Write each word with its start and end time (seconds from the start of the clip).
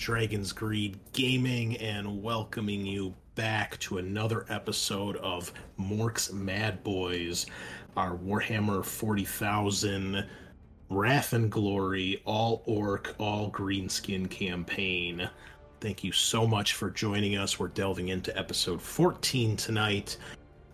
Dragon's 0.00 0.52
Greed 0.52 0.98
Gaming, 1.12 1.76
and 1.76 2.22
welcoming 2.22 2.86
you 2.86 3.14
back 3.34 3.78
to 3.80 3.98
another 3.98 4.46
episode 4.48 5.18
of 5.18 5.52
Mork's 5.76 6.28
Madboyz, 6.30 7.44
our 7.98 8.16
Warhammer 8.16 8.82
40,000 8.82 10.26
Wrath 10.88 11.34
and 11.34 11.52
Glory, 11.52 12.22
all 12.24 12.62
orc, 12.64 13.14
all 13.18 13.50
greenskin 13.50 14.30
campaign. 14.30 15.28
Thank 15.82 16.02
you 16.02 16.12
so 16.12 16.46
much 16.46 16.72
for 16.72 16.88
joining 16.88 17.36
us. 17.36 17.58
We're 17.58 17.68
delving 17.68 18.08
into 18.08 18.36
episode 18.38 18.80
14 18.80 19.54
tonight. 19.58 20.16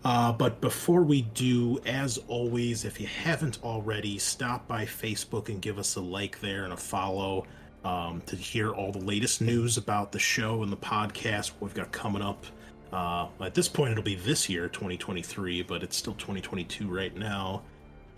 Uh, 0.05 0.31
but 0.31 0.61
before 0.61 1.03
we 1.03 1.23
do, 1.23 1.81
as 1.85 2.19
always, 2.29 2.85
if 2.85 3.01
you 3.01 3.09
haven't 3.09 3.59
already, 3.65 4.21
stop 4.21 4.69
by 4.69 4.85
Facebook 4.85 5.49
and 5.49 5.61
give 5.61 5.81
us 5.81 5.97
a 5.97 6.01
like 6.01 6.39
there 6.41 6.63
and 6.63 6.73
a 6.73 6.77
follow 6.77 7.45
um, 7.87 8.21
to 8.27 8.35
hear 8.35 8.73
all 8.73 8.91
the 8.91 8.99
latest 8.99 9.41
news 9.41 9.77
about 9.77 10.11
the 10.11 10.19
show 10.19 10.65
and 10.65 10.73
the 10.73 10.77
podcast 10.77 11.53
we've 11.61 11.73
got 11.73 11.93
coming 11.93 12.21
up. 12.21 12.45
Uh, 12.93 13.29
at 13.41 13.55
this 13.55 13.69
point, 13.69 13.93
it'll 13.93 14.03
be 14.03 14.17
this 14.17 14.49
year, 14.49 14.69
2023, 14.69 15.63
but 15.63 15.85
it's 15.85 15.97
still 15.97 16.15
2022 16.15 16.89
right 16.89 17.17
now. 17.17 17.63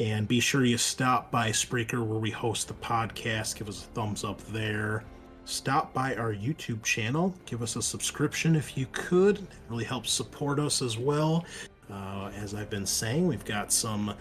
And 0.00 0.26
be 0.26 0.40
sure 0.40 0.64
you 0.64 0.78
stop 0.78 1.30
by 1.30 1.50
Spreaker 1.50 2.04
where 2.04 2.18
we 2.18 2.30
host 2.30 2.68
the 2.68 2.74
podcast. 2.74 3.56
Give 3.58 3.68
us 3.68 3.84
a 3.84 3.86
thumbs 3.88 4.24
up 4.24 4.40
there. 4.46 5.04
Stop 5.44 5.92
by 5.92 6.14
our 6.14 6.32
YouTube 6.32 6.82
channel. 6.82 7.34
Give 7.44 7.62
us 7.62 7.76
a 7.76 7.82
subscription 7.82 8.56
if 8.56 8.76
you 8.76 8.86
could. 8.92 9.38
It 9.38 9.48
really 9.68 9.84
helps 9.84 10.10
support 10.10 10.58
us 10.58 10.80
as 10.80 10.96
well. 10.96 11.44
Uh, 11.92 12.30
as 12.36 12.54
I've 12.54 12.70
been 12.70 12.86
saying, 12.86 13.26
we've 13.26 13.44
got 13.44 13.70
some 13.70 14.14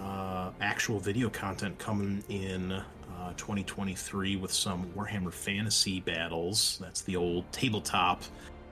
uh, 0.00 0.50
actual 0.60 0.98
video 0.98 1.28
content 1.28 1.78
coming 1.78 2.24
in 2.28 2.82
uh, 3.18 3.32
2023 3.36 4.36
with 4.36 4.52
some 4.52 4.90
Warhammer 4.96 5.32
Fantasy 5.32 6.00
battles. 6.00 6.78
That's 6.80 7.02
the 7.02 7.16
old 7.16 7.50
tabletop. 7.52 8.22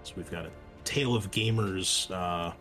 So 0.03 0.15
we've 0.17 0.31
got 0.31 0.47
a 0.47 0.51
Tale 0.85 1.17
of 1.17 1.31
Gamers 1.31 2.11
uh, 2.11 2.53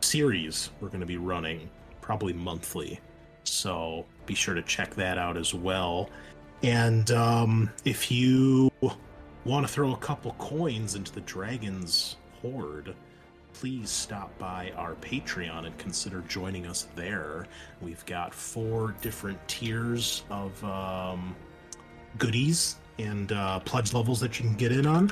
series 0.00 0.70
we're 0.80 0.88
going 0.88 1.00
to 1.00 1.06
be 1.06 1.16
running 1.16 1.68
probably 2.00 2.32
monthly. 2.32 3.00
So 3.44 4.06
be 4.26 4.34
sure 4.34 4.54
to 4.54 4.62
check 4.62 4.94
that 4.94 5.18
out 5.18 5.36
as 5.36 5.54
well. 5.54 6.10
And 6.62 7.10
um, 7.10 7.70
if 7.84 8.10
you 8.10 8.70
want 9.44 9.66
to 9.66 9.72
throw 9.72 9.92
a 9.92 9.96
couple 9.98 10.32
coins 10.38 10.94
into 10.94 11.12
the 11.12 11.20
Dragon's 11.22 12.16
Horde, 12.42 12.94
please 13.60 13.88
stop 13.88 14.36
by 14.38 14.70
our 14.76 14.94
Patreon 14.96 15.64
and 15.64 15.78
consider 15.78 16.20
joining 16.28 16.66
us 16.66 16.88
there. 16.94 17.46
We've 17.80 18.04
got 18.04 18.34
four 18.34 18.94
different 19.00 19.38
tiers 19.48 20.24
of 20.28 20.62
um, 20.62 21.34
goodies 22.18 22.76
and 22.98 23.32
uh, 23.32 23.60
pledge 23.60 23.94
levels 23.94 24.20
that 24.20 24.38
you 24.38 24.44
can 24.44 24.56
get 24.56 24.72
in 24.72 24.86
on. 24.86 25.10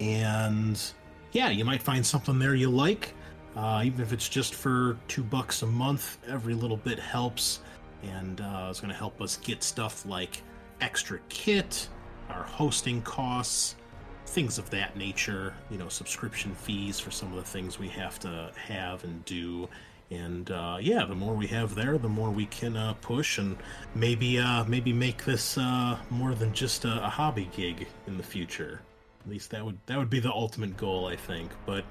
And 0.00 0.82
yeah, 1.30 1.50
you 1.50 1.64
might 1.64 1.80
find 1.80 2.04
something 2.04 2.36
there 2.36 2.56
you 2.56 2.68
like. 2.68 3.14
Uh, 3.54 3.82
even 3.84 4.00
if 4.00 4.12
it's 4.12 4.28
just 4.28 4.56
for 4.56 4.96
two 5.06 5.22
bucks 5.22 5.62
a 5.62 5.66
month, 5.66 6.18
every 6.26 6.54
little 6.54 6.78
bit 6.78 6.98
helps. 6.98 7.60
And 8.02 8.40
uh, 8.40 8.66
it's 8.70 8.80
going 8.80 8.92
to 8.92 8.98
help 8.98 9.20
us 9.22 9.36
get 9.36 9.62
stuff 9.62 10.04
like 10.04 10.42
extra 10.80 11.20
kit, 11.28 11.88
our 12.28 12.42
hosting 12.42 13.02
costs, 13.02 13.76
things 14.30 14.58
of 14.58 14.70
that 14.70 14.96
nature, 14.96 15.52
you 15.70 15.76
know, 15.76 15.88
subscription 15.88 16.54
fees 16.54 17.00
for 17.00 17.10
some 17.10 17.30
of 17.30 17.36
the 17.36 17.50
things 17.50 17.78
we 17.78 17.88
have 17.88 18.18
to 18.20 18.50
have 18.56 19.02
and 19.04 19.24
do. 19.24 19.68
And 20.10 20.50
uh, 20.50 20.78
yeah, 20.80 21.04
the 21.04 21.14
more 21.14 21.34
we 21.34 21.46
have 21.48 21.74
there, 21.74 21.98
the 21.98 22.08
more 22.08 22.30
we 22.30 22.46
can 22.46 22.76
uh, 22.76 22.94
push 22.94 23.38
and 23.38 23.56
maybe 23.94 24.38
uh, 24.38 24.64
maybe 24.64 24.92
make 24.92 25.24
this 25.24 25.58
uh, 25.58 25.98
more 26.10 26.34
than 26.34 26.52
just 26.52 26.84
a, 26.84 27.04
a 27.04 27.08
hobby 27.08 27.48
gig 27.54 27.86
in 28.06 28.16
the 28.16 28.22
future. 28.22 28.80
At 29.24 29.30
least 29.30 29.50
that 29.50 29.64
would 29.64 29.78
that 29.86 29.98
would 29.98 30.10
be 30.10 30.18
the 30.18 30.32
ultimate 30.32 30.76
goal, 30.76 31.06
I 31.06 31.16
think. 31.16 31.50
But 31.66 31.84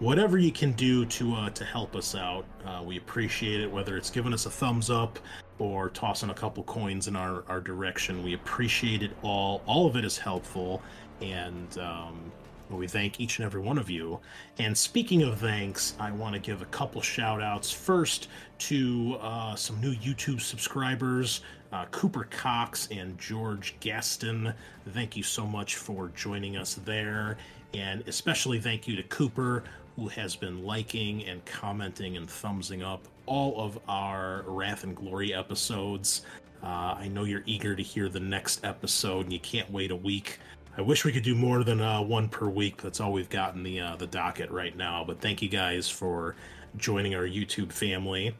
whatever 0.00 0.36
you 0.36 0.52
can 0.52 0.72
do 0.72 1.06
to 1.06 1.34
uh, 1.34 1.50
to 1.50 1.64
help 1.64 1.96
us 1.96 2.14
out, 2.14 2.44
uh, 2.64 2.82
we 2.84 2.98
appreciate 2.98 3.60
it. 3.60 3.70
Whether 3.70 3.96
it's 3.96 4.10
giving 4.10 4.34
us 4.34 4.46
a 4.46 4.50
thumbs 4.50 4.90
up 4.90 5.18
or 5.58 5.88
tossing 5.90 6.30
a 6.30 6.34
couple 6.34 6.62
coins 6.64 7.08
in 7.08 7.16
our 7.16 7.42
our 7.48 7.60
direction, 7.60 8.22
we 8.22 8.34
appreciate 8.34 9.02
it 9.02 9.12
all. 9.22 9.62
All 9.66 9.86
of 9.86 9.96
it 9.96 10.04
is 10.04 10.18
helpful, 10.18 10.82
and 11.20 11.78
um, 11.78 12.32
we 12.70 12.86
thank 12.86 13.20
each 13.20 13.38
and 13.38 13.46
every 13.46 13.60
one 13.60 13.78
of 13.78 13.90
you. 13.90 14.20
And 14.58 14.76
speaking 14.76 15.22
of 15.22 15.38
thanks, 15.38 15.94
I 15.98 16.10
want 16.10 16.34
to 16.34 16.40
give 16.40 16.62
a 16.62 16.66
couple 16.66 17.00
shout 17.00 17.42
outs. 17.42 17.70
First 17.70 18.28
to 18.58 19.16
uh, 19.20 19.54
some 19.54 19.80
new 19.80 19.94
YouTube 19.94 20.40
subscribers, 20.40 21.42
uh, 21.72 21.86
Cooper 21.90 22.26
Cox 22.30 22.88
and 22.90 23.18
George 23.18 23.76
Gaston. 23.80 24.54
Thank 24.88 25.16
you 25.16 25.22
so 25.22 25.46
much 25.46 25.76
for 25.76 26.08
joining 26.14 26.56
us 26.56 26.74
there. 26.84 27.36
And 27.74 28.02
especially 28.06 28.60
thank 28.60 28.86
you 28.86 28.96
to 28.96 29.02
Cooper, 29.04 29.64
who 29.96 30.08
has 30.08 30.36
been 30.36 30.64
liking 30.64 31.24
and 31.26 31.44
commenting 31.44 32.16
and 32.16 32.28
thumbsing 32.28 32.82
up 32.82 33.06
all 33.26 33.60
of 33.60 33.78
our 33.88 34.42
Wrath 34.46 34.84
and 34.84 34.94
Glory 34.94 35.34
episodes. 35.34 36.22
Uh, 36.62 36.96
I 36.98 37.08
know 37.08 37.24
you're 37.24 37.42
eager 37.44 37.76
to 37.76 37.82
hear 37.82 38.08
the 38.08 38.20
next 38.20 38.64
episode 38.64 39.26
and 39.26 39.32
you 39.32 39.40
can't 39.40 39.70
wait 39.70 39.90
a 39.90 39.96
week. 39.96 40.38
I 40.76 40.82
wish 40.82 41.04
we 41.04 41.12
could 41.12 41.22
do 41.22 41.36
more 41.36 41.62
than 41.62 41.80
uh, 41.80 42.02
one 42.02 42.28
per 42.28 42.48
week. 42.48 42.82
That's 42.82 42.98
all 43.00 43.12
we've 43.12 43.30
got 43.30 43.54
in 43.54 43.62
the 43.62 43.80
uh, 43.80 43.96
the 43.96 44.08
docket 44.08 44.50
right 44.50 44.76
now. 44.76 45.04
But 45.06 45.20
thank 45.20 45.40
you 45.40 45.48
guys 45.48 45.88
for 45.88 46.34
joining 46.76 47.14
our 47.14 47.22
YouTube 47.22 47.70
family, 47.70 48.34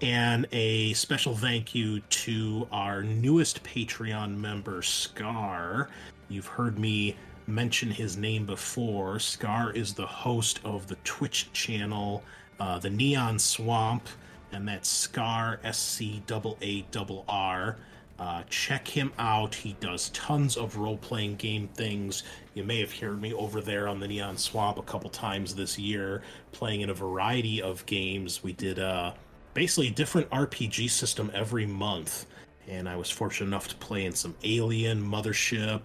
and 0.00 0.46
a 0.52 0.92
special 0.92 1.34
thank 1.34 1.74
you 1.74 1.98
to 1.98 2.68
our 2.70 3.02
newest 3.02 3.64
Patreon 3.64 4.36
member, 4.36 4.82
Scar. 4.82 5.88
You've 6.28 6.46
heard 6.46 6.78
me 6.78 7.16
mention 7.48 7.90
his 7.90 8.16
name 8.16 8.46
before. 8.46 9.18
Scar 9.18 9.72
is 9.72 9.92
the 9.92 10.06
host 10.06 10.60
of 10.64 10.86
the 10.86 10.94
Twitch 11.02 11.52
channel, 11.52 12.22
uh, 12.60 12.78
the 12.78 12.90
Neon 12.90 13.36
Swamp, 13.36 14.06
and 14.52 14.68
that's 14.68 14.88
Scar 14.88 15.58
S 15.64 15.80
C 15.80 16.22
A 16.28 16.34
A 16.62 16.84
R 16.94 17.24
R. 17.28 17.76
Uh, 18.20 18.42
check 18.50 18.86
him 18.86 19.10
out. 19.18 19.54
He 19.54 19.72
does 19.80 20.10
tons 20.10 20.58
of 20.58 20.76
role 20.76 20.98
playing 20.98 21.36
game 21.36 21.68
things. 21.68 22.24
You 22.52 22.64
may 22.64 22.78
have 22.80 22.92
heard 22.92 23.22
me 23.22 23.32
over 23.32 23.62
there 23.62 23.88
on 23.88 23.98
the 23.98 24.06
Neon 24.06 24.36
Swamp 24.36 24.76
a 24.76 24.82
couple 24.82 25.08
times 25.08 25.54
this 25.54 25.78
year, 25.78 26.20
playing 26.52 26.82
in 26.82 26.90
a 26.90 26.94
variety 26.94 27.62
of 27.62 27.84
games. 27.86 28.44
We 28.44 28.52
did 28.52 28.78
uh, 28.78 29.14
basically 29.54 29.88
a 29.88 29.92
different 29.92 30.28
RPG 30.28 30.90
system 30.90 31.30
every 31.32 31.64
month. 31.64 32.26
and 32.68 32.86
I 32.86 32.94
was 32.94 33.10
fortunate 33.10 33.46
enough 33.46 33.68
to 33.68 33.74
play 33.76 34.04
in 34.04 34.12
some 34.12 34.36
Alien, 34.44 35.02
Mothership. 35.02 35.80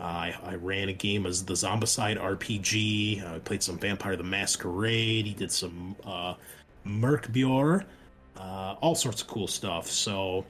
Uh, 0.00 0.02
I, 0.02 0.34
I 0.44 0.54
ran 0.54 0.88
a 0.88 0.94
game 0.94 1.26
as 1.26 1.44
the 1.44 1.52
Zombicide 1.52 2.18
RPG. 2.18 3.22
I 3.22 3.38
played 3.40 3.62
some 3.62 3.78
Vampire 3.78 4.16
the 4.16 4.24
Masquerade. 4.24 5.26
He 5.26 5.34
did 5.34 5.52
some 5.52 5.94
uh, 6.06 6.34
uh, 8.38 8.74
all 8.80 8.94
sorts 8.94 9.20
of 9.20 9.28
cool 9.28 9.46
stuff. 9.46 9.90
So 9.90 10.44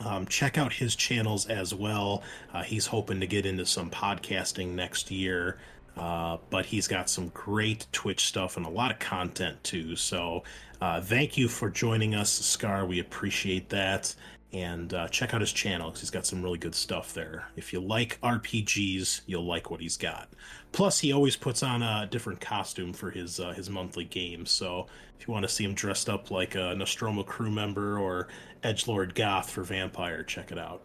um, 0.00 0.26
check 0.26 0.58
out 0.58 0.72
his 0.72 0.96
channels 0.96 1.46
as 1.46 1.74
well. 1.74 2.22
Uh, 2.52 2.62
he's 2.62 2.86
hoping 2.86 3.20
to 3.20 3.26
get 3.26 3.46
into 3.46 3.66
some 3.66 3.90
podcasting 3.90 4.70
next 4.70 5.10
year. 5.10 5.58
Uh, 5.96 6.38
but 6.48 6.64
he's 6.64 6.88
got 6.88 7.10
some 7.10 7.28
great 7.28 7.86
Twitch 7.92 8.24
stuff 8.24 8.56
and 8.56 8.64
a 8.64 8.70
lot 8.70 8.90
of 8.90 8.98
content 8.98 9.62
too. 9.62 9.94
So, 9.94 10.42
uh, 10.80 11.02
thank 11.02 11.36
you 11.36 11.48
for 11.48 11.68
joining 11.68 12.14
us, 12.14 12.32
Scar. 12.32 12.86
We 12.86 12.98
appreciate 12.98 13.68
that 13.68 14.14
and 14.52 14.92
uh, 14.92 15.08
check 15.08 15.32
out 15.32 15.40
his 15.40 15.52
channel 15.52 15.88
because 15.88 16.02
he's 16.02 16.10
got 16.10 16.26
some 16.26 16.42
really 16.42 16.58
good 16.58 16.74
stuff 16.74 17.14
there. 17.14 17.48
If 17.56 17.72
you 17.72 17.80
like 17.80 18.20
RPGs, 18.20 19.22
you'll 19.26 19.46
like 19.46 19.70
what 19.70 19.80
he's 19.80 19.96
got. 19.96 20.28
Plus, 20.72 20.98
he 20.98 21.12
always 21.12 21.36
puts 21.36 21.62
on 21.62 21.82
a 21.82 22.06
different 22.10 22.40
costume 22.40 22.92
for 22.92 23.10
his 23.10 23.40
uh, 23.40 23.52
his 23.52 23.70
monthly 23.70 24.04
games. 24.04 24.50
So 24.50 24.86
if 25.18 25.26
you 25.26 25.32
want 25.32 25.44
to 25.44 25.48
see 25.48 25.64
him 25.64 25.74
dressed 25.74 26.08
up 26.08 26.30
like 26.30 26.54
a 26.54 26.74
Nostromo 26.74 27.22
crew 27.22 27.50
member 27.50 27.98
or 27.98 28.28
Edge 28.62 28.86
Lord 28.86 29.14
Goth 29.14 29.50
for 29.50 29.62
Vampire, 29.62 30.22
check 30.22 30.52
it 30.52 30.58
out. 30.58 30.84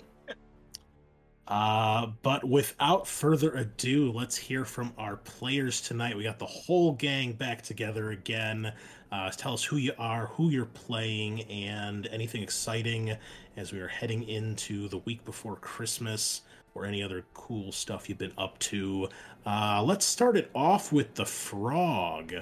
Uh, 1.48 2.08
but 2.24 2.44
without 2.44 3.08
further 3.08 3.52
ado, 3.54 4.12
let's 4.12 4.36
hear 4.36 4.66
from 4.66 4.94
our 4.98 5.16
players 5.18 5.80
tonight. 5.80 6.18
We 6.18 6.24
got 6.24 6.40
the 6.40 6.46
whole 6.46 6.92
gang 6.94 7.34
back 7.34 7.62
together 7.62 8.12
again. 8.12 8.74
Uh, 9.12 9.30
tell 9.32 9.54
us 9.54 9.64
who 9.64 9.78
you 9.78 9.94
are, 9.98 10.28
who 10.28 10.50
you're 10.50 10.66
playing, 10.66 11.44
and 11.44 12.08
anything 12.08 12.44
exciting 12.44 13.16
as 13.56 13.72
we 13.72 13.80
are 13.80 13.88
heading 13.88 14.24
into 14.24 14.90
the 14.90 14.98
week 15.00 15.24
before 15.24 15.56
Christmas 15.56 16.42
or 16.76 16.86
any 16.86 17.02
other 17.02 17.24
cool 17.34 17.72
stuff 17.72 18.10
you've 18.10 18.18
been 18.18 18.34
up 18.38 18.60
to. 18.60 19.08
Uh, 19.46 19.82
let's 19.82 20.06
start 20.06 20.36
it 20.36 20.52
off 20.54 20.92
with 20.92 21.16
the 21.16 21.26
frog. 21.26 22.34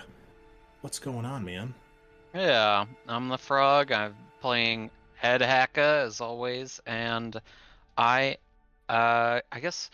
What's 0.82 0.98
going 0.98 1.26
on, 1.26 1.46
man? 1.46 1.76
Yeah, 2.34 2.86
I'm 3.08 3.30
the 3.30 3.38
frog. 3.38 3.92
I'm 3.92 4.16
playing 4.42 4.90
Head 5.16 5.42
Hacka 5.42 6.06
as 6.06 6.22
always, 6.22 6.80
and 6.86 7.40
I 7.98 8.38
uh, 8.90 9.40
I 9.52 9.60
guess 9.60 9.90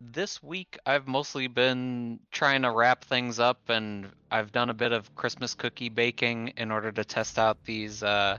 this 0.00 0.42
week 0.42 0.78
I've 0.86 1.08
mostly 1.08 1.48
been 1.48 2.20
trying 2.30 2.62
to 2.62 2.70
wrap 2.70 3.04
things 3.04 3.40
up, 3.40 3.68
and 3.68 4.08
I've 4.30 4.52
done 4.52 4.70
a 4.70 4.74
bit 4.74 4.92
of 4.92 5.14
Christmas 5.14 5.54
cookie 5.54 5.88
baking 5.88 6.54
in 6.56 6.70
order 6.70 6.92
to 6.92 7.04
test 7.04 7.38
out 7.38 7.58
these 7.64 8.02
uh, 8.02 8.38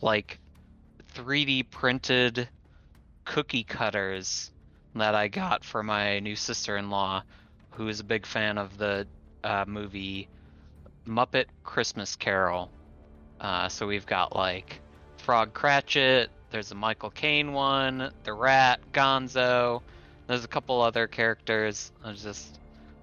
like 0.00 0.38
3D 1.14 1.70
printed 1.70 2.48
cookie 3.24 3.64
cutters 3.64 4.50
that 4.94 5.14
I 5.14 5.28
got 5.28 5.64
for 5.64 5.82
my 5.82 6.20
new 6.20 6.36
sister-in-law, 6.36 7.22
who 7.70 7.88
is 7.88 8.00
a 8.00 8.04
big 8.04 8.26
fan 8.26 8.58
of 8.58 8.76
the 8.76 9.06
uh, 9.42 9.64
movie 9.66 10.28
Muppet 11.06 11.46
Christmas 11.64 12.16
Carol. 12.16 12.70
Uh, 13.40 13.68
so 13.68 13.86
we've 13.86 14.06
got 14.06 14.36
like 14.36 14.81
Frog 15.22 15.54
Cratchit, 15.54 16.30
there's 16.50 16.72
a 16.72 16.74
Michael 16.74 17.10
Caine 17.10 17.52
one, 17.52 18.12
the 18.24 18.32
Rat, 18.32 18.80
Gonzo. 18.92 19.80
There's 20.26 20.44
a 20.44 20.48
couple 20.48 20.80
other 20.80 21.06
characters. 21.06 21.92
I 22.04 22.12
just 22.12 22.58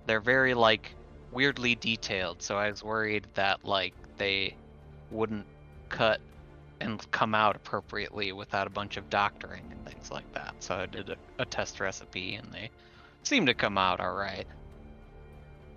they're 0.05 0.19
very 0.19 0.53
like 0.53 0.91
weirdly 1.31 1.75
detailed, 1.75 2.41
so 2.41 2.57
I 2.57 2.69
was 2.69 2.83
worried 2.83 3.25
that 3.35 3.63
like 3.63 3.93
they 4.17 4.55
wouldn't 5.11 5.45
cut 5.87 6.19
and 6.81 7.09
come 7.11 7.33
out 7.33 7.55
appropriately 7.55 8.33
without 8.33 8.67
a 8.67 8.69
bunch 8.69 8.97
of 8.97 9.09
doctoring 9.09 9.63
and 9.71 9.85
things 9.85 10.11
like 10.11 10.29
that. 10.33 10.55
So 10.59 10.75
I 10.75 10.85
did 10.87 11.09
a, 11.09 11.15
a 11.39 11.45
test 11.45 11.79
recipe 11.79 12.35
and 12.35 12.51
they 12.51 12.69
seem 13.23 13.45
to 13.45 13.53
come 13.53 13.77
out 13.77 14.01
all 14.01 14.13
right. 14.13 14.45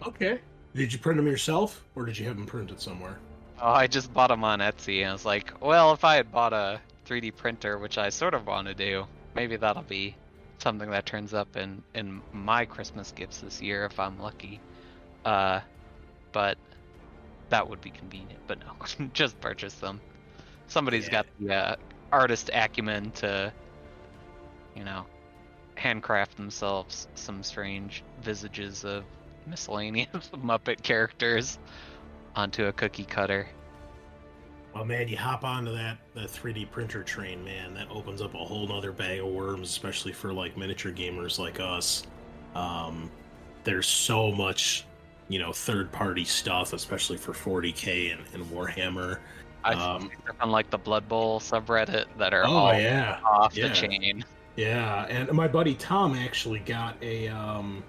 Okay. 0.07 0.41
Did 0.75 0.93
you 0.93 0.99
print 0.99 1.19
them 1.19 1.27
yourself, 1.27 1.85
or 1.95 2.05
did 2.05 2.19
you 2.19 2.27
have 2.27 2.37
them 2.37 2.47
printed 2.47 2.81
somewhere? 2.81 3.19
Oh, 3.63 3.73
I 3.73 3.87
just 3.87 4.13
bought 4.13 4.29
them 4.29 4.45
on 4.45 4.61
Etsy, 4.61 5.01
and 5.03 5.11
I 5.11 5.13
was 5.13 5.25
like, 5.25 5.53
well, 5.63 5.93
if 5.93 6.05
I 6.05 6.17
had 6.17 6.33
bought 6.33 6.53
a 6.53 6.83
3D 7.07 7.31
printer, 7.33 7.79
which 7.79 7.99
I 7.99 8.11
sort 8.11 8.35
of 8.35 8.47
want 8.47 8.69
to 8.69 8.75
do. 8.75 9.09
Maybe 9.35 9.57
that'll 9.57 9.85
be 9.85 10.19
something 10.61 10.91
that 10.91 11.07
turns 11.07 11.35
up 11.35 11.57
in 11.57 11.85
in 11.95 12.23
my 12.33 12.67
Christmas 12.67 13.13
gifts 13.13 13.41
this 13.41 13.63
year 13.63 13.87
if 13.87 13.99
I'm 14.01 14.19
lucky. 14.19 14.63
Uh, 15.25 15.63
but 16.33 16.59
that 17.51 17.69
would 17.69 17.81
be 17.83 17.93
convenient. 17.93 18.43
But 18.49 18.61
no, 18.61 19.09
just 19.15 19.41
purchase 19.41 19.77
them. 19.77 20.03
Somebody's 20.69 21.07
Yeah. 21.07 21.11
got 21.11 21.27
the 21.39 21.55
uh, 21.55 21.77
artist 22.13 22.51
acumen 22.55 23.13
to, 23.15 23.55
you 24.75 24.85
know, 24.85 25.09
handcraft 25.77 26.37
themselves 26.37 27.09
some 27.17 27.43
strange 27.45 28.05
visages 28.19 28.85
of 28.85 29.07
miscellaneous 29.47 30.09
Muppet 30.37 30.83
characters 30.83 31.59
onto 32.37 32.67
a 32.67 32.73
cookie 32.73 33.05
cutter. 33.05 33.49
Well, 34.75 34.85
man, 34.87 35.07
you 35.09 35.19
hop 35.19 35.45
onto 35.45 35.73
that 35.73 35.99
that 36.15 36.29
3D 36.29 36.71
printer 36.71 37.03
train, 37.03 37.45
man. 37.45 37.75
That 37.75 37.89
opens 37.91 38.23
up 38.23 38.35
a 38.35 38.39
whole 38.39 38.67
nother 38.67 38.93
bag 38.93 39.21
of 39.21 39.27
worms, 39.27 39.69
especially 39.69 40.13
for 40.13 40.33
like 40.33 40.57
miniature 40.57 40.93
gamers 40.93 41.39
like 41.39 41.61
us. 41.61 42.05
Um, 42.55 43.13
there's 43.65 43.87
so 43.87 44.33
much, 44.33 44.87
you 45.29 45.39
know, 45.39 45.53
third 45.53 45.93
party 45.93 46.25
stuff, 46.25 46.73
especially 46.73 47.19
for 47.19 47.33
40k 47.33 48.13
and, 48.13 48.23
and 48.35 48.45
Warhammer. 48.51 49.21
I 49.65 49.75
Um, 49.75 50.11
on 50.41 50.51
like 50.51 50.71
the 50.71 50.79
Blood 50.79 51.07
Bowl 51.09 51.39
subreddit 51.41 52.07
that 52.19 52.33
are 52.35 52.47
Oh 52.47 52.51
all 52.57 52.75
yeah, 52.75 53.21
off 53.25 53.57
yeah. 53.57 53.69
the 53.69 53.71
chain. 53.71 54.25
Yeah, 54.57 55.07
and 55.07 55.31
my 55.33 55.49
buddy 55.49 55.75
Tom 55.75 56.15
actually 56.15 56.61
got 56.61 56.97
a 57.03 57.29
um 57.29 57.85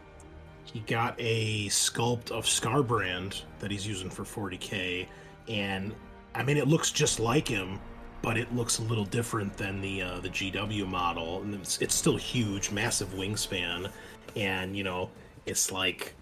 he 0.73 0.79
got 0.81 1.15
a 1.19 1.67
sculpt 1.67 2.31
of 2.31 2.45
Skarbrand 2.45 3.43
that 3.59 3.69
he's 3.69 3.87
using 3.87 4.09
for 4.09 4.23
40k 4.23 5.07
and 5.47 5.93
I 6.33 6.41
mean 6.41 6.57
it 6.57 6.67
looks 6.67 6.91
just 6.91 7.19
like 7.19 7.47
him, 7.47 7.79
but 8.23 8.37
it 8.37 8.53
looks 8.55 8.79
a 8.79 8.81
little 8.81 9.05
different 9.05 9.55
than 9.55 9.81
the 9.81 10.01
uh, 10.01 10.19
the 10.19 10.29
GW 10.29 10.87
model 10.87 11.43
and 11.43 11.53
it's, 11.53 11.79
it's 11.79 11.93
still 11.93 12.17
huge, 12.17 12.71
massive 12.71 13.09
wingspan 13.09 13.91
and 14.35 14.75
you 14.75 14.83
know, 14.83 15.11
it's 15.45 15.71
like 15.71 16.15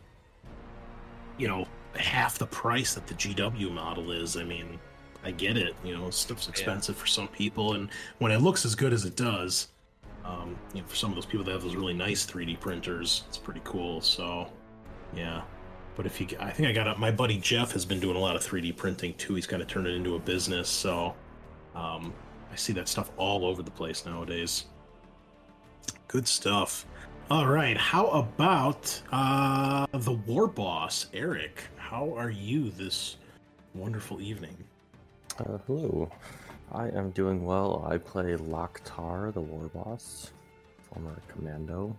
you 1.38 1.48
know, 1.48 1.66
half 1.96 2.38
the 2.38 2.46
price 2.46 2.94
that 2.94 3.08
the 3.08 3.14
GW 3.14 3.72
model 3.72 4.12
is. 4.12 4.36
I 4.36 4.44
mean, 4.44 4.78
I 5.24 5.32
get 5.32 5.56
it, 5.56 5.76
you 5.82 5.96
know, 5.96 6.10
stuff's 6.10 6.50
expensive 6.50 6.98
for 6.98 7.08
some 7.08 7.30
people 7.30 7.76
and 7.76 7.90
when 8.20 8.34
it 8.34 8.42
looks 8.42 8.66
as 8.66 8.76
good 8.76 8.92
as 8.92 9.06
it 9.06 9.16
does, 9.16 9.70
um, 10.26 10.56
you 10.74 10.82
know, 10.82 10.88
for 10.88 10.96
some 10.96 11.10
of 11.10 11.16
those 11.16 11.26
people 11.26 11.46
that 11.46 11.52
have 11.52 11.64
those 11.64 11.76
really 11.76 11.94
nice 11.94 12.26
3D 12.26 12.60
printers, 12.60 13.24
it's 13.28 13.38
pretty 13.38 13.62
cool. 13.64 14.02
So, 14.02 14.48
yeah. 15.16 15.42
But 15.96 16.06
if 16.06 16.22
you, 16.22 16.28
I 16.40 16.52
think 16.52 16.68
I 16.68 16.72
got 16.72 16.88
a, 16.88 16.98
my 16.98 17.12
buddy 17.12 17.38
Jeff 17.38 17.72
has 17.74 17.86
been 17.86 18.00
doing 18.00 18.16
a 18.16 18.20
lot 18.20 18.36
of 18.36 18.46
3D 18.46 18.76
printing 18.78 19.14
too. 19.16 19.36
He's 19.36 19.48
kind 19.48 19.62
of 19.62 19.68
turned 19.68 19.88
it 19.88 19.96
into 19.96 20.16
a 20.16 20.20
business. 20.20 20.70
So, 20.70 21.16
um, 21.76 22.14
I 22.52 22.56
see 22.56 22.74
that 22.74 22.88
stuff 22.88 23.12
all 23.18 23.46
over 23.46 23.64
the 23.64 23.72
place 23.72 24.06
nowadays. 24.06 24.66
Good 26.08 26.28
stuff. 26.28 26.86
All 27.30 27.48
right. 27.48 27.78
How 27.78 28.08
about 28.08 29.02
uh, 29.12 29.88
the 29.94 30.12
war 30.12 30.48
boss, 30.48 31.08
Eric? 31.14 31.64
How 31.78 32.14
are 32.16 32.30
you 32.30 32.72
this 32.72 33.18
wonderful 33.74 34.20
evening? 34.22 34.58
Uh, 35.40 35.58
hello. 35.66 36.12
I 36.74 36.88
am 36.90 37.12
doing 37.12 37.44
well. 37.46 37.86
I 37.90 37.98
play 37.98 38.36
Loktar, 38.36 39.34
the 39.34 39.42
war 39.42 39.70
boss, 39.74 40.32
former 40.90 41.18
commando. 41.28 41.96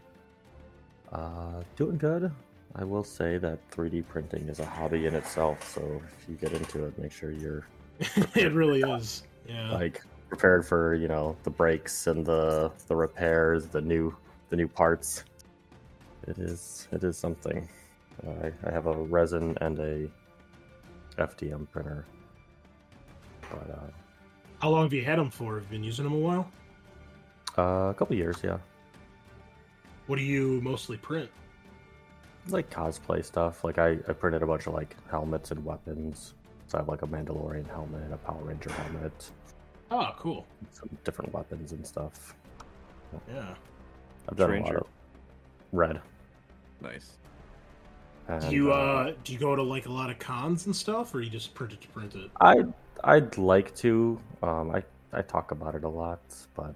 Uh, 1.13 1.63
doing 1.77 1.99
good. 1.99 2.33
I 2.75 2.85
will 2.85 3.05
say 3.05 3.37
that 3.37 3.59
3D 3.71 4.09
printing 4.09 4.49
is 4.49 4.61
a 4.61 4.65
hobby 4.65 5.07
in 5.07 5.15
itself, 5.15 5.75
so 5.75 6.01
if 6.07 6.29
you 6.29 6.37
get 6.37 6.53
into 6.53 6.87
it, 6.87 6.99
make 6.99 7.13
sure 7.13 7.31
you're 7.31 7.67
it 8.35 8.53
really 8.55 8.81
is. 8.81 9.25
Yeah. 9.47 9.73
like 9.73 10.03
prepared 10.29 10.65
for 10.65 10.95
you 10.95 11.09
know 11.09 11.37
the 11.43 11.51
breaks 11.51 12.07
and 12.07 12.25
the 12.25 12.73
the 12.87 12.97
repairs, 12.97 13.67
the 13.67 13.81
new 13.83 14.17
the 14.49 14.57
new 14.57 14.69
parts. 14.69 15.25
It 16.27 16.39
is 16.39 16.89
it 16.93 17.05
is 17.05 17.19
something. 17.19 17.69
Uh, 18.27 18.47
I, 18.65 18.69
I 18.69 18.73
have 18.73 18.87
a 18.87 18.95
resin 18.95 19.59
and 19.61 19.79
a 19.79 20.11
FDM 21.19 21.71
printer, 21.71 22.07
but 23.51 23.71
uh, 23.71 23.91
How 24.63 24.71
long 24.71 24.85
have 24.85 24.93
you 24.93 25.03
had 25.05 25.19
them 25.19 25.29
for? 25.29 25.57
Have 25.57 25.65
you 25.65 25.71
been 25.71 25.83
using 25.83 26.05
them 26.05 26.13
a 26.15 26.19
while? 26.19 26.49
uh, 27.59 27.91
a 27.91 27.95
couple 27.99 28.15
years, 28.15 28.37
yeah. 28.45 28.59
What 30.07 30.17
do 30.17 30.23
you 30.23 30.61
mostly 30.63 30.97
print? 30.97 31.29
like 32.49 32.71
cosplay 32.71 33.25
stuff. 33.25 33.65
Like 33.65 33.79
I, 33.79 33.99
I 34.09 34.13
printed 34.13 34.43
a 34.43 34.47
bunch 34.47 34.69
of 34.69 34.75
like 34.75 34.97
helmets 35.11 35.51
and 35.51 35.65
weapons. 35.65 36.35
So 36.69 36.79
I 36.79 36.81
have 36.81 36.89
like 36.89 37.03
a 37.03 37.07
Mandalorian 37.09 37.69
helmet, 37.69 38.13
a 38.13 38.17
Power 38.19 38.43
Ranger 38.45 38.71
helmet, 38.71 39.31
Oh, 39.91 40.11
cool. 40.17 40.47
some 40.71 40.89
different 41.03 41.33
weapons 41.33 41.73
and 41.73 41.85
stuff. 41.85 42.35
Yeah. 43.29 43.55
I've 44.29 44.37
done 44.37 44.55
a 44.55 44.61
lot 44.61 44.77
of 44.77 44.87
red. 45.73 46.01
Nice. 46.81 47.17
And, 48.29 48.41
Do 48.49 48.55
you 48.55 48.73
uh 48.73 49.13
do 49.25 49.33
you 49.33 49.39
go 49.41 49.57
to 49.57 49.63
like 49.63 49.87
a 49.87 49.93
lot 49.93 50.09
of 50.09 50.21
cons 50.21 50.67
and 50.67 50.75
stuff, 50.75 51.13
or 51.15 51.21
you 51.21 51.31
just 51.31 51.53
print 51.53 51.73
it 51.73 51.81
to 51.81 51.89
print 51.89 52.15
it? 52.15 52.31
I 52.41 52.65
I'd 53.05 53.37
like 53.39 53.75
to. 53.77 54.21
Um, 54.43 54.71
I 54.71 54.83
I 55.13 55.23
talk 55.23 55.51
about 55.51 55.75
it 55.75 55.85
a 55.85 55.89
lot, 55.89 56.21
but 56.55 56.75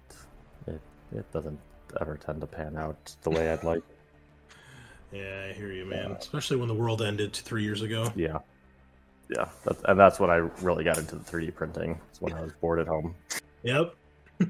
it 0.67 0.81
it 1.15 1.31
doesn't 1.33 1.59
ever 2.01 2.17
tend 2.17 2.41
to 2.41 2.47
pan 2.47 2.77
out 2.77 3.15
the 3.23 3.31
way 3.31 3.51
I'd 3.53 3.65
like. 3.65 3.83
Yeah, 5.13 5.47
I 5.49 5.53
hear 5.53 5.71
you, 5.73 5.85
man. 5.87 6.11
Especially 6.19 6.57
when 6.57 6.67
the 6.67 6.75
world 6.75 7.01
ended 7.01 7.33
three 7.33 7.63
years 7.63 7.81
ago. 7.83 8.13
Yeah, 8.17 8.39
yeah, 9.31 9.49
that's, 9.65 9.81
and 9.85 9.99
that's 9.99 10.19
when 10.19 10.31
I 10.31 10.37
really 10.61 10.83
got 10.83 10.99
into 10.99 11.15
the 11.15 11.25
3D 11.25 11.55
printing. 11.55 11.99
It's 12.11 12.21
when 12.21 12.33
I 12.35 12.43
was 12.43 12.53
bored 12.61 12.81
at 12.81 12.89
home. 12.89 13.15
Yep. 13.63 13.95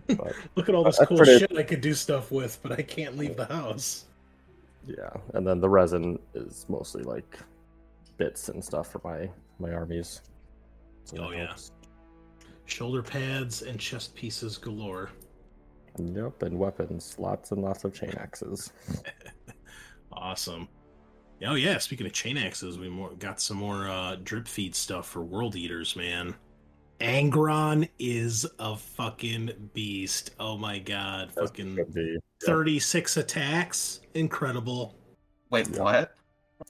But 0.08 0.32
Look 0.56 0.70
at 0.70 0.74
all 0.74 0.82
this 0.82 0.98
cool 1.04 1.18
pretty- 1.18 1.38
shit 1.40 1.56
I 1.56 1.62
could 1.62 1.82
do 1.82 1.92
stuff 1.92 2.32
with, 2.32 2.58
but 2.62 2.72
I 2.72 2.80
can't 2.82 3.18
leave 3.18 3.36
the 3.36 3.44
house. 3.44 4.06
yeah, 4.88 5.10
and 5.34 5.46
then 5.46 5.60
the 5.60 5.68
resin 5.68 6.18
is 6.34 6.64
mostly 6.70 7.02
like 7.02 7.38
bits 8.16 8.48
and 8.48 8.64
stuff 8.64 8.90
for 8.90 9.02
my 9.04 9.28
my 9.60 9.72
armies. 9.74 10.22
So 11.06 11.16
Oh, 11.18 11.30
that 11.30 11.36
yeah. 11.38 11.46
helps. 11.46 11.72
Shoulder 12.66 13.02
pads 13.02 13.62
and 13.62 13.78
chest 13.80 14.14
pieces 14.14 14.58
galore. 14.58 15.10
Yep, 15.98 16.42
and 16.42 16.58
weapons, 16.58 17.14
lots 17.18 17.52
and 17.52 17.62
lots 17.62 17.84
of 17.84 17.94
chain 17.94 18.12
axes. 18.18 18.72
Awesome. 20.12 20.66
Oh 21.44 21.54
yeah, 21.56 21.76
speaking 21.78 22.06
of 22.06 22.12
chain 22.14 22.38
axes, 22.38 22.78
we 22.78 22.88
more, 22.88 23.10
got 23.18 23.38
some 23.40 23.58
more 23.58 23.86
uh, 23.88 24.16
drip 24.24 24.48
feed 24.48 24.74
stuff 24.74 25.06
for 25.06 25.22
World 25.22 25.54
Eaters, 25.56 25.94
man. 25.94 26.34
Angron 27.00 27.86
is 27.98 28.46
a 28.58 28.74
fucking 28.76 29.50
beast. 29.74 30.30
Oh 30.40 30.56
my 30.56 30.78
god, 30.78 31.32
That's 31.34 31.50
fucking 31.50 31.74
gonna 31.76 32.16
36 32.46 33.18
attacks. 33.18 34.00
Incredible. 34.14 34.96
Wait, 35.50 35.68
Yeah. 35.74 35.82
what? 35.82 36.14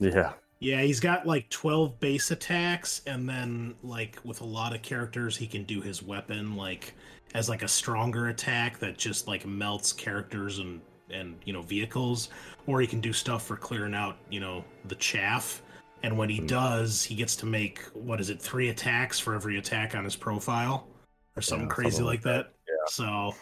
Yeah, 0.01 0.33
Yeah, 0.59 0.81
he's 0.83 1.01
got 1.01 1.27
like 1.27 1.49
12 1.51 2.01
base 2.01 2.31
attacks, 2.31 3.03
and 3.07 3.29
then, 3.29 3.75
like, 3.83 4.19
with 4.25 4.41
a 4.41 4.45
lot 4.45 4.75
of 4.75 4.81
characters, 4.83 5.37
he 5.37 5.47
can 5.47 5.65
do 5.65 5.81
his 5.83 6.03
weapon, 6.03 6.57
like, 6.57 6.95
as 7.35 7.49
like 7.49 7.63
a 7.63 7.69
stronger 7.69 8.29
attack 8.29 8.79
that 8.79 8.97
just, 8.97 9.29
like, 9.29 9.45
melts 9.47 9.93
characters 9.93 10.59
and, 10.59 10.81
and, 11.11 11.37
you 11.45 11.53
know, 11.53 11.61
vehicles. 11.63 12.31
Or 12.67 12.81
he 12.81 12.87
can 12.87 13.01
do 13.03 13.13
stuff 13.13 13.45
for 13.47 13.57
clearing 13.57 13.95
out, 13.95 14.17
you 14.31 14.41
know, 14.41 14.65
the 14.87 14.95
chaff. 14.95 15.63
And 16.03 16.17
when 16.17 16.31
he 16.31 16.39
Hmm. 16.39 16.47
does, 16.47 17.03
he 17.03 17.15
gets 17.15 17.37
to 17.37 17.47
make, 17.47 17.83
what 17.93 18.19
is 18.21 18.31
it, 18.31 18.41
three 18.41 18.71
attacks 18.71 19.19
for 19.21 19.35
every 19.35 19.59
attack 19.59 19.95
on 19.95 20.05
his 20.05 20.17
profile? 20.17 20.89
Or 21.37 21.43
something 21.43 21.69
Yeah, 21.69 21.75
crazy 21.75 21.91
something 21.91 22.07
like 22.07 22.25
like 22.25 22.35
that. 22.47 22.53
Yeah. 22.67 22.75
So, 22.89 23.35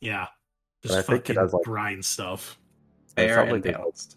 yeah. 0.00 0.26
Just 0.82 0.94
I 0.94 1.02
think 1.02 1.28
it 1.28 1.34
fucking 1.34 1.42
has, 1.42 1.52
like- 1.52 1.64
grind 1.64 2.04
stuff. 2.04 2.58
It 3.16 3.26
Fair 3.28 3.40
and 3.42 3.52
like 3.52 3.62
there's- 3.62 3.76
balanced. 3.76 4.16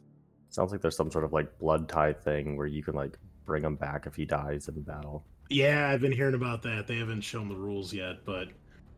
Sounds 0.58 0.72
like 0.72 0.82
there's 0.82 0.98
some 0.98 1.12
sort 1.12 1.24
of 1.24 1.32
like 1.32 1.58
blood 1.60 1.88
tie 1.88 2.12
thing 2.12 2.58
where 2.58 2.66
you 2.66 2.84
can 2.84 2.96
like 2.96 3.18
bring 3.46 3.64
him 3.64 3.76
back 3.76 4.08
if 4.08 4.16
he 4.16 4.26
dies 4.26 4.68
in 4.68 4.82
battle. 4.82 5.24
Yeah, 5.50 5.88
I've 5.88 6.02
been 6.02 6.12
hearing 6.12 6.34
about 6.34 6.64
that. 6.64 6.88
They 6.88 6.98
haven't 6.98 7.22
shown 7.22 7.48
the 7.48 7.56
rules 7.56 7.94
yet, 7.94 8.26
but 8.26 8.48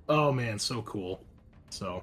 oh 0.08 0.32
man, 0.32 0.58
so 0.58 0.82
cool. 0.84 1.22
So 1.70 2.02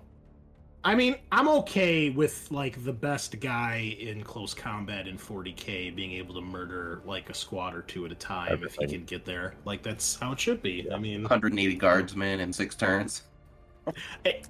I 0.84 0.94
mean, 0.94 1.16
I'm 1.32 1.48
okay 1.48 2.10
with 2.10 2.48
like 2.50 2.84
the 2.84 2.92
best 2.92 3.40
guy 3.40 3.96
in 3.98 4.22
close 4.22 4.52
combat 4.52 5.08
in 5.08 5.16
40k 5.16 5.96
being 5.96 6.12
able 6.12 6.34
to 6.34 6.42
murder 6.42 7.00
like 7.06 7.30
a 7.30 7.34
squad 7.34 7.75
or 7.75 7.80
two 7.80 8.04
at 8.04 8.12
a 8.12 8.14
time 8.14 8.62
if 8.62 8.76
he 8.76 8.86
can 8.86 9.04
get 9.04 9.25
there. 9.25 9.54
Like 9.64 9.82
that's 9.82 10.16
how 10.16 10.32
it 10.32 10.38
should 10.38 10.62
be. 10.62 10.86
I 10.92 10.98
mean, 10.98 11.22
180 11.22 11.75
guardsmen 11.76 12.40
in 12.40 12.52
six 12.52 12.75
turns. 12.75 13.22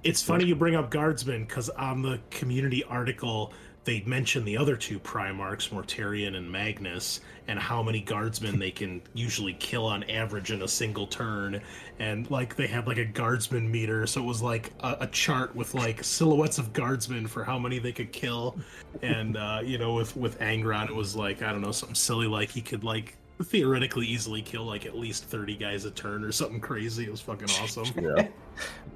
it's 0.03 0.21
funny 0.21 0.45
you 0.45 0.55
bring 0.55 0.75
up 0.75 0.91
guardsmen 0.91 1.45
because 1.45 1.69
on 1.69 2.01
the 2.01 2.19
community 2.29 2.83
article 2.83 3.53
they 3.87 4.03
mention 4.05 4.43
the 4.43 4.57
other 4.57 4.75
two 4.75 4.99
Primarchs, 4.99 5.69
Mortarion 5.69 6.35
and 6.35 6.51
Magnus, 6.51 7.21
and 7.47 7.57
how 7.57 7.81
many 7.81 8.01
guardsmen 8.01 8.59
they 8.59 8.69
can 8.69 9.01
usually 9.13 9.53
kill 9.53 9.85
on 9.85 10.03
average 10.09 10.51
in 10.51 10.61
a 10.63 10.67
single 10.67 11.07
turn. 11.07 11.61
And 11.97 12.29
like 12.29 12.57
they 12.57 12.67
had 12.67 12.85
like 12.85 12.97
a 12.97 13.05
guardsman 13.05 13.71
meter, 13.71 14.05
so 14.05 14.21
it 14.21 14.25
was 14.25 14.41
like 14.41 14.73
a, 14.81 14.97
a 14.99 15.07
chart 15.07 15.55
with 15.55 15.73
like 15.73 16.03
silhouettes 16.03 16.57
of 16.57 16.73
guardsmen 16.73 17.27
for 17.27 17.45
how 17.45 17.57
many 17.57 17.79
they 17.79 17.93
could 17.93 18.11
kill. 18.11 18.59
And 19.01 19.37
uh, 19.37 19.61
you 19.63 19.77
know, 19.77 19.93
with 19.93 20.17
with 20.17 20.37
Angron, 20.39 20.89
it 20.89 20.95
was 20.95 21.15
like 21.15 21.41
I 21.41 21.53
don't 21.53 21.61
know 21.61 21.71
something 21.71 21.95
silly 21.95 22.27
like 22.27 22.49
he 22.49 22.61
could 22.61 22.83
like 22.83 23.15
theoretically 23.41 24.05
easily 24.05 24.41
kill 24.41 24.65
like 24.65 24.85
at 24.85 24.97
least 24.97 25.23
30 25.25 25.55
guys 25.55 25.85
a 25.85 25.91
turn 25.91 26.25
or 26.25 26.33
something 26.33 26.59
crazy. 26.59 27.05
It 27.05 27.11
was 27.11 27.21
fucking 27.21 27.49
awesome. 27.61 27.85
Yeah. 27.97 28.27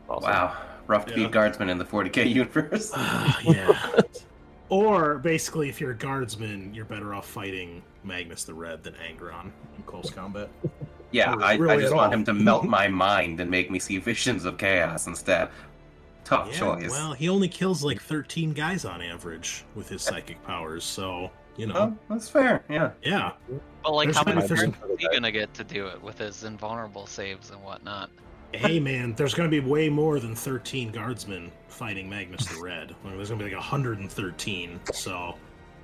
Awesome. 0.10 0.30
Wow, 0.30 0.58
rough 0.88 1.06
to 1.06 1.12
Yeah. 1.12 1.18
beat 1.28 1.32
guardsmen 1.32 1.70
in 1.70 1.78
the 1.78 1.86
40k 1.86 2.30
universe. 2.30 2.92
Ah, 2.94 3.40
yeah. 3.46 4.02
or 4.72 5.18
basically, 5.20 5.68
if 5.70 5.80
you're 5.82 5.92
a 5.92 5.96
guardsman, 5.98 6.74
you're 6.74 6.86
better 6.86 7.14
off 7.14 7.28
fighting 7.28 7.84
Magnus 8.06 8.46
the 8.46 8.54
Red 8.54 8.82
than 8.84 8.94
Angron 8.96 9.52
in 9.78 9.84
close 9.86 10.10
combat. 10.10 10.50
yeah, 11.12 11.34
Or 11.36 11.44
I, 11.44 11.56
really 11.56 11.76
I 11.76 11.82
just 11.82 11.94
want 11.94 12.08
all. 12.08 12.20
him 12.20 12.24
to 12.26 12.34
melt 12.34 12.64
my 12.80 12.88
mind 12.88 13.40
and 13.42 13.52
make 13.52 13.70
me 13.70 13.80
see 13.80 13.98
visions 13.98 14.46
of 14.46 14.58
chaos 14.58 15.08
instead. 15.08 15.50
Tough 16.24 16.48
Yeah, 16.54 16.58
choice. 16.60 16.90
well, 16.90 17.12
he 17.14 17.28
only 17.28 17.50
kills 17.50 17.84
like 17.84 18.02
13 18.02 18.54
guys 18.54 18.86
on 18.86 19.02
average 19.02 19.66
with 19.76 19.90
his 19.90 20.02
psychic 20.02 20.42
powers, 20.46 20.84
so 20.86 21.30
you 21.58 21.68
know, 21.68 21.76
Oh, 21.76 21.98
that's 22.14 22.30
fair. 22.30 22.64
Yeah. 22.70 22.92
yeah. 23.04 23.34
But 23.84 23.92
like, 23.92 24.06
There's 24.08 24.18
how 24.18 24.24
many 24.24 24.42
be 24.42 24.48
turns 24.48 24.62
is 24.76 25.00
he 25.00 25.08
gonna 25.12 25.32
get 25.34 25.54
to 25.56 25.66
do 25.66 25.88
it 25.88 26.02
with 26.02 26.18
his 26.18 26.46
invulnerable 26.46 27.06
saves 27.08 27.50
and 27.52 27.62
whatnot? 27.62 28.10
Hey 28.54 28.80
man, 28.80 29.14
there's 29.16 29.34
gonna 29.34 29.50
be 29.50 29.60
way 29.60 29.90
more 29.90 30.20
than 30.20 30.36
13 30.36 30.92
guardsmen 30.92 31.52
fighting 31.68 32.10
Magnus 32.10 32.46
the 32.46 32.62
Red. 32.62 32.96
Like, 33.04 33.16
there's 33.16 33.30
gonna 33.30 33.40
be 33.44 33.50
like 33.50 33.60
113. 33.60 34.80
So, 34.94 35.36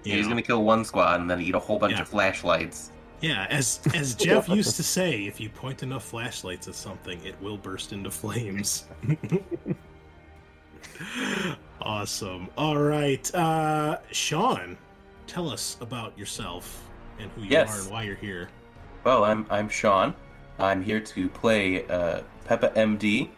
you 0.04 0.14
He's 0.16 0.28
gonna 0.28 0.42
kill 0.42 0.64
one 0.64 0.84
squad 0.86 1.22
and 1.22 1.30
then 1.30 1.42
eat 1.42 1.56
a 1.56 1.60
whole 1.60 1.80
bunch 1.80 1.94
Yeah. 1.94 2.02
of 2.02 2.08
flashlights. 2.10 2.92
Yeah, 3.22 3.48
as 3.50 3.80
as 3.96 4.14
Jeff 4.26 4.48
used 4.48 4.76
to 4.76 4.84
say, 4.84 5.26
if 5.26 5.40
you 5.40 5.50
point 5.50 5.82
enough 5.84 6.04
flashlights 6.04 6.68
at 6.68 6.76
something, 6.76 7.20
it 7.26 7.36
will 7.42 7.58
burst 7.58 7.92
into 7.94 8.12
flames. 8.12 8.86
awesome. 11.82 12.50
All 12.58 12.78
right, 12.78 13.34
uh, 13.36 13.98
Sean, 14.12 14.78
tell 15.26 15.50
us 15.50 15.78
about 15.82 16.18
yourself 16.18 16.84
and 17.20 17.32
who 17.32 17.42
you 17.42 17.48
Yes. 17.50 17.76
are 17.78 17.82
and 17.84 17.92
why 17.92 18.04
you're 18.04 18.16
here. 18.16 18.50
Well, 19.04 19.24
I'm 19.24 19.46
I'm 19.50 19.70
Sean. 19.70 20.14
I'm 20.60 20.84
here 20.84 21.00
to 21.00 21.30
play 21.30 21.86
uh, 21.88 22.22
Peppa 22.48 22.70
MD 22.70 23.30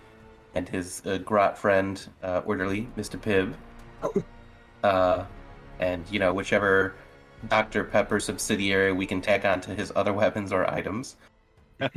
and 0.56 0.68
his 0.70 1.02
uh, 1.06 1.18
grot 1.18 1.58
friend, 1.58 2.08
uh, 2.24 2.42
orderly 2.46 2.88
Mr. 2.98 3.20
Pibb. 3.20 3.54
Uh, 4.82 5.26
and 5.82 6.06
you 6.10 6.20
know 6.20 6.34
whichever 6.34 6.96
Dr. 7.50 7.84
Pepper 7.84 8.18
subsidiary 8.22 8.94
we 8.94 9.06
can 9.06 9.20
tack 9.20 9.44
onto 9.44 9.76
his 9.76 9.92
other 9.94 10.14
weapons 10.14 10.54
or 10.54 10.70
items. 10.72 11.18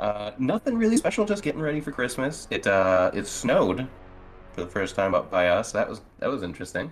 Uh, 0.00 0.32
nothing 0.36 0.76
really 0.76 0.96
special. 0.96 1.24
Just 1.24 1.44
getting 1.44 1.60
ready 1.60 1.80
for 1.80 1.92
Christmas. 1.92 2.48
It 2.50 2.66
uh, 2.66 3.12
it 3.14 3.24
snowed 3.26 3.86
for 4.52 4.60
the 4.64 4.66
first 4.66 4.96
time 4.96 5.14
up 5.14 5.30
by 5.30 5.46
us. 5.48 5.70
That 5.70 5.88
was 5.88 6.00
that 6.18 6.28
was 6.28 6.42
interesting. 6.42 6.90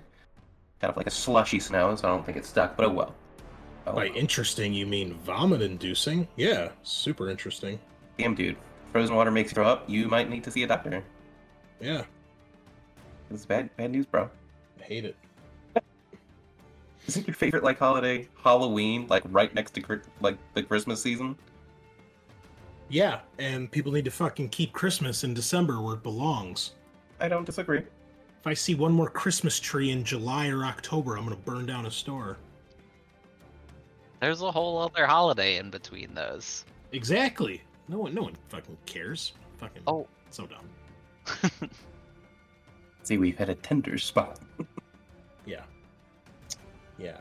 Kind 0.80 0.92
of 0.92 0.96
like 0.96 1.08
a 1.08 1.10
slushy 1.10 1.58
snow, 1.58 1.96
so 1.96 2.06
I 2.06 2.10
don't 2.12 2.24
think 2.24 2.38
it 2.38 2.46
stuck. 2.46 2.76
But 2.76 2.86
oh 2.86 2.90
well. 2.90 3.14
Oh, 3.86 3.94
By 3.94 4.04
well. 4.06 4.16
interesting, 4.16 4.72
you 4.72 4.86
mean 4.86 5.14
vomit-inducing? 5.24 6.28
Yeah, 6.36 6.68
super 6.84 7.28
interesting. 7.28 7.80
Damn, 8.20 8.34
dude. 8.34 8.56
Frozen 8.92 9.14
water 9.16 9.30
makes 9.30 9.50
you 9.50 9.54
throw 9.54 9.66
up. 9.66 9.88
You 9.88 10.08
might 10.08 10.28
need 10.28 10.44
to 10.44 10.50
see 10.50 10.62
a 10.62 10.66
doctor. 10.66 11.02
Yeah, 11.80 12.04
It's 13.30 13.46
bad, 13.46 13.74
bad 13.78 13.92
news, 13.92 14.04
bro. 14.04 14.28
I 14.78 14.82
hate 14.82 15.06
it. 15.06 15.16
Isn't 17.06 17.26
your 17.26 17.34
favorite 17.34 17.64
like 17.64 17.78
holiday 17.78 18.28
Halloween, 18.42 19.06
like 19.08 19.22
right 19.30 19.54
next 19.54 19.70
to 19.76 20.00
like 20.20 20.36
the 20.52 20.62
Christmas 20.62 21.00
season? 21.00 21.36
Yeah, 22.90 23.20
and 23.38 23.70
people 23.70 23.92
need 23.92 24.04
to 24.04 24.10
fucking 24.10 24.50
keep 24.50 24.72
Christmas 24.74 25.24
in 25.24 25.32
December 25.32 25.80
where 25.80 25.94
it 25.94 26.02
belongs. 26.02 26.72
I 27.20 27.28
don't 27.28 27.46
disagree. 27.46 27.78
If 27.78 28.46
I 28.46 28.52
see 28.52 28.74
one 28.74 28.92
more 28.92 29.08
Christmas 29.08 29.58
tree 29.58 29.92
in 29.92 30.04
July 30.04 30.48
or 30.48 30.64
October, 30.64 31.16
I'm 31.16 31.24
gonna 31.24 31.36
burn 31.36 31.64
down 31.64 31.86
a 31.86 31.90
store. 31.90 32.36
There's 34.20 34.42
a 34.42 34.50
whole 34.50 34.76
other 34.76 35.06
holiday 35.06 35.56
in 35.56 35.70
between 35.70 36.12
those. 36.14 36.66
Exactly. 36.92 37.62
No 37.90 37.98
one, 37.98 38.14
no 38.14 38.22
one 38.22 38.36
fucking 38.48 38.78
cares. 38.86 39.32
Fucking. 39.58 39.82
Oh. 39.86 40.06
so 40.30 40.46
dumb. 40.46 41.50
See, 43.02 43.18
we've 43.18 43.36
had 43.36 43.48
a 43.50 43.54
tender 43.56 43.98
spot. 43.98 44.38
Yeah. 45.46 45.62
Yeah. 46.98 47.16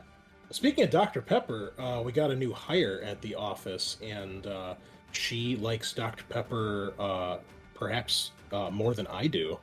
Speaking 0.50 0.84
of 0.84 0.90
Dr. 0.90 1.22
Pepper, 1.22 1.72
uh, 1.78 2.02
we 2.04 2.12
got 2.12 2.30
a 2.30 2.36
new 2.36 2.52
hire 2.52 3.00
at 3.02 3.20
the 3.22 3.34
office, 3.34 3.96
and 4.02 4.46
uh, 4.46 4.74
she 5.10 5.56
likes 5.56 5.92
Dr. 5.94 6.22
Pepper 6.28 6.92
uh, 6.98 7.38
perhaps 7.74 8.32
uh, 8.52 8.70
more 8.70 8.92
than 8.94 9.06
I 9.08 9.26
do. 9.26 9.58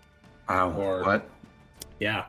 Wow. 0.50 0.72
Or- 0.74 1.04
What? 1.04 1.30
Yeah. 2.00 2.26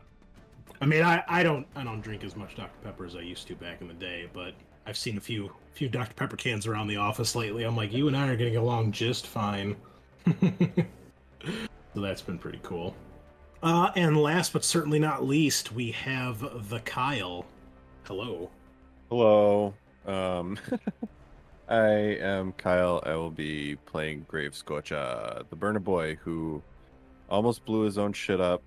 I 0.81 0.87
mean, 0.87 1.03
I, 1.03 1.25
I 1.27 1.43
don't 1.43 1.67
I 1.75 1.83
don't 1.83 2.03
drink 2.03 2.23
as 2.23 2.37
much 2.37 2.55
Dr. 2.55 2.71
Pepper 2.85 3.07
as 3.07 3.17
I 3.17 3.21
used 3.21 3.49
to 3.49 3.57
back 3.57 3.81
in 3.81 3.89
the 3.89 3.95
day, 3.95 4.29
but 4.33 4.53
I've 4.89 4.97
seen 4.97 5.19
a 5.19 5.21
few 5.21 5.53
few 5.73 5.89
Dr. 5.91 6.15
Pepper 6.15 6.37
cans 6.37 6.67
around 6.67 6.89
the 6.89 6.97
office 6.97 7.37
lately. 7.37 7.65
I'm 7.65 7.77
like, 7.77 7.93
you 7.93 8.09
and 8.09 8.17
I 8.17 8.27
are 8.29 8.37
getting 8.37 8.57
along 8.57 8.93
just 8.93 9.27
fine. 9.27 9.77
so 10.41 10.51
that's 11.95 12.23
been 12.23 12.39
pretty 12.39 12.59
cool. 12.63 12.97
Uh, 13.63 13.91
and 13.97 14.17
last 14.17 14.55
but 14.55 14.65
certainly 14.65 14.99
not 14.99 15.27
least, 15.27 15.73
we 15.73 15.91
have 15.91 16.71
the 16.71 16.81
Kyle. 16.81 17.45
Hello. 18.05 18.51
Hello. 19.11 19.75
Um, 20.07 20.59
I 21.69 21.85
am 21.85 22.53
Kyle. 22.53 23.03
I 23.05 23.15
will 23.15 23.31
be 23.31 23.77
playing 23.85 24.25
Grave 24.27 24.53
Scorcha, 24.53 25.45
the 25.51 25.57
burner 25.57 25.81
boy 25.81 26.17
who 26.25 26.63
almost 27.29 27.67
blew 27.67 27.83
his 27.83 27.99
own 27.99 28.15
shit 28.15 28.41
up 28.41 28.63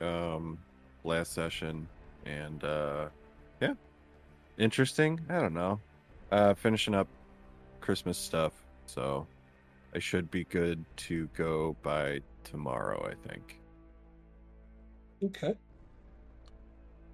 um, 0.00 0.58
last 1.02 1.32
session. 1.32 1.88
And 2.24 2.62
uh, 2.62 3.08
interesting. 4.60 5.20
I 5.28 5.40
don't 5.40 5.54
know. 5.54 5.80
Uh, 6.30 6.54
finishing 6.54 6.94
up 6.94 7.08
Christmas 7.80 8.16
stuff, 8.16 8.52
so 8.86 9.26
I 9.94 9.98
should 9.98 10.30
be 10.30 10.44
good 10.44 10.84
to 11.08 11.28
go 11.36 11.76
by 11.82 12.20
tomorrow, 12.44 13.10
I 13.10 13.28
think. 13.28 13.58
Okay. 15.24 15.54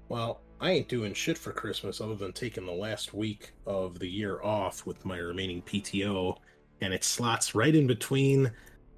Well, 0.08 0.40
I 0.60 0.72
ain't 0.72 0.88
doing 0.88 1.14
shit 1.14 1.38
for 1.38 1.52
Christmas 1.52 2.00
other 2.00 2.14
than 2.14 2.32
taking 2.32 2.66
the 2.66 2.72
last 2.72 3.14
week 3.14 3.52
of 3.66 3.98
the 3.98 4.08
year 4.08 4.42
off 4.42 4.86
with 4.86 5.04
my 5.04 5.18
remaining 5.18 5.62
PTO, 5.62 6.36
and 6.80 6.92
it 6.92 7.04
slots 7.04 7.54
right 7.54 7.74
in 7.74 7.86
between 7.86 8.52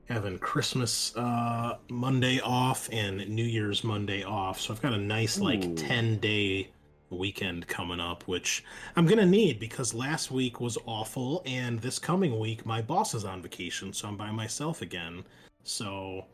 having 0.08 0.38
Christmas 0.38 1.14
uh, 1.16 1.76
Monday 1.90 2.40
off 2.40 2.88
and 2.92 3.28
New 3.28 3.44
Year's 3.44 3.84
Monday 3.84 4.22
off. 4.24 4.60
So 4.60 4.72
I've 4.72 4.82
got 4.82 4.94
a 4.94 4.98
nice 4.98 5.38
like 5.38 5.64
Ooh. 5.64 5.74
10 5.74 6.18
day 6.18 6.70
weekend 7.10 7.66
coming 7.66 8.00
up, 8.00 8.24
which 8.28 8.64
I'm 8.96 9.06
gonna 9.06 9.26
need 9.26 9.58
because 9.58 9.94
last 9.94 10.30
week 10.30 10.60
was 10.60 10.78
awful, 10.86 11.42
and 11.46 11.80
this 11.80 11.98
coming 11.98 12.38
week 12.38 12.66
my 12.66 12.82
boss 12.82 13.14
is 13.14 13.24
on 13.24 13.42
vacation, 13.42 13.92
so 13.92 14.08
I'm 14.08 14.16
by 14.16 14.30
myself 14.30 14.82
again. 14.82 15.24
So 15.62 16.24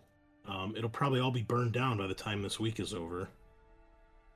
um, 0.47 0.75
it'll 0.77 0.91
probably 0.91 1.21
all 1.21 1.31
be 1.31 1.43
burned 1.43 1.73
down 1.73 1.99
by 1.99 2.07
the 2.07 2.15
time 2.15 2.43
this 2.43 2.61
week 2.61 2.81
is 2.81 2.93
over. 2.93 3.29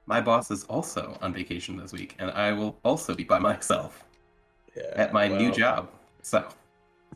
My 0.07 0.21
boss 0.21 0.50
is 0.50 0.64
also 0.64 1.18
on 1.21 1.35
vacation 1.35 1.76
this 1.76 1.92
week, 1.92 2.16
and 2.18 2.30
I 2.30 2.52
will 2.52 2.78
also 2.83 3.14
be 3.14 3.25
by 3.25 3.38
myself 3.38 4.04
at 4.95 5.12
my 5.12 5.28
new 5.28 5.52
job. 5.52 5.90
So, 6.23 6.49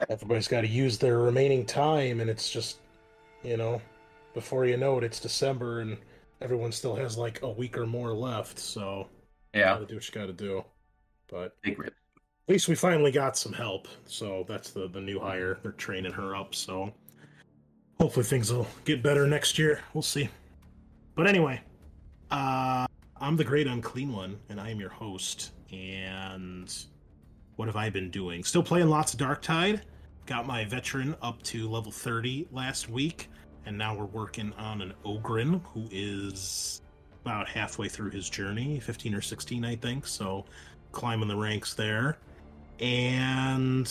Everybody's 0.08 0.48
got 0.48 0.62
to 0.62 0.68
use 0.68 0.98
their 0.98 1.18
remaining 1.18 1.64
time, 1.64 2.20
and 2.20 2.28
it's 2.28 2.50
just, 2.50 2.78
you 3.42 3.56
know, 3.56 3.80
before 4.34 4.66
you 4.66 4.76
know 4.76 4.98
it, 4.98 5.04
it's 5.04 5.20
December, 5.20 5.80
and 5.80 5.96
everyone 6.42 6.72
still 6.72 6.96
has 6.96 7.16
like 7.16 7.42
a 7.42 7.50
week 7.50 7.76
or 7.78 7.86
more 7.86 8.12
left. 8.12 8.58
So, 8.58 9.08
yeah, 9.54 9.74
gotta 9.74 9.86
do 9.86 9.94
what 9.94 10.08
you 10.08 10.14
gotta 10.14 10.32
do. 10.32 10.64
But 11.28 11.56
at 11.64 11.92
least 12.48 12.68
we 12.68 12.74
finally 12.74 13.12
got 13.12 13.36
some 13.36 13.52
help. 13.52 13.88
So 14.06 14.44
that's 14.48 14.70
the 14.70 14.88
the 14.88 15.00
new 15.00 15.20
hire. 15.20 15.58
They're 15.62 15.72
training 15.72 16.12
her 16.12 16.36
up. 16.36 16.54
So 16.54 16.92
hopefully 17.98 18.24
things 18.24 18.52
will 18.52 18.66
get 18.84 19.02
better 19.02 19.26
next 19.26 19.58
year. 19.58 19.80
We'll 19.94 20.02
see. 20.02 20.28
But 21.14 21.26
anyway, 21.26 21.60
uh, 22.30 22.86
I'm 23.20 23.36
the 23.36 23.44
great 23.44 23.66
unclean 23.66 24.12
one, 24.12 24.38
and 24.48 24.60
I 24.60 24.70
am 24.70 24.80
your 24.80 24.90
host. 24.90 25.52
And 25.70 26.74
what 27.56 27.68
have 27.68 27.76
I 27.76 27.90
been 27.90 28.10
doing? 28.10 28.42
Still 28.44 28.62
playing 28.62 28.88
lots 28.88 29.14
of 29.14 29.20
Darktide. 29.20 29.82
Got 30.26 30.46
my 30.46 30.64
veteran 30.64 31.14
up 31.22 31.42
to 31.44 31.68
level 31.68 31.92
30 31.92 32.48
last 32.50 32.88
week, 32.88 33.28
and 33.66 33.76
now 33.76 33.94
we're 33.94 34.04
working 34.04 34.52
on 34.54 34.82
an 34.82 34.94
Ogryn 35.04 35.60
who 35.72 35.88
is 35.90 36.80
about 37.24 37.48
halfway 37.48 37.88
through 37.88 38.10
his 38.10 38.28
journey, 38.28 38.80
15 38.80 39.14
or 39.14 39.20
16, 39.20 39.64
I 39.64 39.76
think. 39.76 40.06
So 40.06 40.44
climbing 40.90 41.28
the 41.28 41.36
ranks 41.36 41.74
there. 41.74 42.18
And 42.80 43.90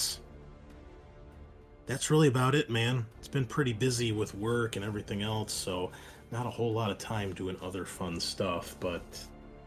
that's 1.85 2.11
really 2.11 2.27
about 2.27 2.55
it, 2.55 2.69
man. 2.69 3.05
It's 3.19 3.27
been 3.27 3.45
pretty 3.45 3.73
busy 3.73 4.11
with 4.11 4.35
work 4.35 4.75
and 4.75 4.85
everything 4.85 5.21
else, 5.21 5.53
so 5.53 5.91
not 6.31 6.45
a 6.45 6.49
whole 6.49 6.73
lot 6.73 6.91
of 6.91 6.97
time 6.97 7.33
doing 7.33 7.57
other 7.61 7.85
fun 7.85 8.19
stuff, 8.19 8.75
but 8.79 9.01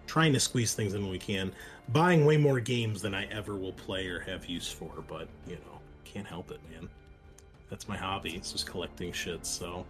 trying 0.06 0.32
to 0.32 0.40
squeeze 0.40 0.75
things 0.75 0.94
in 0.94 1.02
when 1.02 1.11
we 1.11 1.18
can. 1.18 1.52
Buying 1.88 2.25
way 2.25 2.37
more 2.37 2.61
games 2.61 3.02
than 3.02 3.14
I 3.14 3.25
ever 3.26 3.56
will 3.56 3.73
play 3.73 4.06
or 4.06 4.20
have 4.20 4.46
use 4.46 4.70
for, 4.70 5.04
but 5.08 5.28
you 5.46 5.56
know, 5.56 5.80
can't 6.04 6.26
help 6.26 6.50
it, 6.50 6.61
man. 6.70 6.88
That's 7.75 7.88
my 7.88 7.97
hobby. 7.97 8.37
It's 8.37 8.52
just 8.52 8.66
collecting 8.66 9.11
shit, 9.12 9.45
so 9.45 9.85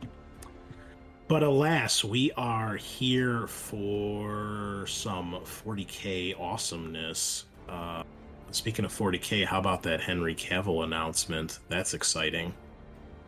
but 1.29 1.43
alas, 1.43 2.03
we 2.03 2.33
are 2.33 2.77
here 2.77 3.47
for 3.47 4.87
some 4.87 5.33
40k 5.45 6.41
awesomeness. 6.41 7.45
Uh, 7.69 8.05
speaking 8.53 8.87
of 8.87 8.91
40k, 8.91 9.45
how 9.45 9.59
about 9.59 9.83
that 9.83 10.01
Henry 10.01 10.35
Cavill 10.35 10.83
announcement? 10.85 11.59
That's 11.69 11.93
exciting. 11.93 12.55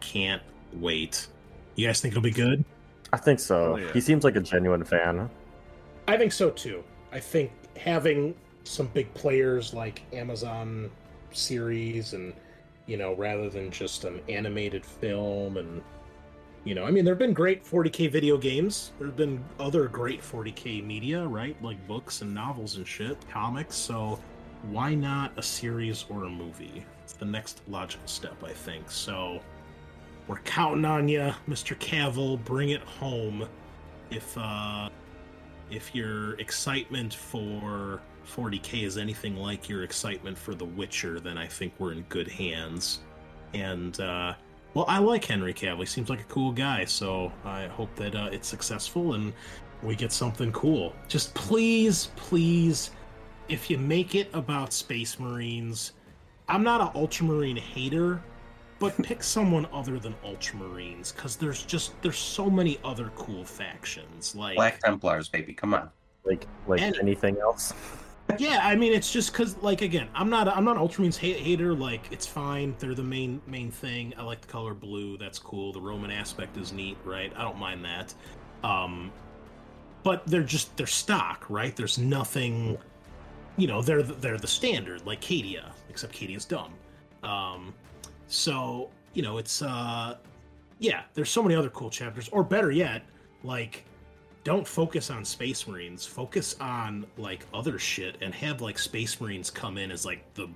Can't 0.00 0.40
wait. 0.72 1.26
You 1.74 1.86
guys 1.86 2.00
think 2.00 2.12
it'll 2.12 2.22
be 2.22 2.30
good? 2.30 2.64
I 3.12 3.18
think 3.18 3.38
so. 3.38 3.74
Oh, 3.74 3.76
yeah. 3.76 3.92
He 3.92 4.00
seems 4.00 4.24
like 4.24 4.36
a 4.36 4.40
genuine 4.40 4.84
fan. 4.84 5.28
I 6.08 6.16
think 6.16 6.32
so 6.32 6.48
too. 6.48 6.82
I 7.12 7.20
think 7.20 7.52
having 7.76 8.34
some 8.64 8.86
big 8.86 9.12
players 9.12 9.74
like 9.74 10.00
Amazon 10.14 10.90
series 11.32 12.14
and 12.14 12.32
you 12.86 12.96
know, 12.96 13.14
rather 13.14 13.48
than 13.48 13.70
just 13.70 14.04
an 14.04 14.20
animated 14.28 14.84
film 14.84 15.56
and 15.56 15.82
you 16.64 16.74
know, 16.74 16.84
I 16.84 16.90
mean, 16.90 17.04
there 17.04 17.14
have 17.14 17.20
been 17.20 17.32
great 17.32 17.64
40k 17.64 18.10
video 18.10 18.36
games. 18.36 18.90
There 18.98 19.06
have 19.06 19.16
been 19.16 19.44
other 19.60 19.86
great 19.86 20.20
40k 20.20 20.84
media, 20.84 21.24
right? 21.24 21.56
Like 21.62 21.86
books 21.86 22.22
and 22.22 22.34
novels 22.34 22.74
and 22.76 22.86
shit, 22.86 23.16
comics. 23.30 23.76
So 23.76 24.18
why 24.70 24.96
not 24.96 25.32
a 25.36 25.42
series 25.42 26.06
or 26.08 26.24
a 26.24 26.28
movie? 26.28 26.84
It's 27.04 27.12
the 27.12 27.24
next 27.24 27.62
logical 27.68 28.08
step, 28.08 28.42
I 28.42 28.52
think. 28.52 28.90
So 28.90 29.40
we're 30.26 30.40
counting 30.40 30.84
on 30.84 31.06
you, 31.06 31.32
Mr. 31.48 31.78
Cavill. 31.78 32.44
Bring 32.44 32.70
it 32.70 32.82
home. 32.82 33.48
If 34.10 34.36
uh, 34.36 34.88
if 35.70 35.94
your 35.94 36.34
excitement 36.40 37.14
for 37.14 38.00
40k 38.26 38.82
is 38.82 38.98
anything 38.98 39.36
like 39.36 39.68
your 39.68 39.82
excitement 39.82 40.36
for 40.36 40.54
The 40.54 40.64
Witcher, 40.64 41.20
then 41.20 41.38
I 41.38 41.46
think 41.46 41.72
we're 41.78 41.92
in 41.92 42.02
good 42.08 42.28
hands. 42.28 43.00
And 43.54 43.98
uh, 44.00 44.34
well, 44.74 44.84
I 44.88 44.98
like 44.98 45.24
Henry 45.24 45.54
Cavill. 45.54 45.80
He 45.80 45.86
seems 45.86 46.10
like 46.10 46.20
a 46.20 46.24
cool 46.24 46.52
guy, 46.52 46.84
so 46.84 47.32
I 47.44 47.66
hope 47.66 47.94
that 47.96 48.14
uh, 48.14 48.28
it's 48.32 48.48
successful 48.48 49.14
and 49.14 49.32
we 49.82 49.94
get 49.94 50.12
something 50.12 50.52
cool. 50.52 50.92
Just 51.08 51.34
please, 51.34 52.10
please, 52.16 52.90
if 53.48 53.70
you 53.70 53.78
make 53.78 54.14
it 54.14 54.28
about 54.34 54.72
Space 54.72 55.18
Marines, 55.18 55.92
I'm 56.48 56.62
not 56.62 56.80
an 56.80 56.88
Ultramarine 57.00 57.56
hater, 57.56 58.22
but 58.78 58.96
pick 59.02 59.22
someone 59.22 59.66
other 59.72 59.98
than 59.98 60.14
Ultramarines 60.24 61.14
because 61.14 61.36
there's 61.36 61.62
just 61.62 62.00
there's 62.02 62.18
so 62.18 62.50
many 62.50 62.78
other 62.84 63.10
cool 63.16 63.44
factions. 63.44 64.34
Like 64.34 64.56
Black 64.56 64.80
Templars, 64.80 65.28
baby, 65.28 65.54
come 65.54 65.74
on. 65.74 65.90
Like 66.24 66.46
like 66.66 66.80
And- 66.80 66.96
anything 67.00 67.38
else. 67.38 67.72
Yeah, 68.38 68.60
I 68.62 68.74
mean, 68.76 68.92
it's 68.92 69.12
just 69.12 69.32
because, 69.32 69.56
like, 69.58 69.82
again, 69.82 70.08
I'm 70.14 70.28
not, 70.28 70.48
I'm 70.48 70.64
not 70.64 70.76
Ultramarines 70.76 71.16
ha- 71.16 71.42
hater. 71.42 71.74
Like, 71.74 72.08
it's 72.10 72.26
fine. 72.26 72.74
They're 72.78 72.94
the 72.94 73.02
main, 73.02 73.40
main 73.46 73.70
thing. 73.70 74.14
I 74.18 74.22
like 74.22 74.40
the 74.40 74.48
color 74.48 74.74
blue. 74.74 75.16
That's 75.16 75.38
cool. 75.38 75.72
The 75.72 75.80
Roman 75.80 76.10
aspect 76.10 76.56
is 76.56 76.72
neat, 76.72 76.98
right? 77.04 77.32
I 77.36 77.42
don't 77.42 77.58
mind 77.58 77.84
that. 77.84 78.14
Um, 78.64 79.12
but 80.02 80.26
they're 80.26 80.42
just 80.42 80.76
they're 80.76 80.86
stock, 80.86 81.46
right? 81.48 81.74
There's 81.74 81.98
nothing, 81.98 82.78
you 83.56 83.66
know. 83.66 83.82
They're 83.82 84.04
the, 84.04 84.14
they're 84.14 84.38
the 84.38 84.46
standard, 84.46 85.04
like 85.04 85.20
Cadia, 85.20 85.72
except 85.88 86.14
Cadia's 86.14 86.44
dumb. 86.44 86.72
Um, 87.24 87.74
so 88.28 88.90
you 89.14 89.22
know, 89.22 89.38
it's 89.38 89.62
uh, 89.62 90.16
yeah. 90.78 91.02
There's 91.14 91.30
so 91.30 91.42
many 91.42 91.56
other 91.56 91.70
cool 91.70 91.90
chapters, 91.90 92.28
or 92.28 92.44
better 92.44 92.70
yet, 92.70 93.02
like 93.42 93.84
don't 94.46 94.66
focus 94.66 95.10
on 95.10 95.24
space 95.24 95.66
marines. 95.66 96.06
Focus 96.06 96.54
on 96.60 97.04
like 97.18 97.44
other 97.52 97.80
shit 97.80 98.14
and 98.20 98.32
have 98.32 98.60
like 98.60 98.78
space 98.78 99.20
marines 99.20 99.50
come 99.50 99.76
in 99.76 99.90
as 99.90 100.06
like 100.06 100.22
the 100.34 100.48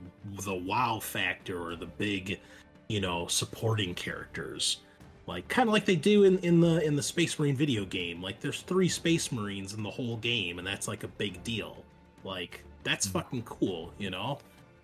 the 0.45 0.55
wow 0.55 1.01
factor 1.01 1.61
or 1.61 1.75
the 1.75 1.87
big 1.87 2.39
you 2.87 3.01
know 3.01 3.27
supporting 3.27 3.93
characters. 3.93 4.83
Like 5.27 5.49
kind 5.49 5.69
of 5.69 5.73
like 5.73 5.87
they 5.87 5.97
do 5.97 6.23
in 6.23 6.39
in 6.39 6.61
the 6.61 6.81
in 6.85 6.95
the 6.95 7.03
space 7.03 7.37
marine 7.37 7.57
video 7.57 7.85
game. 7.85 8.23
Like 8.23 8.39
there's 8.39 8.63
three 8.63 8.89
space 8.89 9.33
marines 9.33 9.75
in 9.75 9.83
the 9.83 9.91
whole 9.91 10.19
game 10.19 10.61
and 10.61 10.67
that's 10.67 10.87
like 10.87 11.03
a 11.03 11.09
big 11.09 11.43
deal. 11.43 11.85
Like 12.23 12.63
that's 12.85 13.09
fucking 13.09 13.43
cool 13.43 13.93
you 13.99 14.11
know? 14.11 14.39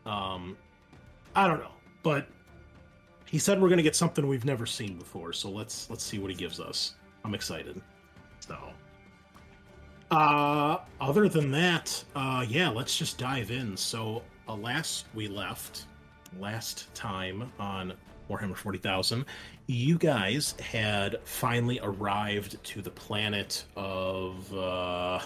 Um 0.04 0.56
i 1.36 1.46
don't 1.46 1.60
know 1.60 1.72
but 2.02 2.26
he 3.26 3.38
said 3.38 3.60
we're 3.60 3.68
gonna 3.68 3.82
get 3.82 3.94
something 3.94 4.26
we've 4.26 4.44
never 4.44 4.66
seen 4.66 4.96
before 4.96 5.32
so 5.32 5.50
let's 5.50 5.88
let's 5.90 6.02
see 6.02 6.18
what 6.18 6.28
he 6.30 6.36
gives 6.36 6.58
us. 6.58 6.94
I'm 7.24 7.34
excited 7.34 7.80
uh, 10.10 10.78
other 11.00 11.28
than 11.28 11.50
that, 11.50 12.04
uh, 12.14 12.44
yeah, 12.48 12.68
let's 12.68 12.96
just 12.96 13.18
dive 13.18 13.50
in. 13.50 13.76
So, 13.76 14.22
alas, 14.48 15.04
we 15.14 15.28
left, 15.28 15.86
last 16.38 16.92
time 16.94 17.50
on 17.58 17.92
Warhammer 18.30 18.56
40,000, 18.56 19.24
you 19.66 19.98
guys 19.98 20.54
had 20.60 21.16
finally 21.24 21.80
arrived 21.82 22.62
to 22.62 22.82
the 22.82 22.90
planet 22.90 23.64
of, 23.76 24.52
uh, 24.54 25.20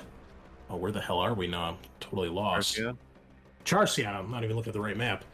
oh, 0.71 0.77
where 0.77 0.93
the 0.93 1.01
hell 1.01 1.19
are 1.19 1.35
we 1.35 1.47
now? 1.47 1.65
I'm 1.65 1.77
totally 2.01 2.29
lost. 2.29 2.77
Arcia? 2.77 2.97
Charcion. 3.65 4.15
I'm 4.15 4.31
not 4.31 4.45
even 4.45 4.57
looking 4.57 4.71
at 4.71 4.75
the 4.75 4.81
right 4.81 4.97
map. 4.97 5.25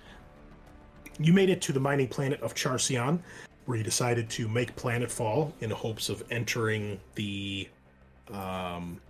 You 1.18 1.32
made 1.32 1.48
it 1.48 1.62
to 1.62 1.72
the 1.72 1.80
mining 1.80 2.08
planet 2.08 2.40
of 2.42 2.54
Charcion, 2.54 3.20
where 3.64 3.78
you 3.78 3.84
decided 3.84 4.28
to 4.30 4.48
make 4.48 4.74
planetfall 4.76 5.52
in 5.60 5.70
hopes 5.70 6.08
of 6.08 6.22
entering 6.30 7.00
the 7.14 7.68
um, 8.32 9.00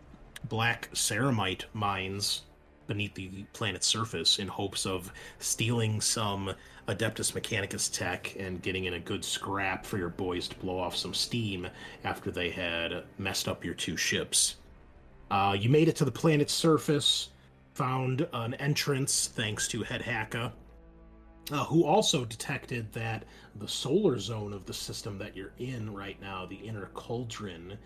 black 0.49 0.91
ceramite 0.93 1.65
mines 1.75 2.43
beneath 2.87 3.15
the 3.15 3.45
planet's 3.53 3.87
surface 3.87 4.39
in 4.39 4.49
hopes 4.49 4.87
of 4.87 5.13
stealing 5.39 6.01
some 6.01 6.53
Adeptus 6.89 7.33
Mechanicus 7.33 7.93
tech 7.93 8.37
and 8.39 8.63
getting 8.63 8.85
in 8.85 8.95
a 8.95 9.01
good 9.01 9.25
scrap 9.25 9.85
for 9.85 9.99
your 9.99 10.09
boys 10.09 10.47
to 10.49 10.57
blow 10.57 10.79
off 10.79 10.95
some 10.95 11.15
steam 11.15 11.67
after 12.05 12.31
they 12.31 12.51
had 12.51 13.05
messed 13.19 13.49
up 13.49 13.65
your 13.65 13.75
two 13.75 13.97
ships. 13.97 14.57
Uh, 15.31 15.57
you 15.59 15.69
made 15.69 15.89
it 15.89 15.97
to 15.97 16.05
the 16.05 16.13
planet's 16.13 16.53
surface, 16.53 17.31
found 17.75 18.27
an 18.33 18.55
entrance 18.55 19.27
thanks 19.27 19.67
to 19.69 19.83
Head 19.83 20.03
Hacka, 20.03 20.53
uh, 21.51 21.65
who 21.65 21.85
also 21.85 22.25
detected 22.25 22.93
that 22.93 23.25
the 23.57 23.69
solar 23.69 24.19
zone 24.19 24.53
of 24.53 24.65
the 24.67 24.75
system 24.75 25.19
that 25.19 25.37
you're 25.37 25.53
in 25.59 25.93
right 25.93 26.21
now, 26.21 26.47
the 26.47 26.57
inner 26.57 26.87
cauldron, 26.95 27.77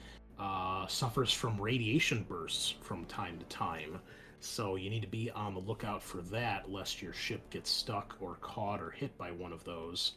uh, 0.41 0.87
suffers 0.87 1.33
from 1.33 1.61
radiation 1.61 2.25
bursts 2.27 2.75
from 2.81 3.05
time 3.05 3.39
to 3.39 3.45
time. 3.45 4.01
So 4.41 4.77
you 4.77 4.89
need 4.89 5.03
to 5.03 5.09
be 5.09 5.31
on 5.31 5.53
the 5.53 5.61
lookout 5.61 6.03
for 6.03 6.23
that, 6.23 6.71
lest 6.71 7.03
your 7.03 7.13
ship 7.13 7.49
gets 7.51 7.69
stuck 7.69 8.17
or 8.21 8.37
caught 8.41 8.81
or 8.81 8.91
hit 8.91 9.17
by 9.19 9.31
one 9.31 9.53
of 9.53 9.63
those. 9.65 10.15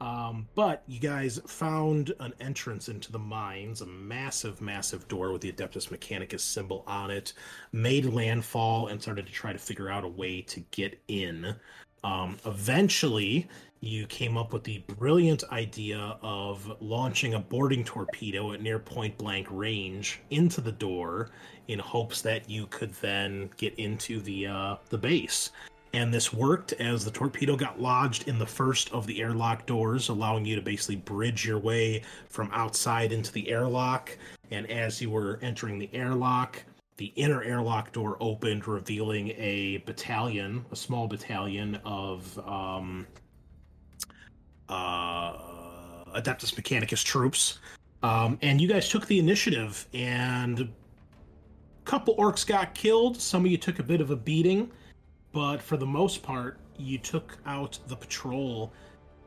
Um, 0.00 0.48
but 0.54 0.82
you 0.86 1.00
guys 1.00 1.40
found 1.46 2.14
an 2.20 2.32
entrance 2.40 2.88
into 2.88 3.12
the 3.12 3.18
mines, 3.18 3.82
a 3.82 3.86
massive, 3.86 4.62
massive 4.62 5.06
door 5.08 5.32
with 5.32 5.42
the 5.42 5.52
Adeptus 5.52 5.90
Mechanicus 5.90 6.40
symbol 6.40 6.84
on 6.86 7.10
it, 7.10 7.34
made 7.72 8.06
landfall, 8.06 8.86
and 8.86 9.02
started 9.02 9.26
to 9.26 9.32
try 9.32 9.52
to 9.52 9.58
figure 9.58 9.90
out 9.90 10.04
a 10.04 10.08
way 10.08 10.40
to 10.42 10.60
get 10.70 10.98
in. 11.08 11.54
Um, 12.02 12.38
eventually, 12.46 13.46
you 13.80 14.06
came 14.06 14.36
up 14.36 14.52
with 14.52 14.64
the 14.64 14.78
brilliant 14.98 15.42
idea 15.52 16.18
of 16.22 16.70
launching 16.80 17.34
a 17.34 17.38
boarding 17.38 17.82
torpedo 17.82 18.52
at 18.52 18.60
near 18.60 18.78
point 18.78 19.16
blank 19.16 19.46
range 19.50 20.20
into 20.30 20.60
the 20.60 20.72
door 20.72 21.30
in 21.68 21.78
hopes 21.78 22.20
that 22.20 22.48
you 22.48 22.66
could 22.66 22.92
then 22.94 23.48
get 23.56 23.74
into 23.76 24.20
the 24.20 24.46
uh, 24.46 24.76
the 24.90 24.98
base. 24.98 25.50
And 25.92 26.14
this 26.14 26.32
worked 26.32 26.72
as 26.74 27.04
the 27.04 27.10
torpedo 27.10 27.56
got 27.56 27.80
lodged 27.80 28.28
in 28.28 28.38
the 28.38 28.46
first 28.46 28.92
of 28.92 29.06
the 29.06 29.20
airlock 29.20 29.66
doors, 29.66 30.08
allowing 30.08 30.44
you 30.44 30.54
to 30.54 30.62
basically 30.62 30.96
bridge 30.96 31.44
your 31.44 31.58
way 31.58 32.02
from 32.28 32.48
outside 32.52 33.12
into 33.12 33.32
the 33.32 33.48
airlock. 33.48 34.16
And 34.52 34.70
as 34.70 35.00
you 35.00 35.10
were 35.10 35.40
entering 35.42 35.78
the 35.78 35.90
airlock, 35.92 36.62
the 36.98 37.12
inner 37.16 37.42
airlock 37.42 37.92
door 37.92 38.18
opened, 38.20 38.68
revealing 38.68 39.28
a 39.36 39.78
battalion, 39.78 40.64
a 40.70 40.76
small 40.76 41.08
battalion 41.08 41.80
of 41.84 42.38
um, 42.46 43.06
uh, 44.70 45.32
Adeptus 46.14 46.54
Mechanicus 46.54 47.04
troops. 47.04 47.58
Um, 48.02 48.38
and 48.40 48.60
you 48.60 48.68
guys 48.68 48.88
took 48.88 49.06
the 49.06 49.18
initiative, 49.18 49.86
and 49.92 50.60
a 50.60 50.68
couple 51.84 52.16
orcs 52.16 52.46
got 52.46 52.74
killed. 52.74 53.20
Some 53.20 53.44
of 53.44 53.50
you 53.50 53.58
took 53.58 53.78
a 53.78 53.82
bit 53.82 54.00
of 54.00 54.10
a 54.10 54.16
beating, 54.16 54.70
but 55.32 55.60
for 55.60 55.76
the 55.76 55.86
most 55.86 56.22
part, 56.22 56.58
you 56.78 56.96
took 56.96 57.36
out 57.44 57.78
the 57.88 57.96
patrol 57.96 58.72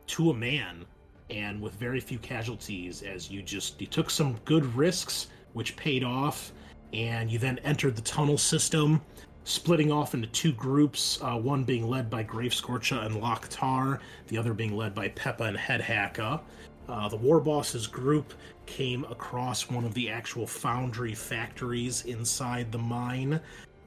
to 0.07 0.31
a 0.31 0.33
man, 0.33 0.85
and 1.29 1.61
with 1.61 1.73
very 1.75 1.99
few 1.99 2.17
casualties. 2.17 3.03
As 3.03 3.29
you 3.29 3.43
just 3.43 3.79
you 3.79 3.85
took 3.85 4.09
some 4.09 4.39
good 4.43 4.65
risks, 4.75 5.27
which 5.53 5.75
paid 5.75 6.03
off, 6.03 6.51
and 6.93 7.31
you 7.31 7.37
then 7.37 7.59
entered 7.59 7.95
the 7.95 8.01
tunnel 8.01 8.39
system 8.39 9.01
splitting 9.43 9.91
off 9.91 10.13
into 10.13 10.27
two 10.27 10.53
groups, 10.53 11.19
uh, 11.21 11.37
one 11.37 11.63
being 11.63 11.87
led 11.87 12.09
by 12.09 12.23
Grave 12.23 12.51
Scorcha 12.51 13.05
and 13.05 13.15
Loktar, 13.15 13.99
the 14.27 14.37
other 14.37 14.53
being 14.53 14.75
led 14.75 14.95
by 14.95 15.09
Peppa 15.09 15.43
and 15.43 15.57
Head 15.57 15.81
Hacka. 15.81 16.41
Uh, 16.87 17.07
the 17.07 17.15
War 17.15 17.39
Bosses 17.39 17.87
group 17.87 18.33
came 18.65 19.03
across 19.05 19.69
one 19.69 19.85
of 19.85 19.93
the 19.93 20.09
actual 20.09 20.45
foundry 20.47 21.13
factories 21.13 22.03
inside 22.05 22.71
the 22.71 22.77
mine. 22.77 23.39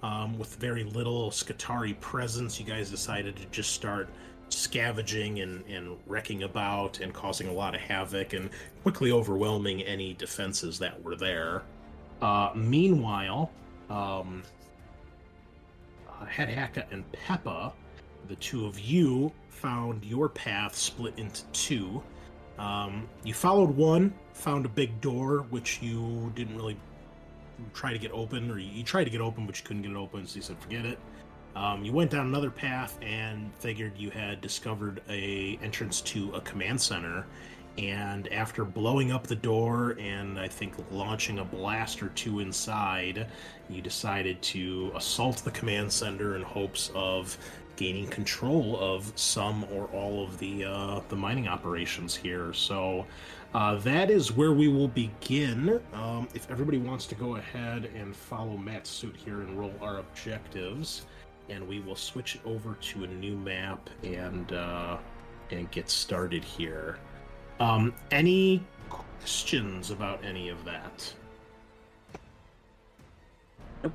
Um, 0.02 0.38
with 0.38 0.54
very 0.56 0.84
little 0.84 1.30
Skitarii 1.30 1.98
presence, 2.00 2.60
you 2.60 2.66
guys 2.66 2.90
decided 2.90 3.36
to 3.36 3.46
just 3.46 3.72
start 3.72 4.08
scavenging 4.50 5.40
and, 5.40 5.64
and 5.66 5.96
wrecking 6.06 6.44
about 6.44 7.00
and 7.00 7.12
causing 7.12 7.48
a 7.48 7.52
lot 7.52 7.74
of 7.74 7.80
havoc 7.80 8.32
and 8.32 8.48
quickly 8.82 9.10
overwhelming 9.10 9.82
any 9.82 10.14
defenses 10.14 10.78
that 10.78 11.02
were 11.02 11.16
there. 11.16 11.62
Uh, 12.22 12.50
meanwhile, 12.54 13.50
um, 13.90 14.42
Head 16.24 16.87
and 16.90 17.11
Peppa, 17.12 17.72
the 18.29 18.37
two 18.37 18.66
of 18.66 18.81
you 18.81 19.33
found 19.48 20.05
your 20.05 20.29
path 20.29 20.74
split 20.74 21.14
into 21.18 21.44
two. 21.46 22.02
Um, 22.59 23.09
you 23.24 23.35
followed 23.35 23.70
one, 23.70 24.14
found 24.33 24.64
a 24.64 24.68
big 24.68 25.00
door, 25.00 25.46
which 25.50 25.83
you 25.83 26.33
didn't 26.35 26.57
really 26.57 26.79
try 27.74 27.92
to 27.92 27.98
get 27.98 28.12
open, 28.12 28.50
or 28.50 28.59
you 28.59 28.83
tried 28.83 29.05
to 29.05 29.11
get 29.11 29.20
open, 29.20 29.46
but 29.46 29.59
you 29.59 29.64
couldn't 29.64 29.83
get 29.83 29.90
it 29.90 29.96
open, 29.96 30.26
so 30.26 30.37
you 30.37 30.42
said 30.42 30.59
forget 30.59 30.87
it. 30.87 30.98
Um, 31.55 31.85
you 31.85 31.92
went 31.92 32.11
down 32.11 32.26
another 32.26 32.50
path 32.50 32.98
and 33.00 33.50
figured 33.59 33.92
you 33.96 34.11
had 34.11 34.42
discovered 34.42 35.02
a 35.09 35.59
entrance 35.62 36.02
to 36.02 36.33
a 36.35 36.40
command 36.42 36.81
center. 36.81 37.26
And 37.78 38.32
after 38.32 38.64
blowing 38.64 39.12
up 39.12 39.26
the 39.26 39.36
door 39.36 39.96
and 39.98 40.38
I 40.38 40.48
think 40.48 40.74
launching 40.90 41.40
a 41.40 41.44
blast 41.44 42.02
or 42.02 42.08
two 42.10 42.40
inside, 42.40 43.26
you 43.68 43.82
decided 43.82 44.40
to 44.42 44.92
assault 44.94 45.38
the 45.38 45.50
command 45.50 45.92
center 45.92 46.36
in 46.36 46.42
hopes 46.42 46.90
of 46.94 47.36
gaining 47.76 48.06
control 48.06 48.78
of 48.80 49.12
some 49.16 49.64
or 49.64 49.84
all 49.88 50.24
of 50.24 50.38
the 50.38 50.64
uh, 50.64 51.00
the 51.08 51.16
mining 51.16 51.46
operations 51.46 52.16
here. 52.16 52.52
So 52.54 53.06
uh, 53.54 53.76
that 53.76 54.10
is 54.10 54.32
where 54.32 54.52
we 54.52 54.68
will 54.68 54.88
begin. 54.88 55.80
Um, 55.92 56.28
if 56.34 56.50
everybody 56.50 56.78
wants 56.78 57.06
to 57.08 57.14
go 57.14 57.36
ahead 57.36 57.90
and 57.94 58.16
follow 58.16 58.56
Matt's 58.56 58.90
suit 58.90 59.14
here 59.16 59.42
and 59.42 59.58
roll 59.58 59.74
our 59.82 59.98
objectives, 59.98 61.06
and 61.48 61.66
we 61.68 61.80
will 61.80 61.96
switch 61.96 62.36
it 62.36 62.40
over 62.44 62.74
to 62.80 63.04
a 63.04 63.06
new 63.06 63.36
map 63.36 63.90
and 64.02 64.52
uh, 64.52 64.96
and 65.50 65.70
get 65.70 65.90
started 65.90 66.42
here. 66.42 66.98
Um, 67.60 67.94
any 68.10 68.62
questions 68.88 69.90
about 69.90 70.24
any 70.24 70.48
of 70.48 70.64
that? 70.64 71.12
All 73.84 73.92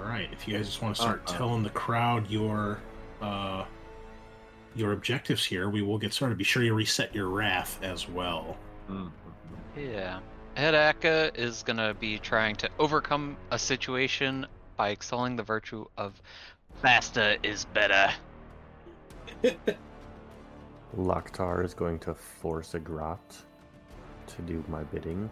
right. 0.00 0.28
If 0.32 0.46
you 0.46 0.56
guys 0.56 0.66
just 0.66 0.82
want 0.82 0.96
to 0.96 1.02
start 1.02 1.22
Uh, 1.26 1.32
uh. 1.32 1.36
telling 1.38 1.62
the 1.62 1.70
crowd 1.70 2.28
your 2.30 2.80
uh, 3.22 3.64
your 4.76 4.92
objectives 4.92 5.44
here, 5.44 5.70
we 5.70 5.82
will 5.82 5.98
get 5.98 6.12
started. 6.12 6.38
Be 6.38 6.44
sure 6.44 6.62
you 6.62 6.74
reset 6.74 7.14
your 7.14 7.28
wrath 7.28 7.78
as 7.82 8.08
well. 8.08 8.56
Yeah. 9.76 10.20
Head 10.54 10.74
Hacka 10.74 11.36
is 11.36 11.62
gonna 11.62 11.94
be 11.94 12.18
trying 12.18 12.56
to 12.56 12.68
overcome 12.78 13.36
a 13.50 13.58
situation 13.58 14.46
by 14.76 14.90
excelling 14.92 15.36
the 15.36 15.42
virtue 15.42 15.86
of 15.96 16.20
faster 16.82 17.36
is 17.42 17.64
better. 17.66 18.10
Loktar 20.96 21.64
is 21.64 21.74
going 21.74 21.98
to 22.00 22.14
force 22.14 22.74
a 22.74 22.78
grot 22.78 23.36
to 24.26 24.42
do 24.42 24.64
my 24.68 24.82
bidding. 24.84 25.28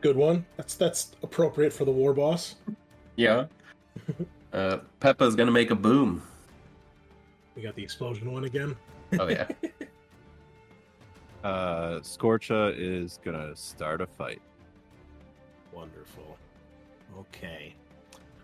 Good 0.00 0.16
one. 0.16 0.46
That's 0.56 0.74
that's 0.74 1.12
appropriate 1.22 1.72
for 1.72 1.84
the 1.84 1.90
war 1.90 2.12
boss. 2.14 2.56
Yeah. 3.16 3.46
Uh, 4.50 4.78
Peppa's 4.98 5.36
gonna 5.36 5.50
make 5.50 5.70
a 5.70 5.74
boom. 5.74 6.22
We 7.54 7.60
got 7.60 7.74
the 7.74 7.82
explosion 7.82 8.32
one 8.32 8.44
again. 8.44 8.74
Oh 9.20 9.28
yeah. 9.28 9.46
Uh, 11.44 12.00
Scorcha 12.00 12.74
is 12.76 13.20
gonna 13.22 13.54
start 13.54 14.00
a 14.00 14.06
fight. 14.06 14.42
Wonderful. 15.72 16.36
Okay. 17.16 17.74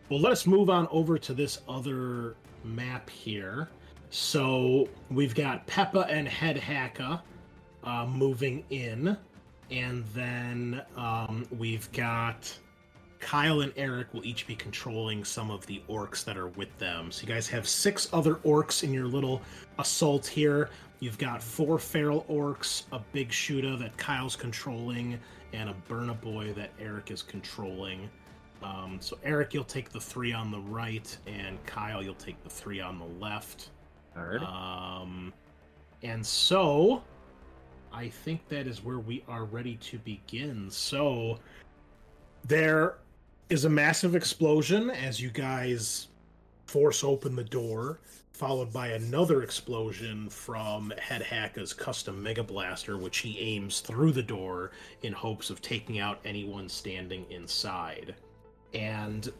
Well, 0.08 0.20
let 0.20 0.32
us 0.32 0.46
move 0.46 0.70
on 0.70 0.86
over 0.92 1.18
to 1.18 1.34
this 1.34 1.62
other 1.68 2.36
map 2.62 3.10
here. 3.10 3.68
So 4.14 4.88
we've 5.10 5.34
got 5.34 5.66
Peppa 5.66 6.06
and 6.08 6.28
Head 6.28 6.56
Hacka 6.56 7.20
uh, 7.82 8.06
moving 8.06 8.64
in, 8.70 9.16
and 9.72 10.04
then 10.14 10.82
um, 10.96 11.48
we've 11.58 11.90
got 11.90 12.56
Kyle 13.18 13.62
and 13.62 13.72
Eric 13.76 14.14
will 14.14 14.24
each 14.24 14.46
be 14.46 14.54
controlling 14.54 15.24
some 15.24 15.50
of 15.50 15.66
the 15.66 15.82
orcs 15.88 16.24
that 16.26 16.36
are 16.36 16.46
with 16.46 16.78
them. 16.78 17.10
So 17.10 17.22
you 17.22 17.26
guys 17.26 17.48
have 17.48 17.66
six 17.66 18.08
other 18.12 18.36
orcs 18.36 18.84
in 18.84 18.94
your 18.94 19.08
little 19.08 19.42
assault 19.80 20.28
here. 20.28 20.70
You've 21.00 21.18
got 21.18 21.42
four 21.42 21.80
feral 21.80 22.24
orcs, 22.30 22.84
a 22.92 23.00
big 23.10 23.32
shooter 23.32 23.76
that 23.78 23.96
Kyle's 23.96 24.36
controlling, 24.36 25.18
and 25.52 25.68
a 25.68 25.74
Burna 25.88 26.20
boy 26.20 26.52
that 26.52 26.70
Eric 26.78 27.10
is 27.10 27.20
controlling. 27.20 28.08
Um, 28.62 28.98
so 29.00 29.18
Eric, 29.24 29.52
you'll 29.54 29.64
take 29.64 29.90
the 29.90 30.00
three 30.00 30.32
on 30.32 30.52
the 30.52 30.60
right, 30.60 31.18
and 31.26 31.58
Kyle, 31.66 32.00
you'll 32.00 32.14
take 32.14 32.40
the 32.44 32.48
three 32.48 32.80
on 32.80 33.00
the 33.00 33.08
left. 33.20 33.70
Um, 34.16 35.32
and 36.02 36.24
so, 36.24 37.02
I 37.92 38.08
think 38.08 38.48
that 38.48 38.66
is 38.66 38.82
where 38.84 38.98
we 38.98 39.24
are 39.28 39.44
ready 39.44 39.76
to 39.76 39.98
begin. 39.98 40.70
So, 40.70 41.38
there 42.46 42.96
is 43.50 43.64
a 43.64 43.68
massive 43.68 44.14
explosion 44.14 44.90
as 44.90 45.20
you 45.20 45.30
guys 45.30 46.08
force 46.66 47.04
open 47.04 47.36
the 47.36 47.44
door, 47.44 48.00
followed 48.32 48.72
by 48.72 48.88
another 48.88 49.42
explosion 49.42 50.28
from 50.28 50.92
Head 50.98 51.22
Hacka's 51.22 51.72
custom 51.72 52.22
Mega 52.22 52.42
Blaster, 52.42 52.96
which 52.98 53.18
he 53.18 53.38
aims 53.38 53.80
through 53.80 54.12
the 54.12 54.22
door 54.22 54.72
in 55.02 55.12
hopes 55.12 55.50
of 55.50 55.60
taking 55.62 55.98
out 56.00 56.20
anyone 56.24 56.68
standing 56.68 57.24
inside. 57.30 58.14
and 58.74 59.32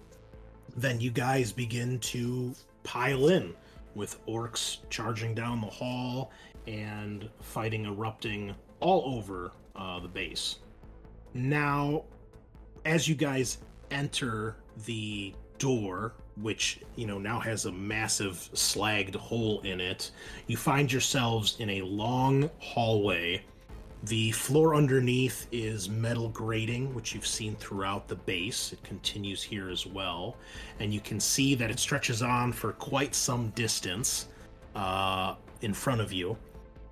then 0.76 1.00
you 1.00 1.10
guys 1.10 1.52
begin 1.52 1.98
to 2.00 2.54
pile 2.82 3.28
in 3.28 3.54
with 3.94 4.24
orcs 4.26 4.78
charging 4.90 5.34
down 5.34 5.60
the 5.60 5.66
hall 5.66 6.30
and 6.66 7.28
fighting 7.40 7.86
erupting 7.86 8.54
all 8.80 9.16
over 9.16 9.52
uh, 9.76 10.00
the 10.00 10.08
base. 10.08 10.56
Now, 11.34 12.04
as 12.84 13.08
you 13.08 13.14
guys 13.14 13.58
enter 13.90 14.56
the 14.86 15.34
door, 15.58 16.14
which 16.40 16.80
you 16.96 17.06
know 17.06 17.18
now 17.18 17.38
has 17.40 17.64
a 17.64 17.72
massive 17.72 18.48
slagged 18.54 19.14
hole 19.14 19.60
in 19.62 19.80
it, 19.80 20.10
you 20.46 20.56
find 20.56 20.90
yourselves 20.90 21.56
in 21.60 21.70
a 21.70 21.82
long 21.82 22.50
hallway. 22.58 23.42
The 24.04 24.32
floor 24.32 24.74
underneath 24.74 25.46
is 25.50 25.88
metal 25.88 26.28
grating, 26.28 26.92
which 26.94 27.14
you've 27.14 27.26
seen 27.26 27.56
throughout 27.56 28.06
the 28.06 28.16
base. 28.16 28.74
It 28.74 28.82
continues 28.82 29.42
here 29.42 29.70
as 29.70 29.86
well, 29.86 30.36
and 30.78 30.92
you 30.92 31.00
can 31.00 31.18
see 31.18 31.54
that 31.54 31.70
it 31.70 31.78
stretches 31.78 32.20
on 32.20 32.52
for 32.52 32.72
quite 32.72 33.14
some 33.14 33.48
distance 33.50 34.28
uh, 34.74 35.36
in 35.62 35.72
front 35.72 36.02
of 36.02 36.12
you. 36.12 36.36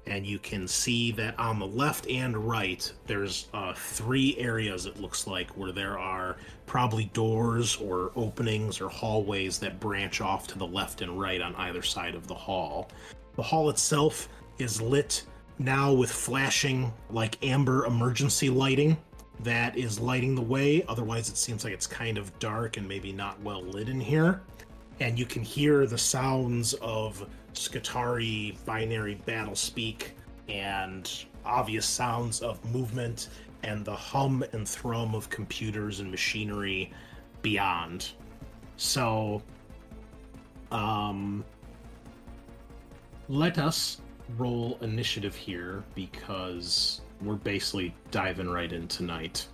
And 0.06 0.26
you 0.26 0.38
can 0.38 0.66
see 0.66 1.12
that 1.12 1.38
on 1.38 1.58
the 1.58 1.66
left 1.66 2.08
and 2.08 2.34
right 2.34 2.90
there's 3.06 3.48
uh, 3.52 3.74
three 3.74 4.34
areas 4.38 4.86
it 4.86 4.98
looks 4.98 5.26
like 5.26 5.50
where 5.50 5.70
there 5.70 5.98
are 5.98 6.38
probably 6.64 7.04
doors 7.12 7.76
or 7.76 8.10
openings 8.16 8.80
or 8.80 8.88
hallways 8.88 9.58
that 9.58 9.78
branch 9.78 10.22
off 10.22 10.46
to 10.48 10.58
the 10.58 10.66
left 10.66 11.02
and 11.02 11.20
right 11.20 11.42
on 11.42 11.54
either 11.56 11.82
side 11.82 12.14
of 12.14 12.26
the 12.26 12.34
hall. 12.34 12.88
The 13.36 13.42
hall 13.42 13.68
itself 13.68 14.30
is 14.58 14.80
lit 14.80 15.24
now 15.58 15.92
with 15.92 16.10
flashing 16.10 16.92
like 17.10 17.38
amber 17.44 17.86
emergency 17.86 18.48
lighting 18.50 18.96
that 19.40 19.76
is 19.76 19.98
lighting 19.98 20.34
the 20.34 20.42
way 20.42 20.84
otherwise 20.88 21.28
it 21.28 21.36
seems 21.36 21.64
like 21.64 21.72
it's 21.72 21.86
kind 21.86 22.18
of 22.18 22.36
dark 22.38 22.76
and 22.76 22.86
maybe 22.88 23.12
not 23.12 23.40
well 23.42 23.62
lit 23.62 23.88
in 23.88 24.00
here 24.00 24.42
and 25.00 25.18
you 25.18 25.26
can 25.26 25.42
hear 25.42 25.86
the 25.86 25.98
sounds 25.98 26.74
of 26.74 27.28
Skitarii 27.54 28.56
binary 28.64 29.16
battle 29.26 29.56
speak 29.56 30.14
and 30.48 31.24
obvious 31.44 31.86
sounds 31.86 32.40
of 32.40 32.64
movement 32.72 33.28
and 33.62 33.84
the 33.84 33.94
hum 33.94 34.44
and 34.52 34.68
thrum 34.68 35.14
of 35.14 35.28
computers 35.30 36.00
and 36.00 36.10
machinery 36.10 36.92
beyond. 37.42 38.10
So, 38.76 39.42
um, 40.70 41.44
let 43.28 43.58
us 43.58 44.00
roll 44.36 44.78
initiative 44.80 45.34
here 45.34 45.82
because 45.94 47.00
we're 47.20 47.34
basically 47.34 47.94
diving 48.10 48.48
right 48.48 48.72
in 48.72 48.88
tonight. 48.88 49.46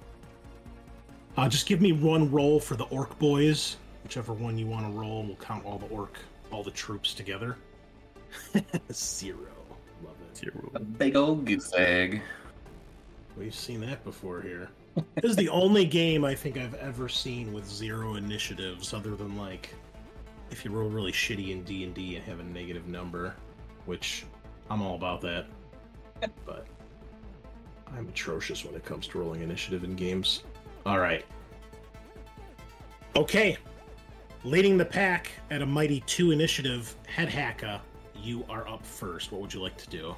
Uh, 1.36 1.48
just 1.48 1.66
give 1.66 1.80
me 1.80 1.92
one 1.92 2.30
roll 2.30 2.58
for 2.58 2.74
the 2.76 2.84
orc 2.86 3.16
boys, 3.18 3.76
whichever 4.02 4.32
one 4.32 4.58
you 4.58 4.66
want 4.66 4.86
to 4.86 4.98
roll. 4.98 5.20
and 5.20 5.28
We'll 5.28 5.36
count 5.36 5.64
all 5.64 5.78
the 5.78 5.86
orc, 5.86 6.18
all 6.50 6.62
the 6.62 6.70
troops 6.70 7.14
together. 7.14 7.56
Zero. 8.92 9.38
Love 10.04 10.16
it. 10.30 10.36
Zero. 10.36 10.70
A 10.74 10.80
big 10.80 11.16
old 11.16 11.44
goose 11.44 11.72
egg. 11.76 12.22
We've 13.36 13.54
seen 13.54 13.80
that 13.82 14.02
before 14.04 14.40
here. 14.40 14.68
this 15.14 15.30
is 15.30 15.36
the 15.36 15.48
only 15.48 15.84
game 15.84 16.24
I 16.24 16.34
think 16.34 16.56
I've 16.58 16.74
ever 16.74 17.08
seen 17.08 17.52
with 17.52 17.68
zero 17.68 18.16
initiatives, 18.16 18.92
other 18.92 19.14
than 19.14 19.36
like 19.36 19.72
if 20.50 20.64
you 20.64 20.70
roll 20.72 20.88
really 20.88 21.12
shitty 21.12 21.50
in 21.50 21.62
D 21.62 21.84
and 21.84 21.94
D 21.94 22.16
and 22.16 22.24
have 22.24 22.40
a 22.40 22.44
negative 22.44 22.88
number, 22.88 23.34
which 23.86 24.24
I'm 24.70 24.82
all 24.82 24.94
about 24.94 25.20
that. 25.22 25.46
But 26.44 26.66
I'm 27.96 28.08
atrocious 28.08 28.64
when 28.64 28.74
it 28.74 28.84
comes 28.84 29.06
to 29.08 29.18
rolling 29.18 29.42
initiative 29.42 29.84
in 29.84 29.94
games. 29.94 30.42
All 30.84 30.98
right. 30.98 31.24
Okay. 33.14 33.56
Leading 34.44 34.76
the 34.76 34.84
pack 34.84 35.30
at 35.50 35.62
a 35.62 35.66
mighty 35.66 36.00
two 36.06 36.30
initiative, 36.30 36.94
Head 37.06 37.28
Hacka, 37.28 37.80
you 38.16 38.44
are 38.48 38.66
up 38.68 38.84
first. 38.84 39.32
What 39.32 39.40
would 39.40 39.54
you 39.54 39.60
like 39.60 39.76
to 39.78 39.88
do? 39.88 40.14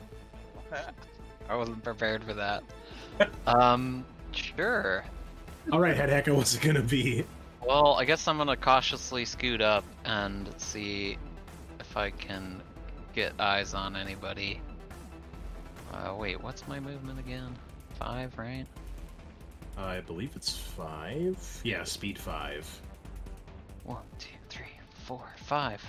I 1.48 1.56
wasn't 1.56 1.82
prepared 1.82 2.24
for 2.24 2.34
that. 2.34 2.62
um, 3.46 4.04
sure. 4.32 5.04
All 5.72 5.80
right, 5.80 5.96
Head 5.96 6.08
Hacka, 6.08 6.34
what's 6.34 6.54
it 6.54 6.62
gonna 6.62 6.82
be? 6.82 7.24
Well, 7.66 7.94
I 7.94 8.04
guess 8.04 8.26
I'm 8.26 8.38
gonna 8.38 8.56
cautiously 8.56 9.24
scoot 9.24 9.60
up 9.60 9.84
and 10.04 10.48
see 10.58 11.18
if 11.78 11.96
I 11.96 12.10
can 12.10 12.62
get 13.14 13.32
eyes 13.38 13.74
on 13.74 13.96
anybody. 13.96 14.60
Uh, 15.92 16.14
wait, 16.16 16.40
what's 16.42 16.66
my 16.68 16.78
movement 16.78 17.18
again? 17.18 17.54
Five, 17.98 18.36
right? 18.38 18.66
I 19.76 20.00
believe 20.00 20.32
it's 20.36 20.56
five. 20.56 21.60
Yeah, 21.64 21.84
speed 21.84 22.18
five. 22.18 22.68
One, 23.84 24.02
two, 24.18 24.36
three, 24.48 24.78
four, 25.04 25.24
five. 25.36 25.82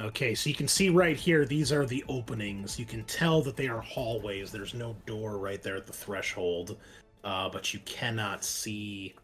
Okay, 0.00 0.34
so 0.34 0.48
you 0.50 0.56
can 0.56 0.66
see 0.66 0.88
right 0.88 1.16
here, 1.16 1.44
these 1.44 1.70
are 1.70 1.86
the 1.86 2.04
openings. 2.08 2.78
You 2.78 2.84
can 2.84 3.04
tell 3.04 3.42
that 3.42 3.56
they 3.56 3.68
are 3.68 3.80
hallways. 3.80 4.50
There's 4.50 4.74
no 4.74 4.96
door 5.06 5.38
right 5.38 5.62
there 5.62 5.76
at 5.76 5.86
the 5.86 5.92
threshold, 5.92 6.76
uh, 7.22 7.48
but 7.48 7.72
you 7.72 7.78
cannot 7.80 8.44
see 8.44 9.14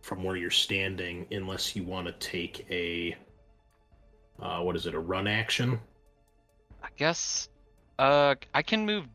from 0.00 0.22
where 0.22 0.36
you're 0.36 0.50
standing 0.50 1.26
unless 1.30 1.76
you 1.76 1.82
want 1.82 2.06
to 2.06 2.12
take 2.14 2.66
a. 2.70 3.14
Uh, 4.40 4.60
what 4.60 4.76
is 4.76 4.86
it? 4.86 4.94
A 4.94 4.98
run 4.98 5.26
action? 5.26 5.78
I 6.84 6.88
guess. 6.96 7.48
Uh, 7.98 8.34
I 8.52 8.62
can 8.62 8.84
move 8.84 9.06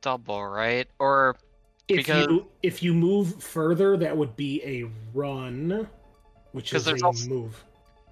double, 0.00 0.42
right? 0.44 0.88
Or 0.98 1.36
If 1.88 1.98
because 1.98 2.26
you 2.28 2.46
if 2.62 2.82
you 2.82 2.94
move 2.94 3.42
further, 3.42 3.96
that 3.98 4.16
would 4.16 4.34
be 4.36 4.62
a 4.64 4.88
run, 5.16 5.86
which 6.52 6.72
is 6.72 6.84
there's 6.84 7.02
a 7.02 7.06
also- 7.06 7.28
move. 7.28 7.64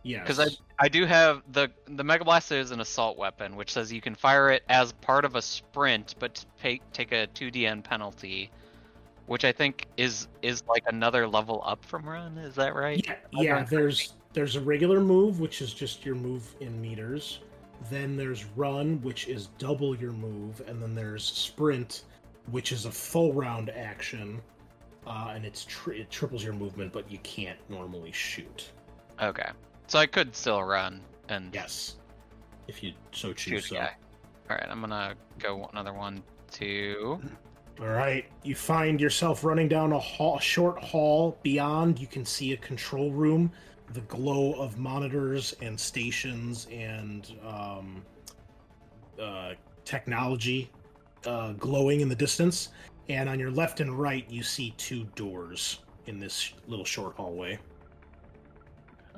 Yes. 0.03 0.23
because 0.23 0.39
I 0.39 0.85
I 0.85 0.89
do 0.89 1.05
have 1.05 1.43
the 1.51 1.69
the 1.87 2.05
Mega 2.05 2.25
Blaster 2.25 2.55
is 2.55 2.71
an 2.71 2.79
assault 2.81 3.19
weapon, 3.19 3.57
which 3.57 3.73
says 3.73 3.93
you 3.93 4.01
can 4.01 4.15
fire 4.15 4.51
it 4.51 4.63
as 4.69 4.93
part 4.93 5.25
of 5.25 5.35
a 5.35 5.43
sprint, 5.43 6.15
but 6.21 6.45
take 6.63 6.83
take 6.93 7.11
a 7.11 7.27
two 7.29 7.51
DN 7.51 7.83
penalty, 7.83 8.51
which 9.27 9.45
I 9.45 9.51
think 9.51 9.87
is 9.97 10.29
is 10.43 10.63
like 10.69 10.85
another 10.87 11.27
level 11.27 11.61
up 11.67 11.85
from 11.85 12.09
run. 12.09 12.39
Is 12.39 12.55
that 12.55 12.77
right? 12.77 13.05
Yeah, 13.05 13.17
yeah. 13.33 13.65
There's 13.65 14.15
there's 14.33 14.55
a 14.55 14.61
regular 14.61 15.01
move, 15.01 15.41
which 15.41 15.61
is 15.61 15.75
just 15.75 16.07
your 16.07 16.15
move 16.15 16.55
in 16.61 16.81
meters. 16.81 17.41
Then 17.91 18.17
there's 18.17 18.45
run, 18.57 19.01
which 19.03 19.29
is 19.29 19.49
double 19.59 19.97
your 19.97 20.13
move, 20.13 20.61
and 20.67 20.83
then 20.83 20.95
there's 20.95 21.25
sprint, 21.25 22.03
which 22.51 22.73
is 22.73 22.85
a 22.87 22.91
full 22.91 23.33
round 23.33 23.71
action, 23.71 24.41
uh, 25.07 25.33
and 25.35 25.45
it's 25.45 25.65
tri- 25.65 25.97
it 25.97 26.11
triples 26.11 26.43
your 26.43 26.55
movement, 26.55 26.93
but 26.93 27.11
you 27.11 27.19
can't 27.19 27.59
normally 27.69 28.13
shoot. 28.13 28.71
Okay, 29.23 29.49
so 29.87 29.99
I 29.99 30.07
could 30.07 30.35
still 30.35 30.63
run 30.63 31.01
and 31.29 31.55
Yes, 31.55 31.97
if 32.69 32.83
you 32.83 32.93
so 33.13 33.33
choose. 33.33 33.67
a 33.67 33.69
So. 33.69 33.77
All 33.79 34.57
right, 34.57 34.67
I'm 34.69 34.81
gonna 34.81 35.15
go 35.39 35.69
another 35.73 35.93
one, 35.93 36.23
two. 36.51 37.21
All 37.81 37.89
right, 37.89 38.25
you 38.43 38.55
find 38.55 39.01
yourself 39.01 39.45
running 39.45 39.69
down 39.69 39.93
a, 39.93 39.99
hall, 39.99 40.39
a 40.39 40.41
short 40.41 40.83
hall. 40.83 41.39
Beyond, 41.43 41.99
you 41.99 42.07
can 42.07 42.25
see 42.25 42.53
a 42.53 42.57
control 42.57 43.11
room, 43.13 43.53
the 43.93 44.01
glow 44.03 44.53
of 44.55 44.79
monitors 44.79 45.55
and 45.63 45.79
stations 45.79 46.67
and 46.73 47.33
um, 47.47 48.03
uh, 49.21 49.53
technology 49.85 50.71
uh, 51.27 51.53
glowing 51.53 52.01
in 52.01 52.09
the 52.09 52.15
distance. 52.15 52.71
And 53.09 53.29
on 53.29 53.39
your 53.39 53.51
left 53.51 53.81
and 53.81 53.97
right, 53.99 54.29
you 54.29 54.43
see 54.43 54.75
two 54.77 55.05
doors 55.15 55.81
in 56.07 56.19
this 56.19 56.53
little 56.67 56.85
short 56.85 57.15
hallway. 57.17 57.59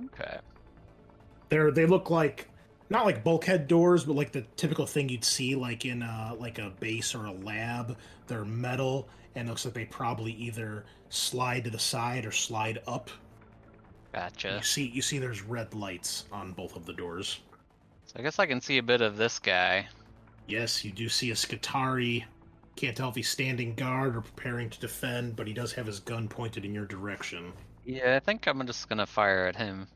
Okay. 0.07 0.38
They're 1.48 1.70
they 1.70 1.87
look 1.87 2.11
like 2.11 2.48
not 2.90 3.04
like 3.04 3.24
bulkhead 3.24 3.66
doors, 3.66 4.04
but 4.04 4.14
like 4.14 4.33
the 4.33 4.42
typical 4.57 4.87
thing 4.87 5.09
you'd 5.09 5.24
see 5.24 5.54
like 5.54 5.85
in 5.85 6.02
uh 6.02 6.35
like 6.38 6.59
a 6.59 6.70
base 6.81 7.14
or 7.14 7.26
a 7.26 7.33
lab. 7.33 7.96
They're 8.26 8.44
metal 8.44 9.09
and 9.35 9.48
looks 9.48 9.64
like 9.64 9.74
they 9.74 9.85
probably 9.87 10.33
either 10.33 10.85
slide 11.09 11.64
to 11.64 11.70
the 11.70 11.78
side 11.78 12.26
or 12.26 12.33
slide 12.33 12.81
up. 12.87 13.11
Gotcha. 14.12 14.56
You 14.56 14.62
see 14.62 14.86
you 14.86 15.02
see 15.02 15.18
there's 15.18 15.42
red 15.42 15.74
lights 15.74 16.24
on 16.32 16.52
both 16.52 16.76
of 16.76 16.86
the 16.86 16.92
doors. 16.92 17.40
So 18.06 18.14
I 18.18 18.22
guess 18.22 18.38
I 18.38 18.46
can 18.46 18.60
see 18.60 18.78
a 18.78 18.82
bit 18.82 19.00
of 19.00 19.16
this 19.16 19.38
guy. 19.38 19.86
Yes, 20.46 20.84
you 20.84 20.90
do 20.92 21.08
see 21.08 21.30
a 21.30 21.34
Skitarii. 21.34 22.24
Can't 22.74 22.96
tell 22.96 23.10
if 23.10 23.16
he's 23.16 23.28
standing 23.28 23.74
guard 23.74 24.16
or 24.16 24.22
preparing 24.22 24.70
to 24.70 24.80
defend, 24.80 25.36
but 25.36 25.46
he 25.46 25.52
does 25.52 25.72
have 25.72 25.86
his 25.86 26.00
gun 26.00 26.28
pointed 26.28 26.64
in 26.64 26.72
your 26.72 26.86
direction. 26.86 27.52
Yeah, 27.84 28.16
I 28.16 28.20
think 28.20 28.46
I'm 28.46 28.64
just 28.66 28.88
gonna 28.88 29.06
fire 29.06 29.46
at 29.46 29.56
him. 29.56 29.88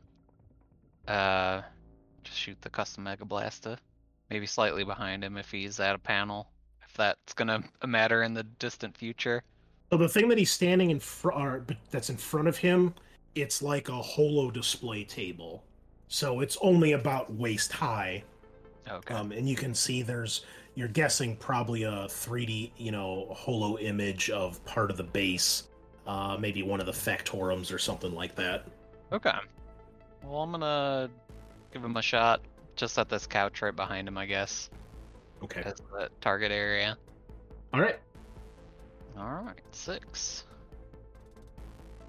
Uh, 1.07 1.61
just 2.23 2.37
shoot 2.37 2.61
the 2.61 2.69
custom 2.69 3.03
Mega 3.05 3.25
Blaster. 3.25 3.77
Maybe 4.29 4.45
slightly 4.45 4.83
behind 4.83 5.23
him 5.23 5.37
if 5.37 5.49
he's 5.49 5.79
at 5.79 5.95
a 5.95 5.99
panel. 5.99 6.49
If 6.85 6.93
that's 6.93 7.33
gonna 7.33 7.63
matter 7.85 8.23
in 8.23 8.33
the 8.33 8.43
distant 8.43 8.97
future. 8.97 9.43
So 9.91 9.97
the 9.97 10.09
thing 10.09 10.27
that 10.29 10.37
he's 10.37 10.51
standing 10.51 10.89
in 10.89 10.99
front, 10.99 11.71
that's 11.91 12.09
in 12.09 12.17
front 12.17 12.47
of 12.47 12.57
him, 12.57 12.93
it's 13.35 13.61
like 13.61 13.89
a 13.89 14.01
holo 14.01 14.51
display 14.51 15.03
table. 15.03 15.63
So 16.07 16.41
it's 16.41 16.57
only 16.61 16.93
about 16.93 17.33
waist 17.33 17.71
high. 17.71 18.23
Okay. 18.89 19.13
Um, 19.13 19.31
and 19.31 19.47
you 19.47 19.55
can 19.55 19.73
see 19.73 20.01
there's, 20.01 20.45
you're 20.75 20.87
guessing 20.87 21.35
probably 21.37 21.83
a 21.83 22.05
3D, 22.07 22.71
you 22.77 22.91
know, 22.91 23.27
holo 23.31 23.77
image 23.79 24.29
of 24.29 24.63
part 24.65 24.91
of 24.91 24.97
the 24.97 25.03
base, 25.03 25.69
uh, 26.05 26.37
maybe 26.39 26.63
one 26.63 26.79
of 26.79 26.85
the 26.85 26.91
factorums 26.91 27.73
or 27.73 27.79
something 27.79 28.13
like 28.13 28.35
that. 28.35 28.67
Okay. 29.11 29.31
Well, 30.23 30.41
I'm 30.41 30.51
gonna 30.51 31.09
give 31.71 31.83
him 31.83 31.97
a 31.97 32.01
shot 32.01 32.41
just 32.75 32.97
at 32.97 33.09
this 33.09 33.25
couch 33.25 33.61
right 33.61 33.75
behind 33.75 34.07
him, 34.07 34.17
I 34.17 34.25
guess. 34.25 34.69
Okay. 35.43 35.61
That's 35.63 35.81
the 35.91 36.09
target 36.21 36.51
area. 36.51 36.97
All 37.73 37.81
right. 37.81 37.99
All 39.17 39.43
right, 39.43 39.61
six. 39.71 40.45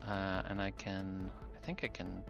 Uh, 0.08 0.42
and 0.48 0.60
I 0.60 0.70
can, 0.72 1.30
I 1.56 1.64
think 1.64 1.82
I 1.84 1.88
can 1.88 2.22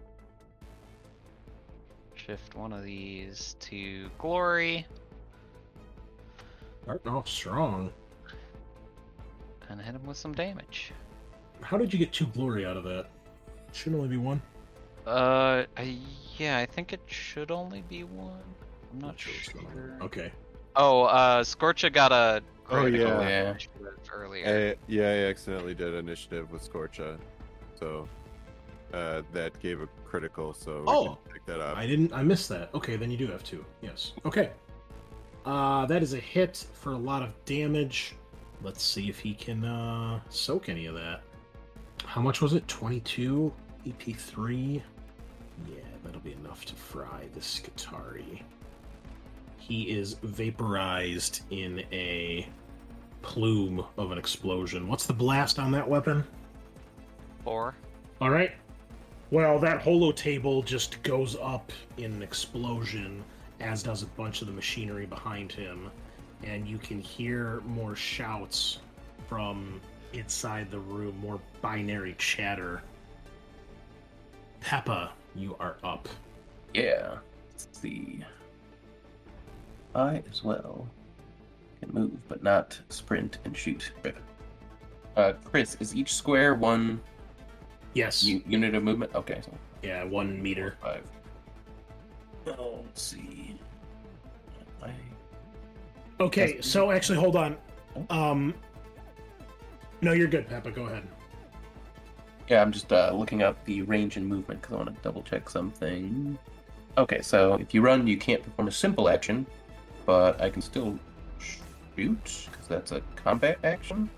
shift 2.14 2.54
one 2.54 2.72
of 2.72 2.84
these 2.84 3.56
to 3.60 4.08
glory 4.18 4.86
Starting 6.84 7.12
off 7.12 7.26
strong. 7.28 7.90
and 9.70 9.80
hit 9.80 9.94
him 9.94 10.04
with 10.04 10.16
some 10.16 10.32
damage. 10.34 10.92
How 11.62 11.78
did 11.78 11.92
you 11.92 11.98
get 11.98 12.12
two 12.12 12.26
glory 12.26 12.66
out 12.66 12.76
of 12.76 12.84
that? 12.84 13.06
Should 13.72 13.94
only 13.94 14.08
be 14.08 14.18
one. 14.18 14.40
Uh, 15.06 15.64
I, 15.76 15.98
yeah, 16.38 16.58
I 16.58 16.66
think 16.66 16.92
it 16.92 17.00
should 17.06 17.50
only 17.50 17.82
be 17.88 18.04
one. 18.04 18.32
I'm 18.92 19.00
not 19.00 19.18
sure 19.18 19.32
sure. 19.32 19.60
what's 19.62 19.74
going 19.74 19.90
on. 19.92 20.02
Okay. 20.02 20.30
Oh, 20.76 21.02
uh, 21.04 21.42
Scorcha 21.42 21.92
got 21.92 22.12
a 22.12 22.42
Oh, 22.70 22.80
critical 22.80 23.08
yeah. 23.22 23.54
Yeah. 23.80 23.86
earlier. 24.12 24.76
I, 24.78 24.90
yeah, 24.90 25.04
I 25.08 25.28
accidentally 25.30 25.74
did 25.74 25.94
initiative 25.94 26.50
with 26.50 26.70
Scorcha, 26.70 27.18
so 27.84 28.08
uh, 28.96 29.22
that 29.32 29.58
gave 29.60 29.80
a 29.82 29.86
critical. 30.04 30.52
So 30.54 30.78
we 30.80 30.84
Oh. 30.88 31.18
pick 31.32 31.44
that 31.46 31.60
up. 31.60 31.76
I 31.76 31.86
didn't. 31.86 32.12
I 32.12 32.22
missed 32.22 32.48
that. 32.48 32.70
Okay, 32.74 32.96
then 32.96 33.10
you 33.10 33.16
do 33.16 33.26
have 33.26 33.44
two. 33.44 33.64
Yes. 33.82 34.12
Okay. 34.24 34.50
Uh, 35.44 35.84
that 35.86 36.02
is 36.02 36.14
a 36.14 36.18
hit 36.18 36.64
for 36.72 36.92
a 36.92 36.96
lot 36.96 37.22
of 37.22 37.32
damage. 37.44 38.14
Let's 38.62 38.82
see 38.82 39.08
if 39.10 39.18
he 39.18 39.34
can 39.34 39.64
uh, 39.64 40.20
soak 40.30 40.68
any 40.70 40.86
of 40.86 40.94
that. 40.94 41.22
How 42.06 42.20
much 42.22 42.40
was 42.40 42.54
it? 42.54 42.66
Twenty-two 42.68 43.52
EP 43.86 44.16
three. 44.16 44.82
Yeah, 45.68 45.76
that'll 46.04 46.20
be 46.20 46.32
enough 46.32 46.64
to 46.66 46.74
fry 46.74 47.28
the 47.34 47.40
Skitarii. 47.40 48.42
He 49.58 49.90
is 49.90 50.14
vaporized 50.22 51.42
in 51.50 51.82
a 51.92 52.46
plume 53.22 53.84
of 53.98 54.12
an 54.12 54.18
explosion. 54.18 54.88
What's 54.88 55.06
the 55.06 55.14
blast 55.14 55.58
on 55.58 55.70
that 55.72 55.88
weapon? 55.88 56.24
Four. 57.44 57.74
All 58.20 58.30
right. 58.30 58.52
Well, 59.30 59.58
that 59.58 59.82
holo 59.82 60.12
table 60.12 60.62
just 60.62 61.02
goes 61.02 61.36
up 61.36 61.72
in 61.96 62.12
an 62.12 62.22
explosion, 62.22 63.22
as 63.60 63.82
does 63.82 64.02
a 64.02 64.06
bunch 64.06 64.40
of 64.40 64.48
the 64.48 64.52
machinery 64.52 65.06
behind 65.06 65.52
him, 65.52 65.90
and 66.42 66.66
you 66.66 66.78
can 66.78 67.00
hear 67.00 67.60
more 67.66 67.96
shouts 67.96 68.78
from 69.28 69.80
inside 70.12 70.70
the 70.70 70.78
room, 70.78 71.18
more 71.18 71.40
binary 71.60 72.14
chatter. 72.18 72.82
Peppa, 74.60 75.12
you 75.34 75.56
are 75.60 75.76
up. 75.82 76.08
Yeah. 76.72 77.18
Let's 77.50 77.68
see. 77.72 78.24
I 79.94 80.22
as 80.30 80.42
well 80.42 80.88
can 81.80 81.92
move, 81.92 82.28
but 82.28 82.42
not 82.42 82.78
sprint 82.88 83.38
and 83.44 83.56
shoot. 83.56 83.92
Uh, 85.16 85.32
Chris, 85.44 85.76
is 85.80 85.94
each 85.94 86.14
square 86.14 86.54
one 86.54 87.00
Yes. 87.94 88.22
u- 88.24 88.42
unit 88.46 88.74
of 88.74 88.82
movement? 88.82 89.14
Okay, 89.14 89.40
so 89.44 89.52
Yeah, 89.82 90.04
one 90.04 90.42
meter. 90.42 90.76
five. 90.82 91.04
Oh, 92.46 92.80
let's 92.84 93.02
see. 93.02 93.58
I... 94.82 94.90
Okay, 96.20 96.56
Yes. 96.56 96.66
so 96.66 96.90
actually, 96.90 97.18
hold 97.18 97.36
on. 97.36 97.56
Um, 98.10 98.54
no, 100.02 100.12
you're 100.12 100.28
good, 100.28 100.48
Peppa. 100.48 100.70
Go 100.70 100.84
ahead. 100.86 101.06
Yeah, 102.48 102.60
I'm 102.60 102.72
just 102.72 102.92
uh, 102.92 103.12
looking 103.14 103.42
up 103.42 103.64
the 103.64 103.82
range 103.82 104.16
and 104.16 104.26
movement 104.26 104.60
because 104.60 104.74
I 104.74 104.76
want 104.76 104.94
to 104.94 105.02
double 105.02 105.22
check 105.22 105.48
something. 105.48 106.36
Okay, 106.98 107.22
so 107.22 107.54
if 107.54 107.72
you 107.72 107.80
run, 107.80 108.06
you 108.06 108.16
can't 108.18 108.42
perform 108.42 108.68
a 108.68 108.72
simple 108.72 109.08
action, 109.08 109.46
but 110.04 110.40
I 110.40 110.50
can 110.50 110.60
still 110.60 110.98
shoot 111.38 111.68
because 112.50 112.68
that's 112.68 112.92
a 112.92 113.00
combat 113.16 113.58
action. 113.64 114.10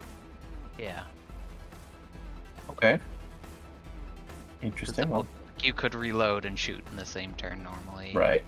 Yeah. 0.78 1.02
Okay. 2.70 2.98
Interesting. 4.62 5.08
Well, 5.08 5.26
You 5.62 5.72
could 5.72 5.94
reload 5.94 6.44
and 6.44 6.58
shoot 6.58 6.82
in 6.90 6.96
the 6.96 7.04
same 7.06 7.32
turn 7.34 7.62
normally. 7.62 8.12
right. 8.14 8.44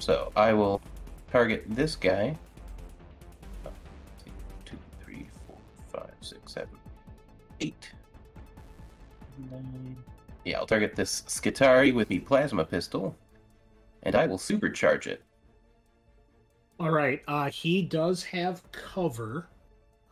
So 0.00 0.30
I 0.36 0.52
will 0.52 0.80
target 1.32 1.64
this 1.68 1.96
guy. 1.96 2.36
Two, 4.64 4.76
three, 5.04 5.26
four, 5.46 5.56
five, 5.92 6.12
six, 6.20 6.52
seven, 6.52 6.78
eight, 7.60 7.90
nine. 9.50 9.96
Yeah, 10.44 10.58
I'll 10.58 10.66
target 10.66 10.94
this 10.94 11.22
Skitarii 11.22 11.92
with 11.92 12.06
the 12.08 12.20
plasma 12.20 12.64
pistol, 12.64 13.16
and 14.04 14.14
I 14.14 14.26
will 14.28 14.38
supercharge 14.38 15.08
it. 15.08 15.22
All 16.78 16.90
right. 16.92 17.20
Uh, 17.26 17.50
he 17.50 17.82
does 17.82 18.22
have 18.24 18.62
cover. 18.70 19.48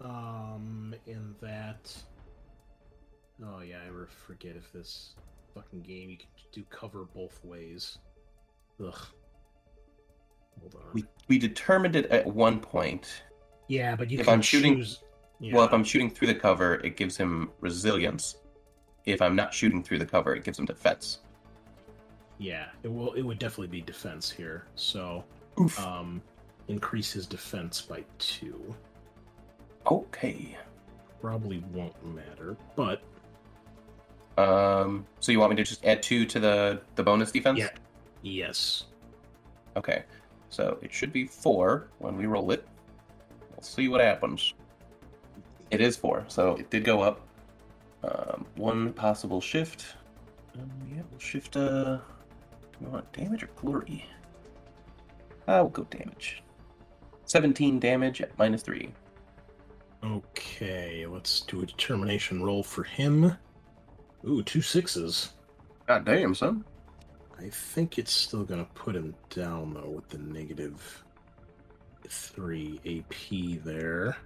Um, 0.01 0.95
in 1.07 1.35
that. 1.41 1.95
Oh 3.45 3.61
yeah, 3.61 3.77
I 3.85 3.89
ever 3.89 4.09
forget 4.27 4.57
if 4.57 4.73
this 4.73 5.15
fucking 5.55 5.83
game 5.83 6.11
you 6.11 6.17
can 6.19 6.27
do 6.53 6.63
cover 6.71 7.05
both 7.15 7.39
ways. 7.45 7.99
Ugh. 8.85 8.95
Hold 10.61 10.75
on. 10.75 10.81
We 10.95 11.05
we 11.29 11.39
determined 11.39 11.97
it 11.97 12.07
at 12.07 12.27
one 12.27 12.61
point. 12.61 13.23
yeah, 13.69 13.95
but 13.97 14.11
you 14.11 14.19
if 14.21 14.25
can 14.27 14.35
I'm 14.35 14.43
shooting- 14.43 14.77
choose. 14.77 15.03
Yeah. 15.39 15.55
Well, 15.55 15.65
if 15.65 15.73
I'm 15.75 15.85
shooting 15.85 16.09
through 16.09 16.29
the 16.29 16.35
cover, 16.35 16.77
it 16.77 16.97
gives 16.97 17.15
him 17.15 17.51
resilience. 17.61 18.37
If 19.05 19.21
I'm 19.21 19.37
not 19.37 19.53
shooting 19.53 19.83
through 19.83 19.99
the 19.99 20.07
cover, 20.07 20.35
it 20.35 20.45
gives 20.45 20.59
him 20.59 20.65
defense. 20.65 21.19
Yeah, 22.39 22.69
it 22.83 22.89
will. 22.91 23.13
It 23.13 23.21
would 23.23 23.39
definitely 23.39 23.67
be 23.69 23.83
defense 23.83 24.31
here. 24.31 24.65
So, 24.77 25.25
um, 25.79 26.23
increase 26.69 27.13
his 27.13 27.27
defense 27.27 27.83
by 27.83 28.03
two. 28.19 28.75
Okay. 29.91 30.57
Probably 31.21 31.63
won't 31.73 31.95
matter, 32.15 32.57
but 32.75 33.03
Um. 34.37 35.07
So 35.21 35.33
you 35.33 35.41
want 35.41 35.51
me 35.51 35.57
to 35.57 35.65
just 35.65 35.85
add 35.85 36.03
two 36.03 36.27
to 36.27 36.39
the 36.39 36.81
the 36.95 37.03
bonus 37.03 37.31
defense? 37.31 37.59
yeah, 37.59 37.71
yes. 38.23 38.85
Okay. 39.77 40.05
So 40.49 40.79
it 40.83 40.93
should 40.93 41.13
be 41.13 41.27
four 41.27 41.89
when 41.99 42.17
we 42.17 42.27
roll 42.27 42.51
it. 42.51 42.67
We'll 43.51 43.63
see 43.63 43.89
what 43.89 44.01
happens. 44.01 44.55
It 45.71 45.81
is 45.81 45.97
four, 45.97 46.25
so 46.29 46.55
it 46.57 46.71
did 46.71 46.85
go 46.85 47.01
up. 47.03 47.21
Um, 48.05 48.47
one 48.55 48.93
possible 48.93 49.41
shift. 49.41 49.87
Um, 50.55 50.71
yeah, 50.95 51.03
we'll 51.11 51.19
shift. 51.19 51.57
Uh, 51.57 51.99
do 51.99 52.79
we 52.81 52.87
want 52.87 53.11
damage 53.13 53.43
or 53.43 53.51
glory? 53.57 54.07
I 55.49 55.61
will 55.61 55.71
go 55.71 55.85
damage. 55.85 56.43
Seventeen 57.25 57.79
damage 57.81 58.21
at 58.21 58.37
minus 58.39 58.63
three. 58.63 58.93
Okay, 60.05 61.07
let's 61.07 61.41
do 61.41 61.63
a 61.63 61.67
determination 61.67 62.43
roll 62.43 62.63
for 62.63 62.85
him. 62.85 63.37
Ooh, 64.27 64.43
two 64.43 64.63
sixes. 64.63 65.31
God 65.87 66.05
damn, 66.05 66.35
son. 66.35 66.65
I 67.39 67.49
think 67.49 67.99
it's 67.99 68.13
still 68.13 68.45
gonna 68.45 68.67
put 68.75 68.97
him 68.97 69.15
down 69.31 69.75
though 69.75 69.91
with 69.91 70.09
the 70.09 70.19
negative 70.19 71.05
three 72.09 72.81
AP 72.85 73.63
there. 73.65 74.17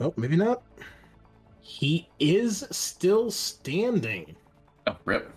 Oh, 0.00 0.14
maybe 0.16 0.36
not. 0.36 0.62
He 1.60 2.08
is 2.18 2.66
still 2.70 3.30
standing. 3.30 4.34
Oh, 4.86 4.96
rip. 5.04 5.30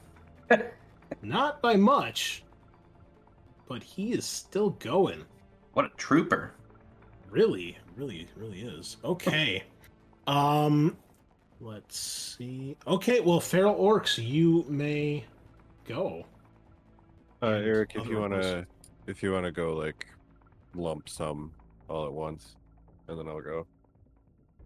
Not 1.21 1.61
by 1.61 1.75
much, 1.75 2.43
but 3.67 3.83
he 3.83 4.13
is 4.13 4.25
still 4.25 4.71
going. 4.71 5.23
What 5.73 5.85
a 5.85 5.89
trooper. 5.97 6.53
Really, 7.29 7.77
really, 7.95 8.27
really 8.35 8.61
is. 8.61 8.97
Okay. 9.03 9.63
Um 10.27 10.95
let's 11.63 11.97
see. 11.97 12.75
Okay, 12.85 13.19
well 13.19 13.39
Feral 13.39 13.75
Orcs, 13.75 14.17
you 14.23 14.65
may 14.67 15.23
go. 15.87 16.25
Uh, 17.41 17.47
Eric, 17.47 17.93
if 17.95 18.07
you 18.07 18.19
wanna, 18.19 18.35
uncles. 18.35 18.65
if 19.07 19.23
you 19.23 19.31
wanna 19.31 19.51
go 19.51 19.73
like 19.75 20.07
lump 20.75 21.09
sum 21.09 21.51
all 21.89 22.05
at 22.05 22.13
once, 22.13 22.55
and 23.07 23.17
then 23.17 23.27
I'll 23.27 23.41
go. 23.41 23.65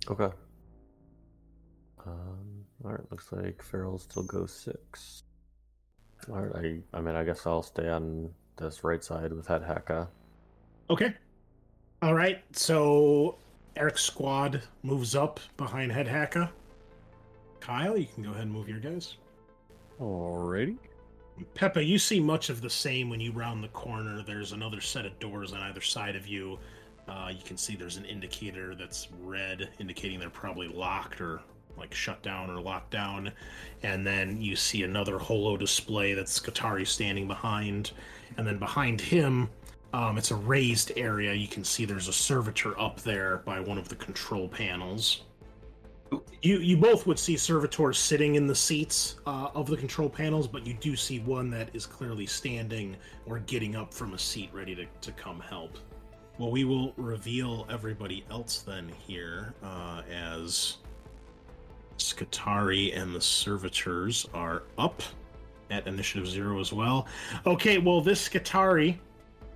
Okay. 0.10 0.34
Um, 2.06 2.66
alright, 2.84 3.12
looks 3.12 3.32
like 3.32 3.62
Feral 3.62 3.98
still 3.98 4.24
goes 4.24 4.52
six. 4.52 5.24
Alright, 6.30 6.82
I, 6.94 6.98
I 6.98 7.02
mean, 7.02 7.16
I 7.16 7.24
guess 7.24 7.46
I'll 7.46 7.64
stay 7.64 7.90
on 7.90 8.30
this 8.58 8.84
right 8.84 9.04
side 9.04 9.32
with 9.34 9.48
Head 9.48 9.62
Hacka. 9.62 10.08
Okay. 10.90 11.14
All 12.02 12.14
right. 12.14 12.44
So 12.54 13.38
Eric's 13.76 14.04
squad 14.04 14.62
moves 14.84 15.16
up 15.16 15.40
behind 15.58 15.92
Head 15.92 16.08
Hacka. 16.08 16.50
Kyle, 17.68 17.98
you 17.98 18.08
can 18.16 18.24
go 18.24 18.30
ahead 18.30 18.44
and 18.44 18.52
move 18.54 18.70
your 18.70 18.80
guys. 18.80 19.18
Alrighty. 20.00 20.78
Peppa, 21.54 21.84
you 21.84 22.00
see 22.00 22.18
much 22.18 22.50
of 22.50 22.62
the 22.62 22.70
same 22.70 23.10
when 23.10 23.20
you 23.20 23.34
round 23.34 23.62
the 23.62 23.68
corner. 23.68 24.24
There's 24.26 24.54
another 24.54 24.80
set 24.80 25.06
of 25.06 25.20
doors 25.20 25.52
on 25.52 25.60
either 25.60 25.82
side 25.82 26.16
of 26.16 26.26
you. 26.26 26.60
Uh, 27.10 27.30
you 27.30 27.44
can 27.44 27.58
see 27.58 27.76
there's 27.76 27.98
an 27.98 28.06
indicator 28.06 28.74
that's 28.74 29.10
red, 29.20 29.70
indicating 29.80 30.18
they're 30.18 30.30
probably 30.30 30.70
locked 30.70 31.20
or 31.20 31.42
like 31.78 31.94
shut 31.94 32.24
down 32.24 32.50
or 32.50 32.62
locked 32.62 32.92
down. 32.92 33.34
And 33.84 34.08
then 34.08 34.42
you 34.42 34.56
see 34.56 34.84
another 34.84 35.18
holo 35.20 35.58
display 35.58 36.14
that's 36.14 36.40
Skitarii 36.40 36.88
standing 36.88 37.28
behind. 37.28 37.92
And 38.38 38.48
then 38.48 38.60
behind 38.60 39.02
him, 39.02 39.50
um, 39.92 40.18
it's 40.18 40.32
a 40.32 40.36
raised 40.36 40.94
area. 40.96 41.34
You 41.34 41.50
can 41.50 41.66
see 41.66 41.84
there's 41.84 42.08
a 42.08 42.14
servitor 42.14 42.80
up 42.80 43.02
there 43.02 43.40
by 43.44 43.60
one 43.60 43.78
of 43.78 43.90
the 43.90 43.96
control 43.96 44.48
panels. 44.48 45.24
You 46.42 46.60
you 46.60 46.78
both 46.78 47.08
would 47.08 47.20
see 47.20 47.36
servitors 47.36 47.98
sitting 47.98 48.36
in 48.36 48.48
the 48.48 48.56
seats 48.56 49.18
uh, 49.26 49.50
of 49.54 49.68
the 49.68 49.76
control 49.76 50.10
panels, 50.10 50.48
but 50.48 50.66
you 50.66 50.74
do 50.74 50.96
see 50.96 51.20
one 51.20 51.50
that 51.52 51.70
is 51.74 51.86
clearly 51.86 52.26
standing 52.26 52.96
or 53.26 53.40
getting 53.40 53.76
up 53.76 53.94
from 53.94 54.14
a 54.14 54.20
seat, 54.20 54.50
ready 54.54 54.76
to, 54.76 54.86
to 55.02 55.12
come 55.14 55.40
help. 55.40 55.78
Well, 56.38 56.52
we 56.52 56.64
will 56.64 56.94
reveal 56.98 57.66
everybody 57.70 58.24
else 58.30 58.60
then 58.60 58.92
here 59.06 59.56
uh, 59.64 60.04
as 60.12 60.78
Skitarii 61.98 62.96
and 62.96 63.14
the 63.14 63.22
servitors 63.22 64.28
are 64.34 64.64
up 64.78 65.02
at 65.72 65.88
initiative 65.88 66.28
zero 66.28 66.60
as 66.60 66.72
well. 66.72 67.08
Okay, 67.46 67.80
well, 67.80 68.02
this 68.02 68.30
Skitarii 68.30 68.98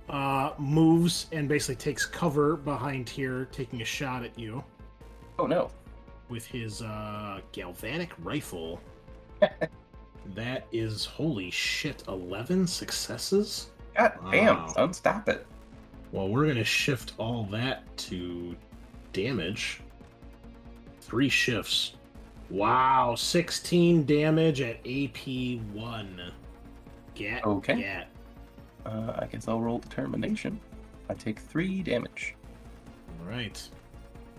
uh, 0.08 0.50
moves 0.58 1.26
and 1.30 1.48
basically 1.48 1.76
takes 1.76 2.04
cover 2.04 2.56
behind 2.56 3.08
here, 3.08 3.48
taking 3.52 3.80
a 3.80 3.84
shot 3.84 4.24
at 4.24 4.36
you 4.36 4.62
Oh 5.38 5.46
no. 5.46 5.70
With 6.32 6.46
his 6.46 6.80
uh, 6.82 7.40
galvanic 7.52 8.10
rifle. 8.24 8.80
that 10.34 10.66
is 10.72 11.04
holy 11.04 11.50
shit, 11.50 12.02
11 12.08 12.66
successes? 12.66 13.68
God 13.96 14.12
damn, 14.30 14.56
Wow. 14.56 14.66
son, 14.68 14.92
stop 14.94 15.28
it. 15.28 15.46
Well, 16.10 16.28
we're 16.28 16.44
going 16.44 16.56
to 16.56 16.64
shift 16.64 17.12
all 17.18 17.44
that 17.52 17.84
to 18.08 18.56
damage. 19.12 19.80
Three 21.02 21.28
shifts. 21.28 21.92
Wow, 22.48 23.14
16 23.14 24.04
damage 24.06 24.60
at 24.62 24.76
AP 24.86 25.60
1. 25.74 26.32
Get, 27.14 27.44
Okay. 27.44 27.76
get. 27.76 28.08
Uh, 28.86 29.16
I 29.18 29.26
guess 29.26 29.48
I'll 29.48 29.60
roll 29.60 29.78
determination. 29.78 30.58
I 31.10 31.14
take 31.14 31.38
three 31.38 31.82
damage. 31.82 32.34
All 33.20 33.30
right. 33.30 33.62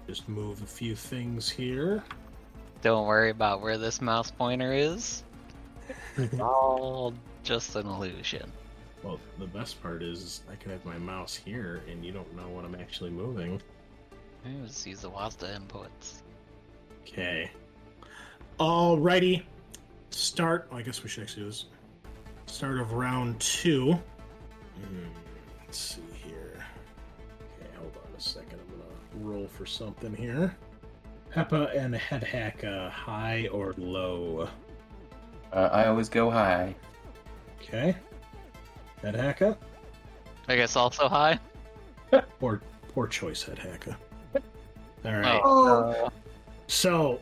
Just 0.07 0.27
move 0.27 0.61
a 0.61 0.65
few 0.65 0.95
things 0.95 1.49
here. 1.49 2.03
Don't 2.81 3.07
worry 3.07 3.29
about 3.29 3.61
where 3.61 3.77
this 3.77 4.01
mouse 4.01 4.29
pointer 4.29 4.73
is. 4.73 5.23
It's 6.17 6.39
all 6.39 7.13
just 7.43 7.75
an 7.75 7.87
illusion. 7.87 8.51
Well, 9.01 9.19
the 9.39 9.47
best 9.47 9.81
part 9.81 10.03
is 10.03 10.41
I 10.51 10.55
can 10.55 10.71
have 10.71 10.83
my 10.85 10.97
mouse 10.97 11.35
here 11.35 11.81
and 11.89 12.05
you 12.05 12.11
don't 12.11 12.33
know 12.35 12.47
what 12.49 12.65
I'm 12.65 12.75
actually 12.75 13.11
moving. 13.11 13.61
I 14.45 14.65
just 14.65 14.85
use 14.85 15.01
the 15.01 15.09
WASDA 15.09 15.57
inputs. 15.57 16.21
Okay. 17.01 17.51
Alrighty. 18.59 19.43
Start. 20.09 20.67
oh, 20.71 20.77
I 20.77 20.81
guess 20.81 21.01
we 21.01 21.09
should 21.09 21.23
actually 21.23 21.43
do 21.43 21.49
this. 21.49 21.65
Start 22.45 22.79
of 22.79 22.93
round 22.93 23.39
two. 23.39 23.93
Hmm, 23.93 25.07
let's 25.65 25.77
see 25.77 26.12
roll 29.15 29.47
for 29.47 29.65
something 29.65 30.15
here. 30.15 30.55
Peppa 31.31 31.69
and 31.75 31.95
Head 31.95 32.23
Hack, 32.23 32.63
uh, 32.63 32.89
high 32.89 33.47
or 33.51 33.73
low? 33.77 34.47
Uh, 35.51 35.69
I 35.71 35.87
always 35.87 36.09
go 36.09 36.29
high. 36.29 36.75
Okay. 37.61 37.95
Head 39.01 39.15
Hacka? 39.15 39.57
I 40.47 40.55
guess 40.55 40.75
also 40.75 41.07
high. 41.07 41.39
Poor, 42.39 42.61
poor 42.93 43.07
choice, 43.07 43.43
Head 43.43 43.57
Hacka. 43.57 43.95
Alright. 45.05 45.41
Oh, 45.43 46.09
So, 46.67 47.19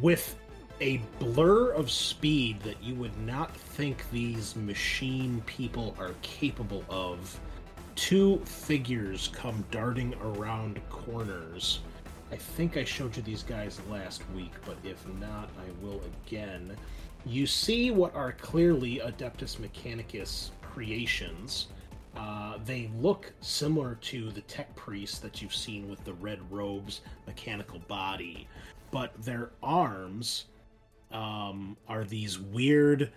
with 0.00 0.36
a 0.80 0.98
blur 1.18 1.72
of 1.72 1.90
speed 1.90 2.60
that 2.62 2.82
you 2.82 2.94
would 2.94 3.16
not 3.18 3.54
think 3.54 4.02
these 4.10 4.56
machine 4.56 5.42
people 5.46 5.94
are 5.98 6.14
capable 6.22 6.84
of, 6.88 7.38
two 8.00 8.38
figures 8.46 9.28
come 9.34 9.62
darting 9.70 10.14
around 10.22 10.80
corners. 10.88 11.80
I 12.32 12.36
think 12.36 12.78
I 12.78 12.84
showed 12.84 13.14
you 13.14 13.22
these 13.22 13.42
guys 13.42 13.78
last 13.90 14.22
week, 14.34 14.54
but 14.64 14.78
if 14.82 15.06
not, 15.20 15.50
I 15.58 15.84
will 15.84 16.00
again. 16.26 16.74
You 17.26 17.46
see 17.46 17.90
what 17.90 18.14
are 18.14 18.32
clearly 18.32 19.02
Adeptus 19.04 19.58
Mechanicus 19.58 20.48
creations. 20.62 21.66
Uh, 22.16 22.54
they 22.64 22.90
look 22.98 23.34
similar 23.42 23.96
to 23.96 24.30
the 24.30 24.40
tech 24.42 24.74
priests 24.74 25.18
that 25.18 25.42
you've 25.42 25.54
seen 25.54 25.90
with 25.90 26.02
the 26.04 26.14
red 26.14 26.40
robes, 26.50 27.02
mechanical 27.26 27.80
body, 27.80 28.48
but 28.90 29.12
their 29.22 29.50
arms 29.62 30.46
um, 31.12 31.76
are 31.86 32.04
these 32.04 32.38
weird, 32.38 33.12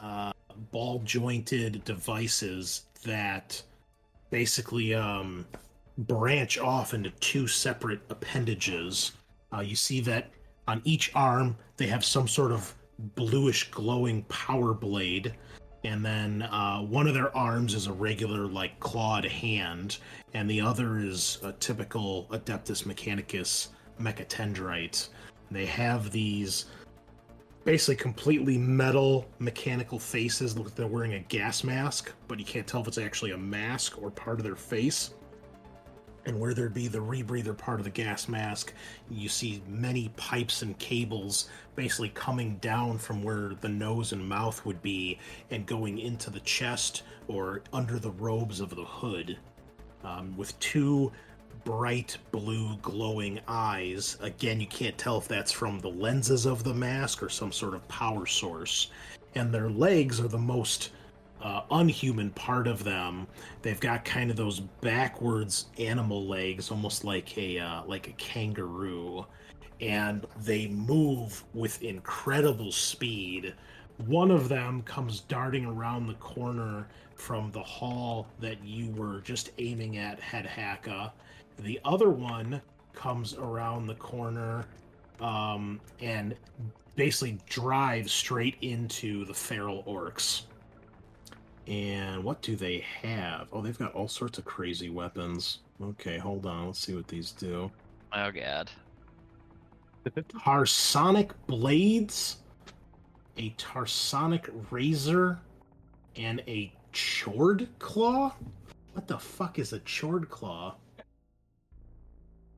uh, 0.00 0.32
ball 0.72 1.02
jointed 1.04 1.84
devices 1.84 2.86
that 3.04 3.62
basically 4.30 4.94
um, 4.94 5.46
branch 5.98 6.58
off 6.58 6.94
into 6.94 7.10
two 7.20 7.46
separate 7.46 8.00
appendages. 8.10 9.12
Uh, 9.52 9.60
you 9.60 9.76
see 9.76 10.00
that 10.00 10.30
on 10.68 10.80
each 10.84 11.12
arm 11.14 11.56
they 11.76 11.86
have 11.86 12.04
some 12.04 12.26
sort 12.26 12.52
of 12.52 12.74
bluish 13.14 13.70
glowing 13.70 14.22
power 14.24 14.72
blade 14.74 15.34
and 15.84 16.04
then 16.04 16.42
uh, 16.42 16.80
one 16.80 17.06
of 17.06 17.14
their 17.14 17.34
arms 17.36 17.74
is 17.74 17.86
a 17.86 17.92
regular 17.92 18.46
like 18.46 18.78
clawed 18.80 19.24
hand 19.24 19.98
and 20.34 20.50
the 20.50 20.60
other 20.60 20.98
is 20.98 21.38
a 21.42 21.52
typical 21.52 22.26
adeptus 22.30 22.84
mechanicus 22.84 23.68
mechatendrite 24.00 25.08
they 25.50 25.66
have 25.66 26.10
these 26.10 26.66
basically 27.66 27.96
completely 27.96 28.56
metal 28.56 29.26
mechanical 29.40 29.98
faces 29.98 30.56
look 30.56 30.66
like 30.66 30.74
they're 30.76 30.86
wearing 30.86 31.14
a 31.14 31.18
gas 31.18 31.64
mask 31.64 32.12
but 32.28 32.38
you 32.38 32.44
can't 32.44 32.64
tell 32.64 32.80
if 32.80 32.86
it's 32.86 32.96
actually 32.96 33.32
a 33.32 33.36
mask 33.36 34.00
or 34.00 34.08
part 34.08 34.38
of 34.38 34.44
their 34.44 34.54
face 34.54 35.14
and 36.26 36.38
where 36.38 36.54
there'd 36.54 36.74
be 36.74 36.86
the 36.86 36.98
rebreather 36.98 37.56
part 37.56 37.78
of 37.78 37.84
the 37.84 37.90
gas 37.90 38.28
mask, 38.28 38.72
you 39.08 39.28
see 39.28 39.62
many 39.68 40.10
pipes 40.16 40.62
and 40.62 40.76
cables 40.78 41.48
basically 41.76 42.08
coming 42.10 42.56
down 42.56 42.98
from 42.98 43.22
where 43.22 43.52
the 43.60 43.68
nose 43.68 44.12
and 44.12 44.28
mouth 44.28 44.64
would 44.66 44.82
be 44.82 45.18
and 45.50 45.64
going 45.66 46.00
into 46.00 46.30
the 46.30 46.40
chest 46.40 47.04
or 47.28 47.62
under 47.72 47.98
the 47.98 48.10
robes 48.10 48.60
of 48.60 48.70
the 48.70 48.84
hood. 48.84 49.38
Um, 50.02 50.36
with 50.36 50.58
two 50.58 51.12
bright 51.66 52.16
blue 52.30 52.76
glowing 52.76 53.40
eyes. 53.48 54.16
Again, 54.20 54.60
you 54.60 54.68
can't 54.68 54.96
tell 54.96 55.18
if 55.18 55.26
that's 55.26 55.50
from 55.50 55.80
the 55.80 55.90
lenses 55.90 56.46
of 56.46 56.62
the 56.62 56.72
mask 56.72 57.24
or 57.24 57.28
some 57.28 57.50
sort 57.50 57.74
of 57.74 57.86
power 57.88 58.24
source. 58.24 58.92
And 59.34 59.52
their 59.52 59.68
legs 59.68 60.20
are 60.20 60.28
the 60.28 60.38
most 60.38 60.90
uh, 61.42 61.62
unhuman 61.72 62.30
part 62.30 62.68
of 62.68 62.84
them. 62.84 63.26
They've 63.62 63.80
got 63.80 64.04
kind 64.04 64.30
of 64.30 64.36
those 64.36 64.60
backwards 64.60 65.66
animal 65.76 66.28
legs, 66.28 66.70
almost 66.70 67.02
like 67.02 67.36
a 67.36 67.58
uh, 67.58 67.82
like 67.84 68.06
a 68.06 68.12
kangaroo, 68.12 69.26
and 69.80 70.24
they 70.44 70.68
move 70.68 71.42
with 71.52 71.82
incredible 71.82 72.70
speed. 72.70 73.54
One 74.06 74.30
of 74.30 74.48
them 74.48 74.82
comes 74.82 75.20
darting 75.22 75.66
around 75.66 76.06
the 76.06 76.14
corner 76.14 76.86
from 77.16 77.50
the 77.50 77.62
hall 77.62 78.28
that 78.40 78.62
you 78.62 78.90
were 78.90 79.20
just 79.22 79.50
aiming 79.58 79.96
at, 79.96 80.20
Head 80.20 80.46
Hacka. 80.46 81.10
The 81.58 81.80
other 81.84 82.10
one 82.10 82.60
comes 82.92 83.34
around 83.34 83.86
the 83.86 83.94
corner 83.94 84.64
um, 85.20 85.80
and 86.00 86.34
basically 86.96 87.38
drives 87.46 88.12
straight 88.12 88.56
into 88.62 89.24
the 89.24 89.34
feral 89.34 89.82
orcs. 89.84 90.42
And 91.66 92.22
what 92.22 92.42
do 92.42 92.56
they 92.56 92.84
have? 93.02 93.48
Oh, 93.52 93.60
they've 93.60 93.78
got 93.78 93.92
all 93.94 94.08
sorts 94.08 94.38
of 94.38 94.44
crazy 94.44 94.88
weapons. 94.88 95.58
Okay, 95.82 96.18
hold 96.18 96.46
on. 96.46 96.66
Let's 96.66 96.78
see 96.78 96.94
what 96.94 97.08
these 97.08 97.32
do. 97.32 97.70
Oh 98.12 98.30
god. 98.30 98.70
Transonic 100.04 101.32
blades, 101.48 102.36
a 103.36 103.50
Transonic 103.50 104.48
razor, 104.70 105.38
and 106.14 106.40
a 106.46 106.72
Chord 106.92 107.68
claw? 107.78 108.32
What 108.92 109.08
the 109.08 109.18
fuck 109.18 109.58
is 109.58 109.72
a 109.72 109.80
Chord 109.80 110.30
claw? 110.30 110.76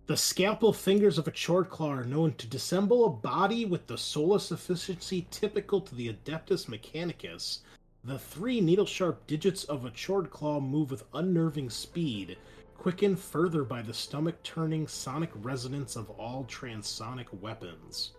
The 0.09 0.17
scalpel 0.17 0.73
fingers 0.73 1.19
of 1.19 1.29
a 1.29 1.31
Chord 1.31 1.69
claw 1.69 1.91
are 1.91 2.03
known 2.03 2.33
to 2.37 2.47
dissemble 2.47 3.05
a 3.05 3.11
body 3.11 3.67
with 3.67 3.87
the 3.87 3.99
soulless 3.99 4.51
efficiency 4.51 5.27
typical 5.31 5.83
to 5.83 5.95
the 5.95 6.11
Adeptus 6.11 6.67
Mechanicus. 6.67 7.59
The 8.05 8.19
three 8.19 8.63
needle 8.63 8.87
sharp 8.87 9.27
digits 9.27 9.65
of 9.65 9.85
a 9.85 9.91
Chord 9.91 10.31
claw 10.31 10.61
move 10.61 10.91
with 10.91 11.05
unnerving 11.13 11.69
speed, 11.69 12.39
quickened 12.79 13.19
further 13.21 13.65
by 13.65 13.83
the 13.83 13.93
stomach 13.93 14.43
turning 14.43 14.89
sonic 14.89 15.29
resonance 15.35 15.95
of 15.95 16.09
all 16.09 16.47
transonic 16.49 17.27
weapons. 17.43 18.13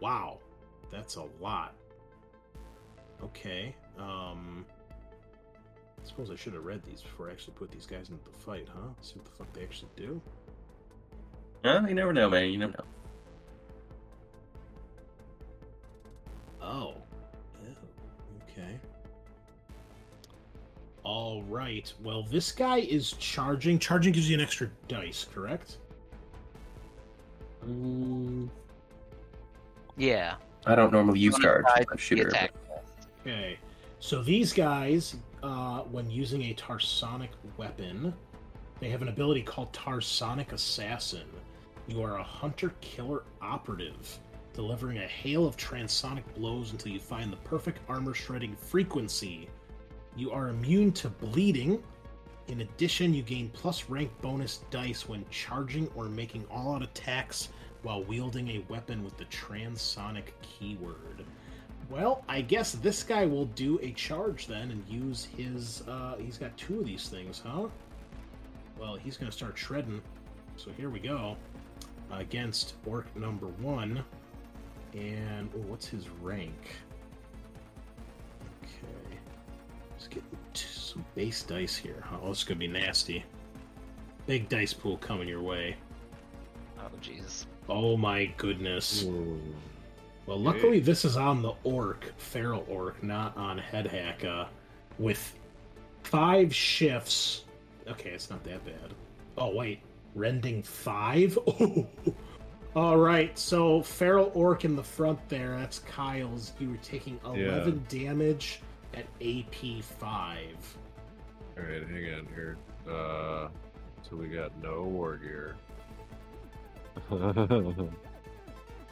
Wow, 0.00 0.38
that's 0.90 1.16
a 1.16 1.24
lot. 1.40 1.74
Okay, 3.22 3.74
um. 3.98 4.66
I 4.90 6.06
suppose 6.06 6.30
I 6.30 6.36
should 6.36 6.52
have 6.52 6.66
read 6.66 6.82
these 6.84 7.00
before 7.00 7.30
I 7.30 7.32
actually 7.32 7.54
put 7.54 7.70
these 7.70 7.86
guys 7.86 8.10
into 8.10 8.22
the 8.30 8.36
fight, 8.36 8.68
huh? 8.70 8.90
See 9.00 9.14
what 9.14 9.24
the 9.24 9.30
fuck 9.30 9.50
they 9.54 9.62
actually 9.62 9.88
do. 9.96 10.20
Well, 11.64 11.88
you 11.88 11.94
never 11.94 12.12
know, 12.12 12.28
man. 12.28 12.50
You 12.50 12.58
never 12.58 12.72
know. 12.72 12.84
Oh. 16.60 16.66
Oh, 16.66 17.74
Okay. 18.50 18.78
All 21.02 21.42
right. 21.44 21.90
Well, 22.02 22.22
this 22.24 22.52
guy 22.52 22.78
is 22.78 23.12
charging. 23.12 23.78
Charging 23.78 24.12
gives 24.12 24.28
you 24.28 24.34
an 24.36 24.42
extra 24.42 24.70
dice, 24.88 25.26
correct? 25.34 25.78
Mm, 27.66 28.48
Yeah. 29.96 30.34
I 30.66 30.74
don't 30.74 30.92
normally 30.92 31.18
use 31.20 31.34
On 31.36 31.40
charge. 31.42 31.64
I'm 31.74 31.84
a 31.92 31.96
shooter. 31.98 32.28
attack. 32.28 32.52
Okay. 33.22 33.58
So 34.00 34.22
these 34.22 34.52
guys, 34.52 35.16
uh, 35.42 35.80
when 35.80 36.10
using 36.10 36.42
a 36.44 36.54
Transonic 36.54 37.28
weapon, 37.56 38.12
they 38.80 38.88
have 38.90 39.00
an 39.02 39.08
ability 39.08 39.42
called 39.42 39.72
Transonic 39.72 40.52
Assassin. 40.52 41.26
You 41.86 42.02
are 42.02 42.16
a 42.16 42.22
hunter 42.22 42.72
killer 42.80 43.24
operative, 43.42 44.18
delivering 44.54 44.98
a 44.98 45.06
hail 45.06 45.46
of 45.46 45.56
transonic 45.56 46.22
blows 46.34 46.72
until 46.72 46.92
you 46.92 46.98
find 46.98 47.30
the 47.30 47.36
perfect 47.38 47.80
armor 47.88 48.14
shredding 48.14 48.56
frequency. 48.56 49.48
You 50.16 50.30
are 50.30 50.48
immune 50.48 50.92
to 50.92 51.10
bleeding. 51.10 51.82
In 52.48 52.62
addition, 52.62 53.12
you 53.12 53.22
gain 53.22 53.50
plus 53.50 53.90
rank 53.90 54.10
bonus 54.22 54.58
dice 54.70 55.06
when 55.08 55.26
charging 55.28 55.88
or 55.94 56.06
making 56.06 56.46
all 56.50 56.74
out 56.74 56.82
attacks 56.82 57.50
while 57.82 58.02
wielding 58.04 58.48
a 58.48 58.64
weapon 58.70 59.04
with 59.04 59.18
the 59.18 59.26
transonic 59.26 60.28
keyword. 60.40 61.24
Well, 61.90 62.24
I 62.28 62.40
guess 62.40 62.72
this 62.72 63.02
guy 63.02 63.26
will 63.26 63.44
do 63.46 63.78
a 63.82 63.92
charge 63.92 64.46
then 64.46 64.70
and 64.70 64.88
use 64.88 65.28
his. 65.36 65.82
Uh, 65.86 66.16
he's 66.18 66.38
got 66.38 66.56
two 66.56 66.80
of 66.80 66.86
these 66.86 67.08
things, 67.08 67.42
huh? 67.44 67.68
Well, 68.78 68.96
he's 68.96 69.18
going 69.18 69.30
to 69.30 69.36
start 69.36 69.58
shredding. 69.58 70.00
So 70.56 70.70
here 70.78 70.88
we 70.88 70.98
go. 70.98 71.36
Against 72.18 72.74
orc 72.86 73.14
number 73.16 73.46
one. 73.46 74.04
And 74.94 75.50
oh, 75.54 75.60
what's 75.66 75.86
his 75.86 76.08
rank? 76.22 76.76
Okay. 78.62 79.18
Let's 79.90 80.08
get 80.08 80.22
some 80.54 81.04
base 81.14 81.42
dice 81.42 81.76
here. 81.76 82.04
Oh, 82.12 82.28
this 82.28 82.38
is 82.38 82.44
going 82.44 82.58
to 82.58 82.66
be 82.66 82.72
nasty. 82.72 83.24
Big 84.26 84.48
dice 84.48 84.72
pool 84.72 84.96
coming 84.98 85.28
your 85.28 85.42
way. 85.42 85.76
Oh, 86.78 86.90
jeez. 87.02 87.46
Oh 87.68 87.96
my 87.96 88.26
goodness. 88.36 89.04
Well, 90.26 90.38
luckily 90.38 90.80
this 90.80 91.04
is 91.04 91.16
on 91.16 91.42
the 91.42 91.52
orc, 91.64 92.12
feral 92.16 92.64
orc, 92.68 93.02
not 93.02 93.36
on 93.36 93.58
head 93.58 93.86
hack. 93.86 94.24
Uh, 94.24 94.46
with 94.98 95.34
five 96.02 96.54
shifts. 96.54 97.44
Okay, 97.88 98.10
it's 98.10 98.30
not 98.30 98.42
that 98.44 98.64
bad. 98.64 98.94
Oh 99.36 99.54
wait, 99.54 99.80
rending 100.14 100.62
five. 100.62 101.38
Oh, 102.76 102.80
all 102.80 102.96
right. 102.96 103.38
So 103.38 103.82
feral 103.82 104.32
orc 104.34 104.64
in 104.64 104.74
the 104.74 104.82
front 104.82 105.20
there. 105.28 105.56
That's 105.56 105.78
Kyle's. 105.78 106.52
You 106.58 106.70
were 106.70 106.76
taking 106.78 107.20
eleven 107.24 107.84
damage 107.88 108.60
at 108.94 109.04
AP 109.22 109.84
five. 110.00 110.76
All 111.56 111.62
right, 111.62 111.86
hang 111.86 112.14
on 112.14 112.26
here. 112.34 112.56
Uh, 112.88 113.48
so 114.02 114.16
we 114.16 114.26
got 114.26 114.50
no 114.60 114.82
war 114.82 115.16
gear. 115.16 115.54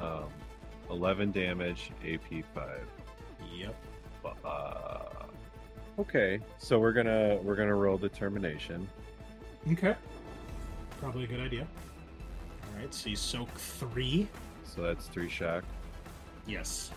um, 0.01 0.29
eleven 0.89 1.33
damage, 1.33 1.91
AP 2.07 2.45
five. 2.55 2.87
Yep. 3.53 3.75
Uh, 4.45 5.27
okay, 5.99 6.39
so 6.59 6.79
we're 6.79 6.93
gonna 6.93 7.39
we're 7.43 7.57
gonna 7.57 7.75
roll 7.75 7.99
determination. 7.99 8.89
Okay. 9.73 9.97
Probably 11.03 11.25
a 11.25 11.27
good 11.27 11.41
idea. 11.41 11.67
All 12.63 12.81
right. 12.81 12.95
So 12.95 13.11
you 13.11 13.17
soak 13.17 13.53
three. 13.59 14.29
So 14.65 14.83
that's 14.83 15.09
three 15.09 15.29
shock. 15.29 15.65
Yes. 16.47 16.93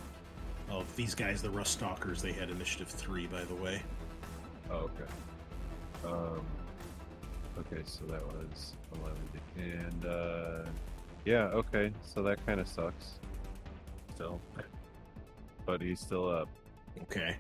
Oh, 0.72 0.84
these 0.96 1.16
guys, 1.16 1.42
the 1.42 1.50
Rust 1.50 1.74
Stalkers, 1.74 2.22
they 2.22 2.32
had 2.32 2.52
initiative 2.52 2.88
three, 2.88 3.26
by 3.26 3.44
the 3.44 3.56
way. 3.56 3.82
Oh, 4.70 4.90
okay. 4.90 5.12
Um. 6.06 6.46
Okay, 7.58 7.82
so 7.86 8.04
that 8.06 8.22
was 8.28 8.74
eleven, 8.94 9.18
and 9.58 10.06
uh, 10.06 10.70
yeah, 11.24 11.46
okay, 11.46 11.90
so 12.04 12.22
that 12.22 12.46
kind 12.46 12.60
of 12.60 12.68
sucks. 12.68 13.20
Still, 14.14 14.42
but 15.66 15.82
he's 15.82 16.02
still 16.02 16.30
up. 16.30 16.50
Okay. 17.04 17.38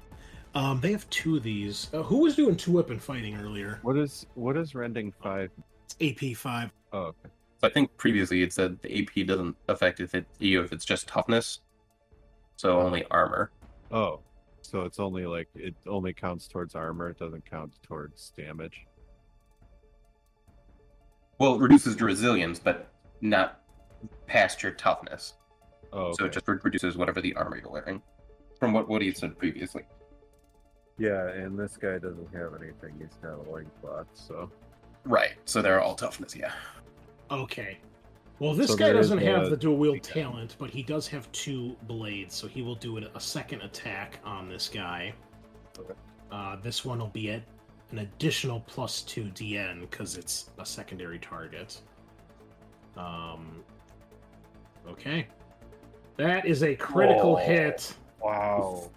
Um, 0.53 0.79
they 0.79 0.93
have 0.93 1.09
two 1.09 1.35
of 1.35 1.43
these. 1.43 1.89
Uh, 1.93 2.01
who 2.01 2.19
was 2.19 2.37
doing 2.37 2.55
two 2.55 2.71
weapon 2.71 2.97
fighting 2.97 3.35
earlier? 3.35 3.79
What 3.81 3.97
is 3.97 4.25
what 4.35 4.55
is 4.55 4.73
rending 4.73 5.11
five? 5.21 5.51
It's 5.85 5.95
AP 6.01 6.35
five. 6.35 6.71
Oh, 6.91 6.99
okay. 6.99 7.29
So 7.61 7.67
I 7.67 7.69
think 7.69 7.95
previously 7.97 8.43
it 8.43 8.53
said 8.53 8.81
the 8.81 9.01
AP 9.01 9.27
doesn't 9.27 9.55
affect 9.67 9.99
if 9.99 10.13
it 10.13 10.25
you 10.39 10.61
if 10.61 10.71
it's 10.71 10.85
just 10.85 11.07
toughness. 11.07 11.59
So 12.57 12.79
oh. 12.79 12.85
only 12.85 13.05
armor. 13.11 13.51
Oh, 13.91 14.19
so 14.61 14.81
it's 14.81 14.99
only 14.99 15.25
like 15.25 15.47
it 15.55 15.75
only 15.87 16.13
counts 16.13 16.47
towards 16.47 16.75
armor. 16.75 17.09
It 17.09 17.19
doesn't 17.19 17.49
count 17.49 17.73
towards 17.83 18.31
damage. 18.35 18.85
Well, 21.39 21.55
it 21.55 21.59
reduces 21.59 21.99
your 21.99 22.07
resilience, 22.07 22.59
but 22.59 22.91
not 23.21 23.61
past 24.25 24.63
your 24.63 24.71
toughness. 24.71 25.33
Oh, 25.91 26.13
So 26.13 26.25
it 26.25 26.31
just 26.31 26.47
re- 26.47 26.57
reduces 26.63 26.97
whatever 26.97 27.21
the 27.21 27.35
armor 27.35 27.57
you're 27.57 27.71
wearing. 27.71 28.01
From 28.59 28.73
what 28.73 28.87
Woody 28.87 29.07
had 29.07 29.17
said 29.17 29.37
previously. 29.37 29.83
Yeah, 30.97 31.27
and 31.29 31.59
this 31.59 31.75
guy 31.75 31.97
doesn't 31.97 32.33
have 32.33 32.53
anything. 32.53 32.95
He's 32.99 33.17
got 33.21 33.33
a 33.33 33.49
loincloth, 33.49 34.07
so 34.13 34.49
Right. 35.05 35.33
So 35.45 35.61
they're 35.61 35.81
all 35.81 35.95
toughness, 35.95 36.35
yeah. 36.35 36.51
Okay. 37.31 37.77
Well, 38.39 38.53
this 38.53 38.71
So 38.71 38.75
guy 38.75 38.91
doesn't 38.91 39.19
have 39.19 39.43
a- 39.43 39.49
the 39.49 39.57
dual 39.57 39.77
wield 39.77 40.03
talent, 40.03 40.55
but 40.59 40.69
he 40.69 40.83
does 40.83 41.07
have 41.07 41.31
two 41.31 41.75
blades, 41.83 42.35
so 42.35 42.47
he 42.47 42.61
will 42.61 42.75
do 42.75 42.97
a, 42.97 43.01
a 43.15 43.19
second 43.19 43.61
attack 43.61 44.19
on 44.25 44.49
this 44.49 44.67
guy. 44.67 45.13
Okay. 45.79 45.93
Uh, 46.31 46.57
this 46.57 46.83
one 46.83 46.99
will 46.99 47.07
be 47.07 47.31
at 47.31 47.43
an 47.91 47.99
additional 47.99 48.59
plus 48.61 49.03
two 49.03 49.25
DN 49.25 49.81
because 49.81 50.17
it's 50.17 50.49
a 50.59 50.65
secondary 50.65 51.19
target. 51.19 51.79
Um. 52.97 53.63
Okay. 54.87 55.27
That 56.17 56.45
is 56.45 56.63
a 56.63 56.75
critical 56.75 57.35
Whoa. 57.35 57.45
hit. 57.45 57.93
wow. 58.21 58.89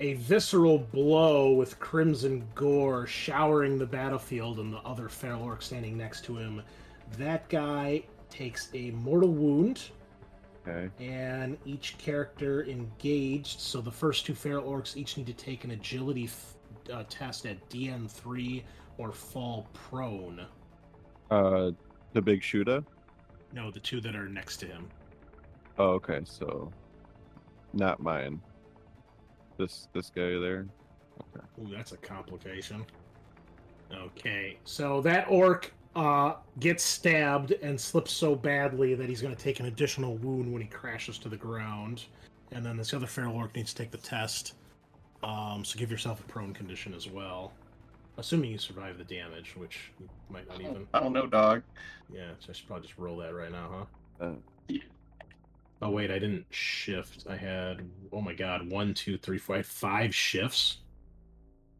A 0.00 0.14
visceral 0.14 0.78
blow 0.78 1.52
with 1.52 1.78
crimson 1.78 2.46
gore 2.54 3.06
showering 3.06 3.78
the 3.78 3.84
battlefield 3.86 4.58
and 4.58 4.72
the 4.72 4.78
other 4.78 5.08
feral 5.10 5.42
orc 5.42 5.60
standing 5.60 5.96
next 5.98 6.24
to 6.24 6.36
him. 6.38 6.62
That 7.18 7.46
guy 7.50 8.04
takes 8.30 8.70
a 8.72 8.92
mortal 8.92 9.28
wound, 9.28 9.90
Okay. 10.66 10.88
and 11.04 11.58
each 11.66 11.98
character 11.98 12.64
engaged. 12.64 13.60
So 13.60 13.80
the 13.82 13.90
first 13.90 14.24
two 14.24 14.34
feral 14.34 14.64
orcs 14.64 14.96
each 14.96 15.16
need 15.18 15.26
to 15.26 15.34
take 15.34 15.64
an 15.64 15.72
agility 15.72 16.24
f- 16.24 16.54
uh, 16.90 17.04
test 17.10 17.44
at 17.44 17.68
DN3 17.68 18.62
or 18.96 19.12
fall 19.12 19.66
prone. 19.74 20.46
Uh, 21.30 21.72
the 22.14 22.22
big 22.22 22.42
shooter. 22.42 22.82
No, 23.52 23.70
the 23.70 23.80
two 23.80 24.00
that 24.00 24.14
are 24.16 24.28
next 24.28 24.58
to 24.58 24.66
him. 24.66 24.88
Oh, 25.78 25.90
okay. 25.92 26.20
So, 26.24 26.72
not 27.74 28.00
mine. 28.00 28.40
This 29.60 29.88
this 29.92 30.08
guy 30.08 30.38
there. 30.38 30.66
Okay. 31.36 31.46
Ooh, 31.60 31.68
that's 31.70 31.92
a 31.92 31.98
complication. 31.98 32.86
Okay, 33.92 34.56
so 34.64 35.02
that 35.02 35.26
orc 35.28 35.70
uh, 35.94 36.34
gets 36.60 36.82
stabbed 36.82 37.50
and 37.50 37.78
slips 37.78 38.10
so 38.10 38.34
badly 38.34 38.94
that 38.94 39.06
he's 39.06 39.20
going 39.20 39.36
to 39.36 39.42
take 39.42 39.60
an 39.60 39.66
additional 39.66 40.16
wound 40.16 40.50
when 40.50 40.62
he 40.62 40.68
crashes 40.68 41.18
to 41.18 41.28
the 41.28 41.36
ground. 41.36 42.06
And 42.52 42.64
then 42.64 42.78
this 42.78 42.94
other 42.94 43.06
feral 43.06 43.36
orc 43.36 43.54
needs 43.54 43.74
to 43.74 43.82
take 43.82 43.90
the 43.90 43.98
test. 43.98 44.54
Um, 45.22 45.62
so 45.62 45.78
give 45.78 45.90
yourself 45.90 46.20
a 46.20 46.22
prone 46.22 46.54
condition 46.54 46.94
as 46.94 47.06
well. 47.06 47.52
Assuming 48.16 48.52
you 48.52 48.58
survive 48.58 48.96
the 48.96 49.04
damage, 49.04 49.56
which 49.56 49.92
you 50.00 50.08
might 50.30 50.48
not 50.48 50.58
even. 50.60 50.86
I 50.94 51.00
don't 51.00 51.12
know, 51.12 51.26
dog. 51.26 51.62
Yeah, 52.10 52.30
so 52.38 52.46
I 52.48 52.52
should 52.54 52.66
probably 52.66 52.86
just 52.86 52.98
roll 52.98 53.18
that 53.18 53.34
right 53.34 53.52
now, 53.52 53.86
huh? 54.18 54.26
Uh, 54.26 54.74
Oh 55.82 55.90
wait, 55.90 56.10
I 56.10 56.18
didn't 56.18 56.46
shift. 56.50 57.26
I 57.28 57.36
had 57.36 57.82
oh 58.12 58.20
my 58.20 58.34
god, 58.34 58.70
one, 58.70 58.92
two, 58.94 59.16
three, 59.16 59.38
four, 59.38 59.56
I 59.56 59.58
had 59.58 59.66
five 59.66 60.14
shifts. 60.14 60.78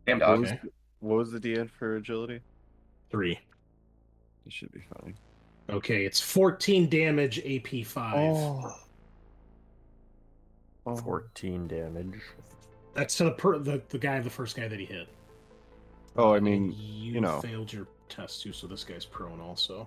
Damn 0.07 0.21
what, 0.21 0.27
dog. 0.27 0.41
was, 0.41 0.51
Okay. 0.53 0.61
what 1.01 1.17
was 1.17 1.33
the 1.33 1.41
DN 1.41 1.71
for 1.71 1.97
agility? 1.97 2.41
Three. 3.11 3.39
You 4.45 4.51
should 4.51 4.73
be 4.73 4.81
fine. 4.81 5.15
Okay, 5.69 6.05
it's 6.05 6.21
14 6.21 6.89
damage 6.89 7.39
AP 7.41 7.85
five. 7.85 8.35
Oh. 8.37 8.75
oh. 10.87 10.97
Fourteen 10.97 11.69
damage. 11.69 12.21
That's 12.95 13.17
to 13.19 13.25
the, 13.25 13.31
per- 13.33 13.59
the 13.59 13.83
the 13.91 13.99
guy, 13.99 14.19
the 14.21 14.31
first 14.31 14.57
guy 14.57 14.67
that 14.67 14.79
he 14.79 14.87
hit. 14.87 15.09
Oh, 16.17 16.35
I 16.35 16.41
mean, 16.41 16.73
you, 16.77 17.13
you 17.13 17.21
know. 17.21 17.41
failed 17.41 17.73
your 17.73 17.87
test 18.09 18.43
too, 18.43 18.53
so 18.53 18.67
this 18.67 18.83
guy's 18.83 19.05
prone 19.05 19.41
also. 19.41 19.87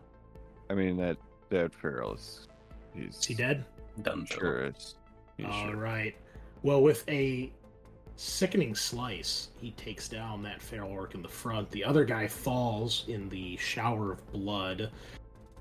I 0.70 0.74
mean 0.74 0.96
that 0.98 1.18
that 1.50 1.74
feral 1.74 2.14
is 2.14 2.48
he's 2.96 3.18
Is 3.18 3.26
he 3.26 3.34
dead? 3.34 3.66
Done 4.02 4.26
sure 4.26 4.64
it's 4.64 4.96
he's 5.38 5.46
All 5.46 5.68
sure. 5.68 5.76
right. 5.76 6.16
Well, 6.64 6.82
with 6.82 7.08
a 7.10 7.52
sickening 8.16 8.74
slice, 8.76 9.50
he 9.60 9.72
takes 9.72 10.08
down 10.10 10.42
that 10.44 10.62
feral 10.62 10.92
orc 10.92 11.14
in 11.16 11.22
the 11.22 11.28
front. 11.28 11.70
The 11.72 11.84
other 11.84 12.06
guy 12.06 12.28
falls 12.28 13.06
in 13.08 13.30
the 13.30 13.56
shower 13.58 14.12
of 14.12 14.32
blood. 14.32 14.92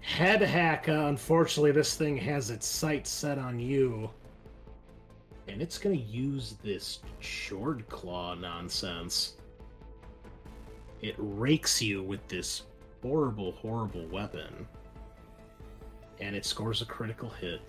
Head 0.01 0.41
hacka. 0.41 1.09
Unfortunately, 1.09 1.73
this 1.73 1.95
thing 1.97 2.17
has 2.19 2.51
its 2.51 2.67
sights 2.67 3.11
set 3.11 3.39
on 3.39 3.59
you. 3.59 4.11
and 5.49 5.61
it's 5.61 5.77
gonna 5.77 5.95
use 5.97 6.55
this 6.63 7.01
Chord 7.21 7.87
claw 7.89 8.35
nonsense. 8.35 9.37
It 11.03 11.17
rakes 11.19 11.83
you 11.83 12.03
with 12.03 12.27
this 12.29 12.63
horrible, 13.03 13.53
horrible 13.53 14.07
weapon, 14.07 14.67
and 16.21 16.37
it 16.37 16.45
scores 16.47 16.81
a 16.81 16.87
critical 16.87 17.29
hit. 17.29 17.61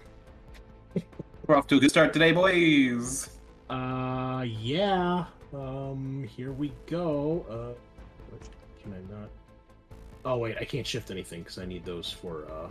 We're 1.47 1.55
off 1.55 1.67
to 1.67 1.77
a 1.77 1.79
good 1.79 1.89
start 1.89 2.13
today, 2.13 2.31
boys. 2.31 3.29
Uh, 3.69 4.45
yeah. 4.47 5.25
Um, 5.53 6.27
here 6.35 6.51
we 6.51 6.73
go. 6.87 7.45
Uh, 7.49 8.37
can 8.81 8.93
I 8.93 9.13
not? 9.13 9.29
Oh 10.25 10.37
wait, 10.37 10.57
I 10.59 10.65
can't 10.65 10.87
shift 10.87 11.11
anything 11.11 11.41
because 11.41 11.57
I 11.57 11.65
need 11.65 11.85
those 11.85 12.09
for. 12.11 12.45
uh 12.51 12.69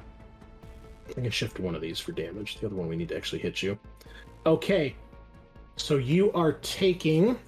I 1.09 1.13
can 1.15 1.31
shift 1.31 1.59
one 1.59 1.75
of 1.75 1.81
these 1.81 1.99
for 1.99 2.13
damage. 2.13 2.59
The 2.61 2.67
other 2.67 2.77
one 2.77 2.89
we 2.89 2.97
need 2.97 3.09
to 3.09 3.17
actually 3.17 3.41
hit 3.41 3.63
you. 3.63 3.79
Okay, 4.47 4.95
so 5.77 5.97
you 5.97 6.33
are 6.33 6.53
taking. 6.53 7.39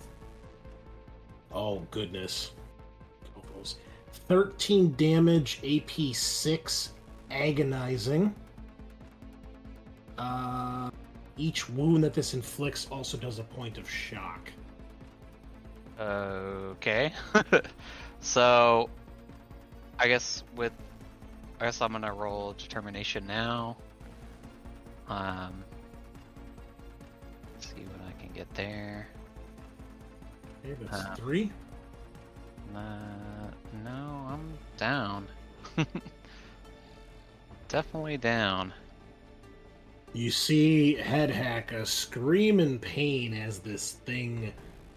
Oh 1.52 1.80
goodness. 1.90 2.52
13 4.28 4.94
damage, 4.96 5.60
AP 5.64 6.14
6, 6.14 6.92
agonizing. 7.30 8.34
Uh, 10.18 10.90
each 11.36 11.68
wound 11.68 12.04
that 12.04 12.14
this 12.14 12.34
inflicts 12.34 12.86
also 12.90 13.16
does 13.16 13.38
a 13.38 13.44
point 13.44 13.78
of 13.78 13.88
shock. 13.90 14.50
Okay. 15.98 17.12
so, 18.20 18.88
I 19.98 20.08
guess 20.08 20.44
with, 20.56 20.72
I 21.60 21.66
guess 21.66 21.80
I'm 21.80 21.92
gonna 21.92 22.12
roll 22.12 22.52
determination 22.54 23.26
now. 23.26 23.76
Um, 25.08 25.64
see 27.58 27.84
what 27.84 28.08
I 28.08 28.20
can 28.20 28.32
get 28.32 28.52
there. 28.54 29.08
Okay, 30.64 30.76
that's 30.80 31.04
Uh, 31.04 31.14
three. 31.14 31.52
Uh, 32.74 32.78
no, 33.84 34.26
I'm 34.28 34.58
down. 34.76 35.26
Definitely 37.68 38.16
down. 38.16 38.72
You 40.14 40.30
see 40.30 40.94
Head 40.94 41.28
Hacka 41.30 41.84
scream 41.86 42.60
in 42.60 42.78
pain 42.78 43.34
as 43.34 43.58
this 43.58 43.92
thing 44.04 44.52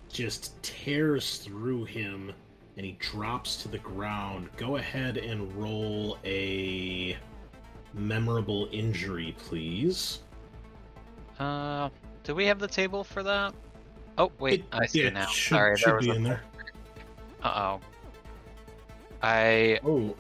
just 0.10 0.62
tears 0.62 1.40
through 1.40 1.86
him 1.86 2.32
and 2.78 2.86
he 2.86 2.92
drops 3.00 3.58
to 3.64 3.68
the 3.68 3.80
ground. 3.80 4.50
Go 4.58 4.76
ahead 4.78 5.18
and 5.18 5.52
roll 5.56 6.20
a 6.24 7.18
memorable 7.96 8.70
injury, 8.72 9.36
please. 9.40 10.20
Uh, 11.40 11.90
do 12.24 12.36
we 12.36 12.46
have 12.46 12.60
the 12.60 12.68
table 12.68 13.04
for 13.04 13.24
that? 13.24 13.56
Oh 14.20 14.32
wait, 14.40 14.60
It- 14.62 14.66
I 14.72 14.86
see 14.86 15.02
it 15.02 15.14
now. 15.16 15.26
should- 15.26 15.56
Sorry, 15.56 15.78
should 15.78 15.88
there 15.88 15.96
was 15.96 16.06
be 16.06 16.12
a... 16.12 16.16
in 16.16 16.24
there. 16.24 16.42
Uh 17.44 17.78
oh. 17.78 17.82
I 19.22 19.80
Oh, 19.86 20.16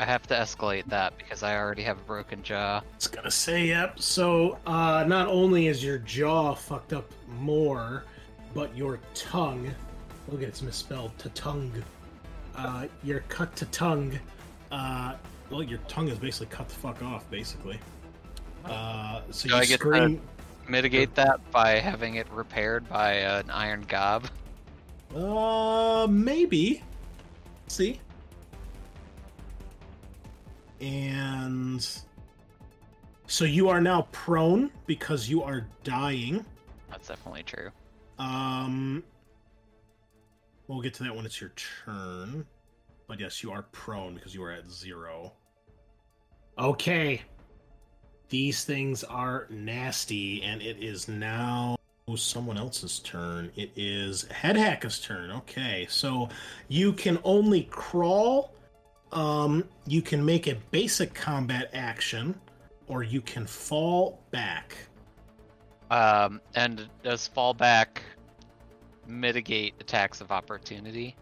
I 0.00 0.04
have 0.04 0.26
to 0.28 0.34
escalate 0.34 0.84
that 0.86 1.16
because 1.18 1.42
I 1.42 1.56
already 1.56 1.82
have 1.82 1.98
a 1.98 2.02
broken 2.02 2.42
jaw. 2.42 2.82
it's 2.94 3.08
gonna 3.08 3.30
say 3.30 3.66
yep. 3.66 3.98
So, 4.00 4.58
uh, 4.66 5.04
not 5.08 5.26
only 5.26 5.66
is 5.66 5.82
your 5.82 5.98
jaw 5.98 6.54
fucked 6.54 6.92
up 6.92 7.10
more, 7.40 8.04
but 8.54 8.76
your 8.76 9.00
tongue. 9.14 9.70
Look, 10.28 10.42
it's 10.42 10.62
misspelled. 10.62 11.16
To 11.18 11.28
tongue. 11.30 11.72
Uh, 12.54 12.86
your 13.02 13.20
cut 13.28 13.54
to 13.56 13.64
tongue. 13.66 14.18
Uh, 14.70 15.14
well, 15.50 15.62
your 15.62 15.78
tongue 15.88 16.08
is 16.08 16.18
basically 16.18 16.46
cut 16.54 16.68
the 16.68 16.74
fuck 16.74 17.02
off, 17.02 17.28
basically. 17.30 17.78
Uh, 18.64 19.22
so 19.30 19.48
Do 19.48 19.54
you 19.54 19.60
I 19.60 19.64
get 19.64 19.80
scream. 19.80 20.20
to 20.66 20.70
mitigate 20.70 21.14
that 21.14 21.40
by 21.50 21.70
having 21.78 22.16
it 22.16 22.30
repaired 22.30 22.88
by 22.88 23.12
an 23.14 23.50
iron 23.50 23.84
gob? 23.88 24.26
Uh, 25.16 26.06
maybe. 26.10 26.82
See. 27.68 28.00
And 30.80 31.86
so 33.26 33.44
you 33.44 33.68
are 33.68 33.80
now 33.80 34.08
prone 34.12 34.70
because 34.86 35.28
you 35.28 35.42
are 35.42 35.66
dying. 35.84 36.44
That's 36.90 37.08
definitely 37.08 37.42
true. 37.42 37.70
Um, 38.18 39.02
we'll 40.66 40.80
get 40.80 40.94
to 40.94 41.04
that 41.04 41.14
when 41.14 41.26
it's 41.26 41.40
your 41.40 41.52
turn. 41.84 42.46
But 43.06 43.20
yes, 43.20 43.42
you 43.42 43.50
are 43.50 43.62
prone 43.72 44.14
because 44.14 44.34
you 44.34 44.42
are 44.42 44.52
at 44.52 44.70
zero. 44.70 45.32
Okay. 46.58 47.22
These 48.28 48.64
things 48.64 49.04
are 49.04 49.46
nasty, 49.48 50.42
and 50.42 50.60
it 50.60 50.82
is 50.82 51.08
now 51.08 51.78
someone 52.16 52.58
else's 52.58 52.98
turn. 53.00 53.50
It 53.56 53.70
is 53.76 54.24
Head 54.24 54.56
Hacka's 54.56 55.00
turn. 55.00 55.30
Okay, 55.30 55.86
so 55.88 56.28
you 56.68 56.92
can 56.92 57.18
only 57.24 57.64
crawl. 57.64 58.52
Um, 59.12 59.64
you 59.86 60.02
can 60.02 60.24
make 60.24 60.46
a 60.46 60.54
basic 60.70 61.14
combat 61.14 61.70
action, 61.72 62.38
or 62.86 63.02
you 63.02 63.20
can 63.20 63.46
fall 63.46 64.20
back. 64.30 64.76
Um, 65.90 66.40
and 66.54 66.88
does 67.02 67.26
fall 67.26 67.54
back 67.54 68.02
mitigate 69.06 69.74
attacks 69.80 70.20
of 70.20 70.30
opportunity? 70.30 71.16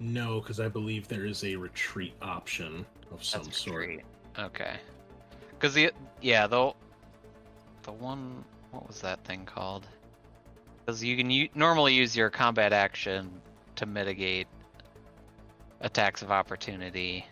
No, 0.00 0.40
because 0.40 0.58
I 0.58 0.68
believe 0.68 1.06
there 1.06 1.24
is 1.26 1.44
a 1.44 1.54
retreat 1.54 2.14
option 2.20 2.84
of 3.12 3.22
some 3.22 3.44
That's 3.44 3.58
sort. 3.58 3.78
retreat. 3.80 4.04
Okay. 4.38 4.74
Because 5.50 5.74
the 5.74 5.92
yeah 6.20 6.48
the 6.48 6.72
the 7.84 7.92
one 7.92 8.44
what 8.72 8.88
was 8.88 9.00
that 9.02 9.22
thing 9.24 9.44
called? 9.44 9.86
Because 10.84 11.04
you 11.04 11.16
can 11.16 11.30
u- 11.30 11.48
normally 11.54 11.94
use 11.94 12.16
your 12.16 12.30
combat 12.30 12.72
action 12.72 13.30
to 13.76 13.86
mitigate 13.86 14.48
attacks 15.82 16.22
of 16.22 16.30
opportunity. 16.30 17.26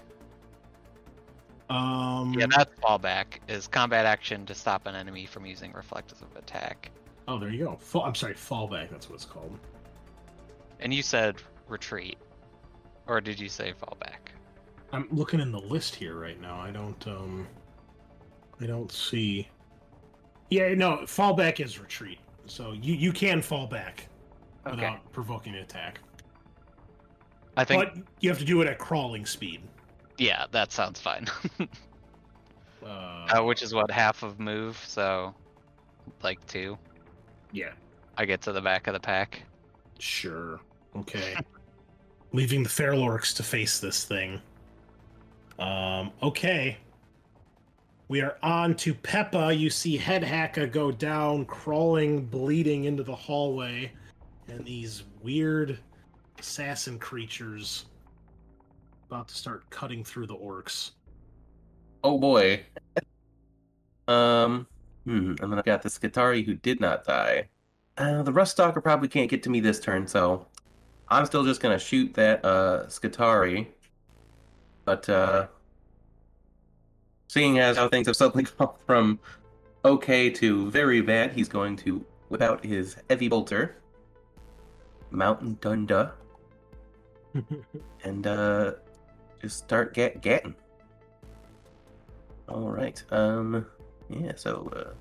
Um, 1.69 2.35
Yeah, 2.37 2.47
that's 2.55 2.75
fallback. 2.81 3.39
Is 3.49 3.67
combat 3.69 4.05
action 4.05 4.45
to 4.47 4.55
stop 4.55 4.87
an 4.87 4.95
enemy 4.95 5.25
from 5.27 5.47
using 5.47 5.73
reflective 5.73 6.23
attack. 6.37 6.91
Oh, 7.29 7.39
there 7.39 7.51
you 7.51 7.65
go. 7.65 7.77
Fall, 7.77 8.05
I'm 8.05 8.15
sorry, 8.15 8.35
fallback. 8.35 8.91
That's 8.91 9.09
what 9.09 9.15
it's 9.17 9.25
called. 9.25 9.57
And 10.81 10.93
you 10.93 11.03
said 11.03 11.37
retreat, 11.69 12.19
or 13.07 13.21
did 13.21 13.39
you 13.39 13.49
say 13.49 13.73
fallback? 13.81 14.31
I'm 14.93 15.07
looking 15.13 15.39
in 15.39 15.53
the 15.53 15.61
list 15.61 15.95
here 15.95 16.17
right 16.19 16.41
now. 16.41 16.59
I 16.59 16.71
don't 16.73 17.07
um, 17.07 17.47
I 18.61 18.67
don't 18.67 18.91
see. 18.91 19.49
Yeah, 20.51 20.75
no, 20.75 20.99
fallback 21.05 21.61
is 21.65 21.79
retreat. 21.79 22.19
So 22.47 22.73
you 22.73 22.95
you 22.95 23.13
can 23.13 23.41
fall 23.43 23.69
back 23.69 24.09
Okay. 24.67 24.75
without 24.77 25.13
provoking 25.13 25.55
an 25.55 25.61
attack, 25.61 26.01
I 27.57 27.65
think 27.65 27.85
but 27.85 27.97
you 28.21 28.29
have 28.29 28.39
to 28.39 28.45
do 28.45 28.61
it 28.63 28.69
at 28.69 28.79
crawling 28.79 29.27
speed. 29.27 29.61
yeah, 30.19 30.47
that 30.53 30.73
sounds 30.73 31.01
fine. 31.01 31.27
Uh, 32.83 33.27
uh, 33.37 33.45
which 33.45 33.63
is 33.63 33.75
what 33.75 33.91
half 33.91 34.23
of 34.23 34.41
move, 34.41 34.83
so 34.87 35.35
like 36.23 36.45
two. 36.47 36.79
yeah, 37.53 37.73
I 38.17 38.25
get 38.25 38.41
to 38.41 38.53
the 38.53 38.61
back 38.63 38.87
of 38.87 38.95
the 38.95 39.01
pack. 39.01 39.43
sure, 39.99 40.61
okay. 40.97 41.37
Leaving 42.33 42.63
the 42.63 42.71
feral 42.71 43.01
orcs 43.01 43.37
to 43.37 43.43
face 43.43 43.81
this 43.81 44.05
thing. 44.05 44.41
Um, 45.59 46.11
okay. 46.23 46.79
We 48.09 48.23
are 48.23 48.39
on 48.43 48.75
to 48.77 48.95
Peppa. 48.95 49.53
You 49.55 49.69
see 49.69 49.97
Head 49.97 50.23
Hacka 50.23 50.73
go 50.73 50.91
down, 50.91 51.45
crawling, 51.45 52.25
bleeding 52.25 52.85
into 52.85 53.03
the 53.03 53.15
hallway, 53.15 53.93
and 54.49 54.65
these 54.65 55.05
weird 55.23 55.79
assassin 56.41 56.99
creatures 56.99 57.87
about 59.09 59.29
to 59.29 59.35
start 59.35 59.69
cutting 59.71 60.03
through 60.05 60.27
the 60.27 60.37
orcs. 60.37 60.93
Oh 62.03 62.19
boy. 62.19 62.65
um, 64.09 64.67
hmm, 65.05 65.35
and 65.41 65.53
then 65.53 65.59
I've 65.59 65.65
got 65.65 65.83
the 65.83 65.89
Skitarii 65.89 66.45
who 66.45 66.55
did 66.55 66.81
not 66.81 67.05
die. 67.05 67.49
Uh, 67.99 68.23
the 68.23 68.33
Rust 68.33 68.53
Stalker 68.53 68.81
probably 68.81 69.09
can't 69.09 69.29
get 69.29 69.43
to 69.43 69.51
me 69.51 69.61
this 69.61 69.81
turn, 69.81 70.07
so 70.07 70.47
I'm 71.09 71.27
still 71.27 71.45
just 71.45 71.61
gonna 71.61 71.79
shoot 71.79 72.15
that 72.15 72.45
uh 72.45 72.87
Skitarii. 72.87 73.67
But 74.85 75.09
uh 75.09 75.49
seeing 77.29 77.59
as 77.59 77.77
how 77.77 77.89
things 77.89 78.07
have 78.07 78.17
suddenly 78.17 78.47
gone 78.59 78.75
from 78.87 79.19
okay 79.85 80.31
to 80.31 80.71
very 80.71 81.01
bad, 81.03 81.33
he's 81.33 81.49
going 81.49 81.77
to 81.77 82.05
whip 82.29 82.41
out 82.41 82.65
his 82.65 82.97
heavy 83.11 83.29
bolter, 83.29 83.77
Mountain 85.11 85.59
Dunda, 85.61 86.13
and 88.05 88.27
uh 88.27 88.73
just 89.41 89.59
start 89.59 89.95
get 89.95 90.21
getting. 90.21 90.55
All 92.49 92.69
right. 92.71 93.03
Um. 93.11 93.67
Yeah. 94.09 94.33
So. 94.37 94.71
Uh, 94.75 94.93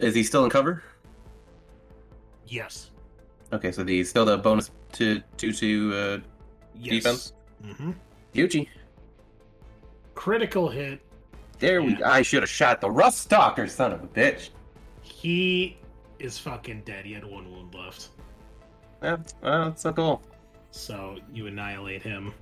is 0.00 0.14
he 0.14 0.22
still 0.22 0.44
in 0.44 0.50
cover? 0.50 0.82
yes. 2.46 2.90
Okay. 3.52 3.72
So 3.72 3.82
the 3.84 4.02
still 4.04 4.24
the 4.24 4.36
bonus 4.36 4.70
to 4.92 5.20
to 5.38 5.52
to 5.52 5.94
uh, 5.94 6.18
Yes. 6.78 6.90
defense. 7.02 7.32
hmm 7.64 7.92
Yuchi. 8.34 8.68
Critical 10.14 10.68
hit. 10.68 11.00
There 11.58 11.82
we. 11.82 12.02
I 12.02 12.20
should 12.22 12.42
have 12.42 12.50
shot 12.50 12.80
the 12.82 12.90
Rust 12.90 13.18
Stalker, 13.20 13.66
son 13.66 13.92
of 13.92 14.02
a 14.02 14.06
bitch. 14.08 14.50
He 15.00 15.78
is 16.18 16.38
fucking 16.38 16.82
dead. 16.84 17.04
He 17.06 17.12
had 17.14 17.24
one 17.24 17.50
wound 17.50 17.74
left. 17.74 18.10
Yeah, 19.06 19.18
well, 19.40 19.66
that's 19.66 19.82
so 19.82 19.92
cool. 19.92 20.20
So 20.72 21.18
you 21.32 21.46
annihilate 21.46 22.02
him. 22.02 22.34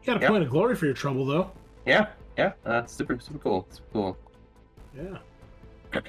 You 0.00 0.06
got 0.06 0.16
a 0.16 0.20
Yep. 0.20 0.30
point 0.30 0.44
of 0.44 0.48
glory 0.48 0.74
for 0.74 0.86
your 0.86 0.94
trouble, 0.94 1.26
though. 1.26 1.50
Yeah, 1.84 2.06
yeah, 2.38 2.52
that's 2.64 2.90
super, 2.94 3.20
super 3.20 3.38
cool. 3.40 3.66
Super 3.68 3.86
cool. 3.92 4.16
Yeah. 4.96 5.18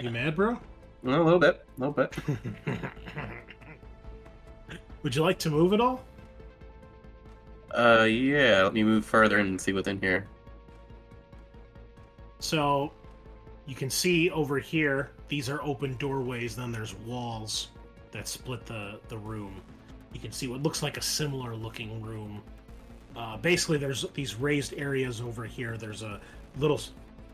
You 0.02 0.12
mad, 0.12 0.38
bro? 0.38 0.54
A 0.54 1.10
little 1.10 1.40
bit, 1.40 1.66
a 1.78 1.80
little 1.80 1.94
bit. 1.94 2.16
Would 5.04 5.14
you 5.14 5.24
like 5.24 5.40
to 5.40 5.50
move 5.50 5.74
at 5.74 5.82
all? 5.82 6.06
Uh, 7.72 8.08
yeah. 8.10 8.64
Let 8.64 8.74
me 8.74 8.84
move 8.86 9.04
further 9.04 9.40
and 9.40 9.60
see 9.60 9.74
what's 9.74 9.90
in 9.90 10.00
here. 10.00 10.26
So 12.40 12.94
you 13.66 13.76
can 13.76 13.90
see 13.90 14.30
over 14.32 14.58
here, 14.58 15.12
these 15.28 15.50
are 15.50 15.62
open 15.64 15.98
doorways, 15.98 16.56
then 16.56 16.72
there's 16.72 16.96
walls 16.96 17.70
that 18.18 18.28
split 18.28 18.66
the, 18.66 19.00
the 19.10 19.18
room. 19.18 19.62
You 20.12 20.20
can 20.20 20.32
see 20.32 20.48
what 20.48 20.64
looks 20.64 20.82
like 20.82 20.98
a 20.98 21.02
similar 21.02 21.56
looking 21.56 22.02
room. 22.02 22.42
Uh, 23.16 23.38
basically, 23.38 23.78
there's 23.78 24.06
these 24.16 24.36
raised 24.36 24.74
areas 24.74 25.22
over 25.22 25.46
here. 25.46 25.78
There's 25.78 26.02
a 26.02 26.20
little 26.58 26.82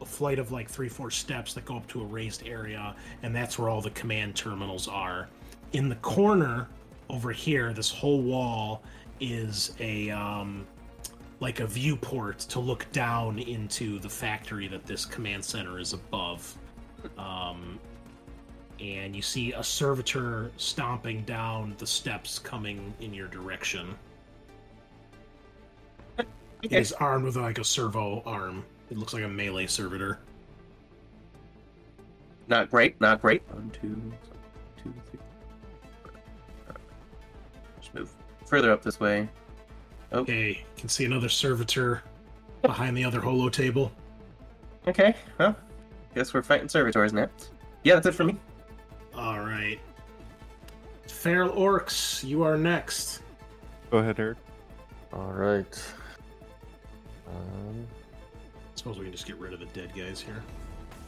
a 0.01 0.05
flight 0.05 0.39
of 0.39 0.51
like 0.51 0.69
three, 0.69 0.89
four 0.89 1.09
steps 1.09 1.53
that 1.53 1.63
go 1.63 1.77
up 1.77 1.87
to 1.87 2.01
a 2.01 2.05
raised 2.05 2.45
area, 2.45 2.95
and 3.21 3.33
that's 3.33 3.57
where 3.57 3.69
all 3.69 3.81
the 3.81 3.91
command 3.91 4.35
terminals 4.35 4.87
are. 4.89 5.29
In 5.71 5.87
the 5.87 5.95
corner 5.95 6.67
over 7.09 7.31
here, 7.31 7.71
this 7.71 7.89
whole 7.89 8.21
wall 8.21 8.83
is 9.21 9.73
a 9.79 10.09
um, 10.09 10.67
like 11.39 11.61
a 11.61 11.67
viewport 11.67 12.39
to 12.39 12.59
look 12.59 12.91
down 12.91 13.39
into 13.39 13.99
the 13.99 14.09
factory 14.09 14.67
that 14.67 14.85
this 14.85 15.05
command 15.05 15.45
center 15.45 15.79
is 15.79 15.93
above. 15.93 16.57
Um, 17.17 17.79
and 18.83 19.15
you 19.15 19.21
see 19.21 19.53
a 19.53 19.63
servitor 19.63 20.51
stomping 20.57 21.23
down 21.23 21.75
the 21.77 21.87
steps 21.87 22.37
coming 22.37 22.93
in 22.99 23.13
your 23.13 23.27
direction. 23.27 23.95
Okay. 26.65 26.77
He's 26.77 26.91
armed 26.93 27.25
with 27.25 27.35
like 27.35 27.59
a 27.59 27.63
servo 27.63 28.21
arm. 28.25 28.65
It 28.89 28.97
looks 28.97 29.13
like 29.13 29.23
a 29.23 29.27
melee 29.27 29.67
servitor. 29.67 30.19
Not 32.47 32.69
great, 32.69 32.99
not 33.01 33.21
great. 33.21 33.41
One, 33.51 33.69
two, 33.71 34.13
two, 34.81 34.93
three. 35.09 35.19
Just 37.81 37.93
move 37.93 38.13
further 38.45 38.71
up 38.71 38.81
this 38.81 38.99
way. 38.99 39.29
Oh. 40.11 40.19
Okay, 40.19 40.49
you 40.49 40.65
can 40.77 40.89
see 40.89 41.05
another 41.05 41.29
servitor 41.29 42.03
behind 42.61 42.95
the 42.95 43.03
other 43.03 43.19
holo 43.19 43.49
table. 43.49 43.91
Okay, 44.87 45.15
well, 45.39 45.55
guess 46.13 46.33
we're 46.33 46.43
fighting 46.43 46.69
servitors 46.69 47.13
now. 47.13 47.29
Yeah, 47.83 47.95
that's 47.95 48.07
it 48.07 48.13
for 48.13 48.23
me. 48.23 48.37
All 49.15 49.39
right. 49.39 49.79
Feral 51.07 51.51
orcs, 51.51 52.23
you 52.23 52.43
are 52.43 52.57
next. 52.57 53.21
Go 53.91 53.99
ahead, 53.99 54.19
Eric. 54.19 54.37
All 55.11 55.31
right. 55.31 55.83
Um, 57.27 57.87
suppose 58.75 58.97
we 58.97 59.05
can 59.05 59.11
just 59.11 59.27
get 59.27 59.37
rid 59.37 59.53
of 59.53 59.59
the 59.59 59.67
dead 59.67 59.91
guys 59.95 60.19
here. 60.19 60.43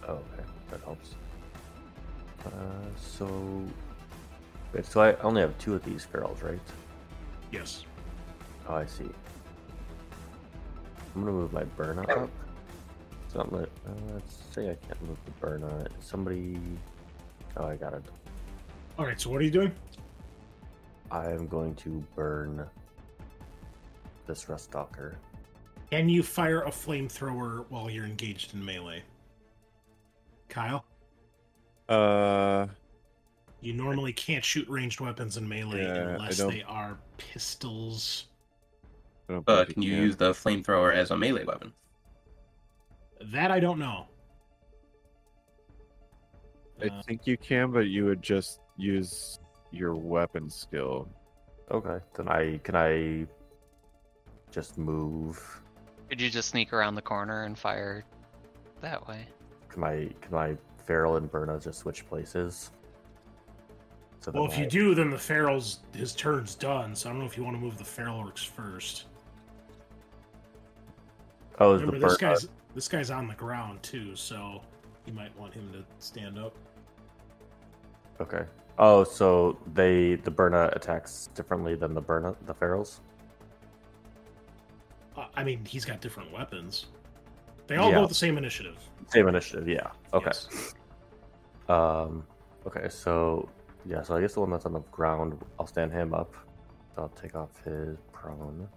oh, 0.08 0.14
okay, 0.14 0.44
that 0.70 0.82
helps. 0.82 1.16
Uh, 2.46 2.50
so, 2.96 3.28
wait, 4.74 4.86
so 4.86 5.02
I 5.02 5.16
only 5.22 5.42
have 5.42 5.58
two 5.58 5.74
of 5.74 5.84
these 5.84 6.06
ferals, 6.12 6.44
right? 6.44 6.60
Yes. 7.52 7.84
Oh, 8.70 8.76
I 8.76 8.86
see. 8.86 9.10
I'm 11.16 11.22
gonna 11.22 11.32
move 11.32 11.54
my 11.54 11.64
burn 11.64 12.00
up. 12.00 12.30
So 13.32 13.40
I'm 13.40 13.54
uh, 13.54 13.66
let's 14.14 14.38
say 14.52 14.70
I 14.70 14.76
can't 14.76 15.02
move 15.08 15.18
the 15.26 15.32
burn 15.32 15.64
on 15.64 15.82
it. 15.82 15.92
Somebody. 16.00 16.60
Oh, 17.58 17.66
I 17.66 17.76
got 17.76 17.94
it. 17.94 18.04
All 18.98 19.06
right, 19.06 19.20
so 19.20 19.30
what 19.30 19.42
are 19.42 19.44
you 19.44 19.52
doing? 19.52 19.72
I 21.12 21.30
am 21.32 21.48
going 21.48 21.76
to 21.76 22.04
burn 22.16 22.66
this 24.28 24.50
rust 24.50 24.66
stalker. 24.66 25.18
Can 25.92 26.10
you 26.10 26.24
fire 26.24 26.62
a 26.64 26.70
flamethrower 26.72 27.66
while 27.70 27.90
you're 27.90 28.06
engaged 28.06 28.54
in 28.54 28.64
melee? 28.66 29.04
Kyle, 30.50 30.86
Uh, 31.88 32.68
you 33.62 33.74
normally 33.74 34.12
can't 34.14 34.44
shoot 34.44 34.68
ranged 34.68 35.00
weapons 35.00 35.38
in 35.38 35.48
melee 35.48 35.84
Yeah, 35.84 36.10
unless 36.16 36.38
they 36.38 36.64
are 36.64 36.98
pistols. 37.18 38.26
I 39.30 39.34
don't 39.34 39.50
Uh, 39.50 39.66
can 39.66 39.82
you 39.82 39.92
can. 39.94 40.02
use 40.02 40.16
the 40.18 40.32
flamethrower 40.32 40.94
as 40.94 41.12
a 41.12 41.18
melee 41.18 41.44
weapon? 41.46 41.74
That 43.22 43.52
I 43.52 43.60
don't 43.60 43.78
know. 43.80 44.08
I 46.82 46.88
Uh, 46.88 47.02
think 47.04 47.26
you 47.26 47.38
can, 47.38 47.72
but 47.72 47.88
you 47.88 48.06
would 48.06 48.22
just 48.22 48.60
use 48.78 49.40
your 49.72 49.96
weapon 49.96 50.50
skill. 50.50 51.10
Okay, 51.72 52.04
then 52.16 52.28
I 52.28 52.60
can 52.64 52.76
I 52.76 53.26
just 54.52 54.78
move. 54.78 55.62
Could 56.10 56.22
you 56.22 56.30
just 56.30 56.50
sneak 56.50 56.74
around 56.74 56.96
the 56.96 57.02
corner 57.02 57.44
and 57.44 57.58
fire 57.58 58.04
that 58.82 59.08
way? 59.08 59.26
Can 59.70 59.82
my 59.82 60.10
can 60.22 60.32
my 60.32 60.58
feral 60.86 61.16
and 61.18 61.32
Burna 61.32 61.62
just 61.64 61.80
switch 61.80 62.06
places? 62.08 62.72
So 64.20 64.32
well, 64.32 64.44
then 64.48 64.52
if 64.54 64.60
you 64.60 64.68
do, 64.68 64.96
then 64.96 65.10
the 65.10 65.18
feral's 65.18 65.80
his 65.94 66.14
turn's 66.14 66.56
done. 66.56 66.96
So 66.96 67.10
I 67.10 67.14
don't 67.14 67.20
know 67.20 67.26
if 67.26 67.38
you 67.38 67.44
want 67.44 67.56
to 67.56 67.62
move 67.62 67.78
the 67.78 67.84
feral 67.86 68.24
orcs 68.24 68.46
first. 68.46 69.06
oh, 71.60 71.74
is 71.74 71.82
the 71.82 71.88
Remember, 71.88 72.08
this 72.10 72.18
guy's 72.18 72.48
this 72.76 72.88
guy's 72.88 73.10
on 73.10 73.28
the 73.28 73.34
ground 73.36 73.82
too, 73.82 74.16
so 74.16 74.62
you 75.06 75.14
might 75.14 75.38
want 75.38 75.54
him 75.54 75.72
to 75.74 75.84
stand 76.06 76.38
up. 76.38 76.54
Okay. 78.20 78.46
Oh, 78.78 79.04
so 79.04 79.58
they 79.74 80.16
the 80.16 80.32
Burna 80.32 80.76
attacks 80.76 81.30
differently 81.34 81.76
than 81.76 81.94
the 81.94 82.02
Burna 82.02 82.36
the 82.46 82.54
ferals. 82.54 83.00
Uh, 85.16 85.26
I 85.36 85.44
mean, 85.44 85.64
he's 85.66 85.86
got 85.86 86.02
different 86.02 86.32
weapons. 86.34 86.88
They 87.68 87.78
all 87.78 87.90
Yeah. 87.90 87.96
go 87.96 88.02
with 88.02 88.10
the 88.10 88.16
same 88.16 88.38
initiative. 88.38 88.78
Same 89.08 89.28
initiative, 89.28 89.68
yeah. 89.68 89.92
Okay. 90.14 90.26
Yes. 90.28 90.74
Um. 91.70 92.26
Okay, 92.68 92.90
so 92.90 93.48
yeah, 93.86 94.02
so 94.02 94.16
I 94.16 94.22
guess 94.22 94.34
the 94.34 94.40
one 94.42 94.50
that's 94.50 94.66
on 94.66 94.74
the 94.74 94.80
ground, 94.92 95.38
I'll 95.60 95.68
stand 95.68 95.92
him 95.92 96.14
up. 96.14 96.34
So 96.96 97.04
I'll 97.04 97.10
take 97.10 97.36
off 97.36 97.64
his 97.64 97.98
prone. 98.12 98.68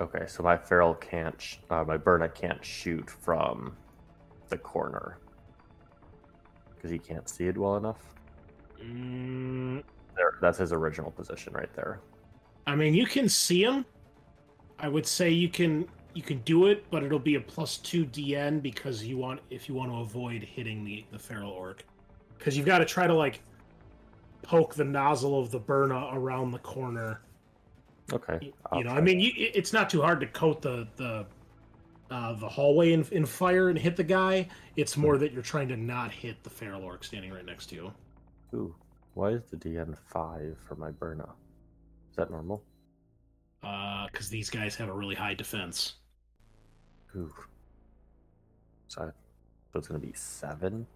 Okay, 0.00 0.26
so 0.26 0.42
my 0.42 0.56
feral 0.56 0.94
can't, 0.94 1.40
sh- 1.40 1.56
uh, 1.70 1.82
my 1.84 1.96
Burna 1.98 2.32
can't 2.32 2.64
shoot 2.64 3.08
from 3.10 3.76
the 4.48 4.56
corner 4.56 5.18
because 6.78 6.90
he 6.90 6.98
can't 6.98 7.28
see 7.28 7.46
it 7.48 7.58
well 7.58 7.76
enough. 7.76 8.14
Mm, 8.82 9.82
There, 10.16 10.38
that's 10.40 10.58
his 10.58 10.72
original 10.72 11.10
position 11.10 11.52
right 11.52 11.72
there. 11.74 12.00
I 12.66 12.76
mean, 12.76 12.94
you 12.94 13.06
can 13.06 13.28
see 13.28 13.62
him. 13.64 13.84
I 14.78 14.88
would 14.88 15.06
say 15.06 15.30
you 15.30 15.48
can 15.48 15.88
you 16.14 16.22
can 16.22 16.38
do 16.38 16.66
it, 16.66 16.84
but 16.90 17.02
it'll 17.02 17.18
be 17.18 17.34
a 17.34 17.40
plus 17.40 17.78
two 17.78 18.06
DN 18.06 18.62
because 18.62 19.04
you 19.04 19.16
want 19.18 19.40
if 19.50 19.68
you 19.68 19.74
want 19.74 19.90
to 19.90 19.98
avoid 19.98 20.42
hitting 20.42 20.84
the 20.84 21.04
the 21.10 21.18
feral 21.18 21.50
orc, 21.50 21.84
because 22.38 22.56
you've 22.56 22.66
got 22.66 22.78
to 22.78 22.84
try 22.84 23.06
to 23.06 23.14
like 23.14 23.40
poke 24.42 24.74
the 24.74 24.84
nozzle 24.84 25.40
of 25.40 25.50
the 25.50 25.58
burna 25.60 26.14
around 26.14 26.52
the 26.52 26.58
corner. 26.58 27.20
Okay. 28.12 28.38
You, 28.40 28.52
you 28.76 28.84
know, 28.84 28.90
I 28.92 29.00
mean, 29.00 29.20
you, 29.20 29.32
it's 29.36 29.72
not 29.72 29.90
too 29.90 30.00
hard 30.00 30.20
to 30.20 30.26
coat 30.28 30.62
the 30.62 30.86
the 30.96 31.26
uh, 32.10 32.32
the 32.34 32.48
hallway 32.48 32.92
in, 32.92 33.06
in 33.12 33.26
fire 33.26 33.68
and 33.68 33.78
hit 33.78 33.96
the 33.96 34.04
guy. 34.04 34.48
It's 34.76 34.96
more 34.96 35.18
that 35.18 35.32
you're 35.32 35.42
trying 35.42 35.68
to 35.68 35.76
not 35.76 36.10
hit 36.10 36.42
the 36.42 36.50
feral 36.50 36.82
orc 36.82 37.04
standing 37.04 37.32
right 37.32 37.44
next 37.44 37.66
to 37.66 37.74
you. 37.74 37.92
Ooh, 38.54 38.74
why 39.14 39.30
is 39.30 39.42
the 39.50 39.56
DN 39.56 39.96
five 40.06 40.56
for 40.66 40.74
my 40.76 40.90
Burna? 40.90 41.28
Is 42.10 42.16
that 42.16 42.30
normal? 42.30 42.62
Uh, 43.62 44.06
because 44.10 44.28
these 44.28 44.48
guys 44.48 44.74
have 44.76 44.88
a 44.88 44.92
really 44.92 45.14
high 45.14 45.34
defense. 45.34 45.94
Ooh. 47.16 47.32
So, 48.88 49.02
I, 49.02 49.06
so 49.72 49.78
it's 49.78 49.88
gonna 49.88 49.98
be 49.98 50.12
seven. 50.14 50.86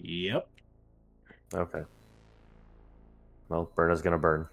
Yep. 0.00 0.48
Okay. 1.54 1.82
Well, 3.48 3.70
Burna's 3.76 4.02
gonna 4.02 4.18
burn. 4.18 4.48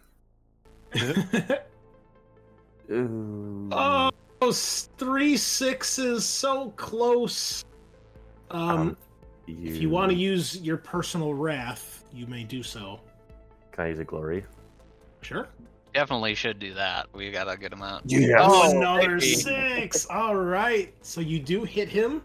Ooh. 2.91 3.69
oh, 3.71 4.11
those 4.45 4.89
three 4.97 5.37
sixes, 5.37 6.23
so 6.23 6.69
close. 6.71 7.65
Um, 8.51 8.69
Um, 8.69 8.97
if 9.47 9.77
you 9.77 9.89
want 9.89 10.11
to 10.11 10.17
use 10.17 10.61
your 10.61 10.77
personal 10.77 11.33
wrath, 11.33 12.03
you 12.13 12.27
may 12.27 12.43
do 12.43 12.61
so. 12.61 12.99
Can 13.71 13.85
I 13.85 13.87
use 13.89 13.99
a 13.99 14.03
glory? 14.03 14.45
Sure. 15.21 15.47
Definitely 15.93 16.35
should 16.35 16.59
do 16.59 16.73
that. 16.75 17.07
We 17.13 17.31
gotta 17.31 17.57
get 17.57 17.73
him 17.73 17.81
out. 17.81 18.03
Oh, 18.37 18.75
another 18.75 19.19
six. 19.19 20.05
All 20.09 20.35
right. 20.35 20.93
So 21.01 21.21
you 21.21 21.39
do 21.39 21.63
hit 21.63 21.89
him. 21.89 22.21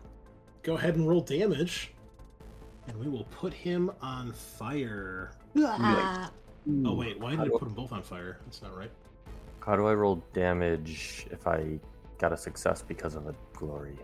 Go 0.63 0.75
ahead 0.75 0.97
and 0.97 1.09
roll 1.09 1.21
damage. 1.21 1.93
And 2.89 2.99
we 2.99 3.09
will 3.09 3.25
put 3.31 3.55
him 3.55 3.91
on 4.03 4.33
fire. 4.33 5.33
Oh, 5.57 6.95
wait. 6.95 7.19
Why 7.19 7.31
did 7.31 7.41
I 7.41 7.49
put 7.49 7.61
them 7.61 7.75
both 7.75 7.93
on 7.93 8.03
fire? 8.03 8.41
That's 8.45 8.61
not 8.61 8.77
right. 8.77 8.91
How 9.61 9.77
do 9.77 9.87
I 9.87 9.95
roll 9.95 10.23
damage 10.33 11.27
if 11.31 11.47
I 11.47 11.79
got 12.21 12.33
a 12.33 12.37
success 12.37 12.83
because 12.87 13.17
of 13.17 13.27
a 13.27 13.35
glory? 13.55 13.97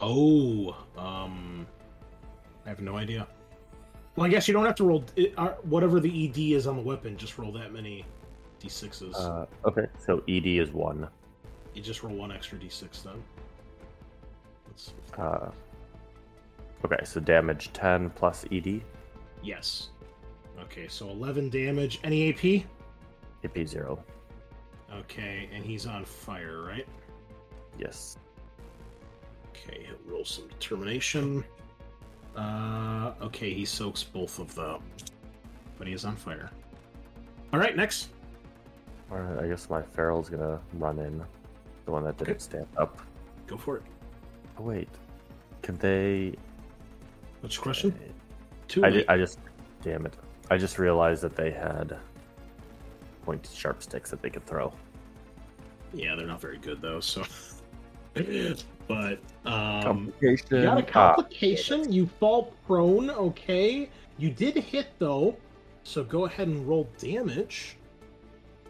Oh, 0.00 0.76
um, 0.96 1.66
I 2.66 2.68
have 2.68 2.80
no 2.80 2.96
idea. 2.96 3.26
Well, 4.14 4.26
I 4.26 4.28
guess 4.28 4.46
you 4.46 4.54
don't 4.54 4.64
have 4.66 4.74
to 4.76 4.84
roll 4.84 5.04
it, 5.16 5.32
uh, 5.36 5.54
whatever 5.62 5.98
the 5.98 6.28
ED 6.28 6.38
is 6.56 6.66
on 6.66 6.76
the 6.76 6.82
weapon. 6.82 7.16
Just 7.16 7.38
roll 7.38 7.50
that 7.52 7.72
many 7.72 8.04
d6s. 8.62 9.14
Uh, 9.14 9.46
okay, 9.66 9.86
so 9.98 10.22
ED 10.28 10.46
is 10.46 10.70
one. 10.70 11.08
you 11.74 11.82
just 11.82 12.02
roll 12.04 12.14
one 12.14 12.30
extra 12.30 12.56
d6 12.58 13.02
then. 13.02 13.22
Let's, 14.68 14.92
Uh, 15.18 15.50
okay, 16.84 17.04
so 17.04 17.18
damage 17.20 17.72
10 17.72 18.10
plus 18.10 18.44
ED, 18.52 18.82
yes. 19.42 19.88
Okay, 20.60 20.86
so 20.88 21.08
11 21.08 21.50
damage. 21.50 21.98
Any 22.04 22.28
AP? 22.30 22.64
AP 23.44 23.66
0. 23.66 23.98
Okay, 25.00 25.48
and 25.52 25.64
he's 25.64 25.86
on 25.86 26.04
fire, 26.04 26.62
right? 26.62 26.86
Yes. 27.78 28.16
Okay, 29.50 29.86
he'll 29.86 30.12
roll 30.12 30.24
some 30.24 30.48
determination. 30.48 31.44
Uh, 32.36 33.12
okay, 33.22 33.52
he 33.52 33.64
soaks 33.64 34.02
both 34.02 34.38
of 34.38 34.54
them, 34.54 34.80
but 35.78 35.86
he 35.86 35.92
is 35.92 36.04
on 36.04 36.16
fire. 36.16 36.50
All 37.52 37.60
right, 37.60 37.76
next. 37.76 38.08
Alright, 39.12 39.44
I 39.44 39.46
guess 39.48 39.70
my 39.70 39.82
feral's 39.82 40.28
gonna 40.28 40.60
run 40.74 40.98
in. 40.98 41.22
The 41.84 41.92
one 41.92 42.02
that 42.04 42.16
didn't 42.16 42.30
Okay. 42.32 42.38
stand 42.40 42.66
up. 42.76 43.00
Go 43.46 43.56
for 43.56 43.76
it. 43.76 43.82
Oh, 44.58 44.62
wait. 44.62 44.88
Can 45.62 45.76
they. 45.78 46.34
What's 47.40 47.56
your 47.56 47.62
question? 47.62 47.94
Too 48.68 48.84
I, 48.84 48.88
late. 48.88 49.06
di- 49.06 49.12
I 49.12 49.18
just. 49.18 49.38
Damn 49.82 50.06
it. 50.06 50.14
I 50.50 50.56
just 50.56 50.78
realized 50.78 51.22
that 51.22 51.36
they 51.36 51.50
had 51.50 51.98
pointed 53.24 53.52
sharp 53.52 53.82
sticks 53.82 54.10
that 54.10 54.22
they 54.22 54.30
could 54.30 54.46
throw. 54.46 54.72
Yeah, 55.92 56.14
they're 56.16 56.26
not 56.26 56.40
very 56.40 56.58
good 56.58 56.80
though. 56.80 57.00
So, 57.00 57.22
but 58.88 59.18
um, 59.44 59.82
Complication. 59.82 60.46
you 60.56 60.62
got 60.62 60.78
a 60.78 60.82
Ah, 60.82 61.14
complication. 61.14 61.92
You 61.92 62.06
fall 62.20 62.52
prone. 62.66 63.10
Okay, 63.10 63.88
you 64.18 64.30
did 64.30 64.56
hit 64.56 64.88
though, 64.98 65.36
so 65.82 66.04
go 66.04 66.26
ahead 66.26 66.48
and 66.48 66.66
roll 66.68 66.88
damage. 66.98 67.76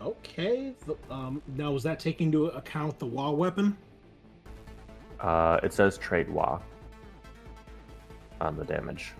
Okay. 0.00 0.72
The, 0.86 0.96
um, 1.10 1.40
now 1.56 1.72
was 1.72 1.82
that 1.84 1.98
taking 1.98 2.26
into 2.28 2.46
account 2.46 2.98
the 2.98 3.06
wall 3.06 3.36
weapon? 3.36 3.76
Uh, 5.20 5.58
it 5.62 5.72
says 5.72 5.96
trade 5.96 6.28
wa 6.28 6.60
on 8.40 8.56
the 8.56 8.64
damage. 8.64 9.12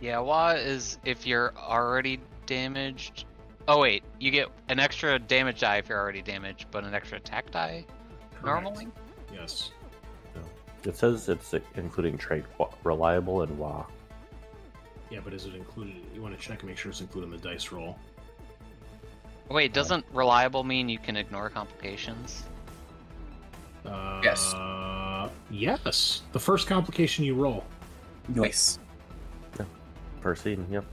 Yeah, 0.00 0.18
Wa 0.20 0.50
is 0.52 0.98
if 1.04 1.26
you're 1.26 1.52
already 1.58 2.20
damaged. 2.46 3.26
Oh 3.68 3.80
wait, 3.80 4.02
you 4.18 4.30
get 4.30 4.48
an 4.70 4.78
extra 4.78 5.18
damage 5.18 5.60
die 5.60 5.76
if 5.76 5.88
you're 5.90 5.98
already 6.00 6.22
damaged, 6.22 6.66
but 6.70 6.84
an 6.84 6.94
extra 6.94 7.18
attack 7.18 7.50
die 7.50 7.84
normally. 8.42 8.88
Yes. 9.32 9.70
It 10.84 10.96
says 10.96 11.28
it's 11.28 11.54
including 11.76 12.16
trade 12.16 12.44
reliable 12.84 13.42
and 13.42 13.58
wa. 13.58 13.84
Yeah, 15.10 15.20
but 15.22 15.34
is 15.34 15.44
it 15.44 15.54
included? 15.54 15.94
You 16.14 16.22
want 16.22 16.38
to 16.38 16.40
check 16.40 16.60
and 16.60 16.68
make 16.68 16.78
sure 16.78 16.90
it's 16.90 17.00
included 17.00 17.26
in 17.26 17.32
the 17.32 17.48
dice 17.48 17.70
roll. 17.70 17.98
Wait, 19.50 19.74
doesn't 19.74 20.04
reliable 20.12 20.64
mean 20.64 20.88
you 20.88 20.98
can 20.98 21.16
ignore 21.16 21.50
complications? 21.50 22.44
Uh, 23.84 24.20
Yes. 24.22 24.54
Yes. 25.50 26.22
The 26.32 26.40
first 26.40 26.66
complication 26.66 27.24
you 27.24 27.34
roll. 27.34 27.64
Nice. 28.28 28.78
Per 30.20 30.36
scene, 30.36 30.66
yep. 30.70 30.84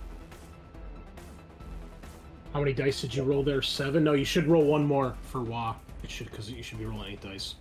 How 2.53 2.59
many 2.59 2.73
dice 2.73 3.01
did 3.01 3.13
you 3.13 3.23
roll 3.23 3.43
there? 3.43 3.61
Seven. 3.61 4.05
No, 4.05 4.13
you 4.13 4.23
should 4.25 4.47
roll 4.47 4.63
one 4.65 4.85
more 4.85 5.15
for 5.21 5.41
Wa. 5.41 5.75
It 6.01 6.09
should 6.09 6.31
because 6.31 6.49
you 6.49 6.63
should 6.63 6.79
be 6.79 6.85
rolling 6.85 7.11
eight 7.11 7.21
dice. 7.21 7.55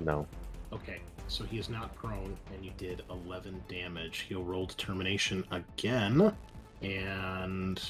It 0.00 0.04
doesn't 0.04 0.06
matter. 0.06 0.26
No. 0.70 0.76
Okay, 0.76 1.00
so 1.28 1.44
he 1.44 1.58
is 1.58 1.68
not 1.68 1.94
prone, 1.94 2.36
and 2.54 2.64
you 2.64 2.72
did 2.76 3.02
11 3.10 3.62
damage. 3.68 4.26
He'll 4.28 4.44
roll 4.44 4.66
determination 4.66 5.44
again, 5.50 6.32
and 6.82 7.80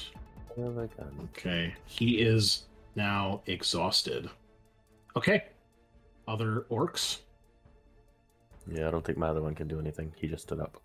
What 0.55 0.65
have 0.67 0.77
I 0.77 0.85
done? 1.01 1.29
okay, 1.35 1.73
he 1.85 2.19
is 2.21 2.63
now 2.95 3.41
exhausted. 3.47 4.29
Okay, 5.17 5.45
other 6.27 6.65
orcs. 6.71 7.19
Yeah, 8.71 8.87
I 8.87 8.91
don't 8.91 9.03
think 9.03 9.17
my 9.17 9.27
other 9.27 9.41
one 9.41 9.55
can 9.55 9.67
do 9.67 9.79
anything. 9.79 10.13
He 10.15 10.27
just 10.27 10.43
stood 10.43 10.59
up. 10.59 10.77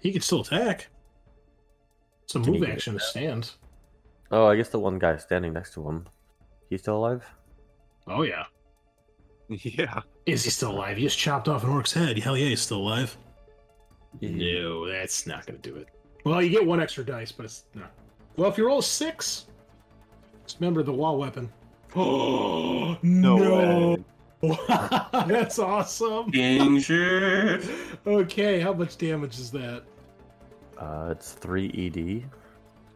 He 0.00 0.12
can 0.12 0.20
still 0.20 0.42
attack. 0.42 0.88
It's 2.24 2.34
a 2.34 2.40
Can 2.40 2.52
move 2.52 2.68
action 2.68 2.94
to 2.94 3.00
stand. 3.00 3.52
Oh, 4.30 4.46
I 4.46 4.56
guess 4.56 4.68
the 4.68 4.78
one 4.78 4.98
guy 4.98 5.16
standing 5.16 5.52
next 5.52 5.72
to 5.74 5.88
him. 5.88 6.06
He's 6.68 6.82
still 6.82 6.96
alive? 6.98 7.24
Oh 8.06 8.22
yeah, 8.22 8.44
Yeah. 9.62 10.00
is 10.26 10.42
he 10.44 10.50
still 10.50 10.72
alive? 10.72 10.96
He 10.96 11.04
just 11.04 11.18
chopped 11.18 11.48
off 11.48 11.62
an 11.64 11.70
orc's 11.70 11.92
head. 11.92 12.18
Hell 12.18 12.36
yeah, 12.36 12.48
he's 12.48 12.60
still 12.60 12.78
alive. 12.78 13.16
No, 14.20 14.88
that's 14.88 15.26
not 15.26 15.46
going 15.46 15.60
to 15.60 15.70
do 15.70 15.76
it. 15.76 15.88
Well, 16.24 16.42
you 16.42 16.50
get 16.50 16.66
one 16.66 16.80
extra 16.80 17.04
dice, 17.04 17.30
but 17.30 17.44
it's 17.44 17.64
not. 17.74 17.92
Well, 18.36 18.50
if 18.50 18.58
you 18.58 18.66
roll 18.66 18.78
a 18.80 18.82
six, 18.82 19.46
just 20.46 20.58
remember 20.60 20.82
the 20.82 20.92
wall 20.92 21.18
weapon. 21.18 21.50
Oh 21.98 22.98
No, 23.02 23.96
way. 24.42 24.58
that's 25.26 25.58
awesome. 25.58 26.30
King 26.32 26.80
shit. 26.80 27.64
Okay, 28.06 28.60
how 28.60 28.72
much 28.72 28.98
damage 28.98 29.38
is 29.38 29.50
that? 29.52 29.82
Uh, 30.78 31.08
it's 31.10 31.32
3 31.32 31.70
ED. 31.74 32.30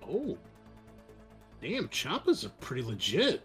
Oh, 0.09 0.37
damn! 1.63 1.89
Choppas 1.89 2.45
are 2.45 2.51
pretty 2.61 2.83
legit. 2.83 3.43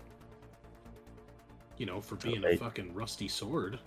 You 1.78 1.86
know, 1.86 2.00
for 2.02 2.16
being 2.16 2.44
a 2.44 2.50
Eight. 2.50 2.60
fucking 2.60 2.94
rusty 2.94 3.28
sword. 3.28 3.80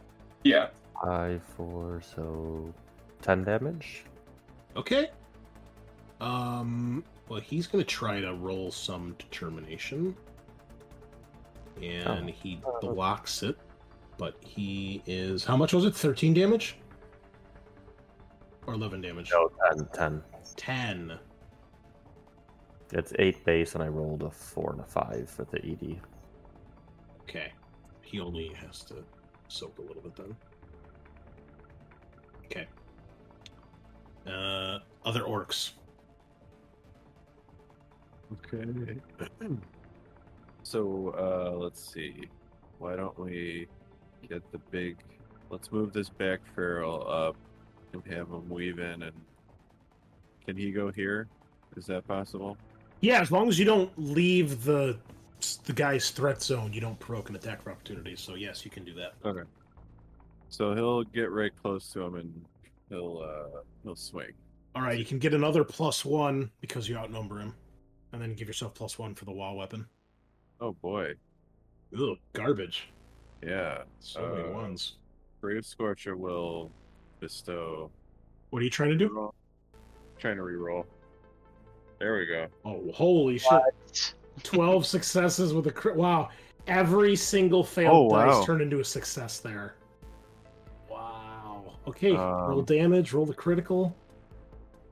Yeah. 0.44 0.68
5, 1.04 1.42
4, 1.56 2.02
so 2.02 2.72
10 3.22 3.44
damage? 3.44 4.04
Okay. 4.76 5.08
Um. 6.20 7.04
Well, 7.28 7.40
he's 7.40 7.66
gonna 7.66 7.84
try 7.84 8.20
to 8.20 8.34
roll 8.34 8.70
some 8.72 9.14
determination, 9.18 10.16
and 11.82 12.28
Oh. 12.28 12.32
he 12.32 12.60
blocks 12.80 13.42
it. 13.42 13.56
But 14.16 14.34
he 14.42 15.02
is 15.06 15.44
how 15.44 15.56
much 15.56 15.72
was 15.72 15.84
it? 15.84 15.94
Thirteen 15.94 16.34
damage, 16.34 16.76
or 18.66 18.74
eleven 18.74 19.00
damage? 19.00 19.30
No, 19.32 19.50
10. 19.72 19.86
10. 19.92 20.22
Ten. 20.56 21.18
It's 22.92 23.12
8 23.18 23.44
base, 23.44 23.74
and 23.74 23.84
I 23.84 23.88
rolled 23.88 24.22
a 24.24 24.30
4 24.30 24.72
and 24.72 24.80
a 24.80 24.84
5 24.84 25.28
for 25.30 25.44
the 25.44 25.58
E 25.64 25.78
ED. 25.82 26.00
Okay. 27.22 27.52
He 28.10 28.20
only 28.20 28.54
has 28.54 28.82
to 28.84 29.04
soak 29.48 29.76
a 29.78 29.82
little 29.82 30.00
bit 30.00 30.16
then. 30.16 30.36
Okay. 32.46 32.66
Uh, 34.26 34.78
other 35.04 35.24
orcs. 35.24 35.72
Okay. 38.32 38.96
so 40.62 41.14
uh 41.18 41.58
let's 41.58 41.92
see. 41.92 42.28
Why 42.78 42.96
don't 42.96 43.18
we 43.18 43.66
get 44.26 44.42
the 44.52 44.58
big 44.70 44.96
let's 45.50 45.70
move 45.70 45.92
this 45.92 46.08
back 46.08 46.40
feral 46.54 47.06
up 47.10 47.36
and 47.92 48.02
have 48.06 48.28
him 48.28 48.48
weave 48.48 48.78
in 48.78 49.02
and 49.02 49.16
can 50.46 50.56
he 50.56 50.72
go 50.72 50.90
here? 50.90 51.28
Is 51.76 51.84
that 51.86 52.08
possible? 52.08 52.56
Yeah, 53.02 53.20
as 53.20 53.30
long 53.30 53.48
as 53.48 53.58
you 53.58 53.66
don't 53.66 53.92
leave 53.98 54.64
the 54.64 54.98
the 55.64 55.72
guy's 55.72 56.10
threat 56.10 56.42
zone, 56.42 56.72
you 56.72 56.80
don't 56.80 56.98
provoke 56.98 57.28
an 57.30 57.36
attack 57.36 57.62
for 57.62 57.70
opportunity. 57.70 58.16
So 58.16 58.34
yes, 58.34 58.64
you 58.64 58.70
can 58.70 58.84
do 58.84 58.94
that. 58.94 59.12
Okay. 59.24 59.48
So 60.48 60.74
he'll 60.74 61.04
get 61.04 61.30
right 61.30 61.52
close 61.62 61.90
to 61.92 62.02
him 62.02 62.14
and 62.16 62.44
he'll 62.88 63.18
uh 63.24 63.60
he'll 63.84 63.96
swing. 63.96 64.32
All 64.74 64.82
right, 64.82 64.98
you 64.98 65.04
can 65.04 65.18
get 65.18 65.34
another 65.34 65.64
plus 65.64 66.04
one 66.04 66.50
because 66.60 66.88
you 66.88 66.96
outnumber 66.96 67.38
him, 67.40 67.54
and 68.12 68.22
then 68.22 68.34
give 68.34 68.46
yourself 68.48 68.74
plus 68.74 68.98
one 68.98 69.14
for 69.14 69.24
the 69.24 69.32
wall 69.32 69.56
weapon. 69.56 69.86
Oh 70.60 70.72
boy. 70.72 71.12
Ugh, 71.98 72.16
garbage. 72.32 72.88
Yeah. 73.42 73.82
So 74.00 74.28
many 74.34 74.48
Uh, 74.48 74.52
ones. 74.52 74.96
Grave 75.40 75.62
Scorcha 75.62 76.14
will 76.16 76.70
bestow 77.20 77.90
What 78.50 78.60
are 78.60 78.64
you 78.64 78.70
trying 78.70 78.90
to 78.90 78.96
do? 78.96 79.08
Reroll. 79.10 79.32
Trying 80.18 80.36
to 80.36 80.42
reroll. 80.42 80.84
There 81.98 82.16
we 82.16 82.26
go. 82.26 82.46
Oh, 82.64 82.90
holy 82.92 83.38
shit! 83.38 84.14
Twelve 84.42 84.86
successes 84.86 85.52
with 85.54 85.66
a 85.66 85.72
crit. 85.72 85.96
Wow, 85.96 86.28
every 86.66 87.16
single 87.16 87.64
failed 87.64 88.12
Oh, 88.12 88.16
dice 88.16 88.34
wow. 88.34 88.44
turned 88.44 88.62
into 88.62 88.80
a 88.80 88.84
success 88.84 89.38
there. 89.40 89.74
Wow. 90.90 91.74
Okay, 91.86 92.12
roll 92.12 92.58
Um, 92.60 92.64
damage. 92.64 93.12
Roll 93.12 93.26
the 93.26 93.34
critical. 93.34 93.94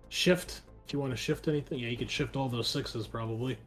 Shift. 0.08 0.62
If 0.86 0.92
you 0.92 1.00
want 1.00 1.12
to 1.12 1.16
shift 1.16 1.48
anything, 1.48 1.78
yeah, 1.80 1.88
you 1.88 1.96
could 1.96 2.10
shift 2.10 2.36
all 2.36 2.48
those 2.48 2.68
sixes 2.68 3.06
probably. 3.06 3.58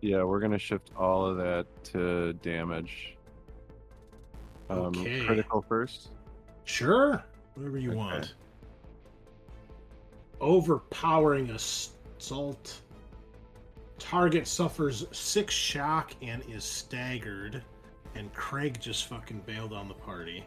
Yeah, 0.00 0.22
we're 0.22 0.38
gonna 0.40 0.58
shift 0.58 0.92
all 0.96 1.26
of 1.26 1.36
that 1.38 1.66
to 1.92 2.32
damage. 2.34 3.16
Um, 4.70 4.78
Okay. 4.98 5.24
Critical 5.26 5.62
first. 5.62 6.10
Sure, 6.64 7.22
whatever 7.54 7.78
you 7.78 7.88
Okay. 7.90 7.96
want. 7.98 8.34
Overpowering 10.40 11.50
assault. 11.50 12.80
Target 13.98 14.46
suffers 14.46 15.06
six 15.12 15.54
shock 15.54 16.12
and 16.22 16.42
is 16.48 16.64
staggered. 16.64 17.62
And 18.14 18.32
Craig 18.34 18.80
just 18.80 19.06
fucking 19.06 19.42
bailed 19.46 19.72
on 19.72 19.88
the 19.88 19.94
party. 19.94 20.44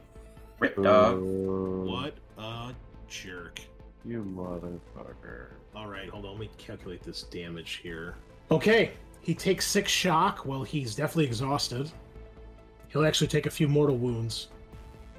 Rip 0.59 0.75
dog. 0.81 1.21
What 1.21 2.15
a 2.37 2.73
jerk. 3.07 3.59
You 4.03 4.23
motherfucker. 4.23 5.51
All 5.75 5.87
right, 5.87 6.09
hold 6.09 6.25
on. 6.25 6.31
Let 6.31 6.39
me 6.39 6.49
calculate 6.57 7.03
this 7.03 7.23
damage 7.23 7.79
here. 7.83 8.15
Okay, 8.49 8.91
he 9.21 9.33
takes 9.33 9.65
six 9.67 9.91
shock. 9.91 10.45
Well, 10.45 10.63
he's 10.63 10.95
definitely 10.95 11.25
exhausted. 11.25 11.89
He'll 12.89 13.05
actually 13.05 13.27
take 13.27 13.45
a 13.45 13.51
few 13.51 13.67
mortal 13.67 13.97
wounds, 13.97 14.49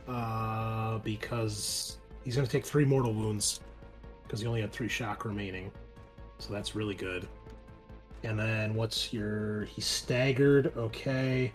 uh, 0.09 0.99
because 0.99 1.99
he's 2.25 2.35
going 2.37 2.47
to 2.47 2.53
take 2.53 2.67
three 2.67 2.85
mortal 2.85 3.15
wounds 3.15 3.61
because 4.25 4.41
he 4.41 4.47
only 4.47 4.61
had 4.61 4.73
three 4.73 4.89
shock 4.89 5.25
remaining. 5.25 5.71
So 6.39 6.53
that's 6.53 6.75
really 6.75 6.95
good. 6.95 7.29
And 8.25 8.39
then 8.39 8.75
what's 8.75 9.13
your? 9.13 9.65
He's 9.65 9.87
staggered. 9.87 10.73
Okay. 10.77 11.53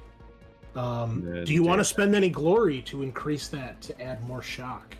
Um, 0.75 1.43
do 1.45 1.53
you 1.53 1.63
want 1.63 1.79
to 1.79 1.85
spend 1.85 2.13
any 2.13 2.29
glory 2.29 2.81
to 2.83 3.01
increase 3.01 3.47
that 3.47 3.81
to 3.81 3.99
add 4.01 4.25
more 4.27 4.41
shock? 4.43 4.95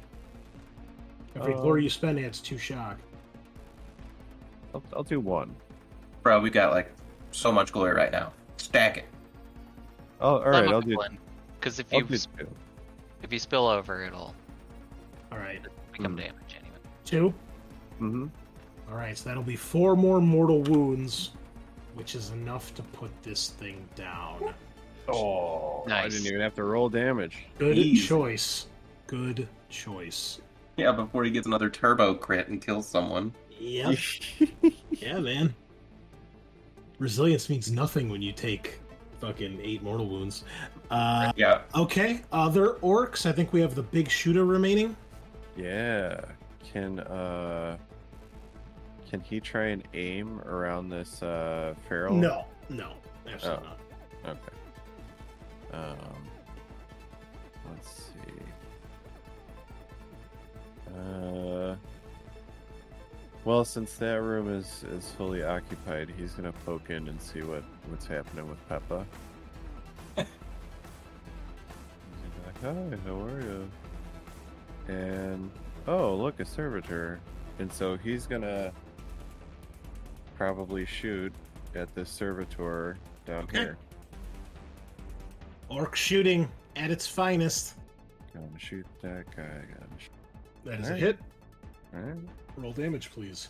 Every 1.36 1.54
Uh, 1.54 1.62
glory 1.62 1.84
you 1.84 1.90
spend 1.90 2.18
adds 2.20 2.40
two 2.40 2.58
shock. 2.58 2.98
I'll, 4.74 4.84
I'll 4.94 5.04
do 5.04 5.20
one. 5.20 5.56
Bro, 6.24 6.42
we 6.42 6.50
got 6.50 6.72
like 6.72 6.92
so 7.32 7.52
much 7.52 7.72
glory 7.72 7.94
right 7.94 8.12
now. 8.12 8.32
Stack 8.58 8.98
it. 8.98 9.06
Oh, 10.20 10.36
all 10.40 10.50
right. 10.50 10.68
I'll 10.68 10.82
do. 10.82 10.98
Because 11.60 11.80
if 11.80 11.94
I'll 11.94 12.00
you 12.00 12.06
do 12.06 12.14
s- 12.16 12.28
two. 12.38 12.48
if 13.22 13.32
you 13.32 13.40
spill 13.40 13.68
over, 13.68 14.04
it'll 14.04 14.34
All 15.32 15.38
right, 15.38 15.62
become 15.92 16.14
Hmm. 16.14 16.20
damage 16.20 16.56
anyway. 16.60 16.78
two. 17.06 17.34
Mm-hmm. 18.02 18.26
All 18.90 18.96
right, 18.98 19.16
so 19.18 19.30
that'll 19.30 19.44
be 19.44 19.56
four 19.56 19.96
more 19.96 20.22
mortal 20.22 20.62
wounds, 20.64 21.32
which 21.98 22.16
is 22.16 22.30
enough 22.30 22.74
to 22.76 22.84
put 22.84 23.12
this 23.24 23.50
thing 23.50 23.88
down. 23.96 24.54
Oh, 25.10 25.84
I 25.90 26.08
didn't 26.08 26.28
even 26.28 26.42
have 26.42 26.54
to 26.56 26.64
roll 26.64 26.90
damage. 26.90 27.46
Good 27.58 27.78
Easy. 27.78 28.08
choice. 28.08 28.68
Good 29.08 29.48
choice. 29.70 30.40
Yeah, 30.76 30.92
before 30.92 31.24
he 31.24 31.32
gets 31.32 31.48
another 31.48 31.70
turbo 31.70 32.14
crit 32.14 32.50
and 32.50 32.62
kills 32.62 32.88
someone. 32.88 33.34
Yep. 33.60 33.98
yeah, 34.92 35.20
man. 35.20 35.56
Resilience 37.00 37.50
means 37.50 37.72
nothing 37.72 38.10
when 38.10 38.22
you 38.22 38.32
take 38.32 38.80
fucking 39.20 39.60
eight 39.64 39.82
mortal 39.82 40.08
wounds. 40.08 40.44
Uh, 40.92 41.32
Yeah. 41.36 41.62
okay, 41.74 42.22
other 42.32 42.74
orcs. 42.84 43.26
I 43.26 43.32
think 43.32 43.54
we 43.54 43.62
have 43.62 43.76
the 43.76 43.84
big 43.84 44.10
shooter 44.10 44.46
remaining. 44.46 44.96
Yeah. 45.56 46.22
Can 46.72 47.00
uh 47.00 47.78
can 49.10 49.20
he 49.22 49.40
try 49.40 49.66
and 49.68 49.84
aim 49.94 50.40
around 50.42 50.90
this 50.90 51.22
uh 51.24 51.74
feral? 51.88 52.16
No, 52.16 52.46
no, 52.70 52.94
absolutely 53.32 53.68
Oh. 54.26 54.28
not. 54.28 54.38
Okay. 54.38 55.78
Um 55.78 56.28
let's 57.70 57.92
see. 57.92 58.42
Uh 60.98 61.76
well, 63.46 63.64
since 63.64 63.94
that 63.96 64.22
room 64.22 64.54
is 64.54 64.84
is 64.92 65.10
fully 65.12 65.44
occupied, 65.44 66.10
he's 66.18 66.34
gonna 66.34 66.52
poke 66.66 66.90
in 66.90 67.08
and 67.08 67.22
see 67.22 67.42
what 67.44 67.64
what's 67.90 68.06
happening 68.06 68.50
with 68.50 68.68
Peppa. 68.68 69.06
He's 70.18 70.26
gonna 72.24 72.36
be 72.36 72.68
like, 72.76 73.02
"Hi, 73.06 73.10
how 73.10 73.22
are 73.22 73.42
you?" 73.42 73.70
And 74.90 75.50
oh, 75.88 76.16
look, 76.16 76.40
a 76.42 76.46
servitor. 76.46 77.20
And 77.60 77.72
so 77.72 77.96
he's 77.98 78.28
gonna 78.28 78.72
probably 80.38 80.86
shoot 80.86 81.34
at 81.76 81.94
this 81.96 82.10
servitor 82.10 82.98
down 83.26 83.44
Okay. 83.46 83.58
here. 83.60 83.78
Orc 85.70 85.96
shooting 85.96 86.50
at 86.76 86.92
its 86.92 87.08
finest. 87.08 87.74
Gonna 88.34 88.48
shoot 88.60 88.86
that 89.02 89.26
guy. 89.36 89.62
Shoot. 89.98 90.12
That 90.64 90.80
is 90.82 90.90
a 90.90 90.96
hit. 90.96 91.18
Roll 92.56 92.72
damage, 92.72 93.12
please. 93.12 93.50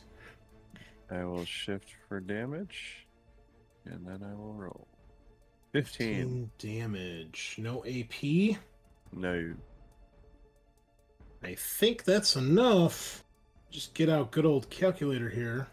I 1.12 1.24
will 1.26 1.46
shift 1.46 1.90
for 2.08 2.20
damage, 2.20 3.06
and 3.86 4.06
then 4.06 4.24
I 4.24 4.34
will 4.36 4.54
roll. 4.54 4.88
15. 5.74 6.50
15 6.58 6.82
damage. 6.82 7.56
No 7.58 7.84
AP. 7.86 8.58
No. 9.14 9.54
I 11.44 11.56
think 11.56 12.04
that's 12.04 12.36
enough. 12.36 13.24
Just 13.70 13.94
get 13.94 14.10
out 14.10 14.32
good 14.32 14.46
old 14.46 14.70
calculator 14.70 15.30
here. 15.30 15.68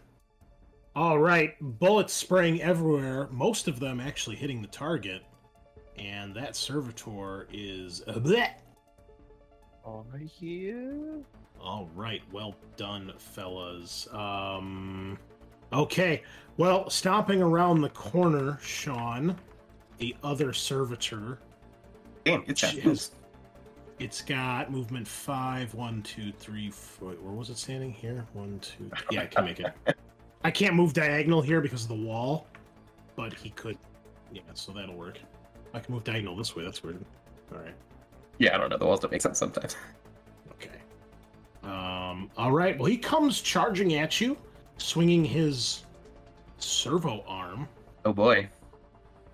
All 0.95 1.19
right, 1.19 1.55
bullets 1.79 2.13
spraying 2.13 2.61
everywhere. 2.61 3.27
Most 3.29 3.67
of 3.67 3.81
them 3.81 3.99
actually 3.99 4.37
hitting 4.37 4.61
the 4.61 4.67
target, 4.69 5.23
and 5.97 6.33
that 6.35 6.55
servitor 6.55 7.47
is. 7.51 8.01
Uh, 8.07 8.13
bleh. 8.13 8.49
Yeah. 10.39 11.17
All 11.61 11.89
right, 11.95 12.21
well 12.31 12.55
done, 12.77 13.11
fellas. 13.17 14.07
Um, 14.13 15.19
okay, 15.73 16.23
well, 16.55 16.89
stomping 16.89 17.41
around 17.41 17.81
the 17.81 17.89
corner, 17.89 18.57
Sean, 18.61 19.35
the 19.97 20.15
other 20.23 20.53
servitor. 20.53 21.39
Damn, 22.23 22.43
it's 22.47 22.61
got 22.61 23.09
It's 23.99 24.21
got 24.21 24.71
movement 24.71 25.07
five, 25.07 25.73
one, 25.73 26.01
two, 26.03 26.31
three, 26.31 26.71
four. 26.71 27.11
Where 27.11 27.33
was 27.33 27.49
it 27.49 27.57
standing? 27.57 27.91
Here, 27.91 28.25
one, 28.31 28.59
two. 28.59 28.89
Yeah, 29.11 29.23
I 29.23 29.25
can 29.25 29.43
make 29.43 29.59
it. 29.59 29.73
I 30.45 30.51
can't 30.51 30.75
move 30.75 30.93
diagonal 30.93 31.41
here 31.41 31.59
because 31.59 31.81
of 31.81 31.87
the 31.87 31.95
wall, 31.95 32.45
but 33.15 33.33
he 33.33 33.49
could. 33.49 33.79
Yeah, 34.31 34.43
so 34.53 34.71
that'll 34.71 34.93
work. 34.93 35.17
I 35.73 35.79
can 35.79 35.91
move 35.95 36.03
diagonal 36.03 36.35
this 36.35 36.55
way. 36.55 36.63
That's 36.63 36.83
weird. 36.83 37.03
All 37.51 37.57
right. 37.57 37.73
Yeah, 38.37 38.53
I 38.53 38.59
don't 38.59 38.69
know. 38.69 38.77
The 38.77 38.85
walls 38.85 38.99
don't 38.99 39.11
make 39.11 39.23
sense 39.23 39.39
sometimes. 39.39 39.75
Okay. 40.51 40.77
Um. 41.63 42.29
All 42.37 42.51
right. 42.51 42.77
Well, 42.77 42.85
he 42.85 42.95
comes 42.95 43.41
charging 43.41 43.95
at 43.95 44.21
you, 44.21 44.37
swinging 44.77 45.25
his 45.25 45.83
servo 46.59 47.23
arm. 47.27 47.67
Oh 48.05 48.13
boy. 48.13 48.47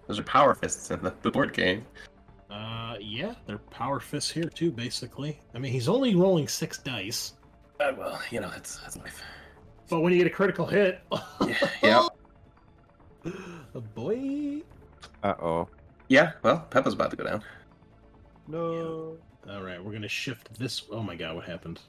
Those 0.07 0.17
are 0.17 0.23
power 0.23 0.55
fists 0.55 0.91
in 0.91 1.03
the, 1.03 1.13
the 1.23 1.29
board 1.29 1.51
game. 1.51 1.85
Uh. 2.49 2.95
Yeah, 3.01 3.33
they're 3.47 3.57
power 3.57 3.99
fists 3.99 4.31
here 4.31 4.45
too. 4.45 4.71
Basically, 4.71 5.41
I 5.53 5.59
mean, 5.59 5.73
he's 5.73 5.89
only 5.89 6.15
rolling 6.15 6.47
six 6.47 6.77
dice, 6.77 7.33
Uh, 7.81 7.91
well, 7.97 8.21
you 8.29 8.39
know, 8.39 8.49
that's, 8.49 8.77
that's 8.77 8.95
life. 8.95 9.21
But 9.91 9.99
when 9.99 10.13
you 10.13 10.17
get 10.17 10.27
a 10.27 10.31
critical 10.31 10.65
hit, 10.65 11.01
Yeah. 11.83 12.07
a 13.75 13.81
boy. 13.81 14.61
Uh 15.21 15.35
oh. 15.39 15.67
Yeah, 16.07 16.31
well, 16.43 16.65
Peppa's 16.69 16.93
about 16.93 17.11
to 17.11 17.17
go 17.17 17.25
down. 17.25 17.43
No. 18.47 19.17
All 19.49 19.61
right, 19.61 19.83
we're 19.83 19.91
gonna 19.91 20.07
shift 20.07 20.57
this. 20.57 20.83
Oh 20.91 21.03
my 21.03 21.15
god, 21.15 21.35
what 21.35 21.43
happened? 21.45 21.81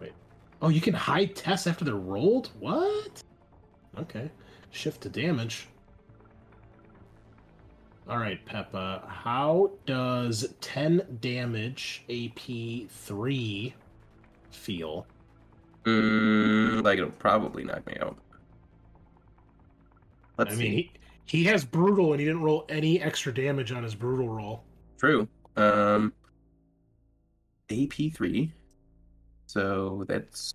Wait. 0.00 0.12
Oh, 0.62 0.70
you 0.70 0.80
can 0.80 0.94
hide 0.94 1.36
tests 1.36 1.66
after 1.66 1.84
they're 1.84 1.94
rolled. 1.94 2.50
What? 2.58 3.22
Okay. 3.98 4.30
Shift 4.70 5.02
to 5.02 5.10
damage. 5.10 5.68
All 8.08 8.16
right, 8.18 8.44
Peppa. 8.46 9.04
How 9.06 9.70
does 9.84 10.54
10 10.62 11.18
damage 11.20 12.04
AP 12.08 12.88
3 12.88 13.74
feel? 14.50 15.06
Mm, 15.84 16.82
like, 16.84 16.98
it'll 16.98 17.10
probably 17.10 17.64
knock 17.64 17.86
me 17.86 17.96
out. 18.00 18.16
Let's 20.38 20.52
I 20.54 20.56
mean, 20.56 20.70
see. 20.70 20.90
he, 21.24 21.38
he 21.38 21.44
has 21.44 21.64
brutal 21.64 22.12
and 22.12 22.20
he 22.20 22.26
didn't 22.26 22.42
roll 22.42 22.64
any 22.68 23.00
extra 23.00 23.32
damage 23.32 23.72
on 23.72 23.82
his 23.82 23.94
brutal 23.94 24.28
roll. 24.28 24.64
True. 24.98 25.28
Um, 25.56 26.12
AP3. 27.68 28.50
So 29.46 30.04
that's 30.08 30.54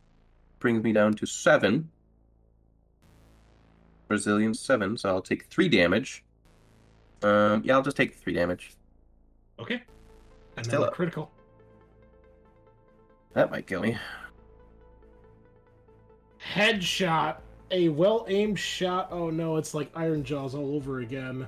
brings 0.60 0.84
me 0.84 0.92
down 0.94 1.14
to 1.14 1.26
seven. 1.26 1.90
Brazilian 4.08 4.54
seven, 4.54 4.98
so 4.98 5.10
I'll 5.10 5.22
take 5.22 5.46
three 5.48 5.68
damage. 5.70 6.24
Um, 7.22 7.62
yeah, 7.66 7.76
I'll 7.76 7.82
just 7.82 7.98
take 7.98 8.16
three 8.16 8.34
damage. 8.34 8.72
Okay. 9.60 9.84
And 10.56 10.66
Still 10.66 10.80
then 10.80 10.88
a 10.88 10.92
up. 10.92 10.96
critical. 10.96 11.32
That 13.34 13.52
might 13.52 13.68
kill 13.68 13.82
me. 13.82 13.98
Headshot. 16.54 17.38
A 17.72 17.90
well 17.90 18.26
aimed 18.30 18.58
shot. 18.58 19.10
Oh 19.12 19.30
no, 19.30 19.58
it's 19.58 19.74
like 19.74 19.90
Iron 19.96 20.24
Jaws 20.24 20.56
all 20.56 20.76
over 20.76 21.00
again. 21.00 21.48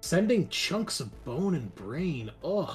Sending 0.00 0.48
chunks 0.48 1.00
of 1.00 1.24
bone 1.24 1.54
and 1.54 1.74
brain. 1.74 2.30
Ugh. 2.42 2.74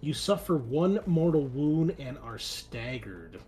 You 0.00 0.14
suffer 0.14 0.56
one 0.56 1.00
mortal 1.06 1.46
wound 1.48 1.96
and 1.98 2.18
are 2.18 2.38
staggered. 2.38 3.40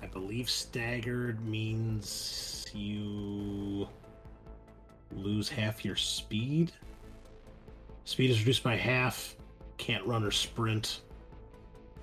I 0.00 0.06
believe 0.06 0.48
staggered 0.48 1.44
means 1.44 2.66
you 2.72 3.88
lose 5.12 5.48
half 5.48 5.84
your 5.84 5.96
speed. 5.96 6.70
Speed 8.04 8.30
is 8.30 8.38
reduced 8.38 8.62
by 8.62 8.76
half. 8.76 9.36
Can't 9.76 10.06
run 10.06 10.22
or 10.22 10.30
sprint. 10.30 11.00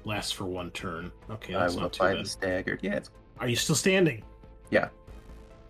Lasts 0.03 0.31
for 0.31 0.45
one 0.45 0.71
turn. 0.71 1.11
Okay, 1.29 1.55
I 1.55 1.61
that's 1.61 1.75
will 1.75 1.83
not 1.83 1.93
too 1.93 2.03
bad. 2.03 2.25
the 2.25 2.29
staggered. 2.29 2.79
Yeah, 2.83 2.95
it's 2.95 3.11
Are 3.39 3.47
you 3.47 3.55
still 3.55 3.75
standing? 3.75 4.23
Yeah. 4.69 4.89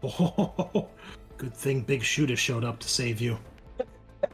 Oh, 0.04 0.88
good 1.38 1.54
thing 1.54 1.82
Big 1.82 2.04
Shooter 2.04 2.36
showed 2.36 2.64
up 2.64 2.80
to 2.80 2.88
save 2.88 3.20
you. 3.20 3.38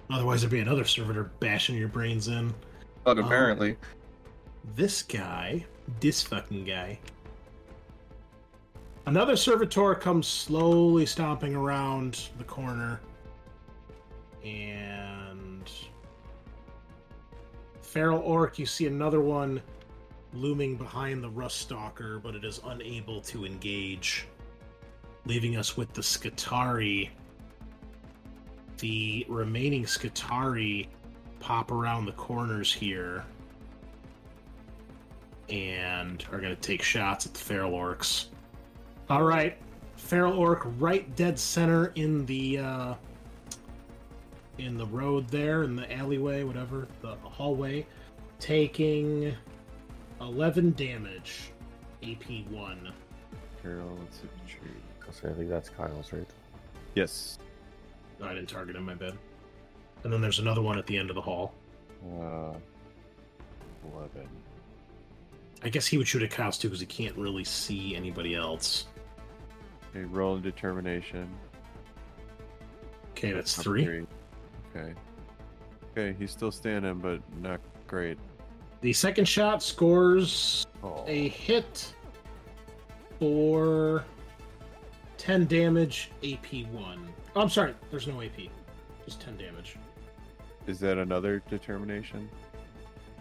Otherwise, 0.09 0.41
there'd 0.41 0.51
be 0.51 0.59
another 0.59 0.85
servitor 0.85 1.31
bashing 1.39 1.75
your 1.75 1.87
brains 1.87 2.27
in. 2.27 2.53
bug, 3.03 3.17
Um, 3.19 3.25
apparently. 3.25 3.77
This 4.75 5.01
guy, 5.01 5.65
this 5.99 6.21
fucking 6.21 6.65
guy, 6.65 6.99
Another 9.07 9.35
servitor 9.35 9.95
comes 9.95 10.27
slowly 10.27 11.07
stomping 11.07 11.55
around 11.55 12.29
the 12.37 12.43
corner. 12.43 13.01
And 14.45 15.69
Feral 17.81 18.19
Orc, 18.19 18.59
you 18.59 18.67
see 18.67 18.85
another 18.85 19.19
one 19.19 19.59
looming 20.33 20.75
behind 20.75 21.23
the 21.23 21.29
Rust 21.29 21.57
Stalker, 21.57 22.19
but 22.19 22.35
it 22.35 22.43
is 22.43 22.59
unable 22.65 23.21
to 23.21 23.45
engage. 23.45 24.27
Leaving 25.25 25.57
us 25.57 25.77
with 25.77 25.93
the 25.93 26.01
Skitarii. 26.01 27.09
The 28.77 29.25
remaining 29.29 29.83
Skitarii 29.83 30.87
pop 31.39 31.71
around 31.71 32.05
the 32.05 32.13
corners 32.13 32.73
here 32.73 33.23
and 35.49 36.25
are 36.31 36.39
going 36.39 36.55
to 36.55 36.61
take 36.61 36.81
shots 36.81 37.25
at 37.25 37.33
the 37.33 37.39
Feral 37.39 37.71
Orcs. 37.73 38.27
All 39.09 39.23
right, 39.23 39.57
Feral 39.97 40.33
Orc 40.33 40.63
right 40.79 41.13
dead 41.15 41.37
center 41.37 41.87
in 41.95 42.25
the 42.25 42.59
uh, 42.59 42.93
in 44.57 44.77
the 44.77 44.85
road 44.85 45.27
there, 45.27 45.63
in 45.63 45.75
the 45.75 45.91
alleyway, 45.93 46.43
whatever, 46.43 46.87
the 47.01 47.15
hallway, 47.23 47.85
taking 48.39 49.35
11 50.21 50.71
damage, 50.71 51.51
AP 52.03 52.45
1. 52.49 52.93
Carol, 53.61 53.97
let's 53.99 54.17
see 54.17 54.27
tree. 54.47 54.71
So 55.11 55.29
I 55.29 55.33
think 55.33 55.49
that's 55.49 55.67
Kyle's, 55.69 56.13
right? 56.13 56.27
Yes. 56.95 57.37
No, 58.19 58.27
I 58.27 58.33
didn't 58.33 58.49
target 58.49 58.75
him, 58.75 58.85
my 58.85 58.93
bad. 58.93 59.17
And 60.03 60.13
then 60.13 60.21
there's 60.21 60.39
another 60.39 60.61
one 60.61 60.77
at 60.77 60.87
the 60.87 60.97
end 60.97 61.09
of 61.09 61.15
the 61.15 61.21
hall. 61.21 61.53
Uh, 62.03 62.53
11. 63.93 64.27
I 65.63 65.69
guess 65.69 65.85
he 65.85 65.97
would 65.97 66.07
shoot 66.07 66.23
at 66.23 66.31
Kyle's 66.31 66.57
too 66.57 66.69
because 66.69 66.79
he 66.79 66.85
can't 66.85 67.15
really 67.17 67.43
see 67.43 67.95
anybody 67.95 68.35
else. 68.35 68.87
Okay, 69.89 70.05
roll 70.05 70.37
in 70.37 70.41
determination. 70.41 71.29
Okay, 73.11 73.31
that's 73.33 73.57
Up 73.59 73.63
three. 73.63 74.07
Okay. 74.75 74.93
Okay, 75.91 76.15
he's 76.17 76.31
still 76.31 76.51
standing, 76.51 76.99
but 76.99 77.19
not 77.41 77.59
great. 77.85 78.17
The 78.81 78.93
second 78.93 79.25
shot 79.27 79.61
scores 79.61 80.65
Oh. 80.83 81.03
a 81.07 81.27
hit 81.29 81.93
for 83.19 84.03
10 85.17 85.45
damage, 85.45 86.09
AP 86.23 86.63
1. 86.71 87.07
Oh, 87.35 87.41
I'm 87.41 87.49
sorry, 87.49 87.75
there's 87.91 88.07
no 88.07 88.21
AP. 88.21 88.49
Just 89.05 89.21
10 89.21 89.37
damage. 89.37 89.75
Is 90.65 90.79
that 90.79 90.97
another 90.97 91.43
determination? 91.49 92.27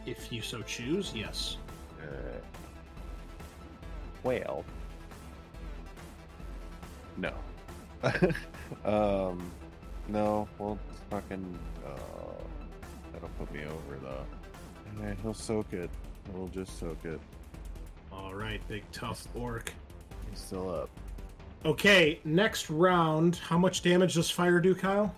If 0.07 0.33
you 0.33 0.41
so 0.41 0.63
choose, 0.63 1.13
yes. 1.15 1.59
Uh, 2.03 2.39
Well, 4.23 4.65
no. 7.19 7.33
um, 8.85 9.51
no. 10.09 10.49
Well, 10.59 10.79
fucking. 11.11 11.59
Uh, 11.87 12.43
that'll 13.13 13.29
put 13.39 13.53
me 13.53 13.65
over 13.65 13.99
though. 14.03 14.25
Yeah, 14.99 15.15
he'll 15.23 15.35
soak 15.35 15.73
it. 15.73 15.91
He'll 16.33 16.49
just 16.49 16.79
soak 16.79 17.05
it. 17.05 17.21
All 18.13 18.35
right, 18.35 18.61
big 18.69 18.85
tough 18.93 19.27
orc. 19.35 19.73
He's 20.31 20.41
still 20.41 20.71
up. 20.71 20.91
Okay, 21.65 22.21
next 22.25 22.71
round. 22.71 23.37
How 23.37 23.59
much 23.59 23.83
damage 23.83 24.15
does 24.15 24.31
fire 24.31 24.61
do, 24.61 24.75
Kyle? 24.75 25.15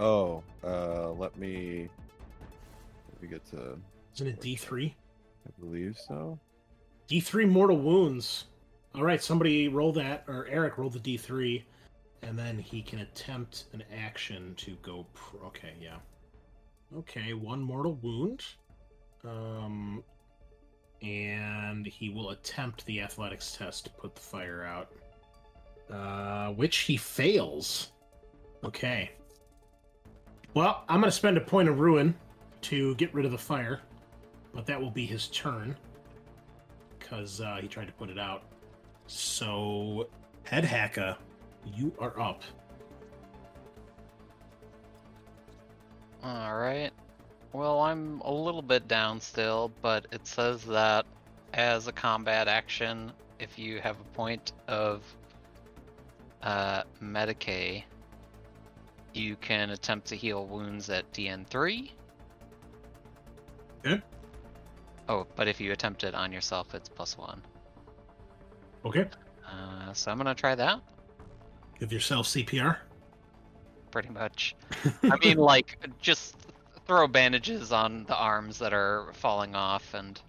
Oh, 0.00 0.42
uh, 0.64 1.10
let 1.12 1.36
me. 1.38 1.88
Let 3.12 3.22
me 3.22 3.28
get 3.28 3.44
to. 3.50 3.78
Isn't 4.14 4.26
it 4.26 4.40
D3? 4.40 4.92
I 5.46 5.60
believe 5.60 5.96
so. 5.98 6.38
D3 7.08 7.48
mortal 7.48 7.78
wounds. 7.78 8.46
All 8.94 9.02
right, 9.02 9.22
somebody 9.22 9.68
roll 9.68 9.92
that, 9.92 10.24
or 10.28 10.46
Eric 10.48 10.78
roll 10.78 10.90
the 10.90 10.98
D3, 10.98 11.62
and 12.22 12.38
then 12.38 12.58
he 12.58 12.80
can 12.80 13.00
attempt 13.00 13.64
an 13.72 13.82
action 13.94 14.54
to 14.56 14.76
go. 14.82 15.06
Okay, 15.46 15.74
yeah. 15.80 15.96
Okay, 16.96 17.34
one 17.34 17.60
mortal 17.60 17.98
wound. 18.02 18.44
Um, 19.24 20.02
and 21.02 21.86
he 21.86 22.10
will 22.10 22.30
attempt 22.30 22.84
the 22.86 23.00
athletics 23.00 23.56
test 23.56 23.84
to 23.84 23.90
put 23.90 24.14
the 24.14 24.20
fire 24.20 24.64
out, 24.64 24.92
uh, 25.94 26.52
which 26.52 26.78
he 26.78 26.96
fails. 26.96 27.92
Okay. 28.64 29.10
Well, 30.54 30.84
I'm 30.88 31.00
going 31.00 31.10
to 31.10 31.16
spend 31.16 31.36
a 31.36 31.40
point 31.40 31.68
of 31.68 31.80
ruin 31.80 32.14
to 32.62 32.94
get 32.94 33.12
rid 33.12 33.26
of 33.26 33.32
the 33.32 33.38
fire, 33.38 33.80
but 34.54 34.66
that 34.66 34.80
will 34.80 34.90
be 34.90 35.04
his 35.04 35.28
turn 35.28 35.76
because 36.98 37.40
uh, 37.40 37.58
he 37.60 37.68
tried 37.68 37.86
to 37.86 37.92
put 37.92 38.08
it 38.08 38.18
out. 38.18 38.44
So, 39.06 40.08
Head 40.44 40.64
Hacka, 40.64 41.16
you 41.74 41.92
are 41.98 42.18
up. 42.18 42.42
All 46.22 46.56
right. 46.56 46.90
Well, 47.54 47.82
I'm 47.82 48.20
a 48.22 48.32
little 48.32 48.62
bit 48.62 48.88
down 48.88 49.20
still, 49.20 49.70
but 49.80 50.08
it 50.10 50.26
says 50.26 50.64
that 50.64 51.06
as 51.52 51.86
a 51.86 51.92
combat 51.92 52.48
action, 52.48 53.12
if 53.38 53.56
you 53.56 53.80
have 53.80 53.94
a 54.00 54.04
point 54.16 54.50
of 54.66 55.04
uh, 56.42 56.82
Medicae, 57.00 57.84
you 59.14 59.36
can 59.36 59.70
attempt 59.70 60.08
to 60.08 60.16
heal 60.16 60.46
wounds 60.46 60.90
at 60.90 61.10
DN3. 61.12 61.92
Okay. 63.86 64.02
Oh, 65.08 65.24
but 65.36 65.46
if 65.46 65.60
you 65.60 65.70
attempt 65.70 66.02
it 66.02 66.12
on 66.12 66.32
yourself, 66.32 66.74
it's 66.74 66.88
plus 66.88 67.16
one. 67.16 67.40
Okay. 68.84 69.06
Uh, 69.46 69.92
so 69.92 70.10
I'm 70.10 70.16
gonna 70.16 70.34
try 70.34 70.56
that. 70.56 70.80
Give 71.78 71.92
yourself 71.92 72.26
CPR. 72.26 72.78
pretty 73.92 74.08
much. 74.08 74.56
I 75.04 75.16
mean, 75.18 75.36
like, 75.36 75.78
just 76.00 76.34
throw 76.86 77.06
bandages 77.06 77.72
on 77.72 78.04
the 78.04 78.16
arms 78.16 78.58
that 78.58 78.72
are 78.72 79.10
falling 79.14 79.54
off 79.54 79.94
and 79.94 80.20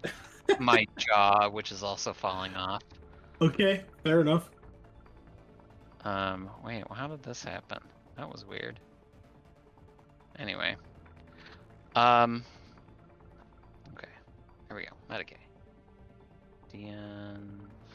my 0.58 0.86
jaw, 0.98 1.48
which 1.48 1.72
is 1.72 1.82
also 1.82 2.12
falling 2.12 2.54
off. 2.54 2.82
Okay, 3.40 3.82
fair 4.02 4.20
enough. 4.22 4.48
Um, 6.04 6.48
wait, 6.64 6.84
how 6.90 7.08
did 7.08 7.22
this 7.22 7.42
happen? 7.44 7.78
That 8.16 8.30
was 8.30 8.44
weird. 8.46 8.78
Anyway. 10.38 10.76
Um, 11.94 12.44
okay, 13.94 14.08
here 14.68 14.76
we 14.76 14.84
go. 14.84 14.92
Medicae. 15.10 15.36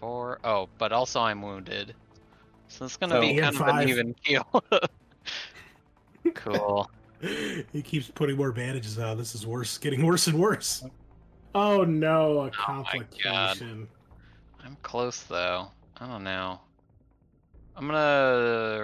DN4. 0.01 0.38
Oh, 0.43 0.70
but 0.78 0.91
also 0.91 1.22
I'm 1.22 1.41
wounded. 1.41 1.95
So 2.68 2.85
it's 2.85 2.98
gonna 2.98 3.15
So- 3.15 3.22
be 3.22 3.40
kind 3.40 3.56
of 3.56 3.61
an 3.61 3.76
DN5. 3.76 3.88
even 3.88 4.14
kill. 4.23 4.64
cool. 6.35 6.90
he 7.72 7.81
keeps 7.81 8.10
putting 8.10 8.38
more 8.38 8.52
bandages 8.52 8.98
on. 8.99 9.18
This 9.18 9.35
is 9.35 9.45
worse, 9.45 9.77
getting 9.77 10.06
worse 10.06 10.27
and 10.27 10.39
worse. 10.39 10.84
Oh 11.53 11.84
no, 11.84 12.39
a 12.39 12.41
oh 12.41 12.43
God. 12.45 12.53
complication. 12.53 13.88
I'm 14.64 14.77
close 14.84 15.23
though. 15.23 15.68
I 15.99 16.07
don't 16.07 16.23
know. 16.23 16.60
I'm 17.76 17.88
gonna 17.88 18.84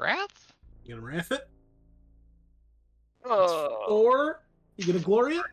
wrath. 0.00 0.52
You 0.84 0.94
gonna 0.94 1.06
wrath 1.06 1.32
it? 1.32 1.48
Oh. 3.24 3.84
Or 3.88 4.40
you 4.76 4.86
gonna 4.86 4.98
glory 5.00 5.36
it? 5.36 5.44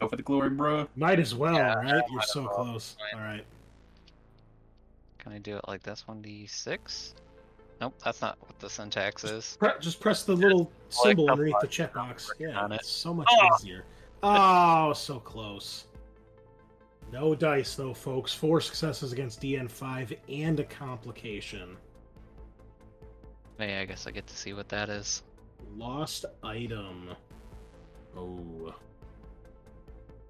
Go 0.00 0.08
for 0.08 0.16
the 0.16 0.22
glory, 0.22 0.50
bro. 0.50 0.88
Might 0.96 1.18
as 1.20 1.34
well, 1.34 1.54
Yeah, 1.54 1.74
right? 1.74 2.02
You're 2.08 2.16
might 2.16 2.24
so 2.24 2.40
as 2.40 2.46
well. 2.46 2.54
close. 2.64 2.96
All 3.14 3.20
right. 3.20 3.44
Can 5.18 5.32
I 5.32 5.38
do 5.38 5.56
it 5.56 5.64
like 5.68 5.82
this? 5.82 6.06
One 6.08 6.22
d 6.22 6.46
six. 6.46 7.14
Nope, 7.80 7.94
that's 8.04 8.20
not 8.20 8.36
what 8.40 8.58
the 8.58 8.68
syntax 8.68 9.24
is. 9.24 9.56
Pre- 9.58 9.70
just 9.80 10.00
press 10.00 10.22
the 10.24 10.34
little 10.34 10.70
symbol 10.90 11.26
up 11.26 11.32
underneath 11.32 11.54
the 11.60 11.66
it, 11.66 11.70
checkbox. 11.92 12.28
Yeah, 12.38 12.58
on 12.60 12.72
it. 12.72 12.76
it's 12.80 12.88
so 12.90 13.14
much 13.14 13.26
Oh. 13.30 13.48
easier. 13.58 13.84
Oh, 14.22 14.92
so 14.92 15.18
close. 15.18 15.86
No 17.10 17.34
dice 17.34 17.74
though, 17.74 17.94
folks. 17.94 18.34
Four 18.34 18.60
successes 18.60 19.12
against 19.12 19.40
DN5 19.40 20.16
and 20.28 20.60
a 20.60 20.64
complication. 20.64 21.76
Hey, 23.58 23.80
I 23.80 23.84
guess 23.86 24.06
I 24.06 24.10
get 24.10 24.26
to 24.26 24.36
see 24.36 24.52
what 24.52 24.68
that 24.68 24.88
is. 24.90 25.22
Lost 25.76 26.26
item. 26.42 27.10
Oh. 28.16 28.74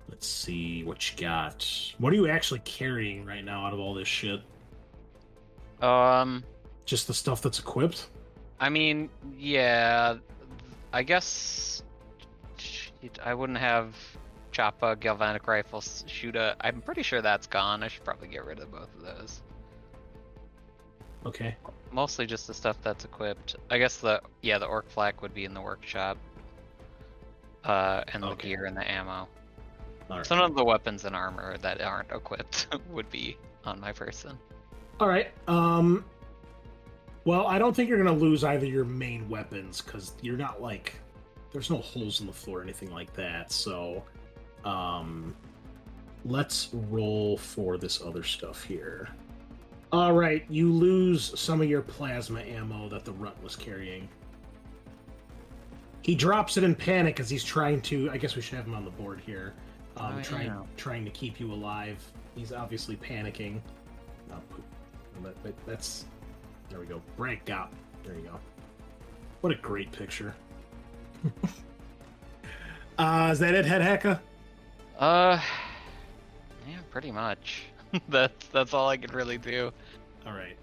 Let's 0.08 0.26
see 0.26 0.82
what 0.84 1.10
you 1.10 1.16
got. 1.20 1.66
What 1.98 2.12
are 2.12 2.16
you 2.16 2.28
actually 2.28 2.60
carrying 2.60 3.24
right 3.24 3.44
now 3.44 3.64
out 3.66 3.72
of 3.72 3.78
all 3.80 3.94
this 3.94 4.08
shit? 4.08 4.40
Um, 5.80 6.44
Just 6.90 7.06
the 7.06 7.14
stuff 7.14 7.40
that's 7.40 7.60
equipped? 7.60 8.08
I 8.58 8.68
mean, 8.68 9.10
yeah, 9.38 10.16
I 10.92 11.04
guess 11.04 11.84
I 13.22 13.32
wouldn't 13.32 13.60
have 13.60 13.94
Choppa, 14.52 14.98
Galvanic 14.98 15.46
Rifle, 15.46 15.80
Shooter. 15.80 16.56
I'm 16.60 16.80
pretty 16.80 17.04
sure 17.04 17.22
that's 17.22 17.46
gone. 17.46 17.84
I 17.84 17.86
should 17.86 18.02
probably 18.02 18.26
get 18.26 18.44
rid 18.44 18.58
of 18.58 18.72
both 18.72 18.92
of 18.96 19.02
those. 19.02 19.40
Okay. 21.24 21.54
Mostly 21.92 22.26
just 22.26 22.48
the 22.48 22.54
stuff 22.54 22.76
that's 22.82 23.04
equipped. 23.04 23.54
I 23.70 23.78
guess 23.78 23.98
the 23.98 24.20
yeah, 24.42 24.58
the 24.58 24.66
orc 24.66 24.90
flak 24.90 25.22
would 25.22 25.32
be 25.32 25.44
in 25.44 25.54
the 25.54 25.62
workshop. 25.62 26.18
Uh, 27.62 28.02
and 28.12 28.24
the 28.24 28.34
gear 28.34 28.64
and 28.64 28.76
the 28.76 28.90
ammo. 28.90 29.28
All 30.10 30.24
Some 30.24 30.40
of 30.40 30.56
the 30.56 30.64
weapons 30.64 31.04
and 31.04 31.14
armor 31.14 31.56
that 31.58 31.80
aren't 31.80 32.10
equipped 32.10 32.66
would 32.90 33.08
be 33.10 33.36
on 33.64 33.78
my 33.78 33.92
person. 33.92 34.36
All 34.98 35.06
right. 35.06 35.30
Um. 35.46 36.04
Well, 37.30 37.46
I 37.46 37.60
don't 37.60 37.76
think 37.76 37.88
you're 37.88 38.02
gonna 38.02 38.12
lose 38.12 38.42
either 38.42 38.66
your 38.66 38.84
main 38.84 39.28
weapons 39.28 39.80
because 39.80 40.14
you're 40.20 40.36
not 40.36 40.60
like 40.60 40.94
there's 41.52 41.70
no 41.70 41.76
holes 41.76 42.20
in 42.20 42.26
the 42.26 42.32
floor 42.32 42.58
or 42.58 42.62
anything 42.64 42.90
like 42.90 43.12
that. 43.14 43.52
So, 43.52 44.02
um, 44.64 45.36
let's 46.24 46.70
roll 46.72 47.36
for 47.36 47.78
this 47.78 48.02
other 48.02 48.24
stuff 48.24 48.64
here. 48.64 49.10
All 49.92 50.12
right, 50.12 50.44
you 50.50 50.72
lose 50.72 51.38
some 51.38 51.60
of 51.60 51.68
your 51.70 51.82
plasma 51.82 52.40
ammo 52.40 52.88
that 52.88 53.04
the 53.04 53.12
runt 53.12 53.40
was 53.44 53.54
carrying. 53.54 54.08
He 56.02 56.16
drops 56.16 56.56
it 56.56 56.64
in 56.64 56.74
panic 56.74 57.20
as 57.20 57.30
he's 57.30 57.44
trying 57.44 57.80
to. 57.82 58.10
I 58.10 58.16
guess 58.16 58.34
we 58.34 58.42
should 58.42 58.56
have 58.56 58.66
him 58.66 58.74
on 58.74 58.84
the 58.84 58.90
board 58.90 59.20
here. 59.24 59.54
Um, 59.98 60.16
Oh, 60.18 60.22
trying 60.22 60.46
yeah. 60.48 60.62
trying 60.76 61.04
to 61.04 61.12
keep 61.12 61.38
you 61.38 61.52
alive. 61.52 62.04
He's 62.34 62.52
obviously 62.52 62.96
panicking. 62.96 63.60
Oh. 64.32 64.40
That- 65.22 65.40
that- 65.44 65.66
that's 65.66 66.06
there 66.70 66.80
we 66.80 66.86
go. 66.86 67.02
Brag 67.16 67.44
Gop. 67.44 67.68
There 68.04 68.14
you 68.14 68.22
go. 68.22 68.40
What 69.42 69.52
a 69.52 69.56
great 69.56 69.90
picture. 69.92 70.34
uh, 72.98 73.28
is 73.32 73.38
that 73.38 73.54
it, 73.54 73.66
Head 73.66 73.82
Hacka? 73.82 74.20
Uh, 74.98 75.40
yeah, 76.68 76.76
pretty 76.90 77.10
much. 77.10 77.64
that's 78.08 78.46
that's 78.48 78.72
all 78.72 78.88
I 78.88 78.96
could 78.96 79.12
really 79.14 79.38
do. 79.38 79.72
All 80.26 80.32
right. 80.32 80.56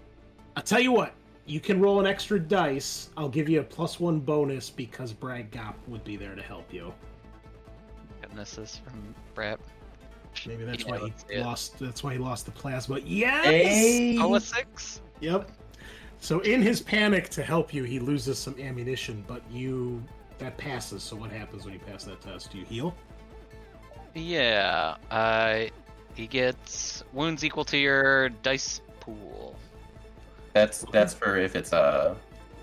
I'll 0.56 0.62
tell 0.62 0.80
you 0.80 0.92
what. 0.92 1.12
You 1.46 1.60
can 1.60 1.80
roll 1.80 1.98
an 2.00 2.06
extra 2.06 2.38
dice. 2.38 3.08
I'll 3.16 3.28
give 3.28 3.48
you 3.48 3.60
a 3.60 3.64
plus 3.64 3.98
one 3.98 4.20
bonus 4.20 4.68
because 4.68 5.12
Brag 5.12 5.50
Gop 5.50 5.74
would 5.86 6.04
be 6.04 6.16
there 6.16 6.34
to 6.34 6.42
help 6.42 6.72
you. 6.72 6.92
And 8.22 8.38
this 8.38 8.58
is 8.58 8.80
from 8.84 9.14
Brett. 9.34 9.58
Maybe 10.46 10.64
that's 10.64 10.84
Yeah, 10.84 10.90
why 10.90 10.98
let's 10.98 11.22
see 11.26 11.34
he 11.34 11.40
it. 11.40 11.44
lost. 11.44 11.78
That's 11.78 12.02
why 12.04 12.12
he 12.12 12.18
lost 12.18 12.44
the 12.44 12.52
plasma. 12.52 12.98
Yes. 13.00 13.44
Hey! 13.46 14.18
Oh, 14.18 14.34
a 14.34 14.40
six. 14.40 15.00
Yep. 15.20 15.50
So 16.20 16.40
in 16.40 16.62
his 16.62 16.80
panic 16.80 17.28
to 17.30 17.42
help 17.42 17.72
you, 17.72 17.84
he 17.84 17.98
loses 17.98 18.38
some 18.38 18.56
ammunition, 18.58 19.24
but 19.26 19.42
you 19.50 20.02
that 20.38 20.56
passes. 20.56 21.02
So 21.02 21.16
what 21.16 21.30
happens 21.30 21.64
when 21.64 21.74
you 21.74 21.80
pass 21.80 22.04
that 22.04 22.20
test? 22.20 22.50
Do 22.52 22.58
you 22.58 22.64
heal? 22.64 22.94
Yeah. 24.14 24.96
Uh, 25.10 25.64
he 26.14 26.26
gets 26.26 27.04
wounds 27.12 27.44
equal 27.44 27.64
to 27.66 27.78
your 27.78 28.28
dice 28.30 28.80
pool. 29.00 29.56
That's 30.54 30.84
that's 30.92 31.14
for 31.14 31.36
if 31.36 31.54
it's 31.54 31.72
a 31.72 32.16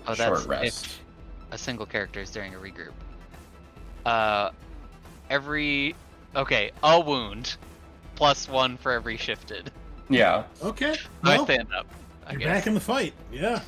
Oh, 0.08 0.14
short 0.14 0.34
that's 0.36 0.46
rest. 0.46 0.86
if 0.86 1.00
a 1.50 1.58
single 1.58 1.86
character 1.86 2.20
is 2.20 2.30
during 2.30 2.54
a 2.54 2.58
regroup. 2.58 2.92
Uh, 4.04 4.50
every 5.30 5.96
okay, 6.36 6.70
a 6.82 7.00
wound 7.00 7.56
plus 8.14 8.48
one 8.48 8.76
for 8.76 8.92
every 8.92 9.16
shifted. 9.16 9.70
Yeah. 10.08 10.44
Okay. 10.62 10.94
I 11.24 11.42
stand 11.42 11.68
up. 11.74 11.86
I 12.26 12.32
you're 12.32 12.40
guess. 12.40 12.48
back 12.48 12.66
in 12.66 12.74
the 12.74 12.80
fight. 12.80 13.14
Yeah. 13.32 13.60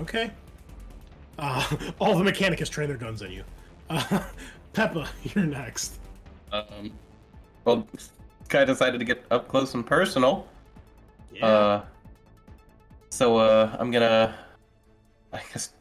Okay. 0.00 0.30
Uh, 1.38 1.64
all 1.98 2.16
the 2.16 2.30
Mechanicus 2.30 2.68
train 2.70 2.88
their 2.88 2.96
guns 2.96 3.22
on 3.22 3.32
you. 3.32 3.44
Uh, 3.90 4.22
Peppa, 4.72 5.08
you're 5.22 5.44
next. 5.44 5.98
Um, 6.52 6.92
well, 7.64 7.86
guy 8.48 8.64
decided 8.64 8.98
to 8.98 9.04
get 9.04 9.24
up 9.30 9.48
close 9.48 9.74
and 9.74 9.86
personal. 9.86 10.46
Yeah. 11.32 11.46
Uh, 11.46 11.84
so 13.10 13.38
uh, 13.38 13.76
I'm 13.78 13.90
gonna, 13.90 14.34
I 15.32 15.40
guess, 15.52 15.72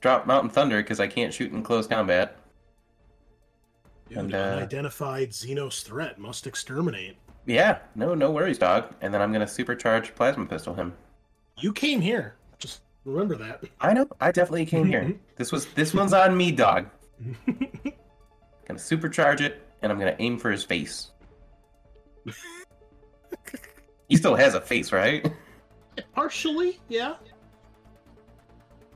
drop 0.00 0.26
Mountain 0.26 0.50
Thunder 0.50 0.82
because 0.82 1.00
I 1.00 1.06
can't 1.06 1.32
shoot 1.32 1.52
in 1.52 1.62
close 1.62 1.86
combat. 1.86 2.36
Dude, 4.08 4.18
and, 4.18 4.34
uh, 4.34 4.38
unidentified 4.56 5.30
Xenos 5.30 5.82
threat 5.82 6.18
must 6.18 6.46
exterminate. 6.46 7.16
Yeah, 7.46 7.78
no, 7.94 8.14
no 8.14 8.30
worries, 8.30 8.58
dog. 8.58 8.94
And 9.00 9.14
then 9.14 9.22
I'm 9.22 9.32
gonna 9.32 9.46
supercharge 9.46 10.14
plasma 10.14 10.46
pistol 10.46 10.74
him. 10.74 10.94
You 11.60 11.72
came 11.72 12.00
here. 12.00 12.36
Just 12.58 12.82
remember 13.04 13.36
that. 13.36 13.64
I 13.80 13.92
know, 13.92 14.06
I 14.20 14.32
definitely 14.32 14.66
came 14.66 14.86
here. 14.86 15.14
This 15.36 15.52
was 15.52 15.64
this 15.68 15.94
one's 15.94 16.12
on 16.12 16.36
me, 16.36 16.52
dog. 16.52 16.86
gonna 17.46 18.78
supercharge 18.78 19.40
it, 19.40 19.66
and 19.80 19.90
I'm 19.90 19.98
gonna 19.98 20.16
aim 20.18 20.38
for 20.38 20.50
his 20.50 20.62
face. 20.64 21.12
he 24.08 24.16
still 24.16 24.34
has 24.34 24.54
a 24.54 24.60
face, 24.60 24.92
right? 24.92 25.26
Partially, 26.14 26.78
yeah. 26.90 27.14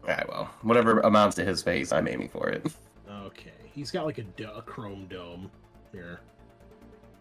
Alright, 0.02 0.28
well, 0.28 0.50
whatever 0.60 1.00
amounts 1.00 1.36
to 1.36 1.44
his 1.46 1.62
face, 1.62 1.92
I'm 1.92 2.06
aiming 2.06 2.28
for 2.28 2.50
it. 2.50 2.66
Okay, 3.10 3.52
he's 3.72 3.90
got 3.90 4.04
like 4.04 4.18
a, 4.18 4.22
do- 4.22 4.50
a 4.54 4.60
chrome 4.60 5.06
dome 5.06 5.50
here. 5.92 6.20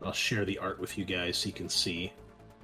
I'll 0.03 0.11
share 0.11 0.43
the 0.43 0.57
art 0.57 0.81
with 0.81 0.97
you 0.97 1.05
guys 1.05 1.37
so 1.37 1.47
you 1.47 1.53
can 1.53 1.69
see. 1.69 2.11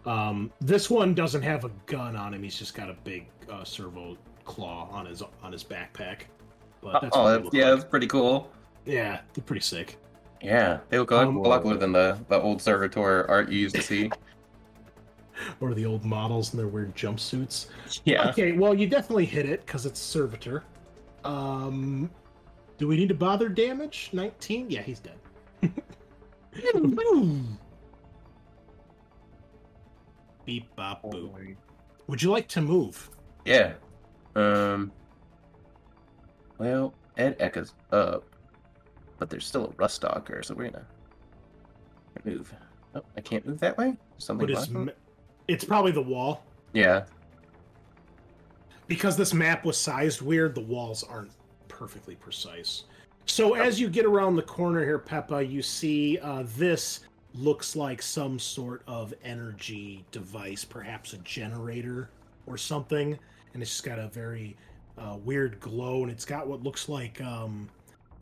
Um, 0.06 0.52
this 0.62 0.90
one 0.90 1.14
doesn't 1.14 1.42
have 1.42 1.66
a 1.66 1.72
gun 1.86 2.16
on 2.16 2.34
him. 2.34 2.44
He's 2.44 2.58
just 2.58 2.74
got 2.74 2.90
a 2.90 2.96
big 3.04 3.28
uh, 3.52 3.64
servo 3.64 4.18
claw 4.46 4.90
on 4.92 5.06
his 5.06 5.22
on 5.44 5.52
his 5.52 5.64
backpack. 5.64 6.22
But 6.82 7.02
that's 7.02 7.18
oh, 7.18 7.30
that's, 7.30 7.54
yeah, 7.54 7.70
like. 7.70 7.80
that's 7.80 7.90
pretty 7.90 8.08
cool. 8.08 8.50
yeah, 8.86 9.22
they're 9.34 9.44
pretty 9.44 9.62
sick. 9.62 9.98
Yeah, 10.42 10.80
they 10.90 10.98
look 10.98 11.12
a 11.12 11.16
lot, 11.16 11.28
Um, 11.28 11.44
lot 11.44 11.62
cooler 11.62 11.78
than 11.78 11.92
the, 11.92 12.18
the 12.30 12.42
old 12.42 12.62
servitor 12.62 13.30
art 13.30 13.50
you 13.50 13.60
used 13.60 13.76
to 13.76 13.82
see. 13.82 14.10
Or 15.62 15.74
the 15.74 15.86
old 15.86 16.04
models 16.04 16.52
in 16.54 16.58
their 16.58 16.68
weird 16.68 16.94
jumpsuits. 16.98 17.68
Yeah. 18.04 18.30
Okay, 18.30 18.52
well, 18.52 18.74
you 18.74 18.88
definitely 18.88 19.24
hit 19.24 19.46
it 19.46 19.66
because 19.66 19.86
it's 19.86 19.98
servitor. 19.98 20.66
Um, 21.24 22.10
do 22.78 22.90
we 22.90 22.98
need 22.98 23.08
to 23.08 23.16
bother 23.16 23.48
damage? 23.48 24.10
19? 24.12 24.70
Yeah, 24.70 24.82
he's 24.82 25.00
dead. 25.00 25.18
Beep 30.50 30.76
bop 30.76 31.04
boop. 31.04 31.56
Would 32.08 32.24
you 32.24 32.32
like 32.32 32.48
to 32.48 32.62
move? 32.62 33.08
Yeah. 33.46 33.74
Um. 34.36 34.92
Well, 36.58 36.92
Head 37.18 37.36
Hacka's 37.40 37.76
up, 37.92 38.24
but 39.20 39.30
there's 39.30 39.46
still 39.46 39.66
a 39.66 39.70
rust 39.78 39.98
stalker, 39.98 40.42
so 40.42 40.56
we're 40.56 40.72
gonna 40.72 40.88
move. 42.26 42.52
Oh, 42.96 43.04
I 43.16 43.22
can't 43.22 43.46
move 43.46 43.60
that 43.60 43.78
way. 43.78 43.96
Something. 44.18 44.48
What 44.48 44.58
is? 44.58 44.68
blocking? 44.70 44.86
ma- 44.86 44.92
It's 45.48 45.64
probably 45.64 45.92
the 45.92 46.02
wall. 46.02 46.44
Yeah. 46.74 47.04
because 48.88 49.16
this 49.16 49.32
map 49.32 49.66
was 49.66 49.78
sized 49.78 50.22
weird, 50.24 50.56
the 50.56 50.62
walls 50.62 51.04
aren't 51.04 51.30
perfectly 51.68 52.16
precise. 52.16 52.86
So 53.28 53.54
as 53.54 53.80
you 53.80 53.88
get 53.88 54.04
around 54.06 54.36
the 54.36 54.42
corner 54.42 54.84
here, 54.84 54.98
Peppa, 54.98 55.44
you 55.46 55.62
see 55.62 56.18
uh, 56.18 56.44
this 56.58 57.02
looks 57.34 57.76
like 57.76 58.02
some 58.02 58.40
sort 58.40 58.84
of 58.88 59.14
energy 59.24 60.06
device, 60.12 60.66
perhaps 60.66 61.14
a 61.14 61.18
generator 61.20 62.10
or 62.48 62.58
something, 62.58 63.18
and 63.54 63.62
it's 63.62 63.72
just 63.72 63.84
got 63.84 64.00
a 64.00 64.08
very 64.08 64.56
uh, 64.98 65.18
weird 65.24 65.60
glow, 65.60 66.04
and 66.04 66.12
it's 66.12 66.26
got 66.26 66.48
what 66.48 66.64
looks 66.64 66.90
like 66.90 67.22
um, 67.22 67.70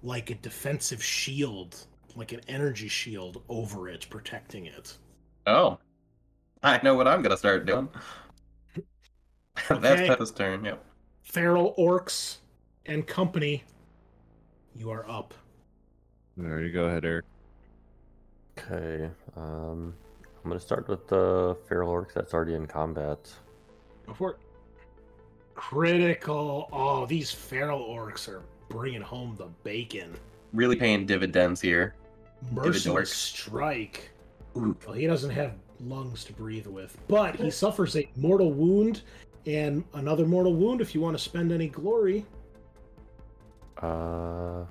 like 0.03 0.29
a 0.29 0.35
defensive 0.35 1.03
shield, 1.03 1.85
like 2.15 2.31
an 2.33 2.41
energy 2.47 2.87
shield 2.87 3.41
over 3.49 3.89
it, 3.89 4.07
protecting 4.09 4.65
it. 4.65 4.97
Oh. 5.45 5.79
I 6.63 6.79
know 6.83 6.95
what 6.95 7.07
I'm 7.07 7.21
gonna 7.21 7.37
start 7.37 7.65
doing. 7.65 7.87
That's 9.69 9.85
Okay. 9.85 10.07
Peppa's 10.07 10.31
turn. 10.31 10.65
Yep. 10.65 10.83
Feral 11.23 11.75
orcs 11.77 12.37
and 12.85 13.05
company, 13.05 13.63
you 14.75 14.89
are 14.89 15.07
up. 15.09 15.33
There 16.35 16.61
you 16.61 16.71
go 16.71 16.85
ahead, 16.85 17.05
Eric. 17.05 17.25
Okay. 18.57 19.09
Um, 19.35 19.93
I'm 20.43 20.49
gonna 20.49 20.59
start 20.59 20.87
with 20.87 21.07
the 21.07 21.57
feral 21.67 21.89
orc 21.89 22.13
that's 22.13 22.33
already 22.33 22.53
in 22.55 22.65
combat. 22.67 23.31
Go 24.05 24.13
for 24.13 24.31
it. 24.31 24.37
Critical. 25.55 26.69
Oh, 26.71 27.05
these 27.05 27.31
feral 27.31 27.79
orcs 27.81 28.27
are 28.29 28.43
bringing 28.69 29.01
home 29.01 29.35
the 29.37 29.47
bacon. 29.63 30.13
Really 30.53 30.75
paying 30.75 31.05
dividends 31.05 31.59
here. 31.61 31.95
Merciless 32.51 33.11
strike. 33.11 34.11
Ooh. 34.55 34.75
Well, 34.85 34.95
he 34.95 35.07
doesn't 35.07 35.31
have 35.31 35.53
lungs 35.79 36.23
to 36.25 36.33
breathe 36.33 36.67
with, 36.67 36.97
but 37.07 37.35
he 37.35 37.51
suffers 37.51 37.95
a 37.95 38.09
mortal 38.15 38.51
wound 38.51 39.01
and 39.45 39.83
another 39.93 40.25
mortal 40.25 40.53
wound 40.53 40.81
if 40.81 40.95
you 40.95 41.01
want 41.01 41.17
to 41.17 41.23
spend 41.23 41.51
any 41.51 41.67
glory. 41.67 42.25
Uh, 43.81 44.65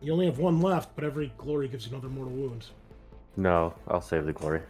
You 0.00 0.12
only 0.12 0.26
have 0.26 0.38
one 0.38 0.60
left, 0.60 0.94
but 0.94 1.04
every 1.04 1.32
glory 1.36 1.68
gives 1.68 1.86
you 1.86 1.92
another 1.92 2.08
mortal 2.08 2.32
wound. 2.32 2.66
No, 3.36 3.74
I'll 3.88 4.00
save 4.00 4.26
the 4.26 4.32
glory. 4.32 4.60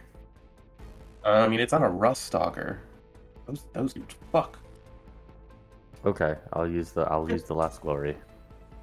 Uh, 1.25 1.29
I 1.29 1.47
mean, 1.47 1.59
it's 1.59 1.73
on 1.73 1.83
a 1.83 1.89
rust 1.89 2.23
stalker. 2.25 2.79
Those 3.45 3.65
those 3.73 3.93
dudes 3.93 4.15
fuck. 4.31 4.57
Okay, 6.05 6.35
I'll 6.53 6.67
use 6.67 6.91
the 6.91 7.01
I'll 7.11 7.29
use 7.29 7.43
the 7.43 7.55
last 7.55 7.81
glory. 7.81 8.15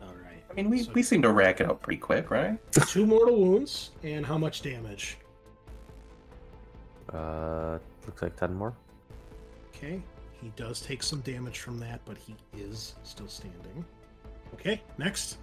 All 0.02 0.09
right. 0.09 0.43
I 0.51 0.52
mean, 0.55 0.69
we, 0.69 0.82
So- 0.82 0.93
we 0.93 1.02
seem 1.02 1.23
to 1.23 1.31
rack 1.32 1.61
it 1.61 1.69
up 1.70 1.81
pretty 1.82 2.01
quick, 2.01 2.31
right? 2.31 2.59
Two 2.73 3.06
mortal 3.06 3.40
wounds, 3.40 3.90
and 4.02 4.27
how 4.27 4.36
much 4.39 4.62
damage? 4.62 5.19
Uh, 7.12 7.78
looks 8.06 8.23
like 8.23 8.36
ten 8.36 8.55
more. 8.55 8.74
Okay. 9.74 10.02
He 10.40 10.48
does 10.56 10.81
take 10.81 11.02
some 11.02 11.20
damage 11.20 11.61
from 11.61 11.78
that, 11.78 12.01
but 12.05 12.19
he 12.19 12.35
is 12.59 12.94
still 13.05 13.28
standing. 13.28 13.85
Okay, 14.55 14.82
next. 14.98 15.39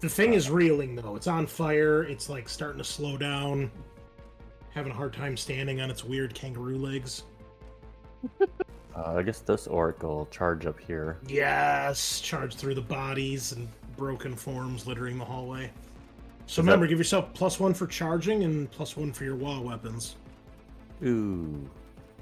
The 0.00 0.08
thing 0.08 0.34
is 0.34 0.50
reeling 0.50 0.94
though. 0.94 1.16
It's 1.16 1.26
on 1.26 1.46
fire. 1.46 2.04
It's 2.04 2.28
like 2.28 2.48
starting 2.48 2.78
to 2.78 2.84
slow 2.84 3.16
down. 3.16 3.70
Having 4.70 4.92
a 4.92 4.94
hard 4.94 5.12
time 5.12 5.36
standing 5.36 5.80
on 5.80 5.90
its 5.90 6.04
weird 6.04 6.34
kangaroo 6.34 6.78
legs. 6.78 7.24
Uh, 8.96 9.14
I 9.18 9.22
guess 9.22 9.38
this 9.38 9.68
orc 9.68 10.02
will 10.02 10.26
charge 10.28 10.66
up 10.66 10.80
here. 10.80 11.18
Yes, 11.28 12.20
charge 12.20 12.56
through 12.56 12.74
the 12.74 12.80
bodies 12.80 13.52
and 13.52 13.68
broken 13.96 14.34
forms 14.34 14.88
littering 14.88 15.18
the 15.18 15.24
hallway. 15.24 15.70
So 16.46 16.54
Is 16.54 16.58
remember, 16.66 16.84
that- 16.84 16.88
give 16.88 16.98
yourself 16.98 17.32
plus 17.32 17.60
one 17.60 17.74
for 17.74 17.86
charging 17.86 18.42
and 18.42 18.68
plus 18.72 18.96
one 18.96 19.12
for 19.12 19.22
your 19.22 19.36
wall 19.36 19.62
weapons. 19.62 20.16
Ooh. 21.04 21.64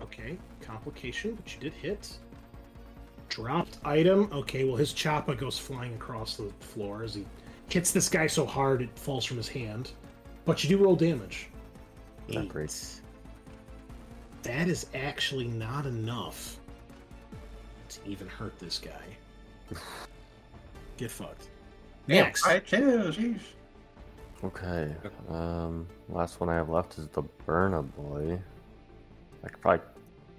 Okay, 0.02 0.36
complication, 0.60 1.32
but 1.36 1.54
you 1.54 1.60
did 1.60 1.72
hit. 1.72 2.12
Dropped 3.30 3.78
item. 3.82 4.28
Okay, 4.30 4.64
well 4.64 4.76
his 4.76 4.92
choppa 4.92 5.34
goes 5.34 5.58
flying 5.58 5.94
across 5.94 6.36
the 6.36 6.50
floor 6.60 7.02
as 7.04 7.14
he 7.14 7.24
hits 7.68 7.90
this 7.90 8.08
guy 8.08 8.26
so 8.26 8.46
hard 8.46 8.82
it 8.82 8.98
falls 8.98 9.24
from 9.24 9.36
his 9.36 9.48
hand. 9.48 9.92
But 10.44 10.62
you 10.62 10.68
do 10.70 10.82
roll 10.82 10.96
damage. 10.96 11.48
Not 12.28 12.44
Eight. 12.44 12.48
great. 12.48 13.00
That 14.42 14.68
is 14.68 14.86
actually 14.94 15.48
not 15.48 15.86
enough 15.86 16.58
to 17.88 18.00
even 18.06 18.28
hurt 18.28 18.58
this 18.58 18.78
guy. 18.78 19.76
Get 20.96 21.10
fucked. 21.10 21.48
Next. 22.06 22.46
I 22.46 22.60
too, 22.60 23.12
sheesh. 23.12 23.40
Okay. 24.44 24.94
Um, 25.28 25.86
last 26.08 26.40
one 26.40 26.48
I 26.48 26.54
have 26.54 26.68
left 26.68 26.98
is 26.98 27.08
the 27.08 27.22
Burna 27.46 27.84
Boy. 27.96 28.38
I 29.44 29.48
could 29.48 29.60
probably, 29.60 29.84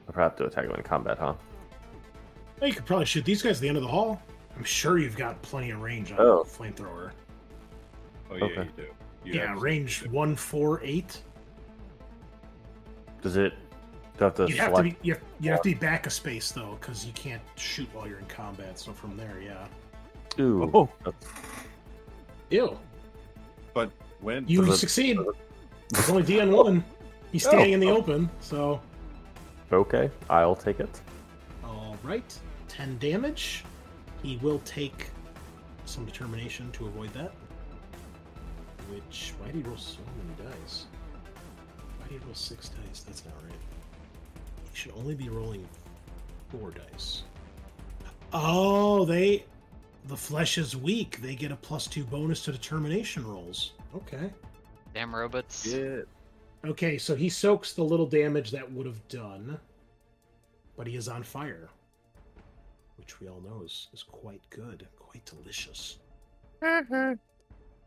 I 0.08 0.12
probably 0.12 0.24
have 0.24 0.36
to 0.38 0.46
attack 0.46 0.66
him 0.66 0.72
in 0.72 0.84
combat, 0.84 1.18
huh? 1.20 1.34
Well, 2.60 2.70
you 2.70 2.76
could 2.76 2.86
probably 2.86 3.06
shoot 3.06 3.26
these 3.26 3.42
guys 3.42 3.58
at 3.58 3.62
the 3.62 3.68
end 3.68 3.78
of 3.78 3.84
the 3.84 3.90
hall. 3.90 4.22
I'm 4.58 4.64
sure 4.64 4.98
you've 4.98 5.16
got 5.18 5.40
plenty 5.44 5.70
of 5.72 5.82
range 5.82 6.12
on 6.12 6.20
Oh. 6.20 6.40
a 6.42 6.46
flamethrower. 6.46 7.12
Oh 8.32 8.36
yeah, 8.36 8.44
Okay. 8.46 8.64
you 8.64 8.72
do. 8.76 8.88
You 9.24 9.34
yeah, 9.36 9.48
have- 9.50 9.62
range 9.62 10.06
one, 10.08 10.36
four, 10.36 10.82
eight. 10.84 11.22
Does 13.22 13.38
it? 13.38 13.54
Do 14.18 14.24
have 14.24 14.34
to 14.36 14.48
You 14.48 14.58
have 14.58 14.74
to 14.74 14.84
be 14.84 14.98
you 15.04 15.14
have, 15.14 15.24
you 15.40 15.52
have 15.52 15.62
to 15.62 15.70
be 15.70 15.76
back 15.76 16.08
a 16.08 16.10
space 16.10 16.52
though, 16.52 16.78
because 16.80 17.06
you 17.06 17.14
can't 17.14 17.42
shoot 17.56 17.88
while 17.94 18.08
you're 18.08 18.18
in 18.20 18.26
combat. 18.26 18.80
So 18.80 18.92
from 18.94 19.16
there, 19.16 19.40
yeah. 19.42 19.68
Ooh. 20.40 20.70
Oh. 20.74 20.90
that's- 21.04 21.32
Ew. 22.50 22.78
But 23.74 23.92
when 24.22 24.48
You 24.48 24.66
Does 24.66 24.80
succeed. 24.80 25.18
It's 25.92 26.10
only 26.10 26.24
DN 26.24 26.52
one. 26.56 26.84
He's 27.32 27.46
oh. 27.48 27.50
standing 27.50 27.74
in 27.74 27.80
the 27.80 27.90
open, 27.92 28.30
so 28.40 28.82
Okay, 29.72 30.10
I'll 30.30 30.56
take 30.56 30.80
it. 30.80 31.02
all 31.64 31.96
right. 32.04 32.40
Ten 32.68 32.98
damage. 32.98 33.64
He 34.28 34.36
will 34.42 34.60
take 34.66 35.08
some 35.86 36.04
determination 36.04 36.70
to 36.74 36.88
avoid 36.88 37.14
that. 37.14 37.32
Which 38.92 39.34
why 39.40 39.46
did 39.46 39.56
he 39.56 39.62
roll 39.62 39.78
so 39.78 40.00
many 40.18 40.52
dice? 40.52 40.88
Why 41.98 42.08
did 42.10 42.20
he 42.20 42.26
roll 42.26 42.36
six 42.36 42.68
dice? 42.68 43.04
That's 43.04 43.24
not 43.24 43.36
right. 43.46 43.60
He 44.70 44.78
should 44.78 44.92
only 44.98 45.16
be 45.16 45.30
rolling 45.30 45.66
four 46.50 46.72
dice. 46.72 47.24
Oh, 48.34 49.06
they 49.06 49.46
the 50.08 50.18
flesh 50.18 50.58
is 50.58 50.76
weak. 50.76 51.22
They 51.22 51.34
get 51.34 51.54
a 51.54 51.56
plus 51.56 51.88
two 51.88 52.04
bonus 52.04 52.44
to 52.44 52.52
determination 52.52 53.26
rolls. 53.26 53.76
Okay. 53.96 54.30
Damn 54.94 55.16
robots. 55.16 55.66
Yeah. 55.66 56.02
Okay, 56.66 56.98
so 56.98 57.16
he 57.16 57.30
soaks 57.30 57.72
the 57.72 57.84
little 57.84 58.06
damage 58.06 58.52
that 58.52 58.70
would 58.70 58.88
have 58.88 59.08
done, 59.08 59.58
but 60.76 60.86
he 60.86 60.98
is 60.98 61.08
on 61.08 61.24
fire, 61.24 61.70
which 63.08 63.22
we 63.22 63.30
all 63.30 63.40
know 63.40 63.64
is, 63.64 63.88
is 63.94 64.04
quite 64.04 64.42
good, 64.50 64.86
quite 65.00 65.24
delicious. 65.24 66.00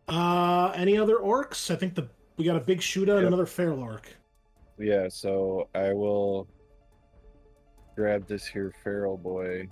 uh, 0.09 0.73
any 0.75 0.97
other 0.97 1.17
orcs? 1.17 1.71
I 1.71 1.77
think 1.77 1.95
the 1.95 2.09
we 2.39 2.47
got 2.47 2.57
a 2.57 2.61
big 2.61 2.81
shooter 2.81 3.19
and 3.19 3.27
another 3.27 3.45
feral 3.45 3.81
orc. 3.81 4.09
Yeah, 4.79 5.09
so 5.11 5.69
I 5.75 5.93
will 5.93 6.49
grab 7.97 8.27
this 8.27 8.47
here 8.47 8.73
feral 8.83 9.19
boy 9.19 9.69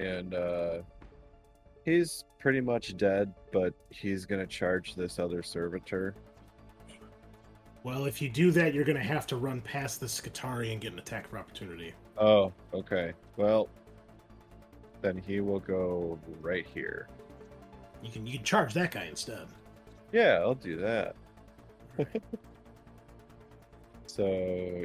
and 0.00 0.34
uh 0.34 0.78
he's 1.84 2.24
pretty 2.40 2.60
much 2.60 2.96
dead, 2.96 3.32
but 3.52 3.74
he's 3.90 4.26
gonna 4.26 4.46
charge 4.46 4.96
this 4.96 5.20
other 5.20 5.40
servitor. 5.44 6.16
Well, 7.84 8.06
if 8.06 8.20
you 8.20 8.28
do 8.28 8.50
that, 8.52 8.74
you're 8.74 8.84
going 8.84 8.98
to 8.98 9.02
have 9.04 9.24
to 9.28 9.36
run 9.36 9.60
past 9.60 10.00
the 10.00 10.06
Skitarii 10.06 10.72
and 10.72 10.80
get 10.80 10.92
an 10.92 10.98
attack 10.98 11.26
of 11.26 11.34
opportunity. 11.34 11.94
Oh, 12.18 12.52
okay. 12.74 13.12
Well 13.36 13.68
then 15.00 15.16
he 15.16 15.40
will 15.40 15.60
go 15.60 16.18
right 16.40 16.66
here. 16.66 17.08
You 18.02 18.10
can 18.10 18.26
you 18.26 18.34
can 18.34 18.44
charge 18.44 18.74
that 18.74 18.90
guy 18.90 19.04
instead. 19.04 19.46
Yeah, 20.12 20.38
I'll 20.40 20.54
do 20.54 20.76
that. 20.78 21.14
so 24.06 24.26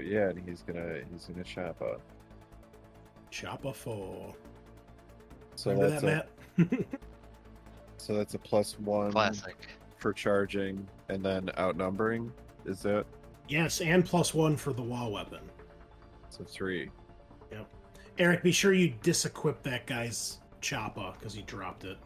yeah, 0.04 0.30
and 0.30 0.48
he's 0.48 0.62
gonna 0.62 1.00
he's 1.12 1.26
gonna 1.26 1.44
chop 1.44 1.82
up. 1.82 2.02
Chop 3.32 3.66
a 3.66 3.74
four. 3.74 4.34
So 5.56 5.72
Remember 5.72 5.90
that's 5.90 6.02
that, 6.04 6.28
a 6.58 6.62
Matt? 6.62 6.86
so 7.98 8.16
that's 8.16 8.34
a 8.34 8.40
plus 8.40 8.80
one 8.80 9.12
Classic. 9.12 9.56
for 9.98 10.14
charging 10.14 10.88
and 11.10 11.24
then 11.24 11.50
outnumbering. 11.58 12.32
Is 12.66 12.82
that 12.84 13.06
yes, 13.48 13.82
and 13.82 14.06
plus 14.06 14.34
one 14.34 14.56
for 14.58 14.74
the 14.74 14.82
wall 14.82 15.12
weapon. 15.12 15.42
so 16.30 16.44
three? 16.44 16.90
Eric, 18.18 18.44
be 18.44 18.52
sure 18.52 18.74
you 18.74 18.94
disequip 19.04 19.62
that 19.64 19.86
guy's 19.86 20.40
choppa 20.62 21.14
because 21.18 21.34
he 21.34 21.42
dropped 21.44 21.84
it. 21.84 21.98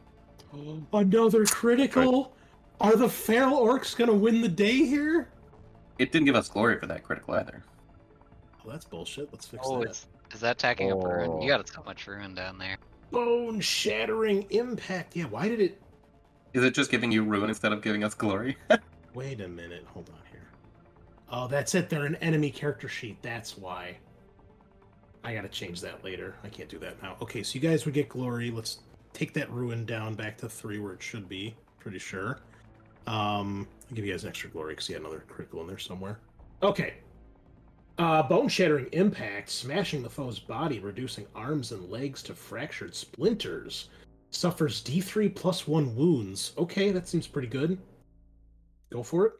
Oh. 0.56 0.82
Another 0.94 1.46
critical. 1.46 2.34
Are 2.80 2.96
the 2.96 3.10
feral 3.10 3.58
orcs 3.58 3.96
gonna 3.96 4.14
win 4.14 4.42
the 4.42 4.48
day 4.48 4.86
here? 4.86 5.30
It 6.00 6.12
didn't 6.12 6.26
give 6.26 6.36
us 6.36 6.48
glory 6.48 6.80
for 6.80 6.86
that 6.88 7.04
critical 7.04 7.34
either. 7.34 7.64
Oh, 8.66 8.70
that's 8.70 8.86
bullshit. 8.86 9.30
Let's 9.32 9.48
fix 9.48 9.64
Oh, 9.66 9.80
that. 9.82 9.90
is, 9.92 10.06
is 10.34 10.40
that 10.42 10.58
attacking 10.58 10.92
up 10.92 11.04
a 11.04 11.08
ruin? 11.08 11.30
Oh. 11.32 11.42
You 11.42 11.48
got 11.50 11.68
so 11.68 11.82
much 11.86 12.06
ruin 12.08 12.36
down 12.36 12.58
there. 12.58 12.78
Bone 13.12 13.60
shattering 13.60 14.46
impact. 14.52 15.16
Yeah, 15.16 15.26
why 15.26 15.48
did 15.50 15.60
it? 15.60 15.82
Is 16.54 16.64
it 16.64 16.74
just 16.74 16.92
giving 16.92 17.12
you 17.12 17.24
ruin 17.24 17.50
instead 17.50 17.72
of 17.74 17.82
giving 17.82 18.04
us 18.04 18.14
glory? 18.14 18.58
Wait 19.14 19.42
a 19.42 19.48
minute. 19.48 19.86
Hold 19.94 20.10
on 20.10 20.20
here. 20.32 20.48
Oh, 21.32 21.48
that's 21.48 21.74
it. 21.76 21.90
They're 21.90 22.06
an 22.06 22.16
enemy 22.16 22.52
character 22.52 22.88
sheet. 22.88 23.18
That's 23.22 23.58
why. 23.58 23.98
I 25.24 25.34
gotta 25.34 25.50
change 25.50 25.82
that 25.82 26.04
later. 26.04 26.36
I 26.44 26.50
can't 26.50 26.70
do 26.70 26.80
that 26.80 27.02
now. 27.02 27.18
Okay, 27.22 27.44
so 27.44 27.56
you 27.56 27.60
guys 27.62 27.86
would 27.86 27.94
get 27.94 28.10
glory. 28.10 28.52
Let's 28.52 28.80
take 29.14 29.34
that 29.34 29.52
ruin 29.52 29.86
down 29.86 30.16
back 30.16 30.38
to 30.40 30.50
three 30.50 30.80
where 30.80 30.94
it 30.94 31.02
should 31.02 31.28
be. 31.28 31.56
Pretty 31.80 32.00
sure. 32.00 32.40
Um, 33.08 33.68
I'll 33.90 33.96
give 33.96 34.06
you 34.06 34.12
guys 34.12 34.24
an 34.24 34.30
extra 34.30 34.50
glory 34.50 34.74
because 34.74 34.90
you 34.90 34.96
had 34.96 35.02
another 35.02 35.24
critical 35.28 35.62
in 35.62 35.68
there 35.68 35.78
somewhere. 35.78 36.20
Okay. 36.62 36.96
Uh, 37.98 38.22
bone 38.22 38.48
shattering 38.48 38.88
impact, 38.92 39.50
smashing 39.50 40.04
the 40.04 40.10
foe's 40.10 40.40
body, 40.40 40.80
reducing 40.80 41.26
arms 41.34 41.72
and 41.72 41.90
legs 41.90 42.22
to 42.24 42.34
fractured 42.34 42.94
splinters. 42.94 43.90
Suffers 44.30 44.84
D3 44.84 45.34
plus 45.34 45.68
one 45.68 45.96
wounds. 45.96 46.54
Okay, 46.58 46.92
that 46.92 47.08
seems 47.08 47.26
pretty 47.26 47.48
good. 47.48 47.80
Go 48.92 49.02
for 49.02 49.26
it. 49.26 49.34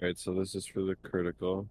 Alright, 0.00 0.18
so 0.18 0.34
this 0.34 0.54
is 0.54 0.66
for 0.66 0.82
the 0.82 0.96
critical. 0.96 1.68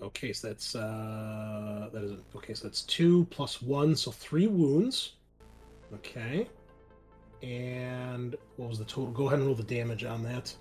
Okay, 0.00 0.32
so 0.32 0.48
that's 0.48 0.74
uh 0.76 1.88
that 1.92 2.04
is 2.04 2.12
okay, 2.36 2.54
so 2.54 2.68
that's 2.68 2.82
two 2.82 3.26
plus 3.30 3.60
one, 3.60 3.96
so 3.96 4.10
three 4.10 4.46
wounds. 4.46 5.14
Okay. 5.94 6.48
And 7.42 8.36
what 8.56 8.68
was 8.68 8.78
the 8.78 8.84
total? 8.84 9.10
Go 9.12 9.26
ahead 9.26 9.38
and 9.38 9.46
roll 9.46 9.56
the 9.56 9.62
damage 9.62 10.04
on 10.04 10.22
that. 10.24 10.54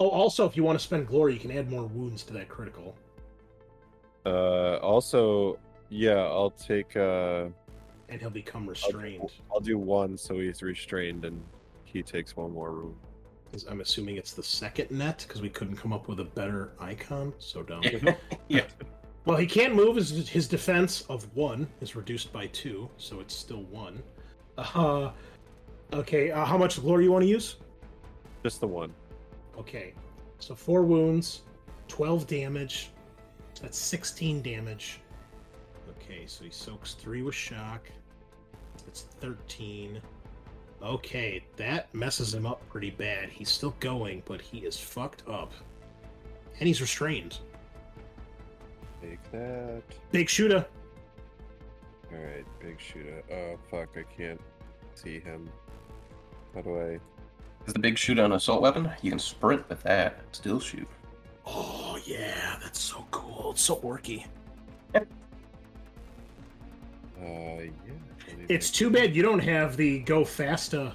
Oh, 0.00 0.08
also, 0.08 0.44
if 0.46 0.56
you 0.56 0.64
want 0.64 0.78
to 0.78 0.84
spend 0.84 1.06
glory, 1.06 1.34
you 1.34 1.40
can 1.40 1.50
add 1.52 1.70
more 1.70 1.84
wounds 1.84 2.24
to 2.24 2.32
that 2.34 2.48
critical. 2.48 2.96
Uh 4.26 4.76
also 4.78 5.58
yeah, 5.90 6.14
I'll 6.14 6.50
take 6.50 6.96
uh 6.96 7.46
And 8.08 8.20
he'll 8.20 8.30
become 8.30 8.62
I'll 8.62 8.66
do, 8.66 8.70
restrained. 8.70 9.30
I'll 9.52 9.60
do 9.60 9.78
one 9.78 10.16
so 10.16 10.38
he's 10.38 10.62
restrained 10.62 11.24
and 11.24 11.42
he 11.84 12.02
takes 12.02 12.36
one 12.36 12.52
more 12.52 12.72
room. 12.72 12.96
'Cause 13.54 13.66
I'm 13.70 13.80
assuming 13.80 14.16
it's 14.16 14.32
the 14.32 14.42
second 14.42 14.90
net, 14.90 15.24
because 15.28 15.40
we 15.40 15.48
couldn't 15.48 15.76
come 15.76 15.92
up 15.92 16.08
with 16.08 16.18
a 16.18 16.24
better 16.24 16.72
icon. 16.80 17.32
So 17.38 17.62
dumb. 17.62 17.84
yeah. 18.48 18.64
Well, 19.26 19.36
he 19.36 19.46
can't 19.46 19.76
move. 19.76 19.94
His, 19.94 20.28
his 20.28 20.48
defense 20.48 21.02
of 21.02 21.32
one 21.36 21.68
is 21.80 21.94
reduced 21.94 22.32
by 22.32 22.48
two, 22.48 22.90
so 22.96 23.20
it's 23.20 23.32
still 23.32 23.62
one. 23.70 24.02
Uh, 24.58 25.12
okay, 25.92 26.32
uh, 26.32 26.44
how 26.44 26.58
much 26.58 26.80
glory 26.80 27.02
do 27.02 27.04
you 27.04 27.12
want 27.12 27.22
to 27.22 27.28
use? 27.28 27.58
Just 28.42 28.60
the 28.60 28.66
one. 28.66 28.92
Okay, 29.56 29.94
so 30.40 30.56
four 30.56 30.82
wounds, 30.82 31.42
12 31.86 32.26
damage. 32.26 32.90
That's 33.62 33.78
16 33.78 34.42
damage. 34.42 34.98
Okay, 35.90 36.24
so 36.26 36.42
he 36.42 36.50
soaks 36.50 36.94
three 36.94 37.22
with 37.22 37.36
shock. 37.36 37.88
That's 38.84 39.02
13. 39.20 40.02
Okay, 40.84 41.42
that 41.56 41.92
messes 41.94 42.34
him 42.34 42.44
up 42.44 42.60
pretty 42.68 42.90
bad. 42.90 43.30
He's 43.30 43.48
still 43.48 43.74
going, 43.80 44.22
but 44.26 44.42
he 44.42 44.58
is 44.58 44.78
fucked 44.78 45.22
up. 45.26 45.52
And 46.58 46.68
he's 46.68 46.80
restrained. 46.82 47.38
Take 49.00 49.18
that. 49.32 49.82
Big 50.12 50.28
shooter. 50.28 50.66
Alright, 52.12 52.44
big 52.60 52.78
shooter. 52.78 53.22
Oh 53.32 53.58
fuck, 53.70 53.96
I 53.96 54.04
can't 54.16 54.40
see 54.94 55.20
him. 55.20 55.48
How 56.54 56.60
do 56.60 56.78
I? 56.78 57.00
Is 57.66 57.72
the 57.72 57.78
big 57.78 57.96
shoot 57.96 58.18
an 58.18 58.32
assault 58.32 58.60
weapon? 58.60 58.90
You 59.00 59.10
can 59.10 59.18
sprint 59.18 59.66
with 59.68 59.82
that. 59.84 60.20
Still 60.32 60.60
shoot. 60.60 60.86
Oh 61.46 61.98
yeah, 62.04 62.58
that's 62.62 62.78
so 62.78 63.06
cool. 63.10 63.52
It's 63.52 63.62
so 63.62 63.76
orky. 63.76 64.26
Uh, 64.94 65.00
yeah. 67.18 67.70
I 68.26 68.32
believe 68.32 68.50
It's 68.50 68.70
too 68.70 68.90
bad 68.90 69.14
you 69.14 69.22
don't 69.22 69.40
have 69.40 69.76
the 69.76 70.00
go 70.00 70.24
fasta 70.24 70.92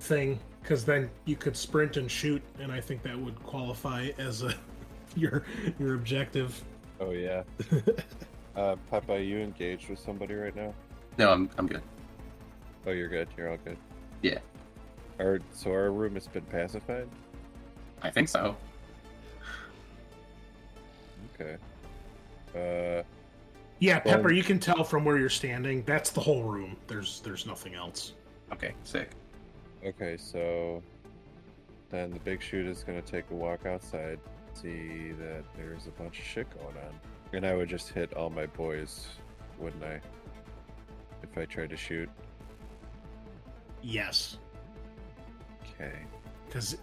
thing, 0.00 0.38
because 0.62 0.84
then 0.84 1.10
you 1.24 1.36
could 1.36 1.56
sprint 1.56 1.96
and 1.96 2.10
shoot, 2.10 2.42
and 2.60 2.70
I 2.70 2.80
think 2.80 3.02
that 3.02 3.18
would 3.18 3.42
qualify 3.44 4.10
as 4.18 4.42
a 4.42 4.54
your 5.16 5.44
your 5.78 5.94
objective. 5.94 6.62
Oh 7.00 7.10
yeah. 7.12 7.42
uh, 8.56 8.76
Papa, 8.90 9.12
are 9.14 9.18
you 9.18 9.38
engaged 9.38 9.88
with 9.88 9.98
somebody 9.98 10.34
right 10.34 10.54
now? 10.54 10.74
No, 11.16 11.32
I'm 11.32 11.50
I'm 11.58 11.66
good. 11.66 11.82
Oh, 12.86 12.90
you're 12.92 13.08
good. 13.08 13.28
You're 13.36 13.50
all 13.50 13.58
good. 13.64 13.76
Yeah, 14.22 14.38
Our 15.20 15.40
so 15.52 15.70
our 15.70 15.90
room 15.92 16.14
has 16.14 16.26
been 16.26 16.44
pacified. 16.44 17.08
I 18.02 18.10
think 18.10 18.28
so. 18.28 18.56
Okay. 21.40 21.56
Uh, 22.54 23.02
Yeah, 23.80 24.00
Well- 24.04 24.16
Peppa, 24.16 24.34
you 24.34 24.42
can 24.42 24.58
tell 24.58 24.82
from 24.84 25.04
where 25.04 25.16
you're 25.18 25.28
standing. 25.28 25.82
That's 25.84 26.10
the 26.10 26.20
whole 26.20 26.42
room. 26.42 26.76
There's 26.86 27.20
there's 27.20 27.46
nothing 27.46 27.74
else. 27.74 28.14
Okay, 28.52 28.74
sick. 28.84 29.10
okay. 29.84 30.16
So 30.16 30.82
then 31.90 32.10
the 32.10 32.18
big 32.20 32.42
shoot 32.42 32.66
is 32.66 32.82
gonna 32.82 33.02
take 33.02 33.30
a 33.30 33.34
walk 33.34 33.66
outside, 33.66 34.18
see 34.54 35.12
that 35.12 35.44
there's 35.56 35.86
a 35.86 35.90
bunch 35.92 36.18
of 36.18 36.24
shit 36.24 36.48
going 36.50 36.76
on, 36.76 37.00
and 37.32 37.46
I 37.46 37.54
would 37.54 37.68
just 37.68 37.90
hit 37.90 38.12
all 38.14 38.30
my 38.30 38.46
boys, 38.46 39.06
wouldn't 39.58 39.84
I? 39.84 40.00
If 41.22 41.36
I 41.38 41.44
tried 41.44 41.70
to 41.70 41.76
shoot. 41.76 42.08
Yes, 43.82 44.38
Okay. 45.74 45.92
because 46.46 46.76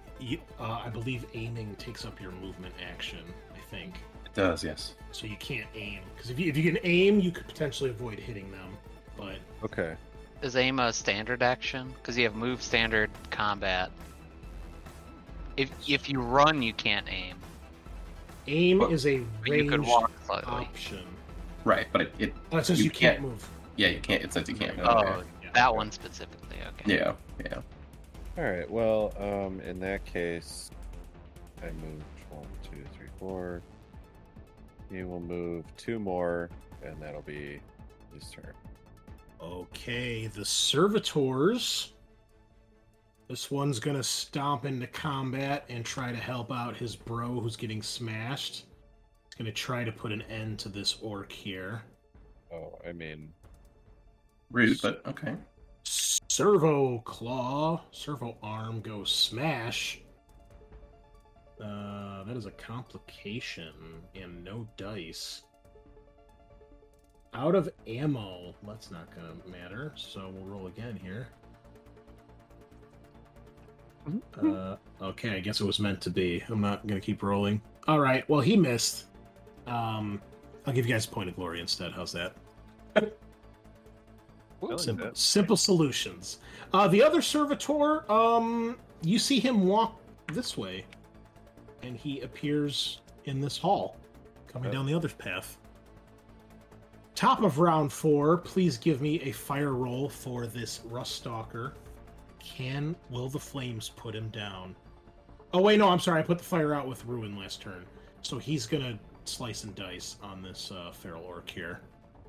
uh, 0.59 0.81
I 0.85 0.89
believe 0.89 1.25
aiming 1.33 1.75
takes 1.75 2.05
up 2.05 2.21
your 2.21 2.31
movement 2.31 2.73
action. 2.89 3.19
I 3.53 3.59
think 3.69 3.95
It 3.95 4.14
does, 4.35 4.63
yes. 4.63 4.93
so. 5.11 5.25
You 5.25 5.35
can't 5.37 5.65
aim 5.73 6.01
because 6.15 6.29
if 6.29 6.37
you 6.39 6.49
if 6.49 6.57
you 6.57 6.63
can 6.71 6.77
aim, 6.83 7.19
you 7.19 7.31
could 7.31 7.47
potentially 7.47 7.89
avoid 7.89 8.19
hitting 8.19 8.51
them. 8.51 8.77
But 9.17 9.37
Okay. 9.63 9.95
Is 10.41 10.55
aim 10.55 10.79
a 10.79 10.93
standard 10.93 11.41
action? 11.41 11.91
Because 11.97 12.17
you 12.17 12.25
have 12.25 12.35
move, 12.35 12.61
standard, 12.61 13.09
combat. 13.31 13.89
If 15.57 15.71
if 15.87 16.09
you 16.09 16.21
run, 16.21 16.61
you 16.61 16.73
can't 16.73 17.07
aim. 17.09 17.37
aim 18.47 18.79
Well, 18.79 18.91
is 18.91 19.07
a 19.07 19.19
But 19.19 19.49
ranged 19.49 19.79
walk 19.79 20.11
option. 20.29 21.05
Right, 21.63 21.87
but 21.91 22.01
it, 22.01 22.13
it 22.19 22.33
Oh, 22.51 22.57
it 22.57 22.65
says 22.65 22.77
You 22.77 22.85
you, 22.85 22.89
can't, 22.91 23.17
can't- 23.17 23.21
move. 23.27 23.49
yeah, 23.77 23.87
you 23.87 23.99
can't. 24.01 24.21
It 24.21 24.33
says 24.33 24.47
you 24.47 24.55
can't. 24.55 24.77
Oh, 24.83 24.99
Okay. 24.99 25.27
Yeah. 25.43 25.49
that 25.53 25.73
one 25.75 25.91
specifically. 25.91 26.57
Okay. 26.79 26.95
Yeah, 26.97 27.13
yeah. 27.43 27.61
All 28.37 28.43
right. 28.43 28.69
Well, 28.69 29.13
um, 29.17 29.61
in 29.61 29.79
that 29.79 30.05
case, 30.05 30.69
I 31.63 31.67
moved 31.67 32.03
one, 32.29 32.45
two, 32.69 32.83
three, 32.95 33.07
four. 33.17 33.61
He 34.91 35.03
will 35.03 35.19
move 35.19 35.65
two 35.77 35.99
more, 35.99 36.49
and 36.83 37.01
that'll 37.01 37.21
be 37.21 37.59
his 38.13 38.29
turn. 38.29 38.53
Okay, 39.41 40.27
the 40.27 40.45
servitors. 40.45 41.93
This 43.27 43.49
one's 43.49 43.79
gonna 43.79 44.03
stomp 44.03 44.65
into 44.65 44.87
combat 44.87 45.65
and 45.69 45.83
try 45.83 46.11
to 46.11 46.17
help 46.17 46.51
out 46.51 46.77
his 46.77 46.95
bro 46.95 47.39
who's 47.39 47.55
getting 47.55 47.81
smashed. 47.81 48.65
He's 49.25 49.35
gonna 49.35 49.51
try 49.51 49.83
to 49.83 49.91
put 49.91 50.11
an 50.11 50.21
end 50.23 50.59
to 50.59 50.69
this 50.69 50.97
orc 51.01 51.31
here. 51.31 51.83
Oh, 52.53 52.79
I 52.87 52.91
mean, 52.91 53.33
Rude, 54.51 54.79
but 54.81 55.01
okay. 55.07 55.35
Servo 55.83 56.99
claw, 56.99 57.81
servo 57.91 58.37
arm 58.41 58.81
goes 58.81 59.11
smash. 59.11 60.01
Uh, 61.61 62.23
that 62.23 62.35
is 62.35 62.45
a 62.45 62.51
complication 62.51 63.73
and 64.13 64.43
no 64.43 64.67
dice. 64.77 65.43
Out 67.33 67.55
of 67.55 67.69
ammo, 67.87 68.53
that's 68.65 68.91
not 68.91 69.13
gonna 69.15 69.33
matter. 69.49 69.93
So 69.95 70.31
we'll 70.33 70.45
roll 70.45 70.67
again 70.67 70.99
here. 71.01 71.27
Uh, 74.41 74.75
okay, 75.01 75.31
I 75.31 75.39
guess 75.39 75.59
it 75.61 75.65
was 75.65 75.79
meant 75.79 75.99
to 76.01 76.09
be. 76.09 76.43
I'm 76.47 76.61
not 76.61 76.85
gonna 76.87 77.01
keep 77.01 77.23
rolling. 77.23 77.61
All 77.87 77.99
right, 77.99 78.27
well 78.29 78.41
he 78.41 78.55
missed. 78.55 79.05
Um, 79.67 80.21
I'll 80.65 80.73
give 80.73 80.85
you 80.85 80.93
guys 80.93 81.05
a 81.05 81.09
point 81.09 81.29
of 81.29 81.35
glory 81.35 81.59
instead. 81.59 81.91
How's 81.91 82.11
that? 82.13 82.35
simple, 84.77 85.05
that. 85.05 85.17
simple 85.17 85.57
solutions. 85.57 86.39
Uh, 86.73 86.87
the 86.87 87.01
other 87.01 87.21
servitor, 87.21 88.09
um, 88.11 88.77
you 89.03 89.19
see 89.19 89.39
him 89.39 89.67
walk 89.67 89.99
this 90.33 90.57
way, 90.57 90.85
and 91.85 91.95
he 91.95 92.21
appears 92.21 93.01
in 93.25 93.39
this 93.39 93.57
hall, 93.57 93.95
coming 94.47 94.69
Oh. 94.69 94.73
down 94.73 94.85
the 94.85 94.93
other 94.93 95.09
path. 95.09 95.57
Top 97.13 97.43
of 97.43 97.59
round 97.59 97.93
four, 97.93 98.37
please 98.37 98.77
give 98.77 99.01
me 99.01 99.21
a 99.21 99.31
fire 99.31 99.73
roll 99.73 100.09
for 100.09 100.47
this 100.47 100.81
rust 100.85 101.13
stalker. 101.15 101.73
Can 102.39 102.95
will 103.09 103.29
the 103.29 103.39
flames 103.39 103.89
put 103.95 104.13
him 104.15 104.29
down? 104.29 104.75
Oh 105.53 105.61
wait, 105.61 105.77
no, 105.79 105.87
I'm 105.89 105.99
sorry. 105.99 106.19
I 106.19 106.23
put 106.23 106.37
the 106.37 106.43
fire 106.43 106.73
out 106.73 106.87
with 106.87 107.05
ruin 107.05 107.37
last 107.37 107.61
turn, 107.61 107.85
so 108.21 108.37
he's 108.37 108.65
gonna 108.65 108.99
slice 109.23 109.63
and 109.63 109.73
dice 109.75 110.17
on 110.21 110.41
this 110.41 110.71
uh, 110.71 110.91
feral 110.91 111.23
orc 111.23 111.49
here. 111.49 111.79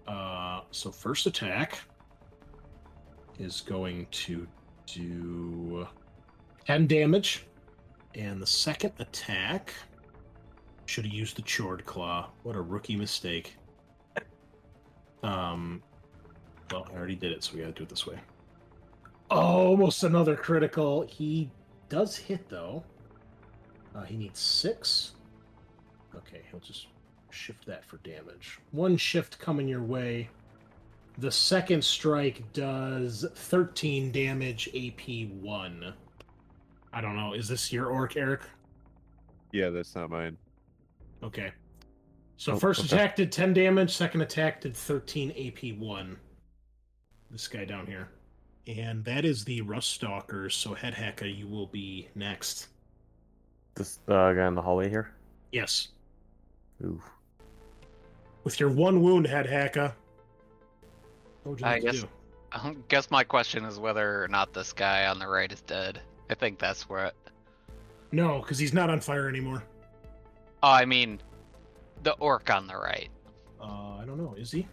Uh, 0.07 0.61
so 0.70 0.93
first 0.93 1.27
attack 1.27 1.81
is 3.41 3.61
going 3.61 4.07
to 4.12 4.47
do 4.87 5.87
10 6.65 6.87
damage. 6.87 7.47
And 8.17 8.41
the 8.41 8.47
second 8.47 8.93
attack 8.99 9.75
should 10.87 11.05
have 11.05 11.13
used 11.13 11.37
the 11.37 11.43
Chord 11.43 11.85
Claw. 11.85 12.31
What 12.45 12.57
a 12.57 12.61
rookie 12.61 12.97
mistake. 12.97 13.57
Um, 15.23 15.83
well, 16.71 16.87
I 16.91 16.97
already 16.97 17.15
did 17.15 17.33
it, 17.33 17.45
so 17.45 17.55
we 17.55 17.61
gotta 17.61 17.73
do 17.73 17.83
it 17.83 17.89
this 17.91 18.07
way. 18.07 18.19
Almost 19.31 20.05
another 20.05 20.35
critical. 20.35 21.03
He 21.03 21.51
does 21.89 22.17
hit, 22.17 22.49
though. 22.49 22.85
Uh, 23.95 24.05
he 24.05 24.17
needs 24.17 24.39
six. 24.39 25.13
Okay, 26.15 26.43
he'll 26.51 26.61
just 26.61 26.87
shift 27.31 27.67
that 27.67 27.85
for 27.85 27.99
damage. 27.99 28.61
One 28.71 28.97
shift 28.97 29.39
coming 29.39 29.69
your 29.69 29.83
way. 29.83 30.31
The 31.19 31.31
second 31.31 31.83
strike 31.85 32.51
does 32.53 33.27
13 33.35 34.13
damage, 34.13 34.69
AP 34.75 35.29
1. 35.41 35.95
I 36.97 37.02
don't 37.02 37.14
know. 37.14 37.35
Is 37.35 37.47
this 37.47 37.70
your 37.70 37.89
orc, 37.89 38.16
Eric? 38.16 38.40
yeah, 39.52 39.68
that's 39.68 39.94
not 39.94 40.09
mine. 40.10 40.35
Okay. 41.23 41.52
So 42.39 42.52
Oh, 42.52 42.56
first 42.59 42.81
okay. 42.86 42.97
attack 42.97 43.16
did 43.16 43.31
10 43.31 43.52
damage, 43.52 43.94
second 43.94 44.23
attack 44.23 44.62
did 44.62 44.74
13 44.74 45.31
AP 45.32 45.73
1. 45.78 46.16
This 47.31 47.48
guy 47.48 47.66
down 47.66 47.86
here. 47.86 48.09
And 48.66 49.05
that 49.05 49.27
is 49.27 49.44
the 49.44 49.60
Rust 49.60 49.90
Stalkers, 49.90 50.55
so 50.55 50.73
Head 50.73 50.94
Hacka, 50.94 51.27
you 51.35 51.47
will 51.47 51.66
be 51.66 52.09
next. 52.14 52.68
This 53.74 53.98
uh, 54.09 54.32
guy 54.32 54.47
in 54.48 54.55
the 54.55 54.62
hallway 54.62 54.89
here. 54.89 55.12
Yes. 55.52 55.89
Ooh. 56.82 57.01
With 58.44 58.59
your 58.59 58.70
one 58.70 59.02
wound, 59.02 59.27
Head 59.27 59.47
Hacka. 59.47 59.93
What 61.43 61.51
would 61.52 61.60
you 61.60 61.66
I 61.66 61.78
guess- 61.78 62.01
do? 62.01 62.09
I 62.52 62.74
guess 62.89 63.10
my 63.10 63.23
question 63.23 63.64
is 63.66 63.78
whether 63.78 64.23
or 64.24 64.28
not 64.28 64.55
this 64.55 64.73
guy 64.73 65.06
on 65.09 65.18
the 65.18 65.27
right 65.28 65.52
is 65.52 65.60
dead. 65.62 66.01
I 66.31 66.35
think 66.35 66.59
that's 66.59 66.89
where. 66.89 67.07
It... 67.07 67.15
No, 68.12 68.40
because 68.40 68.59
he's 68.59 68.73
not 68.73 68.90
on 68.90 69.01
fire 69.01 69.28
anymore. 69.28 69.62
Oh, 70.62 70.70
I 70.70 70.85
mean, 70.85 71.20
the 72.03 72.12
orc 72.15 72.51
on 72.51 72.66
the 72.66 72.77
right. 72.77 73.09
Uh, 73.61 73.97
I 74.01 74.05
don't 74.07 74.19
know. 74.19 74.35
Is 74.39 74.51
he? 74.51 74.66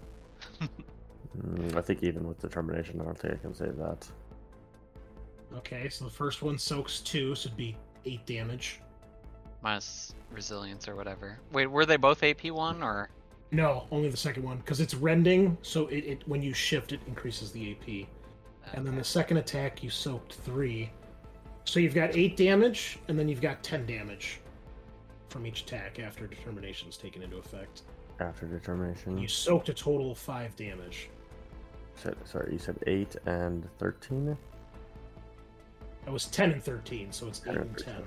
Mm, 0.62 1.76
I 1.76 1.82
think 1.82 2.04
even 2.04 2.28
with 2.28 2.40
determination, 2.40 3.02
I 3.02 3.06
don't 3.06 3.18
think 3.18 3.34
I 3.34 3.38
can 3.38 3.56
say 3.56 3.70
that. 3.70 4.08
Okay, 5.58 5.90
so 5.90 6.06
the 6.06 6.12
first 6.12 6.44
one 6.44 6.60
soaks 6.60 7.00
two, 7.00 7.34
so 7.34 7.48
it'd 7.48 7.58
be 7.58 7.76
eight 8.06 8.26
damage. 8.28 8.80
minus 9.64 10.14
resilience 10.32 10.88
or 10.88 10.96
whatever. 10.96 11.40
Wait, 11.52 11.68
were 11.68 11.86
they 11.86 11.98
both 11.98 12.22
AP 12.24 12.46
one 12.52 12.84
or? 12.84 13.10
No, 13.52 13.88
only 13.92 14.10
the 14.10 14.18
second 14.18 14.44
one, 14.44 14.58
because 14.58 14.80
it's 14.80 14.94
rending, 14.94 15.58
so 15.62 15.88
it, 15.88 16.06
it 16.06 16.28
when 16.28 16.42
you 16.42 16.54
shift, 16.54 16.92
it 16.92 17.00
increases 17.08 17.52
the 17.52 17.72
AP. 17.72 18.08
And 18.74 18.86
then 18.86 18.96
the 18.96 19.04
second 19.04 19.38
attack, 19.38 19.84
you 19.84 19.90
soaked 19.90 20.34
three. 20.34 20.92
So 21.66 21.80
you've 21.80 21.96
got 21.96 22.16
eight 22.16 22.38
damage, 22.38 23.00
and 23.08 23.18
then 23.18 23.28
you've 23.28 23.42
got 23.42 23.64
ten 23.64 23.86
damage 23.86 24.40
from 25.30 25.48
each 25.48 25.62
attack 25.62 26.00
after 26.00 26.28
determination 26.28 26.90
is 26.90 26.98
taken 26.98 27.22
into 27.24 27.38
effect. 27.38 27.84
After 28.20 28.46
determination. 28.46 29.18
You 29.18 29.28
soaked 29.28 29.70
a 29.70 29.74
total 29.74 30.12
of 30.12 30.18
five 30.20 30.56
damage. 30.56 31.10
said, 31.96 32.16
sorry, 32.26 32.54
you 32.54 32.60
said 32.60 32.78
8 32.86 33.16
and 33.26 33.68
13? 33.80 34.38
That 36.06 36.12
was 36.12 36.26
ten 36.26 36.52
and 36.52 36.62
thirteen, 36.62 37.12
so 37.12 37.28
it's 37.28 37.42
eight 37.48 37.56
and 37.56 37.78
ten. 37.78 38.04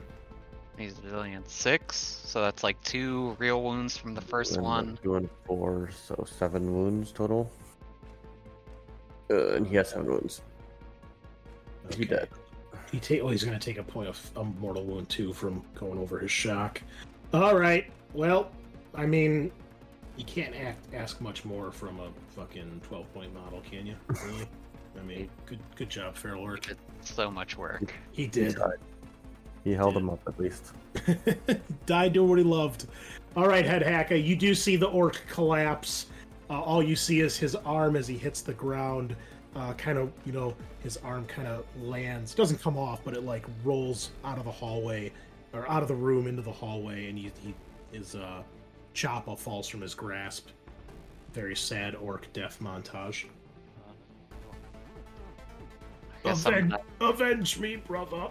He's 0.79 1.01
resilience 1.03 1.51
six, 1.53 1.97
so 1.97 2.43
that's 2.43 2.63
like 2.63 2.81
two 2.83 3.35
real 3.39 3.63
wounds 3.63 3.97
from 3.97 4.15
the 4.15 4.21
first 4.21 4.57
And 4.57 4.63
one. 4.65 4.99
2 5.03 5.15
and 5.17 5.31
4, 5.47 5.89
so 6.07 6.25
7 6.39 6.75
wounds 6.75 7.11
total. 7.13 7.51
Uh, 9.31 9.55
and 9.55 9.67
he 9.67 9.75
has 9.77 9.89
7 9.91 10.07
wounds. 10.07 10.43
He 11.97 12.05
Okay. 12.05 12.05
dead. 12.05 12.29
He 12.93 13.01
ta- 13.01 13.25
oh, 13.25 13.29
he's 13.29 13.45
going 13.45 13.59
to 13.59 13.65
take 13.65 13.79
a 13.79 13.83
point 13.83 14.09
of 14.09 14.31
a 14.37 14.45
mortal 14.45 14.85
wound 14.85 15.09
too 15.09 15.33
from 15.33 15.63
going 15.75 15.99
over 15.99 16.19
his 16.19 16.31
shock. 16.31 16.81
All 17.33 17.59
right. 17.59 17.91
Well, 18.15 18.51
I 18.95 19.07
mean, 19.07 19.51
you 20.17 20.25
can't 20.25 20.55
act, 20.55 20.95
ask 20.95 21.21
much 21.21 21.45
more 21.45 21.71
from 21.71 22.01
a 22.01 22.09
fucking 22.35 22.81
twelve 22.85 23.13
point 23.13 23.35
model, 23.35 23.63
can 23.69 23.87
you? 23.87 23.97
Really? 24.25 24.49
I 24.99 25.03
mean, 25.03 25.29
good 25.45 25.59
good 25.75 25.91
job, 25.91 26.17
Feral 26.17 26.43
Orc. 26.43 26.75
So 27.03 27.31
much 27.31 27.59
work. 27.59 27.93
He 28.13 28.27
did. 28.27 28.57
He 29.63 29.73
held 29.73 29.97
him 29.97 30.09
up 30.09 30.21
at 30.27 30.39
least. 30.39 30.73
Died 31.87 32.13
doing 32.13 32.29
what 32.29 32.39
he 32.39 32.45
loved. 32.45 32.87
All 33.37 33.49
right, 33.49 33.67
Head 33.67 33.83
Hacka, 33.83 34.25
you 34.25 34.37
do 34.37 34.55
see 34.55 34.77
the 34.77 34.87
orc 34.87 35.21
collapse. 35.29 36.07
Uh, 36.49 36.61
all 36.61 36.83
you 36.83 36.95
see 36.97 37.21
is 37.21 37.37
his 37.37 37.57
arm 37.57 37.97
as 37.97 38.07
he 38.07 38.17
hits 38.17 38.41
the 38.41 38.55
ground. 38.55 39.17
Uh, 39.57 39.73
kind 39.73 39.97
of, 39.97 40.13
you 40.27 40.33
know, 40.33 40.55
his 40.83 40.99
arm 40.99 41.25
kind 41.25 41.49
of 41.49 41.65
lands. 41.81 42.35
Doesn't 42.35 42.61
come 42.61 42.77
off, 42.77 43.01
but 43.03 43.15
it 43.15 43.25
like 43.25 43.47
rolls 43.65 44.11
out 44.23 44.37
of 44.37 44.45
the 44.45 44.51
hallway 44.51 45.11
or 45.55 45.67
out 45.71 45.81
of 45.81 45.89
the 45.89 45.95
room 45.95 46.27
into 46.27 46.43
the 46.43 46.53
hallway, 46.53 47.09
and 47.09 47.19
he, 47.19 47.33
he 47.43 47.55
his 47.91 48.15
uh, 48.15 48.43
choppa 48.95 49.39
falls 49.39 49.67
from 49.67 49.81
his 49.81 49.95
grasp. 49.95 50.49
Very 51.33 51.57
sad 51.57 51.95
orc 51.95 52.31
death 52.35 52.59
montage. 52.61 53.25
Avenge, 56.25 56.71
gonna- 56.71 56.81
avenge 57.01 57.59
me, 57.59 57.77
brother. 57.77 58.29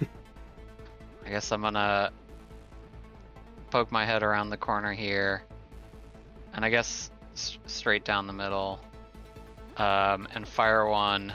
I 1.24 1.30
guess 1.30 1.50
I'm 1.50 1.62
gonna 1.62 2.10
poke 3.70 3.90
my 3.90 4.04
head 4.04 4.22
around 4.22 4.50
the 4.50 4.56
corner 4.58 4.92
here, 4.92 5.44
and 6.52 6.62
I 6.62 6.68
guess 6.68 7.10
s- 7.34 7.58
straight 7.66 8.04
down 8.04 8.26
the 8.26 8.32
middle, 8.34 8.80
um, 9.78 10.28
and 10.34 10.46
fire 10.46 10.86
one. 10.86 11.32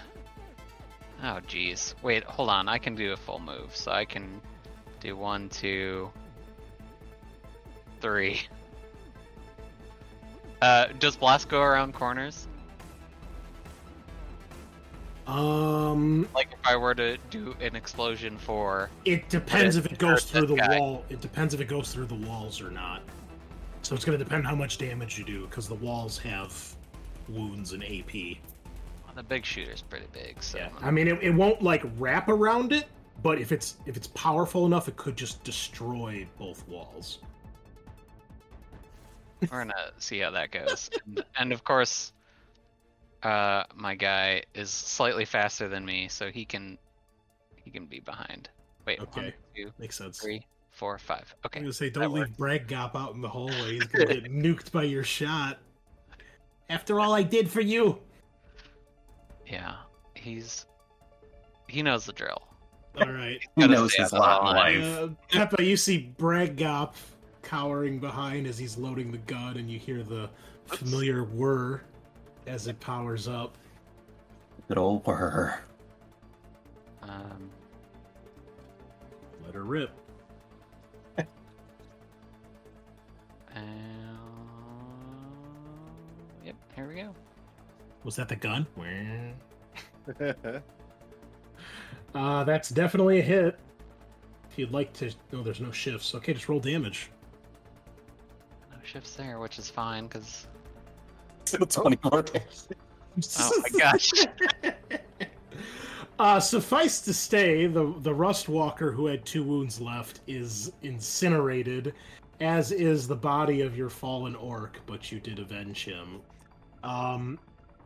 Oh 1.23 1.39
geez, 1.47 1.95
wait, 2.01 2.23
hold 2.25 2.49
on. 2.49 2.67
I 2.67 2.77
can 2.77 2.95
do 2.95 3.13
a 3.13 3.17
full 3.17 3.39
move, 3.39 3.75
so 3.75 3.91
I 3.91 4.05
can 4.05 4.41
do 4.99 5.15
one, 5.15 5.49
two, 5.49 6.11
three. 8.01 8.41
Uh, 10.61 10.87
does 10.99 11.17
blast 11.17 11.49
go 11.49 11.61
around 11.61 11.93
corners? 11.93 12.47
Um, 15.27 16.27
Like 16.33 16.53
if 16.53 16.59
I 16.65 16.77
were 16.77 16.95
to 16.95 17.17
do 17.29 17.53
an 17.59 17.75
explosion 17.75 18.37
for 18.37 18.89
It 19.03 19.27
depends 19.27 19.75
if 19.75 19.85
it 19.85 19.97
goes 19.97 20.23
through 20.23 20.47
the 20.47 20.55
guy. 20.55 20.79
wall. 20.79 21.03
It 21.09 21.19
depends 21.19 21.53
if 21.53 21.59
it 21.59 21.67
goes 21.67 21.93
through 21.93 22.05
the 22.05 22.15
walls 22.15 22.61
or 22.61 22.71
not. 22.71 23.01
So 23.81 23.93
it's 23.93 24.05
going 24.05 24.17
to 24.17 24.23
depend 24.23 24.45
how 24.47 24.55
much 24.55 24.77
damage 24.77 25.17
you 25.17 25.25
do, 25.25 25.45
because 25.47 25.67
the 25.67 25.75
walls 25.75 26.17
have 26.19 26.75
wounds 27.29 27.73
and 27.73 27.83
AP. 27.83 28.13
well, 29.05 29.13
the 29.15 29.23
big 29.23 29.45
shooter's 29.45 29.81
pretty 29.81 30.07
big, 30.11 30.41
so 30.41 30.57
Yeah. 30.59 30.69
I 30.81 30.91
mean, 30.91 31.07
it, 31.07 31.21
it 31.23 31.31
won't 31.31 31.61
like 31.61 31.83
wrap 31.97 32.29
around 32.29 32.71
it, 32.73 32.85
but 33.21 33.39
if 33.39 33.51
it's 33.51 33.77
if 33.85 33.95
it's 33.97 34.07
powerful 34.07 34.65
enough, 34.65 34.87
it 34.87 34.95
could 34.97 35.15
just 35.15 35.43
destroy 35.43 36.27
both 36.37 36.67
walls. 36.67 37.19
We're 39.41 39.47
gonna 39.59 39.91
see 39.97 40.19
how 40.19 40.31
that 40.31 40.51
goes. 40.51 40.89
and, 41.05 41.23
and 41.37 41.51
of 41.53 41.63
course, 41.63 42.13
uh, 43.23 43.63
my 43.75 43.95
guy 43.95 44.43
is 44.53 44.69
slightly 44.69 45.25
faster 45.25 45.67
than 45.67 45.85
me, 45.85 46.07
so 46.07 46.29
he 46.31 46.45
can 46.45 46.77
he 47.55 47.71
can 47.71 47.85
be 47.85 47.99
behind. 47.99 48.49
Wait, 48.85 48.99
one, 48.99 49.07
Okay. 49.09 49.33
two, 49.55 49.71
Makes 49.79 49.97
sense. 49.97 50.19
three, 50.19 50.45
four, 50.71 50.97
five. 50.97 51.33
Okay. 51.45 51.59
I'm 51.59 51.63
gonna 51.65 51.73
say, 51.73 51.89
don't 51.89 52.13
leave 52.13 52.23
works. 52.27 52.37
Bragg 52.37 52.67
Gop 52.67 52.95
out 52.95 53.15
in 53.15 53.21
the 53.21 53.29
hallway. 53.29 53.73
He's 53.75 53.83
gonna 53.87 54.05
get 54.21 54.23
nuked 54.25 54.71
by 54.71 54.83
your 54.83 55.03
shot. 55.03 55.59
After 56.73 56.99
all 56.99 57.13
I 57.13 57.21
did 57.21 57.47
for 57.51 57.61
you. 57.61 57.99
Yeah, 59.45 59.75
he's 60.15 60.65
he 61.67 61.83
knows 61.83 62.05
the 62.05 62.13
drill. 62.13 62.41
All 62.99 63.11
right. 63.11 63.39
He 63.55 63.67
knows 63.67 63.93
his 63.93 64.11
lot 64.11 64.41
in 64.41 64.55
line. 64.55 64.81
life. 64.81 64.99
Uh, 64.99 65.07
Peppa, 65.29 65.63
you 65.63 65.77
see 65.77 66.13
Bragg 66.17 66.57
Gop 66.57 66.95
cowering 67.43 67.99
behind 67.99 68.47
as 68.47 68.57
he's 68.57 68.75
loading 68.75 69.11
the 69.11 69.19
gun, 69.19 69.57
and 69.57 69.69
you 69.69 69.77
hear 69.77 70.01
the 70.01 70.31
familiar 70.65 71.25
whir 71.25 71.81
as 72.47 72.65
it 72.67 72.79
powers 72.79 73.27
up. 73.27 73.55
Good 74.67 74.79
old 74.79 75.05
whir. 75.05 75.59
Um, 77.03 77.51
Let 79.45 79.53
her 79.53 79.63
rip. 79.63 79.91
and... 83.53 83.82
Yep, 86.45 86.55
here 86.75 86.87
we 86.87 86.95
go. 86.95 87.15
Was 88.03 88.15
that 88.17 88.29
the 88.29 88.35
gun? 88.35 88.65
Uh, 92.15 92.43
that's 92.43 92.69
definitely 92.69 93.17
a 93.17 93.21
hit. 93.23 93.59
If 94.51 94.59
you'd 94.59 94.71
like 94.71 94.93
to, 94.93 95.11
no, 95.31 95.41
there's 95.41 95.59
no 95.59 95.71
shifts. 95.71 96.13
Okay, 96.13 96.33
just 96.33 96.47
roll 96.47 96.59
damage. 96.59 97.09
No 98.71 98.77
shifts 98.83 99.15
there, 99.15 99.39
which 99.39 99.57
is 99.57 99.69
fine 99.69 100.05
because. 100.05 100.45
It's 101.41 101.51
still 101.53 101.65
24 101.65 102.25
Oh 103.39 103.61
my 103.63 103.79
gosh. 103.79 104.11
Uh, 106.19 106.39
suffice 106.39 107.01
to 107.01 107.11
say, 107.11 107.65
the 107.65 107.91
the 108.01 108.13
Rust 108.13 108.47
Walker 108.47 108.91
who 108.91 109.07
had 109.07 109.25
two 109.25 109.43
wounds 109.43 109.81
left 109.81 110.21
is 110.27 110.71
incinerated, 110.83 111.95
as 112.39 112.71
is 112.71 113.07
the 113.07 113.15
body 113.15 113.61
of 113.61 113.75
your 113.75 113.89
fallen 113.89 114.35
orc. 114.35 114.79
But 114.85 115.11
you 115.11 115.19
did 115.19 115.39
avenge 115.39 115.85
him. 115.85 116.21
Um, 116.84 117.39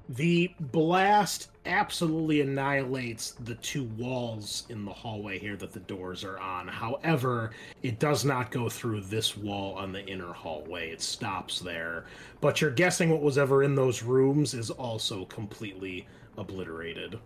the 0.10 0.54
blast 0.60 1.50
absolutely 1.66 2.40
annihilates 2.40 3.32
the 3.44 3.56
two 3.56 3.84
walls 3.98 4.66
in 4.70 4.86
the 4.86 4.94
hallway 4.94 5.38
here 5.38 5.58
that 5.58 5.74
the 5.74 5.82
doors 5.82 6.24
are 6.24 6.40
on. 6.40 6.68
However, 6.68 7.52
it 7.84 8.00
does 8.00 8.24
not 8.24 8.50
go 8.50 8.70
through 8.70 9.02
this 9.02 9.36
wall 9.36 9.76
on 9.76 9.92
the 9.92 10.06
inner 10.06 10.32
hallway. 10.32 10.92
It 10.92 11.02
stops 11.02 11.60
there. 11.60 12.06
But 12.40 12.62
you're 12.62 12.72
guessing 12.72 13.10
what 13.10 13.22
was 13.22 13.38
ever 13.38 13.64
in 13.64 13.76
those 13.76 14.02
rooms 14.02 14.54
is 14.54 14.70
also 14.72 15.26
completely 15.26 16.08
obliterated. 16.38 17.20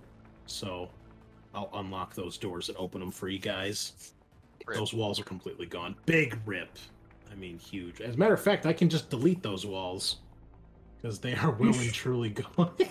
So 0.48 0.90
I'll 1.54 1.70
unlock 1.76 2.16
those 2.16 2.38
doors 2.38 2.70
and 2.70 2.78
open 2.80 3.00
them 3.00 3.12
for 3.12 3.28
you 3.28 3.40
guys. 3.40 4.14
Rip. 4.66 4.78
Those 4.78 4.94
walls 4.94 5.20
are 5.20 5.24
completely 5.24 5.68
gone. 5.68 5.96
Big 6.08 6.38
rip. 6.46 6.78
I 7.32 7.36
mean, 7.36 7.60
huge. 7.60 8.02
As 8.02 8.16
a 8.16 8.18
matter 8.18 8.34
of 8.34 8.42
fact, 8.42 8.66
I 8.66 8.74
can 8.74 8.90
just 8.90 9.10
delete 9.12 9.44
those 9.44 9.68
walls 9.68 10.18
because 11.02 11.20
they 11.20 11.36
are 11.36 11.52
well 11.52 11.74
and 11.74 11.94
truly 11.94 12.30
gone. 12.30 12.72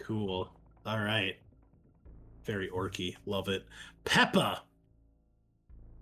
cool. 0.00 0.50
All 0.84 0.98
right. 0.98 1.36
Very 2.44 2.68
orky. 2.68 3.14
Love 3.26 3.48
it. 3.48 3.64
Peppa. 4.04 4.62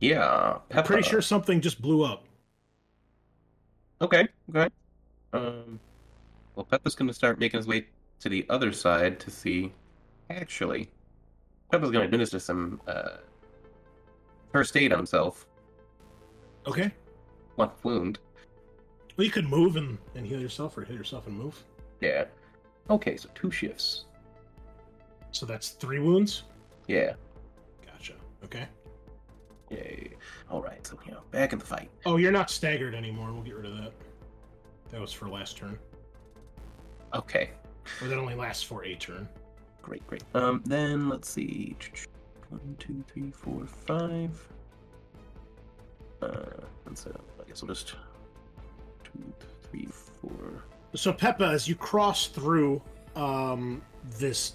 Yeah, 0.00 0.58
I'm 0.72 0.84
pretty 0.84 1.02
sure 1.02 1.20
something 1.20 1.60
just 1.60 1.82
blew 1.82 2.04
up. 2.04 2.24
Okay, 4.00 4.28
okay. 4.54 4.72
Um, 5.32 5.80
well, 6.54 6.64
Peppa's 6.64 6.94
going 6.94 7.08
to 7.08 7.14
start 7.14 7.40
making 7.40 7.58
his 7.58 7.66
way 7.66 7.86
to 8.20 8.28
the 8.28 8.46
other 8.48 8.72
side 8.72 9.18
to 9.20 9.30
see. 9.30 9.72
Actually, 10.30 10.88
Peppa's 11.72 11.90
going 11.90 12.02
to 12.02 12.04
administer 12.04 12.38
some 12.38 12.80
uh, 12.86 13.16
first 14.52 14.76
aid 14.76 14.92
on 14.92 15.00
himself. 15.00 15.48
Okay. 16.64 16.92
One 17.56 17.70
wound. 17.82 18.20
Well, 19.18 19.24
you 19.24 19.32
could 19.32 19.48
move 19.48 19.74
and, 19.74 19.98
and 20.14 20.24
heal 20.24 20.40
yourself 20.40 20.78
or 20.78 20.84
heal 20.84 20.94
yourself 20.94 21.26
and 21.26 21.36
move. 21.36 21.60
Yeah. 22.00 22.26
Okay, 22.88 23.16
so 23.16 23.28
two 23.34 23.50
shifts. 23.50 24.04
So 25.32 25.44
that's 25.44 25.70
three 25.70 25.98
wounds? 25.98 26.44
Yeah. 26.86 27.14
Gotcha. 27.84 28.12
Okay. 28.44 28.68
Yay. 29.72 30.12
All 30.48 30.62
right, 30.62 30.86
so 30.86 30.96
you 31.04 31.10
know, 31.10 31.22
back 31.32 31.52
in 31.52 31.58
the 31.58 31.64
fight. 31.64 31.90
Oh, 32.06 32.16
you're 32.16 32.30
not 32.30 32.48
staggered 32.48 32.94
anymore. 32.94 33.32
We'll 33.32 33.42
get 33.42 33.56
rid 33.56 33.66
of 33.66 33.76
that. 33.78 33.92
That 34.90 35.00
was 35.00 35.12
for 35.12 35.28
last 35.28 35.56
turn. 35.56 35.76
Okay. 37.12 37.50
Or 38.00 38.06
that 38.06 38.18
only 38.18 38.36
lasts 38.36 38.62
for 38.62 38.84
a 38.84 38.94
turn. 38.94 39.28
Great, 39.82 40.06
great. 40.06 40.22
Um, 40.34 40.62
then 40.64 41.08
let's 41.08 41.28
see. 41.28 41.76
One, 42.50 42.76
two, 42.78 43.04
three, 43.08 43.32
four, 43.32 43.66
five. 43.66 44.48
Uh, 46.22 46.62
and 46.86 46.96
so 46.96 47.10
I 47.44 47.48
guess 47.48 47.62
we'll 47.62 47.74
just 47.74 47.96
two, 49.12 49.32
three, 49.62 49.88
four. 50.20 50.64
So 50.94 51.12
Peppa, 51.12 51.44
as 51.44 51.68
you 51.68 51.74
cross 51.74 52.26
through 52.26 52.82
um, 53.14 53.82
this 54.18 54.54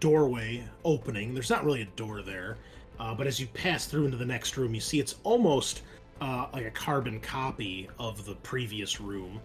doorway 0.00 0.64
opening, 0.84 1.34
there's 1.34 1.50
not 1.50 1.64
really 1.64 1.82
a 1.82 1.88
door 1.96 2.22
there, 2.22 2.56
uh, 3.00 3.14
but 3.14 3.26
as 3.26 3.40
you 3.40 3.46
pass 3.48 3.86
through 3.86 4.04
into 4.04 4.16
the 4.16 4.24
next 4.24 4.56
room, 4.56 4.74
you 4.74 4.80
see 4.80 5.00
it's 5.00 5.16
almost 5.24 5.82
uh, 6.20 6.46
like 6.52 6.66
a 6.66 6.70
carbon 6.70 7.18
copy 7.20 7.88
of 7.98 8.24
the 8.24 8.34
previous 8.36 9.00
room. 9.00 9.40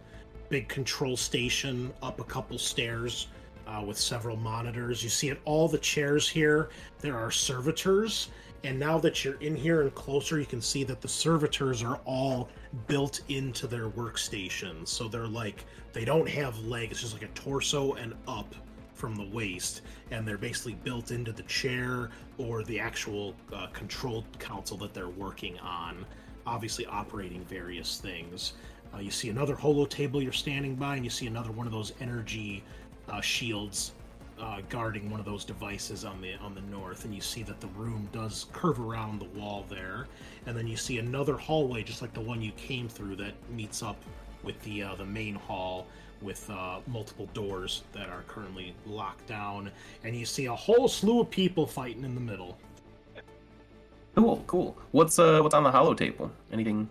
Big 0.50 0.68
control 0.68 1.18
station 1.18 1.92
up 2.02 2.20
a 2.20 2.24
couple 2.24 2.58
stairs 2.58 3.28
uh, 3.68 3.84
with 3.86 3.98
several 3.98 4.38
monitors. 4.38 5.04
You 5.04 5.10
see 5.10 5.30
at 5.30 5.40
all 5.44 5.68
the 5.68 5.78
chairs 5.80 6.30
here, 6.30 6.70
there 7.00 7.18
are 7.18 7.32
servitors. 7.32 8.30
And 8.64 8.80
now 8.80 8.98
that 9.00 9.24
you're 9.24 9.40
in 9.40 9.56
here 9.56 9.82
and 9.82 9.94
closer, 9.94 10.40
you 10.40 10.46
can 10.46 10.62
see 10.62 10.84
that 10.86 11.02
the 11.02 11.08
servitors 11.08 11.84
are 11.84 12.00
all 12.06 12.50
built 12.88 13.22
into 13.30 13.68
their 13.68 13.90
workstations. 13.90 14.88
So 14.88 15.08
they're 15.08 15.28
like, 15.28 15.66
they 15.94 16.04
don't 16.04 16.28
have 16.28 16.58
legs, 16.60 16.94
it's 16.94 17.02
just 17.02 17.14
like 17.14 17.24
a 17.24 17.34
torso 17.34 17.94
and 17.94 18.14
up 18.28 18.56
from 18.94 19.16
the 19.16 19.30
waist, 19.32 19.82
and 20.10 20.28
they're 20.28 20.40
basically 20.40 20.74
built 20.74 21.12
into 21.12 21.32
the 21.32 21.44
chair 21.44 22.10
or 22.40 22.64
the 22.64 22.80
actual 22.80 23.36
uh, 23.54 23.68
control 23.68 24.26
console 24.40 24.78
that 24.80 24.94
they're 24.94 25.08
working 25.08 25.60
on, 25.60 26.04
obviously 26.48 26.86
operating 26.88 27.46
various 27.46 28.00
things. 28.00 28.54
Uh, 28.94 28.98
you 28.98 29.12
see 29.12 29.30
another 29.30 29.54
holo 29.54 29.86
table 29.86 30.22
you're 30.22 30.34
standing 30.34 30.76
by, 30.76 30.96
and 30.96 31.04
you 31.04 31.12
see 31.12 31.28
another 31.28 31.52
one 31.52 31.68
of 31.68 31.72
those 31.72 31.94
energy 32.02 32.64
uh, 33.10 33.22
shields 33.22 33.94
uh, 34.40 34.62
guarding 34.70 35.10
one 35.10 35.20
of 35.20 35.26
those 35.26 35.46
devices 35.46 36.06
on 36.06 36.22
the 36.22 36.36
on 36.36 36.54
the 36.54 36.62
north, 36.62 37.06
and 37.06 37.14
you 37.14 37.22
see 37.22 37.44
that 37.44 37.60
the 37.60 37.68
room 37.68 38.08
does 38.12 38.46
curve 38.54 38.80
around 38.80 39.20
the 39.20 39.40
wall 39.40 39.66
there, 39.70 40.08
and 40.46 40.56
then 40.58 40.68
you 40.68 40.78
see 40.78 41.00
another 41.00 41.36
hallway 41.38 41.84
just 41.84 42.02
like 42.02 42.14
the 42.14 42.22
one 42.22 42.42
you 42.42 42.52
came 42.54 42.88
through 42.88 43.16
that 43.16 43.34
meets 43.52 43.82
up 43.82 43.98
with 44.44 44.62
the 44.64 44.84
uh, 44.84 44.96
the 44.96 45.06
main 45.06 45.36
hall 45.36 45.88
with 46.22 46.50
uh, 46.50 46.80
multiple 46.88 47.30
doors 47.34 47.84
that 47.94 48.10
are 48.10 48.24
currently 48.28 48.74
locked 48.86 49.28
down, 49.28 49.72
and 50.04 50.16
you 50.16 50.26
see 50.26 50.46
a 50.46 50.56
whole 50.56 50.88
slew 50.88 51.22
of 51.22 51.30
people 51.30 51.66
fighting 51.68 52.04
in 52.04 52.16
the 52.16 52.22
middle. 52.22 52.58
Cool, 54.16 54.44
cool. 54.48 54.78
What's 54.92 55.20
uh 55.20 55.42
what's 55.42 55.54
on 55.54 55.64
the 55.64 55.72
holo 55.72 55.94
table? 55.94 56.32
Anything? 56.52 56.90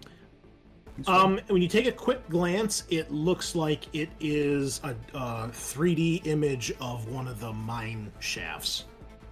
Useful? 0.96 1.14
Um, 1.14 1.40
when 1.48 1.62
you 1.62 1.68
take 1.68 1.86
a 1.86 1.92
quick 1.92 2.26
glance, 2.28 2.84
it 2.90 3.10
looks 3.10 3.54
like 3.54 3.94
it 3.94 4.08
is 4.20 4.80
a, 4.84 4.94
uh 5.16 5.48
3D 5.48 6.26
image 6.26 6.72
of 6.80 7.08
one 7.08 7.28
of 7.28 7.40
the 7.40 7.52
mine 7.52 8.10
shafts, 8.20 8.84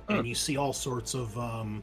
Hmm. 0.08 0.16
and 0.16 0.28
you 0.28 0.34
see 0.34 0.56
all 0.56 0.72
sorts 0.72 1.14
of 1.14 1.36
um, 1.38 1.82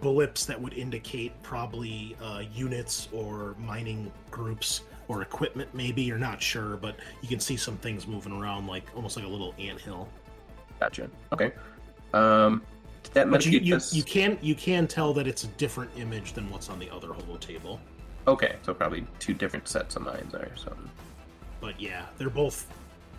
blips 0.00 0.46
that 0.46 0.60
would 0.60 0.72
indicate 0.74 1.32
probably 1.42 2.16
uh, 2.22 2.42
units 2.54 3.08
or 3.12 3.54
mining 3.58 4.10
groups 4.30 4.82
or 5.08 5.20
equipment. 5.22 5.68
Maybe 5.74 6.02
you're 6.02 6.16
not 6.18 6.40
sure, 6.40 6.76
but 6.76 6.96
you 7.20 7.28
can 7.28 7.40
see 7.40 7.56
some 7.56 7.76
things 7.78 8.06
moving 8.06 8.32
around, 8.32 8.66
like 8.66 8.84
almost 8.96 9.16
like 9.16 9.26
a 9.26 9.28
little 9.28 9.54
anthill. 9.58 10.08
Gotcha. 10.80 11.10
Okay. 11.32 11.52
Um, 12.14 12.62
did 13.02 13.12
that 13.14 13.30
But 13.30 13.44
you, 13.44 13.58
you, 13.58 13.76
us- 13.76 13.92
you 13.92 14.02
can 14.02 14.38
you 14.40 14.54
can 14.54 14.86
tell 14.86 15.12
that 15.14 15.26
it's 15.26 15.44
a 15.44 15.48
different 15.48 15.90
image 15.98 16.32
than 16.32 16.48
what's 16.50 16.70
on 16.70 16.78
the 16.78 16.88
other 16.90 17.12
holo 17.12 17.36
table. 17.36 17.80
Okay, 18.26 18.56
so 18.62 18.72
probably 18.72 19.06
two 19.18 19.34
different 19.34 19.68
sets 19.68 19.96
of 19.96 20.02
minds 20.02 20.34
or 20.34 20.50
something. 20.56 20.90
But 21.60 21.80
yeah, 21.80 22.06
they're 22.16 22.30
both 22.30 22.66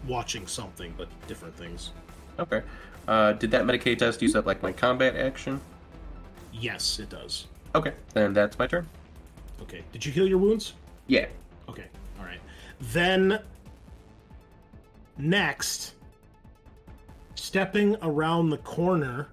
watching 0.08 0.48
something, 0.48 0.94
but 0.98 1.08
different 1.28 1.56
things. 1.56 1.92
Okay. 2.40 2.62
Uh, 3.08 3.34
did 3.34 3.52
that 3.52 3.66
Medicae 3.66 3.98
test 3.98 4.22
use 4.22 4.36
up 4.36 4.46
like 4.46 4.64
my 4.64 4.72
combat 4.72 5.16
action? 5.16 5.62
Yes, 6.52 7.00
it 7.00 7.10
does. 7.10 7.48
Okay, 7.76 7.94
then 8.14 8.34
that's 8.34 8.58
my 8.58 8.68
turn. 8.68 8.88
Okay. 9.62 9.84
Did 9.92 10.06
you 10.06 10.12
heal 10.12 10.28
your 10.28 10.38
wounds? 10.38 10.74
Yeah. 11.08 11.28
Okay. 11.70 11.86
All 12.20 12.26
right. 12.26 12.40
Then 12.80 13.40
next, 15.18 15.94
stepping 17.36 17.96
around 18.02 18.50
the 18.50 18.58
corner, 18.60 19.28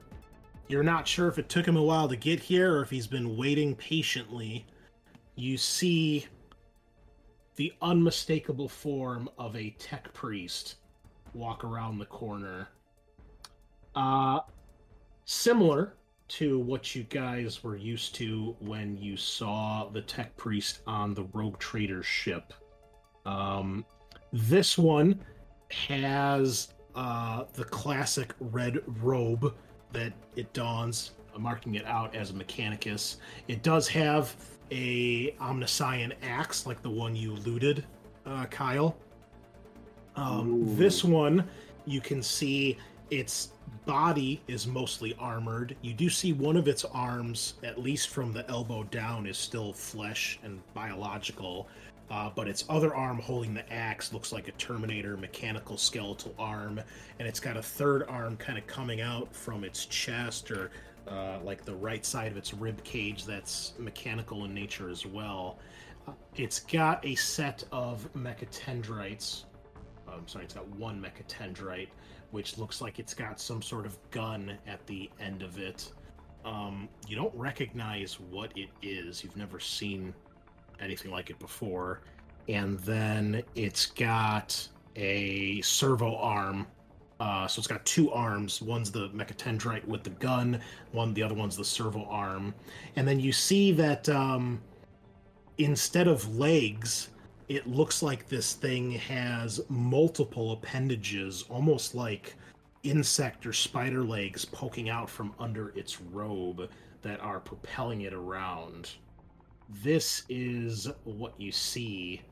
you're 0.69 0.83
not 0.83 1.07
sure 1.07 1.29
if 1.29 1.39
it 1.39 1.49
took 1.49 1.67
him 1.67 1.77
a 1.77 1.83
while 1.83 2.09
to 2.09 2.17
get 2.17 2.41
here 2.41 2.77
or 2.77 2.83
if 2.83 2.91
he's 2.91 3.07
been 3.07 3.37
waiting 3.37 3.75
patiently. 3.75 4.67
You 5.35 5.57
see 5.57 6.27
the 7.57 7.73
unmistakable 7.83 8.69
form 8.69 9.29
of 9.39 9.57
a 9.57 9.71
tech 9.79 10.13
priest 10.13 10.77
walk 11.35 11.65
around 11.65 11.99
the 11.99 12.07
corner. 12.07 12.69
Uh 13.95 14.41
similar 15.25 15.95
to 16.29 16.59
what 16.59 16.95
you 16.95 17.03
guys 17.05 17.63
were 17.63 17.77
used 17.77 18.15
to 18.15 18.57
when 18.61 18.97
you 18.97 19.17
saw 19.17 19.89
the 19.91 20.01
tech 20.01 20.35
priest 20.37 20.81
on 20.87 21.15
the 21.15 21.25
rogue 21.35 21.59
trader 21.59 22.03
ship. 22.03 22.55
Um, 23.27 23.85
this 24.33 24.79
one 24.79 25.21
has 25.71 26.73
uh, 26.95 27.45
the 27.53 27.65
classic 27.65 28.35
red 28.41 28.79
robe 29.03 29.55
that 29.93 30.13
it 30.37 30.51
dons, 30.55 31.13
marking 31.39 31.75
it 31.75 31.85
out 31.85 32.15
as 32.15 32.31
a 32.31 32.33
Mechanicus. 32.33 33.17
It 33.49 33.63
does 33.63 33.87
have 33.89 34.35
a 34.73 35.33
Omnissian 35.33 36.15
axe 36.23 36.67
like 36.67 36.81
the 36.81 36.91
one 36.91 37.15
you 37.15 37.35
looted, 37.35 37.85
uh, 38.25 38.47
Kyle. 38.47 38.97
Um, 40.17 40.77
this 40.77 41.05
one, 41.05 41.47
you 41.85 42.01
can 42.01 42.23
see 42.23 42.79
its 43.11 43.51
body 43.85 44.41
is 44.49 44.67
mostly 44.67 45.15
armored. 45.19 45.77
You 45.83 45.93
do 45.93 46.09
see 46.09 46.33
one 46.33 46.57
of 46.57 46.69
its 46.69 46.85
arms, 46.87 47.55
at 47.63 47.79
least 47.83 48.09
from 48.09 48.33
the 48.33 48.49
elbow 48.49 48.85
down, 48.85 49.27
is 49.27 49.37
still 49.37 49.75
flesh 49.75 50.39
and 50.43 50.61
biological. 50.73 51.69
Uh, 52.11 52.31
but 52.35 52.49
its 52.49 52.65
other 52.69 52.95
arm 52.95 53.19
holding 53.19 53.55
the 53.55 53.71
axe 53.73 54.13
looks 54.13 54.33
like 54.33 54.49
a 54.49 54.53
Terminator 54.53 55.17
mechanical 55.17 55.77
skeletal 55.77 56.35
arm, 56.39 56.81
and 57.19 57.29
it's 57.29 57.41
got 57.41 57.57
a 57.57 57.63
third 57.63 58.05
arm 58.09 58.37
kind 58.37 58.59
of 58.59 58.67
coming 58.67 59.01
out 59.01 59.35
from 59.35 59.65
its 59.65 59.87
chest 59.87 60.51
or 60.51 60.71
uh, 61.09 61.39
like 61.43 61.65
the 61.65 61.75
right 61.75 62.05
side 62.05 62.31
of 62.31 62.37
its 62.37 62.55
rib 62.55 62.83
cage 62.85 63.25
that's 63.25 63.73
mechanical 63.79 64.45
in 64.45 64.55
nature 64.55 64.89
as 64.89 65.05
well. 65.07 65.59
Uh, 66.07 66.13
it's 66.37 66.61
got 66.61 67.05
a 67.05 67.15
set 67.15 67.65
of 67.73 68.09
mechatendrites. 68.15 69.45
I'm 70.09 70.15
Um, 70.21 70.29
sorry, 70.29 70.45
it's 70.45 70.55
got 70.55 70.69
one 70.69 71.01
mechatendrite, 71.01 71.89
which 72.31 72.59
looks 72.59 72.81
like 72.81 72.99
it's 72.99 73.15
got 73.15 73.41
some 73.41 73.63
sort 73.63 73.87
of 73.87 73.99
gun 74.11 74.59
at 74.67 74.85
the 74.87 75.11
end 75.21 75.43
of 75.43 75.59
it. 75.59 75.93
Um, 76.45 76.89
you 77.07 77.15
don't 77.17 77.35
recognize 77.35 78.19
what 78.19 78.53
it 78.57 78.69
is. 78.83 79.23
You've 79.23 79.37
never 79.37 79.61
seen 79.61 80.13
anything 80.81 81.11
like 81.11 81.31
it 81.31 81.39
before. 81.39 82.01
And 82.49 82.79
then 82.81 83.43
it's 83.55 83.87
got 83.87 84.69
a 84.97 85.61
servo 85.61 86.17
arm. 86.17 86.67
Uh, 87.21 87.47
so 87.47 87.61
it's 87.61 87.69
got 87.69 87.85
two 87.85 88.11
arms. 88.11 88.61
One's 88.61 88.91
the 88.91 89.09
mechatendrite 89.11 89.87
with 89.87 90.03
the 90.03 90.11
gun. 90.11 90.61
One, 90.91 91.15
the 91.15 91.23
other 91.23 91.35
one's 91.35 91.57
the 91.57 91.65
servo 91.65 92.05
arm. 92.07 92.55
And 92.97 93.07
then 93.07 93.21
you 93.21 93.33
see 93.33 93.73
that 93.73 94.09
um, 94.09 94.61
instead 95.59 96.09
of 96.09 96.37
legs, 96.37 97.11
it 97.49 97.67
looks 97.67 98.03
like 98.03 98.29
this 98.29 98.55
thing 98.55 98.93
has 98.93 99.61
multiple 99.69 100.53
appendages, 100.53 101.45
almost 101.49 101.95
like 101.95 102.35
insect 102.83 103.47
or 103.47 103.53
spider 103.53 104.03
legs 104.03 104.45
poking 104.45 104.89
out 104.89 105.09
from 105.09 105.35
under 105.39 105.69
its 105.71 106.01
robe 106.01 106.69
that 107.03 107.21
are 107.21 107.41
propelling 107.41 108.03
it 108.03 108.13
around. 108.13 108.91
This 109.83 110.25
is 110.29 110.89
what 111.05 111.35
you 111.39 111.53
see 111.53 112.23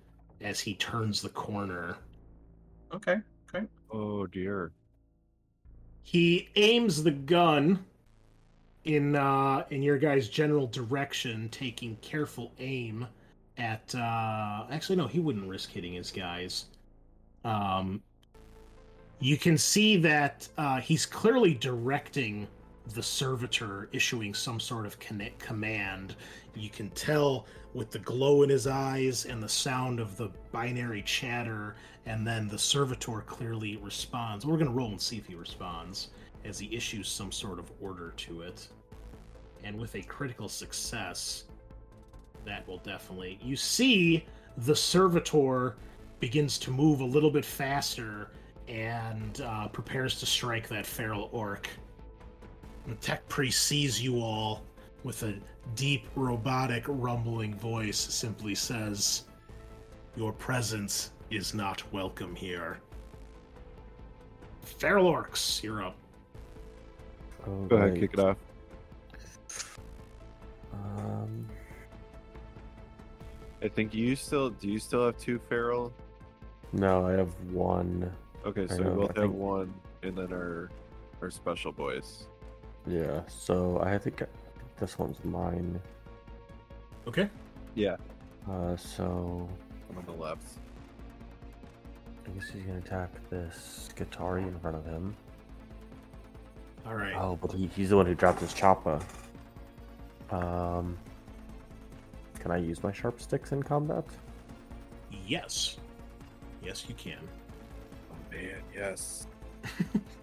as 0.40 0.60
he 0.60 0.74
turns 0.74 1.22
the 1.22 1.28
corner. 1.28 1.96
Okay. 2.92 3.18
Oh 3.92 4.26
dear. 4.26 4.72
He 6.02 6.48
aims 6.56 7.02
the 7.02 7.10
gun 7.10 7.84
in 8.84 9.16
uh 9.16 9.64
in 9.70 9.82
your 9.82 9.98
guys' 9.98 10.28
general 10.28 10.66
direction, 10.66 11.48
taking 11.50 11.96
careful 11.96 12.52
aim 12.58 13.06
at 13.58 13.94
uh 13.94 14.66
actually 14.70 14.96
no, 14.96 15.06
he 15.06 15.20
wouldn't 15.20 15.48
risk 15.48 15.70
hitting 15.70 15.94
his 15.94 16.10
guys. 16.10 16.66
Um 17.44 18.02
you 19.18 19.36
can 19.36 19.58
see 19.58 19.96
that 19.98 20.48
uh 20.56 20.80
he's 20.80 21.04
clearly 21.04 21.54
directing 21.54 22.46
the 22.94 23.02
servitor 23.02 23.88
issuing 23.92 24.34
some 24.34 24.58
sort 24.58 24.86
of 24.86 24.98
command. 25.38 26.16
You 26.54 26.70
can 26.70 26.90
tell 26.90 27.46
with 27.74 27.90
the 27.90 27.98
glow 28.00 28.42
in 28.42 28.50
his 28.50 28.66
eyes 28.66 29.26
and 29.26 29.42
the 29.42 29.48
sound 29.48 30.00
of 30.00 30.16
the 30.16 30.30
binary 30.52 31.02
chatter, 31.02 31.76
and 32.06 32.26
then 32.26 32.48
the 32.48 32.58
servitor 32.58 33.20
clearly 33.20 33.76
responds. 33.76 34.44
We're 34.44 34.56
going 34.56 34.66
to 34.66 34.72
roll 34.72 34.88
and 34.88 35.00
see 35.00 35.16
if 35.16 35.26
he 35.26 35.34
responds 35.34 36.08
as 36.44 36.58
he 36.58 36.74
issues 36.74 37.08
some 37.08 37.30
sort 37.30 37.58
of 37.58 37.70
order 37.80 38.12
to 38.16 38.42
it. 38.42 38.68
And 39.62 39.78
with 39.78 39.94
a 39.94 40.02
critical 40.02 40.48
success, 40.48 41.44
that 42.44 42.66
will 42.66 42.78
definitely. 42.78 43.38
You 43.42 43.56
see 43.56 44.24
the 44.56 44.74
servitor 44.74 45.76
begins 46.18 46.58
to 46.58 46.70
move 46.70 47.00
a 47.00 47.04
little 47.04 47.30
bit 47.30 47.44
faster 47.44 48.30
and 48.68 49.40
uh, 49.42 49.68
prepares 49.68 50.18
to 50.20 50.26
strike 50.26 50.68
that 50.68 50.86
feral 50.86 51.28
orc. 51.32 51.68
The 52.86 52.94
tech 52.96 53.28
priest 53.28 53.66
sees 53.66 54.02
you 54.02 54.20
all 54.20 54.62
with 55.04 55.22
a 55.22 55.34
deep, 55.74 56.06
robotic, 56.14 56.84
rumbling 56.86 57.54
voice, 57.54 57.98
simply 57.98 58.54
says, 58.54 59.24
Your 60.16 60.32
presence 60.32 61.12
is 61.30 61.54
not 61.54 61.82
welcome 61.92 62.34
here. 62.34 62.80
Feral 64.62 65.06
orcs, 65.12 65.62
you're 65.62 65.82
up. 65.84 65.96
Oh, 67.46 67.64
Go 67.64 67.76
ahead, 67.76 67.90
great. 67.92 68.00
kick 68.00 68.10
it 68.14 68.20
off. 68.20 68.36
Um, 70.72 71.46
I 73.62 73.68
think 73.68 73.94
you 73.94 74.16
still 74.16 74.50
do. 74.50 74.68
You 74.68 74.78
still 74.78 75.06
have 75.06 75.18
two 75.18 75.38
feral. 75.48 75.92
no, 76.72 77.06
I 77.06 77.12
have 77.12 77.32
one. 77.52 78.10
Okay, 78.46 78.64
I 78.64 78.66
so 78.66 78.76
we 78.78 78.84
know, 78.84 78.94
both 78.96 79.10
I 79.16 79.20
have 79.20 79.30
think- 79.30 79.34
one, 79.42 79.74
and 80.02 80.16
then 80.16 80.32
our 80.32 80.70
our 81.22 81.30
special 81.30 81.72
boys. 81.72 82.26
Yeah, 82.86 83.20
so 83.28 83.78
I 83.84 83.98
think 83.98 84.22
this 84.80 84.98
one's 84.98 85.22
mine. 85.24 85.80
Okay. 87.06 87.28
Yeah, 87.74 87.96
Uh, 88.50 88.76
so 88.76 89.48
I'm 89.90 89.98
on 89.98 90.04
the 90.06 90.12
left. 90.12 90.42
I 92.26 92.30
guess 92.30 92.48
he's 92.52 92.62
gonna 92.62 92.78
attack 92.78 93.10
this 93.30 93.88
Skitarii 93.94 94.46
in 94.48 94.58
front 94.58 94.76
of 94.76 94.84
him. 94.84 95.14
All 96.86 96.94
right. 96.94 97.14
Oh, 97.16 97.36
but 97.40 97.52
he, 97.52 97.66
he's 97.76 97.90
the 97.90 97.96
one 97.96 98.06
who 98.06 98.14
dropped 98.14 98.40
his 98.40 98.52
choppa. 98.52 99.02
Um, 100.30 100.96
can 102.40 102.50
I 102.50 102.56
use 102.56 102.82
my 102.82 102.92
sharp 102.92 103.20
sticks 103.20 103.52
in 103.52 103.62
combat? 103.62 104.04
Yes. 105.26 105.76
Yes, 106.62 106.86
you 106.88 106.94
can. 106.94 107.18
Oh 108.10 108.34
man, 108.34 108.62
yes. 108.74 109.26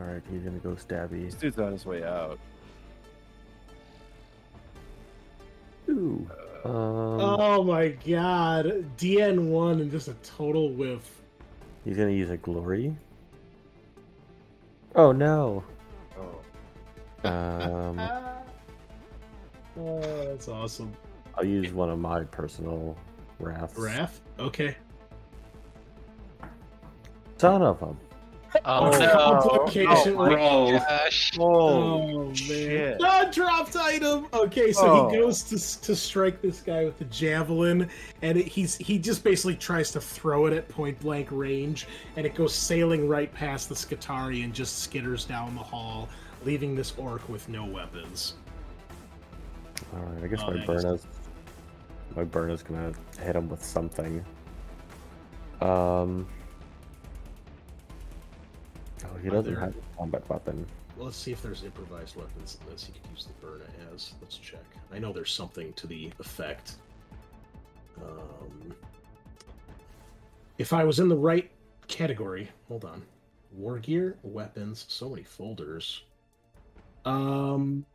All 0.00 0.06
right, 0.06 0.22
he's 0.30 0.42
gonna 0.42 0.58
go 0.58 0.70
stabby. 0.70 1.24
This 1.24 1.34
dude's 1.34 1.58
on 1.58 1.72
his 1.72 1.84
way 1.84 2.04
out. 2.04 2.38
Ooh. 5.88 6.28
Um, 6.64 6.72
oh 6.72 7.64
my 7.64 7.88
god. 7.88 8.84
DN1 8.96 9.80
and 9.80 9.90
just 9.90 10.08
a 10.08 10.14
total 10.14 10.70
whiff. 10.70 11.22
He's 11.84 11.96
gonna 11.96 12.10
use 12.10 12.30
a 12.30 12.36
glory. 12.36 12.94
Oh 14.94 15.12
no. 15.12 15.64
Oh. 17.24 17.28
Um, 17.28 18.00
Oh, 19.80 20.00
that's 20.24 20.48
awesome. 20.48 20.92
I'll 21.36 21.44
use 21.44 21.72
one 21.72 21.88
of 21.88 21.98
my 21.98 22.24
personal 22.24 22.96
wraths. 23.38 23.78
Wrath? 23.78 24.20
Okay. 24.38 24.76
Son 27.36 27.62
of 27.62 27.80
a. 27.82 27.94
Oh, 28.64 28.90
Oh, 28.92 28.98
no. 28.98 29.40
complication 29.42 30.14
Oh, 30.14 30.16
my 30.16 30.34
roll. 30.34 30.72
gosh. 30.78 31.32
Oh, 31.38 32.24
man. 32.24 32.34
shit. 32.34 32.98
Ah, 33.04 33.28
dropped 33.32 33.76
item. 33.76 34.26
Okay, 34.32 34.72
so 34.72 34.86
Oh. 34.86 35.08
he 35.10 35.16
goes 35.18 35.42
to 35.44 35.80
to 35.86 35.94
strike 35.94 36.40
this 36.40 36.60
guy 36.60 36.84
with 36.84 36.98
the 36.98 37.04
javelin, 37.06 37.88
and 38.22 38.38
it, 38.38 38.46
he's 38.46 38.76
he 38.76 38.98
just 38.98 39.22
basically 39.22 39.56
tries 39.56 39.90
to 39.92 40.00
throw 40.00 40.46
it 40.46 40.52
at 40.54 40.68
point 40.68 40.98
blank 41.00 41.28
range, 41.30 41.86
and 42.16 42.24
it 42.24 42.34
goes 42.34 42.54
sailing 42.54 43.06
right 43.08 43.32
past 43.34 43.68
the 43.68 43.74
Skitarii 43.74 44.42
and 44.44 44.54
just 44.54 44.90
skitters 44.90 45.28
down 45.28 45.54
the 45.54 45.62
hall, 45.62 46.08
leaving 46.44 46.74
this 46.74 46.94
orc 46.96 47.28
with 47.28 47.48
no 47.48 47.64
weapons. 47.66 48.34
All 49.94 50.00
right, 50.00 50.24
I 50.24 50.26
guess 50.26 50.40
Oh, 50.42 50.50
my 50.50 50.56
that 50.58 50.66
burn 50.66 50.76
is- 50.86 51.00
is 51.02 51.06
my 52.16 52.24
burn 52.24 52.50
is 52.50 52.62
gonna 52.62 52.92
hit 53.20 53.36
him 53.36 53.48
with 53.48 53.62
something. 53.62 54.24
Um. 55.60 56.26
Oh, 59.12 59.18
he 59.18 59.30
doesn't 59.30 59.52
there- 59.54 59.60
have 59.62 59.74
a 59.76 59.96
combat 59.96 60.28
weapon. 60.28 60.66
Let's 60.96 61.16
see 61.16 61.30
if 61.30 61.40
there's 61.42 61.62
improvised 61.62 62.16
weapons 62.16 62.58
that 62.68 62.80
he 62.80 62.92
could 62.92 63.08
use 63.12 63.26
the 63.26 63.46
burn 63.46 63.62
as. 63.94 64.14
Let's 64.20 64.36
check. 64.36 64.64
I 64.92 64.98
know 64.98 65.12
there's 65.12 65.32
something 65.32 65.72
to 65.74 65.86
the 65.86 66.10
effect. 66.18 66.76
Um, 68.02 68.74
if 70.58 70.72
I 70.72 70.82
was 70.84 70.98
in 70.98 71.08
the 71.08 71.16
right 71.16 71.50
category, 71.86 72.48
hold 72.66 72.84
on. 72.84 73.02
War 73.52 73.78
gear, 73.78 74.18
weapons, 74.24 74.86
so 74.88 75.08
many 75.08 75.22
folders. 75.22 76.02
Um. 77.04 77.86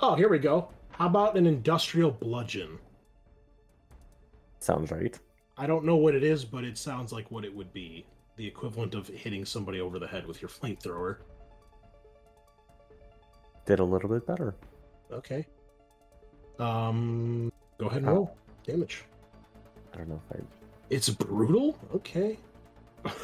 Oh, 0.00 0.14
here 0.16 0.28
we 0.28 0.38
go. 0.40 0.68
How 0.90 1.06
about 1.06 1.36
an 1.36 1.46
industrial 1.46 2.10
bludgeon? 2.10 2.78
Sounds 4.58 4.90
right. 4.90 5.16
I 5.56 5.66
don't 5.66 5.84
know 5.84 5.96
what 5.96 6.14
it 6.14 6.24
is, 6.24 6.44
but 6.44 6.64
it 6.64 6.76
sounds 6.76 7.12
like 7.12 7.30
what 7.30 7.44
it 7.44 7.54
would 7.54 7.72
be. 7.72 8.04
The 8.40 8.46
equivalent 8.46 8.94
of 8.94 9.06
hitting 9.06 9.44
somebody 9.44 9.82
over 9.82 9.98
the 9.98 10.06
head 10.06 10.26
with 10.26 10.40
your 10.40 10.48
flamethrower. 10.48 11.18
Did 13.66 13.80
a 13.80 13.84
little 13.84 14.08
bit 14.08 14.26
better. 14.26 14.54
Okay. 15.12 15.46
Um, 16.58 17.52
go 17.76 17.88
ahead 17.88 17.98
and 17.98 18.06
How? 18.06 18.14
roll 18.14 18.38
damage. 18.66 19.04
I 19.92 19.98
don't 19.98 20.08
know 20.08 20.22
if 20.30 20.38
I. 20.38 20.42
It's 20.88 21.10
brutal. 21.10 21.78
Okay. 21.94 22.38
Well, 23.04 23.14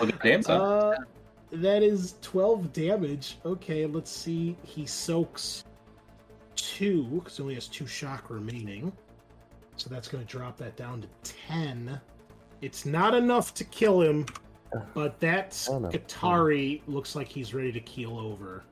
good 0.00 0.18
damn. 0.22 0.42
Uh, 0.46 0.94
that 1.52 1.82
is 1.82 2.14
twelve 2.22 2.72
damage. 2.72 3.36
Okay, 3.44 3.84
let's 3.84 4.10
see. 4.10 4.56
He 4.62 4.86
soaks 4.86 5.62
two 6.56 7.04
because 7.04 7.36
he 7.36 7.42
only 7.42 7.54
has 7.56 7.68
two 7.68 7.86
shock 7.86 8.30
remaining, 8.30 8.92
so 9.80 9.88
that's 9.88 10.08
going 10.08 10.24
to 10.24 10.30
drop 10.30 10.56
that 10.58 10.76
down 10.76 11.00
to 11.02 11.08
ten. 11.22 12.00
It's 12.60 12.84
not 12.84 13.14
enough 13.14 13.54
to 13.54 13.64
kill 13.64 14.00
him, 14.00 14.26
but 14.92 15.18
that 15.20 15.66
no. 15.70 15.88
Katari 15.88 16.82
looks 16.86 17.14
like 17.14 17.28
he's 17.28 17.54
ready 17.54 17.72
to 17.72 17.80
keel 17.80 18.18
over. 18.18 18.64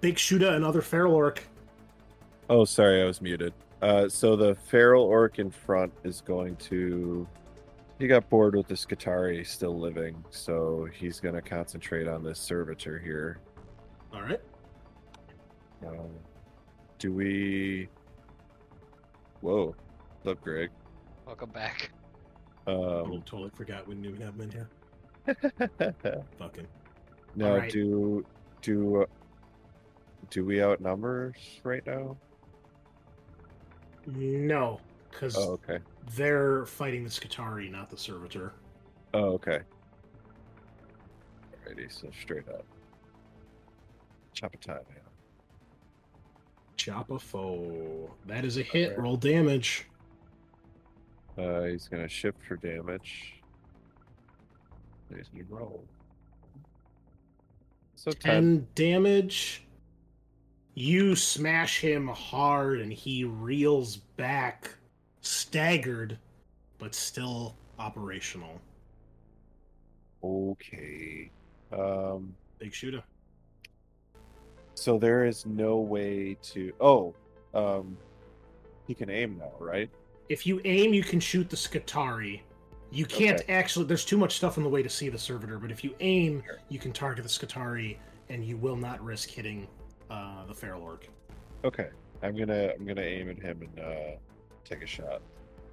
Big 0.00 0.16
Shuda, 0.16 0.54
another 0.54 0.80
feral 0.82 1.14
orc. 1.14 1.42
Oh, 2.48 2.64
sorry, 2.64 3.02
I 3.02 3.04
was 3.04 3.20
muted. 3.20 3.52
Uh, 3.82 4.08
so 4.08 4.34
the 4.34 4.54
feral 4.54 5.04
orc 5.04 5.38
in 5.38 5.50
front 5.50 5.92
is 6.02 6.20
going 6.20 6.56
to. 6.56 7.28
He 7.98 8.06
got 8.06 8.28
bored 8.30 8.54
with 8.54 8.68
this 8.68 8.86
Skitarii 8.86 9.46
still 9.46 9.78
living, 9.78 10.24
so 10.30 10.88
he's 10.92 11.20
going 11.20 11.34
to 11.34 11.42
concentrate 11.42 12.08
on 12.08 12.22
this 12.22 12.38
servitor 12.38 12.98
here. 12.98 13.40
All 14.14 14.22
right. 14.22 14.40
Um, 15.86 16.08
do 16.98 17.12
we? 17.12 17.88
Whoa, 19.40 19.74
what's 20.22 20.38
up, 20.38 20.42
Greg? 20.44 20.70
Welcome 21.26 21.50
back. 21.50 21.90
Oh, 22.66 23.04
Um, 23.04 23.22
totally 23.24 23.50
forgot 23.54 23.86
we 23.86 23.94
knew 23.94 24.12
we 24.12 24.18
had 24.18 24.34
him 24.34 24.40
in 24.42 24.50
here. 24.50 24.68
Fucking. 26.38 26.66
now, 27.34 27.46
Alright. 27.52 27.72
do 27.72 28.24
do 28.62 29.06
do 30.30 30.44
we 30.44 30.62
outnumber 30.62 31.34
right 31.64 31.86
now? 31.86 32.16
No, 34.06 34.80
because 35.10 35.36
Oh, 35.36 35.52
okay. 35.52 35.78
they're 36.16 36.64
fighting 36.66 37.04
the 37.04 37.10
Skitarii, 37.10 37.70
not 37.70 37.90
the 37.90 37.96
Servitor. 37.96 38.52
Oh, 39.14 39.32
okay. 39.34 39.60
Alrighty, 41.66 41.90
so 41.92 42.08
straight 42.20 42.48
up. 42.48 42.64
Chop 44.32 44.54
a 44.54 44.58
time, 44.58 44.76
man. 44.88 44.98
Chop 46.76 47.10
a 47.10 47.18
foe. 47.18 48.10
That 48.26 48.44
is 48.44 48.56
a 48.56 48.62
hit. 48.62 48.90
Alright. 48.90 49.02
Roll 49.02 49.16
damage. 49.16 49.86
Uh, 51.38 51.62
he's 51.64 51.86
gonna 51.86 52.08
shift 52.08 52.38
for 52.46 52.56
damage. 52.56 53.34
He's 55.14 55.28
gonna 55.28 55.44
roll. 55.48 55.84
So 57.94 58.10
ten. 58.10 58.66
10 58.66 58.68
damage. 58.74 59.64
You 60.74 61.16
smash 61.16 61.80
him 61.80 62.08
hard 62.08 62.80
and 62.80 62.92
he 62.92 63.24
reels 63.24 63.96
back, 63.96 64.70
staggered, 65.20 66.18
but 66.78 66.94
still 66.94 67.56
operational. 67.78 68.60
Okay. 70.22 71.30
Um. 71.72 72.34
Big 72.58 72.74
shooter. 72.74 73.02
So 74.74 74.98
there 74.98 75.24
is 75.24 75.46
no 75.46 75.78
way 75.78 76.36
to. 76.42 76.72
Oh. 76.80 77.14
Um. 77.54 77.96
He 78.86 78.94
can 78.94 79.10
aim 79.10 79.38
now, 79.38 79.52
right? 79.60 79.90
If 80.28 80.46
you 80.46 80.60
aim, 80.64 80.92
you 80.92 81.02
can 81.02 81.20
shoot 81.20 81.48
the 81.48 81.56
Skitarii. 81.56 82.40
You 82.90 83.04
can't 83.06 83.40
Okay. 83.40 83.52
actually. 83.52 83.86
There's 83.86 84.04
too 84.04 84.16
much 84.18 84.36
stuff 84.36 84.56
in 84.56 84.62
the 84.62 84.68
way 84.68 84.82
to 84.82 84.88
see 84.88 85.08
the 85.08 85.18
servitor, 85.18 85.58
but 85.58 85.70
if 85.70 85.84
you 85.84 85.94
aim, 86.00 86.42
you 86.68 86.78
can 86.78 86.92
target 86.92 87.22
the 87.24 87.28
Skitarii, 87.30 87.96
and 88.28 88.44
you 88.44 88.56
will 88.56 88.76
not 88.76 89.02
risk 89.02 89.28
hitting 89.30 89.66
uh, 90.10 90.44
the 90.46 90.54
feral 90.54 90.82
orc. 90.82 91.08
Okay. 91.64 91.88
I'm 92.22 92.34
gonna. 92.36 92.72
I'm 92.74 92.84
gonna 92.86 93.02
aim 93.02 93.28
at 93.30 93.38
him 93.38 93.62
and 93.62 93.80
uh, 93.84 94.16
take 94.64 94.82
a 94.82 94.86
shot. 94.86 95.22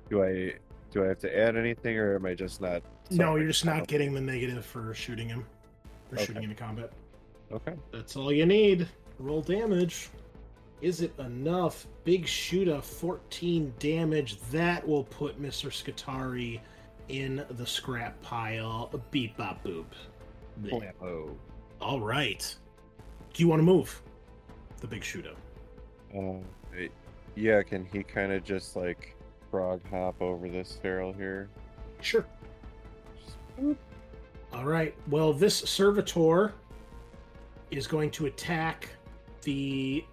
Do 0.09 0.23
I? 0.23 0.53
Do 0.91 1.03
I 1.03 1.07
have 1.07 1.19
to 1.19 1.37
add 1.37 1.57
anything, 1.57 1.97
or 1.97 2.15
am 2.15 2.25
I 2.25 2.33
just 2.35 2.61
not? 2.61 2.83
No, 3.11 3.35
you're 3.35 3.47
just 3.47 3.65
not 3.65 3.87
getting 3.87 4.13
the 4.13 4.21
negative 4.21 4.65
for 4.65 4.93
shooting 4.93 5.27
him. 5.27 5.45
For 6.09 6.15
Okay. 6.15 6.25
shooting 6.25 6.43
into 6.43 6.55
combat. 6.55 6.91
Okay. 7.51 7.73
That's 7.91 8.15
all 8.15 8.31
you 8.31 8.45
need. 8.45 8.87
Roll 9.19 9.41
damage. 9.41 10.09
Is 10.81 11.01
it 11.01 11.13
enough? 11.19 11.87
Big 12.03 12.27
Shooter, 12.27 12.81
14 12.81 13.73
damage. 13.79 14.39
That 14.51 14.87
will 14.87 15.05
put 15.05 15.41
Mr. 15.41 15.69
Skitarii 15.71 16.59
in 17.09 17.45
the 17.51 17.65
scrap 17.65 18.21
pile. 18.21 18.91
Beep 19.11 19.37
bop 19.37 19.63
boop. 19.63 19.85
Blammo. 20.61 21.35
All 21.81 21.99
right. 21.99 22.55
Do 23.33 23.43
you 23.43 23.49
want 23.49 23.59
to 23.59 23.63
move? 23.63 24.01
The 24.81 24.87
Big 24.87 25.03
Shooter. 25.03 25.33
Uh, 26.15 26.35
yeah, 27.35 27.61
can 27.63 27.85
he 27.85 28.03
kind 28.03 28.31
of 28.31 28.43
just 28.43 28.75
like 28.75 29.15
frog 29.51 29.81
hop 29.89 30.21
over 30.21 30.47
this 30.47 30.77
feral 30.81 31.13
here? 31.13 31.49
Sure. 32.01 32.25
All 34.53 34.65
right. 34.65 34.95
Well, 35.09 35.33
this 35.33 35.57
servitor 35.57 36.53
is 37.71 37.87
going 37.87 38.11
to 38.11 38.27
attack 38.27 38.89
the 39.41 40.03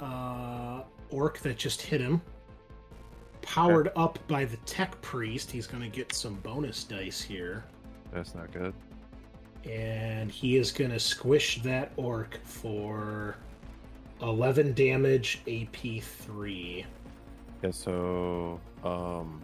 uh, 0.00 0.82
orc 1.10 1.38
that 1.40 1.58
just 1.58 1.82
hit 1.82 2.00
him. 2.00 2.20
Powered 3.42 3.90
up 3.96 4.18
by 4.28 4.44
the 4.44 4.56
tech 4.58 5.00
priest, 5.02 5.50
he's 5.50 5.66
going 5.66 5.82
to 5.82 5.88
get 5.88 6.12
some 6.12 6.34
bonus 6.36 6.84
dice 6.84 7.20
here. 7.20 7.64
That's 8.12 8.34
not 8.34 8.52
good. 8.52 8.74
And 9.68 10.30
he 10.30 10.56
is 10.56 10.72
going 10.72 10.90
to 10.90 11.00
squish 11.00 11.62
that 11.62 11.92
orc 11.96 12.38
for 12.44 13.36
11 14.22 14.74
damage, 14.74 15.42
AP 15.48 16.02
3. 16.02 16.86
Yeah, 17.62 17.70
so 17.70 18.60
um 18.84 19.42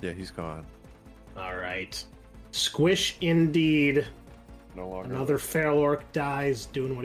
yeah, 0.00 0.12
he's 0.12 0.30
gone. 0.30 0.64
All 1.36 1.56
right. 1.56 2.02
Squish 2.52 3.16
indeed. 3.20 4.06
No 4.74 4.88
longer. 4.88 5.12
Another 5.14 5.38
feral 5.38 5.78
orc 5.78 6.10
dies 6.12 6.66
doing 6.66 6.96
what 6.96 7.04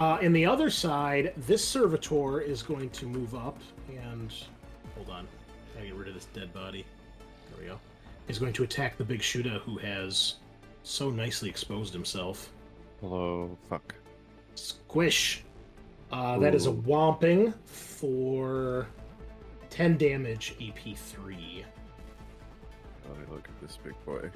Uh, 0.00 0.18
and 0.22 0.34
the 0.34 0.46
other 0.46 0.70
side, 0.70 1.34
this 1.36 1.62
servitor 1.62 2.40
is 2.40 2.62
going 2.62 2.88
to 2.88 3.04
move 3.04 3.34
up 3.34 3.58
and 3.90 4.32
hold 4.96 5.10
on. 5.10 5.28
Gotta 5.74 5.86
get 5.86 5.94
rid 5.94 6.08
of 6.08 6.14
this 6.14 6.24
dead 6.32 6.54
body. 6.54 6.86
There 7.50 7.60
we 7.60 7.66
go. 7.66 7.78
He's 8.26 8.38
going 8.38 8.54
to 8.54 8.62
attack 8.62 8.96
the 8.96 9.04
big 9.04 9.20
Shuda 9.20 9.60
who 9.60 9.76
has 9.76 10.36
so 10.84 11.10
nicely 11.10 11.50
exposed 11.50 11.92
himself. 11.92 12.50
Hello, 13.02 13.58
fuck. 13.68 13.94
Squish. 14.54 15.44
Uh, 16.10 16.38
that 16.38 16.54
is 16.54 16.66
a 16.66 16.72
whomping 16.72 17.54
for 17.66 18.88
10 19.68 19.98
damage, 19.98 20.54
EP3. 20.58 21.64
Let 23.08 23.18
me 23.18 23.24
look 23.30 23.48
at 23.48 23.60
this 23.60 23.76
big 23.76 23.94
boy. 24.06 24.30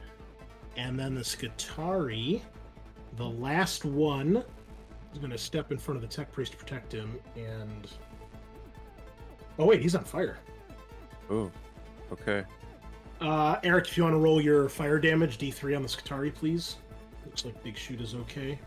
And 0.76 0.98
then 0.98 1.14
the 1.14 1.22
Skitarii, 1.22 2.42
the 3.16 3.28
last 3.28 3.84
one, 3.84 4.44
is 5.14 5.20
going 5.20 5.30
to 5.30 5.38
step 5.38 5.72
in 5.72 5.78
front 5.78 5.96
of 5.96 6.02
the 6.02 6.14
Tech 6.14 6.30
Priest 6.32 6.52
to 6.52 6.58
protect 6.58 6.92
him. 6.92 7.18
And. 7.36 7.90
Oh, 9.58 9.66
wait, 9.66 9.80
he's 9.80 9.94
on 9.94 10.04
fire. 10.04 10.38
Oh, 11.30 11.50
okay. 12.12 12.44
Uh, 13.20 13.56
Eric, 13.62 13.88
if 13.88 13.96
you 13.96 14.02
want 14.02 14.14
to 14.14 14.18
roll 14.18 14.40
your 14.40 14.68
fire 14.68 14.98
damage, 14.98 15.38
D3 15.38 15.76
on 15.76 15.82
the 15.82 15.88
Skitarii, 15.88 16.34
please. 16.34 16.76
Looks 17.24 17.44
like 17.44 17.62
Big 17.62 17.76
Shoot 17.76 18.00
is 18.00 18.14
okay. 18.14 18.58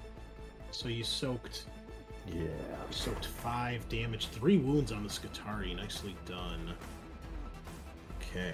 So 0.72 0.88
you 0.88 1.04
soaked. 1.04 1.66
Yeah. 2.26 2.44
You 2.44 2.50
soaked 2.92 3.26
five 3.26 3.88
damage, 3.90 4.28
three 4.28 4.58
wounds 4.58 4.92
on 4.92 5.04
the 5.04 5.10
Skitarii. 5.10 5.76
Nicely 5.76 6.16
done. 6.26 6.74
Okay. 8.22 8.54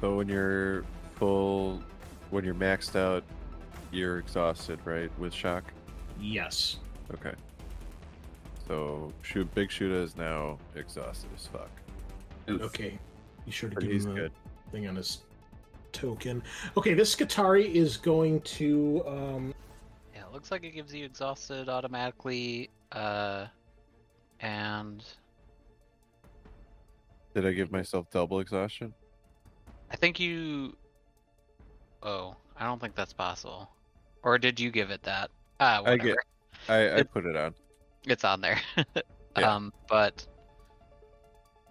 So 0.00 0.16
when 0.16 0.28
you're 0.28 0.84
full, 1.16 1.82
when 2.30 2.44
you're 2.44 2.54
maxed 2.54 2.96
out, 2.96 3.24
you're 3.90 4.18
exhausted, 4.18 4.78
right? 4.84 5.10
With 5.18 5.32
shock. 5.32 5.64
Yes. 6.20 6.76
Okay. 7.14 7.32
So 8.66 9.12
shoot, 9.22 9.52
big 9.54 9.70
Shooter 9.70 9.94
is 10.02 10.16
now 10.16 10.58
exhausted 10.74 11.30
as 11.34 11.46
fuck. 11.46 11.70
Okay. 12.48 12.98
Be 13.46 13.50
sure 13.50 13.70
to 13.70 13.74
But 13.76 13.84
give 13.84 13.92
he's 13.92 14.04
him 14.04 14.12
a 14.12 14.14
good. 14.14 14.32
thing 14.72 14.86
on 14.88 14.96
his 14.96 15.22
token. 15.92 16.42
Okay, 16.76 16.92
this 16.94 17.14
Skitarii 17.14 17.72
is 17.74 17.96
going 17.96 18.40
to. 18.42 19.02
Um, 19.06 19.54
Yeah, 20.14 20.26
it 20.26 20.32
looks 20.32 20.50
like 20.50 20.64
it 20.64 20.72
gives 20.72 20.92
you 20.94 21.04
exhausted 21.04 21.68
automatically, 21.70 22.68
uh, 22.92 23.46
and 24.40 25.02
Did 27.34 27.46
I 27.46 27.52
give 27.52 27.70
myself 27.72 28.10
double 28.10 28.40
exhaustion? 28.40 28.92
I 29.90 29.96
think 29.96 30.20
you. 30.20 30.76
Oh, 32.02 32.36
I 32.56 32.64
don't 32.66 32.80
think 32.80 32.94
that's 32.94 33.12
possible. 33.14 33.70
Or 34.28 34.36
did 34.36 34.60
you 34.60 34.70
give 34.70 34.90
it 34.90 35.02
that? 35.04 35.30
Ah, 35.58 35.82
I 35.86 35.96
get. 35.96 36.18
I, 36.68 36.98
I 36.98 37.02
put 37.02 37.24
it 37.24 37.34
on. 37.34 37.54
It's 38.04 38.24
on 38.24 38.42
there. 38.42 38.60
Yeah. 39.38 39.54
Um, 39.54 39.72
but 39.88 40.26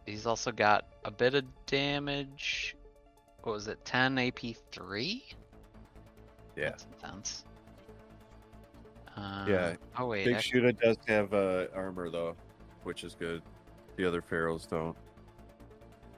he's 0.05 0.25
also 0.25 0.53
got 0.53 0.85
a 1.03 1.11
bit 1.11 1.33
of 1.33 1.43
damage. 1.65 2.77
What 3.43 3.51
was 3.53 3.67
it? 3.67 3.83
10 3.83 4.17
AP 4.17 4.39
three. 4.71 5.25
Yeah. 6.55 6.69
That's 6.69 6.85
intense. 6.93 7.45
Uh, 9.17 9.45
yeah. 9.49 9.75
Oh 9.97 10.05
wait. 10.05 10.25
Big 10.25 10.35
actually- 10.35 10.61
Shooter 10.61 10.71
does 10.71 10.95
have 11.09 11.33
uh, 11.33 11.65
armor 11.75 12.09
though, 12.09 12.37
which 12.83 13.03
is 13.03 13.15
good. 13.15 13.41
The 13.97 14.05
other 14.05 14.21
pharaohs 14.21 14.65
don't. 14.65 14.95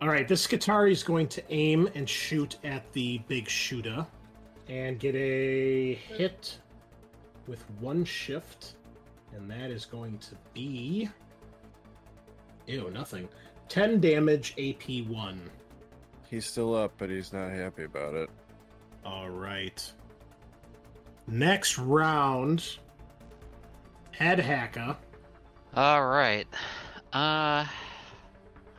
all 0.01 0.09
right, 0.09 0.27
this 0.27 0.45
Skitarii 0.45 0.91
is 0.91 1.01
going 1.03 1.27
to 1.29 1.41
aim 1.51 1.89
and 1.95 2.07
shoot 2.07 2.59
at 2.63 2.93
the 2.93 3.17
big 3.27 3.45
Shuda 3.45 4.05
and 4.69 4.99
get 4.99 5.15
a 5.15 5.95
hit 5.95 6.59
with 7.47 7.63
one 7.79 8.05
shift, 8.05 8.75
and 9.35 9.49
that 9.49 9.71
is 9.71 9.85
going 9.85 10.17
to 10.19 10.35
be. 10.53 11.09
Ew, 12.67 12.89
nothing. 12.91 13.27
10 13.67 13.99
damage, 13.99 14.55
AP1. 14.55 15.39
He's 16.29 16.45
still 16.45 16.75
up, 16.75 16.93
but 16.99 17.09
he's 17.09 17.33
not 17.33 17.49
happy 17.51 17.83
about 17.83 18.13
it. 18.13 18.29
All 19.03 19.29
right. 19.29 19.91
Next 21.27 21.79
round, 21.79 22.77
Head 24.11 24.39
Hacka. 24.39 24.95
All 25.75 26.05
right. 26.05 26.47
Uh, 27.13 27.65
I 27.65 27.69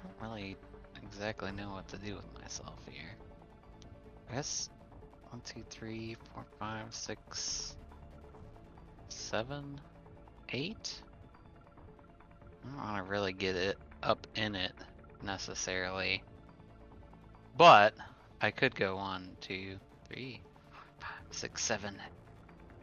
don't 0.03 0.31
really 0.31 0.57
exactly 1.03 1.51
know 1.53 1.71
what 1.71 1.89
to 1.89 1.97
do 1.97 2.15
with 2.15 2.41
myself 2.41 2.79
here. 2.89 3.17
I 4.31 4.37
guess 4.37 4.71
one, 5.31 5.40
two, 5.44 5.62
three, 5.70 6.16
four, 6.32 6.44
five, 6.59 6.93
six, 6.93 7.77
seven, 9.09 9.81
eight. 10.51 11.01
I 12.65 12.69
don't 12.69 12.77
want 12.77 13.05
to 13.05 13.11
really 13.11 13.32
get 13.32 13.57
it 13.57 13.78
up 14.02 14.27
in 14.35 14.55
it 14.55 14.73
necessarily, 15.23 16.23
but 17.57 17.94
I 18.40 18.51
could 18.51 18.74
go 18.74 18.97
one, 18.97 19.36
two, 19.40 19.77
three, 20.09 20.40
five, 20.98 21.11
six, 21.31 21.62
seven, 21.62 21.94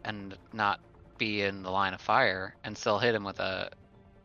and 0.06 0.38
not 0.54 0.80
be 1.18 1.42
in 1.42 1.64
the 1.64 1.72
line 1.72 1.94
of 1.94 2.02
fire 2.02 2.56
and 2.64 2.78
still 2.78 3.00
hit 3.00 3.14
him 3.16 3.24
with 3.24 3.40
a 3.40 3.70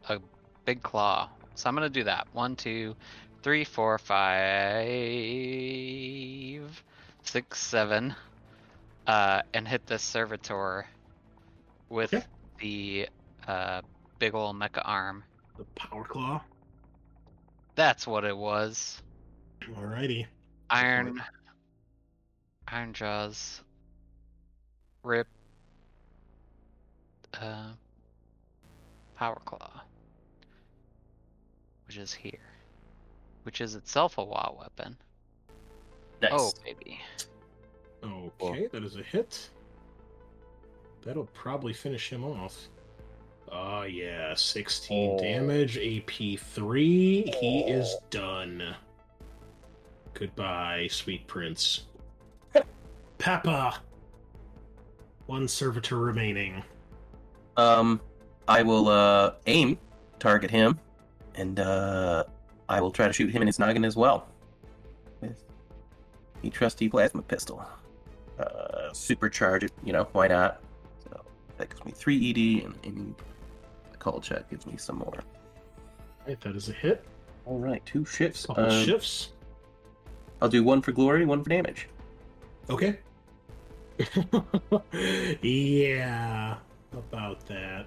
a 0.09 0.19
big 0.65 0.83
claw. 0.83 1.29
So 1.55 1.69
I'm 1.69 1.75
gonna 1.75 1.89
do 1.89 2.05
that. 2.05 2.29
One, 2.33 2.55
two, 2.57 2.95
three, 3.43 3.65
four, 3.65 3.99
five, 3.99 4.87
six, 7.23 7.61
seven, 7.61 8.15
uh, 9.07 9.43
and 9.55 9.67
hit 9.67 9.87
this 9.87 10.03
servitor 10.03 10.87
with 11.89 12.15
the 12.61 13.09
uh, 13.47 13.83
big 14.19 14.35
ol' 14.35 14.55
mecha 14.55 14.83
arm. 14.85 15.25
The 15.59 15.65
power 15.75 16.05
claw. 16.05 16.43
That's 17.75 18.07
what 18.07 18.25
it 18.25 18.37
was. 18.37 19.01
Alrighty. 19.63 20.27
Iron. 20.71 21.23
Iron 22.69 22.93
jaws. 22.93 23.61
Rip. 25.03 25.27
Uh, 27.35 27.73
power 29.17 29.41
claw. 29.45 29.83
Which 31.87 31.97
is 31.97 32.13
here. 32.13 32.39
Which 33.45 33.61
is 33.61 33.75
itself 33.75 34.19
a 34.19 34.25
Waaagh 34.25 34.59
weapon. 34.59 34.97
Oh, 36.31 36.53
baby. 36.65 37.01
Okay, 38.05 38.69
that 38.73 38.85
is 38.85 38.97
a 38.97 39.03
hit. 39.03 39.51
That'll 41.05 41.29
probably 41.35 41.73
finish 41.73 42.11
him 42.11 42.25
off. 42.25 42.69
Oh, 43.51 43.83
yeah. 43.83 44.35
16 44.35 45.19
damage, 45.19 45.77
AP3. 45.77 47.35
He 47.35 47.61
is 47.61 47.97
done. 48.11 48.75
Goodbye, 50.15 50.89
sweet 50.91 51.27
prince. 51.27 51.87
Peppa. 53.19 53.81
One 55.27 55.49
servitor 55.49 55.99
remaining. 55.99 56.63
Um, 57.57 58.01
I 58.49 58.63
will 58.63 58.89
uh, 58.89 59.35
aim 59.47 59.79
target 60.19 60.51
him, 60.51 60.79
and 61.35 61.61
uh, 61.61 62.25
I 62.69 62.81
will 62.81 62.91
try 62.91 63.07
to 63.07 63.13
shoot 63.13 63.31
him 63.31 63.43
in 63.43 63.47
his 63.47 63.59
noggin 63.59 63.85
as 63.85 63.97
well 63.97 64.27
with 64.27 64.32
the 66.43 66.51
trusty 66.51 66.89
plasma 66.89 67.23
pistol. 67.23 67.65
Uh, 68.39 68.91
supercharge 68.93 69.63
it, 69.65 69.73
you 69.85 69.93
know, 69.93 70.07
why 70.13 70.27
not? 70.27 70.61
So 71.05 71.21
that 71.59 71.71
gives 71.71 71.85
me 71.85 71.93
three 71.93 72.31
ED, 72.31 72.65
and, 72.85 73.15
the 73.91 73.97
call 73.99 74.21
check 74.21 74.51
gives 74.51 74.67
me 74.67 74.77
some 74.77 74.99
more. 74.99 75.15
Right, 76.27 76.41
that 76.41 76.57
is 76.57 76.69
a 76.69 76.73
hit. 76.73 77.05
All 77.47 77.59
right, 77.59 77.85
two 77.87 78.05
shifts. 78.05 78.47
Couple 78.47 78.65
Um, 78.65 78.85
shifts. 78.85 79.31
I'll 80.41 80.49
do 80.49 80.65
one 80.65 80.83
for 80.83 80.93
glory, 80.93 81.25
one 81.25 81.43
for 81.43 81.51
damage. 81.51 81.89
Okay. 82.69 82.99
yeah, 85.43 86.57
about 86.93 87.47
that. 87.47 87.87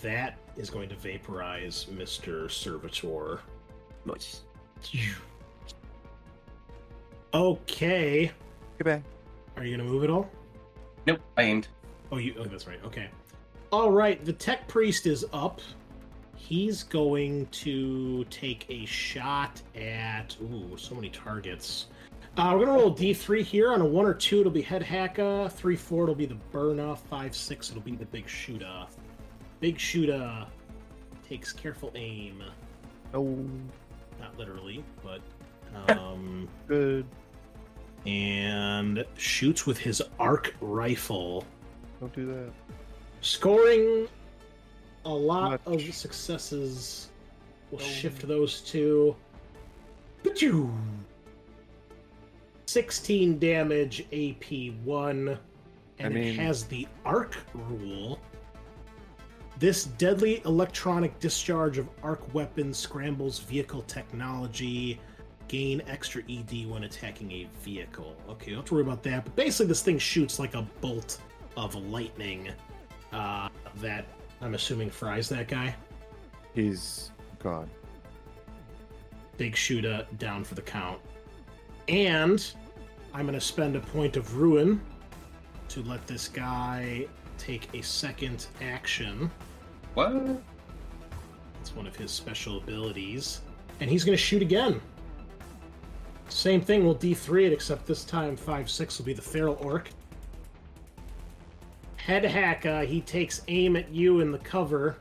That 0.00 0.38
is 0.56 0.70
going 0.70 0.88
to 0.88 0.96
vaporize 0.96 1.86
Mr. 1.92 2.50
Servitor. 2.50 3.40
Nice. 4.06 4.42
Okay. 7.34 8.30
Goodbye. 8.78 9.02
Are 9.56 9.64
you 9.64 9.76
gonna 9.76 9.88
move 9.88 10.04
at 10.04 10.10
all? 10.10 10.28
Nope, 11.06 11.20
I 11.36 11.42
aimed. 11.42 11.68
Oh, 12.10 12.18
you. 12.18 12.34
Oh, 12.38 12.44
that's 12.44 12.66
right. 12.66 12.78
Okay. 12.84 13.08
All 13.70 13.90
right. 13.90 14.22
The 14.24 14.32
tech 14.32 14.68
priest 14.68 15.06
is 15.06 15.24
up. 15.32 15.60
He's 16.36 16.82
going 16.82 17.46
to 17.46 18.24
take 18.24 18.66
a 18.68 18.84
shot 18.84 19.62
at. 19.74 20.36
Ooh, 20.42 20.76
so 20.76 20.94
many 20.94 21.08
targets. 21.08 21.86
Uh, 22.36 22.54
we're 22.54 22.66
gonna 22.66 22.78
roll 22.78 22.90
D 22.90 23.14
three 23.14 23.42
here. 23.42 23.72
On 23.72 23.80
a 23.80 23.84
one 23.84 24.06
or 24.06 24.14
two, 24.14 24.40
it'll 24.40 24.52
be 24.52 24.62
head 24.62 24.82
hacka. 24.82 25.50
Three 25.52 25.76
four, 25.76 26.04
it'll 26.04 26.14
be 26.14 26.26
the 26.26 26.38
burna. 26.52 26.98
Five 26.98 27.34
six, 27.34 27.70
it'll 27.70 27.82
be 27.82 27.94
the 27.96 28.06
big 28.06 28.28
shooter. 28.28 28.86
Big 29.60 29.78
shooter 29.78 30.46
takes 31.28 31.52
careful 31.52 31.92
aim. 31.94 32.42
Oh, 33.14 33.38
Not 34.18 34.36
literally, 34.38 34.82
but 35.02 35.20
um, 35.98 36.48
good. 36.66 37.06
And 38.06 39.04
shoots 39.16 39.66
with 39.66 39.78
his 39.78 40.02
arc 40.18 40.54
rifle. 40.60 41.44
Don't 42.00 42.12
do 42.12 42.26
that. 42.26 42.50
scoring 43.20 44.08
a 45.04 45.10
lot 45.10 45.60
of 45.66 45.82
successes 45.94 47.08
We'll 47.72 47.80
shift 47.80 48.28
those 48.28 48.60
two. 48.60 49.16
Pachoo! 50.22 50.70
16 52.66 53.38
damage, 53.38 54.06
AP 54.12 54.74
1, 54.84 55.38
and 55.98 56.14
I 56.14 56.18
it 56.18 56.36
has 56.36 56.64
the 56.64 56.86
arc 57.06 57.38
rule. 57.54 58.20
This 59.58 59.84
deadly 59.84 60.42
electronic 60.44 61.18
discharge 61.18 61.78
of 61.78 61.88
arc 62.02 62.34
weapons 62.34 62.76
scrambles 62.76 63.38
vehicle 63.38 63.82
technology. 63.82 65.00
Gain 65.52 65.82
extra 65.86 66.22
ED 66.30 66.66
when 66.66 66.84
attacking 66.84 67.30
a 67.30 67.46
vehicle. 67.62 68.16
Okay, 68.26 68.52
don't 68.52 68.60
have 68.60 68.64
to 68.64 68.72
worry 68.72 68.84
about 68.84 69.02
that. 69.02 69.26
But 69.26 69.36
basically, 69.36 69.66
this 69.66 69.82
thing 69.82 69.98
shoots 69.98 70.38
like 70.38 70.54
a 70.54 70.62
bolt 70.80 71.20
of 71.58 71.74
lightning 71.74 72.48
uh, 73.12 73.50
that 73.82 74.06
I'm 74.40 74.54
assuming 74.54 74.88
fries 74.88 75.28
that 75.28 75.48
guy. 75.48 75.74
He's 76.54 77.10
gone. 77.38 77.68
Big 79.36 79.54
shooter 79.54 80.06
down 80.16 80.42
for 80.42 80.54
the 80.54 80.62
count. 80.62 81.00
And 81.86 82.42
I'm 83.12 83.26
going 83.26 83.38
to 83.38 83.44
spend 83.44 83.76
a 83.76 83.80
point 83.80 84.16
of 84.16 84.38
ruin 84.38 84.80
to 85.68 85.82
let 85.82 86.06
this 86.06 86.28
guy 86.28 87.06
take 87.36 87.68
a 87.74 87.82
second 87.82 88.46
action. 88.62 89.30
What? 89.92 90.14
It's 91.60 91.76
one 91.76 91.86
of 91.86 91.94
his 91.94 92.10
special 92.10 92.56
abilities. 92.56 93.42
And 93.80 93.90
he's 93.90 94.02
going 94.02 94.16
to 94.16 94.22
shoot 94.22 94.40
again. 94.40 94.80
Same 96.32 96.62
thing, 96.62 96.84
we'll 96.84 96.96
D3 96.96 97.46
it, 97.46 97.52
except 97.52 97.86
this 97.86 98.04
time 98.04 98.36
5 98.36 98.70
6 98.70 98.98
will 98.98 99.04
be 99.04 99.12
the 99.12 99.22
Feral 99.22 99.56
Orc. 99.60 99.90
Head 101.96 102.24
hack, 102.24 102.66
uh, 102.66 102.80
he 102.82 103.00
takes 103.00 103.42
aim 103.48 103.76
at 103.76 103.90
you 103.90 104.20
in 104.20 104.32
the 104.32 104.38
cover. 104.38 104.96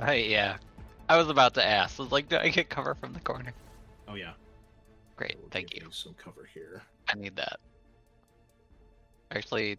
Hey, 0.00 0.30
yeah. 0.30 0.56
I 1.08 1.18
was 1.18 1.28
about 1.28 1.54
to 1.54 1.64
ask. 1.64 1.98
I 1.98 2.04
was 2.04 2.12
like, 2.12 2.28
do 2.28 2.38
I 2.38 2.48
get 2.48 2.70
cover 2.70 2.94
from 2.94 3.12
the 3.12 3.20
corner? 3.20 3.52
Oh, 4.08 4.14
yeah. 4.14 4.32
Great, 5.16 5.36
thank 5.50 5.74
you. 5.74 5.88
Some 5.90 6.14
cover 6.14 6.48
here. 6.54 6.82
I 7.08 7.14
need 7.14 7.36
that. 7.36 7.58
Actually, 9.32 9.78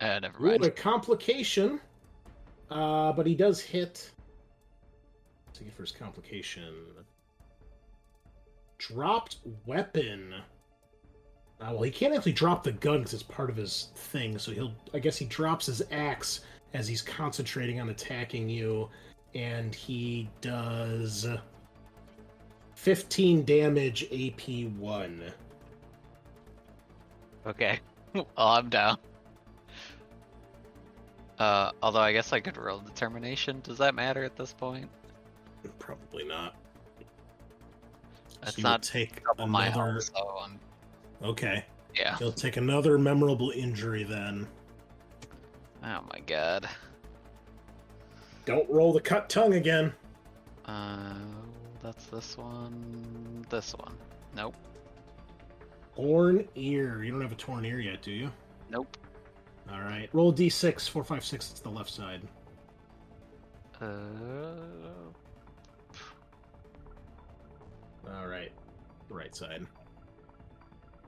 uh, 0.00 0.20
never 0.20 0.38
Ooh, 0.40 0.50
mind. 0.50 0.64
a 0.64 0.70
complication. 0.70 1.80
Uh, 2.70 3.12
but 3.12 3.26
he 3.26 3.34
does 3.34 3.60
hit. 3.60 4.12
Let's 5.46 5.58
see 5.58 5.70
for 5.74 5.82
his 5.82 5.92
complication. 5.92 6.74
Dropped 8.78 9.38
weapon. 9.66 10.34
Uh, 11.60 11.68
well, 11.72 11.82
he 11.82 11.90
can't 11.90 12.14
actually 12.14 12.32
drop 12.32 12.62
the 12.62 12.72
gun 12.72 12.98
because 12.98 13.14
it's 13.14 13.22
part 13.22 13.48
of 13.48 13.56
his 13.56 13.88
thing. 13.94 14.38
So 14.38 14.52
he'll. 14.52 14.74
I 14.92 14.98
guess 14.98 15.16
he 15.16 15.24
drops 15.24 15.66
his 15.66 15.82
axe 15.90 16.40
as 16.74 16.88
he's 16.88 17.02
concentrating 17.02 17.80
on 17.80 17.88
attacking 17.88 18.48
you, 18.48 18.88
and 19.34 19.74
he 19.74 20.28
does 20.40 21.26
15 22.74 23.44
damage, 23.44 24.04
AP 24.12 24.70
one. 24.76 25.22
Okay. 27.46 27.78
well, 28.12 28.26
I'm 28.36 28.68
down. 28.68 28.98
Uh, 31.38 31.70
although 31.82 32.00
I 32.00 32.12
guess 32.12 32.32
I 32.32 32.40
could 32.40 32.56
roll 32.56 32.78
determination. 32.78 33.60
Does 33.62 33.78
that 33.78 33.94
matter 33.94 34.22
at 34.24 34.36
this 34.36 34.52
point? 34.52 34.88
Probably 35.78 36.24
not. 36.24 36.54
That's 38.44 38.56
So 38.56 38.62
not 38.62 38.82
take 38.82 39.22
another- 39.38 39.70
health, 39.70 40.10
so 40.14 40.46
Okay. 41.22 41.64
Yeah. 41.94 42.16
He'll 42.18 42.32
take 42.32 42.56
another 42.56 42.98
memorable 42.98 43.50
injury 43.50 44.02
then. 44.04 44.46
Oh 45.82 46.00
my 46.12 46.20
god. 46.26 46.68
Don't 48.44 48.68
roll 48.68 48.92
the 48.92 49.00
cut 49.00 49.30
tongue 49.30 49.54
again. 49.54 49.92
Uh, 50.66 51.14
that's 51.82 52.06
this 52.06 52.36
one. 52.36 53.46
This 53.48 53.72
one. 53.74 53.96
Nope. 54.34 54.54
Torn 55.96 56.46
ear. 56.56 57.02
You 57.04 57.12
don't 57.12 57.20
have 57.22 57.32
a 57.32 57.36
torn 57.36 57.64
ear 57.64 57.80
yet, 57.80 58.02
do 58.02 58.10
you? 58.10 58.30
Nope. 58.68 58.96
All 59.72 59.80
right. 59.80 60.08
Roll 60.12 60.32
d6. 60.32 60.88
Four, 60.88 61.04
five, 61.04 61.24
six. 61.24 61.50
It's 61.50 61.60
the 61.60 61.70
left 61.70 61.90
side. 61.90 62.20
Uh, 63.80 63.86
All 68.12 68.26
right. 68.26 68.52
The 69.08 69.14
right 69.14 69.34
side. 69.34 69.66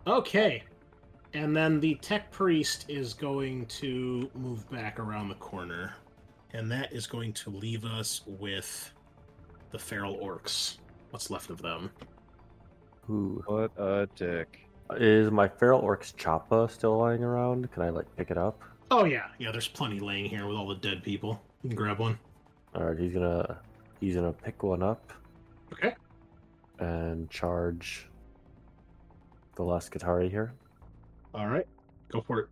Okay. 0.06 0.62
And 1.34 1.54
then 1.54 1.80
the 1.80 1.96
tech 1.96 2.30
priest 2.30 2.86
is 2.88 3.12
going 3.12 3.66
to 3.66 4.30
move 4.34 4.68
back 4.70 4.98
around 4.98 5.28
the 5.28 5.34
corner. 5.36 5.94
And 6.52 6.70
that 6.70 6.92
is 6.92 7.06
going 7.06 7.32
to 7.34 7.50
leave 7.50 7.84
us 7.84 8.22
with 8.26 8.92
the 9.70 9.78
feral 9.78 10.16
orcs. 10.18 10.78
What's 11.10 11.30
left 11.30 11.50
of 11.50 11.60
them? 11.60 11.90
Ooh. 13.10 13.42
What 13.46 13.72
a 13.76 14.08
dick. 14.16 14.60
Is 14.96 15.30
my 15.30 15.48
feral 15.48 15.80
orc's 15.80 16.12
choppa 16.12 16.70
still 16.70 16.96
lying 16.96 17.24
around? 17.24 17.70
Can 17.72 17.82
I 17.82 17.90
like 17.90 18.06
pick 18.16 18.30
it 18.30 18.38
up? 18.38 18.62
Oh, 18.90 19.04
yeah. 19.04 19.26
Yeah, 19.38 19.50
there's 19.50 19.68
plenty 19.68 19.98
laying 19.98 20.26
here 20.26 20.46
with 20.46 20.56
all 20.56 20.68
the 20.68 20.76
dead 20.76 21.02
people. 21.02 21.42
You 21.62 21.70
can 21.70 21.76
grab 21.76 21.98
one. 21.98 22.18
Alright, 22.74 22.98
he's 22.98 23.12
gonna 23.12 23.58
he's 24.00 24.14
gonna 24.14 24.32
pick 24.32 24.62
one 24.62 24.82
up 24.82 25.12
Okay. 25.72 25.94
And 26.78 27.30
charge 27.30 28.08
the 29.56 29.62
last 29.62 29.90
Katari 29.90 30.30
here. 30.30 30.52
All 31.34 31.46
right. 31.46 31.66
Go 32.10 32.20
for 32.20 32.40
it. 32.40 32.48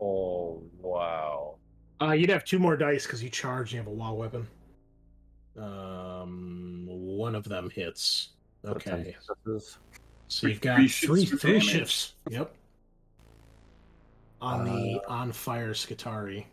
Oh 0.00 0.62
wow. 0.80 1.56
Uh, 2.00 2.12
you'd 2.12 2.30
have 2.30 2.44
two 2.44 2.58
more 2.58 2.76
dice 2.76 3.06
because 3.06 3.22
you 3.22 3.30
charge 3.30 3.72
and 3.72 3.72
you 3.72 3.78
have 3.78 3.86
a 3.88 3.90
wall 3.90 4.16
weapon. 4.16 4.46
Um, 5.56 6.86
one 6.88 7.34
of 7.34 7.44
them 7.44 7.70
hits. 7.70 8.30
Okay. 8.64 9.16
So 10.28 10.46
you've 10.46 10.60
got 10.60 10.80
shifts 10.82 11.00
three 11.06 11.24
for 11.24 11.36
three 11.36 11.60
shifts. 11.60 12.14
Yep. 12.28 12.54
On 14.40 14.64
the 14.64 15.00
Uh, 15.08 15.12
on 15.12 15.32
fire 15.32 15.72
Skitarii. 15.72 16.44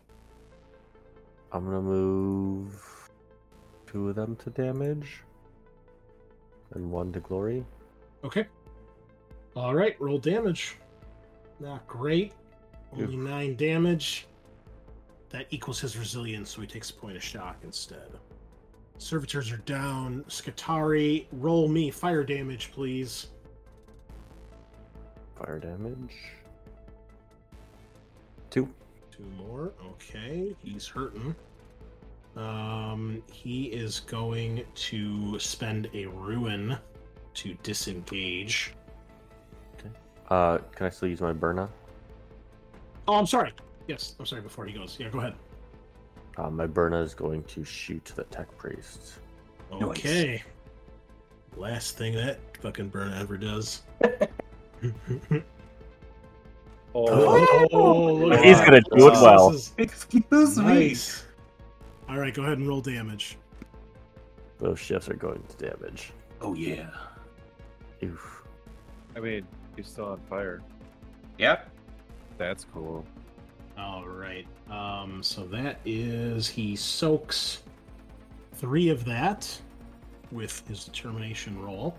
I'm 1.52 1.64
gonna 1.64 1.80
move 1.82 3.10
two 3.86 4.08
of 4.08 4.16
them 4.16 4.34
to 4.36 4.50
damage 4.50 5.22
and 6.74 6.90
one 6.90 7.12
to 7.12 7.20
glory. 7.20 7.64
Okay. 8.24 8.46
All 9.54 9.74
right. 9.74 10.00
Roll 10.00 10.18
damage. 10.18 10.76
Not 11.60 11.86
great. 11.86 12.32
Only 12.92 13.16
nine 13.16 13.56
damage. 13.56 14.26
That 15.30 15.46
equals 15.50 15.80
his 15.80 15.96
resilience, 15.96 16.50
so 16.50 16.60
he 16.60 16.66
takes 16.66 16.90
a 16.90 16.94
point 16.94 17.16
of 17.16 17.22
shock 17.22 17.56
instead. 17.62 18.08
Servitors 18.98 19.50
are 19.52 19.58
down. 19.58 20.24
Skitarii, 20.28 21.26
roll 21.32 21.68
me 21.68 21.90
fire 21.90 22.24
damage, 22.24 22.72
please. 22.72 23.28
Fire 25.34 25.58
damage. 25.58 26.14
Two. 28.50 28.68
Two 29.10 29.24
more. 29.36 29.72
Okay, 29.92 30.56
he's 30.62 30.86
hurting. 30.86 31.34
Um, 32.36 33.22
he 33.32 33.64
is 33.64 34.00
going 34.00 34.64
to 34.74 35.38
spend 35.38 35.88
a 35.94 36.06
ruin 36.06 36.76
to 37.34 37.54
disengage. 37.62 38.74
Uh, 40.28 40.58
can 40.74 40.86
I 40.86 40.88
still 40.90 41.08
use 41.08 41.20
my 41.20 41.32
Burna? 41.32 41.68
Oh, 43.08 43.14
I'm 43.14 43.26
sorry. 43.26 43.52
Yes, 43.86 44.16
I'm 44.18 44.26
sorry. 44.26 44.42
Before 44.42 44.66
he 44.66 44.72
goes, 44.72 44.96
yeah, 44.98 45.08
go 45.08 45.20
ahead. 45.20 45.34
Uh, 46.36 46.50
my 46.50 46.66
Burna 46.66 47.02
is 47.02 47.14
going 47.14 47.44
to 47.44 47.64
shoot 47.64 48.04
the 48.16 48.24
tech 48.24 48.54
priest. 48.58 49.14
Okay. 49.72 50.42
Last 51.56 51.96
thing 51.96 52.14
that 52.14 52.38
fucking 52.60 52.88
burn 52.88 53.12
ever 53.14 53.36
does. 53.36 53.82
Oh. 56.98 58.14
look 58.14 58.38
at 58.38 58.44
He's 58.44 58.58
gonna 58.60 58.80
do 58.80 59.08
it 59.08 59.10
This 59.10 59.20
well. 59.20 59.50
is 59.50 60.56
nice. 60.56 61.24
All 62.08 62.18
right, 62.18 62.32
go 62.32 62.42
ahead 62.42 62.58
and 62.58 62.68
roll 62.68 62.80
damage. 62.80 63.36
Those 64.58 64.78
shifts 64.78 65.08
are 65.08 65.14
going 65.14 65.42
to 65.42 65.70
damage. 65.70 66.12
Oh 66.40 66.54
yeah. 66.54 66.88
Oof. 68.02 68.44
I 69.16 69.20
mean, 69.20 69.46
he's 69.76 69.88
still 69.88 70.06
on 70.06 70.20
fire. 70.28 70.62
Yep. 71.38 71.68
That's 72.38 72.64
cool. 72.72 73.04
All 73.78 74.06
right. 74.06 74.46
Um, 74.70 75.22
so 75.22 75.44
that 75.46 75.80
is 75.84 76.48
he 76.48 76.76
soaks 76.76 77.62
three 78.54 78.88
of 78.88 79.04
that 79.04 79.60
with 80.32 80.66
his 80.66 80.84
determination 80.84 81.60
roll, 81.62 81.96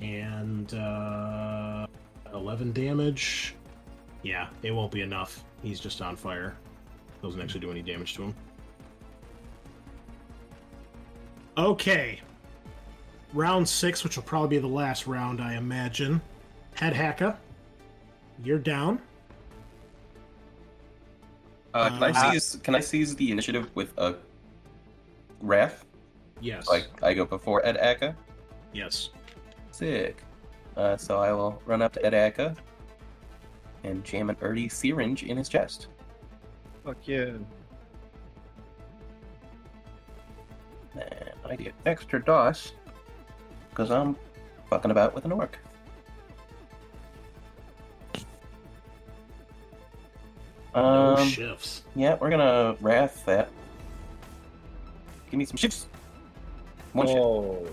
and 0.00 0.72
uh, 0.74 1.86
eleven 2.32 2.72
damage. 2.72 3.54
Yeah, 4.22 4.48
it 4.62 4.70
won't 4.70 4.92
be 4.92 5.02
enough. 5.02 5.44
He's 5.62 5.80
just 5.80 6.00
on 6.00 6.16
fire. 6.16 6.56
Doesn't 7.22 7.40
actually 7.40 7.60
do 7.60 7.70
any 7.70 7.82
damage 7.82 8.14
to 8.14 8.22
him. 8.22 8.34
Okay. 11.56 12.20
Round 13.34 13.68
six, 13.68 14.04
which 14.04 14.16
will 14.16 14.24
probably 14.24 14.48
be 14.56 14.58
the 14.58 14.66
last 14.66 15.06
round, 15.06 15.40
I 15.40 15.54
imagine. 15.54 16.20
Head 16.74 16.92
Hacka, 16.94 17.36
you're 18.42 18.58
down. 18.58 19.00
Uh, 21.74 21.88
can 21.88 22.02
Uh, 22.02 22.06
I 22.06 22.30
seize? 22.32 22.56
Can 22.62 22.74
I 22.74 22.80
seize 22.80 23.16
the 23.16 23.30
initiative 23.32 23.70
with 23.74 23.96
a 23.98 24.16
wrath? 25.40 25.84
Yes. 26.40 26.68
Like 26.68 26.86
I 27.02 27.14
go 27.14 27.24
before 27.24 27.64
Ed 27.64 27.76
Aka. 27.78 28.14
Yes. 28.72 29.10
Sick. 29.70 30.22
Uh, 30.76 30.96
so 30.96 31.18
I 31.18 31.32
will 31.32 31.62
run 31.66 31.80
up 31.80 31.92
to 31.94 32.04
Ed 32.04 32.14
Aka 32.14 32.54
and 33.84 34.04
jam 34.04 34.28
an 34.30 34.36
early 34.42 34.68
syringe 34.68 35.22
in 35.22 35.36
his 35.36 35.48
chest. 35.48 35.88
Fuck 36.84 36.96
yeah. 37.06 37.32
And 40.94 41.52
I 41.52 41.56
get 41.56 41.74
extra 41.86 42.22
dice 42.22 42.72
because 43.70 43.90
I'm 43.90 44.16
fucking 44.68 44.90
about 44.90 45.14
with 45.14 45.24
an 45.24 45.32
orc. 45.32 45.58
No 50.74 51.16
Um, 51.16 51.28
shifts. 51.28 51.82
Yeah, 51.94 52.16
we're 52.20 52.30
gonna 52.30 52.76
wrath 52.80 53.24
that. 53.26 53.50
Give 55.30 55.38
me 55.38 55.44
some 55.44 55.56
shifts. 55.56 55.86
One 56.92 57.08
Oh. 57.08 57.58
shift. 57.62 57.72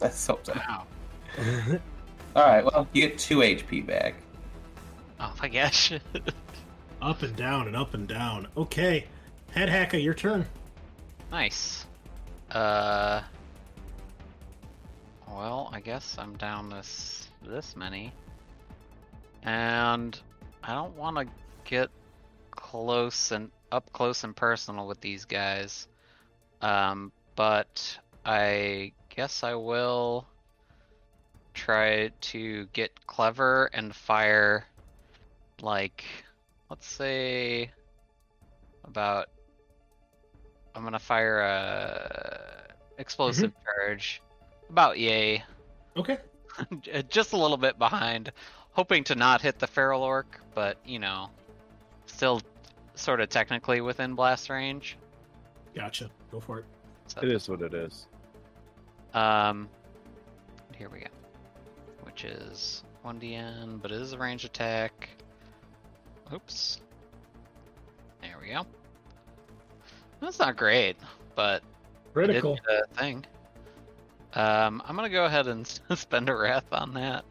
That's 0.00 0.18
so 0.18 0.38
sad. 0.42 0.60
All 2.36 2.46
right, 2.46 2.64
well, 2.64 2.86
you 2.92 3.08
get 3.08 3.18
two 3.18 3.38
HP 3.42 3.80
back. 3.86 4.14
Oh 5.20 5.32
my 5.40 5.48
gosh. 5.48 5.92
Up 7.02 7.22
and 7.22 7.34
down 7.36 7.68
and 7.68 7.76
up 7.76 7.94
and 7.94 8.08
down. 8.08 8.48
Okay. 8.56 9.06
Head 9.52 9.68
Hacka, 9.68 10.02
your 10.02 10.14
turn. 10.14 10.44
Nice. 11.30 11.86
Uh. 12.50 13.22
Well, 15.28 15.70
I 15.72 15.80
guess 15.80 16.16
I'm 16.18 16.36
down 16.36 16.70
this 16.70 17.28
this 17.42 17.76
many, 17.76 18.12
and 19.42 20.18
I 20.62 20.74
don't 20.74 20.96
want 20.96 21.16
to 21.18 21.26
get 21.64 21.90
close 22.50 23.30
and 23.30 23.50
up 23.70 23.92
close 23.92 24.24
and 24.24 24.34
personal 24.34 24.86
with 24.86 25.00
these 25.00 25.24
guys. 25.24 25.86
Um, 26.60 27.12
but 27.36 27.98
I 28.24 28.92
guess 29.14 29.44
I 29.44 29.54
will 29.54 30.26
try 31.54 32.10
to 32.20 32.66
get 32.72 33.06
clever 33.06 33.68
and 33.72 33.94
fire 33.94 34.64
like 35.60 36.04
let's 36.70 36.86
say 36.86 37.70
about 38.84 39.28
I'm 40.74 40.84
gonna 40.84 40.98
fire 40.98 41.40
a 41.40 42.74
explosive 42.98 43.52
charge. 43.64 44.22
About 44.70 44.98
yay. 44.98 45.42
Okay. 45.96 46.18
just 47.08 47.32
a 47.32 47.36
little 47.36 47.56
bit 47.56 47.78
behind. 47.78 48.32
Hoping 48.72 49.04
to 49.04 49.14
not 49.14 49.40
hit 49.40 49.58
the 49.58 49.66
feral 49.66 50.02
orc 50.02 50.40
but 50.54 50.78
you 50.84 50.98
know 50.98 51.30
still 52.06 52.40
sort 52.94 53.20
of 53.20 53.28
technically 53.28 53.80
within 53.80 54.14
blast 54.14 54.50
range. 54.50 54.96
Gotcha. 55.74 56.10
Go 56.30 56.40
for 56.40 56.60
it. 56.60 56.64
so, 57.06 57.20
It 57.22 57.30
is 57.30 57.48
what 57.48 57.62
it 57.62 57.74
is. 57.74 58.06
um 59.14 59.68
here 60.76 60.88
we 60.88 61.00
go. 61.00 61.06
Which 62.02 62.24
is 62.24 62.84
1dn 63.04 63.80
but 63.80 63.90
it 63.90 64.00
is 64.00 64.12
a 64.12 64.18
range 64.18 64.44
attack. 64.44 65.08
Oops. 66.32 66.80
There 68.20 68.36
we 68.40 68.48
go 68.48 68.66
that's 70.20 70.38
not 70.38 70.56
great 70.56 70.96
but 71.34 71.62
it 72.16 72.26
did 72.26 72.42
Critical. 72.42 72.58
thing 72.94 73.24
um 74.34 74.82
i'm 74.86 74.96
gonna 74.96 75.08
go 75.08 75.24
ahead 75.24 75.46
and 75.46 75.66
spend 75.94 76.28
a 76.28 76.34
wrath 76.34 76.66
on 76.72 76.92
that 76.94 77.24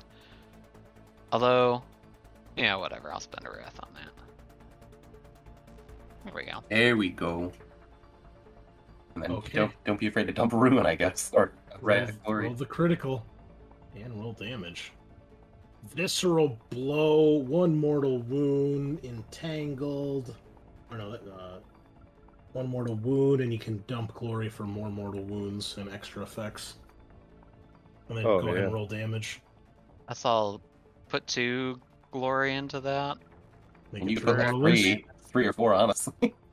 although 1.32 1.82
yeah 2.56 2.76
whatever 2.76 3.12
i'll 3.12 3.20
spend 3.20 3.46
a 3.46 3.50
wrath 3.52 3.78
on 3.84 3.90
that 3.96 4.10
there 6.26 6.34
we 6.34 6.44
go 6.46 6.64
There 6.70 6.98
we 6.98 7.10
go. 7.10 7.52
And 9.16 9.24
then 9.24 9.32
Okay. 9.32 9.58
don't 9.58 9.72
don't 9.86 10.00
be 10.00 10.08
afraid 10.08 10.28
to 10.28 10.34
dump 10.34 10.54
a 10.54 10.58
ruin, 10.58 10.86
I 10.86 10.94
guess, 10.96 11.32
or 11.34 11.54
Roll, 11.72 11.82
wrath 11.82 12.20
glory. 12.24 12.46
roll 12.48 12.54
the 12.54 12.66
critical. 12.66 13.26
And 13.96 14.14
roll 14.20 14.34
damage. 14.34 14.92
Visceral 15.96 16.60
blow, 16.70 17.38
one 17.38 17.76
mortal 17.78 18.20
wound, 18.20 19.04
entangled. 19.04 20.36
Or 20.92 20.98
no, 20.98 21.14
uh, 21.14 21.60
one 22.54 22.68
mortal 22.68 22.96
wound, 22.96 23.42
and 23.42 23.52
you 23.52 23.60
can 23.60 23.84
dump 23.88 24.14
glory 24.16 24.50
for 24.50 24.64
more 24.64 24.90
mortal 24.90 25.24
wounds 25.24 25.78
and 25.78 25.92
extra 25.92 26.24
effects. 26.24 26.76
And 28.10 28.18
then 28.18 28.26
Oh, 28.26 28.42
go 28.42 28.48
ahead 28.50 28.64
and 28.64 28.74
roll 28.74 28.88
damage. 28.88 29.42
That's 30.08 30.26
all. 30.26 30.62
Put 31.10 31.28
two 31.28 31.80
glory 32.12 32.56
into 32.56 32.80
that. 32.82 33.18
Make 33.92 34.02
And 34.04 34.12
you 34.12 34.18
three 34.18 34.26
put 34.26 34.40
like 34.40 34.50
three, 34.50 35.06
three 35.28 35.46
or 35.48 35.54
four, 35.54 35.74
honestly. 35.74 36.34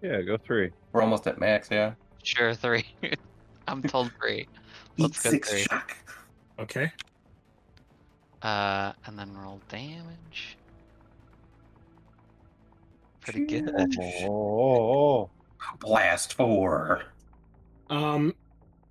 Yeah, 0.00 0.20
go 0.22 0.36
three. 0.36 0.70
We're 0.92 1.02
almost 1.02 1.26
at 1.26 1.40
max, 1.40 1.68
yeah. 1.72 1.94
Sure, 2.22 2.54
three. 2.54 2.84
I'm 3.66 3.82
told 3.82 4.12
three. 4.20 4.46
Let's 4.96 5.20
go 5.20 5.30
three. 5.30 5.62
shock. 5.62 5.96
Okay. 6.60 6.92
Uh, 8.42 8.92
and 9.06 9.18
then 9.18 9.36
roll 9.36 9.60
damage. 9.68 10.56
Pretty 13.22 13.44
good. 13.46 13.96
Oh, 14.22 15.28
Blast 15.80 16.34
four. 16.34 17.04
Um, 17.90 18.34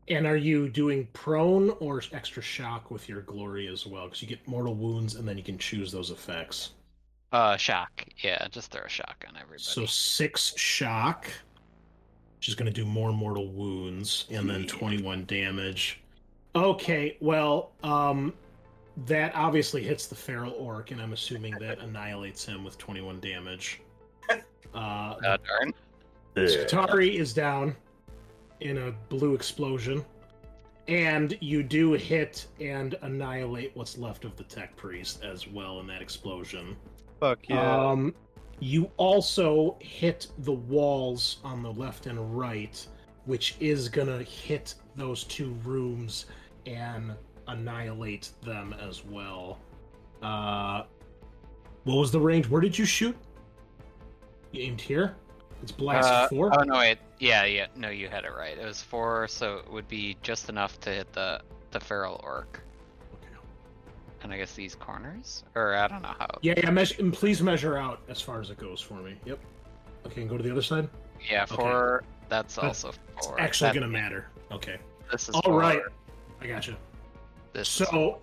and 0.10 0.26
are 0.26 0.38
you 0.38 0.70
doing 0.70 1.08
prone 1.14 1.72
or 1.80 2.02
extra 2.14 2.42
shock 2.42 2.90
with 2.92 3.10
your 3.10 3.22
glory 3.22 3.68
as 3.68 3.86
well? 3.86 4.06
Because 4.06 4.22
you 4.22 4.28
get 4.28 4.48
mortal 4.48 4.74
wounds, 4.74 5.16
and 5.16 5.28
then 5.28 5.38
you 5.38 5.44
can 5.44 5.58
choose 5.58 5.92
those 5.92 6.12
effects. 6.12 6.72
Uh, 7.32 7.58
shock. 7.58 8.06
Yeah, 8.24 8.48
just 8.50 8.72
throw 8.72 8.84
a 8.84 8.90
shock 8.90 9.26
on 9.28 9.36
everybody. 9.36 9.62
So 9.62 9.86
six 9.86 10.58
shock, 10.58 11.28
She's 12.40 12.56
going 12.56 12.72
to 12.72 12.74
do 12.74 12.86
more 12.86 13.12
mortal 13.12 13.48
wounds, 13.50 14.26
and 14.30 14.50
then 14.50 14.66
twenty-one 14.68 15.26
damage. 15.26 16.00
Okay, 16.56 17.18
well, 17.20 17.72
um, 17.84 18.34
that 19.06 19.34
obviously 19.36 19.84
hits 19.84 20.08
the 20.08 20.16
feral 20.16 20.54
orc, 20.54 20.92
and 20.92 21.02
I'm 21.02 21.14
assuming 21.14 21.56
that 21.60 21.80
annihilates 21.80 22.46
him 22.46 22.64
with 22.64 22.78
twenty-one 22.78 23.20
damage. 23.20 23.82
Uh, 24.74 25.16
Uh, 25.26 25.38
darn. 25.38 25.74
Skitarii 26.46 27.16
is 27.16 27.34
down 27.34 27.76
in 28.60 28.78
a 28.78 28.92
blue 29.10 29.34
explosion, 29.34 30.04
and 30.88 31.38
you 31.42 31.64
do 31.64 31.94
hit 31.94 32.48
and 32.60 32.96
annihilate 33.02 33.72
what's 33.76 33.98
left 33.98 34.26
of 34.26 34.36
the 34.36 34.44
tech 34.44 34.76
priest 34.76 35.24
as 35.24 35.48
well 35.48 35.80
in 35.80 35.88
that 35.88 36.02
explosion. 36.02 36.76
fuck 37.20 37.40
yeah. 37.50 37.90
Um, 37.90 38.14
you 38.60 38.90
also 38.98 39.78
hit 39.80 40.28
the 40.40 40.54
walls 40.54 41.38
on 41.44 41.62
the 41.62 41.72
left 41.72 42.08
and 42.08 42.38
right, 42.38 42.86
which 43.26 43.56
is 43.60 43.90
gonna 43.90 44.24
hit 44.24 44.74
those 44.96 45.24
two 45.26 45.54
rooms 45.64 46.26
and 46.66 47.14
annihilate 47.48 48.32
them 48.42 48.74
as 48.82 49.06
well. 49.06 49.60
Uh, 50.22 50.84
What 51.84 51.96
was 51.98 52.12
the 52.12 52.20
range? 52.20 52.50
Where 52.50 52.60
did 52.60 52.78
you 52.78 52.84
shoot? 52.86 53.16
You 54.52 54.64
aimed 54.64 54.82
here. 54.82 55.16
It's 55.64 55.72
blast 55.72 56.08
Uh, 56.08 56.28
four. 56.30 56.52
Oh 56.60 56.64
no, 56.64 56.78
wait. 56.78 56.98
Yeah, 57.20 57.46
yeah. 57.46 57.68
No, 57.76 57.90
you 57.90 58.08
had 58.10 58.24
it 58.26 58.32
right. 58.36 58.58
It 58.58 58.66
was 58.66 58.82
four, 58.82 59.28
so 59.28 59.58
it 59.58 59.72
would 59.72 59.88
be 59.88 60.18
just 60.22 60.50
enough 60.50 60.80
to 60.82 60.90
hit 60.92 61.12
the 61.14 61.42
the 61.72 61.80
feral 61.80 62.20
orc. 62.24 62.62
Okay. 63.16 63.28
And 64.24 64.32
I 64.34 64.38
guess 64.38 64.54
these 64.54 64.76
corners, 64.76 65.44
or 65.56 65.76
I 65.76 65.88
don't 65.88 66.02
know 66.02 66.14
how. 66.18 66.28
Yeah, 66.42 66.54
yeah. 66.58 66.70
Measure, 66.70 66.96
and 67.00 67.12
please 67.14 67.42
measure 67.42 67.78
out 67.78 68.02
as 68.08 68.22
far 68.22 68.40
as 68.40 68.50
it 68.50 68.58
goes 68.58 68.80
for 68.82 68.96
me. 68.96 69.16
Yep. 69.26 69.40
Okay, 70.06 70.22
and 70.22 70.30
go 70.30 70.38
to 70.38 70.44
the 70.44 70.52
other 70.52 70.62
side. 70.62 70.88
Yeah, 71.30 71.44
Okay. 71.44 71.56
four. 71.56 72.04
That's 72.30 72.56
That- 72.56 72.66
also 72.66 72.90
It's 73.18 73.26
four. 73.28 73.40
actually 73.40 73.70
That- 73.70 73.74
gonna 73.76 73.88
matter. 73.92 74.28
Okay. 74.52 74.78
This 75.12 75.30
is 75.30 75.36
All 75.36 75.54
right. 75.58 75.80
four. 75.80 75.92
I 76.42 76.48
gotcha. 76.48 76.78
This 77.54 77.68
is- 77.82 77.88
So, 77.88 78.20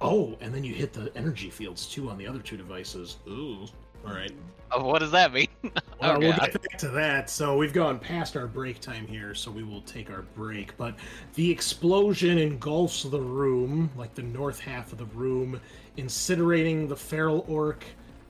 oh, 0.00 0.36
and 0.40 0.52
then 0.52 0.64
you 0.64 0.74
hit 0.74 0.92
the 0.92 1.12
energy 1.16 1.50
fields 1.50 1.86
too 1.86 2.10
on 2.10 2.18
the 2.18 2.26
other 2.26 2.40
two 2.40 2.56
devices. 2.56 3.18
Ooh. 3.28 3.66
All 4.06 4.14
right. 4.14 4.32
Oh, 4.70 4.84
what 4.84 4.98
does 4.98 5.10
that 5.12 5.32
mean? 5.32 5.48
Well, 5.62 5.72
oh, 6.02 6.18
we'll 6.18 6.32
get 6.32 6.60
back 6.62 6.78
to 6.78 6.88
that. 6.88 7.30
So 7.30 7.56
we've 7.56 7.72
gone 7.72 7.98
past 7.98 8.36
our 8.36 8.46
break 8.46 8.80
time 8.80 9.06
here, 9.06 9.34
so 9.34 9.50
we 9.50 9.62
will 9.62 9.80
take 9.82 10.10
our 10.10 10.22
break. 10.34 10.76
But 10.76 10.94
the 11.34 11.50
explosion 11.50 12.36
engulfs 12.36 13.02
the 13.02 13.20
room, 13.20 13.90
like 13.96 14.14
the 14.14 14.22
north 14.22 14.60
half 14.60 14.92
of 14.92 14.98
the 14.98 15.06
room, 15.06 15.58
incinerating 15.96 16.88
the 16.88 16.96
feral 16.96 17.46
orc 17.48 17.84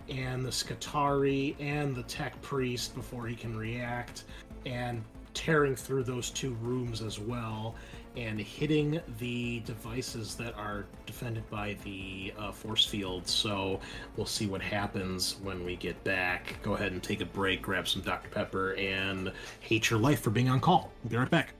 and 0.08 0.44
the 0.44 0.50
Skitarii 0.50 1.56
and 1.58 1.94
the 1.94 2.04
tech 2.04 2.40
priest 2.40 2.94
before 2.94 3.26
he 3.26 3.34
can 3.34 3.56
react, 3.56 4.24
and 4.64 5.02
tearing 5.34 5.76
through 5.76 6.04
those 6.04 6.30
two 6.30 6.54
rooms 6.62 7.02
as 7.02 7.18
well, 7.18 7.74
and 8.18 8.40
hitting 8.40 9.00
the 9.18 9.60
devices 9.60 10.34
that 10.34 10.52
are 10.56 10.86
defended 11.06 11.48
by 11.50 11.76
the 11.84 12.34
uh, 12.36 12.50
force 12.50 12.84
field. 12.84 13.26
So 13.28 13.78
we'll 14.16 14.26
see 14.26 14.48
what 14.48 14.60
happens 14.60 15.36
when 15.42 15.64
we 15.64 15.76
get 15.76 16.02
back. 16.02 16.56
Go 16.62 16.74
ahead 16.74 16.90
and 16.90 17.00
take 17.00 17.20
a 17.20 17.24
break, 17.24 17.62
grab 17.62 17.86
some 17.86 18.02
Dr. 18.02 18.28
Pepper, 18.28 18.72
and 18.74 19.32
hate 19.60 19.88
your 19.88 20.00
life 20.00 20.20
for 20.20 20.30
being 20.30 20.48
on 20.48 20.58
call. 20.58 20.90
We'll 21.04 21.10
be 21.10 21.16
right 21.16 21.30
back. 21.30 21.54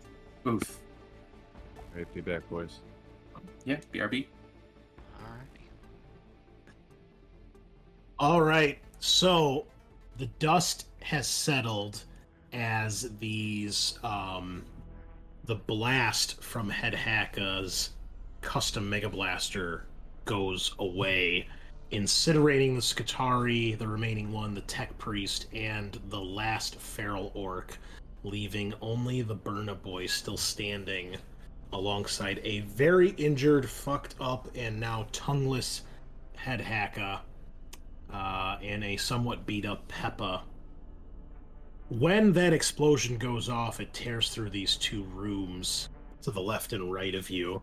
Oof. 0.49 0.81
Right, 1.95 2.13
be 2.13 2.21
back, 2.21 2.49
boys. 2.51 2.81
Yeah, 3.65 3.77
BRB. 3.95 4.27
Alright. 5.21 5.47
All 8.19 8.43
right. 8.43 8.79
So 8.99 9.65
the 10.17 10.27
dust 10.41 10.87
has 11.03 11.29
settled 11.29 12.03
as 12.53 13.13
these 13.21 13.99
um 14.03 14.65
the 15.49 15.55
blast 15.55 16.43
from 16.43 16.69
Head 16.69 16.93
Hacka's 16.93 17.93
custom 18.43 18.91
Mega 18.91 19.09
Blaster 19.09 19.87
goes 20.27 20.75
away, 20.79 21.49
incinerating 21.91 22.75
the 22.75 22.83
Skitarii, 22.83 23.79
the 23.79 23.89
remaining 23.89 24.31
one, 24.31 24.55
the 24.55 24.61
Tech 24.61 24.97
Priest, 24.99 25.47
and 25.55 25.99
the 26.11 26.21
last 26.21 26.77
Feral 26.77 27.33
Orc, 27.33 27.79
leaving 28.25 28.75
only 28.83 29.23
the 29.23 29.35
Burna 29.35 29.81
Boy 29.81 30.05
still 30.05 30.37
standing 30.37 31.17
alongside 31.73 32.43
a 32.45 32.61
very 32.61 33.13
injured, 33.13 33.71
fucked 33.71 34.17
up, 34.21 34.51
and 34.55 34.79
now 34.79 35.07
tongueless 35.13 35.81
Head 36.37 36.61
Hacka 36.61 37.21
uh, 38.13 38.59
and 38.63 38.85
a 38.85 38.99
somewhat 38.99 39.47
beat 39.47 39.65
up 39.65 39.89
Peppa. 39.89 40.43
When 41.91 42.33
that 42.35 42.53
explosion 42.53 43.17
goes 43.17 43.49
off, 43.49 43.81
it 43.81 43.93
tears 43.95 44.31
through 44.31 44.51
these 44.51 44.77
two 44.77 45.05
rooms 45.05 45.89
to 46.23 46.31
the 46.31 46.41
left 46.41 46.73
and 46.73 46.93
right 46.93 47.15
of 47.15 47.31
you. 47.31 47.63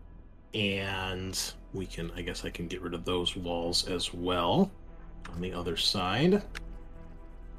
And 0.54 1.38
we 1.72 1.86
can, 1.86 2.10
I 2.16 2.22
guess 2.22 2.44
I 2.44 2.50
can 2.50 2.66
get 2.66 2.80
rid 2.80 2.94
of 2.94 3.04
those 3.04 3.36
walls 3.36 3.86
as 3.88 4.12
well 4.12 4.70
on 5.32 5.40
the 5.40 5.52
other 5.52 5.76
side. 5.76 6.42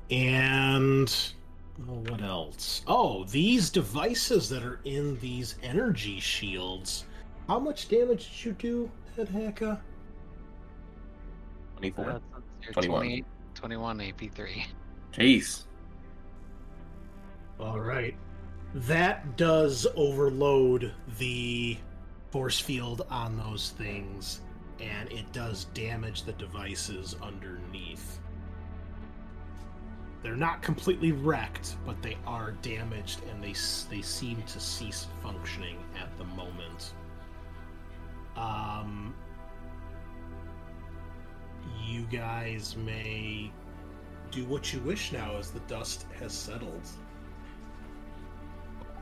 And 0.09 1.13
oh, 1.89 2.03
what 2.09 2.21
else? 2.21 2.81
Oh, 2.87 3.23
these 3.25 3.69
devices 3.69 4.49
that 4.49 4.63
are 4.63 4.79
in 4.83 5.17
these 5.19 5.55
energy 5.63 6.19
shields. 6.19 7.05
How 7.47 7.59
much 7.59 7.87
damage 7.87 8.29
did 8.29 8.45
you 8.45 8.51
do, 8.53 8.91
Head 9.15 9.29
Hacka? 9.29 9.79
24. 11.77 12.05
That's- 12.05 12.21
that's 12.61 12.73
21. 12.73 12.99
20 12.99 13.25
21 13.55 13.99
AP3. 13.99 14.65
Jeez. 15.13 15.63
All 17.59 17.79
right. 17.79 18.15
That 18.73 19.37
does 19.37 19.87
overload 19.95 20.93
the 21.17 21.77
force 22.29 22.59
field 22.59 23.05
on 23.09 23.37
those 23.37 23.71
things, 23.71 24.41
and 24.79 25.11
it 25.11 25.31
does 25.31 25.65
damage 25.73 26.23
the 26.23 26.33
devices 26.33 27.15
underneath. 27.21 28.19
They're 30.21 30.35
not 30.35 30.61
completely 30.61 31.11
wrecked, 31.11 31.77
but 31.85 32.01
they 32.01 32.17
are 32.27 32.51
damaged, 32.61 33.21
and 33.31 33.43
they 33.43 33.53
they 33.89 34.01
seem 34.01 34.43
to 34.43 34.59
cease 34.59 35.07
functioning 35.23 35.77
at 35.99 36.15
the 36.17 36.25
moment. 36.25 36.93
Um, 38.35 39.15
you 41.85 42.01
guys 42.11 42.75
may 42.75 43.51
do 44.29 44.45
what 44.45 44.73
you 44.73 44.79
wish 44.81 45.11
now, 45.11 45.37
as 45.37 45.51
the 45.51 45.61
dust 45.61 46.05
has 46.19 46.33
settled. 46.33 46.87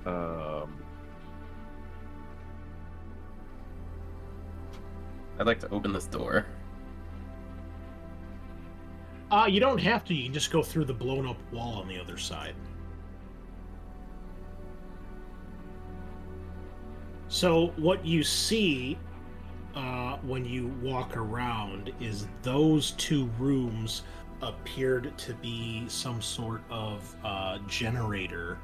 Um, 0.05 0.75
I'd 5.39 5.45
like 5.45 5.59
to 5.61 5.69
open 5.69 5.91
this 5.91 6.05
door. 6.05 6.45
Uh, 9.31 9.47
you 9.49 9.59
don't 9.59 9.79
have 9.79 10.05
to. 10.05 10.13
You 10.13 10.25
can 10.25 10.33
just 10.33 10.51
go 10.51 10.61
through 10.61 10.85
the 10.85 10.93
blown 10.93 11.27
up 11.27 11.37
wall 11.51 11.79
on 11.79 11.87
the 11.87 11.99
other 11.99 12.17
side. 12.17 12.55
So, 17.27 17.73
what 17.75 18.05
you 18.05 18.23
see 18.23 18.97
uh, 19.75 20.17
when 20.17 20.45
you 20.45 20.67
walk 20.81 21.17
around 21.17 21.91
is 21.99 22.27
those 22.43 22.91
two 22.91 23.29
rooms 23.39 24.03
appeared 24.41 25.17
to 25.17 25.33
be 25.35 25.83
some 25.87 26.21
sort 26.21 26.61
of 26.69 27.15
uh, 27.23 27.57
generator 27.67 28.59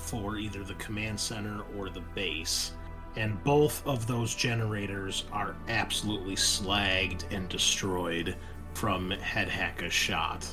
for 0.00 0.36
either 0.36 0.64
the 0.64 0.74
command 0.74 1.18
center 1.18 1.62
or 1.76 1.90
the 1.90 2.02
base. 2.14 2.72
And 3.16 3.42
both 3.44 3.86
of 3.86 4.06
those 4.06 4.34
generators 4.34 5.24
are 5.32 5.56
absolutely 5.68 6.36
slagged 6.36 7.24
and 7.32 7.48
destroyed 7.48 8.36
from 8.74 9.10
Head 9.10 9.48
Hacka's 9.48 9.92
shot. 9.92 10.46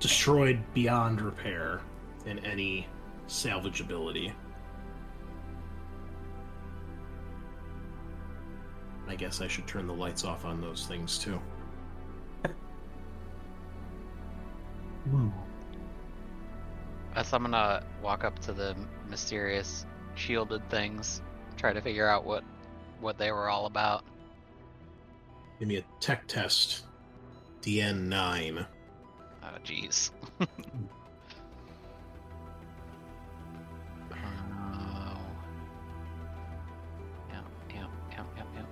Destroyed 0.00 0.60
beyond 0.74 1.20
repair 1.20 1.80
and 2.26 2.44
any 2.44 2.86
salvageability. 3.28 4.32
I 9.08 9.14
guess 9.14 9.40
I 9.40 9.48
should 9.48 9.66
turn 9.66 9.86
the 9.86 9.92
lights 9.92 10.24
off 10.24 10.44
on 10.44 10.60
those 10.60 10.86
things 10.86 11.18
too. 11.18 11.38
Guess 17.14 17.32
I'm 17.32 17.42
gonna 17.42 17.84
walk 18.02 18.24
up 18.24 18.38
to 18.40 18.52
the 18.52 18.74
mysterious 19.08 19.84
shielded 20.14 20.68
things, 20.70 21.20
try 21.56 21.72
to 21.72 21.80
figure 21.80 22.08
out 22.08 22.24
what 22.24 22.42
what 23.00 23.18
they 23.18 23.30
were 23.32 23.48
all 23.48 23.66
about. 23.66 24.04
Give 25.58 25.68
me 25.68 25.76
a 25.76 25.84
tech 26.00 26.26
test. 26.26 26.86
DN9. 27.62 28.64
Oh, 28.64 28.66
ah, 29.42 29.58
jeez. 29.64 30.10
Oh. 30.40 30.46
Yep, 37.30 37.44
yep, 37.74 37.88
yep, 38.10 38.26
yep, 38.36 38.46
yep. 38.56 38.66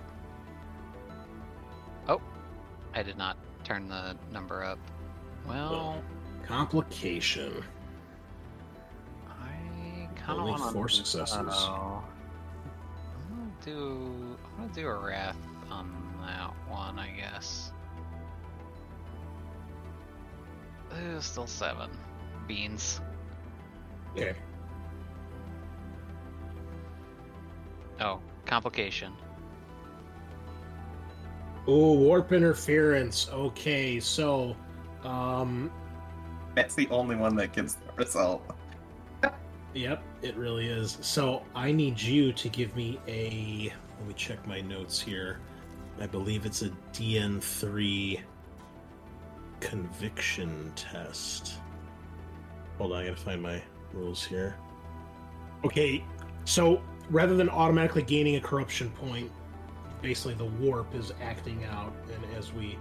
Oh, 2.07 2.21
I 2.93 3.03
did 3.03 3.17
not 3.17 3.37
turn 3.63 3.87
the 3.87 4.17
number 4.31 4.63
up. 4.63 4.79
Well, 5.47 6.03
Complication. 6.45 7.63
I 10.21 10.25
kind 10.25 10.39
of 10.39 10.45
Only 10.45 10.59
want 10.59 10.73
four 10.73 10.89
successes. 10.89 11.35
I'm 11.35 11.45
gonna 11.47 12.01
do. 13.65 14.37
I'm 14.45 14.63
gonna 14.67 14.73
do 14.73 14.87
a 14.87 14.95
wrath 14.95 15.37
on 15.71 15.91
that 16.21 16.51
one, 16.69 16.99
I 16.99 17.09
guess. 17.09 17.71
Uh, 20.91 21.19
still 21.19 21.47
seven 21.47 21.89
beans. 22.47 23.01
Okay. 24.11 24.35
Oh, 27.99 28.19
complication. 28.45 29.13
Oh, 31.67 31.93
warp 31.93 32.33
interference. 32.33 33.29
Okay, 33.31 33.99
so, 33.99 34.55
um, 35.03 35.71
That's 36.55 36.75
the 36.75 36.89
only 36.89 37.15
one 37.15 37.35
that 37.37 37.53
gives 37.53 37.75
the 37.75 37.93
result. 37.95 38.43
Yep, 39.73 40.03
it 40.21 40.35
really 40.35 40.67
is. 40.67 40.97
So 41.01 41.43
I 41.55 41.71
need 41.71 41.99
you 41.99 42.31
to 42.33 42.49
give 42.49 42.75
me 42.75 42.99
a. 43.07 43.73
Let 43.99 44.07
me 44.07 44.13
check 44.15 44.45
my 44.47 44.61
notes 44.61 44.99
here. 44.99 45.39
I 45.99 46.07
believe 46.07 46.45
it's 46.45 46.61
a 46.63 46.69
DN3 46.93 48.21
conviction 49.59 50.71
test. 50.75 51.55
Hold 52.77 52.93
on, 52.93 53.03
I 53.03 53.05
gotta 53.09 53.17
find 53.17 53.41
my 53.41 53.61
rules 53.93 54.23
here. 54.23 54.55
Okay, 55.63 56.03
so 56.45 56.81
rather 57.11 57.35
than 57.35 57.49
automatically 57.49 58.01
gaining 58.01 58.37
a 58.37 58.41
corruption 58.41 58.89
point, 58.89 59.31
basically 60.01 60.33
the 60.33 60.45
warp 60.45 60.95
is 60.95 61.13
acting 61.21 61.63
out, 61.65 61.93
and 62.13 62.35
as 62.35 62.51
we 62.51 62.77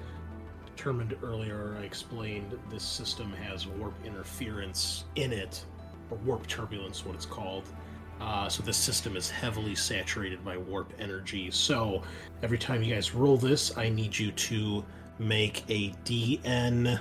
determined 0.65 1.15
earlier, 1.23 1.77
I 1.79 1.85
explained 1.85 2.59
this 2.71 2.83
system 2.83 3.31
has 3.33 3.67
warp 3.67 3.95
interference 4.07 5.05
in 5.17 5.33
it, 5.33 5.65
or 6.11 6.19
warp 6.19 6.47
turbulence, 6.47 7.05
what 7.05 7.15
it's 7.15 7.27
called. 7.27 7.65
Uh, 8.21 8.49
so 8.49 8.63
this 8.63 8.77
system 8.77 9.17
is 9.17 9.31
heavily 9.31 9.75
saturated 9.75 10.45
by 10.45 10.57
warp 10.57 10.93
energy. 10.99 11.51
So 11.51 12.03
every 12.43 12.59
time 12.59 12.83
you 12.83 12.95
guys 12.95 13.15
roll 13.15 13.37
this, 13.37 13.77
I 13.79 13.89
need 13.89 14.19
you 14.19 14.31
to 14.33 14.85
make 15.19 15.65
a 15.69 15.91
DN. 16.05 17.01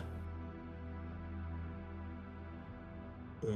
uh, 3.48 3.52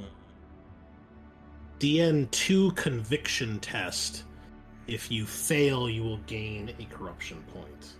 DN2 1.80 2.75
conviction 2.75 3.59
test. 3.59 4.23
If 4.88 5.11
you 5.11 5.25
fail, 5.25 5.89
you 5.89 6.03
will 6.03 6.19
gain 6.19 6.73
a 6.80 6.85
corruption 6.85 7.43
point. 7.53 7.95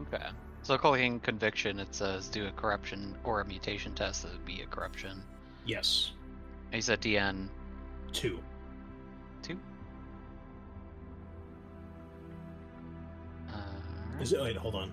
Okay. 0.00 0.26
So 0.62 0.78
calling 0.78 1.18
conviction, 1.20 1.80
it 1.80 1.94
says 1.94 2.28
do 2.28 2.46
a 2.46 2.52
corruption 2.52 3.16
or 3.24 3.40
a 3.40 3.44
mutation 3.44 3.94
test. 3.94 4.22
That 4.22 4.32
would 4.32 4.44
be 4.44 4.62
a 4.62 4.66
corruption. 4.66 5.22
Yes. 5.64 6.12
He 6.72 6.80
said 6.80 7.00
DN 7.00 7.48
two. 8.12 8.40
Two. 9.42 9.58
Is 14.20 14.32
it? 14.32 14.40
Wait, 14.40 14.56
hold 14.56 14.74
on. 14.76 14.92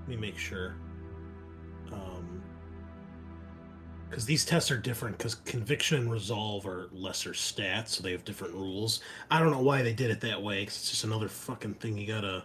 Let 0.00 0.08
me 0.08 0.16
make 0.16 0.38
sure. 0.38 0.76
Um, 1.92 2.42
because 4.08 4.24
these 4.24 4.44
tests 4.44 4.70
are 4.70 4.78
different. 4.78 5.18
Because 5.18 5.34
conviction 5.34 6.02
and 6.02 6.10
resolve 6.10 6.66
are 6.66 6.88
lesser 6.92 7.30
stats, 7.30 7.88
so 7.88 8.02
they 8.02 8.12
have 8.12 8.24
different 8.24 8.54
rules. 8.54 9.00
I 9.30 9.40
don't 9.40 9.50
know 9.50 9.62
why 9.62 9.82
they 9.82 9.92
did 9.92 10.10
it 10.10 10.20
that 10.20 10.40
way. 10.40 10.62
it's 10.62 10.90
just 10.90 11.04
another 11.04 11.28
fucking 11.28 11.74
thing 11.74 11.98
you 11.98 12.06
gotta. 12.06 12.44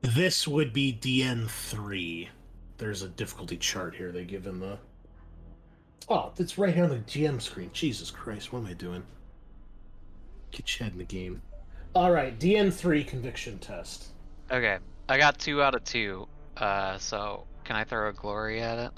This 0.00 0.48
would 0.48 0.72
be 0.72 0.98
DN 1.00 1.48
three. 1.48 2.28
There's 2.78 3.02
a 3.02 3.08
difficulty 3.08 3.56
chart 3.56 3.94
here 3.94 4.10
they 4.10 4.24
give 4.24 4.46
in 4.46 4.58
the. 4.58 4.78
Oh, 6.08 6.32
it's 6.38 6.58
right 6.58 6.74
here 6.74 6.84
on 6.84 6.90
the 6.90 6.96
GM 6.96 7.40
screen. 7.40 7.70
Jesus 7.72 8.10
Christ, 8.10 8.52
what 8.52 8.60
am 8.60 8.66
I 8.66 8.72
doing? 8.74 9.02
Get 10.50 10.78
your 10.78 10.84
head 10.84 10.92
in 10.92 10.98
the 10.98 11.04
game. 11.04 11.42
All 11.94 12.10
right, 12.10 12.38
DN 12.38 12.72
three 12.72 13.04
conviction 13.04 13.58
test. 13.58 14.06
Okay, 14.50 14.78
I 15.08 15.18
got 15.18 15.38
two 15.38 15.62
out 15.62 15.74
of 15.74 15.84
two. 15.84 16.26
Uh, 16.56 16.98
so 16.98 17.44
can 17.64 17.76
I 17.76 17.84
throw 17.84 18.08
a 18.08 18.12
glory 18.12 18.60
at 18.60 18.78
it? 18.78 18.92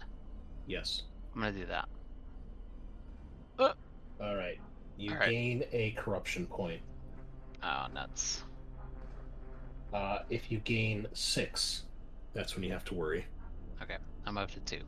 Yes. 0.66 1.02
I'm 1.34 1.40
gonna 1.40 1.52
do 1.52 1.66
that. 1.66 1.88
All 4.20 4.36
right. 4.36 4.58
You 4.96 5.10
All 5.12 5.18
right. 5.18 5.28
gain 5.28 5.64
a 5.72 5.90
corruption 5.92 6.46
point. 6.46 6.80
Oh, 7.62 7.86
nuts. 7.92 8.44
Uh, 9.92 10.20
if 10.30 10.50
you 10.50 10.58
gain 10.58 11.06
six, 11.12 11.82
that's 12.32 12.54
when 12.54 12.64
you 12.64 12.72
have 12.72 12.84
to 12.86 12.94
worry. 12.94 13.26
Okay, 13.82 13.96
I'm 14.26 14.38
up 14.38 14.50
to 14.52 14.60
two. 14.60 14.80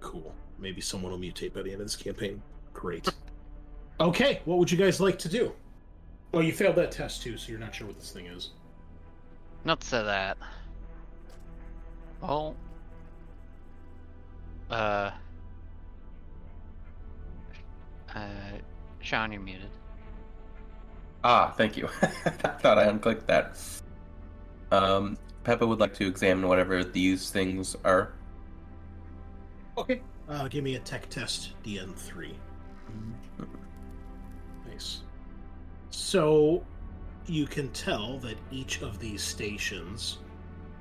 Cool. 0.00 0.34
Maybe 0.58 0.80
someone 0.80 1.12
will 1.12 1.18
mutate 1.18 1.52
by 1.52 1.62
the 1.62 1.72
end 1.72 1.80
of 1.80 1.86
this 1.86 1.96
campaign. 1.96 2.42
Great. 2.72 3.08
okay, 4.00 4.40
what 4.44 4.58
would 4.58 4.70
you 4.70 4.78
guys 4.78 5.00
like 5.00 5.18
to 5.20 5.28
do? 5.28 5.52
Oh, 6.34 6.40
you 6.40 6.52
failed 6.52 6.76
that 6.76 6.92
test 6.92 7.22
too, 7.22 7.36
so 7.36 7.50
you're 7.50 7.60
not 7.60 7.74
sure 7.74 7.86
what 7.86 7.98
this 7.98 8.10
thing 8.10 8.26
is. 8.26 8.50
Not 9.64 9.80
to 9.80 9.86
say 9.86 10.02
that. 10.02 10.38
Well, 12.20 12.56
uh, 14.70 15.10
uh, 18.14 18.20
Sean, 19.00 19.32
you're 19.32 19.40
muted. 19.40 19.68
Ah, 21.24 21.52
thank 21.56 21.76
you. 21.76 21.88
I 22.02 22.06
thought 22.06 22.78
I 22.78 22.86
unclicked 22.86 23.26
that. 23.26 23.58
Um, 24.70 25.18
Peppa 25.44 25.66
would 25.66 25.80
like 25.80 25.94
to 25.94 26.06
examine 26.06 26.48
whatever 26.48 26.82
these 26.82 27.30
things 27.30 27.76
are. 27.84 28.12
Okay. 29.76 30.00
Uh, 30.28 30.48
give 30.48 30.64
me 30.64 30.76
a 30.76 30.80
tech 30.80 31.08
test, 31.08 31.52
DN3. 31.64 32.32
Nice. 34.68 35.00
So, 35.90 36.64
you 37.26 37.46
can 37.46 37.68
tell 37.70 38.18
that 38.18 38.36
each 38.50 38.82
of 38.82 38.98
these 38.98 39.22
stations 39.22 40.18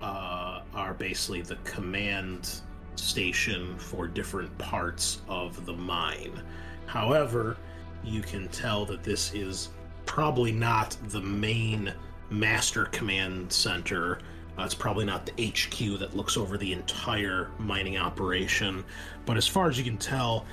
uh, 0.01 0.61
are 0.73 0.93
basically 0.93 1.41
the 1.41 1.57
command 1.57 2.61
station 2.95 3.77
for 3.77 4.07
different 4.07 4.55
parts 4.57 5.21
of 5.27 5.65
the 5.65 5.73
mine. 5.73 6.41
However, 6.85 7.57
you 8.03 8.21
can 8.21 8.47
tell 8.49 8.85
that 8.85 9.03
this 9.03 9.33
is 9.33 9.69
probably 10.05 10.51
not 10.51 10.97
the 11.09 11.21
main 11.21 11.93
master 12.29 12.85
command 12.85 13.51
center. 13.51 14.19
Uh, 14.57 14.63
it's 14.63 14.75
probably 14.75 15.05
not 15.05 15.25
the 15.25 15.47
HQ 15.47 15.99
that 15.99 16.15
looks 16.15 16.37
over 16.37 16.57
the 16.57 16.73
entire 16.73 17.49
mining 17.57 17.97
operation. 17.97 18.83
But 19.25 19.37
as 19.37 19.47
far 19.47 19.69
as 19.69 19.77
you 19.77 19.83
can 19.83 19.97
tell, 19.97 20.45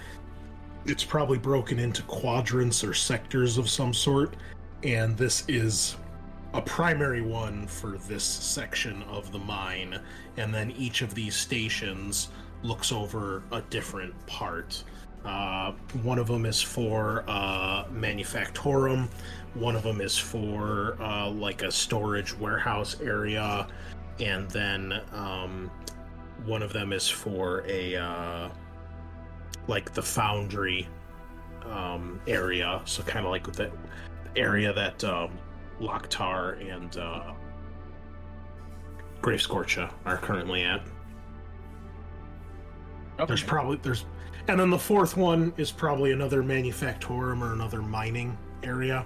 it's 0.87 1.05
probably 1.05 1.39
broken 1.39 1.79
into 1.79 2.03
quadrants 2.03 2.85
or 2.85 2.95
sectors 2.95 3.59
of 3.59 3.69
some 3.69 3.93
sort. 3.93 4.37
And 4.83 5.17
this 5.17 5.45
is 5.49 5.97
a 6.55 6.63
primary 6.63 7.21
one 7.21 7.67
for 7.67 7.99
this 8.09 8.25
section 8.25 9.03
of 9.05 9.33
the 9.33 9.39
mine. 9.39 10.01
And 10.37 10.55
then 10.55 10.71
each 10.73 11.03
of 11.03 11.15
these 11.15 11.35
stations 11.35 12.29
looks 12.63 12.93
over 12.93 13.43
a 13.53 13.61
different 13.63 14.15
part. 14.27 14.83
Uh, 15.25 15.73
one 16.03 16.19
of 16.19 16.27
them 16.27 16.47
is 16.47 16.63
for 16.63 17.25
uh, 17.29 17.85
manufactorum. 17.87 19.09
One 19.55 19.75
of 19.75 19.83
them 19.83 20.01
is 20.01 20.17
for 20.17 20.97
uh, 21.01 21.31
like 21.31 21.63
a 21.63 21.73
storage 21.73 22.37
warehouse 22.39 23.01
area, 23.01 23.67
and 24.21 24.49
then 24.51 25.01
um, 25.13 25.71
one 26.45 26.63
of 26.63 26.73
them 26.73 26.93
is 26.93 27.09
for 27.09 27.65
a 27.67 27.97
uh, 27.97 28.49
like 29.67 29.93
the 29.95 30.03
foundry 30.03 30.87
um, 31.65 32.21
area. 32.27 32.81
So 32.85 33.03
kind 33.03 33.25
of 33.25 33.31
like 33.31 33.51
that 33.55 33.73
area 34.37 34.73
that 34.73 35.03
um, 35.05 35.39
Locktar 35.81 36.61
and 36.75 36.97
uh, 36.97 37.33
Grave 39.21 39.41
Scorcha 39.41 39.93
are 40.05 40.19
currently 40.19 40.63
at. 40.63 40.83
There's 43.27 43.43
probably 43.43 43.79
there's, 43.83 44.05
and 44.47 44.61
then 44.61 44.71
the 44.71 44.79
fourth 44.79 45.17
one 45.17 45.53
is 45.57 45.73
probably 45.73 46.13
another 46.13 46.43
manufactorum 46.43 47.43
or 47.43 47.53
another 47.53 47.83
mining 47.83 48.39
area. 48.63 49.05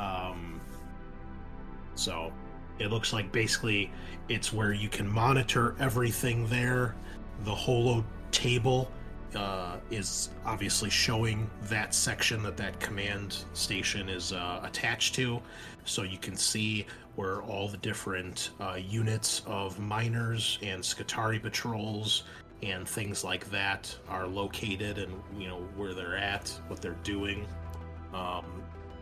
Um, 0.00 0.60
so 1.94 2.32
it 2.78 2.90
looks 2.90 3.12
like 3.12 3.30
basically 3.30 3.92
it's 4.28 4.52
where 4.52 4.72
you 4.72 4.88
can 4.88 5.06
monitor 5.10 5.74
everything 5.78 6.46
there. 6.46 6.94
The 7.44 7.54
holo 7.54 8.04
table 8.30 8.90
uh, 9.34 9.76
is 9.90 10.30
obviously 10.44 10.90
showing 10.90 11.48
that 11.64 11.94
section 11.94 12.42
that 12.42 12.56
that 12.56 12.80
command 12.80 13.44
station 13.52 14.08
is 14.08 14.32
uh, 14.32 14.60
attached 14.64 15.14
to, 15.16 15.40
so 15.84 16.02
you 16.02 16.18
can 16.18 16.36
see 16.36 16.86
where 17.16 17.42
all 17.42 17.68
the 17.68 17.76
different 17.76 18.50
uh, 18.60 18.74
units 18.74 19.42
of 19.46 19.78
miners 19.78 20.58
and 20.62 20.82
Skitarii 20.82 21.42
patrols 21.42 22.24
and 22.62 22.88
things 22.88 23.24
like 23.24 23.48
that 23.50 23.94
are 24.08 24.26
located, 24.26 24.98
and 24.98 25.12
you 25.38 25.48
know 25.48 25.60
where 25.76 25.94
they're 25.94 26.16
at, 26.16 26.48
what 26.68 26.80
they're 26.80 26.98
doing. 27.04 27.46
Um, 28.12 28.44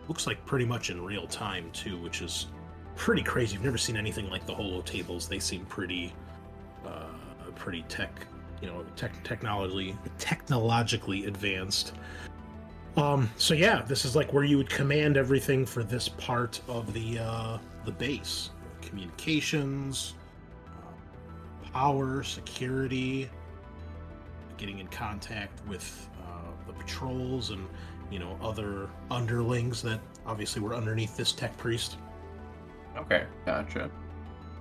looks 0.08 0.26
like 0.26 0.44
pretty 0.46 0.64
much 0.64 0.90
in 0.90 1.04
real 1.04 1.26
time 1.26 1.70
too, 1.72 1.98
which 1.98 2.22
is 2.22 2.46
pretty 2.96 3.22
crazy. 3.22 3.54
You've 3.54 3.64
never 3.64 3.78
seen 3.78 3.96
anything 3.96 4.28
like 4.30 4.46
the 4.46 4.54
holo 4.54 4.80
tables. 4.82 5.28
They 5.28 5.38
seem 5.38 5.64
pretty, 5.66 6.12
uh, 6.84 7.50
pretty 7.54 7.82
tech, 7.88 8.26
you 8.60 8.68
know, 8.68 8.84
tech 8.96 9.12
technologically 9.22 9.96
technologically 10.18 11.26
advanced. 11.26 11.92
Um, 12.96 13.30
so 13.36 13.54
yeah, 13.54 13.82
this 13.82 14.04
is 14.04 14.16
like 14.16 14.32
where 14.32 14.44
you 14.44 14.56
would 14.56 14.70
command 14.70 15.16
everything 15.16 15.64
for 15.64 15.84
this 15.84 16.08
part 16.08 16.60
of 16.66 16.92
the 16.92 17.18
uh, 17.18 17.58
the 17.84 17.92
base: 17.92 18.50
communications, 18.82 20.14
uh, 20.66 21.70
power, 21.72 22.24
security, 22.24 23.30
getting 24.56 24.80
in 24.80 24.88
contact 24.88 25.64
with 25.68 26.08
uh, 26.20 26.50
the 26.66 26.72
patrols 26.72 27.50
and 27.50 27.66
you 28.10 28.18
know 28.18 28.36
other 28.42 28.88
underlings 29.10 29.82
that 29.82 30.00
obviously 30.26 30.62
were 30.62 30.74
underneath 30.74 31.16
this 31.16 31.32
tech 31.32 31.56
priest. 31.56 31.98
Okay, 32.96 33.24
gotcha. 33.46 33.90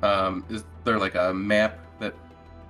Um, 0.03 0.45
is 0.49 0.63
there 0.83 0.99
like 0.99 1.15
a 1.15 1.33
map 1.33 1.79
that 1.99 2.13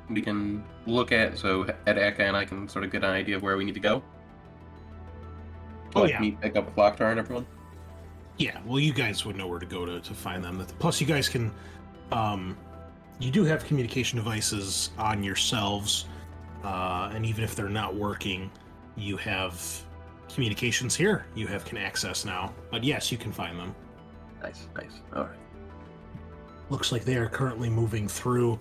we 0.09 0.21
can 0.21 0.63
look 0.85 1.11
at 1.11 1.37
so 1.37 1.63
Head 1.63 1.97
Hacka 1.97 2.21
and 2.21 2.37
I 2.37 2.45
can 2.45 2.69
sort 2.69 2.85
of 2.85 2.91
get 2.91 3.03
an 3.03 3.09
idea 3.09 3.35
of 3.35 3.43
where 3.43 3.57
we 3.57 3.65
need 3.65 3.73
to 3.73 3.79
go? 3.79 4.01
Oh, 5.95 6.01
like 6.01 6.11
yeah. 6.11 6.19
meet 6.19 6.39
pick 6.39 6.55
up 6.55 6.73
Locktar 6.75 7.11
and 7.11 7.19
everyone? 7.19 7.45
Yeah, 8.37 8.59
well, 8.65 8.79
you 8.79 8.93
guys 8.93 9.25
would 9.25 9.35
know 9.35 9.47
where 9.47 9.59
to 9.59 9.65
go 9.65 9.85
to, 9.85 9.99
to 9.99 10.13
find 10.13 10.43
them. 10.43 10.63
Plus, 10.77 11.01
you 11.01 11.07
guys 11.07 11.27
can, 11.27 11.51
um, 12.11 12.55
you 13.19 13.31
do 13.31 13.43
have 13.45 13.65
communication 13.65 14.17
devices 14.17 14.91
on 14.99 15.23
yourselves, 15.23 16.05
uh, 16.63 17.11
and 17.13 17.25
even 17.25 17.43
if 17.43 17.55
they're 17.55 17.67
not 17.67 17.95
working, 17.95 18.51
you 18.95 19.17
have 19.17 19.83
communications 20.33 20.95
here. 20.95 21.25
You 21.35 21.47
have 21.47 21.65
can 21.65 21.77
access 21.77 22.25
now. 22.25 22.53
But 22.71 22.83
yes, 22.83 23.11
you 23.11 23.17
can 23.17 23.31
find 23.31 23.57
them. 23.59 23.73
Nice, 24.41 24.67
nice. 24.75 25.01
All 25.15 25.23
right. 25.23 25.37
Looks 26.69 26.91
like 26.91 27.05
they 27.05 27.15
are 27.15 27.29
currently 27.29 27.69
moving 27.69 28.07
through 28.07 28.59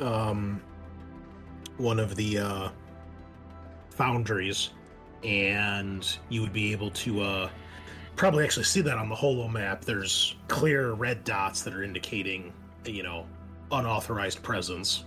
um, 0.00 0.60
one 1.76 2.00
of 2.00 2.16
the 2.16 2.38
uh, 2.38 2.68
foundries, 3.90 4.70
and 5.22 6.18
you 6.28 6.40
would 6.40 6.52
be 6.52 6.72
able 6.72 6.90
to 6.90 7.20
uh, 7.20 7.50
probably 8.16 8.44
actually 8.44 8.64
see 8.64 8.80
that 8.80 8.96
on 8.98 9.08
the 9.08 9.14
holo 9.14 9.48
map. 9.48 9.84
There's 9.84 10.36
clear 10.48 10.92
red 10.92 11.22
dots 11.24 11.62
that 11.62 11.74
are 11.74 11.82
indicating, 11.82 12.52
you 12.86 13.02
know, 13.02 13.26
unauthorized 13.70 14.42
presence, 14.42 15.04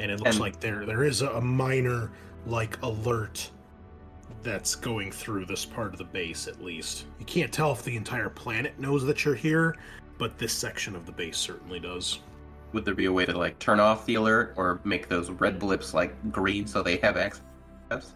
and 0.00 0.10
it 0.10 0.18
looks 0.20 0.32
And- 0.32 0.40
like 0.40 0.60
there 0.60 0.84
there 0.86 1.04
is 1.04 1.22
a 1.22 1.40
minor 1.40 2.10
like 2.46 2.80
alert 2.82 3.50
that's 4.42 4.74
going 4.74 5.10
through 5.10 5.46
this 5.46 5.64
part 5.64 5.92
of 5.92 5.98
the 5.98 6.04
base 6.04 6.46
at 6.46 6.62
least. 6.62 7.06
You 7.18 7.26
can't 7.26 7.52
tell 7.52 7.72
if 7.72 7.82
the 7.82 7.96
entire 7.96 8.28
planet 8.28 8.78
knows 8.78 9.04
that 9.04 9.24
you're 9.24 9.34
here, 9.34 9.76
but 10.16 10.38
this 10.38 10.52
section 10.52 10.94
of 10.96 11.06
the 11.06 11.12
base 11.12 11.36
certainly 11.36 11.80
does. 11.80 12.20
Would 12.72 12.84
there 12.84 12.94
be 12.94 13.06
a 13.06 13.12
way 13.12 13.24
to 13.24 13.36
like 13.36 13.58
turn 13.58 13.80
off 13.80 14.04
the 14.06 14.16
alert 14.16 14.54
or 14.56 14.80
make 14.84 15.08
those 15.08 15.30
red 15.30 15.58
blips 15.58 15.94
like 15.94 16.14
green 16.32 16.66
so 16.66 16.82
they 16.82 16.96
have 16.96 17.16
access? 17.16 18.14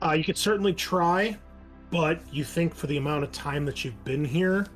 Uh, 0.00 0.12
you 0.12 0.22
could 0.22 0.38
certainly 0.38 0.72
try, 0.72 1.36
but 1.90 2.20
you 2.32 2.44
think 2.44 2.74
for 2.74 2.86
the 2.86 2.96
amount 2.96 3.24
of 3.24 3.32
time 3.32 3.64
that 3.66 3.84
you've 3.84 4.04
been 4.04 4.24
here, 4.24 4.66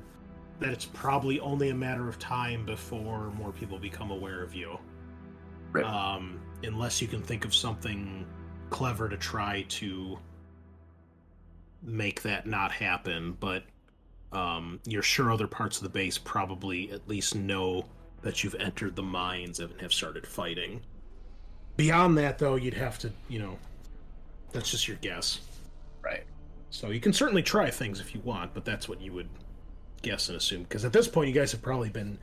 that 0.59 0.69
it's 0.69 0.85
probably 0.85 1.39
only 1.39 1.69
a 1.69 1.73
matter 1.73 2.09
of 2.09 2.19
time 2.19 2.65
before 2.65 3.31
more 3.31 3.51
people 3.51 3.79
become 3.79 4.11
aware 4.11 4.43
of 4.43 4.53
you. 4.53 4.77
Um, 5.83 6.39
unless 6.63 7.01
you 7.01 7.07
can 7.07 7.21
think 7.21 7.45
of 7.45 7.55
something 7.55 8.27
clever 8.69 9.09
to 9.09 9.17
try 9.17 9.65
to 9.69 10.19
make 11.83 12.21
that 12.23 12.47
not 12.47 12.71
happen, 12.71 13.37
but 13.39 13.63
um, 14.31 14.79
you're 14.85 15.03
sure 15.03 15.31
other 15.31 15.47
parts 15.47 15.77
of 15.77 15.83
the 15.83 15.89
base 15.89 16.17
probably 16.17 16.91
at 16.91 17.07
least 17.07 17.35
know 17.35 17.85
that 18.21 18.43
you've 18.43 18.55
entered 18.55 18.95
the 18.95 19.03
mines 19.03 19.59
and 19.59 19.69
have 19.81 19.93
started 19.93 20.25
fighting. 20.25 20.81
Beyond 21.75 22.17
that, 22.17 22.37
though, 22.39 22.55
you'd 22.55 22.73
have 22.73 22.97
to, 22.99 23.11
you 23.29 23.39
know, 23.39 23.57
that's 24.51 24.71
just 24.71 24.87
your 24.87 24.97
guess. 24.97 25.41
Right. 26.01 26.23
So 26.69 26.89
you 26.89 26.99
can 26.99 27.13
certainly 27.13 27.43
try 27.43 27.69
things 27.69 27.99
if 27.99 28.15
you 28.15 28.21
want, 28.21 28.53
but 28.53 28.65
that's 28.65 28.87
what 28.87 29.01
you 29.01 29.11
would 29.13 29.29
guess 30.01 30.29
and 30.29 30.37
assume. 30.37 30.63
Because 30.63 30.85
at 30.85 30.93
this 30.93 31.07
point, 31.07 31.27
you 31.27 31.33
guys 31.33 31.51
have 31.51 31.61
probably 31.61 31.89
been 31.89 32.17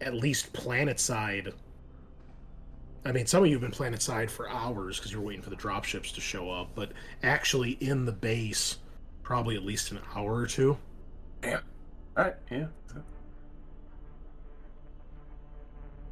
at 0.00 0.14
least 0.14 0.52
planet 0.52 0.98
side. 0.98 1.52
I 3.04 3.12
mean, 3.12 3.26
some 3.26 3.42
of 3.42 3.48
you 3.48 3.54
have 3.54 3.62
been 3.62 3.72
planet 3.72 4.00
side 4.00 4.30
for 4.30 4.48
hours 4.48 4.98
because 4.98 5.10
you 5.10 5.18
were 5.18 5.26
waiting 5.26 5.42
for 5.42 5.50
the 5.50 5.56
dropships 5.56 6.12
to 6.14 6.20
show 6.20 6.50
up, 6.50 6.70
but 6.74 6.92
actually 7.22 7.72
in 7.80 8.04
the 8.04 8.12
base, 8.12 8.78
probably 9.22 9.56
at 9.56 9.64
least 9.64 9.90
an 9.90 10.00
hour 10.14 10.34
or 10.36 10.46
two. 10.46 10.78
Yeah. 11.42 11.60
All 12.16 12.24
right. 12.24 12.34
Yeah. 12.50 12.66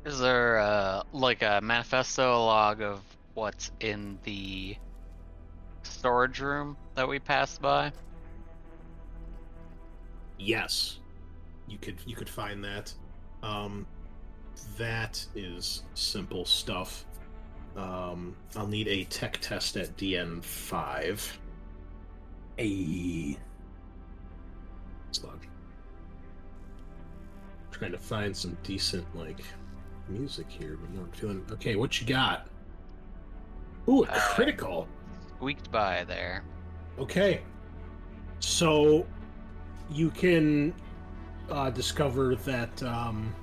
Is 0.04 0.18
there 0.18 0.58
uh, 0.58 1.02
like 1.12 1.42
a 1.42 1.60
manifesto 1.62 2.44
log 2.44 2.80
of 2.80 3.02
what's 3.34 3.70
in 3.80 4.18
the 4.24 4.76
storage 5.82 6.40
room 6.40 6.76
that 6.94 7.06
we 7.06 7.18
passed 7.18 7.60
by? 7.60 7.92
Yes, 10.38 10.98
you 11.68 11.76
could 11.76 11.98
you 12.06 12.16
could 12.16 12.30
find 12.30 12.64
that. 12.64 12.92
Um, 13.42 13.86
that 14.78 15.24
is 15.34 15.82
simple 15.94 16.44
stuff. 16.44 17.04
Um, 17.76 18.36
I'll 18.56 18.66
need 18.66 18.88
a 18.88 19.04
tech 19.04 19.38
test 19.40 19.76
at 19.76 19.96
DN 19.96 20.42
five. 20.42 21.38
A. 22.58 23.36
Slug. 25.12 25.46
Trying 27.70 27.92
to 27.92 27.98
find 27.98 28.36
some 28.36 28.56
decent 28.62 29.06
like 29.16 29.42
music 30.08 30.46
here, 30.50 30.76
but 30.80 30.92
not 30.92 31.14
feeling. 31.16 31.44
Okay, 31.52 31.76
what 31.76 32.00
you 32.00 32.06
got? 32.06 32.48
Ooh, 33.88 34.04
a 34.04 34.08
Uh, 34.08 34.20
critical. 34.34 34.88
Squeaked 35.36 35.70
by 35.70 36.04
there. 36.04 36.44
Okay. 36.98 37.40
So 38.40 39.06
you 39.90 40.10
can 40.10 40.74
uh, 41.50 41.70
discover 41.70 42.34
that 42.36 42.82
um, 42.82 43.34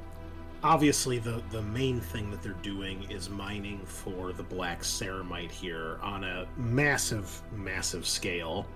obviously 0.68 1.18
the, 1.18 1.41
the 1.49 1.61
main 1.61 2.02
thing 2.02 2.30
that 2.30 2.44
they're 2.44 2.52
doing 2.61 3.10
is 3.10 3.30
mining 3.30 3.80
for 3.85 4.34
the 4.34 4.44
black 4.44 4.81
ceramite 4.81 5.49
here 5.49 5.98
on 6.02 6.26
a 6.26 6.45
massive, 6.57 7.41
massive 7.56 8.06
scale. 8.06 8.68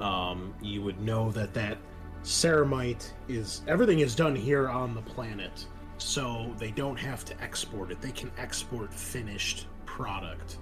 Um, 0.00 0.52
you 0.60 0.82
would 0.82 1.00
know 1.00 1.30
that 1.30 1.54
that 1.54 1.78
ceramite 2.24 3.12
is 3.28 3.62
everything 3.68 4.00
is 4.00 4.16
done 4.16 4.34
here 4.34 4.68
on 4.68 4.92
the 4.92 5.02
planet, 5.02 5.66
so 5.98 6.52
they 6.58 6.72
don't 6.72 6.96
have 6.96 7.24
to 7.26 7.40
export 7.40 7.92
it. 7.92 8.00
They 8.00 8.10
can 8.10 8.32
export 8.36 8.92
finished 8.92 9.68
product. 9.86 10.58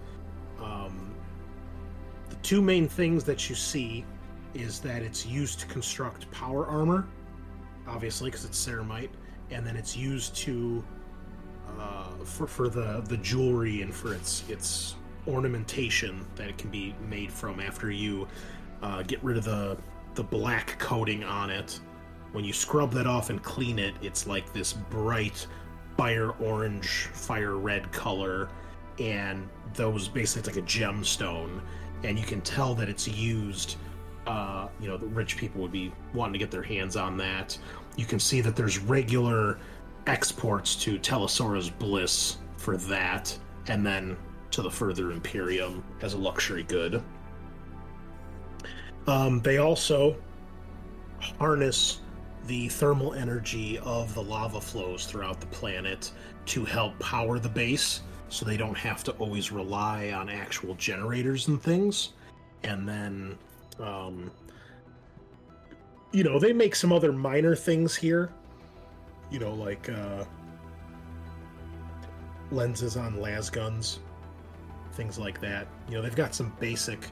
Um, 0.62 1.14
the 2.28 2.36
two 2.36 2.60
main 2.60 2.88
things 2.88 3.24
that 3.24 3.48
you 3.48 3.54
see 3.54 4.04
is 4.52 4.80
that 4.80 5.00
it's 5.00 5.24
used 5.24 5.60
to 5.60 5.66
construct 5.66 6.30
power 6.30 6.66
armor, 6.66 7.08
obviously 7.86 8.28
because 8.28 8.44
it's 8.44 8.62
ceramite, 8.62 9.08
and 9.50 9.66
then 9.66 9.76
it's 9.76 9.96
used 9.96 10.34
to 10.36 10.84
uh, 11.78 12.04
for 12.24 12.46
for 12.46 12.68
the 12.68 13.02
the 13.08 13.16
jewelry 13.18 13.82
and 13.82 13.94
for 13.94 14.14
its 14.14 14.44
its 14.48 14.94
ornamentation 15.26 16.26
that 16.36 16.48
it 16.48 16.58
can 16.58 16.70
be 16.70 16.94
made 17.08 17.30
from 17.30 17.60
after 17.60 17.90
you 17.90 18.26
uh, 18.82 19.02
get 19.02 19.22
rid 19.22 19.36
of 19.36 19.44
the 19.44 19.76
the 20.14 20.22
black 20.22 20.78
coating 20.78 21.22
on 21.24 21.50
it. 21.50 21.80
When 22.32 22.44
you 22.44 22.52
scrub 22.52 22.92
that 22.92 23.06
off 23.06 23.30
and 23.30 23.42
clean 23.42 23.78
it, 23.78 23.94
it's 24.02 24.26
like 24.26 24.52
this 24.52 24.72
bright 24.72 25.46
fire 25.96 26.30
orange, 26.40 27.08
fire 27.12 27.56
red 27.56 27.90
color, 27.92 28.48
and 28.98 29.48
those 29.74 30.08
basically 30.08 30.40
it's 30.40 30.56
like 30.56 30.64
a 30.64 30.66
gemstone, 30.66 31.60
and 32.04 32.18
you 32.18 32.24
can 32.24 32.40
tell 32.40 32.74
that 32.74 32.88
it's 32.88 33.08
used. 33.08 33.76
Uh, 34.26 34.68
you 34.78 34.88
know, 34.88 34.98
the 34.98 35.06
rich 35.06 35.38
people 35.38 35.62
would 35.62 35.72
be 35.72 35.90
wanting 36.12 36.34
to 36.34 36.38
get 36.38 36.50
their 36.50 36.62
hands 36.62 36.96
on 36.96 37.16
that. 37.16 37.56
You 37.98 38.06
can 38.06 38.20
see 38.20 38.40
that 38.42 38.54
there's 38.54 38.78
regular 38.78 39.58
exports 40.06 40.76
to 40.76 41.00
Telesaurus 41.00 41.76
Bliss 41.78 42.38
for 42.56 42.76
that, 42.76 43.36
and 43.66 43.84
then 43.84 44.16
to 44.52 44.62
the 44.62 44.70
further 44.70 45.10
Imperium 45.10 45.82
as 46.00 46.14
a 46.14 46.16
luxury 46.16 46.62
good. 46.62 47.02
Um, 49.08 49.40
they 49.40 49.58
also 49.58 50.16
harness 51.38 52.00
the 52.46 52.68
thermal 52.68 53.14
energy 53.14 53.78
of 53.80 54.14
the 54.14 54.22
lava 54.22 54.60
flows 54.60 55.04
throughout 55.04 55.40
the 55.40 55.46
planet 55.46 56.12
to 56.46 56.64
help 56.64 56.96
power 57.00 57.40
the 57.40 57.48
base 57.48 58.02
so 58.28 58.46
they 58.46 58.56
don't 58.56 58.78
have 58.78 59.02
to 59.04 59.12
always 59.12 59.50
rely 59.50 60.12
on 60.12 60.28
actual 60.28 60.74
generators 60.76 61.48
and 61.48 61.60
things. 61.60 62.10
And 62.62 62.88
then, 62.88 63.36
um, 63.80 64.30
you 66.12 66.24
know, 66.24 66.38
they 66.38 66.52
make 66.52 66.74
some 66.74 66.92
other 66.92 67.12
minor 67.12 67.54
things 67.54 67.94
here. 67.94 68.30
You 69.30 69.38
know, 69.38 69.52
like 69.52 69.88
uh, 69.88 70.24
lenses 72.50 72.96
on 72.96 73.20
las 73.20 73.50
guns, 73.50 74.00
things 74.92 75.18
like 75.18 75.40
that. 75.40 75.66
You 75.88 75.96
know, 75.96 76.02
they've 76.02 76.16
got 76.16 76.34
some 76.34 76.52
basic 76.60 77.10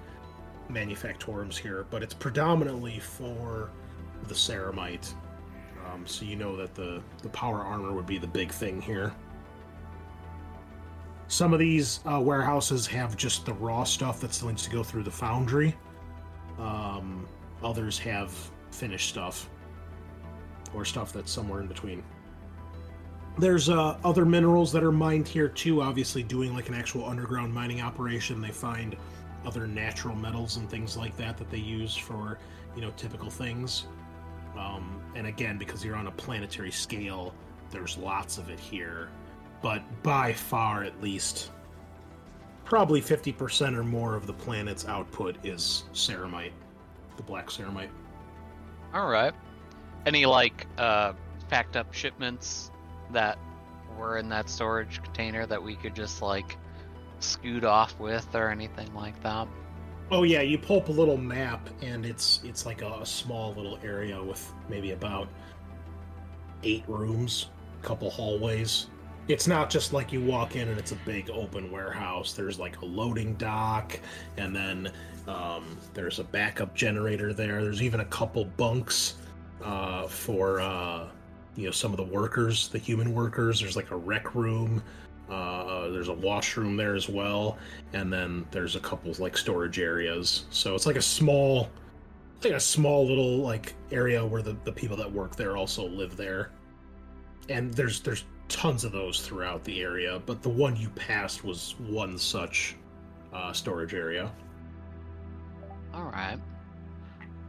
manufactorums 0.70 1.56
here, 1.56 1.86
but 1.90 2.02
it's 2.02 2.14
predominantly 2.14 2.98
for 2.98 3.70
the 4.28 4.34
ceramite. 4.34 5.12
Um, 5.92 6.06
so 6.06 6.24
you 6.24 6.36
know 6.36 6.56
that 6.56 6.74
the 6.74 7.02
the 7.22 7.28
power 7.28 7.60
armor 7.60 7.92
would 7.92 8.06
be 8.06 8.18
the 8.18 8.26
big 8.26 8.50
thing 8.50 8.80
here. 8.80 9.12
Some 11.28 11.52
of 11.52 11.58
these 11.58 12.00
uh, 12.10 12.20
warehouses 12.20 12.86
have 12.86 13.16
just 13.16 13.46
the 13.46 13.52
raw 13.54 13.84
stuff 13.84 14.20
that 14.20 14.32
still 14.32 14.48
needs 14.48 14.62
to 14.62 14.70
go 14.70 14.82
through 14.82 15.02
the 15.02 15.10
foundry. 15.10 15.76
Um, 16.58 17.26
others 17.62 17.98
have 17.98 18.32
finished 18.76 19.08
stuff 19.08 19.48
or 20.74 20.84
stuff 20.84 21.12
that's 21.12 21.32
somewhere 21.32 21.60
in 21.60 21.66
between. 21.66 22.02
There's 23.38 23.68
uh, 23.68 23.98
other 24.04 24.24
minerals 24.24 24.72
that 24.72 24.82
are 24.82 24.92
mined 24.92 25.28
here 25.28 25.48
too. 25.48 25.82
Obviously, 25.82 26.22
doing 26.22 26.54
like 26.54 26.68
an 26.68 26.74
actual 26.74 27.04
underground 27.04 27.52
mining 27.52 27.80
operation, 27.80 28.40
they 28.40 28.50
find 28.50 28.96
other 29.44 29.66
natural 29.66 30.14
metals 30.14 30.56
and 30.56 30.68
things 30.68 30.96
like 30.96 31.16
that 31.16 31.36
that 31.38 31.50
they 31.50 31.58
use 31.58 31.94
for 31.94 32.38
you 32.74 32.82
know 32.82 32.92
typical 32.96 33.30
things. 33.30 33.86
Um, 34.58 35.02
and 35.14 35.26
again, 35.26 35.58
because 35.58 35.84
you're 35.84 35.96
on 35.96 36.06
a 36.06 36.12
planetary 36.12 36.70
scale, 36.70 37.34
there's 37.70 37.98
lots 37.98 38.38
of 38.38 38.48
it 38.48 38.58
here. 38.58 39.10
But 39.62 39.82
by 40.02 40.32
far, 40.32 40.82
at 40.82 41.00
least, 41.02 41.50
probably 42.64 43.00
50% 43.00 43.76
or 43.76 43.84
more 43.84 44.14
of 44.14 44.26
the 44.26 44.32
planet's 44.32 44.86
output 44.86 45.36
is 45.44 45.84
ceramite, 45.92 46.52
the 47.16 47.22
black 47.22 47.48
ceramite. 47.48 47.90
All 48.96 49.08
right. 49.08 49.34
Any 50.06 50.24
like 50.24 50.66
uh 50.78 51.12
packed 51.50 51.76
up 51.76 51.92
shipments 51.92 52.70
that 53.12 53.38
were 53.98 54.16
in 54.16 54.30
that 54.30 54.48
storage 54.48 55.02
container 55.02 55.44
that 55.46 55.62
we 55.62 55.76
could 55.76 55.94
just 55.94 56.22
like 56.22 56.56
scoot 57.20 57.62
off 57.62 58.00
with 58.00 58.26
or 58.34 58.48
anything 58.48 58.92
like 58.94 59.22
that? 59.22 59.48
Oh 60.10 60.22
yeah, 60.22 60.40
you 60.40 60.56
pull 60.56 60.78
up 60.78 60.88
a 60.88 60.92
little 60.92 61.18
map, 61.18 61.68
and 61.82 62.06
it's 62.06 62.40
it's 62.42 62.64
like 62.64 62.80
a, 62.80 63.00
a 63.02 63.06
small 63.06 63.52
little 63.52 63.78
area 63.84 64.22
with 64.22 64.50
maybe 64.70 64.92
about 64.92 65.28
eight 66.62 66.84
rooms, 66.88 67.50
a 67.82 67.86
couple 67.86 68.08
hallways. 68.08 68.86
It's 69.28 69.46
not 69.46 69.68
just 69.68 69.92
like 69.92 70.10
you 70.10 70.22
walk 70.22 70.56
in 70.56 70.68
and 70.70 70.78
it's 70.78 70.92
a 70.92 70.98
big 71.04 71.28
open 71.28 71.70
warehouse. 71.70 72.32
There's 72.32 72.58
like 72.58 72.80
a 72.80 72.86
loading 72.86 73.34
dock, 73.34 74.00
and 74.38 74.56
then 74.56 74.90
um, 75.26 75.76
there's 75.94 76.18
a 76.18 76.24
backup 76.24 76.74
generator 76.74 77.32
there. 77.32 77.62
There's 77.62 77.82
even 77.82 78.00
a 78.00 78.04
couple 78.06 78.44
bunks 78.44 79.14
uh, 79.62 80.06
for 80.06 80.60
uh, 80.60 81.08
you 81.56 81.64
know 81.64 81.70
some 81.70 81.92
of 81.92 81.96
the 81.96 82.04
workers, 82.04 82.68
the 82.68 82.78
human 82.78 83.14
workers. 83.14 83.60
There's 83.60 83.76
like 83.76 83.90
a 83.90 83.96
rec 83.96 84.34
room. 84.34 84.82
Uh, 85.28 85.88
there's 85.88 86.08
a 86.08 86.14
washroom 86.14 86.76
there 86.76 86.94
as 86.94 87.08
well, 87.08 87.58
and 87.92 88.12
then 88.12 88.46
there's 88.52 88.76
a 88.76 88.80
couple 88.80 89.12
like 89.18 89.36
storage 89.36 89.80
areas. 89.80 90.44
So 90.50 90.74
it's 90.74 90.86
like 90.86 90.96
a 90.96 91.02
small, 91.02 91.68
like 92.44 92.52
a 92.52 92.60
small 92.60 93.04
little 93.06 93.38
like 93.38 93.74
area 93.90 94.24
where 94.24 94.42
the, 94.42 94.56
the 94.64 94.72
people 94.72 94.96
that 94.96 95.10
work 95.10 95.34
there 95.34 95.56
also 95.56 95.88
live 95.88 96.16
there. 96.16 96.50
And 97.48 97.74
there's 97.74 98.00
there's 98.00 98.24
tons 98.48 98.84
of 98.84 98.92
those 98.92 99.26
throughout 99.26 99.64
the 99.64 99.80
area, 99.80 100.22
but 100.24 100.42
the 100.42 100.48
one 100.48 100.76
you 100.76 100.88
passed 100.90 101.42
was 101.42 101.74
one 101.80 102.16
such 102.16 102.76
uh, 103.32 103.52
storage 103.52 103.94
area. 103.94 104.30
All 105.96 106.04
right. 106.04 106.38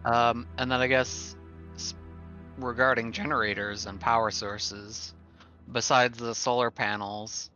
Um, 0.05 0.47
and 0.57 0.71
then 0.71 0.79
I 0.79 0.87
guess 0.87 1.35
regarding 2.57 3.11
generators 3.11 3.85
and 3.87 3.99
power 3.99 4.31
sources, 4.31 5.13
besides 5.71 6.17
the 6.17 6.33
solar 6.33 6.71
panels, 6.71 7.49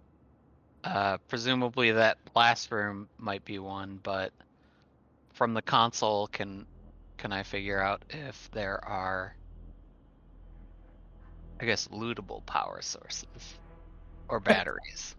uh, 0.84 1.18
presumably 1.30 1.92
that 1.92 2.18
last 2.36 2.72
room 2.72 3.08
might 3.18 3.46
be 3.46 3.58
one, 3.58 4.00
but 4.04 4.34
from 5.34 5.54
the 5.54 5.62
console, 5.62 6.28
can 6.28 6.66
can 7.18 7.32
I 7.32 7.44
figure 7.44 7.80
out 7.80 8.04
if 8.10 8.50
there 8.52 8.84
are, 8.84 9.36
I 11.62 11.66
guess, 11.66 11.88
lootable 11.88 12.46
power 12.46 12.82
sources 12.82 13.60
or 14.28 14.40
batteries? 14.40 15.16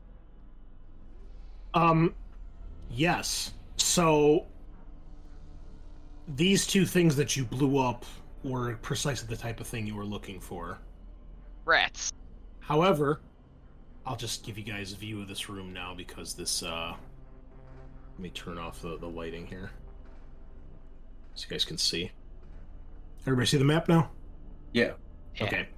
Um, 1.74 2.15
yes. 2.90 3.53
So 3.77 4.47
these 6.28 6.66
two 6.66 6.86
things 6.86 7.16
that 7.16 7.36
you 7.36 7.44
blew 7.44 7.78
up 7.78 8.05
were 8.44 8.77
precisely 8.77 9.28
the 9.28 9.36
type 9.36 9.61
of 9.61 9.66
thing 9.66 9.86
you 9.86 9.94
were 9.94 10.05
looking 10.05 10.40
for. 10.40 10.78
Rats. 11.65 12.12
However, 12.61 13.20
I'll 14.07 14.16
just 14.16 14.44
give 14.44 14.59
you 14.59 14.65
guys 14.65 14.93
a 14.93 14.97
view 14.97 15.20
of 15.20 15.28
this 15.28 15.49
room 15.49 15.73
now 15.73 15.94
because 15.94 16.35
this 16.35 16.62
uh 16.62 16.94
let 18.12 18.20
me 18.20 18.31
turn 18.31 18.59
off 18.59 18.82
the, 18.82 18.99
the 18.99 19.07
lighting 19.07 19.47
here. 19.47 19.70
So 21.35 21.47
you 21.49 21.51
guys 21.51 21.65
can 21.65 21.78
see. 21.78 22.11
Everybody 23.23 23.47
see 23.47 23.57
the 23.57 23.65
map 23.65 23.89
now? 23.89 24.11
Yeah. 24.73 24.93
Okay. 25.40 25.69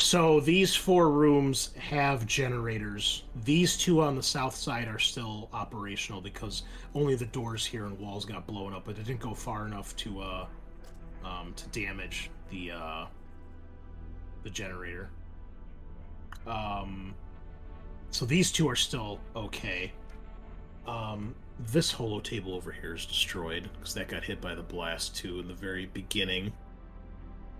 So 0.00 0.40
these 0.40 0.74
four 0.74 1.10
rooms 1.10 1.74
have 1.76 2.26
generators. 2.26 3.24
These 3.44 3.76
two 3.76 4.00
on 4.00 4.16
the 4.16 4.22
south 4.22 4.56
side 4.56 4.88
are 4.88 4.98
still 4.98 5.50
operational 5.52 6.22
because 6.22 6.62
only 6.94 7.16
the 7.16 7.26
doors 7.26 7.66
here 7.66 7.84
and 7.84 7.98
walls 7.98 8.24
got 8.24 8.46
blown 8.46 8.72
up, 8.72 8.86
but 8.86 8.98
it 8.98 9.04
didn't 9.04 9.20
go 9.20 9.34
far 9.34 9.66
enough 9.66 9.94
to 9.96 10.20
uh 10.20 10.46
um 11.22 11.52
to 11.54 11.68
damage 11.68 12.30
the 12.50 12.70
uh 12.70 13.06
the 14.42 14.48
generator. 14.48 15.10
Um 16.46 17.14
so 18.10 18.24
these 18.24 18.50
two 18.50 18.70
are 18.70 18.76
still 18.76 19.20
okay. 19.36 19.92
Um 20.86 21.34
this 21.58 21.92
holo 21.92 22.20
table 22.20 22.54
over 22.54 22.72
here 22.72 22.94
is 22.94 23.04
destroyed 23.04 23.68
because 23.78 23.92
that 23.94 24.08
got 24.08 24.24
hit 24.24 24.40
by 24.40 24.54
the 24.54 24.62
blast 24.62 25.14
too 25.14 25.40
in 25.40 25.46
the 25.46 25.54
very 25.54 25.86
beginning. 25.86 26.54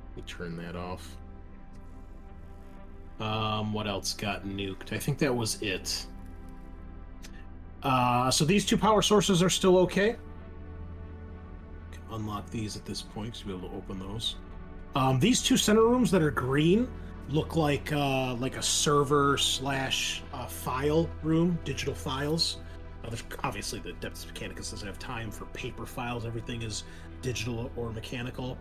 Let 0.08 0.16
me 0.16 0.22
turn 0.26 0.56
that 0.56 0.74
off. 0.74 1.18
Um, 3.20 3.72
what 3.72 3.86
else 3.86 4.14
got 4.14 4.44
nuked? 4.44 4.92
I 4.92 4.98
think 4.98 5.18
that 5.18 5.34
was 5.34 5.60
it. 5.60 6.06
Uh, 7.82 8.30
so 8.30 8.44
these 8.44 8.64
two 8.64 8.76
power 8.76 9.02
sources 9.02 9.42
are 9.42 9.50
still 9.50 9.78
okay. 9.78 10.16
Unlock 12.10 12.50
these 12.50 12.76
at 12.76 12.84
this 12.84 13.02
point 13.02 13.34
to 13.36 13.46
be 13.46 13.52
able 13.54 13.68
to 13.68 13.74
open 13.76 13.98
those. 13.98 14.36
Um, 14.94 15.20
these 15.20 15.42
two 15.42 15.56
center 15.56 15.82
rooms 15.82 16.10
that 16.10 16.22
are 16.22 16.30
green 16.30 16.88
look 17.28 17.54
like 17.56 17.92
uh, 17.92 18.34
like 18.34 18.56
a 18.56 18.62
server 18.62 19.38
slash 19.38 20.22
uh, 20.32 20.46
file 20.46 21.08
room, 21.22 21.58
digital 21.64 21.94
files. 21.94 22.58
Obviously 23.44 23.80
the 23.80 23.92
Adeptus 23.92 24.26
Mechanicus 24.26 24.70
doesn't 24.70 24.86
have 24.86 24.98
time 24.98 25.30
for 25.30 25.46
paper 25.46 25.86
files. 25.86 26.26
Everything 26.26 26.62
is 26.62 26.84
digital 27.22 27.70
or 27.76 27.92
mechanical. 27.92 28.58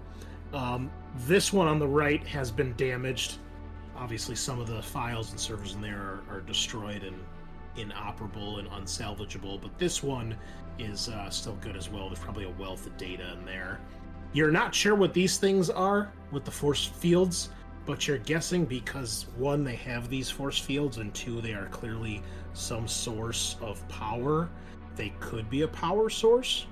Um, 0.53 0.89
this 1.15 1.51
one 1.51 1.67
on 1.67 1.79
the 1.79 1.87
right 1.87 2.25
has 2.27 2.51
been 2.51 2.73
damaged 2.75 3.37
obviously 3.99 4.35
some 4.35 4.59
of 4.59 4.67
the 4.67 4.81
files 4.81 5.31
and 5.31 5.39
servers 5.39 5.75
in 5.75 5.81
there 5.81 6.23
are, 6.29 6.37
are 6.37 6.41
destroyed 6.41 7.03
and 7.03 7.17
inoperable 7.77 8.59
and 8.59 8.67
unsalvageable 8.69 9.61
but 9.61 9.77
this 9.77 10.01
one 10.01 10.35
is 10.79 11.09
uh, 11.09 11.29
still 11.29 11.55
good 11.55 11.75
as 11.75 11.89
well. 11.89 12.07
There's 12.07 12.19
probably 12.19 12.45
a 12.45 12.49
wealth 12.51 12.87
of 12.87 12.95
data 12.97 13.33
in 13.33 13.45
there. 13.45 13.79
You're 14.31 14.51
not 14.51 14.73
sure 14.73 14.95
what 14.95 15.13
these 15.13 15.37
things 15.37 15.69
are 15.69 16.13
with 16.31 16.45
the 16.45 16.51
force 16.51 16.85
fields 16.85 17.49
but 17.85 18.07
you're 18.07 18.19
guessing 18.19 18.65
because 18.65 19.25
one 19.35 19.63
they 19.63 19.75
have 19.75 20.09
these 20.09 20.29
force 20.29 20.59
fields 20.59 20.97
and 20.97 21.13
two 21.13 21.41
they 21.41 21.53
are 21.53 21.65
clearly 21.67 22.21
some 22.53 22.87
source 22.87 23.57
of 23.61 23.85
power. 23.89 24.49
They 24.95 25.13
could 25.19 25.49
be 25.49 25.63
a 25.63 25.67
power 25.67 26.09
source. 26.09 26.67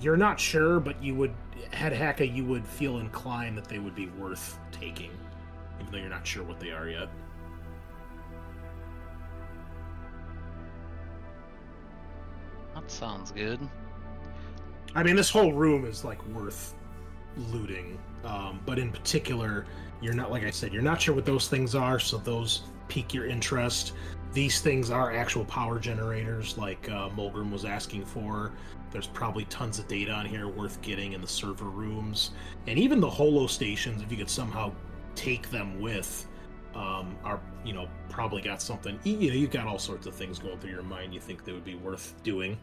You're 0.00 0.16
not 0.16 0.38
sure 0.38 0.78
but 0.78 1.02
you 1.02 1.14
would 1.14 1.32
head 1.70 1.92
hacka 1.92 2.34
you 2.34 2.44
would 2.44 2.66
feel 2.66 2.98
inclined 2.98 3.56
that 3.56 3.66
they 3.66 3.78
would 3.78 3.94
be 3.94 4.08
worth 4.08 4.58
taking 4.72 5.10
even 5.82 5.92
though 5.92 5.98
you're 5.98 6.08
not 6.08 6.26
sure 6.26 6.44
what 6.44 6.60
they 6.60 6.70
are 6.70 6.88
yet. 6.88 7.08
That 12.74 12.90
sounds 12.90 13.32
good. 13.32 13.60
I 14.94 15.02
mean, 15.02 15.16
this 15.16 15.30
whole 15.30 15.52
room 15.52 15.84
is 15.84 16.04
like 16.04 16.24
worth 16.28 16.74
looting, 17.36 17.98
um, 18.24 18.60
but 18.66 18.78
in 18.78 18.92
particular, 18.92 19.66
you're 20.00 20.14
not 20.14 20.30
like 20.30 20.44
I 20.44 20.50
said, 20.50 20.72
you're 20.72 20.82
not 20.82 21.00
sure 21.00 21.14
what 21.14 21.24
those 21.24 21.48
things 21.48 21.74
are, 21.74 21.98
so 21.98 22.18
those 22.18 22.62
pique 22.88 23.14
your 23.14 23.26
interest. 23.26 23.92
These 24.32 24.60
things 24.60 24.90
are 24.90 25.14
actual 25.14 25.44
power 25.44 25.78
generators, 25.78 26.56
like 26.58 26.88
uh, 26.88 27.08
Mulgrim 27.10 27.50
was 27.50 27.64
asking 27.64 28.04
for. 28.04 28.52
There's 28.90 29.06
probably 29.06 29.44
tons 29.46 29.78
of 29.78 29.88
data 29.88 30.12
on 30.12 30.26
here 30.26 30.48
worth 30.48 30.80
getting 30.82 31.12
in 31.12 31.20
the 31.20 31.28
server 31.28 31.66
rooms, 31.66 32.32
and 32.66 32.78
even 32.78 33.00
the 33.00 33.08
holo 33.08 33.46
stations. 33.46 34.02
If 34.02 34.10
you 34.10 34.18
could 34.18 34.30
somehow 34.30 34.72
take 35.14 35.50
them 35.50 35.80
with 35.80 36.26
um, 36.74 37.16
are 37.22 37.40
you 37.64 37.72
know 37.72 37.86
probably 38.08 38.40
got 38.40 38.62
something 38.62 38.98
you 39.04 39.28
know 39.28 39.34
you've 39.34 39.50
got 39.50 39.66
all 39.66 39.78
sorts 39.78 40.06
of 40.06 40.14
things 40.14 40.38
going 40.38 40.58
through 40.58 40.70
your 40.70 40.82
mind 40.82 41.12
you 41.12 41.20
think 41.20 41.44
they 41.44 41.52
would 41.52 41.64
be 41.64 41.76
worth 41.76 42.14
doing. 42.22 42.58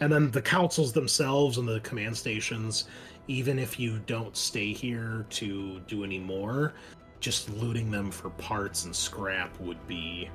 And 0.00 0.12
then 0.12 0.30
the 0.32 0.42
consoles 0.42 0.92
themselves 0.92 1.58
and 1.58 1.68
the 1.68 1.80
command 1.80 2.16
stations 2.16 2.88
even 3.26 3.58
if 3.58 3.78
you 3.78 4.00
don't 4.06 4.36
stay 4.36 4.72
here 4.72 5.24
to 5.30 5.80
do 5.86 6.04
any 6.04 6.18
more 6.18 6.74
just 7.20 7.48
looting 7.54 7.90
them 7.90 8.10
for 8.10 8.28
parts 8.30 8.84
and 8.84 8.94
scrap 8.94 9.58
would 9.58 9.84
be 9.86 10.28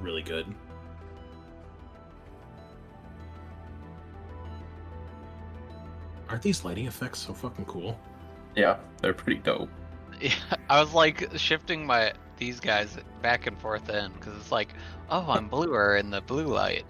really 0.00 0.22
good. 0.22 0.44
Aren't 6.28 6.42
these 6.42 6.64
lighting 6.64 6.86
effects 6.86 7.20
so 7.20 7.32
fucking 7.32 7.64
cool? 7.66 7.98
Yeah, 8.56 8.78
they're 9.00 9.14
pretty 9.14 9.40
dope. 9.40 9.70
Yeah, 10.20 10.34
I 10.68 10.80
was 10.80 10.92
like 10.92 11.30
shifting 11.36 11.86
my 11.86 12.12
these 12.36 12.60
guys 12.60 12.96
back 13.22 13.46
and 13.46 13.58
forth 13.58 13.88
in 13.90 14.12
because 14.12 14.36
it's 14.36 14.52
like, 14.52 14.74
oh, 15.10 15.26
I'm 15.28 15.48
bluer 15.48 15.96
in 15.96 16.10
the 16.10 16.20
blue 16.22 16.46
light. 16.46 16.84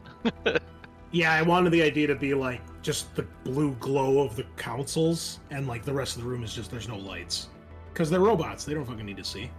Yeah, 1.12 1.32
I 1.32 1.42
wanted 1.42 1.70
the 1.70 1.82
idea 1.82 2.06
to 2.06 2.14
be 2.14 2.34
like 2.34 2.60
just 2.82 3.14
the 3.16 3.26
blue 3.42 3.72
glow 3.80 4.20
of 4.20 4.36
the 4.36 4.44
consoles, 4.56 5.40
and 5.50 5.66
like 5.66 5.84
the 5.84 5.92
rest 5.92 6.16
of 6.16 6.22
the 6.22 6.28
room 6.28 6.44
is 6.44 6.54
just 6.54 6.70
there's 6.70 6.86
no 6.86 6.96
lights 6.96 7.48
because 7.92 8.10
they're 8.10 8.20
robots. 8.20 8.64
They 8.64 8.74
don't 8.74 8.84
fucking 8.84 9.04
need 9.04 9.16
to 9.16 9.24
see. 9.24 9.50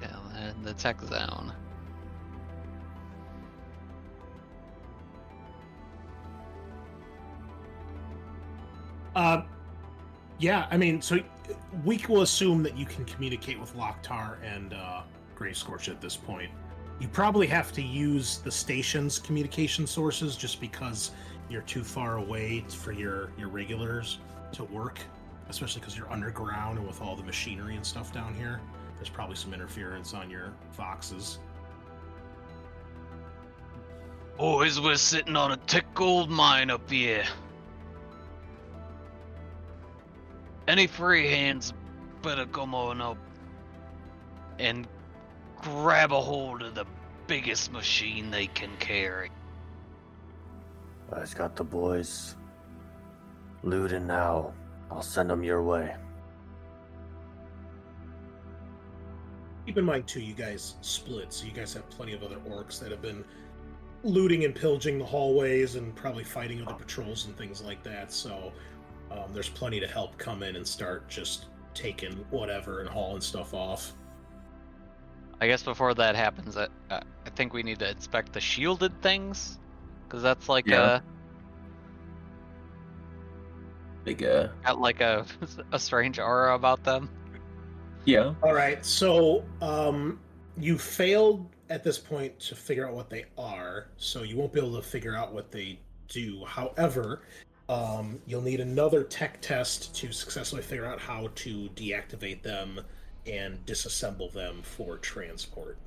Yeah, 0.00 0.16
and 0.38 0.64
the 0.64 0.72
tech 0.72 1.00
zone. 1.02 1.52
Uh, 9.14 9.42
yeah, 10.38 10.66
I 10.70 10.78
mean, 10.78 11.02
so 11.02 11.18
we 11.84 12.02
will 12.08 12.22
assume 12.22 12.62
that 12.62 12.76
you 12.76 12.86
can 12.86 13.04
communicate 13.04 13.58
with 13.58 13.74
Loctar 13.76 14.36
and 14.42 14.74
uh, 14.74 15.02
Grave 15.34 15.54
Scorcha 15.54 15.90
at 15.90 16.00
this 16.00 16.16
point. 16.16 16.50
You 17.00 17.08
probably 17.08 17.46
have 17.48 17.72
to 17.72 17.82
use 17.82 18.38
the 18.38 18.50
station's 18.50 19.18
communication 19.18 19.86
sources 19.86 20.36
just 20.36 20.60
because 20.60 21.10
you're 21.50 21.62
too 21.62 21.82
far 21.82 22.18
away 22.18 22.64
for 22.68 22.92
your, 22.92 23.30
your 23.38 23.48
regulars 23.48 24.18
to 24.52 24.64
work, 24.64 25.00
especially 25.48 25.80
because 25.80 25.98
you're 25.98 26.10
underground 26.10 26.78
and 26.78 26.86
with 26.86 27.02
all 27.02 27.16
the 27.16 27.22
machinery 27.22 27.76
and 27.76 27.84
stuff 27.84 28.12
down 28.12 28.34
here. 28.34 28.60
There's 28.96 29.08
probably 29.08 29.36
some 29.36 29.52
interference 29.52 30.14
on 30.14 30.30
your 30.30 30.52
voxes. 30.78 31.38
Boys, 34.38 34.80
we're 34.80 34.96
sitting 34.96 35.36
on 35.36 35.52
a 35.52 35.56
tick 35.58 35.84
gold 35.94 36.30
mine 36.30 36.70
up 36.70 36.88
here. 36.90 37.24
Any 40.66 40.86
free 40.86 41.28
hands 41.28 41.74
better 42.22 42.46
come 42.46 42.74
on 42.74 43.00
up 43.00 43.18
and 44.58 44.86
grab 45.60 46.12
a 46.12 46.20
hold 46.20 46.62
of 46.62 46.74
the 46.74 46.86
biggest 47.26 47.70
machine 47.70 48.30
they 48.30 48.46
can 48.46 48.70
carry. 48.78 49.30
I've 51.12 51.34
got 51.34 51.54
the 51.56 51.64
boys. 51.64 52.36
Looting 53.62 54.06
now. 54.06 54.52
I'll 54.90 55.02
send 55.02 55.30
them 55.30 55.42
your 55.42 55.62
way. 55.62 55.94
Keep 59.66 59.78
in 59.78 59.84
mind 59.84 60.06
too, 60.06 60.20
you 60.20 60.34
guys 60.34 60.74
split, 60.82 61.32
so 61.32 61.46
you 61.46 61.52
guys 61.52 61.72
have 61.72 61.88
plenty 61.88 62.12
of 62.12 62.22
other 62.22 62.36
orcs 62.48 62.78
that 62.80 62.90
have 62.90 63.00
been 63.00 63.24
looting 64.02 64.44
and 64.44 64.54
pillaging 64.54 64.98
the 64.98 65.04
hallways 65.04 65.76
and 65.76 65.94
probably 65.96 66.24
fighting 66.24 66.62
other 66.62 66.74
patrols 66.74 67.24
and 67.24 67.36
things 67.36 67.62
like 67.62 67.82
that. 67.82 68.12
So 68.12 68.52
um, 69.14 69.32
there's 69.32 69.48
plenty 69.48 69.80
to 69.80 69.86
help 69.86 70.16
come 70.18 70.42
in 70.42 70.56
and 70.56 70.66
start 70.66 71.08
just 71.08 71.46
taking 71.74 72.12
whatever 72.30 72.80
and 72.80 72.88
hauling 72.88 73.20
stuff 73.20 73.54
off. 73.54 73.92
I 75.40 75.46
guess 75.46 75.62
before 75.62 75.94
that 75.94 76.14
happens, 76.16 76.56
I, 76.56 76.68
uh, 76.90 77.00
I 77.26 77.30
think 77.30 77.52
we 77.52 77.62
need 77.62 77.78
to 77.80 77.90
inspect 77.90 78.32
the 78.32 78.40
shielded 78.40 79.00
things, 79.02 79.58
because 80.06 80.22
that's 80.22 80.48
like 80.48 80.66
Yeah. 80.66 80.96
a 80.96 81.02
Big 84.04 84.22
uh 84.22 84.48
got 84.64 84.78
like 84.78 85.00
a 85.00 85.24
a 85.72 85.78
strange 85.78 86.18
aura 86.18 86.54
about 86.54 86.84
them. 86.84 87.08
Yeah. 88.04 88.34
All 88.42 88.52
right, 88.52 88.84
so 88.84 89.42
um, 89.62 90.20
you 90.58 90.76
failed 90.76 91.48
at 91.70 91.82
this 91.82 91.98
point 91.98 92.38
to 92.40 92.54
figure 92.54 92.86
out 92.86 92.94
what 92.94 93.08
they 93.08 93.24
are, 93.38 93.88
so 93.96 94.22
you 94.22 94.36
won't 94.36 94.52
be 94.52 94.60
able 94.60 94.76
to 94.76 94.82
figure 94.86 95.16
out 95.16 95.32
what 95.32 95.50
they 95.50 95.78
do. 96.08 96.44
However, 96.44 97.22
um, 97.68 98.20
you'll 98.26 98.42
need 98.42 98.60
another 98.60 99.02
tech 99.02 99.40
test 99.40 99.94
to 99.96 100.12
successfully 100.12 100.62
figure 100.62 100.86
out 100.86 101.00
how 101.00 101.30
to 101.36 101.68
deactivate 101.74 102.42
them 102.42 102.80
and 103.26 103.64
disassemble 103.64 104.32
them 104.32 104.60
for 104.62 104.98
transport. 104.98 105.78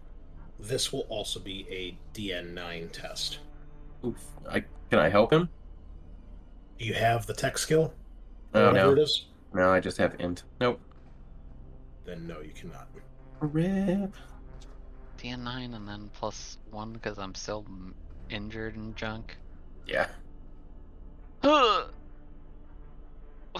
This 0.60 0.91
will 0.91 1.06
also 1.10 1.40
be 1.40 1.68
a 1.70 1.98
DN9 2.18 2.91
test. 2.91 3.40
Oof. 4.04 4.24
I 4.49 4.64
can 4.90 4.99
I 4.99 5.10
help 5.10 5.32
him? 5.32 5.49
Do 6.80 6.86
you 6.86 6.94
have 6.94 7.26
the 7.28 7.34
tech 7.34 7.58
skill? 7.58 7.94
Oh 8.54 8.72
no. 8.72 8.91
it 8.91 8.99
is? 8.99 9.26
No, 9.54 9.72
I 9.72 9.80
just 9.80 9.98
have 9.98 10.16
int. 10.20 10.44
Nope. 10.60 10.80
Then 12.06 12.26
no, 12.26 12.41
you 12.41 12.52
cannot. 12.52 12.88
Rip. 13.40 14.16
DN9 15.20 15.76
and 15.76 15.88
then 15.88 16.10
plus 16.14 16.58
one 16.72 16.94
because 16.94 17.20
I'm 17.20 17.36
still 17.36 17.66
injured 18.30 18.76
and 18.76 18.95
junk. 18.95 19.38
Yeah. 19.86 20.08
One, 21.41 21.85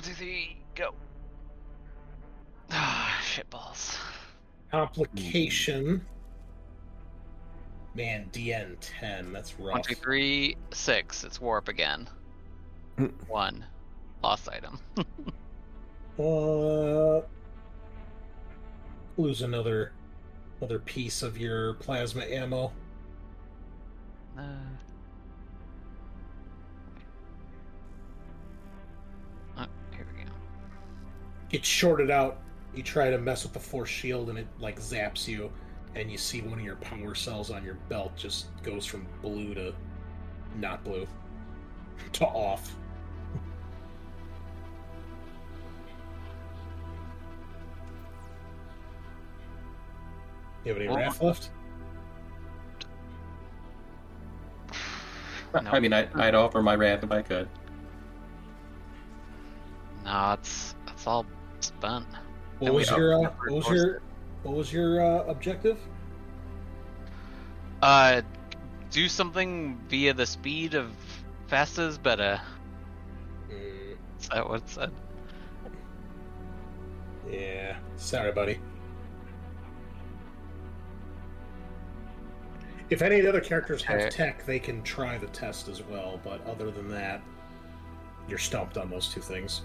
two, 0.02 0.14
three, 0.14 0.58
go. 0.76 0.94
Ah, 2.72 3.20
shitballs. 3.24 3.98
Complication. 4.72 6.06
Man, 7.96 8.30
DN10, 8.32 9.32
that's 9.32 9.60
rough. 9.60 9.74
One, 9.74 9.82
two, 9.82 9.96
three, 9.96 10.56
six. 10.72 11.24
It's 11.24 11.42
warp 11.42 11.68
again. 11.68 12.08
one. 13.28 13.66
Lost 14.24 14.50
item. 14.50 14.80
Uh, 16.20 17.22
lose 19.18 19.44
another 19.44 19.92
another 20.60 20.80
piece 20.80 21.22
of 21.22 21.38
your 21.38 21.76
plasma 21.76 22.24
ammo. 22.24 22.72
Uh, 24.36 24.42
It's 31.52 31.68
shorted 31.68 32.12
out. 32.12 32.40
You 32.76 32.84
try 32.84 33.10
to 33.10 33.18
mess 33.18 33.44
with 33.44 33.54
the 33.54 33.60
force 33.60 33.90
shield, 33.90 34.30
and 34.30 34.38
it 34.38 34.48
like 34.60 34.80
zaps 34.80 35.28
you, 35.28 35.52
and 35.96 36.12
you 36.12 36.18
see 36.18 36.42
one 36.42 36.60
of 36.60 36.66
your 36.66 36.76
power 36.78 37.16
cells 37.16 37.50
on 37.50 37.64
your 37.64 37.76
belt 37.90 38.16
just 38.16 38.48
goes 38.64 38.86
from 38.86 39.08
blue 39.22 39.54
to 39.56 39.74
not 40.60 40.84
blue 40.84 41.08
to 42.14 42.26
off. 42.26 42.76
You 50.66 50.74
have 50.74 50.82
any 50.82 50.88
Well- 50.90 50.98
wrath 50.98 51.22
left? 51.22 51.50
I 55.54 55.80
mean, 55.80 55.94
I, 55.94 56.08
I'd 56.14 56.36
offer 56.36 56.62
my 56.62 56.76
wrath 56.76 57.04
if 57.04 57.12
I 57.12 57.22
could. 57.22 57.48
No, 60.06 60.34
it's 60.34 60.76
it's 60.88 61.08
all 61.08 61.26
spent. 61.60 62.06
What 62.60 62.74
was 62.74 62.90
your 62.90 63.14
uh, 63.14 63.32
what 63.48 63.52
was 63.52 63.70
your 63.70 64.02
what 64.44 64.56
was 64.56 64.74
your 64.74 65.02
uh, 65.02 65.24
objective? 65.26 65.78
Uh, 67.82 68.22
do 68.90 69.08
something 69.08 69.80
via 69.90 70.14
the 70.14 70.26
speed 70.26 70.74
of 70.74 70.92
fast 71.48 71.78
is 71.78 71.98
better. 71.98 72.42
Is 74.20 74.30
that 74.30 74.48
what 74.48 74.62
it 74.62 74.70
said? 74.70 74.92
Yeah, 77.30 77.78
sorry, 77.98 78.32
buddy. 78.32 78.60
If 82.90 83.02
any 83.02 83.18
of 83.18 83.24
the 83.24 83.30
other 83.30 83.42
characters 83.42 83.84
have 83.84 84.00
Okay. 84.00 84.10
tech, 84.10 84.46
they 84.46 84.60
can 84.60 84.82
try 84.82 85.18
the 85.18 85.28
test 85.28 85.68
as 85.68 85.84
well. 85.84 86.20
But 86.24 86.46
other 86.48 86.72
than 86.72 86.90
that, 86.90 87.22
you're 88.30 88.38
stumped 88.38 88.78
on 88.78 88.90
those 88.90 89.10
two 89.10 89.22
things. 89.22 89.62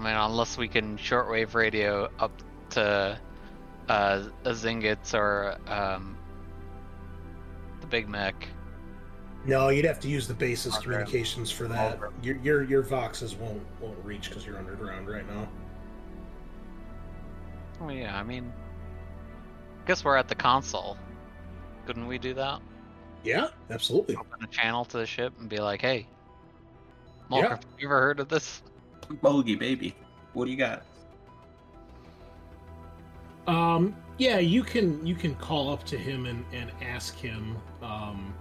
I 0.00 0.02
mean, 0.02 0.14
unless 0.14 0.56
we 0.56 0.66
can 0.66 0.96
shortwave 0.96 1.54
radio 1.54 2.08
up 2.18 2.32
to 2.70 3.18
uh, 3.90 4.22
a 4.44 4.50
Zingits 4.50 5.12
or 5.12 5.58
um, 5.66 6.16
the 7.82 7.86
Big 7.86 8.08
Mac. 8.08 8.48
No, 9.44 9.68
you'd 9.68 9.84
have 9.84 10.00
to 10.00 10.08
use 10.08 10.26
the 10.26 10.32
basis 10.34 10.74
Okay. 10.76 10.84
communications 10.84 11.50
for 11.50 11.68
that. 11.68 11.98
Your 12.22 12.36
your 12.36 12.62
your 12.62 12.82
voxes 12.82 13.36
won't 13.36 13.62
won't 13.80 14.02
reach 14.02 14.28
because 14.30 14.46
you're 14.46 14.56
underground 14.58 15.06
right 15.08 15.26
now. 15.28 15.46
Oh 17.82 17.90
yeah, 17.90 18.18
I 18.18 18.22
mean, 18.22 18.50
I 19.82 19.86
guess 19.86 20.02
we're 20.04 20.16
at 20.16 20.28
the 20.28 20.34
console. 20.34 20.96
Couldn't 21.86 22.06
we 22.06 22.16
do 22.18 22.32
that? 22.34 22.60
Yeah, 23.22 23.48
absolutely. 23.70 24.16
Open 24.16 24.42
a 24.42 24.46
channel 24.46 24.84
to 24.86 24.96
the 24.98 25.06
ship 25.06 25.34
and 25.40 25.48
be 25.48 25.58
like, 25.58 25.82
"Hey, 25.82 26.06
Yeah. 27.30 27.42
Mulker, 27.42 27.48
have 27.50 27.64
you 27.78 27.86
ever 27.88 28.00
heard 28.00 28.20
of 28.20 28.28
this?" 28.28 28.62
Mulgi, 29.16 29.58
baby. 29.58 29.94
What 30.32 30.44
do 30.44 30.50
you 30.50 30.56
got? 30.56 30.84
Um, 33.46 33.96
yeah, 34.18 34.38
you 34.38 34.62
can 34.62 35.04
you 35.04 35.14
can 35.14 35.34
call 35.34 35.72
up 35.72 35.84
to 35.84 35.98
him 35.98 36.26
and 36.26 36.44
and 36.52 36.70
ask 36.82 37.16
him. 37.16 37.56
Um, 37.82 38.34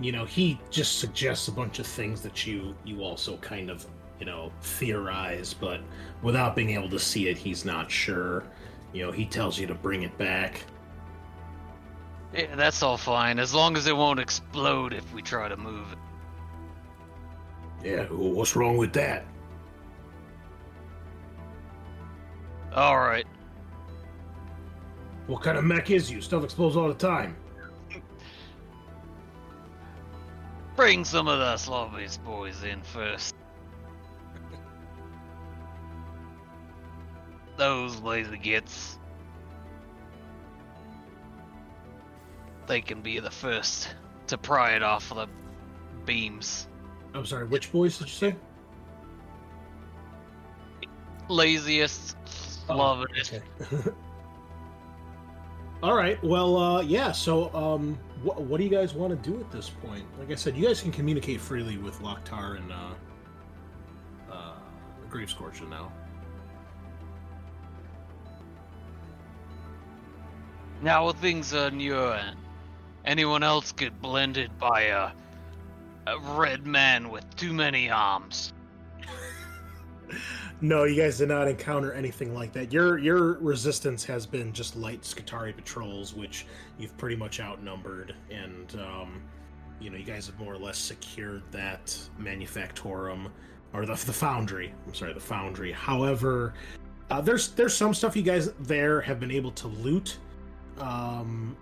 you 0.00 0.12
know, 0.12 0.24
he 0.24 0.60
just 0.70 0.98
suggests 0.98 1.48
a 1.48 1.52
bunch 1.52 1.78
of 1.78 1.86
things 1.86 2.22
that 2.22 2.46
you 2.46 2.74
you 2.84 3.02
also 3.02 3.36
kind 3.38 3.70
of 3.70 3.86
you 4.18 4.26
know 4.26 4.52
theorize, 4.62 5.52
but 5.52 5.80
without 6.22 6.56
being 6.56 6.70
able 6.70 6.88
to 6.90 6.98
see 6.98 7.28
it, 7.28 7.36
he's 7.36 7.64
not 7.64 7.90
sure. 7.90 8.44
You 8.92 9.06
know, 9.06 9.12
he 9.12 9.26
tells 9.26 9.58
you 9.58 9.66
to 9.66 9.74
bring 9.74 10.02
it 10.02 10.16
back. 10.16 10.64
Yeah, 12.32 12.54
that's 12.56 12.82
all 12.82 12.96
fine, 12.96 13.38
as 13.38 13.54
long 13.54 13.76
as 13.76 13.86
it 13.86 13.96
won't 13.96 14.20
explode 14.20 14.92
if 14.92 15.12
we 15.12 15.22
try 15.22 15.48
to 15.48 15.56
move 15.56 15.86
it. 15.92 15.98
Yeah, 17.84 18.04
what's 18.04 18.56
wrong 18.56 18.76
with 18.76 18.92
that? 18.94 19.24
All 22.74 22.98
right. 22.98 23.26
What 25.26 25.42
kind 25.42 25.58
of 25.58 25.64
mech 25.64 25.90
is 25.90 26.10
you? 26.10 26.20
Stuff 26.20 26.44
explodes 26.44 26.76
all 26.76 26.88
the 26.88 26.94
time. 26.94 27.36
Bring 30.76 31.04
some 31.04 31.26
of 31.28 31.38
the 31.38 31.56
Slavish 31.56 32.18
boys 32.18 32.62
in 32.62 32.82
first. 32.82 33.34
Those 37.56 38.00
lazy 38.00 38.38
gits. 38.38 38.98
They 42.68 42.80
can 42.80 43.02
be 43.02 43.18
the 43.18 43.30
first 43.30 43.88
to 44.28 44.38
pry 44.38 44.76
it 44.76 44.82
off 44.82 45.10
of 45.10 45.16
the 45.16 45.28
beams. 46.04 46.68
I'm 47.12 47.26
sorry, 47.26 47.46
which 47.46 47.72
boys 47.72 47.98
did 47.98 48.06
you 48.06 48.14
say? 48.14 48.36
Laziest, 51.28 52.14
love 52.74 53.04
it. 53.14 53.42
All 55.82 55.94
right. 55.94 56.22
Well, 56.24 56.56
uh, 56.56 56.80
yeah. 56.82 57.12
So, 57.12 57.54
um, 57.54 57.98
what, 58.22 58.42
what 58.42 58.58
do 58.58 58.64
you 58.64 58.70
guys 58.70 58.94
want 58.94 59.10
to 59.10 59.30
do 59.30 59.38
at 59.38 59.50
this 59.52 59.70
point? 59.70 60.04
Like 60.18 60.30
I 60.30 60.34
said, 60.34 60.56
you 60.56 60.66
guys 60.66 60.80
can 60.80 60.90
communicate 60.90 61.40
freely 61.40 61.76
with 61.78 62.00
Lokhtar 62.00 62.56
and 62.56 62.72
uh, 62.72 62.90
uh, 64.32 64.54
Grave 65.08 65.28
Scorcha 65.28 65.68
now. 65.68 65.92
Now 70.82 71.10
things 71.12 71.54
are 71.54 71.70
your 71.70 72.14
end. 72.14 72.36
Anyone 73.04 73.42
else 73.42 73.72
get 73.72 74.00
blended 74.00 74.56
by 74.58 74.82
a, 74.82 75.10
a 76.06 76.18
red 76.36 76.66
man 76.66 77.10
with 77.10 77.24
too 77.36 77.52
many 77.52 77.90
arms? 77.90 78.52
No, 80.60 80.84
you 80.84 81.00
guys 81.00 81.18
did 81.18 81.28
not 81.28 81.46
encounter 81.46 81.92
anything 81.92 82.34
like 82.34 82.52
that. 82.52 82.72
Your 82.72 82.98
your 82.98 83.34
resistance 83.34 84.04
has 84.04 84.26
been 84.26 84.52
just 84.52 84.76
light 84.76 85.02
Skitarii 85.02 85.54
patrols, 85.54 86.14
which 86.14 86.46
you've 86.78 86.96
pretty 86.96 87.16
much 87.16 87.40
outnumbered, 87.40 88.14
and 88.30 88.74
um, 88.80 89.22
you 89.80 89.90
know 89.90 89.96
you 89.96 90.04
guys 90.04 90.26
have 90.26 90.38
more 90.38 90.54
or 90.54 90.58
less 90.58 90.78
secured 90.78 91.42
that 91.52 91.96
manufactorum 92.20 93.30
or 93.72 93.86
the 93.86 93.94
the 93.94 94.12
foundry. 94.12 94.72
I'm 94.86 94.94
sorry, 94.94 95.12
the 95.12 95.20
foundry. 95.20 95.72
However, 95.72 96.54
uh, 97.10 97.20
there's 97.20 97.48
there's 97.48 97.76
some 97.76 97.94
stuff 97.94 98.16
you 98.16 98.22
guys 98.22 98.52
there 98.60 99.00
have 99.00 99.20
been 99.20 99.30
able 99.30 99.52
to 99.52 99.68
loot, 99.68 100.18
um, 100.78 101.56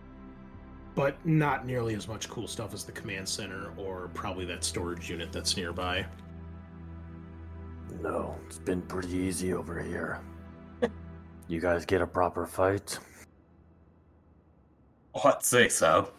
but 0.94 1.24
not 1.26 1.66
nearly 1.66 1.94
as 1.94 2.08
much 2.08 2.28
cool 2.28 2.48
stuff 2.48 2.72
as 2.74 2.84
the 2.84 2.92
command 2.92 3.28
center 3.28 3.70
or 3.76 4.08
probably 4.14 4.44
that 4.46 4.64
storage 4.64 5.10
unit 5.10 5.32
that's 5.32 5.56
nearby. 5.56 6.06
No, 8.02 8.36
it's 8.46 8.58
been 8.58 8.82
pretty 8.82 9.12
easy 9.14 9.52
over 9.52 9.82
here. 9.82 10.20
you 11.48 11.60
guys 11.60 11.84
get 11.84 12.02
a 12.02 12.06
proper 12.06 12.46
fight? 12.46 12.98
I'd 15.24 15.42
say 15.42 15.68
so. 15.68 16.10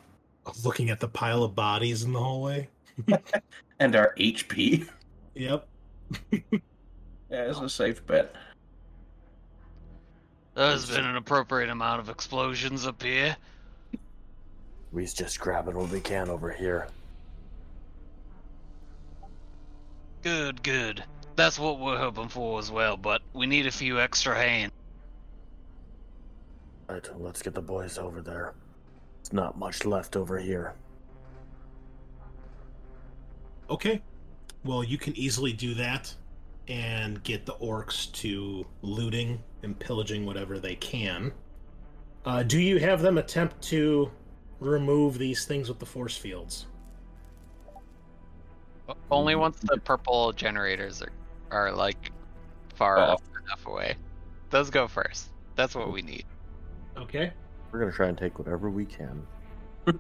Looking 0.63 0.89
at 0.89 0.99
the 0.99 1.07
pile 1.07 1.43
of 1.43 1.55
bodies 1.55 2.03
in 2.03 2.13
the 2.13 2.19
hallway. 2.19 2.69
And 3.79 3.95
our 3.95 4.15
HP. 4.17 4.89
Yep. 5.35 5.67
Yeah, 6.31 6.49
it's 7.29 7.59
a 7.59 7.69
safe 7.69 8.03
bet. 8.07 8.33
There's 10.55 10.89
been 10.89 11.05
an 11.05 11.17
appropriate 11.17 11.69
amount 11.69 11.99
of 11.99 12.09
explosions 12.09 12.87
up 12.87 13.03
here. 13.03 13.37
We's 14.91 15.13
just 15.13 15.39
grabbing 15.39 15.75
what 15.75 15.91
we 15.91 15.99
can 15.99 16.29
over 16.29 16.49
here. 16.49 16.87
Good, 20.23 20.63
good. 20.63 21.03
That's 21.37 21.59
what 21.59 21.79
we're 21.79 21.99
hoping 21.99 22.29
for 22.29 22.57
as 22.57 22.71
well, 22.71 22.97
but 22.97 23.21
we 23.33 23.45
need 23.45 23.67
a 23.67 23.71
few 23.71 23.99
extra 23.99 24.35
hands. 24.35 24.71
Right, 26.89 27.07
let's 27.19 27.43
get 27.43 27.53
the 27.53 27.61
boys 27.61 27.99
over 27.99 28.21
there. 28.21 28.55
There's 29.21 29.33
not 29.33 29.55
much 29.55 29.85
left 29.85 30.15
over 30.15 30.39
here. 30.39 30.73
Okay. 33.69 34.01
Well, 34.63 34.83
you 34.83 34.97
can 34.97 35.15
easily 35.15 35.53
do 35.53 35.75
that 35.75 36.13
and 36.67 37.21
get 37.23 37.45
the 37.45 37.53
orcs 37.53 38.11
to 38.13 38.65
looting 38.81 39.41
and 39.61 39.77
pillaging 39.77 40.25
whatever 40.25 40.57
they 40.57 40.75
can. 40.75 41.31
Uh, 42.25 42.41
do 42.41 42.59
you 42.59 42.79
have 42.79 43.01
them 43.01 43.19
attempt 43.19 43.61
to 43.61 44.09
remove 44.59 45.19
these 45.19 45.45
things 45.45 45.69
with 45.69 45.77
the 45.77 45.85
force 45.85 46.17
fields? 46.17 46.65
Only 49.11 49.35
once 49.35 49.59
the 49.59 49.77
purple 49.77 50.33
generators 50.33 51.01
are, 51.03 51.11
are 51.51 51.71
like 51.71 52.11
far 52.75 52.97
Oh. 52.99 53.17
enough 53.45 53.65
away. 53.65 53.95
Those 54.49 54.69
go 54.69 54.87
first. 54.87 55.29
That's 55.55 55.75
what 55.75 55.91
we 55.91 56.01
need. 56.01 56.25
Okay. 56.97 57.31
We're 57.71 57.79
gonna 57.79 57.91
try 57.91 58.07
and 58.07 58.17
take 58.17 58.37
whatever 58.39 58.69
we 58.69 58.85
can. 58.85 59.25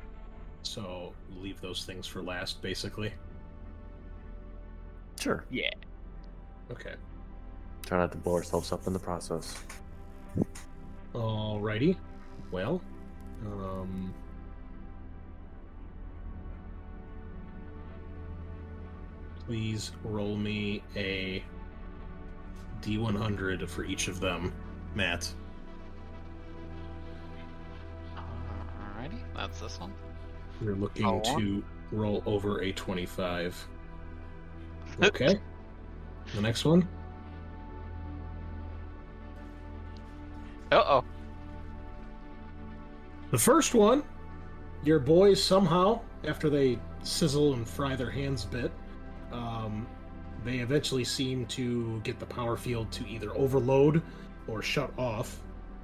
So 0.63 1.13
leave 1.37 1.61
those 1.61 1.85
things 1.85 2.05
for 2.07 2.21
last, 2.21 2.61
basically. 2.61 3.13
Sure. 5.17 5.45
Yeah. 5.49 5.69
Okay. 6.71 6.95
Try 7.85 7.99
not 7.99 8.11
to 8.11 8.17
blow 8.17 8.33
ourselves 8.33 8.73
up 8.73 8.85
in 8.85 8.91
the 8.91 8.99
process. 8.99 9.63
Alrighty. 11.13 11.95
Well, 12.51 12.81
um, 13.45 14.13
please 19.47 19.91
roll 20.03 20.35
me 20.35 20.83
a 20.95 21.41
d100 22.81 23.67
for 23.67 23.85
each 23.85 24.09
of 24.09 24.19
them, 24.19 24.53
Matt. 24.93 25.31
Alrighty, 28.17 29.19
that's 29.33 29.61
this 29.61 29.79
one. 29.79 29.93
You're 30.61 30.75
looking 30.75 31.05
Oh, 31.05 31.21
one. 31.23 31.39
to 31.39 31.63
roll 31.91 32.21
over 32.25 32.61
a 32.61 32.71
25. 32.73 33.67
Okay. 35.03 35.39
the 36.33 36.41
next 36.41 36.65
one. 36.65 36.87
Uh 40.71 40.75
oh. 40.87 41.03
The 43.31 43.37
first 43.37 43.75
one, 43.75 44.03
your 44.83 44.97
boys 44.97 45.43
somehow, 45.43 46.01
after 46.23 46.49
they 46.49 46.79
sizzle 47.03 47.53
and 47.53 47.67
fry 47.67 47.95
their 47.95 48.09
hands 48.09 48.45
a 48.45 48.47
bit, 48.47 48.71
um, 49.37 49.87
they 50.43 50.57
eventually 50.57 51.03
seem 51.03 51.45
to 51.47 51.99
get 52.01 52.19
the 52.19 52.25
power 52.25 52.57
field 52.57 52.91
to 52.93 53.07
either 53.07 53.31
overload 53.37 54.01
or 54.47 54.61
shut 54.61 54.91
off, 54.97 55.41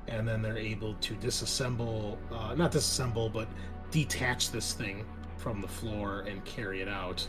and 0.07 0.27
then 0.27 0.41
they're 0.41 0.57
able 0.57 0.95
to 0.95 1.13
disassemble, 1.15 2.17
uh, 2.31 2.55
not 2.55 2.71
disassemble, 2.71 3.31
but 3.31 3.47
detach 3.91 4.51
this 4.51 4.73
thing 4.73 5.05
from 5.37 5.61
the 5.61 5.67
floor 5.67 6.21
and 6.21 6.43
carry 6.45 6.81
it 6.81 6.87
out. 6.87 7.27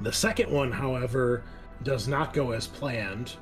The 0.00 0.12
second 0.12 0.50
one, 0.50 0.72
however, 0.72 1.44
does 1.82 2.08
not 2.08 2.32
go 2.32 2.52
as 2.52 2.66
planned, 2.66 3.34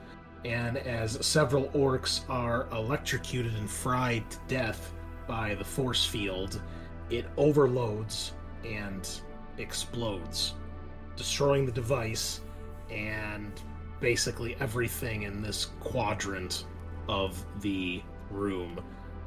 and 0.45 0.77
as 0.79 1.25
several 1.25 1.69
orcs 1.69 2.21
are 2.29 2.69
electrocuted 2.73 3.55
and 3.55 3.71
fried 3.71 4.29
to 4.31 4.39
death 4.49 4.93
by 5.27 5.55
the 5.55 5.65
force 5.65 6.05
field, 6.05 6.61
it 7.11 7.27
overloads 7.37 8.33
and 8.65 9.09
explodes, 9.59 10.55
destroying 11.17 11.67
the 11.67 11.73
device 11.73 12.41
and 12.91 13.53
basically 14.01 14.57
everything 14.61 15.23
in 15.23 15.43
this 15.43 15.71
quadrant 15.81 16.65
of 17.09 17.45
the 17.61 18.03
room, 18.31 18.81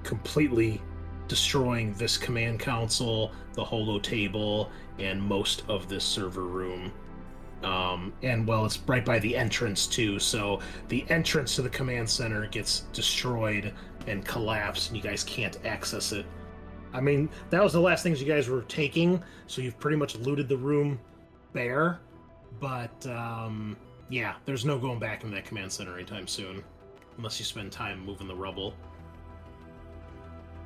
completely 0.03 0.81
destroying 1.27 1.93
this 1.93 2.17
command 2.17 2.59
console, 2.59 3.31
the 3.53 3.63
holo 3.63 3.99
table, 3.99 4.71
and 4.97 5.21
most 5.21 5.63
of 5.67 5.87
this 5.87 6.03
server 6.03 6.45
room. 6.45 6.91
Um, 7.63 8.13
and 8.23 8.47
well, 8.47 8.65
it's 8.65 8.79
right 8.87 9.03
by 9.03 9.19
the 9.19 9.35
entrance 9.35 9.85
too, 9.85 10.17
so 10.19 10.59
the 10.87 11.05
entrance 11.09 11.55
to 11.55 11.61
the 11.61 11.69
command 11.69 12.09
center 12.09 12.47
gets 12.47 12.81
destroyed 12.93 13.73
and 14.07 14.25
collapsed, 14.25 14.89
and 14.89 14.97
you 14.97 15.03
guys 15.03 15.23
can't 15.23 15.57
access 15.65 16.11
it. 16.11 16.25
I 16.93 17.01
mean, 17.01 17.29
that 17.51 17.61
was 17.61 17.73
the 17.73 17.81
last 17.81 18.01
things 18.01 18.21
you 18.21 18.27
guys 18.27 18.49
were 18.49 18.63
taking, 18.63 19.21
so 19.45 19.61
you've 19.61 19.79
pretty 19.79 19.97
much 19.97 20.15
looted 20.17 20.49
the 20.49 20.57
room 20.57 20.99
bare. 21.53 21.99
But 22.59 23.05
um, 23.07 23.77
yeah, 24.09 24.35
there's 24.45 24.65
no 24.65 24.77
going 24.77 24.99
back 24.99 25.23
in 25.23 25.31
that 25.31 25.45
command 25.45 25.71
center 25.71 25.95
anytime 25.95 26.27
soon, 26.27 26.63
unless 27.17 27.39
you 27.39 27.45
spend 27.45 27.71
time 27.71 28.03
moving 28.05 28.27
the 28.27 28.35
rubble. 28.35 28.73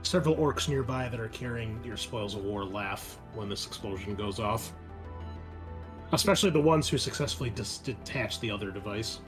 Several 0.03 0.35
orcs 0.35 0.67
nearby 0.67 1.07
that 1.09 1.19
are 1.19 1.29
carrying 1.29 1.81
your 1.83 1.97
spoils 1.97 2.35
of 2.35 2.43
war 2.43 2.65
laugh 2.65 3.19
when 3.35 3.49
this 3.49 3.65
explosion 3.65 4.15
goes 4.15 4.39
off. 4.39 4.73
Especially 6.11 6.49
the 6.49 6.61
ones 6.61 6.87
who 6.87 6.97
successfully 6.97 7.49
dis- 7.49 7.79
detach 7.79 8.39
the 8.39 8.51
other 8.51 8.69
device. 8.69 9.19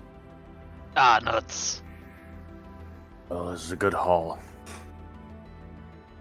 Ah, 0.98 1.19
nuts. 1.24 1.82
Well, 3.30 3.51
this 3.51 3.64
is 3.64 3.72
a 3.72 3.75
good 3.75 3.93
haul. 3.93 4.38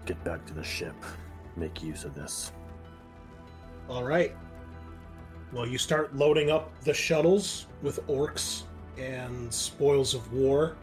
Get 0.05 0.23
back 0.23 0.45
to 0.45 0.53
the 0.53 0.63
ship. 0.63 0.95
Make 1.55 1.83
use 1.83 2.03
of 2.03 2.15
this. 2.15 2.51
All 3.89 4.03
right. 4.03 4.35
Well, 5.55 5.65
you 5.65 5.77
start 5.77 6.13
loading 6.13 6.51
up 6.51 6.69
the 6.81 6.93
shuttles 6.93 7.67
with 7.81 8.05
orcs 8.07 8.63
and 8.97 9.53
spoils 9.53 10.13
of 10.13 10.33
war 10.33 10.75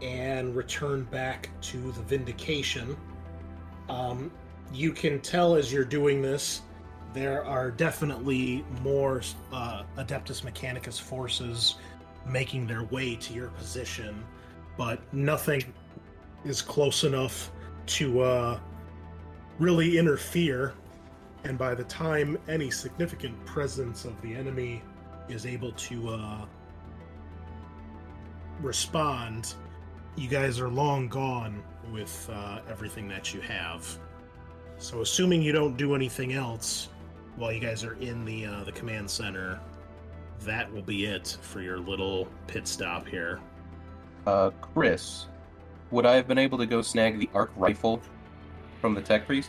and 0.00 0.56
return 0.56 1.04
back 1.04 1.50
to 1.60 1.92
the 1.92 2.00
Vindication. 2.00 2.96
Um, 3.90 4.32
you 4.72 4.92
can 4.92 5.20
tell 5.20 5.56
as 5.56 5.70
you're 5.70 5.84
doing 5.84 6.22
this, 6.22 6.62
there 7.12 7.44
are 7.44 7.70
definitely 7.70 8.64
more 8.80 9.20
uh, 9.52 9.82
Adeptus 9.98 10.40
Mechanicus 10.40 10.98
forces 10.98 11.74
making 12.26 12.66
their 12.66 12.84
way 12.84 13.14
to 13.14 13.34
your 13.34 13.48
position, 13.48 14.24
but 14.78 15.02
nothing 15.12 15.62
is 16.46 16.62
close 16.62 17.04
enough 17.04 17.50
to 17.84 18.22
uh, 18.22 18.60
really 19.58 19.98
interfere. 19.98 20.72
And 21.48 21.56
by 21.56 21.74
the 21.74 21.84
time 21.84 22.36
any 22.46 22.70
significant 22.70 23.42
presence 23.46 24.04
of 24.04 24.20
the 24.20 24.34
enemy 24.34 24.82
is 25.30 25.46
able 25.46 25.72
to 25.72 26.08
uh, 26.10 26.44
respond, 28.60 29.54
you 30.14 30.28
guys 30.28 30.60
are 30.60 30.68
long 30.68 31.08
gone 31.08 31.62
with 31.90 32.28
uh, 32.30 32.60
everything 32.68 33.08
that 33.08 33.32
you 33.32 33.40
have. 33.40 33.88
So, 34.76 35.00
assuming 35.00 35.40
you 35.40 35.52
don't 35.52 35.78
do 35.78 35.94
anything 35.94 36.34
else 36.34 36.90
while 37.36 37.50
you 37.50 37.60
guys 37.60 37.82
are 37.82 37.94
in 37.94 38.26
the 38.26 38.44
uh, 38.44 38.64
the 38.64 38.72
command 38.72 39.10
center, 39.10 39.58
that 40.40 40.70
will 40.70 40.82
be 40.82 41.06
it 41.06 41.38
for 41.40 41.62
your 41.62 41.78
little 41.78 42.28
pit 42.46 42.68
stop 42.68 43.08
here. 43.08 43.40
Uh, 44.26 44.50
Chris, 44.60 45.28
would 45.92 46.04
I 46.04 46.14
have 46.14 46.28
been 46.28 46.38
able 46.38 46.58
to 46.58 46.66
go 46.66 46.82
snag 46.82 47.18
the 47.18 47.30
arc 47.32 47.50
rifle 47.56 48.02
from 48.82 48.94
the 48.94 49.00
tech 49.00 49.26
priest? 49.26 49.48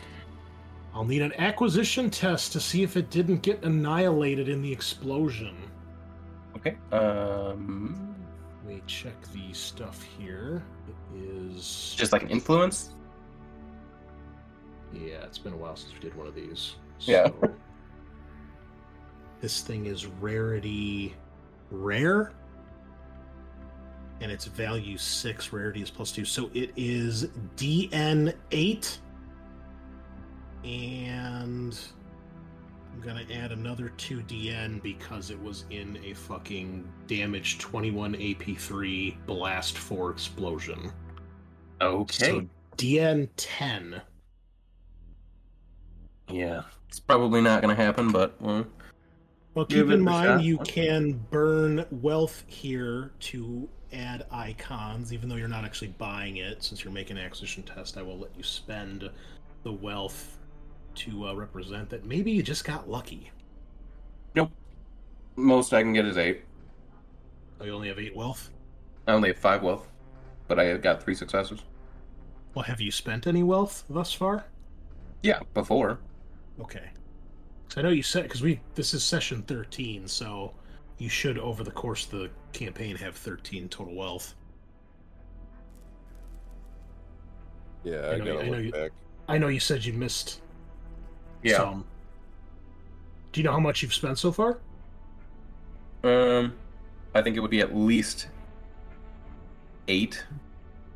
I'll 0.94 1.04
need 1.04 1.22
an 1.22 1.32
acquisition 1.38 2.10
test 2.10 2.52
to 2.52 2.60
see 2.60 2.82
if 2.82 2.96
it 2.96 3.10
didn't 3.10 3.42
get 3.42 3.62
annihilated 3.62 4.48
in 4.48 4.60
the 4.60 4.72
explosion. 4.72 5.56
Okay. 6.56 6.76
Um, 6.92 8.16
Let 8.64 8.74
me 8.74 8.82
check 8.86 9.14
the 9.32 9.52
stuff 9.52 10.02
here. 10.18 10.62
It 10.88 11.20
is 11.22 11.94
just 11.96 12.12
like 12.12 12.22
an 12.22 12.28
influence. 12.28 12.90
Yeah, 14.92 15.24
it's 15.24 15.38
been 15.38 15.52
a 15.52 15.56
while 15.56 15.76
since 15.76 15.92
we 15.94 16.00
did 16.00 16.14
one 16.16 16.26
of 16.26 16.34
these. 16.34 16.74
Yeah. 17.00 17.30
This 19.40 19.62
thing 19.62 19.86
is 19.86 20.06
rarity 20.06 21.14
rare. 21.70 22.32
And 24.20 24.30
its 24.30 24.44
value 24.44 24.98
six, 24.98 25.50
rarity 25.50 25.80
is 25.80 25.90
plus 25.90 26.12
two. 26.12 26.26
So 26.26 26.50
it 26.52 26.72
is 26.76 27.28
DN 27.56 28.34
eight. 28.50 28.98
And 30.64 31.78
I'm 32.92 33.00
gonna 33.00 33.24
add 33.32 33.52
another 33.52 33.90
two 33.96 34.20
DN 34.22 34.82
because 34.82 35.30
it 35.30 35.40
was 35.42 35.64
in 35.70 35.98
a 36.04 36.12
fucking 36.12 36.86
damage 37.06 37.58
21 37.58 38.14
AP3 38.14 39.26
blast 39.26 39.78
four 39.78 40.10
explosion. 40.10 40.92
Okay. 41.80 42.26
So 42.26 42.46
DN 42.76 43.28
ten. 43.36 44.02
Yeah, 46.28 46.62
it's 46.88 47.00
probably 47.00 47.40
not 47.40 47.62
to 47.62 47.74
happen, 47.74 48.12
but 48.12 48.34
uh, 48.42 48.46
well, 48.46 48.66
Well, 49.54 49.64
keep 49.64 49.90
in 49.90 50.02
mind 50.02 50.42
you 50.42 50.58
can 50.58 51.12
burn 51.30 51.84
wealth 51.90 52.44
here 52.46 53.12
to 53.20 53.68
add 53.92 54.26
icons, 54.30 55.12
even 55.12 55.28
though 55.28 55.36
you're 55.36 55.48
not 55.48 55.64
actually 55.64 55.94
buying 55.98 56.36
it. 56.36 56.62
Since 56.62 56.84
you're 56.84 56.92
making 56.92 57.18
an 57.18 57.24
acquisition 57.24 57.62
test, 57.62 57.96
I 57.96 58.02
will 58.02 58.18
let 58.18 58.30
you 58.36 58.42
spend 58.42 59.10
the 59.62 59.72
wealth 59.72 60.38
to 60.96 61.28
uh, 61.28 61.34
represent 61.34 61.88
that. 61.90 62.04
Maybe 62.04 62.30
you 62.30 62.42
just 62.42 62.64
got 62.64 62.88
lucky. 62.88 63.30
nope. 64.34 64.50
Most 65.36 65.72
I 65.72 65.82
can 65.82 65.92
get 65.92 66.04
is 66.04 66.18
eight. 66.18 66.42
Oh, 67.60 67.64
you 67.64 67.72
only 67.74 67.88
have 67.88 67.98
eight 67.98 68.14
wealth. 68.14 68.50
I 69.06 69.12
only 69.12 69.28
have 69.28 69.38
five 69.38 69.62
wealth, 69.62 69.88
but 70.48 70.58
I 70.58 70.76
got 70.76 71.02
three 71.02 71.14
successes. 71.14 71.60
Well, 72.54 72.64
have 72.64 72.80
you 72.80 72.90
spent 72.90 73.26
any 73.26 73.42
wealth 73.42 73.84
thus 73.88 74.12
far? 74.12 74.44
Yeah, 75.22 75.40
before. 75.54 75.98
Okay. 76.60 76.90
So 77.68 77.80
I 77.80 77.84
know 77.84 77.90
you 77.90 78.02
said 78.02 78.24
because 78.24 78.42
we 78.42 78.60
this 78.74 78.92
is 78.94 79.04
session 79.04 79.42
thirteen, 79.42 80.08
so 80.08 80.52
you 80.98 81.08
should 81.08 81.38
over 81.38 81.62
the 81.62 81.70
course 81.70 82.04
of 82.06 82.10
the 82.10 82.30
campaign 82.52 82.96
have 82.96 83.14
thirteen 83.14 83.68
total 83.68 83.94
wealth. 83.94 84.34
Yeah, 87.84 87.96
I 87.96 88.12
I, 88.14 88.16
know- 88.18 88.24
gotta 88.24 88.38
I 88.40 88.44
know 88.48 88.50
look 88.56 88.64
you- 88.64 88.72
back. 88.72 88.90
I 89.28 89.38
know 89.38 89.48
you 89.48 89.60
said 89.60 89.84
you 89.84 89.92
missed 89.92 90.40
Yeah. 91.42 91.56
some. 91.56 91.84
Do 93.32 93.40
you 93.40 93.44
know 93.44 93.52
how 93.52 93.60
much 93.60 93.82
you've 93.82 93.94
spent 93.94 94.18
so 94.18 94.32
far? 94.32 94.58
Um, 96.02 96.54
I 97.14 97.22
think 97.22 97.36
it 97.36 97.40
would 97.40 97.50
be 97.50 97.60
at 97.60 97.76
least 97.76 98.28
eight, 99.88 100.24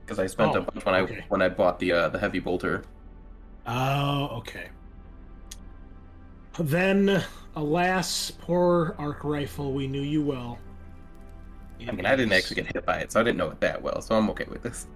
because 0.05 0.19
I 0.19 0.27
spent 0.27 0.55
a 0.57 0.59
Oh, 0.59 0.63
bunch 0.63 0.85
when 0.85 0.95
I 0.95 1.25
when 1.29 1.43
I 1.43 1.49
bought 1.49 1.79
the 1.79 1.93
uh, 1.93 2.09
the 2.09 2.19
heavy 2.19 2.39
bolter. 2.41 2.85
Oh, 3.67 4.29
okay. 4.39 4.69
Then, 6.59 7.25
alas, 7.57 8.31
poor 8.31 8.95
arc 8.99 9.25
rifle, 9.25 9.73
we 9.73 9.87
knew 9.89 10.03
you 10.03 10.23
well. 10.23 10.59
I 11.87 11.91
mean, 11.91 12.07
I 12.07 12.15
didn't 12.15 12.33
actually 12.33 12.57
get 12.57 12.67
hit 12.73 12.87
by 12.87 12.99
it, 12.99 13.11
so 13.13 13.21
I 13.21 13.23
didn't 13.25 13.39
know 13.39 13.51
it 13.51 13.61
that 13.61 13.83
well, 13.83 14.01
so 14.01 14.15
I'm 14.15 14.31
okay 14.31 14.47
with 14.49 14.63
this. 14.63 14.87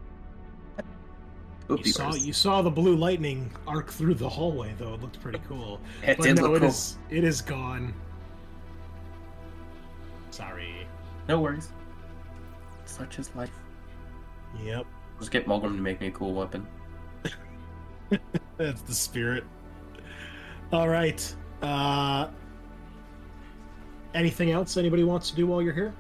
You 1.69 1.85
saw 1.93 2.15
you 2.15 2.33
saw 2.33 2.63
the 2.63 2.71
blue 2.71 2.97
lightning 2.97 3.51
arc 3.67 3.91
through 3.91 4.15
the 4.15 4.29
hallway, 4.29 4.75
though. 4.79 4.95
It 4.95 5.03
looked 5.03 5.21
pretty 5.21 5.41
cool. 5.47 5.81
It 6.03 6.17
but 6.17 6.25
did 6.25 6.37
no, 6.37 6.43
look 6.45 6.57
it 6.57 6.61
cool. 6.61 6.69
is- 6.69 6.99
it 7.11 7.25
is 7.25 7.41
gone. 7.43 7.93
Sorry. 10.31 10.87
No 11.29 11.41
worries. 11.41 11.73
Such 12.87 13.19
is 13.19 13.31
life. 13.35 13.51
Yep, 14.65 14.87
Just 15.19 15.31
get 15.31 15.47
Mulgrim 15.47 15.77
to 15.77 15.83
make 15.83 16.01
me 16.01 16.07
a 16.07 16.11
cool 16.11 16.33
weapon. 16.33 16.67
that's 18.57 18.81
the 18.83 18.95
spirit. 18.95 19.45
All 20.73 20.89
right. 20.89 21.35
Uh, 21.61 22.29
anything 24.15 24.53
else 24.53 24.79
anybody 24.79 25.05
wants 25.05 25.29
to 25.31 25.37
do 25.37 25.47
while 25.47 25.61
you're 25.61 25.75
here? 25.75 25.93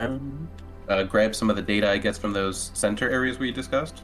Um, 0.00 0.48
uh, 0.88 1.02
grab 1.04 1.34
some 1.34 1.50
of 1.50 1.56
the 1.56 1.62
data 1.62 1.90
I 1.90 1.98
guess 1.98 2.18
from 2.18 2.32
those 2.32 2.70
center 2.74 3.08
areas 3.10 3.38
we 3.38 3.50
discussed. 3.50 4.02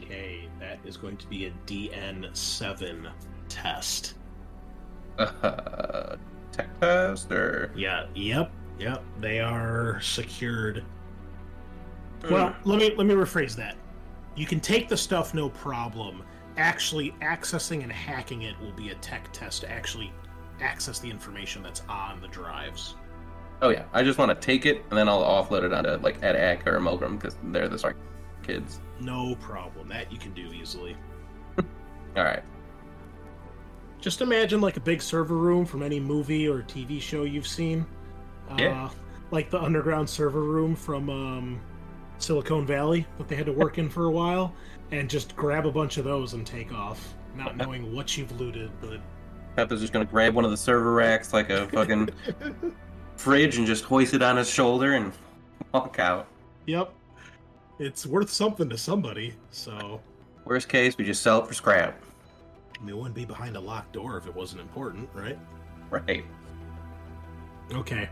Okay, 0.00 0.48
that 0.60 0.78
is 0.84 0.96
going 0.96 1.16
to 1.18 1.26
be 1.26 1.46
a 1.46 1.52
DN7 1.66 3.10
test. 3.48 4.14
Uh, 5.18 6.16
tech 6.52 6.80
test 6.80 7.30
or 7.32 7.72
Yeah, 7.74 8.06
yep, 8.14 8.50
yep. 8.78 9.02
They 9.20 9.40
are 9.40 10.00
secured. 10.00 10.84
Well, 12.30 12.54
let 12.64 12.78
me 12.78 12.94
let 12.96 13.06
me 13.06 13.14
rephrase 13.14 13.54
that. 13.56 13.76
You 14.34 14.46
can 14.46 14.60
take 14.60 14.88
the 14.88 14.96
stuff 14.96 15.32
no 15.32 15.48
problem. 15.48 16.22
Actually 16.56 17.12
accessing 17.22 17.82
and 17.82 17.92
hacking 17.92 18.42
it 18.42 18.58
will 18.60 18.72
be 18.72 18.90
a 18.90 18.94
tech 18.96 19.30
test 19.32 19.62
to 19.62 19.70
actually 19.70 20.12
access 20.60 20.98
the 20.98 21.10
information 21.10 21.62
that's 21.62 21.82
on 21.88 22.20
the 22.20 22.28
drives. 22.28 22.96
Oh 23.62 23.70
yeah, 23.70 23.84
I 23.92 24.02
just 24.02 24.18
want 24.18 24.28
to 24.30 24.46
take 24.46 24.66
it 24.66 24.84
and 24.90 24.98
then 24.98 25.08
I'll 25.08 25.22
offload 25.22 25.62
it 25.62 25.72
onto 25.72 25.90
like 26.02 26.20
Head 26.20 26.36
Hacka 26.36 26.66
or 26.66 26.80
Mulgrim 26.80 27.18
because 27.18 27.36
they're 27.44 27.68
the 27.68 27.78
smart 27.78 27.96
kids. 28.42 28.80
No 29.00 29.34
problem. 29.36 29.88
That 29.88 30.12
you 30.12 30.18
can 30.18 30.32
do 30.32 30.52
easily. 30.52 30.96
All 32.16 32.24
right. 32.24 32.42
Just 34.00 34.20
imagine 34.20 34.60
like 34.60 34.76
a 34.76 34.80
big 34.80 35.00
server 35.00 35.36
room 35.36 35.64
from 35.64 35.82
any 35.82 35.98
movie 35.98 36.48
or 36.48 36.62
TV 36.62 37.00
show 37.00 37.24
you've 37.24 37.46
seen. 37.46 37.86
Yeah. 38.58 38.84
Uh, 38.84 38.90
like 39.30 39.50
the 39.50 39.60
underground 39.60 40.08
server 40.08 40.42
room 40.42 40.76
from 40.76 41.10
um, 41.10 41.60
Silicon 42.18 42.66
Valley 42.66 43.06
that 43.18 43.28
they 43.28 43.36
had 43.36 43.46
to 43.46 43.52
work 43.52 43.78
in 43.78 43.88
for 43.88 44.06
a 44.06 44.10
while, 44.10 44.54
and 44.92 45.10
just 45.10 45.34
grab 45.34 45.66
a 45.66 45.72
bunch 45.72 45.96
of 45.96 46.04
those 46.04 46.34
and 46.34 46.46
take 46.46 46.72
off, 46.72 47.14
not 47.34 47.56
knowing 47.56 47.94
what 47.94 48.16
you've 48.16 48.38
looted. 48.38 48.70
But 48.80 49.00
Peppa's 49.56 49.80
just 49.80 49.92
gonna 49.92 50.04
grab 50.04 50.34
one 50.34 50.44
of 50.44 50.50
the 50.50 50.56
server 50.56 50.92
racks 50.92 51.32
like 51.32 51.50
a 51.50 51.66
fucking 51.68 52.10
fridge 53.16 53.58
and 53.58 53.66
just 53.66 53.84
hoist 53.84 54.14
it 54.14 54.22
on 54.22 54.36
his 54.36 54.48
shoulder 54.48 54.94
and 54.94 55.12
walk 55.72 55.98
out. 55.98 56.28
yep, 56.66 56.92
it's 57.78 58.06
worth 58.06 58.30
something 58.30 58.68
to 58.68 58.78
somebody. 58.78 59.34
So 59.50 60.00
Worst 60.44 60.68
case, 60.68 60.96
we 60.96 61.04
just 61.04 61.22
sell 61.22 61.42
it 61.42 61.48
for 61.48 61.54
scrap. 61.54 62.00
I 62.78 62.80
mean, 62.80 62.90
it 62.90 62.96
wouldn't 62.96 63.14
be 63.14 63.24
behind 63.24 63.56
a 63.56 63.60
locked 63.60 63.92
door 63.92 64.16
if 64.16 64.26
it 64.26 64.34
wasn't 64.34 64.60
important, 64.60 65.08
right? 65.12 65.38
Right. 65.90 66.24
Okay. 67.72 68.08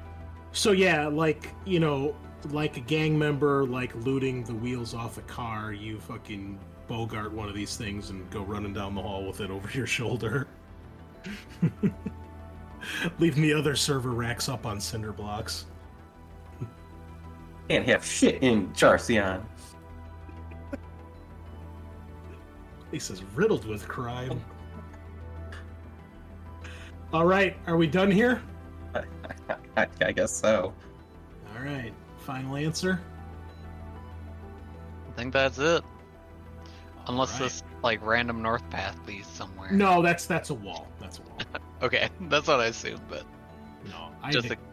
So 0.52 0.72
yeah, 0.72 1.06
like 1.06 1.48
you 1.64 1.80
know, 1.80 2.16
like 2.50 2.76
a 2.76 2.80
gang 2.80 3.18
member, 3.18 3.64
like 3.64 3.94
looting 3.94 4.42
the 4.44 4.54
wheels 4.54 4.94
off 4.94 5.16
a 5.18 5.22
car, 5.22 5.72
you 5.72 6.00
fucking 6.00 6.58
bogart 6.88 7.32
one 7.32 7.48
of 7.48 7.54
these 7.54 7.76
things 7.76 8.10
and 8.10 8.28
go 8.30 8.42
running 8.42 8.72
down 8.72 8.94
the 8.94 9.02
hall 9.02 9.24
with 9.26 9.40
it 9.40 9.50
over 9.50 9.70
your 9.70 9.86
shoulder. 9.86 10.48
Leaving 13.18 13.42
the 13.42 13.52
other 13.52 13.76
server 13.76 14.10
racks 14.10 14.48
up 14.48 14.66
on 14.66 14.80
cinder 14.80 15.12
blocks. 15.12 15.66
Can't 17.68 17.86
have 17.86 18.04
shit 18.04 18.42
in 18.42 18.72
Charcion. 18.74 19.42
This 22.90 23.10
is 23.10 23.24
riddled 23.34 23.64
with 23.66 23.88
crime. 23.88 24.40
All 27.12 27.26
right, 27.26 27.56
are 27.66 27.76
we 27.76 27.86
done 27.86 28.10
here? 28.10 28.42
I, 29.76 29.86
I 30.00 30.12
guess 30.12 30.32
so. 30.36 30.72
All 31.56 31.64
right, 31.64 31.92
final 32.18 32.56
answer. 32.56 33.00
I 35.08 35.12
think 35.16 35.32
that's 35.32 35.58
it. 35.58 35.82
Unless 37.06 37.34
Alright. 37.34 37.50
this 37.50 37.62
like 37.82 38.04
random 38.04 38.42
north 38.42 38.68
path 38.70 38.98
leads 39.06 39.28
somewhere. 39.28 39.70
No, 39.72 40.02
that's 40.02 40.26
that's 40.26 40.50
a 40.50 40.54
wall. 40.54 40.86
That's 41.00 41.18
a 41.18 41.22
wall. 41.22 41.38
Okay, 41.82 42.08
that's 42.22 42.46
what 42.48 42.60
I 42.60 42.66
assumed, 42.66 43.02
but 43.08 43.24
No, 43.90 44.08
I 44.22 44.30
just 44.30 44.48
had, 44.48 44.58
to, 44.58 44.64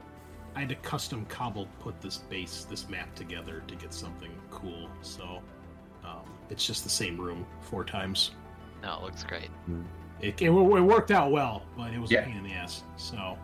I 0.55 0.59
had 0.61 0.69
to 0.69 0.75
custom 0.75 1.25
cobble 1.25 1.67
put 1.79 1.99
this 2.01 2.17
base, 2.17 2.65
this 2.69 2.87
map 2.89 3.13
together 3.15 3.63
to 3.67 3.75
get 3.75 3.93
something 3.93 4.31
cool. 4.49 4.89
So 5.01 5.41
um, 6.05 6.23
it's 6.49 6.65
just 6.65 6.83
the 6.83 6.89
same 6.89 7.19
room 7.19 7.45
four 7.61 7.83
times. 7.83 8.31
no, 8.83 8.97
it 8.99 9.03
looks 9.03 9.23
great. 9.23 9.49
It, 10.21 10.39
it, 10.41 10.45
it 10.47 10.49
worked 10.51 11.11
out 11.11 11.31
well, 11.31 11.63
but 11.75 11.93
it 11.93 11.99
was 11.99 12.11
Yeah. 12.11 12.19
a 12.19 12.25
pain 12.25 12.37
in 12.37 12.43
the 12.43 12.51
ass. 12.53 12.83
So, 12.97 13.37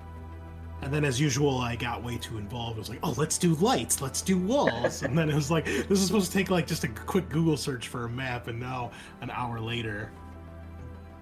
and 0.83 0.93
then 0.93 1.03
as 1.03 1.19
usual, 1.19 1.57
I 1.57 1.75
got 1.75 2.03
way 2.03 2.17
too 2.17 2.37
involved. 2.37 2.75
I 2.75 2.79
was 2.79 2.89
like, 2.89 2.99
"Oh, 3.01 3.15
let's 3.17 3.39
do 3.39 3.55
lights, 3.55 3.99
let's 3.99 4.21
do 4.21 4.37
walls," 4.37 5.01
and 5.01 5.17
then 5.17 5.27
it 5.27 5.33
was 5.33 5.49
like, 5.49 5.65
"This 5.65 5.89
is 5.99 6.05
supposed 6.05 6.31
to 6.31 6.37
take 6.37 6.51
like 6.51 6.67
just 6.67 6.83
a 6.83 6.87
quick 6.87 7.29
Google 7.29 7.57
search 7.57 7.87
for 7.87 8.05
a 8.05 8.09
map," 8.09 8.47
and 8.47 8.59
now 8.59 8.91
an 9.21 9.31
hour 9.31 9.59
later, 9.59 10.11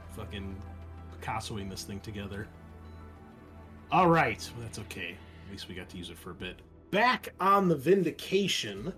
fucking 0.09 0.55
Picassoing 1.25 1.69
this 1.69 1.83
thing 1.83 1.99
together. 2.01 2.47
All 3.91 4.09
right, 4.09 4.49
that's 4.59 4.79
okay. 4.79 5.17
At 5.45 5.51
least 5.51 5.67
we 5.67 5.75
got 5.75 5.89
to 5.89 5.97
use 5.97 6.09
it 6.09 6.17
for 6.17 6.31
a 6.31 6.35
bit. 6.35 6.59
Back 6.91 7.33
on 7.39 7.67
the 7.67 7.75
Vindication, 7.75 8.93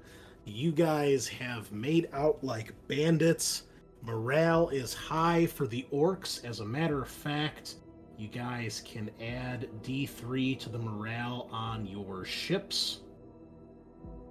you 0.45 0.71
guys 0.71 1.27
have 1.27 1.71
made 1.71 2.09
out 2.13 2.43
like 2.43 2.73
bandits. 2.87 3.63
Morale 4.01 4.69
is 4.69 4.93
high 4.93 5.45
for 5.45 5.67
the 5.67 5.85
orcs. 5.93 6.43
As 6.45 6.59
a 6.59 6.65
matter 6.65 7.01
of 7.01 7.07
fact, 7.07 7.75
you 8.17 8.27
guys 8.27 8.81
can 8.85 9.09
add 9.21 9.69
D3 9.83 10.59
to 10.59 10.69
the 10.69 10.77
morale 10.79 11.49
on 11.51 11.85
your 11.85 12.25
ships. 12.25 13.01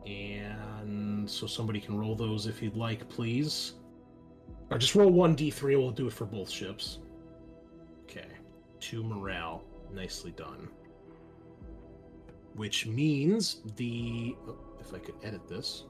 And 0.06 1.28
so 1.28 1.46
somebody 1.46 1.80
can 1.80 1.98
roll 1.98 2.14
those 2.14 2.46
if 2.46 2.62
you'd 2.62 2.76
like, 2.76 3.08
please. 3.08 3.74
Or 4.70 4.78
just 4.78 4.94
roll 4.94 5.10
one 5.10 5.36
D3, 5.36 5.78
we'll 5.78 5.90
do 5.90 6.06
it 6.06 6.12
for 6.12 6.24
both 6.24 6.50
ships. 6.50 6.98
Two 8.86 9.02
morale. 9.02 9.64
Nicely 9.92 10.30
done. 10.30 10.68
Which 12.54 12.86
means 12.86 13.62
the. 13.74 14.36
oh, 14.46 14.56
if 14.78 14.94
I 14.94 14.98
could 14.98 15.16
edit 15.24 15.48
this. 15.48 15.86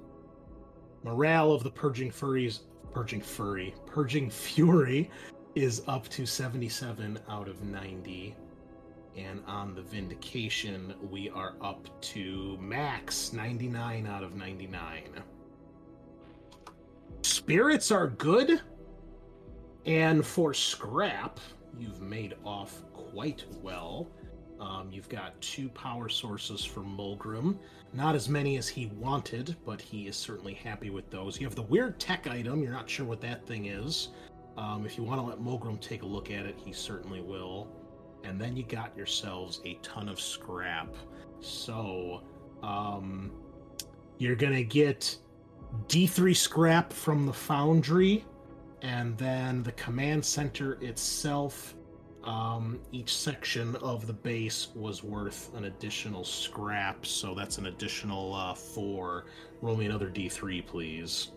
Morale 1.05 1.52
of 1.52 1.62
the 1.62 1.70
Purging 1.70 2.10
Furries. 2.10 2.60
Purging 2.94 3.20
Furry. 3.20 3.75
Purging 3.84 4.31
Fury 4.31 5.10
is 5.55 5.83
up 5.86 6.08
to 6.08 6.25
77 6.25 7.18
out 7.28 7.49
of 7.49 7.62
90. 7.62 8.34
And 9.15 9.42
on 9.47 9.75
the 9.75 9.83
Vindication, 9.83 10.94
we 11.10 11.28
are 11.28 11.52
up 11.60 12.00
to 12.00 12.57
max 12.58 13.34
99 13.34 14.07
out 14.07 14.23
of 14.23 14.36
99. 14.36 15.02
Spirits 17.20 17.91
are 17.91 18.08
good. 18.08 18.62
And 19.84 20.25
for 20.25 20.55
scrap, 20.55 21.39
you've 21.78 22.00
made 22.00 22.34
off 22.44 22.82
quite 22.92 23.44
well. 23.62 24.08
Um, 24.58 24.88
you've 24.90 25.08
got 25.08 25.38
two 25.40 25.68
power 25.68 26.08
sources 26.08 26.64
for 26.64 26.80
Mulgrim. 26.80 27.58
Not 27.92 28.14
as 28.14 28.28
many 28.28 28.56
as 28.56 28.68
he 28.68 28.86
wanted, 28.86 29.56
but 29.64 29.80
he 29.80 30.06
is 30.06 30.16
certainly 30.16 30.55
happy 30.55 30.90
with 30.90 31.10
those. 31.10 31.40
You 31.40 31.46
have 31.46 31.55
the 31.55 31.62
weird 31.62 31.98
tech 32.00 32.26
item. 32.26 32.62
You're 32.62 32.72
not 32.72 32.88
sure 32.88 33.06
what 33.06 33.20
that 33.20 33.46
thing 33.46 33.66
is. 33.66 34.08
Um, 34.56 34.86
if 34.86 34.96
you 34.96 35.05
want 35.05 35.20
to 35.20 35.26
let 35.26 35.38
Mulgrim 35.38 35.80
take 35.80 36.02
a 36.02 36.06
look 36.06 36.30
at 36.30 36.46
it, 36.46 36.56
he 36.64 36.72
certainly 36.72 37.20
will. 37.20 37.68
And 38.24 38.40
then 38.40 38.56
you 38.56 38.62
got 38.64 38.96
yourselves 38.96 39.60
a 39.64 39.74
ton 39.82 40.08
of 40.08 40.18
scrap. 40.18 40.94
So, 41.40 42.22
um, 42.62 43.30
you're 44.18 44.36
going 44.36 44.55
to 44.55 44.64
get 44.64 45.16
D3 45.88 46.34
scrap 46.34 46.92
from 46.92 47.26
the 47.26 47.32
foundry, 47.32 48.24
and 48.82 49.16
then 49.18 49.62
the 49.62 49.72
command 49.72 50.24
center 50.24 50.74
itself. 50.82 51.74
Um, 52.24 52.80
each 52.90 53.16
section 53.16 53.76
of 53.76 54.08
the 54.08 54.12
base 54.12 54.68
was 54.74 55.05
worth 55.05 55.55
an 55.55 55.66
additional 55.66 56.24
scrap, 56.24 57.06
so 57.06 57.34
that's 57.34 57.58
an 57.58 57.66
additional 57.66 58.34
uh, 58.34 58.52
four. 58.52 59.26
Roll 59.62 59.76
me 59.76 59.86
another 59.86 60.10
D3, 60.10 60.66
please. 60.66 61.30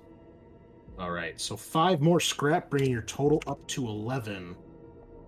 All 0.97 1.11
right, 1.11 1.39
so 1.39 1.55
five 1.55 2.01
more 2.01 2.19
scrap, 2.19 2.69
bringing 2.69 2.91
your 2.91 3.03
total 3.03 3.41
up 3.47 3.65
to 3.67 3.87
11. 3.87 4.55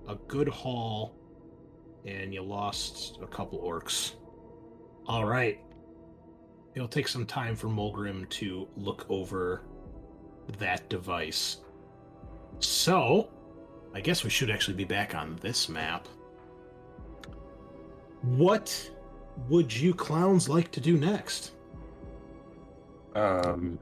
A 0.10 0.16
good 0.28 0.50
haul, 0.50 1.16
and 2.06 2.34
you 2.34 2.42
lost 2.42 3.20
a 3.22 3.28
couple 3.28 3.62
orcs. 3.62 4.16
All 5.08 5.26
right. 5.26 5.60
It'll 6.76 6.88
take 6.88 7.08
some 7.08 7.26
time 7.26 7.56
for 7.56 7.68
Mulgrim 7.68 8.28
to 8.30 8.68
look 8.76 9.06
over 9.10 9.64
that 10.58 10.90
device. 10.90 11.58
So, 12.62 13.30
I 13.94 14.02
guess 14.02 14.24
we 14.24 14.30
should 14.30 14.50
actually 14.50 14.76
be 14.76 14.86
back 14.86 15.16
on 15.16 15.38
this 15.42 15.68
map. 15.68 16.08
What 18.22 18.92
would 19.50 19.76
you 19.76 19.94
clowns 19.94 20.48
like 20.48 20.72
to 20.72 20.80
do 20.80 20.98
next? 20.98 21.54
Um, 23.16 23.80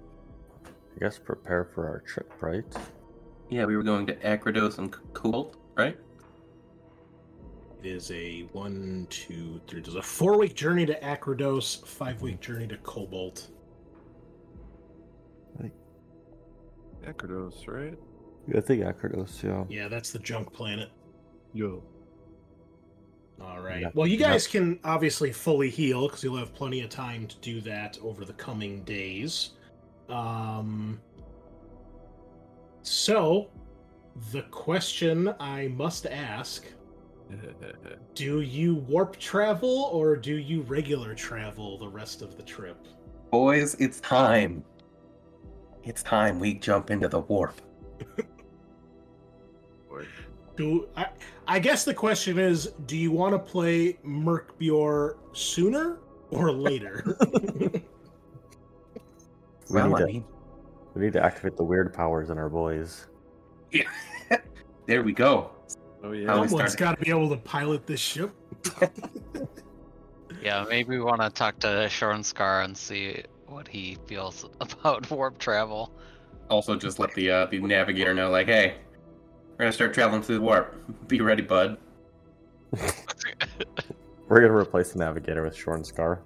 I 0.66 1.00
guess 1.00 1.20
prepare 1.20 1.70
for 1.74 1.88
our 1.88 2.00
trip, 2.00 2.32
right? 2.42 2.66
yeah, 3.50 3.66
we 3.66 3.76
were 3.76 3.84
going 3.84 4.06
to 4.08 4.16
Akrados 4.16 4.78
and 4.78 4.96
Cobalt, 5.14 5.56
right? 5.76 5.98
It 7.82 7.88
is 7.88 8.12
a 8.12 8.42
one, 8.52 9.08
two, 9.10 9.60
three. 9.68 9.82
There's 9.82 9.96
a 9.96 10.02
four 10.02 10.38
week 10.38 10.56
journey 10.56 10.86
to 10.86 11.00
Akrados, 11.00 11.86
five 11.86 12.22
week 12.22 12.40
journey 12.40 12.68
to 12.68 12.78
Cobalt. 12.78 13.50
Akrados, 17.06 17.68
right? 17.68 17.98
I 18.56 18.62
think 18.62 18.84
Akrados, 18.84 19.44
yeah. 19.44 19.64
Yeah, 19.70 19.88
that's 19.88 20.12
the 20.12 20.20
junk 20.20 20.52
planet. 20.54 20.90
Yo. 21.54 21.84
All 23.42 23.62
right. 23.62 23.82
Yeah. 23.82 23.90
Well, 23.94 24.08
you 24.08 24.18
Yeah. 24.18 24.32
guys 24.32 24.48
can 24.48 24.80
obviously 24.84 25.32
fully 25.32 25.70
heal 25.70 26.08
because 26.08 26.24
you'll 26.24 26.38
have 26.38 26.54
plenty 26.54 26.82
of 26.82 26.90
time 26.90 27.28
to 27.28 27.38
do 27.38 27.62
that 27.62 27.98
over 28.02 28.26
the 28.26 28.34
coming 28.34 28.84
days. 28.84 29.52
Um. 30.10 31.00
So, 32.82 33.50
the 34.32 34.42
question 34.44 35.34
I 35.40 35.68
must 35.70 36.06
ask 36.08 36.66
do 38.16 38.42
you 38.42 38.76
warp 38.76 39.18
travel 39.18 39.90
or 39.94 40.16
do 40.16 40.38
you 40.38 40.62
regular 40.64 41.14
travel 41.14 41.78
the 41.78 41.88
rest 41.88 42.22
of 42.22 42.36
the 42.36 42.44
trip? 42.44 42.88
Boys, 43.32 43.76
it's 43.76 44.00
time. 44.00 44.64
It's 45.84 46.02
time 46.04 46.40
we 46.40 46.56
jump 46.56 46.90
into 46.90 47.08
the 47.08 47.20
warp. 47.22 47.62
Do 50.56 50.88
I, 50.98 51.08
I 51.48 51.60
guess 51.60 51.86
the 51.86 51.94
question 51.94 52.38
is 52.38 52.74
do 52.86 52.98
you 52.98 53.12
want 53.12 53.34
to 53.34 53.40
play 53.40 53.94
Merkbjor 54.06 55.16
sooner 55.34 56.00
or 56.32 56.52
later? 56.52 57.04
We, 59.72 59.76
Well, 59.76 59.88
need 59.90 59.96
I 59.96 60.00
to, 60.00 60.06
mean- 60.08 60.26
we 60.96 61.02
need 61.04 61.14
to 61.14 61.24
activate 61.24 61.56
the 61.56 61.64
weird 61.64 61.94
powers 61.94 62.32
in 62.32 62.38
our 62.40 62.50
boys. 62.50 63.08
Yeah. 63.72 63.84
There 64.88 65.04
we 65.04 65.14
go. 65.14 65.52
Oh 66.04 66.06
How 66.06 66.10
we 66.10 66.26
Someone's 66.26 66.52
started. 66.74 66.78
got 66.80 66.98
to 66.98 67.06
be 67.06 67.12
able 67.12 67.30
to 67.30 67.38
pilot 67.38 67.86
this 67.86 68.00
ship. 68.00 68.32
Yeah, 70.42 70.66
maybe 70.70 70.92
we 70.98 71.02
want 71.02 71.22
to 71.22 71.30
talk 71.30 71.60
to 71.60 71.68
Shornscar 71.68 72.64
and 72.64 72.76
see 72.78 73.24
what 73.48 73.68
he 73.68 73.98
feels 74.08 74.46
about 74.62 75.10
warp 75.12 75.38
travel. 75.38 75.94
Also, 76.50 76.76
just 76.78 76.98
let 76.98 77.14
the 77.14 77.30
uh, 77.30 77.46
the 77.48 77.60
navigator 77.60 78.14
know, 78.14 78.30
like, 78.30 78.48
hey, 78.48 78.76
we're 79.60 79.66
gonna 79.66 79.74
start 79.74 79.94
traveling 79.94 80.22
through 80.22 80.36
the 80.36 80.42
warp. 80.42 80.74
Be 81.10 81.20
ready, 81.20 81.42
bud. 81.44 81.78
We're 84.30 84.42
gonna 84.42 84.56
replace 84.56 84.92
the 84.94 85.00
navigator 85.00 85.44
with 85.44 85.56
Shorn 85.56 85.84
Scar. 85.84 86.22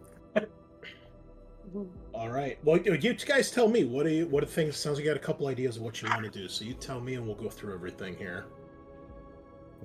All 2.13 2.29
right. 2.29 2.59
Well, 2.63 2.77
you 2.77 2.93
you 2.95 3.13
guys 3.15 3.49
tell 3.49 3.67
me 3.67 3.85
what 3.85 4.03
do 4.05 4.11
you 4.11 4.27
what 4.27 4.43
are 4.43 4.47
things? 4.47 4.75
Sounds 4.77 4.97
like 4.97 5.05
you 5.05 5.09
got 5.11 5.17
a 5.17 5.25
couple 5.25 5.47
ideas 5.47 5.77
of 5.77 5.83
what 5.83 5.99
you 6.01 6.09
want 6.09 6.23
to 6.25 6.29
do. 6.29 6.47
So 6.47 6.63
you 6.65 6.73
tell 6.75 6.99
me, 6.99 7.15
and 7.15 7.25
we'll 7.25 7.35
go 7.35 7.49
through 7.49 7.73
everything 7.73 8.15
here. 8.17 8.45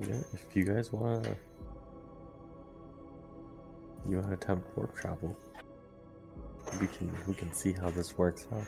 Yeah, 0.03 0.17
if 0.35 0.45
you 0.55 0.65
guys 0.65 0.93
wanna 0.93 1.35
you 4.09 4.19
wanna 4.19 4.35
attempt 4.35 4.77
warp 4.77 4.95
travel. 4.95 5.35
We 6.81 6.87
can 6.89 7.11
we 7.27 7.33
can 7.35 7.51
see 7.55 7.73
how 7.73 7.89
this 7.91 8.19
works 8.19 8.47
out. 8.53 8.67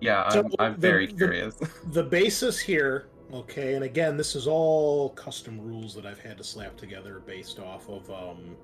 Yeah, 0.00 0.24
I'm, 0.24 0.30
So 0.32 0.50
I'm 0.58 0.72
the- 0.74 0.78
very 0.78 1.06
the- 1.06 1.14
curious. 1.16 1.54
The 1.92 2.02
basis 2.02 2.58
here, 2.58 3.06
okay, 3.32 3.74
and 3.74 3.84
again, 3.84 4.16
this 4.16 4.34
is 4.34 4.46
all 4.46 5.10
custom 5.10 5.60
rules 5.60 5.94
that 5.94 6.06
I've 6.06 6.20
had 6.20 6.38
to 6.38 6.44
slap 6.44 6.76
together 6.76 7.22
based 7.26 7.58
off 7.58 7.88
of 7.88 8.10
um 8.10 8.56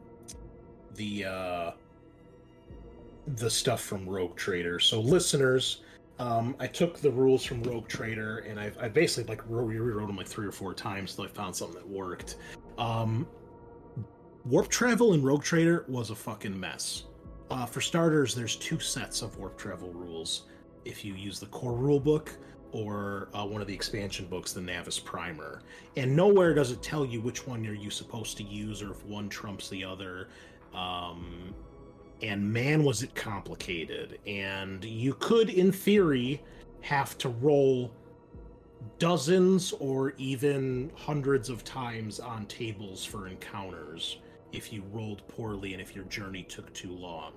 the 0.94 1.24
uh 1.24 1.70
the 3.36 3.50
stuff 3.50 3.80
from 3.80 4.08
Rogue 4.08 4.36
Trader. 4.36 4.78
So 4.78 5.00
listeners, 5.00 5.82
um, 6.18 6.54
I 6.60 6.66
took 6.66 6.98
the 6.98 7.10
rules 7.10 7.44
from 7.44 7.62
Rogue 7.64 7.88
Trader 7.88 8.38
and 8.38 8.58
I've 8.58 8.78
I 8.78 8.88
basically 8.88 9.34
like 9.34 9.42
re- 9.48 9.78
rewrote 9.78 10.06
them 10.06 10.16
like 10.16 10.28
three 10.28 10.46
or 10.46 10.52
four 10.52 10.74
times 10.74 11.14
till 11.14 11.24
I 11.24 11.28
found 11.28 11.54
something 11.54 11.76
that 11.76 11.88
worked. 11.88 12.36
Um, 12.78 13.26
warp 14.44 14.68
travel 14.68 15.12
in 15.14 15.22
Rogue 15.22 15.42
Trader 15.42 15.84
was 15.88 16.10
a 16.10 16.14
fucking 16.14 16.58
mess. 16.58 17.04
Uh, 17.50 17.66
for 17.66 17.80
starters, 17.80 18.34
there's 18.34 18.56
two 18.56 18.80
sets 18.80 19.22
of 19.22 19.36
warp 19.38 19.56
travel 19.56 19.92
rules. 19.92 20.46
If 20.84 21.04
you 21.04 21.14
use 21.14 21.38
the 21.40 21.46
core 21.46 21.74
rule 21.74 22.00
book 22.00 22.36
or 22.76 23.28
uh, 23.32 23.42
one 23.42 23.62
of 23.62 23.66
the 23.66 23.72
expansion 23.72 24.26
books, 24.26 24.52
the 24.52 24.60
Navis 24.60 24.98
Primer, 24.98 25.62
and 25.96 26.14
nowhere 26.14 26.52
does 26.52 26.72
it 26.72 26.82
tell 26.82 27.06
you 27.06 27.22
which 27.22 27.46
one 27.46 27.66
are 27.66 27.72
you 27.72 27.88
supposed 27.88 28.36
to 28.36 28.42
use 28.42 28.82
or 28.82 28.90
if 28.90 29.02
one 29.06 29.30
trumps 29.30 29.70
the 29.70 29.82
other. 29.82 30.28
Um, 30.74 31.54
and 32.20 32.52
man, 32.52 32.84
was 32.84 33.02
it 33.02 33.14
complicated! 33.14 34.18
And 34.26 34.84
you 34.84 35.14
could, 35.14 35.48
in 35.48 35.72
theory, 35.72 36.42
have 36.82 37.16
to 37.18 37.30
roll 37.30 37.90
dozens 38.98 39.72
or 39.72 40.12
even 40.18 40.92
hundreds 40.94 41.48
of 41.48 41.64
times 41.64 42.20
on 42.20 42.44
tables 42.44 43.02
for 43.06 43.26
encounters 43.26 44.18
if 44.52 44.70
you 44.70 44.82
rolled 44.92 45.26
poorly 45.28 45.72
and 45.72 45.80
if 45.80 45.96
your 45.96 46.04
journey 46.04 46.42
took 46.42 46.70
too 46.74 46.92
long. 46.92 47.32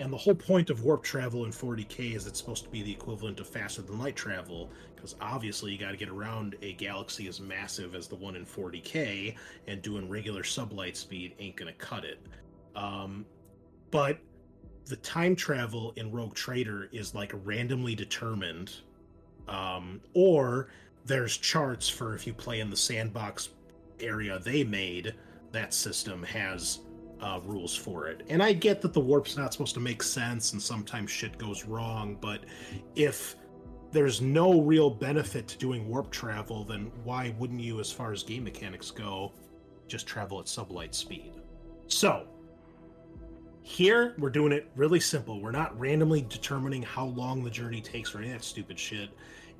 And 0.00 0.10
the 0.10 0.16
whole 0.16 0.34
point 0.34 0.70
of 0.70 0.82
warp 0.82 1.02
travel 1.02 1.44
in 1.44 1.50
40k 1.50 2.16
is 2.16 2.26
it's 2.26 2.38
supposed 2.38 2.64
to 2.64 2.70
be 2.70 2.82
the 2.82 2.90
equivalent 2.90 3.38
of 3.38 3.46
faster 3.46 3.82
than 3.82 3.98
light 3.98 4.16
travel, 4.16 4.70
because 4.96 5.14
obviously 5.20 5.72
you 5.72 5.78
got 5.78 5.90
to 5.90 5.96
get 5.98 6.08
around 6.08 6.56
a 6.62 6.72
galaxy 6.72 7.28
as 7.28 7.38
massive 7.38 7.94
as 7.94 8.08
the 8.08 8.14
one 8.14 8.34
in 8.34 8.46
40k, 8.46 9.36
and 9.66 9.82
doing 9.82 10.08
regular 10.08 10.42
sublight 10.42 10.96
speed 10.96 11.34
ain't 11.38 11.54
gonna 11.54 11.74
cut 11.74 12.06
it. 12.06 12.18
Um, 12.74 13.26
but 13.90 14.18
the 14.86 14.96
time 14.96 15.36
travel 15.36 15.92
in 15.96 16.10
Rogue 16.10 16.34
Trader 16.34 16.88
is 16.92 17.14
like 17.14 17.32
randomly 17.44 17.94
determined, 17.94 18.76
um, 19.48 20.00
or 20.14 20.68
there's 21.04 21.36
charts 21.36 21.90
for 21.90 22.14
if 22.14 22.26
you 22.26 22.32
play 22.32 22.60
in 22.60 22.70
the 22.70 22.76
sandbox 22.76 23.50
area 24.00 24.38
they 24.38 24.64
made. 24.64 25.14
That 25.52 25.74
system 25.74 26.22
has 26.22 26.80
uh, 27.20 27.40
rules 27.44 27.74
for 27.76 28.08
it, 28.08 28.24
and 28.28 28.42
I 28.42 28.52
get 28.52 28.80
that 28.82 28.92
the 28.92 29.00
warp's 29.00 29.36
not 29.36 29.52
supposed 29.52 29.74
to 29.74 29.80
make 29.80 30.02
sense, 30.02 30.52
and 30.52 30.62
sometimes 30.62 31.10
shit 31.10 31.38
goes 31.38 31.64
wrong. 31.64 32.16
But 32.20 32.44
if 32.94 33.36
there's 33.92 34.20
no 34.20 34.60
real 34.60 34.90
benefit 34.90 35.48
to 35.48 35.58
doing 35.58 35.88
warp 35.88 36.10
travel, 36.10 36.64
then 36.64 36.90
why 37.04 37.34
wouldn't 37.38 37.60
you, 37.60 37.80
as 37.80 37.90
far 37.90 38.12
as 38.12 38.22
game 38.22 38.44
mechanics 38.44 38.90
go, 38.90 39.32
just 39.88 40.06
travel 40.06 40.38
at 40.38 40.46
sublight 40.46 40.94
speed? 40.94 41.32
So, 41.88 42.26
here, 43.62 44.14
we're 44.18 44.30
doing 44.30 44.52
it 44.52 44.70
really 44.76 45.00
simple. 45.00 45.40
We're 45.40 45.50
not 45.50 45.78
randomly 45.78 46.22
determining 46.22 46.82
how 46.82 47.06
long 47.06 47.42
the 47.44 47.50
journey 47.50 47.80
takes 47.80 48.14
or 48.14 48.18
any 48.18 48.28
of 48.28 48.38
that 48.38 48.44
stupid 48.44 48.78
shit. 48.78 49.10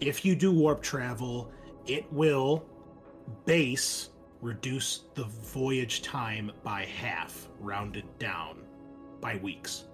If 0.00 0.24
you 0.24 0.34
do 0.34 0.52
warp 0.52 0.82
travel, 0.82 1.52
it 1.86 2.10
will 2.12 2.64
base 3.44 4.10
reduce 4.41 5.05
the 5.15 5.25
voyage 5.25 6.02
time 6.02 6.51
by 6.62 6.85
half, 6.85 7.49
rounded 7.59 8.05
down 8.19 8.59
by 9.20 9.36
weeks. 9.36 9.85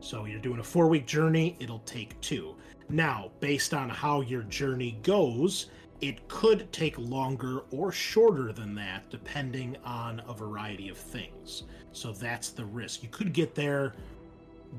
So 0.00 0.26
you're 0.26 0.40
doing 0.40 0.60
a 0.60 0.64
four 0.64 0.88
week 0.88 1.06
journey, 1.06 1.56
it'll 1.60 1.78
take 1.80 2.20
two. 2.20 2.56
Now, 2.88 3.30
based 3.40 3.72
on 3.72 3.88
how 3.88 4.20
your 4.20 4.42
journey 4.42 4.98
goes, 5.02 5.70
it 6.00 6.28
could 6.28 6.70
take 6.72 6.98
longer 6.98 7.62
or 7.70 7.90
shorter 7.90 8.52
than 8.52 8.74
that, 8.74 9.08
depending 9.10 9.76
on 9.84 10.20
a 10.28 10.34
variety 10.34 10.90
of 10.90 10.98
things. 10.98 11.62
So 11.92 12.12
that's 12.12 12.50
the 12.50 12.64
risk. 12.64 13.02
You 13.02 13.08
could 13.08 13.32
get 13.32 13.54
there 13.54 13.94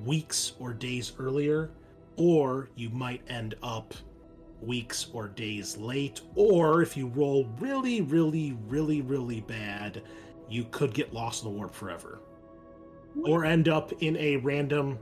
weeks 0.03 0.53
or 0.59 0.73
days 0.73 1.13
earlier, 1.17 1.71
or 2.17 2.69
you 2.75 2.89
might 2.89 3.21
end 3.27 3.55
up 3.63 3.95
weeks 4.65 5.07
or 5.13 5.27
days 5.27 5.77
late, 5.77 6.21
or 6.35 6.81
if 6.81 6.95
you 6.97 7.07
roll 7.07 7.45
really, 7.59 8.01
really, 8.01 8.57
really, 8.67 9.01
really 9.01 9.41
bad, 9.41 10.03
you 10.49 10.65
could 10.71 10.93
get 10.93 11.13
lost 11.13 11.43
in 11.43 11.51
the 11.51 11.57
warp 11.57 11.73
forever. 11.73 12.19
Or 13.23 13.45
end 13.45 13.69
up 13.69 13.93
in 14.01 14.17
a 14.17 14.37
random 14.37 14.99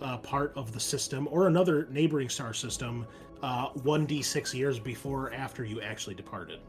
uh, 0.00 0.18
part 0.18 0.52
of 0.56 0.72
the 0.72 0.80
system 0.80 1.28
or 1.30 1.46
another 1.46 1.88
neighboring 1.90 2.28
star 2.28 2.52
system 2.52 3.06
uh, 3.42 3.70
1d6 3.70 4.54
years 4.54 4.78
before 4.78 5.28
or 5.28 5.34
after 5.34 5.64
you 5.64 5.80
actually 5.80 6.14
departed. 6.14 6.60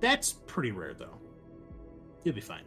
That's 0.00 0.32
pretty 0.46 0.72
rare, 0.72 0.94
though. 0.94 1.18
You'll 2.24 2.34
be 2.34 2.40
fine. 2.40 2.64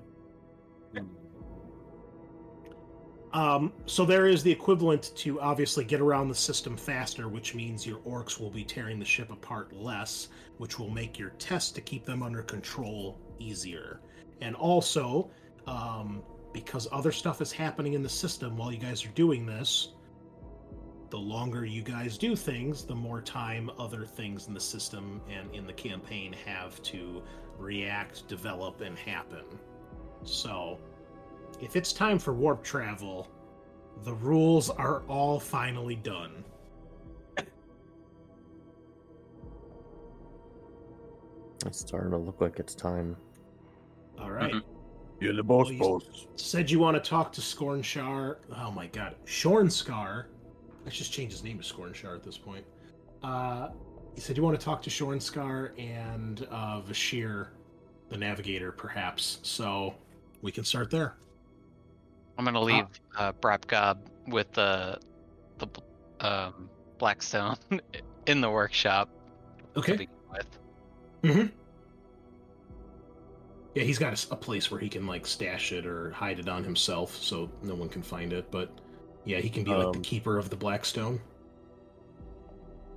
Um, 3.35 3.73
so 3.85 4.05
there 4.05 4.27
is 4.27 4.43
the 4.43 4.51
equivalent 4.51 5.11
to 5.17 5.41
obviously 5.41 5.83
get 5.83 5.99
around 5.99 6.29
the 6.29 6.35
system 6.35 6.77
faster, 6.77 7.27
which 7.27 7.53
means 7.53 7.85
your 7.85 7.99
orcs 7.99 8.39
will 8.39 8.49
be 8.49 8.63
tearing 8.63 8.97
the 8.97 9.03
ship 9.03 9.29
apart 9.29 9.73
less, 9.73 10.29
which 10.57 10.79
will 10.79 10.89
make 10.89 11.19
your 11.19 11.31
test 11.31 11.75
to 11.75 11.81
keep 11.81 12.05
them 12.05 12.23
under 12.23 12.41
control 12.41 13.19
easier. 13.37 13.99
And 14.39 14.55
also, 14.55 15.29
um, 15.67 16.23
because 16.53 16.87
other 16.93 17.11
stuff 17.11 17.41
is 17.41 17.51
happening 17.51 17.91
in 17.91 18.01
the 18.01 18.07
system 18.07 18.55
while 18.55 18.71
you 18.71 18.77
guys 18.77 19.03
are 19.03 19.09
doing 19.15 19.45
this, 19.45 19.89
the 21.09 21.17
longer 21.17 21.65
you 21.65 21.81
guys 21.81 22.17
do 22.17 22.37
things, 22.37 22.85
the 22.85 22.95
more 22.95 23.19
time 23.19 23.69
other 23.77 24.05
things 24.05 24.47
in 24.47 24.53
the 24.53 24.61
system 24.61 25.19
and 25.29 25.53
in 25.53 25.67
the 25.67 25.73
campaign 25.73 26.33
have 26.45 26.81
to 26.83 27.21
react, 27.57 28.29
develop, 28.29 28.79
and 28.79 28.97
happen. 28.97 29.43
So, 30.23 30.79
if 31.61 31.75
it's 31.75 31.93
time 31.93 32.19
for 32.19 32.33
warp 32.33 32.63
travel, 32.63 33.27
the 34.03 34.13
rules 34.13 34.69
are 34.69 35.03
all 35.07 35.39
finally 35.39 35.95
done. 35.95 36.43
It's 41.65 41.79
starting 41.79 42.11
to 42.11 42.17
look 42.17 42.41
like 42.41 42.59
it's 42.59 42.75
time. 42.75 43.15
All 44.19 44.31
right. 44.31 44.53
You're 45.19 45.33
the 45.33 45.43
boss, 45.43 45.65
Well, 45.65 45.73
you 45.73 45.79
boss. 45.79 46.27
Said 46.35 46.69
you 46.69 46.79
want 46.79 47.01
to 47.01 47.09
talk 47.09 47.31
to 47.33 47.41
Scornshar. 47.41 48.37
Oh 48.55 48.71
my 48.71 48.87
god. 48.87 49.15
Shornskar. 49.25 50.25
Let's 50.83 50.97
just 50.97 51.11
change 51.11 51.31
his 51.31 51.43
name 51.43 51.57
to 51.57 51.63
Scornshar 51.63 52.15
at 52.15 52.23
this 52.23 52.37
point. 52.37 52.65
Uh, 53.23 53.69
you 54.15 54.21
said 54.21 54.37
you 54.37 54.43
want 54.43 54.59
to 54.59 54.63
talk 54.63 54.81
to 54.83 54.89
Shornskar 54.89 55.71
and 55.79 56.47
uh, 56.51 56.81
Vashir, 56.81 57.47
the 58.09 58.17
navigator, 58.17 58.71
perhaps. 58.71 59.39
So 59.41 59.95
we 60.41 60.51
can 60.51 60.63
start 60.63 60.91
there. 60.91 61.15
I'm 62.37 62.45
gonna 62.45 62.61
leave 62.61 62.85
uh, 63.17 63.31
Brapgob 63.33 63.97
with 64.27 64.51
the 64.53 64.99
the 65.57 65.67
um, 66.19 66.69
Blackstone 66.97 67.55
in 68.27 68.41
the 68.41 68.49
workshop. 68.49 69.09
to 69.73 69.79
Okay. 69.79 69.91
begin 69.93 70.07
With. 70.31 70.47
Mm-hmm. 71.23 71.47
Yeah, 73.75 73.83
he's 73.83 73.99
got 73.99 74.25
a 74.31 74.35
place 74.35 74.71
where 74.71 74.79
he 74.79 74.87
can 74.87 75.05
like 75.05 75.25
stash 75.27 75.71
it 75.73 75.85
or 75.85 76.11
hide 76.11 76.39
it 76.39 76.47
on 76.47 76.63
himself, 76.63 77.13
so 77.15 77.49
no 77.61 77.75
one 77.75 77.89
can 77.89 78.01
find 78.01 78.31
it. 78.31 78.49
But 78.51 78.71
yeah, 79.25 79.39
he 79.39 79.49
can 79.49 79.63
be 79.63 79.71
like 79.71 79.91
the 79.91 79.97
Um, 79.97 80.01
keeper 80.03 80.37
of 80.37 80.49
the 80.49 80.55
Blackstone. 80.55 81.19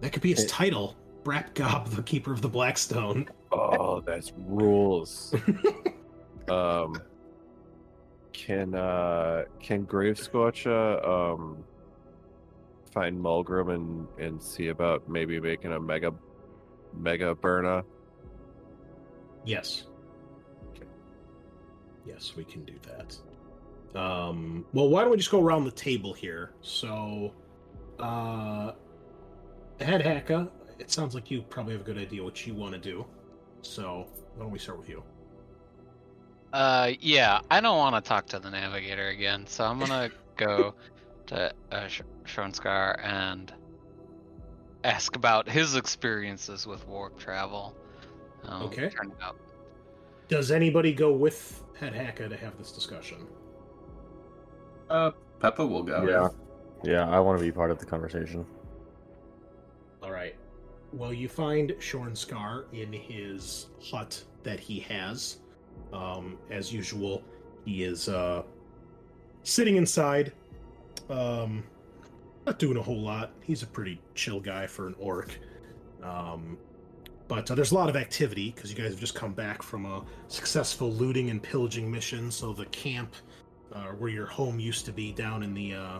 That 0.00 0.12
could 0.12 0.22
be 0.22 0.30
his 0.30 0.44
It- 0.44 0.48
title, 0.48 0.96
Brapgob, 1.24 1.90
the 1.90 2.02
keeper 2.02 2.32
of 2.32 2.42
the 2.42 2.48
Blackstone. 2.48 3.28
Oh, 3.50 4.00
that's 4.00 4.32
rules. 4.36 5.34
um, 6.48 6.94
can 8.38 8.74
uh 8.74 9.44
can 9.60 9.84
Grave 9.84 10.16
Scorcha 10.16 11.06
um 11.06 11.64
find 12.92 13.18
Mulgrim 13.18 13.74
and 13.74 14.06
and 14.18 14.42
see 14.42 14.68
about 14.68 15.08
maybe 15.08 15.40
making 15.40 15.72
a 15.72 15.80
mega 15.80 16.14
mega 16.94 17.34
burner? 17.34 17.82
Yes. 19.44 19.86
Yes, 22.06 22.34
we 22.36 22.44
can 22.44 22.64
do 22.64 22.74
that. 22.86 23.18
Um, 23.98 24.64
well, 24.72 24.88
why 24.88 25.02
don't 25.02 25.10
we 25.10 25.16
just 25.16 25.30
go 25.30 25.42
around 25.42 25.64
the 25.64 25.70
table 25.70 26.12
here? 26.14 26.52
So, 26.62 27.34
uh, 27.98 28.72
Head 29.80 30.02
Hacka, 30.02 30.50
it 30.78 30.90
sounds 30.90 31.14
like 31.14 31.30
you 31.30 31.42
probably 31.42 31.74
have 31.74 31.82
a 31.82 31.84
good 31.84 31.98
idea 31.98 32.22
what 32.22 32.46
you 32.46 32.54
want 32.54 32.72
to 32.72 32.78
do. 32.78 33.04
So, 33.60 34.06
why 34.36 34.44
don't 34.44 34.50
we 34.50 34.58
start 34.58 34.78
with 34.78 34.88
you? 34.88 35.02
Uh, 36.52 36.92
yeah, 37.00 37.40
I 37.50 37.60
don't 37.60 37.76
want 37.76 38.02
to 38.02 38.08
talk 38.08 38.26
to 38.28 38.38
the 38.38 38.50
navigator 38.50 39.08
again, 39.08 39.46
so 39.46 39.64
I'm 39.64 39.78
gonna 39.78 40.10
go 40.36 40.74
to 41.26 41.52
uh, 41.72 41.86
Sh- 41.88 42.02
Shronskar 42.24 42.98
and 43.04 43.52
ask 44.84 45.14
about 45.16 45.48
his 45.48 45.76
experiences 45.76 46.66
with 46.66 46.86
warp 46.88 47.18
travel. 47.18 47.74
Um, 48.44 48.62
Okay. 48.62 48.88
Turn 48.88 49.10
it 49.10 49.22
out. 49.22 49.36
Does 50.28 50.50
anybody 50.50 50.92
go 50.92 51.12
with 51.12 51.62
Head 51.78 51.92
Hacka 51.94 52.28
to 52.28 52.36
have 52.36 52.56
this 52.58 52.72
discussion? 52.72 53.26
Uh, 54.88 55.10
Peppa 55.40 55.66
will 55.66 55.82
go. 55.82 56.06
Yeah. 56.08 56.28
Yeah, 56.84 57.08
I 57.10 57.18
want 57.20 57.38
to 57.38 57.44
be 57.44 57.50
part 57.50 57.70
of 57.70 57.78
the 57.78 57.86
conversation. 57.86 58.46
All 60.02 60.12
right. 60.12 60.36
Well, 60.92 61.12
you 61.12 61.28
find 61.28 61.70
Shornskar 61.80 62.72
in 62.72 62.92
his 62.92 63.66
hut 63.82 64.22
that 64.44 64.60
he 64.60 64.80
has. 64.80 65.38
Um, 65.92 66.38
as 66.50 66.72
usual, 66.72 67.22
he 67.64 67.82
is 67.82 68.08
uh, 68.08 68.42
sitting 69.42 69.76
inside, 69.76 70.32
um, 71.08 71.64
not 72.46 72.58
doing 72.58 72.76
a 72.76 72.82
whole 72.82 73.00
lot. 73.00 73.32
He's 73.42 73.62
a 73.62 73.66
pretty 73.66 74.00
chill 74.14 74.40
guy 74.40 74.66
for 74.66 74.86
an 74.86 74.94
orc. 74.98 75.38
Um, 76.02 76.58
but 77.28 77.50
uh, 77.50 77.54
there's 77.54 77.72
a 77.72 77.74
lot 77.74 77.88
of 77.88 77.96
activity 77.96 78.52
because 78.54 78.70
you 78.70 78.76
guys 78.76 78.90
have 78.90 79.00
just 79.00 79.14
come 79.14 79.32
back 79.32 79.62
from 79.62 79.84
a 79.84 80.04
successful 80.28 80.90
looting 80.90 81.30
and 81.30 81.42
pillaging 81.42 81.90
mission. 81.90 82.30
So 82.30 82.52
the 82.52 82.66
camp, 82.66 83.14
uh, 83.72 83.88
where 83.98 84.10
your 84.10 84.26
home 84.26 84.58
used 84.58 84.86
to 84.86 84.92
be, 84.92 85.12
down 85.12 85.42
in 85.42 85.52
the 85.52 85.74
uh, 85.74 85.98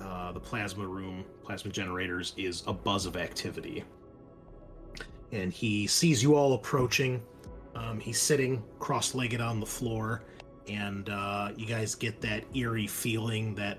uh, 0.00 0.32
the 0.32 0.40
plasma 0.40 0.86
room, 0.86 1.24
plasma 1.42 1.70
generators, 1.70 2.34
is 2.36 2.62
a 2.66 2.72
buzz 2.72 3.06
of 3.06 3.16
activity. 3.16 3.82
And 5.32 5.52
he 5.52 5.86
sees 5.86 6.22
you 6.22 6.36
all 6.36 6.54
approaching. 6.54 7.22
Um, 7.76 8.00
he's 8.00 8.20
sitting 8.20 8.64
cross-legged 8.78 9.40
on 9.40 9.60
the 9.60 9.66
floor, 9.66 10.22
and 10.66 11.10
uh, 11.10 11.50
you 11.56 11.66
guys 11.66 11.94
get 11.94 12.20
that 12.22 12.44
eerie 12.54 12.86
feeling, 12.86 13.54
that 13.56 13.78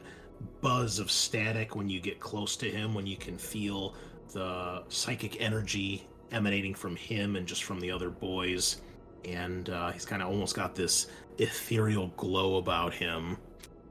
buzz 0.62 1.00
of 1.00 1.10
static 1.10 1.76
when 1.76 1.90
you 1.90 2.00
get 2.00 2.20
close 2.20 2.56
to 2.58 2.70
him, 2.70 2.94
when 2.94 3.08
you 3.08 3.18
can 3.18 3.38
feel 3.40 3.96
the 4.34 4.84
psychic 4.90 5.42
energy 5.42 6.08
emanating 6.32 6.76
from 6.76 6.96
him 6.96 7.38
and 7.38 7.48
just 7.48 7.64
from 7.64 7.80
the 7.80 7.90
other 7.90 8.10
boys. 8.10 8.82
And 9.26 9.70
uh, 9.72 9.92
he's 9.92 10.06
kind 10.06 10.22
of 10.22 10.28
almost 10.30 10.56
got 10.56 10.76
this 10.76 11.08
ethereal 11.40 12.10
glow 12.18 12.58
about 12.58 12.94
him. 12.94 13.38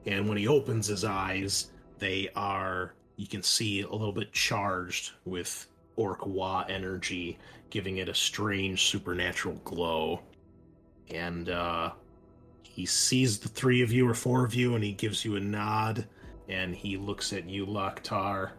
And 0.06 0.28
when 0.28 0.38
he 0.38 0.46
opens 0.46 0.86
his 0.86 1.04
eyes, 1.04 1.72
they 1.98 2.28
are, 2.36 2.94
you 3.16 3.26
can 3.26 3.42
see, 3.42 3.80
a 3.80 3.90
little 3.90 4.12
bit 4.12 4.32
charged 4.32 5.12
with 5.24 5.66
Orc 5.96 6.20
energy, 6.68 7.38
giving 7.70 7.98
it 7.98 8.08
a 8.08 8.14
strange 8.14 8.86
supernatural 8.86 9.56
glow. 9.64 10.20
And 11.10 11.48
uh, 11.48 11.92
he 12.62 12.86
sees 12.86 13.38
the 13.38 13.48
three 13.48 13.82
of 13.82 13.92
you 13.92 14.08
or 14.08 14.14
four 14.14 14.44
of 14.44 14.54
you, 14.54 14.74
and 14.74 14.84
he 14.84 14.92
gives 14.92 15.24
you 15.24 15.36
a 15.36 15.40
nod, 15.40 16.06
and 16.48 16.74
he 16.74 16.96
looks 16.96 17.32
at 17.32 17.48
you, 17.48 17.66
Loktar. 17.66 18.52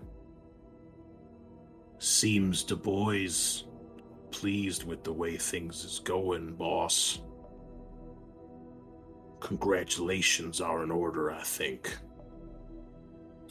Seems 1.99 2.63
the 2.63 2.75
boys 2.75 3.65
pleased 4.31 4.83
with 4.83 5.03
the 5.03 5.13
way 5.13 5.37
things 5.37 5.83
is 5.83 5.99
going, 5.99 6.53
boss. 6.53 7.19
Congratulations 9.39 10.61
are 10.61 10.83
in 10.83 10.91
order, 10.91 11.31
I 11.31 11.43
think. 11.43 11.95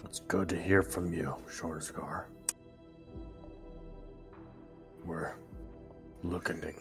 It's 0.05 0.21
good 0.21 0.49
to 0.51 0.61
hear 0.61 0.83
from 0.83 1.13
you, 1.13 1.35
Shorsgar. 1.49 2.25
We're 5.05 5.35
looking 6.31 6.61
to 6.61 6.73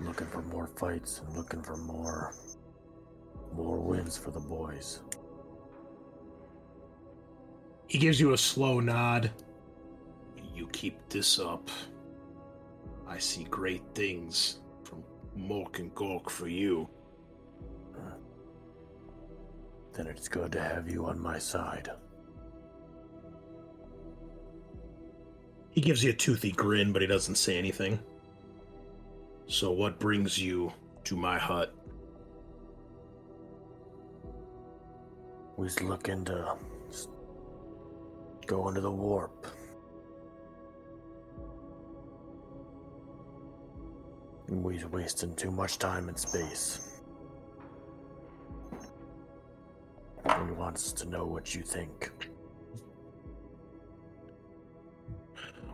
looking 0.00 0.26
for 0.26 0.42
more 0.42 0.66
fights 0.66 1.20
and 1.20 1.36
looking 1.36 1.62
for 1.62 1.76
more 1.76 2.34
more 3.54 3.78
wins 3.78 4.16
for 4.16 4.30
the 4.30 4.40
boys. 4.40 5.00
He 7.86 7.98
gives 7.98 8.20
you 8.20 8.32
a 8.32 8.38
slow 8.38 8.80
nod. 8.80 9.30
You 10.54 10.66
keep 10.68 11.08
this 11.08 11.38
up. 11.38 11.70
I 13.06 13.18
see 13.18 13.44
great 13.44 13.82
things 13.94 14.58
from 14.84 15.04
Mork 15.38 15.78
and 15.78 15.94
Gork 15.94 16.28
for 16.28 16.48
you. 16.48 16.88
Then 19.94 20.08
it's 20.08 20.28
good 20.28 20.52
to 20.52 20.62
have 20.62 20.90
you 20.90 21.06
on 21.06 21.18
my 21.18 21.38
side. 21.38 21.88
He 25.76 25.82
gives 25.82 26.02
you 26.02 26.08
a 26.08 26.14
toothy 26.14 26.52
grin, 26.52 26.90
but 26.90 27.02
he 27.02 27.06
doesn't 27.06 27.34
say 27.34 27.58
anything. 27.58 27.98
So, 29.46 29.70
what 29.70 29.98
brings 29.98 30.38
you 30.38 30.72
to 31.04 31.16
my 31.16 31.38
hut? 31.38 31.74
We 35.58 35.64
was 35.64 35.82
looking 35.82 36.24
to 36.24 36.56
go 38.46 38.68
into 38.68 38.80
the 38.80 38.90
warp. 38.90 39.46
And 44.48 44.64
We 44.64 44.76
was 44.76 44.86
wasting 44.86 45.34
too 45.34 45.50
much 45.50 45.78
time 45.78 46.08
in 46.08 46.16
space. 46.16 47.02
We 50.24 50.52
wants 50.52 50.92
to 50.92 51.06
know 51.06 51.26
what 51.26 51.54
you 51.54 51.60
think. 51.60 52.30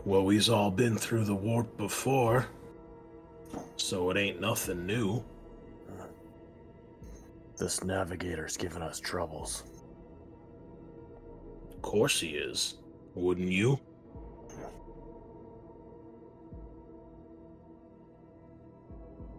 Well, 0.05 0.25
we's 0.25 0.49
all 0.49 0.73
been 0.73 0.99
through 0.99 1.25
the 1.25 1.35
warp 1.35 1.77
before, 1.77 2.47
so 3.77 4.11
it 4.11 4.17
ain't 4.17 4.41
nothing 4.41 4.85
new. 4.85 5.25
This 7.57 7.85
navigator's 7.85 8.57
giving 8.57 8.83
us 8.83 8.99
troubles. 8.99 9.63
Of 11.71 11.83
course 11.83 12.21
he 12.21 12.31
is. 12.31 12.79
Wouldn't 13.15 13.53
you? 13.53 13.79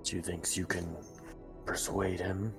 Do 0.03 0.15
you 0.15 0.21
think 0.21 0.55
you 0.55 0.65
can 0.65 0.95
persuade 1.65 2.21
him? 2.21 2.53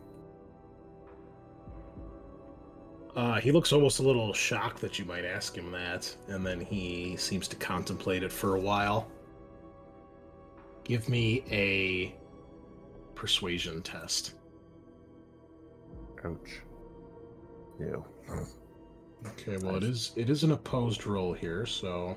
Uh, 3.16 3.40
he 3.40 3.52
looks 3.52 3.72
almost 3.72 4.00
a 4.00 4.02
little 4.02 4.32
shocked 4.32 4.80
that 4.80 4.98
you 4.98 5.04
might 5.04 5.24
ask 5.24 5.56
him 5.56 5.70
that, 5.70 6.14
and 6.28 6.44
then 6.44 6.60
he 6.60 7.16
seems 7.16 7.46
to 7.48 7.56
contemplate 7.56 8.22
it 8.24 8.32
for 8.32 8.56
a 8.56 8.60
while. 8.60 9.08
Give 10.84 11.08
me 11.08 11.44
a 11.50 12.14
persuasion 13.14 13.82
test. 13.82 14.34
Ouch. 16.24 16.60
You. 17.78 18.04
Okay, 19.26 19.56
well 19.58 19.76
it 19.76 19.84
is 19.84 20.12
it 20.16 20.28
is 20.30 20.44
an 20.44 20.52
opposed 20.52 21.06
roll 21.06 21.32
here, 21.32 21.64
so 21.66 22.16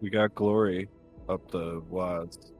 We 0.00 0.10
got 0.10 0.34
glory 0.34 0.88
up 1.28 1.50
the 1.50 1.82
wads. 1.88 2.52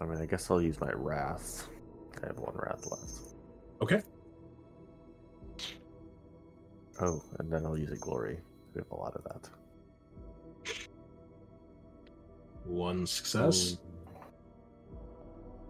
I 0.00 0.04
mean, 0.04 0.18
I 0.18 0.26
guess 0.26 0.50
I'll 0.50 0.60
use 0.62 0.80
my 0.80 0.92
wrath. 0.92 1.68
I 2.22 2.26
have 2.26 2.38
one 2.38 2.54
wrath 2.56 2.86
left. 2.90 3.31
Okay. 3.82 4.00
Oh, 7.00 7.20
and 7.38 7.52
then 7.52 7.66
I'll 7.66 7.76
use 7.76 7.90
a 7.90 7.96
glory. 7.96 8.38
We 8.74 8.80
have 8.80 8.90
a 8.92 8.96
lot 8.96 9.14
of 9.16 9.24
that. 9.24 9.50
one 12.64 13.06
success. 13.06 13.78
Oh. 13.78 14.24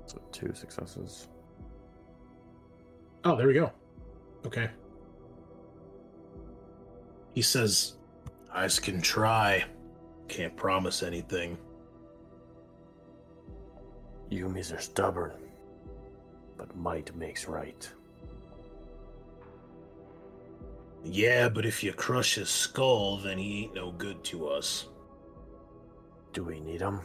So 0.06 0.20
two 0.30 0.52
successes. 0.54 1.28
Oh, 3.24 3.36
there 3.36 3.46
we 3.46 3.54
go. 3.54 3.72
Okay. 4.46 4.68
He 7.34 7.42
says, 7.42 7.94
I 8.52 8.68
can 8.68 9.00
try. 9.00 9.64
Can't 10.28 10.56
promise 10.56 11.02
anything. 11.02 11.56
Humies 14.30 14.72
are 14.72 14.80
stubborn, 14.80 15.32
but 16.56 16.74
might 16.76 17.14
makes 17.14 17.46
right. 17.46 17.88
Yeah, 21.04 21.48
but 21.48 21.66
if 21.66 21.82
you 21.82 21.92
crush 21.92 22.36
his 22.36 22.48
skull, 22.48 23.16
then 23.16 23.38
he 23.38 23.64
ain't 23.64 23.74
no 23.74 23.90
good 23.92 24.22
to 24.24 24.48
us. 24.48 24.88
Do 26.32 26.44
we 26.44 26.60
need 26.60 26.80
him? 26.80 27.00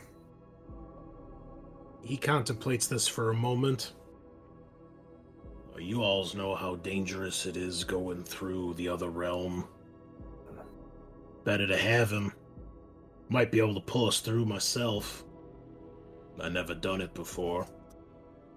He 2.02 2.16
contemplates 2.16 2.88
this 2.88 3.08
for 3.08 3.32
a 3.32 3.36
moment. 3.36 3.94
You 5.80 6.02
alls 6.02 6.36
know 6.36 6.56
how 6.56 6.76
dangerous 6.76 7.46
it 7.46 7.58
is 7.58 7.84
going 7.84 8.24
through 8.24 8.76
the 8.76 8.88
other 8.88 9.10
realm. 9.10 9.68
Better 11.44 11.68
to 11.68 11.78
have 11.78 12.12
him. 12.12 12.34
Might 13.30 13.52
be 13.52 13.60
able 13.60 13.76
to 13.76 13.82
pull 13.82 14.08
us 14.08 14.20
through 14.20 14.46
myself. 14.46 15.24
I 16.40 16.50
never 16.50 16.74
done 16.74 17.02
it 17.02 17.14
before. 17.14 17.68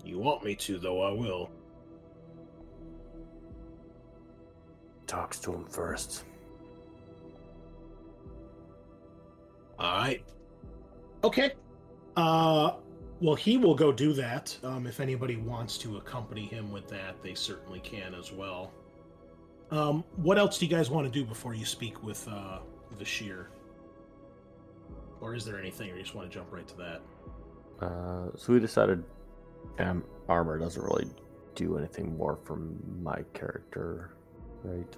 You 0.05 0.19
want 0.19 0.45
me 0.45 0.55
to, 0.57 0.79
though, 0.79 1.03
I 1.03 1.11
will. 1.13 1.51
Talks 5.11 5.41
to 5.41 5.53
him 5.53 5.65
first. 5.65 6.23
Alright. 9.81 10.23
Okay. 11.25 11.55
Uh 12.17 12.75
well 13.21 13.35
he 13.35 13.59
will 13.59 13.75
go 13.75 13.91
do 13.91 14.13
that. 14.13 14.57
Um 14.63 14.87
if 14.87 15.01
anybody 15.01 15.37
wants 15.37 15.79
to 15.79 15.97
accompany 15.97 16.47
him 16.47 16.71
with 16.71 16.87
that, 16.91 17.21
they 17.25 17.35
certainly 17.35 17.81
can 17.81 18.15
as 18.15 18.31
well. 18.31 18.71
Um 19.73 20.05
what 20.15 20.39
else 20.39 20.59
do 20.59 20.67
you 20.67 20.71
guys 20.71 20.91
want 20.91 21.13
to 21.13 21.13
do 21.13 21.27
before 21.27 21.55
you 21.55 21.65
speak 21.65 22.05
with 22.05 22.29
uh 22.29 22.61
Vashir? 22.97 23.49
Or 25.21 25.35
is 25.35 25.45
there 25.45 25.59
anything 25.59 25.91
or 25.91 25.97
you 25.97 26.03
just 26.03 26.15
want 26.15 26.31
to 26.31 26.39
jump 26.39 26.53
right 26.53 26.69
to 26.69 26.77
that? 26.77 27.01
Uh, 27.85 28.29
so 28.37 28.53
we 28.53 28.61
decided 28.61 29.03
um, 29.81 30.05
armor 30.29 30.57
doesn't 30.57 30.85
really 30.85 31.09
do 31.57 31.77
anything 31.77 32.17
more 32.17 32.39
from 32.45 32.79
my 33.03 33.25
character, 33.35 34.13
right? 34.65 34.97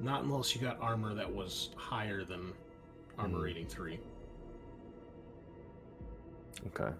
Not 0.00 0.22
unless 0.24 0.54
you 0.54 0.60
got 0.60 0.80
armor 0.80 1.14
that 1.14 1.32
was 1.32 1.70
higher 1.76 2.24
than 2.24 2.52
armor 3.18 3.38
Hmm. 3.38 3.42
rating 3.44 3.66
3. 3.66 3.98
Okay. 6.68 6.92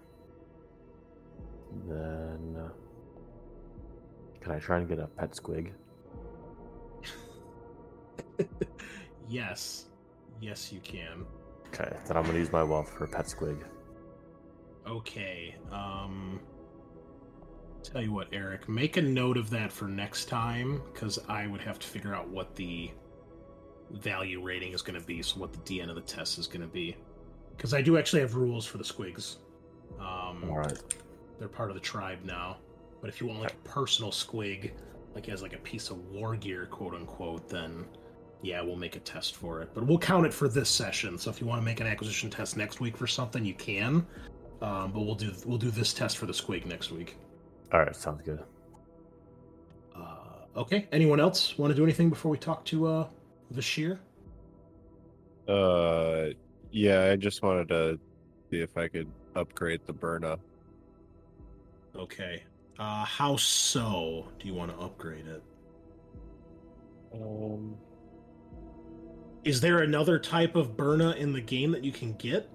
Then 1.87 2.55
uh, 2.57 2.69
can 4.41 4.51
I 4.53 4.59
try 4.59 4.77
and 4.79 4.87
get 4.87 4.99
a 4.99 5.07
pet 5.07 5.31
squig? 5.31 5.71
Yes. 9.27 9.85
Yes, 10.41 10.71
you 10.73 10.79
can. 10.79 11.23
Okay, 11.67 11.95
then 12.07 12.17
I'm 12.17 12.23
gonna 12.25 12.39
use 12.39 12.51
my 12.51 12.63
wealth 12.63 12.89
for 12.89 13.03
a 13.03 13.07
pet 13.07 13.25
squig. 13.25 13.61
Okay. 14.87 15.55
Um 15.71 16.39
Tell 17.83 18.01
you 18.01 18.11
what, 18.11 18.27
Eric, 18.31 18.67
make 18.67 18.97
a 18.97 19.01
note 19.01 19.37
of 19.37 19.49
that 19.51 19.71
for 19.71 19.87
next 19.87 20.25
time 20.25 20.81
cuz 20.93 21.17
I 21.27 21.47
would 21.47 21.61
have 21.61 21.79
to 21.79 21.87
figure 21.87 22.13
out 22.13 22.27
what 22.27 22.55
the 22.55 22.91
value 23.91 24.41
rating 24.43 24.73
is 24.73 24.81
going 24.81 24.99
to 24.99 25.05
be, 25.05 25.21
so 25.21 25.39
what 25.39 25.51
the 25.53 25.59
DN 25.59 25.89
of 25.89 25.95
the 25.95 26.01
test 26.01 26.37
is 26.37 26.45
going 26.45 26.61
to 26.61 26.67
be. 26.67 26.95
Cuz 27.57 27.73
I 27.73 27.81
do 27.81 27.97
actually 27.97 28.21
have 28.21 28.35
rules 28.35 28.65
for 28.65 28.77
the 28.77 28.83
squigs. 28.83 29.37
Um 29.99 30.49
All 30.49 30.57
right. 30.57 30.77
They're 31.39 31.47
part 31.47 31.69
of 31.69 31.75
the 31.75 31.81
tribe 31.81 32.19
now. 32.23 32.57
But 33.01 33.09
if 33.09 33.21
you 33.21 33.27
want 33.27 33.39
like 33.41 33.53
a 33.53 33.69
personal 33.69 34.11
squig, 34.11 34.71
like 35.15 35.29
as 35.29 35.41
like 35.41 35.53
a 35.53 35.59
piece 35.59 35.89
of 35.89 35.97
war 36.09 36.35
gear, 36.35 36.65
quote 36.65 36.93
unquote, 36.93 37.47
then 37.49 37.85
yeah, 38.41 38.61
we'll 38.61 38.75
make 38.75 38.95
a 38.95 38.99
test 38.99 39.35
for 39.35 39.61
it. 39.61 39.69
But 39.73 39.85
we'll 39.85 39.97
count 39.97 40.25
it 40.25 40.33
for 40.33 40.47
this 40.47 40.69
session. 40.69 41.17
So 41.17 41.29
if 41.29 41.41
you 41.41 41.47
want 41.47 41.61
to 41.61 41.65
make 41.65 41.79
an 41.79 41.87
acquisition 41.87 42.29
test 42.29 42.55
next 42.55 42.79
week 42.79 42.95
for 42.95 43.07
something, 43.07 43.43
you 43.43 43.53
can. 43.53 44.05
Um, 44.61 44.91
but 44.91 45.01
we'll 45.01 45.15
do 45.15 45.31
we'll 45.45 45.57
do 45.57 45.71
this 45.71 45.93
test 45.93 46.17
for 46.17 46.25
the 46.25 46.33
squig 46.33 46.65
next 46.65 46.91
week. 46.91 47.17
All 47.71 47.79
right, 47.79 47.95
sounds 47.95 48.21
good. 48.23 48.43
Uh, 49.95 50.57
okay. 50.57 50.87
Anyone 50.91 51.19
else 51.19 51.57
want 51.57 51.71
to 51.71 51.75
do 51.75 51.83
anything 51.83 52.09
before 52.09 52.31
we 52.31 52.37
talk 52.37 52.65
to 52.65 52.87
uh, 52.87 53.07
Vashir? 53.51 53.99
Uh, 55.47 56.29
yeah, 56.71 57.11
I 57.11 57.15
just 57.15 57.43
wanted 57.43 57.67
to 57.69 57.99
see 58.49 58.59
if 58.59 58.77
I 58.77 58.87
could 58.87 59.07
upgrade 59.35 59.81
the 59.85 59.93
Burna. 59.93 60.39
Okay. 61.95 62.43
Uh, 62.77 63.05
how 63.05 63.35
so? 63.35 64.27
Do 64.39 64.47
you 64.47 64.53
want 64.53 64.71
to 64.71 64.83
upgrade 64.83 65.27
it? 65.27 65.43
Um, 67.13 67.75
Is 69.43 69.61
there 69.61 69.79
another 69.79 70.17
type 70.17 70.55
of 70.55 70.77
Burna 70.77 71.15
in 71.17 71.33
the 71.33 71.41
game 71.41 71.71
that 71.71 71.83
you 71.83 71.91
can 71.91 72.13
get? 72.13 72.49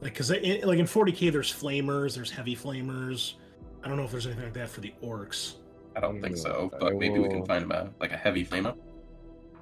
Like, 0.00 0.14
cause 0.14 0.30
like 0.30 0.42
in 0.42 0.86
40k, 0.86 1.32
there's 1.32 1.52
flamers, 1.52 2.14
there's 2.14 2.30
heavy 2.30 2.54
flamers. 2.54 3.34
I 3.82 3.88
don't 3.88 3.96
know 3.96 4.04
if 4.04 4.10
there's 4.10 4.26
anything 4.26 4.44
like 4.44 4.54
that 4.54 4.68
for 4.68 4.80
the 4.80 4.92
orcs. 5.02 5.54
I 5.96 6.00
don't 6.00 6.20
think 6.20 6.36
so, 6.36 6.70
but 6.78 6.96
maybe 6.96 7.18
we 7.18 7.28
can 7.28 7.44
find 7.44 7.70
a, 7.72 7.90
like 8.00 8.12
a 8.12 8.16
heavy 8.16 8.44
flamer. 8.44 8.76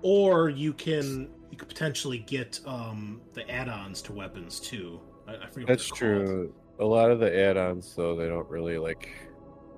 Or 0.02 0.50
you 0.50 0.72
can 0.74 1.30
you 1.50 1.56
could 1.56 1.68
potentially 1.68 2.18
get 2.18 2.60
um 2.66 3.20
the 3.32 3.48
add-ons 3.50 4.02
to 4.02 4.12
weapons 4.12 4.60
too. 4.60 5.00
I, 5.26 5.36
I 5.36 5.46
forget. 5.46 5.56
what 5.56 5.66
That's 5.68 5.90
they're 5.98 6.16
called. 6.16 6.26
true. 6.26 6.54
A 6.78 6.84
lot 6.84 7.10
of 7.10 7.20
the 7.20 7.34
add-ons, 7.34 7.94
though, 7.96 8.14
they 8.14 8.26
don't 8.26 8.48
really 8.50 8.76
like 8.76 9.08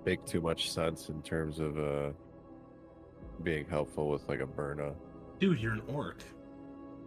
make 0.05 0.25
too 0.27 0.41
much 0.41 0.71
sense 0.73 1.09
in 1.09 1.23
terms 1.23 1.61
of 1.61 1.79
uh 1.79 2.11
being 3.45 3.65
helpful 3.69 4.09
with 4.09 4.29
like 4.29 4.41
a 4.41 4.47
Burna. 4.47 4.95
Dude, 5.39 5.61
you're 5.61 5.73
an 5.75 5.83
orc. 5.87 6.25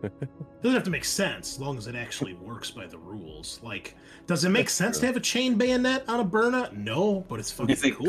Doesn't 0.02 0.74
have 0.76 0.84
to 0.84 0.90
make 0.90 1.06
sense 1.06 1.54
as 1.54 1.60
long 1.60 1.78
as 1.78 1.88
it 1.88 1.96
actually 1.96 2.34
works 2.34 2.72
by 2.72 2.86
the 2.88 2.98
rules. 2.98 3.60
Like, 3.64 3.96
does 4.28 4.44
it 4.46 4.50
make 4.50 4.66
That's 4.66 4.74
sense 4.74 5.00
to 5.00 5.06
have 5.06 5.16
a 5.16 5.20
chain 5.22 5.56
bayonet 5.56 6.04
on 6.08 6.20
a 6.20 6.26
Burna? 6.26 6.72
No, 6.76 7.26
but 7.28 7.40
it's 7.40 7.52
fucking 7.52 7.74
Is 7.74 7.84
it 7.84 7.96
cool. 7.98 8.06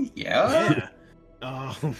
cool? 0.00 0.10
Yeah. 0.14 0.88
Yeah. 1.42 1.48
Um, 1.80 1.94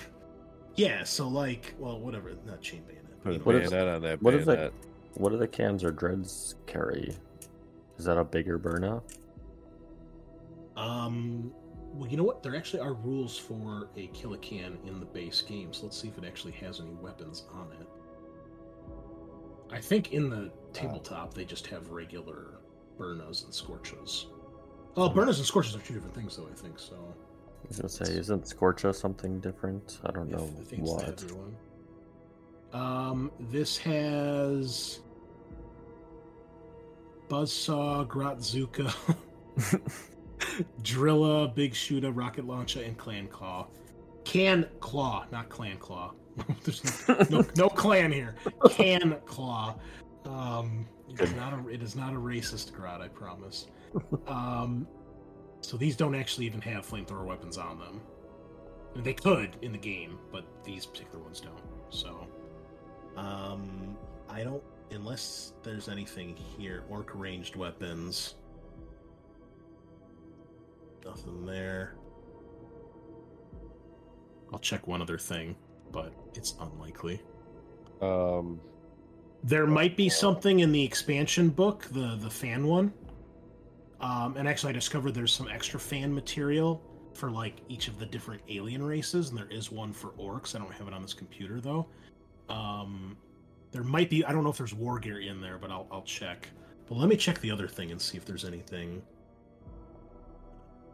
yeah. 0.77 1.05
So 1.05 1.29
like, 1.29 1.75
well, 1.79 1.99
whatever. 2.01 2.33
Not 2.47 2.61
chain 2.61 2.83
bayonet. 2.87 3.23
Put 3.23 3.31
a 3.31 3.33
you 3.35 3.39
know, 3.39 3.45
What 3.45 3.55
is- 3.57 3.71
bayonet 3.71 3.95
on 3.95 4.03
that 4.03 4.23
What 4.23 4.35
is 4.35 4.47
bayonet. 4.47 4.73
that? 4.73 5.21
What 5.21 5.31
do 5.31 5.39
the 5.39 5.49
cans 5.49 5.83
or 5.85 5.91
dreads 5.91 6.55
carry? 6.67 7.15
Is 7.99 8.05
that 8.05 8.19
a 8.19 8.25
bigger 8.25 8.59
burnout? 8.59 9.03
Um, 10.77 11.53
well, 11.95 12.09
you 12.11 12.17
know 12.17 12.23
what? 12.23 12.43
There 12.43 12.55
actually 12.55 12.81
are 12.81 12.93
rules 12.95 13.39
for 13.39 13.89
a 13.97 14.09
Killa 14.09 14.37
Kan 14.39 14.79
in 14.87 15.01
the 15.01 15.07
base 15.07 15.41
game, 15.41 15.73
so 15.73 15.85
let's 15.85 15.97
see 16.01 16.09
if 16.09 16.19
it 16.19 16.25
actually 16.27 16.53
has 16.53 16.81
any 16.81 16.93
weapons 17.01 17.45
on 17.55 17.69
it. 17.81 17.87
I 19.71 19.81
think 19.81 20.13
in 20.13 20.29
the 20.31 20.51
tabletop 20.73 21.35
they 21.35 21.45
just 21.45 21.67
have 21.69 21.91
regular 21.91 22.59
Burnas 22.99 23.45
and 23.45 23.53
Scorches. 23.53 24.27
Oh, 24.97 25.09
Burnas 25.09 25.39
and 25.39 25.47
Scorches 25.47 25.75
are 25.77 25.81
two 25.81 25.95
different 25.95 26.15
things, 26.15 26.37
though. 26.37 26.49
I 26.51 26.55
think 26.55 26.79
so. 26.79 26.95
I 26.97 27.69
was 27.69 27.77
gonna 27.79 27.89
say, 27.89 28.15
isn't 28.15 28.45
Scorcha 28.45 28.95
something 28.95 29.41
different? 29.41 29.99
I 30.05 30.13
don't 30.13 30.29
If- 30.29 30.37
know 30.39 30.45
I 30.45 30.65
think 30.65 30.83
it's 30.83 31.23
the 31.23 31.35
what. 31.35 32.81
Um, 32.81 33.31
this 33.51 33.77
has 33.79 35.01
Buzzsaw, 37.29 38.07
Grotzooka, 38.07 38.95
Drilla, 40.83 41.55
Big 41.55 41.75
Shooter, 41.75 42.13
Rocket 42.13 42.47
Launcher, 42.47 42.83
and 42.83 42.97
Clan 42.97 43.29
Claw. 43.29 43.67
Can 44.25 44.69
Claw, 44.81 45.27
not 45.33 45.49
Clan 45.49 45.79
Claw. 45.79 46.13
There's 46.65 47.09
no, 47.09 47.27
no, 47.31 47.47
no 47.57 47.69
clan 47.69 48.13
here. 48.13 48.35
Can 48.71 49.17
Claw. 49.25 49.77
Um, 50.25 50.87
it 51.09 51.21
is 51.21 51.35
not 51.35 51.53
a 51.53 51.69
it 51.69 51.83
is 51.83 51.97
not 51.97 52.13
a 52.13 52.17
racist 52.17 52.73
grot, 52.73 53.01
I 53.01 53.09
promise. 53.09 53.69
Um, 54.27 54.87
so 55.61 55.77
these 55.77 55.97
don't 55.97 56.15
actually 56.15 56.47
even 56.47 56.61
have 56.63 56.87
flamethrower 56.87 57.25
weapons 57.25 57.59
on 57.59 57.79
them. 57.79 58.01
I 58.93 58.97
mean, 58.97 59.05
they 59.05 59.15
could 59.15 59.57
in 59.63 59.73
the 59.73 59.79
game, 59.79 60.19
but 60.33 60.45
these 60.65 60.87
particular 60.87 61.23
ones 61.23 61.41
don't. 61.41 61.63
So, 61.91 62.27
um, 63.17 63.97
I 64.29 64.43
don't 64.43 64.63
unless 64.91 65.53
there's 65.63 65.89
anything 65.89 66.37
here. 66.37 66.85
Orc 66.89 67.11
ranged 67.15 67.57
weapons. 67.57 68.35
Nothing 71.05 71.47
there. 71.47 71.95
I'll 74.53 74.59
check 74.59 74.87
one 74.87 75.03
other 75.03 75.19
thing, 75.19 75.57
but 75.93 76.13
it's 76.35 76.55
unlikely. 76.61 77.21
Um, 78.01 78.61
There 79.45 79.67
might 79.67 79.97
be 79.97 80.09
something 80.09 80.61
in 80.61 80.73
the 80.73 80.83
expansion 80.83 81.49
book, 81.51 81.85
the 81.93 82.17
the 82.21 82.31
fan 82.31 82.67
one. 82.67 82.93
Um, 84.01 84.37
and 84.37 84.47
actually, 84.47 84.71
I 84.71 84.73
discovered 84.75 85.13
there's 85.13 85.33
some 85.33 85.49
extra 85.49 85.81
fan 85.81 86.15
material 86.15 86.83
for 87.15 87.31
like 87.31 87.63
each 87.69 87.89
of 87.89 87.99
the 87.99 88.05
different 88.07 88.43
alien 88.49 88.83
races, 88.83 89.31
and 89.31 89.39
there 89.39 89.49
is 89.51 89.73
one 89.73 89.93
for 89.93 90.11
orcs. 90.13 90.55
I 90.55 90.59
don't 90.59 90.73
have 90.73 90.87
it 90.89 90.93
on 90.95 91.01
this 91.03 91.15
computer 91.15 91.61
though. 91.61 91.87
Um, 92.49 93.17
there 93.73 93.83
might 93.85 94.11
be. 94.11 94.25
I 94.25 94.33
don't 94.33 94.45
know 94.45 94.51
if 94.51 94.59
there's 94.59 94.75
war 94.75 94.99
gear 94.99 95.21
in 95.21 95.41
there, 95.41 95.59
but 95.59 95.71
I'll 95.71 95.87
I'll 95.91 96.03
check. 96.03 96.49
But 96.89 96.99
let 96.99 97.09
me 97.09 97.17
check 97.17 97.41
the 97.41 97.51
other 97.51 97.67
thing 97.69 97.91
and 97.91 98.01
see 98.01 98.17
if 98.17 98.25
there's 98.25 98.45
anything 98.45 99.03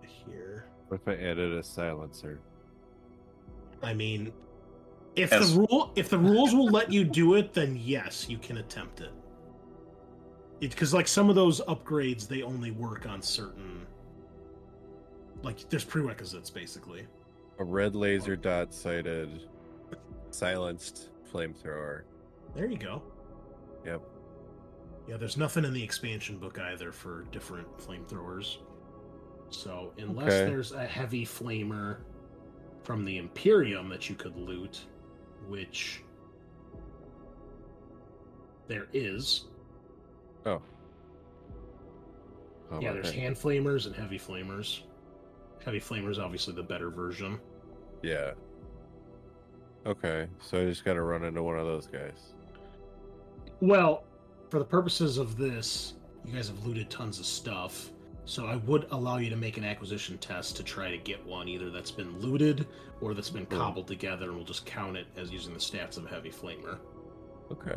here. 0.02 0.66
what 0.88 1.00
if 1.00 1.08
I 1.08 1.14
added 1.14 1.52
a 1.52 1.62
silencer? 1.62 2.40
I 3.82 3.94
mean, 3.94 4.32
if 5.16 5.30
Yes. 5.30 5.50
the 5.52 5.58
rule 5.60 5.92
if 5.96 6.08
the 6.08 6.18
rules 6.18 6.54
will 6.54 6.68
let 6.70 6.90
you 6.92 7.04
do 7.04 7.34
it, 7.34 7.52
then 7.52 7.76
yes, 7.76 8.28
you 8.28 8.38
can 8.38 8.58
attempt 8.58 9.00
it. 9.00 9.12
Because 10.60 10.94
like 10.94 11.08
some 11.08 11.28
of 11.28 11.34
those 11.34 11.60
upgrades, 11.62 12.26
they 12.28 12.42
only 12.42 12.70
work 12.70 13.06
on 13.06 13.20
certain. 13.20 13.86
Like 15.42 15.68
there's 15.68 15.84
prerequisites 15.84 16.50
basically. 16.50 17.06
A 17.58 17.64
red 17.64 17.94
laser 17.94 18.36
dot 18.36 18.72
sighted, 18.72 19.48
silenced 20.30 21.10
flamethrower. 21.30 22.02
There 22.54 22.66
you 22.66 22.78
go. 22.78 23.02
Yep. 23.84 24.02
Yeah, 25.08 25.16
there's 25.16 25.36
nothing 25.36 25.64
in 25.64 25.72
the 25.72 25.82
expansion 25.82 26.38
book 26.38 26.58
either 26.60 26.92
for 26.92 27.24
different 27.32 27.66
flamethrowers. 27.78 28.58
So 29.50 29.92
unless 29.98 30.32
Okay. 30.32 30.44
there's 30.50 30.72
a 30.72 30.86
heavy 30.86 31.26
flamer 31.26 31.98
from 32.84 33.04
the 33.04 33.18
Imperium 33.18 33.88
that 33.88 34.08
you 34.08 34.14
could 34.14 34.36
loot, 34.36 34.80
which 35.48 36.02
there 38.68 38.86
is. 38.92 39.44
Oh. 40.46 40.62
How 42.70 42.80
yeah, 42.80 42.92
there's 42.92 43.12
that? 43.12 43.14
hand 43.14 43.36
flamers 43.36 43.86
and 43.86 43.94
heavy 43.94 44.18
flamers. 44.18 44.80
Heavy 45.64 45.80
flamers 45.80 46.18
obviously 46.18 46.54
the 46.54 46.62
better 46.62 46.90
version. 46.90 47.38
Yeah. 48.02 48.32
Okay, 49.84 50.26
so 50.40 50.60
I 50.60 50.64
just 50.64 50.84
got 50.84 50.94
to 50.94 51.02
run 51.02 51.24
into 51.24 51.42
one 51.42 51.58
of 51.58 51.66
those 51.66 51.86
guys. 51.86 52.34
Well, 53.60 54.04
for 54.48 54.58
the 54.58 54.64
purposes 54.64 55.18
of 55.18 55.36
this, 55.36 55.94
you 56.24 56.32
guys 56.32 56.48
have 56.48 56.64
looted 56.66 56.88
tons 56.88 57.18
of 57.18 57.26
stuff. 57.26 57.90
So 58.24 58.46
I 58.46 58.56
would 58.56 58.86
allow 58.92 59.18
you 59.18 59.30
to 59.30 59.36
make 59.36 59.56
an 59.56 59.64
acquisition 59.64 60.16
test 60.18 60.56
to 60.56 60.62
try 60.62 60.90
to 60.90 60.98
get 60.98 61.24
one 61.26 61.48
either 61.48 61.70
that's 61.70 61.90
been 61.90 62.18
looted 62.20 62.66
or 63.00 63.14
that's 63.14 63.30
been 63.30 63.46
cobbled 63.46 63.88
together, 63.88 64.26
and 64.26 64.36
we'll 64.36 64.44
just 64.44 64.64
count 64.64 64.96
it 64.96 65.06
as 65.16 65.32
using 65.32 65.52
the 65.52 65.58
stats 65.58 65.96
of 65.98 66.04
a 66.04 66.08
heavy 66.08 66.30
flamer. 66.30 66.78
Okay. 67.50 67.76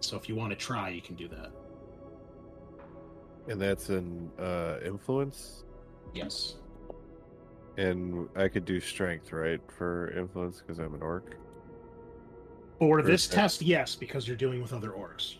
So 0.00 0.16
if 0.16 0.28
you 0.28 0.34
want 0.34 0.50
to 0.50 0.56
try, 0.56 0.88
you 0.88 1.02
can 1.02 1.14
do 1.16 1.28
that. 1.28 1.52
And 3.48 3.60
that's 3.60 3.88
an 3.90 4.30
uh, 4.38 4.78
influence, 4.84 5.64
Yes. 6.14 6.54
and 7.76 8.28
I 8.36 8.48
could 8.48 8.64
do 8.64 8.80
strength, 8.80 9.32
right, 9.32 9.60
for 9.76 10.12
influence 10.16 10.60
because 10.60 10.78
I'm 10.78 10.94
an 10.94 11.02
orc. 11.02 11.36
For 12.78 12.98
Or 12.98 13.02
this 13.02 13.26
test, 13.26 13.60
yes, 13.62 13.94
because 13.96 14.26
you're 14.26 14.36
dealing 14.36 14.62
with 14.62 14.72
other 14.72 14.90
orcs. 14.90 15.36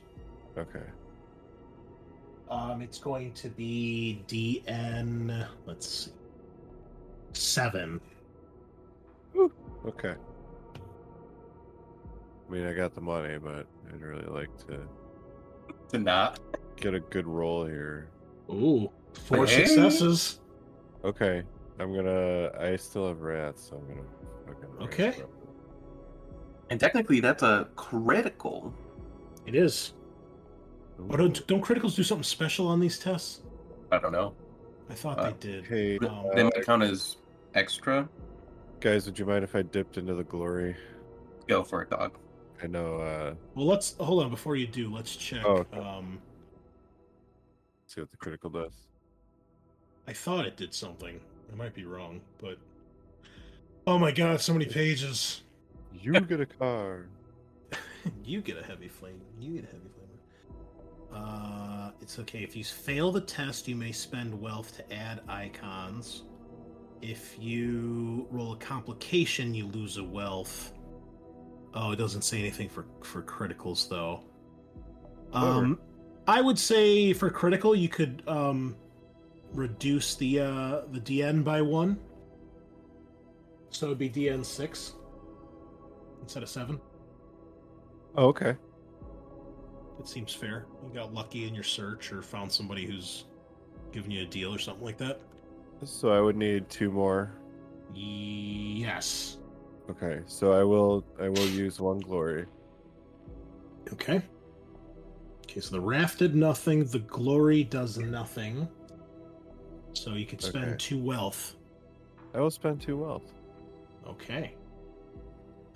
Okay. 0.58 0.84
Um, 2.52 2.82
it's 2.82 2.98
going 2.98 3.32
to 3.32 3.48
be 3.48 4.22
DN. 4.28 5.46
Let's 5.64 5.88
see, 5.88 6.10
seven. 7.32 7.98
Okay. 9.86 10.14
I 12.48 12.52
mean, 12.52 12.66
I 12.66 12.74
got 12.74 12.94
the 12.94 13.00
money, 13.00 13.38
but 13.38 13.66
I'd 13.90 14.02
really 14.02 14.26
like 14.26 14.50
to 14.66 14.80
To 15.92 15.98
not. 15.98 16.40
get 16.76 16.92
a 16.94 17.00
good 17.00 17.26
roll 17.26 17.64
here. 17.64 18.10
Ooh, 18.50 18.90
four 19.24 19.46
Hey. 19.46 19.64
successes. 19.64 20.40
Okay, 21.04 21.42
I'm 21.78 21.94
gonna. 21.94 22.50
I 22.60 22.76
still 22.76 23.08
have 23.08 23.22
rats, 23.22 23.70
so 23.70 23.76
I'm 23.78 23.88
gonna. 23.88 24.06
fucking 24.46 24.82
Okay. 24.82 25.22
And 26.68 26.78
technically, 26.78 27.20
that's 27.20 27.42
a 27.42 27.68
critical. 27.76 28.74
It 29.46 29.54
is. 29.54 29.94
Oh, 31.10 31.16
don't, 31.16 31.46
don't 31.46 31.62
criticals 31.62 31.94
do 31.96 32.02
something 32.02 32.22
special 32.24 32.66
on 32.68 32.80
these 32.80 32.98
tests? 32.98 33.40
I 33.90 33.98
don't 33.98 34.12
know. 34.12 34.34
I 34.90 34.94
thought 34.94 35.18
Uh, 35.18 35.30
they 35.30 35.36
did. 35.40 35.66
Hey, 35.66 35.98
Um, 35.98 36.26
They 36.34 36.42
might 36.44 36.64
count 36.64 36.82
as 36.82 37.16
extra. 37.54 38.08
guys, 38.80 39.06
would 39.06 39.18
you 39.18 39.26
mind 39.26 39.44
if 39.44 39.54
I 39.54 39.62
dipped 39.62 39.98
into 39.98 40.14
the 40.14 40.24
glory? 40.24 40.76
Go 41.48 41.62
for 41.62 41.82
it, 41.82 41.90
dog. 41.90 42.16
I 42.62 42.66
know. 42.66 42.96
uh 42.96 43.34
Well, 43.54 43.66
let's 43.66 43.94
hold 43.98 44.22
on 44.22 44.30
before 44.30 44.56
you 44.56 44.66
do. 44.66 44.92
Let's 44.94 45.16
check. 45.16 45.42
Oh, 45.44 45.58
okay. 45.58 45.78
Um, 45.78 46.18
See 47.86 48.00
what 48.00 48.10
the 48.10 48.16
critical 48.16 48.48
does. 48.48 48.72
I 50.08 50.12
thought 50.14 50.46
it 50.46 50.56
did 50.56 50.72
something. 50.72 51.20
I 51.52 51.56
might 51.56 51.74
be 51.74 51.84
wrong, 51.84 52.20
but 52.40 52.56
oh 53.86 53.98
my 53.98 54.10
god, 54.12 54.40
so 54.40 54.52
many 54.54 54.64
pages. 54.64 55.42
You 56.00 56.12
get 56.12 56.40
a 56.40 56.46
card. 56.46 57.08
you 58.24 58.40
get 58.40 58.56
a 58.56 58.62
heavy 58.62 58.88
flame. 58.88 59.20
You 59.38 59.54
get 59.60 59.64
a 59.64 59.66
heavy 59.66 59.88
flamer. 59.88 60.01
Uh, 61.14 61.90
it's 62.00 62.18
okay. 62.18 62.42
If 62.42 62.56
you 62.56 62.64
fail 62.64 63.12
the 63.12 63.20
test, 63.20 63.68
you 63.68 63.76
may 63.76 63.92
spend 63.92 64.38
wealth 64.40 64.76
to 64.76 64.92
add 64.92 65.20
icons. 65.28 66.24
If 67.00 67.36
you 67.38 68.26
roll 68.30 68.52
a 68.52 68.56
complication, 68.56 69.54
you 69.54 69.66
lose 69.66 69.96
a 69.96 70.04
wealth. 70.04 70.72
Oh, 71.74 71.92
it 71.92 71.96
doesn't 71.96 72.22
say 72.22 72.38
anything 72.38 72.68
for 72.68 72.86
for 73.02 73.22
criticals 73.22 73.88
though. 73.88 74.24
Um, 75.32 75.78
I 76.26 76.40
would 76.40 76.58
say 76.58 77.12
for 77.12 77.30
critical, 77.30 77.74
you 77.74 77.88
could 77.88 78.22
um 78.26 78.76
reduce 79.52 80.14
the 80.14 80.40
uh 80.40 80.80
the 80.92 81.00
DN 81.00 81.42
by 81.42 81.62
one. 81.62 81.98
So 83.70 83.86
it'd 83.86 83.98
be 83.98 84.10
DN 84.10 84.44
six 84.44 84.92
instead 86.20 86.42
of 86.42 86.48
seven. 86.48 86.80
Oh, 88.14 88.26
okay. 88.26 88.56
It 89.98 90.08
seems 90.08 90.32
fair. 90.34 90.66
You 90.86 90.94
got 90.94 91.14
lucky 91.14 91.46
in 91.46 91.54
your 91.54 91.64
search 91.64 92.12
or 92.12 92.22
found 92.22 92.50
somebody 92.50 92.86
who's 92.86 93.24
giving 93.92 94.10
you 94.10 94.22
a 94.22 94.26
deal 94.26 94.54
or 94.54 94.58
something 94.58 94.84
like 94.84 94.98
that. 94.98 95.20
So 95.84 96.10
I 96.10 96.20
would 96.20 96.36
need 96.36 96.68
two 96.70 96.90
more. 96.90 97.32
Yes. 97.94 99.38
Okay, 99.90 100.20
so 100.26 100.52
I 100.52 100.62
will 100.64 101.04
I 101.20 101.28
will 101.28 101.46
use 101.48 101.80
one 101.80 101.98
glory. 102.00 102.46
Okay. 103.92 104.22
Okay, 105.44 105.60
so 105.60 105.72
the 105.72 105.80
wrath 105.80 106.18
did 106.18 106.34
nothing. 106.34 106.84
The 106.84 107.00
glory 107.00 107.64
does 107.64 107.98
nothing. 107.98 108.68
So 109.92 110.14
you 110.14 110.24
could 110.24 110.40
spend 110.40 110.64
Okay. 110.66 110.76
two 110.78 110.98
wealth. 110.98 111.56
I 112.34 112.40
will 112.40 112.50
spend 112.50 112.80
two 112.80 112.96
wealth. 112.96 113.30
Okay. 114.06 114.54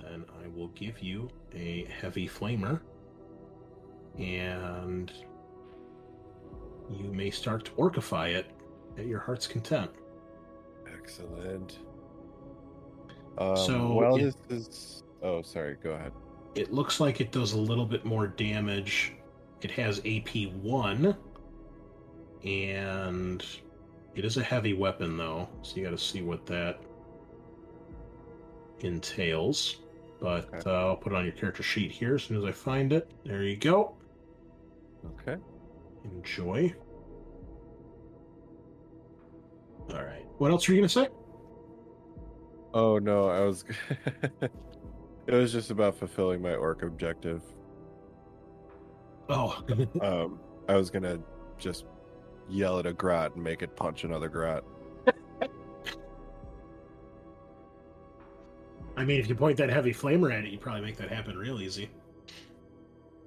Then 0.01 0.25
I 0.43 0.49
will 0.57 0.69
give 0.69 1.01
you 1.03 1.29
a 1.55 1.85
heavy 2.01 2.27
flamer. 2.29 2.81
And 4.19 5.13
you 6.91 7.13
may 7.13 7.31
start 7.31 7.65
to 7.67 7.73
orcify 7.77 8.29
it 8.29 8.47
at 8.99 9.07
your 9.07 9.19
heart's 9.21 9.47
content. 9.47 9.91
Excellent. 10.93 11.79
Um, 13.39 13.57
So 13.57 13.93
while 13.93 14.17
it- 14.17 14.35
this 14.49 14.69
is 14.69 15.03
oh 15.23 15.43
sorry, 15.43 15.77
go 15.83 15.91
ahead. 15.91 16.13
It 16.55 16.73
looks 16.73 17.01
like 17.01 17.21
it 17.21 17.33
does 17.33 17.53
a 17.53 17.59
little 17.61 17.85
bit 17.85 18.05
more 18.05 18.27
damage. 18.27 19.13
It 19.63 19.71
has 19.73 20.01
AP 20.07 20.47
1. 20.47 21.15
And 22.45 23.45
it 24.15 24.25
is 24.25 24.37
a 24.39 24.43
heavy 24.43 24.73
weapon, 24.73 25.17
though. 25.19 25.49
So 25.63 25.77
you 25.77 25.85
got 25.85 25.91
to 25.91 25.99
see 25.99 26.23
what 26.23 26.47
that 26.47 26.81
entails. 28.81 29.77
But 30.21 30.67
uh, 30.67 30.71
I'll 30.71 30.97
put 30.97 31.13
it 31.13 31.17
on 31.17 31.25
your 31.25 31.35
character 31.35 31.63
sheet 31.63 31.91
here 31.91 32.15
as 32.15 32.23
soon 32.23 32.39
as 32.39 32.45
I 32.45 32.53
find 32.53 32.93
it. 32.93 33.11
There 33.25 33.43
you 33.43 33.57
go. 33.57 33.96
Okay. 35.07 35.41
Enjoy. 36.05 36.75
All 39.91 40.03
right. 40.03 40.27
What 40.39 40.51
else 40.51 40.69
were 40.69 40.75
you 40.75 40.81
going 40.81 40.89
to 40.89 40.95
say? 40.95 41.09
Oh 42.75 42.99
no, 42.99 43.29
I 43.29 43.41
was 43.41 43.65
it 44.43 45.33
was 45.33 45.51
just 45.51 45.71
about 45.71 45.97
fulfilling 45.97 46.43
my 46.43 46.55
orc 46.55 46.83
objective. 46.83 47.43
Oh. 49.31 49.65
um 50.03 50.39
I 50.69 50.77
was 50.77 50.91
gonna 50.91 51.19
just 51.59 51.87
yell 52.51 52.79
at 52.79 52.87
a 52.87 52.93
grot 52.93 53.35
and 53.35 53.43
make 53.43 53.63
it 53.63 53.75
punch 53.77 54.05
another 54.05 54.29
grot. 54.29 54.65
I 58.97 59.05
mean, 59.05 59.21
if 59.21 59.29
you 59.29 59.35
point 59.35 59.59
that 59.59 59.69
heavy 59.69 59.93
flamer 59.93 60.33
at 60.33 60.45
it, 60.45 60.51
you 60.51 60.59
probably 60.59 60.81
make 60.81 60.97
that 60.97 61.11
happen 61.11 61.37
real 61.37 61.61
easy. 61.61 61.91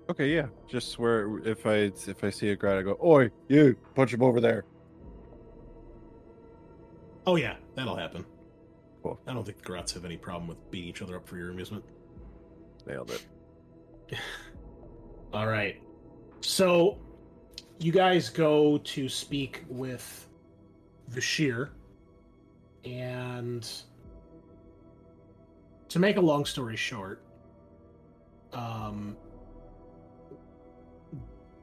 Okay, 0.09 0.33
yeah. 0.33 0.47
Just 0.67 0.97
where 0.97 1.37
if 1.47 1.65
I 1.67 1.91
if 2.07 2.23
I 2.23 2.31
see 2.31 2.49
a 2.49 2.55
grot 2.55 2.79
I 2.79 2.81
go, 2.81 2.97
Oi, 3.03 3.29
you 3.47 3.75
punch 3.95 4.13
him 4.13 4.23
over 4.23 4.41
there. 4.41 4.65
Oh, 7.27 7.35
yeah. 7.35 7.57
That'll 7.75 7.95
happen. 7.95 8.25
Cool. 9.03 9.19
I 9.27 9.33
don't 9.33 9.45
think 9.45 9.57
the 9.57 9.63
Grots 9.63 9.93
have 9.93 10.03
any 10.03 10.17
problem 10.17 10.47
with 10.47 10.71
beating 10.71 10.89
each 10.89 11.01
other 11.03 11.15
up 11.15 11.27
for 11.27 11.37
your 11.37 11.51
amusement. 11.51 11.83
Nailed 12.87 13.11
it. 13.11 13.25
All 15.33 15.47
right. 15.47 15.81
So, 16.41 16.97
you 17.77 17.91
guys 17.91 18.29
go 18.29 18.79
to 18.79 19.07
speak 19.07 19.63
with 19.69 20.27
Vashir, 21.09 21.69
and 22.83 23.69
to 25.87 25.99
make 25.99 26.17
a 26.17 26.21
long 26.21 26.45
story 26.45 26.75
short, 26.75 27.21
um, 28.53 29.15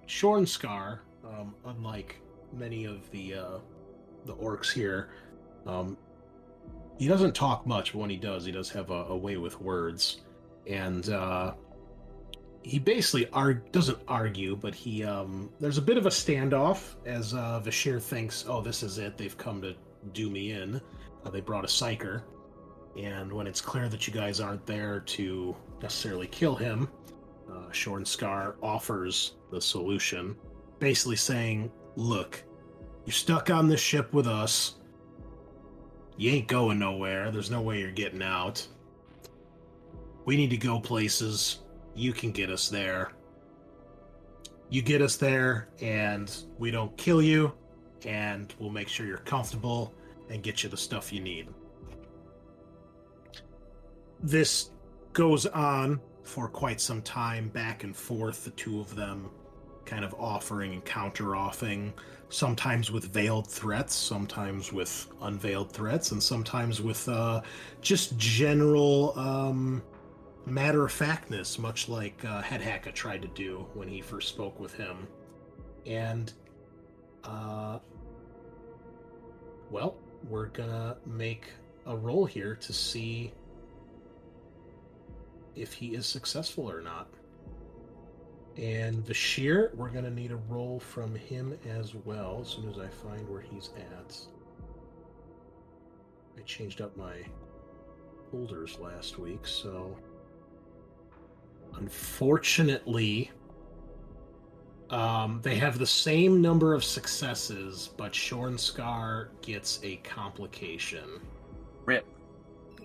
Shorn 0.07 0.47
Scar, 0.47 1.03
um, 1.25 1.55
unlike 1.65 2.21
many 2.53 2.85
of 2.85 3.11
the 3.11 3.35
uh, 3.35 3.59
the 4.25 4.35
orcs 4.35 4.73
here, 4.73 5.11
um, 5.67 5.97
he 6.99 7.09
doesn't 7.09 7.35
talk 7.35 7.67
much, 7.67 7.93
but 7.93 7.99
when 7.99 8.11
he 8.11 8.17
does, 8.17 8.45
he 8.45 8.53
does 8.53 8.71
have 8.71 8.91
a, 8.91 9.05
a 9.05 9.17
way 9.17 9.37
with 9.37 9.61
words, 9.61 10.23
and 10.67 11.09
uh, 11.11 11.53
he 12.63 12.79
basically 12.79 13.29
arg- 13.31 13.71
doesn't 13.73 13.99
argue, 14.09 14.57
but 14.57 14.75
he 14.75 15.05
um, 15.05 15.51
there's 15.61 15.79
a 15.79 15.83
bit 15.83 15.97
of 15.97 16.07
a 16.07 16.11
standoff 16.11 16.95
as 17.05 17.35
uh, 17.35 17.61
Vashir 17.61 18.01
thinks, 18.01 18.45
"Oh, 18.49 18.61
this 18.61 18.83
is 18.83 18.99
it. 18.99 19.19
They've 19.19 19.37
come 19.37 19.61
to 19.63 19.75
do 20.13 20.31
me 20.31 20.53
in. 20.53 20.81
Uh, 21.25 21.31
they 21.31 21.41
brought 21.41 21.65
a 21.65 21.69
psyker." 21.69 22.23
And 22.97 23.31
when 23.31 23.47
it's 23.47 23.61
clear 23.61 23.91
that 23.91 24.07
you 24.07 24.13
guys 24.13 24.41
aren't 24.41 24.65
there 24.65 25.01
to 25.01 25.55
necessarily 25.83 26.27
kill 26.27 26.55
him, 26.55 26.89
uh, 27.51 27.71
Shorn 27.73 28.05
Scar 28.05 28.57
offers 28.63 29.37
the 29.51 29.61
solution, 29.61 30.37
basically 30.79 31.17
saying, 31.17 31.71
"Look, 31.97 32.45
you're 33.05 33.13
stuck 33.13 33.51
on 33.51 33.69
this 33.69 33.81
ship 33.81 34.13
with 34.13 34.27
us. 34.27 34.77
You 36.17 36.31
ain't 36.33 36.49
going 36.49 36.79
nowhere. 36.79 37.31
There's 37.31 37.51
no 37.51 37.61
way 37.63 37.81
you're 37.81 37.91
getting 37.91 38.23
out. 38.23 38.67
We 40.25 40.37
need 40.37 40.51
to 40.51 40.57
go 40.57 40.81
places. 40.81 41.61
You 41.95 42.13
can 42.13 42.33
get 42.33 42.51
us 42.51 42.69
there. 42.69 43.13
You 44.71 44.83
get 44.83 45.01
us 45.01 45.17
there, 45.17 45.69
and 45.81 46.35
we 46.59 46.73
don't 46.73 46.97
kill 46.97 47.23
you, 47.23 47.53
and 48.05 48.53
we'll 48.59 48.71
make 48.71 48.89
sure 48.89 49.07
you're 49.07 49.19
comfortable 49.19 49.95
and 50.29 50.43
get 50.43 50.65
you 50.65 50.69
the 50.69 50.77
stuff 50.77 51.13
you 51.13 51.21
need. 51.21 51.49
This 54.21 54.71
goes 55.13 55.47
on 55.47 56.01
for 56.27 56.49
quite 56.49 56.81
some 56.81 57.03
time, 57.03 57.49
back 57.49 57.85
and 57.85 57.97
forth, 57.97 58.45
the 58.45 58.51
two 58.51 58.81
of 58.81 58.95
them 58.95 59.31
kind 59.85 60.05
of 60.05 60.15
offering 60.19 60.73
and 60.73 60.85
counter 60.85 61.37
offing, 61.37 61.95
sometimes 62.29 62.91
with 62.91 63.05
veiled 63.05 63.47
threats, 63.47 63.95
sometimes 63.95 64.73
with 64.73 65.07
unveiled 65.23 65.73
threats, 65.73 66.11
and 66.11 66.23
sometimes 66.23 66.83
with 66.83 67.09
uh, 67.09 67.41
just 67.81 68.17
general 68.19 69.17
um, 69.19 69.83
matter 70.45 70.85
of 70.85 70.93
factness, 70.93 71.59
much 71.59 71.89
like 71.89 72.25
uh, 72.25 72.43
Headhacka 72.43 72.93
tried 72.93 73.23
to 73.23 73.29
do 73.29 73.67
when 73.75 73.89
he 73.89 74.01
first 74.01 74.29
spoke 74.29 74.59
with 74.59 74.75
him. 74.75 75.07
And, 75.87 76.33
uh, 77.23 77.79
well, 79.71 79.97
we're 80.29 80.47
gonna 80.47 80.97
make 81.07 81.47
a 81.87 81.97
roll 81.97 82.27
here 82.27 82.57
to 82.57 82.73
see 82.73 83.33
if 85.57 85.73
he 85.73 85.95
is 85.95 86.07
successful 86.07 86.71
or 86.71 86.81
not. 86.81 87.09
And 88.57 89.05
Vashir, 89.05 89.73
we're 89.75 89.91
gonna 89.91 90.11
need 90.11 90.33
a 90.33 90.37
roll 90.37 90.81
from 90.81 91.15
him 91.15 91.59
as 91.69 91.95
well 91.95 92.39
as 92.43 92.49
soon 92.49 92.69
as 92.71 92.79
I 92.79 92.89
find 92.89 93.29
where 93.29 93.41
he's 93.43 93.71
at. 93.77 94.17
I 96.39 96.43
changed 96.43 96.81
up 96.81 96.97
my 96.97 97.17
holders 98.31 98.79
last 98.79 99.19
week, 99.19 99.47
so 99.47 99.97
unfortunately, 101.75 103.31
um, 104.91 105.41
they 105.43 105.57
have 105.57 105.79
the 105.79 105.87
same 105.87 106.41
number 106.41 106.73
of 106.73 106.85
successes, 106.85 107.91
but 107.97 108.15
Shorn 108.15 108.57
Scar 108.57 109.31
gets 109.43 109.81
a 109.83 109.97
complication. 109.97 111.21
Rip. 111.85 112.07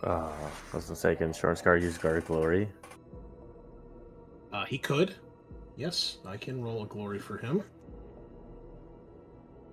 Uh, 0.03 0.31
I 0.73 0.75
was 0.75 0.85
gonna 0.85 0.95
say, 0.95 1.15
can 1.15 1.33
Short 1.33 1.57
Scar 1.57 1.77
use 1.77 1.97
Guard 1.97 2.25
Glory? 2.25 2.69
Uh, 4.51 4.65
he 4.65 4.77
could. 4.77 5.15
Yes, 5.75 6.17
I 6.25 6.37
can 6.37 6.61
roll 6.61 6.83
a 6.83 6.87
glory 6.87 7.19
for 7.19 7.37
him. 7.37 7.63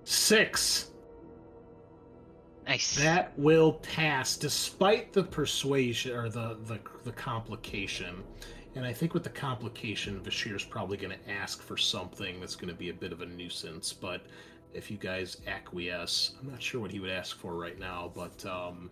Six. 0.03 0.91
Nice. 2.67 2.95
That 2.97 3.37
will 3.37 3.73
pass 3.73 4.37
despite 4.37 5.11
the 5.11 5.23
persuasion 5.23 6.15
or 6.15 6.29
the, 6.29 6.57
the 6.65 6.79
the 7.03 7.11
complication. 7.11 8.23
And 8.75 8.85
I 8.85 8.93
think 8.93 9.15
with 9.15 9.23
the 9.23 9.31
complication, 9.31 10.21
Vashir's 10.21 10.63
probably 10.63 10.95
going 10.95 11.17
to 11.17 11.31
ask 11.31 11.63
for 11.63 11.75
something 11.75 12.39
that's 12.39 12.55
going 12.55 12.69
to 12.69 12.75
be 12.75 12.89
a 12.89 12.93
bit 12.93 13.11
of 13.11 13.21
a 13.21 13.25
nuisance. 13.25 13.91
But 13.91 14.21
if 14.73 14.91
you 14.91 14.97
guys 14.97 15.37
acquiesce. 15.47 16.31
I'm 16.39 16.49
not 16.49 16.61
sure 16.61 16.81
what 16.81 16.91
he 16.91 16.99
would 16.99 17.09
ask 17.09 17.37
for 17.37 17.55
right 17.55 17.79
now, 17.79 18.11
but 18.15 18.45
um, 18.45 18.91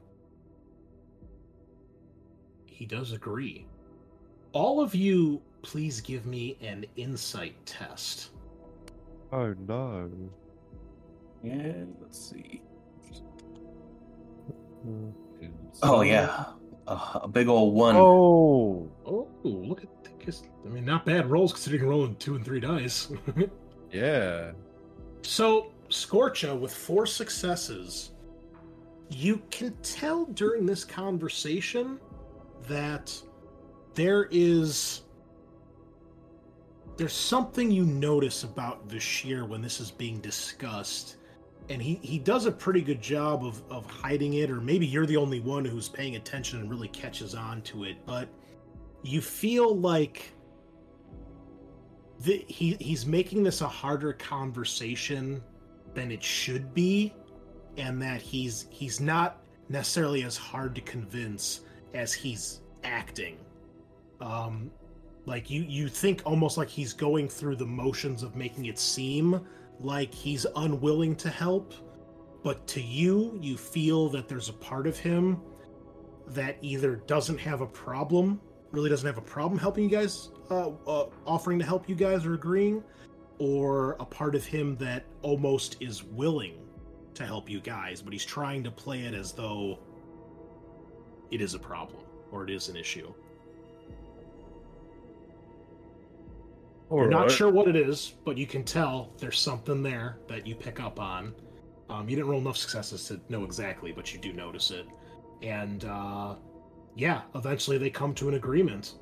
he 2.77 2.85
does 2.85 3.11
agree. 3.11 3.65
All 4.53 4.79
of 4.79 4.93
you, 4.93 5.41
please 5.63 5.99
give 5.99 6.27
me 6.27 6.57
an 6.61 6.85
insight 6.95 7.55
test. 7.65 8.29
Oh 9.31 9.55
no. 9.67 10.09
And 11.43 11.95
let's 11.99 12.29
see. 12.29 12.61
Oh 15.81 16.01
yeah, 16.01 16.45
uh, 16.87 17.19
a 17.23 17.27
big 17.27 17.47
old 17.47 17.73
one. 17.73 17.95
Oh. 17.95 18.91
Oh, 19.05 19.27
look 19.43 19.83
at 19.83 19.89
this. 20.23 20.43
I 20.63 20.69
mean, 20.69 20.85
not 20.85 21.03
bad 21.03 21.25
rolls 21.29 21.51
considering 21.53 21.87
rolling 21.87 22.15
two 22.17 22.35
and 22.35 22.45
three 22.45 22.59
dice. 22.59 23.11
Yeah. 23.89 24.51
So, 25.21 25.71
Scorcha, 25.87 26.59
with 26.59 26.73
four 26.73 27.05
successes, 27.05 28.11
you 29.09 29.41
can 29.49 29.77
tell 29.81 30.25
during 30.25 30.65
this 30.65 30.83
conversation 30.83 31.97
that 32.67 33.19
there 33.93 34.27
is. 34.31 35.01
There's 36.97 37.13
something 37.13 37.69
you 37.69 37.85
notice 37.85 38.43
about 38.43 38.89
Vashir 38.89 39.45
when 39.45 39.61
this 39.61 39.79
is 39.79 39.91
being 39.91 40.19
discussed, 40.19 41.17
and 41.69 41.79
he, 41.79 41.99
he 42.01 42.17
does 42.17 42.47
a 42.47 42.51
pretty 42.51 42.81
good 42.81 43.01
job 43.01 43.45
of, 43.45 43.61
of 43.69 43.85
hiding 43.85 44.33
it, 44.33 44.49
or 44.49 44.59
maybe 44.59 44.87
you're 44.87 45.05
the 45.05 45.17
only 45.17 45.39
one 45.39 45.63
who's 45.63 45.87
paying 45.87 46.15
attention 46.15 46.59
and 46.59 46.71
really 46.71 46.87
catches 46.87 47.35
on 47.35 47.61
to 47.63 47.83
it, 47.83 47.97
but 48.07 48.27
you 49.03 49.21
feel 49.21 49.75
like 49.75 50.33
the, 52.21 52.43
he 52.47 52.75
he's 52.79 53.05
making 53.05 53.43
this 53.43 53.61
a 53.61 53.67
harder 53.67 54.13
conversation 54.13 55.41
than 55.93 56.11
it 56.11 56.23
should 56.23 56.73
be 56.73 57.13
and 57.77 58.01
that 58.01 58.21
he's 58.21 58.67
he's 58.69 58.99
not 58.99 59.43
necessarily 59.69 60.23
as 60.23 60.35
hard 60.35 60.73
to 60.75 60.81
convince 60.81 61.61
as 61.93 62.13
he's 62.13 62.61
acting. 62.83 63.37
Um 64.21 64.71
like 65.27 65.49
you 65.49 65.63
you 65.67 65.87
think 65.89 66.21
almost 66.25 66.57
like 66.57 66.69
he's 66.69 66.93
going 66.93 67.27
through 67.27 67.57
the 67.57 67.65
motions 67.65 68.23
of 68.23 68.35
making 68.35 68.65
it 68.65 68.79
seem 68.79 69.45
like 69.79 70.11
he's 70.13 70.47
unwilling 70.55 71.15
to 71.15 71.29
help 71.29 71.73
but 72.43 72.65
to 72.65 72.81
you 72.81 73.37
you 73.41 73.57
feel 73.57 74.09
that 74.09 74.27
there's 74.27 74.49
a 74.49 74.53
part 74.53 74.87
of 74.87 74.97
him 74.97 75.39
that 76.27 76.57
either 76.61 76.95
doesn't 76.95 77.37
have 77.37 77.61
a 77.61 77.67
problem 77.67 78.41
really 78.71 78.89
doesn't 78.89 79.05
have 79.05 79.17
a 79.17 79.29
problem 79.29 79.59
helping 79.59 79.83
you 79.83 79.89
guys 79.89 80.29
uh, 80.49 80.69
uh, 80.87 81.07
offering 81.25 81.59
to 81.59 81.65
help 81.65 81.87
you 81.87 81.95
guys 81.95 82.25
or 82.25 82.33
agreeing 82.33 82.81
or 83.37 83.97
a 83.99 84.05
part 84.05 84.33
of 84.33 84.45
him 84.45 84.75
that 84.77 85.03
almost 85.21 85.75
is 85.79 86.03
willing 86.03 86.55
to 87.13 87.25
help 87.25 87.49
you 87.49 87.59
guys 87.59 88.01
but 88.01 88.13
he's 88.13 88.25
trying 88.25 88.63
to 88.63 88.71
play 88.71 89.01
it 89.01 89.13
as 89.13 89.33
though 89.33 89.79
it 91.31 91.41
is 91.41 91.53
a 91.53 91.59
problem 91.59 92.03
or 92.31 92.43
it 92.43 92.49
is 92.49 92.69
an 92.69 92.75
issue 92.75 93.13
You're 96.89 97.09
not 97.09 97.31
sure 97.31 97.51
what 97.51 97.67
it 97.67 97.75
is, 97.75 98.13
but 98.23 98.37
you 98.37 98.47
can 98.47 98.63
tell 98.63 99.11
there's 99.17 99.39
something 99.39 99.83
there 99.83 100.19
that 100.27 100.47
you 100.47 100.55
pick 100.55 100.79
up 100.79 100.99
on. 100.99 101.33
Um, 101.89 102.07
you 102.09 102.15
didn't 102.15 102.29
roll 102.29 102.39
enough 102.39 102.57
successes 102.57 103.05
to 103.05 103.19
know 103.29 103.43
exactly, 103.43 103.91
but 103.91 104.13
you 104.13 104.19
do 104.19 104.31
notice 104.31 104.71
it. 104.71 104.85
And 105.41 105.83
uh, 105.83 106.35
yeah, 106.95 107.23
eventually 107.35 107.77
they 107.77 107.89
come 107.89 108.13
to 108.15 108.29
an 108.29 108.35
agreement, 108.35 108.95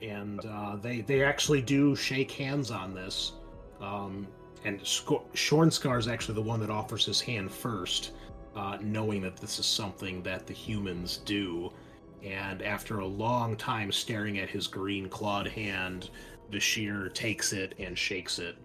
and 0.00 0.40
uh, 0.46 0.76
they 0.76 1.02
they 1.02 1.22
actually 1.22 1.60
do 1.60 1.94
shake 1.94 2.30
hands 2.30 2.70
on 2.70 2.94
this. 2.94 3.32
Um, 3.80 4.26
and 4.64 4.80
Sco- 4.86 5.24
Shornscar 5.34 5.98
is 5.98 6.08
actually 6.08 6.36
the 6.36 6.42
one 6.42 6.60
that 6.60 6.70
offers 6.70 7.04
his 7.04 7.20
hand 7.20 7.50
first, 7.50 8.12
uh, 8.54 8.78
knowing 8.80 9.22
that 9.22 9.36
this 9.36 9.58
is 9.58 9.66
something 9.66 10.22
that 10.22 10.46
the 10.46 10.52
humans 10.52 11.18
do. 11.24 11.72
And 12.22 12.62
after 12.62 13.00
a 13.00 13.06
long 13.06 13.56
time 13.56 13.90
staring 13.90 14.38
at 14.38 14.48
his 14.48 14.66
green 14.66 15.08
clawed 15.08 15.48
hand, 15.48 16.10
Vashir 16.50 17.12
takes 17.12 17.52
it 17.52 17.74
and 17.78 17.98
shakes 17.98 18.38
it. 18.38 18.56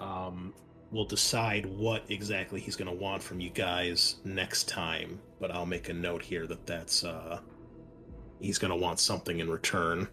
Um, 0.00 0.52
we'll 0.90 1.04
decide 1.04 1.66
what 1.66 2.04
exactly 2.08 2.60
he's 2.60 2.76
going 2.76 2.90
to 2.90 2.96
want 2.96 3.22
from 3.22 3.40
you 3.40 3.50
guys 3.50 4.16
next 4.24 4.68
time, 4.68 5.18
but 5.40 5.50
I'll 5.50 5.66
make 5.66 5.88
a 5.88 5.94
note 5.94 6.22
here 6.22 6.46
that 6.46 6.66
that's 6.66 7.02
uh, 7.02 7.40
he's 8.40 8.58
going 8.58 8.70
to 8.70 8.76
want 8.76 9.00
something 9.00 9.40
in 9.40 9.50
return. 9.50 10.08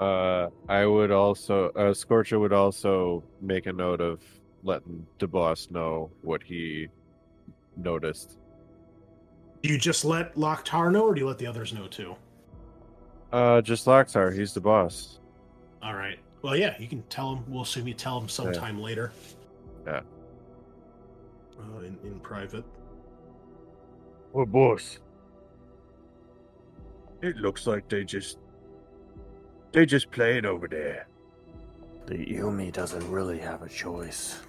Uh, 0.00 0.48
I 0.68 0.84
would 0.86 1.12
also, 1.12 1.66
uh, 1.76 1.92
Scorcha 1.92 2.40
would 2.40 2.52
also 2.52 3.22
make 3.40 3.66
a 3.66 3.72
note 3.72 4.00
of 4.00 4.20
letting 4.64 5.06
DeBoss 5.18 5.70
know 5.70 6.10
what 6.22 6.42
he 6.42 6.88
noticed. 7.76 8.38
Do 9.62 9.68
you 9.68 9.78
just 9.78 10.04
let 10.04 10.34
Loktar 10.34 10.90
know, 10.92 11.04
or 11.04 11.14
do 11.14 11.20
you 11.20 11.26
let 11.26 11.38
the 11.38 11.46
others 11.46 11.72
know 11.72 11.86
too? 11.86 12.16
Uh, 13.32 13.60
just 13.62 13.86
Loxar, 13.86 14.30
he's 14.30 14.52
the 14.52 14.60
boss. 14.60 15.20
All 15.82 15.94
right. 15.94 16.18
Well, 16.42 16.56
yeah, 16.56 16.74
you 16.78 16.88
can 16.88 17.02
tell 17.04 17.34
him. 17.36 17.44
We'll 17.48 17.62
assume 17.62 17.86
you 17.86 17.94
tell 17.94 18.20
him 18.20 18.28
sometime 18.28 18.80
later 18.80 19.12
Yeah. 19.86 20.00
uh, 21.58 21.78
in, 21.78 21.96
in 22.04 22.18
private. 22.20 22.64
Oh, 24.34 24.44
boss. 24.44 24.98
It 27.22 27.36
looks 27.36 27.66
like 27.66 27.88
they 27.88 28.04
just. 28.04 28.38
They 29.70 29.86
just 29.86 30.10
playing 30.10 30.44
over 30.44 30.68
there. 30.68 31.06
The 32.06 32.14
Humie 32.16 32.72
doesn't 32.72 33.08
really 33.10 33.38
have 33.38 33.62
a 33.62 33.68
choice. 33.68 34.40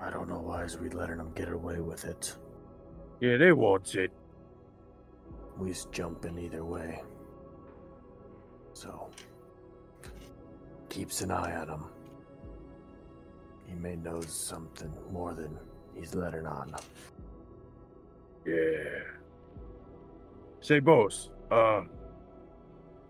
I 0.00 0.10
don't 0.10 0.28
know 0.28 0.40
why 0.40 0.66
we 0.80 0.90
letting 0.90 1.18
them 1.18 1.32
get 1.34 1.48
away 1.48 1.80
with 1.80 2.04
it. 2.04 2.36
Yeah, 3.20 3.36
they 3.36 3.52
want 3.52 3.94
it. 3.94 4.12
We's 5.58 5.86
jumping 5.86 6.38
either 6.38 6.64
way. 6.64 7.02
So, 8.74 9.08
keeps 10.88 11.20
an 11.20 11.32
eye 11.32 11.56
on 11.56 11.68
him. 11.68 11.84
He 13.66 13.74
may 13.74 13.96
know 13.96 14.20
something 14.20 14.92
more 15.10 15.34
than 15.34 15.58
he's 15.94 16.14
letting 16.14 16.46
on. 16.46 16.74
Yeah. 18.46 19.02
Say, 20.60 20.78
boss. 20.78 21.30
Uh, 21.50 21.82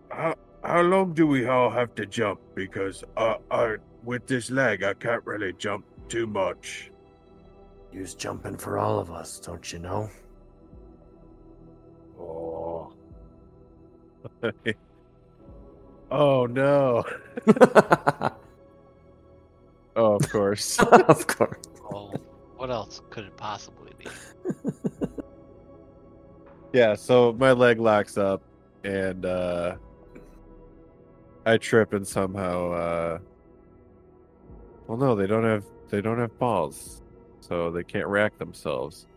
how 0.09 0.35
how 0.63 0.81
long 0.81 1.13
do 1.13 1.27
we 1.27 1.47
all 1.47 1.69
have 1.69 1.93
to 1.95 2.05
jump? 2.05 2.39
Because 2.55 3.03
uh, 3.15 3.35
I 3.51 3.75
with 4.03 4.27
this 4.27 4.49
leg, 4.49 4.83
I 4.83 4.93
can't 4.93 5.25
really 5.25 5.53
jump 5.53 5.85
too 6.09 6.27
much. 6.27 6.91
You's 7.91 8.13
jumping 8.13 8.57
for 8.57 8.77
all 8.77 8.99
of 8.99 9.11
us, 9.11 9.39
don't 9.39 9.71
you 9.71 9.79
know? 9.79 10.09
Oh. 12.19 12.93
oh 16.11 16.45
no. 16.45 17.03
oh, 19.95 20.15
of 20.15 20.29
course. 20.29 20.79
of 20.79 21.25
course. 21.27 21.65
Well, 21.89 22.13
what 22.57 22.69
else 22.69 23.01
could 23.09 23.25
it 23.25 23.37
possibly 23.37 23.91
be? 23.97 24.07
Yeah, 26.73 26.95
so 26.95 27.33
my 27.33 27.51
leg 27.51 27.79
locks 27.79 28.17
up 28.17 28.43
and 28.83 29.25
uh 29.25 29.75
I 31.45 31.57
trip 31.57 31.93
and 31.93 32.07
somehow 32.07 32.71
uh 32.71 33.19
Well 34.87 34.97
no, 34.97 35.15
they 35.15 35.25
don't 35.25 35.43
have 35.43 35.65
they 35.89 36.01
don't 36.01 36.19
have 36.19 36.37
balls. 36.39 37.01
So 37.41 37.71
they 37.71 37.83
can't 37.83 38.07
rack 38.07 38.37
themselves. 38.37 39.07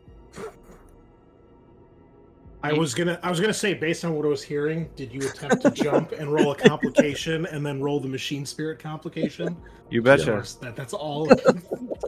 I 2.64 2.72
was 2.72 2.94
gonna 2.94 3.18
I 3.22 3.28
was 3.28 3.40
gonna 3.40 3.52
say 3.52 3.74
based 3.74 4.04
on 4.04 4.14
what 4.14 4.24
I 4.24 4.28
was 4.28 4.42
hearing, 4.42 4.88
did 4.94 5.12
you 5.12 5.20
attempt 5.20 5.62
to 5.62 5.70
jump 5.72 6.12
and 6.12 6.32
roll 6.32 6.52
a 6.52 6.56
complication 6.56 7.44
and 7.50 7.66
then 7.66 7.82
roll 7.82 7.98
the 7.98 8.08
machine 8.08 8.46
spirit 8.46 8.78
complication? 8.78 9.56
You 9.90 10.00
betcha. 10.00 10.32
Yes, 10.36 10.54
that 10.54 10.76
that's 10.76 10.92
all 10.94 11.28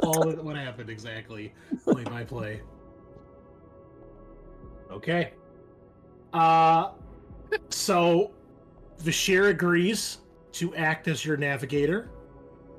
all 0.02 0.24
that- 0.30 0.42
what 0.44 0.56
happened 0.56 0.90
exactly. 0.90 1.52
Play 1.84 2.04
by 2.04 2.22
play. 2.24 2.60
Okay. 4.92 5.32
Uh 6.32 6.92
so 7.68 8.30
Vashir 9.00 9.48
agrees 9.48 10.18
to 10.52 10.74
act 10.76 11.08
as 11.08 11.24
your 11.24 11.36
navigator, 11.36 12.10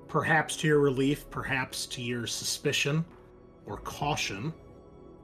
perhaps 0.08 0.56
to 0.58 0.68
your 0.68 0.80
relief, 0.80 1.30
perhaps 1.30 1.86
to 1.88 2.02
your 2.02 2.28
suspicion 2.28 3.04
or 3.66 3.78
caution 3.78 4.54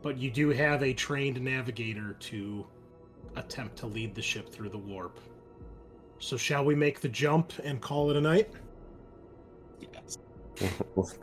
but 0.02 0.18
you 0.18 0.32
do 0.32 0.50
have 0.50 0.84
a 0.84 0.94
trained 0.94 1.40
navigator 1.42 2.16
to 2.20 2.66
attempt 3.36 3.78
to 3.78 3.88
lead 3.88 4.16
the 4.16 4.22
ship 4.22 4.50
through 4.50 4.70
the 4.70 4.78
warp. 4.78 5.20
So, 6.20 6.38
shall 6.38 6.66
we 6.66 6.76
make 6.76 7.02
the 7.02 7.10
jump 7.10 7.54
and 7.64 7.82
call 7.82 8.12
it 8.12 8.18
a 8.18 8.22
night? 8.22 8.50
Yes. 9.80 10.18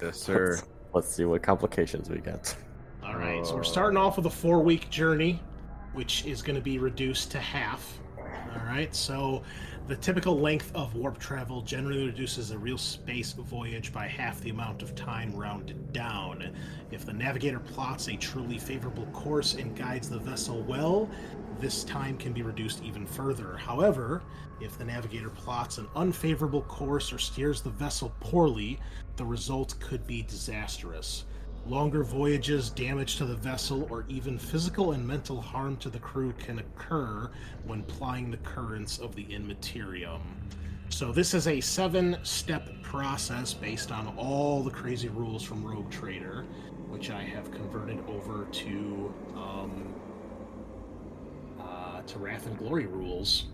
Yes, 0.03 0.19
sir. 0.19 0.55
Let's, 0.55 0.69
let's 0.93 1.15
see 1.15 1.25
what 1.25 1.43
complications 1.43 2.11
we 2.11 2.19
get. 2.19 2.57
All 3.05 3.17
right, 3.17 3.47
so 3.47 3.55
we're 3.55 3.61
oh. 3.61 3.63
starting 3.63 3.97
off 3.97 4.17
with 4.17 4.27
a 4.27 4.31
four 4.31 4.61
week 4.61 4.91
journey, 4.91 5.41
which 5.93 6.25
is 6.25 6.43
going 6.43 6.57
to 6.57 6.63
be 6.63 6.79
reduced 6.79 7.31
to 7.33 7.39
half. 7.39 7.99
All 8.19 8.67
right, 8.67 8.93
so 8.95 9.43
The 9.89 9.97
typical 9.97 10.39
length 10.39 10.71
of 10.75 10.95
warp 10.95 11.19
travel 11.19 11.63
generally 11.63 12.05
reduces 12.05 12.51
a 12.51 12.59
real 12.59 12.77
space 12.77 13.33
voyage 13.33 13.91
by 13.91 14.07
half 14.07 14.39
the 14.43 14.51
amount 14.51 14.83
of 14.83 14.95
time 14.95 15.35
rounded 15.35 15.95
down. 15.95 16.55
If 16.91 17.07
the 17.07 17.15
navigator 17.15 17.59
plots 17.59 18.09
a 18.09 18.17
truly 18.19 18.59
favorable 18.59 19.07
course 19.15 19.55
and 19.55 19.75
guides 19.75 20.11
the 20.11 20.19
vessel 20.19 20.61
well, 20.61 21.09
this 21.59 21.85
time 21.85 22.19
can 22.19 22.35
be 22.35 22.43
reduced 22.43 22.83
even 22.85 23.07
further. 23.07 23.57
However, 23.57 24.21
if 24.61 24.77
the 24.77 24.85
navigator 24.85 25.31
plots 25.31 25.79
an 25.79 25.89
unfavorable 25.97 26.63
course 26.65 27.11
or 27.11 27.19
steers 27.19 27.63
the 27.63 27.71
vessel 27.71 28.13
poorly, 28.21 28.79
the 29.17 29.25
result 29.25 29.75
could 29.81 30.07
be 30.07 30.21
disastrous. 30.21 31.25
Longer 31.69 32.03
voyages, 32.03 32.71
damage 32.71 33.17
to 33.17 33.27
the 33.27 33.37
vessel, 33.37 33.87
or 33.91 34.07
even 34.09 34.39
physical 34.39 34.93
and 34.93 35.07
mental 35.07 35.39
harm 35.39 35.77
to 35.79 35.91
the 35.91 35.99
crew 35.99 36.33
can 36.39 36.61
occur 36.61 37.31
when 37.67 37.83
plying 37.83 38.31
the 38.31 38.39
currents 38.39 38.99
of 38.99 39.15
the 39.15 39.25
Immaterium. 39.25 40.23
So, 40.89 41.13
this 41.13 41.35
is 41.35 41.47
a 41.47 41.61
seven 41.61 42.17
step 42.23 42.71
process 42.83 43.53
based 43.53 43.93
on 43.93 44.15
all 44.17 44.63
the 44.63 44.71
crazy 44.71 45.11
rules 45.11 45.43
from 45.43 45.63
Rogue 45.63 45.91
Trader, 45.91 46.47
which 46.89 47.11
I 47.11 47.23
have 47.23 47.51
converted 47.51 47.99
over 48.09 48.47
to 48.51 49.15
um, 49.37 49.95
uh, 51.61 52.01
to 52.01 52.19
Wrath 52.19 52.47
and 52.47 52.57
Glory 52.57 52.87
rules. 52.87 53.49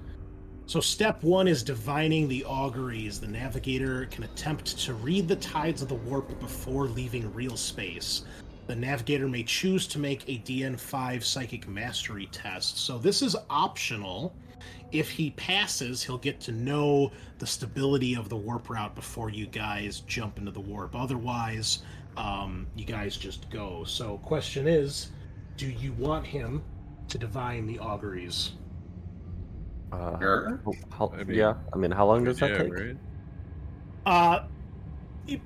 So, 0.66 0.80
step 0.80 1.22
one 1.22 1.46
is 1.46 1.62
divining 1.62 2.26
the 2.26 2.42
auguries. 2.44 3.20
The 3.20 3.26
navigator 3.26 4.06
can 4.06 4.24
attempt 4.24 4.78
to 4.78 4.94
read 4.94 5.28
the 5.28 5.36
tides 5.36 5.82
of 5.82 5.88
the 5.88 5.94
warp 5.94 6.40
before 6.40 6.86
leaving 6.86 7.32
real 7.34 7.56
space. 7.56 8.24
The 8.66 8.74
navigator 8.74 9.28
may 9.28 9.42
choose 9.42 9.86
to 9.88 9.98
make 9.98 10.26
a 10.26 10.38
DN5 10.38 11.22
psychic 11.22 11.68
mastery 11.68 12.30
test. 12.32 12.78
So, 12.78 12.96
this 12.96 13.20
is 13.20 13.36
optional. 13.50 14.34
If 14.90 15.10
he 15.10 15.32
passes, 15.32 16.02
he'll 16.02 16.16
get 16.16 16.40
to 16.40 16.52
know 16.52 17.12
the 17.38 17.46
stability 17.46 18.16
of 18.16 18.30
the 18.30 18.36
warp 18.36 18.70
route 18.70 18.94
before 18.94 19.28
you 19.28 19.46
guys 19.46 20.00
jump 20.00 20.38
into 20.38 20.50
the 20.50 20.60
warp. 20.60 20.96
Otherwise, 20.96 21.82
um, 22.16 22.66
you 22.74 22.86
guys 22.86 23.18
just 23.18 23.50
go. 23.50 23.84
So, 23.84 24.16
question 24.18 24.66
is 24.66 25.10
do 25.58 25.66
you 25.66 25.92
want 25.92 26.26
him 26.26 26.62
to 27.08 27.18
divine 27.18 27.66
the 27.66 27.78
auguries? 27.80 28.52
Uh, 29.94 30.18
Sure. 30.18 30.60
how- 30.90 31.12
I 31.16 31.24
mean, 31.24 31.36
yeah, 31.36 31.54
I 31.72 31.76
mean, 31.76 31.90
how 31.90 32.06
long 32.06 32.24
does 32.24 32.38
that 32.40 32.50
yeah, 32.50 32.58
take? 32.58 32.72
right? 32.74 32.96
Uh, 34.06 34.44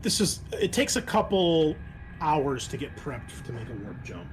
this 0.03 0.21
is. 0.21 0.41
It 0.53 0.73
takes 0.73 0.97
a 0.97 1.03
couple 1.03 1.77
hours 2.21 2.67
to 2.69 2.77
get 2.77 2.97
prepped 2.97 3.45
to 3.45 3.53
make 3.53 3.69
a 3.69 3.75
warp 3.85 4.03
jump, 4.05 4.27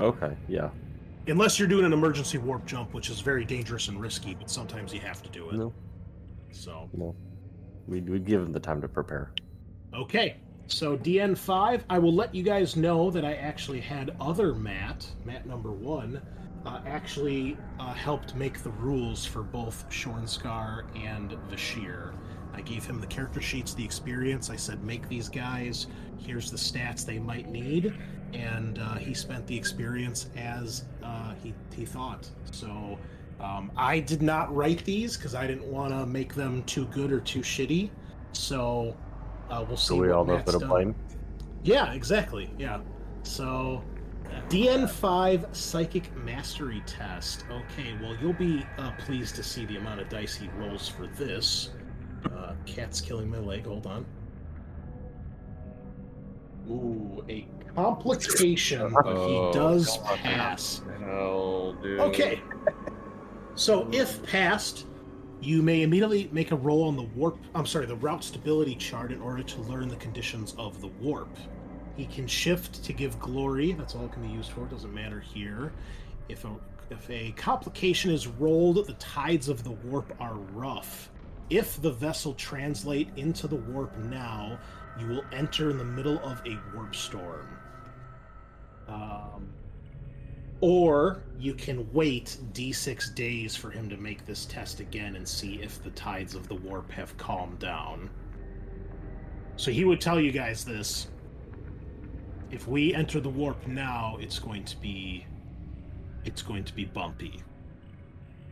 Okay, 0.00 0.36
yeah. 0.48 0.70
unless 1.28 1.58
you're 1.58 1.68
doing 1.68 1.84
an 1.84 1.92
emergency 1.92 2.38
warp 2.38 2.64
jump, 2.66 2.92
which 2.94 3.10
is 3.10 3.20
very 3.20 3.44
dangerous 3.44 3.88
and 3.88 4.00
risky. 4.00 4.34
But 4.34 4.50
sometimes 4.50 4.92
you 4.92 5.00
have 5.00 5.22
to 5.22 5.28
do 5.30 5.50
it. 5.50 5.56
No, 5.56 5.72
So 6.50 6.88
no. 6.94 7.14
We'd, 7.86 8.08
we'd 8.08 8.24
give 8.24 8.40
him 8.40 8.50
the 8.52 8.60
time 8.60 8.80
to 8.80 8.88
prepare. 8.88 9.32
okay. 9.92 10.36
So 10.66 10.96
DN5, 10.96 11.82
I 11.90 11.98
will 11.98 12.14
let 12.14 12.34
you 12.34 12.42
guys 12.42 12.74
know 12.74 13.10
that 13.10 13.22
I 13.22 13.34
actually 13.34 13.80
had 13.80 14.16
other 14.18 14.54
Matt, 14.54 15.06
Matt 15.26 15.46
number 15.46 15.70
one, 15.72 16.22
uh, 16.66 16.80
actually 16.86 17.56
uh, 17.78 17.92
helped 17.92 18.34
make 18.34 18.62
the 18.62 18.70
rules 18.70 19.24
for 19.24 19.42
both 19.42 19.88
Shornscar 19.90 20.84
and 20.96 21.32
Vashir. 21.50 22.12
I 22.54 22.60
gave 22.60 22.86
him 22.86 23.00
the 23.00 23.06
character 23.06 23.40
sheets, 23.40 23.74
the 23.74 23.84
experience. 23.84 24.48
I 24.48 24.56
said, 24.56 24.82
make 24.84 25.08
these 25.08 25.28
guys. 25.28 25.88
Here's 26.18 26.50
the 26.50 26.56
stats 26.56 27.04
they 27.04 27.18
might 27.18 27.48
need, 27.48 27.94
and 28.32 28.78
uh, 28.78 28.94
he 28.94 29.12
spent 29.12 29.46
the 29.46 29.56
experience 29.56 30.28
as 30.36 30.84
uh, 31.02 31.34
he 31.42 31.52
he 31.74 31.84
thought. 31.84 32.28
So 32.52 32.98
um, 33.40 33.70
I 33.76 33.98
did 33.98 34.22
not 34.22 34.54
write 34.54 34.84
these 34.84 35.16
because 35.16 35.34
I 35.34 35.46
didn't 35.46 35.66
want 35.66 35.92
to 35.92 36.06
make 36.06 36.34
them 36.34 36.62
too 36.62 36.86
good 36.86 37.12
or 37.12 37.20
too 37.20 37.40
shitty. 37.40 37.90
So 38.32 38.96
uh, 39.50 39.64
we'll 39.66 39.76
see. 39.76 39.88
So 39.88 39.96
we 39.96 40.10
all 40.10 40.24
know 40.24 40.34
Matt's 40.34 40.52
bit 40.52 40.62
of 40.62 40.68
blame. 40.68 40.94
Yeah, 41.64 41.92
exactly. 41.92 42.50
Yeah. 42.58 42.80
So, 43.22 43.82
DN5 44.48 45.54
Psychic 45.54 46.14
Mastery 46.16 46.82
Test. 46.86 47.44
Okay, 47.50 47.94
well, 48.00 48.16
you'll 48.20 48.32
be 48.34 48.64
uh, 48.78 48.92
pleased 48.98 49.34
to 49.36 49.42
see 49.42 49.64
the 49.64 49.76
amount 49.76 50.00
of 50.00 50.08
dice 50.08 50.34
he 50.34 50.48
rolls 50.58 50.88
for 50.88 51.06
this. 51.06 51.70
Uh, 52.26 52.54
cat's 52.66 53.00
killing 53.00 53.30
my 53.30 53.38
leg. 53.38 53.66
Hold 53.66 53.86
on. 53.86 54.04
Ooh, 56.70 57.24
a 57.28 57.46
complication, 57.74 58.92
but 58.92 59.06
Oh, 59.06 59.50
he 59.50 59.58
does 59.58 59.98
come 60.06 60.18
pass. 60.18 60.80
Hell, 61.00 61.74
dude. 61.82 62.00
Okay. 62.00 62.40
So 63.54 63.88
if 63.92 64.22
passed, 64.24 64.86
you 65.40 65.62
may 65.62 65.82
immediately 65.82 66.28
make 66.32 66.52
a 66.52 66.56
roll 66.56 66.84
on 66.88 66.96
the 66.96 67.02
warp. 67.02 67.38
I'm 67.54 67.66
sorry, 67.66 67.86
the 67.86 67.96
route 67.96 68.24
stability 68.24 68.76
chart 68.76 69.12
in 69.12 69.20
order 69.20 69.42
to 69.42 69.60
learn 69.62 69.88
the 69.88 69.96
conditions 69.96 70.54
of 70.58 70.80
the 70.80 70.88
warp. 70.88 71.36
He 71.96 72.06
can 72.06 72.26
shift 72.26 72.82
to 72.84 72.92
give 72.92 73.18
glory. 73.18 73.72
That's 73.72 73.94
all 73.94 74.04
it 74.04 74.12
can 74.12 74.26
be 74.26 74.32
used 74.32 74.50
for. 74.50 74.64
It 74.64 74.70
doesn't 74.70 74.92
matter 74.92 75.20
here. 75.20 75.72
If 76.28 76.44
a 76.44 76.56
if 76.90 77.08
a 77.08 77.32
complication 77.32 78.10
is 78.10 78.26
rolled, 78.26 78.86
the 78.86 78.92
tides 78.94 79.48
of 79.48 79.64
the 79.64 79.70
warp 79.70 80.14
are 80.20 80.34
rough. 80.34 81.10
If 81.50 81.80
the 81.80 81.92
vessel 81.92 82.34
translate 82.34 83.08
into 83.16 83.46
the 83.46 83.56
warp 83.56 83.96
now, 83.98 84.58
you 84.98 85.06
will 85.06 85.24
enter 85.32 85.70
in 85.70 85.78
the 85.78 85.84
middle 85.84 86.18
of 86.18 86.42
a 86.46 86.58
warp 86.74 86.94
storm. 86.94 87.48
Um, 88.88 89.52
or 90.60 91.22
you 91.38 91.54
can 91.54 91.90
wait 91.92 92.38
d6 92.52 93.14
days 93.14 93.56
for 93.56 93.70
him 93.70 93.88
to 93.88 93.96
make 93.96 94.24
this 94.24 94.46
test 94.46 94.80
again 94.80 95.16
and 95.16 95.26
see 95.26 95.60
if 95.62 95.82
the 95.82 95.90
tides 95.90 96.34
of 96.34 96.48
the 96.48 96.54
warp 96.54 96.90
have 96.90 97.16
calmed 97.16 97.58
down. 97.58 98.08
So 99.56 99.70
he 99.70 99.84
would 99.84 100.00
tell 100.00 100.20
you 100.20 100.32
guys 100.32 100.64
this. 100.64 101.08
If 102.54 102.68
we 102.68 102.94
enter 102.94 103.18
the 103.18 103.28
warp 103.28 103.66
now, 103.66 104.16
it's 104.20 104.38
going 104.38 104.62
to 104.66 104.76
be 104.76 105.26
it's 106.24 106.40
going 106.40 106.62
to 106.62 106.72
be 106.72 106.84
bumpy. 106.84 107.42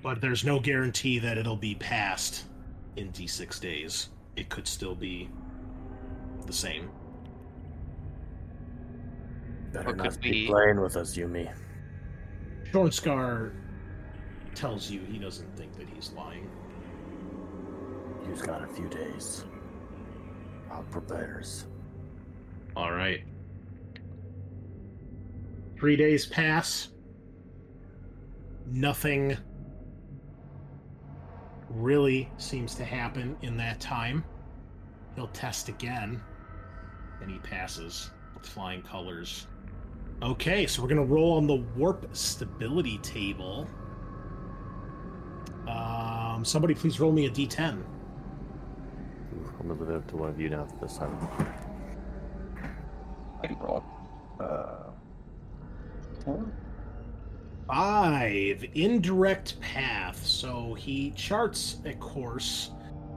But 0.03 0.21
there's 0.21 0.45
no 0.45 0.59
guarantee 0.59 1.21
that 1.21 1.39
it'll 1.39 1.55
be 1.57 1.77
passed 1.77 2.47
in 2.97 3.13
d6 3.13 3.61
days. 3.61 4.09
It 4.35 4.49
could 4.49 4.67
still 4.67 4.97
be 4.97 5.31
the 6.47 6.53
same. 6.53 6.91
Better 9.73 9.91
Or 9.91 9.95
not 9.95 10.21
be 10.21 10.31
we- 10.33 10.47
playing 10.49 10.81
with 10.81 10.97
us, 10.97 11.17
Yumi. 11.17 11.49
Shornscar 12.73 13.53
tells 14.57 14.91
you 14.91 15.01
he 15.09 15.19
doesn't 15.19 15.57
think 15.57 15.77
that 15.77 15.89
he's 15.89 16.11
lying. 16.13 16.51
He's 18.29 18.43
got 18.43 18.65
a 18.65 18.67
few 18.67 18.89
days. 18.89 19.45
I'll 20.73 20.83
prepares. 20.85 21.67
All 22.75 22.91
right. 22.93 23.23
Three 25.83 25.97
days 25.97 26.27
pass. 26.27 26.91
Nothing 28.71 29.37
really 31.71 32.31
seems 32.37 32.77
to 32.77 32.85
happen 32.85 33.37
in 33.43 33.57
that 33.57 33.81
time. 33.81 34.25
He'll 35.17 35.27
test 35.27 35.69
again, 35.69 36.23
and 37.21 37.29
he 37.29 37.39
passes 37.39 38.13
with 38.33 38.47
flying 38.47 38.83
colors. 38.83 39.49
Okay, 40.23 40.69
so 40.69 40.83
we're 40.83 40.89
gonna 40.89 41.03
roll 41.03 41.33
on 41.33 41.49
the 41.49 41.65
warp 41.77 42.09
stability 42.13 42.99
table. 42.99 43.67
Um, 45.67 46.45
somebody 46.45 46.77
please 46.77 47.01
roll 47.01 47.11
me 47.11 47.27
a 47.27 47.31
d10. 47.31 47.83
I'm 49.59 49.69
gonna 49.69 49.73
leave 49.81 49.91
it 49.91 49.97
up 49.97 50.07
to 50.11 50.17
one 50.17 50.31
of 50.31 50.41
you 50.41 50.49
now 50.49 50.69
this 50.81 50.97
time. 50.97 51.19
I 53.43 53.49
can 53.49 53.59
roll. 53.59 53.83
Uh, 54.39 54.92
Five 57.67 58.65
indirect 58.75 59.61
path. 59.61 60.25
So 60.25 60.75
he 60.75 61.11
charts 61.13 61.77
a 61.85 61.95
course. 61.95 62.71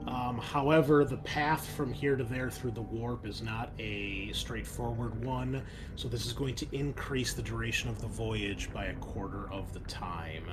Um, 0.08 0.38
however, 0.38 1.04
the 1.04 1.18
path 1.18 1.68
from 1.76 1.92
here 1.92 2.16
to 2.16 2.24
there 2.24 2.52
through 2.52 2.72
the 2.72 2.82
warp 2.82 3.26
is 3.26 3.42
not 3.42 3.72
a 3.80 4.32
straightforward 4.34 5.26
one. 5.26 5.64
So 5.96 6.08
this 6.08 6.26
is 6.26 6.34
going 6.34 6.56
to 6.56 6.68
increase 6.72 7.34
the 7.34 7.42
duration 7.42 7.90
of 7.90 8.00
the 8.00 8.08
voyage 8.08 8.72
by 8.72 8.86
a 8.86 8.94
quarter 8.96 9.52
of 9.52 9.74
the 9.74 9.80
time. 9.82 10.46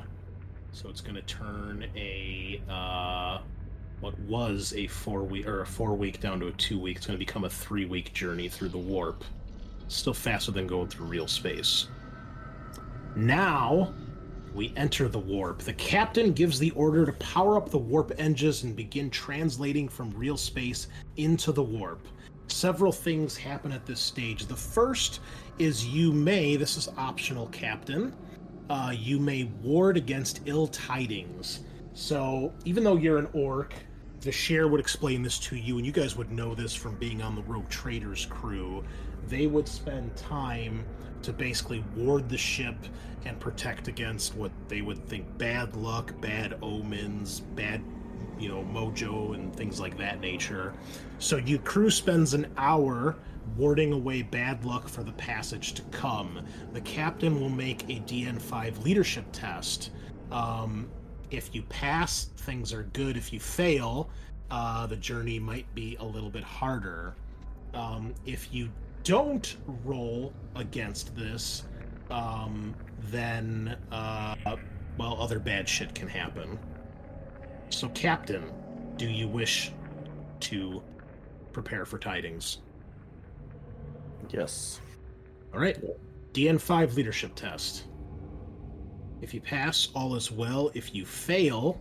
So 0.72 0.88
it's 0.88 1.02
going 1.02 1.16
to 1.16 1.22
turn 1.22 1.86
a 1.94 2.62
uh, 2.68 3.42
what 4.00 4.18
was 4.20 4.72
a 4.74 4.86
four 4.86 5.22
week 5.22 5.46
or 5.46 5.60
a 5.60 5.66
four 5.66 5.94
week 5.94 6.18
down 6.18 6.40
to 6.40 6.48
a 6.48 6.52
two 6.52 6.80
week. 6.80 6.96
It's 6.96 7.06
going 7.06 7.18
to 7.18 7.24
become 7.24 7.44
a 7.44 7.50
three 7.50 7.84
week 7.84 8.14
journey 8.14 8.48
through 8.48 8.70
the 8.70 8.78
warp. 8.78 9.22
Still 9.88 10.14
faster 10.14 10.50
than 10.50 10.66
going 10.66 10.88
through 10.88 11.06
real 11.06 11.28
space. 11.28 11.88
Now, 13.14 13.92
we 14.54 14.72
enter 14.76 15.08
the 15.08 15.18
warp. 15.18 15.60
The 15.60 15.72
captain 15.74 16.32
gives 16.32 16.58
the 16.58 16.70
order 16.72 17.06
to 17.06 17.12
power 17.14 17.56
up 17.56 17.70
the 17.70 17.78
warp 17.78 18.12
engines 18.18 18.64
and 18.64 18.76
begin 18.76 19.10
translating 19.10 19.88
from 19.88 20.10
real 20.10 20.36
space 20.36 20.88
into 21.16 21.52
the 21.52 21.62
warp. 21.62 22.06
Several 22.48 22.92
things 22.92 23.36
happen 23.36 23.72
at 23.72 23.86
this 23.86 24.00
stage. 24.00 24.46
The 24.46 24.56
first 24.56 25.20
is 25.58 25.86
you 25.86 26.12
may, 26.12 26.56
this 26.56 26.76
is 26.76 26.88
optional, 26.98 27.46
Captain, 27.48 28.14
uh, 28.68 28.94
you 28.96 29.18
may 29.18 29.44
ward 29.62 29.96
against 29.96 30.40
ill 30.46 30.66
tidings. 30.66 31.60
So 31.94 32.52
even 32.64 32.84
though 32.84 32.96
you're 32.96 33.18
an 33.18 33.28
orc, 33.32 33.74
Vashir 34.20 34.68
would 34.68 34.80
explain 34.80 35.22
this 35.22 35.38
to 35.40 35.56
you, 35.56 35.78
and 35.78 35.86
you 35.86 35.92
guys 35.92 36.16
would 36.16 36.30
know 36.30 36.54
this 36.54 36.74
from 36.74 36.94
being 36.96 37.22
on 37.22 37.34
the 37.34 37.42
Rogue 37.42 37.68
Traders 37.68 38.26
crew. 38.26 38.84
They 39.28 39.46
would 39.46 39.66
spend 39.66 40.14
time 40.16 40.84
to 41.22 41.32
basically 41.32 41.84
ward 41.96 42.28
the 42.28 42.36
ship 42.36 42.76
and 43.24 43.38
protect 43.38 43.88
against 43.88 44.34
what 44.34 44.50
they 44.68 44.82
would 44.82 45.06
think 45.08 45.26
bad 45.38 45.76
luck, 45.76 46.12
bad 46.20 46.58
omens, 46.62 47.40
bad, 47.40 47.82
you 48.38 48.48
know, 48.48 48.62
mojo, 48.64 49.34
and 49.34 49.54
things 49.54 49.80
like 49.80 49.96
that 49.98 50.20
nature. 50.20 50.72
So 51.18 51.36
your 51.36 51.60
crew 51.60 51.90
spends 51.90 52.34
an 52.34 52.52
hour 52.56 53.16
warding 53.56 53.92
away 53.92 54.22
bad 54.22 54.64
luck 54.64 54.88
for 54.88 55.02
the 55.02 55.12
passage 55.12 55.74
to 55.74 55.82
come. 55.84 56.44
The 56.72 56.80
captain 56.80 57.40
will 57.40 57.48
make 57.48 57.84
a 57.84 58.00
DN5 58.00 58.82
leadership 58.84 59.26
test. 59.32 59.90
Um, 60.30 60.88
if 61.30 61.54
you 61.54 61.62
pass, 61.62 62.26
things 62.36 62.72
are 62.72 62.84
good. 62.92 63.16
If 63.16 63.32
you 63.32 63.40
fail, 63.40 64.10
uh, 64.50 64.86
the 64.86 64.96
journey 64.96 65.38
might 65.38 65.72
be 65.74 65.96
a 66.00 66.04
little 66.04 66.30
bit 66.30 66.44
harder. 66.44 67.14
Um, 67.74 68.14
if 68.26 68.52
you 68.52 68.70
don't 69.04 69.56
roll 69.84 70.32
against 70.54 71.14
this, 71.16 71.64
um, 72.10 72.74
then, 73.10 73.76
uh, 73.90 74.34
well, 74.98 75.20
other 75.20 75.38
bad 75.38 75.68
shit 75.68 75.94
can 75.94 76.08
happen. 76.08 76.58
So, 77.70 77.88
Captain, 77.90 78.52
do 78.96 79.08
you 79.08 79.26
wish 79.26 79.72
to 80.40 80.82
prepare 81.52 81.84
for 81.84 81.98
tidings? 81.98 82.58
Yes. 84.30 84.80
All 85.52 85.60
right. 85.60 85.78
DN5 86.32 86.94
leadership 86.94 87.34
test. 87.34 87.84
If 89.20 89.32
you 89.32 89.40
pass, 89.40 89.88
all 89.94 90.14
is 90.14 90.30
well. 90.30 90.70
If 90.74 90.94
you 90.94 91.04
fail, 91.04 91.80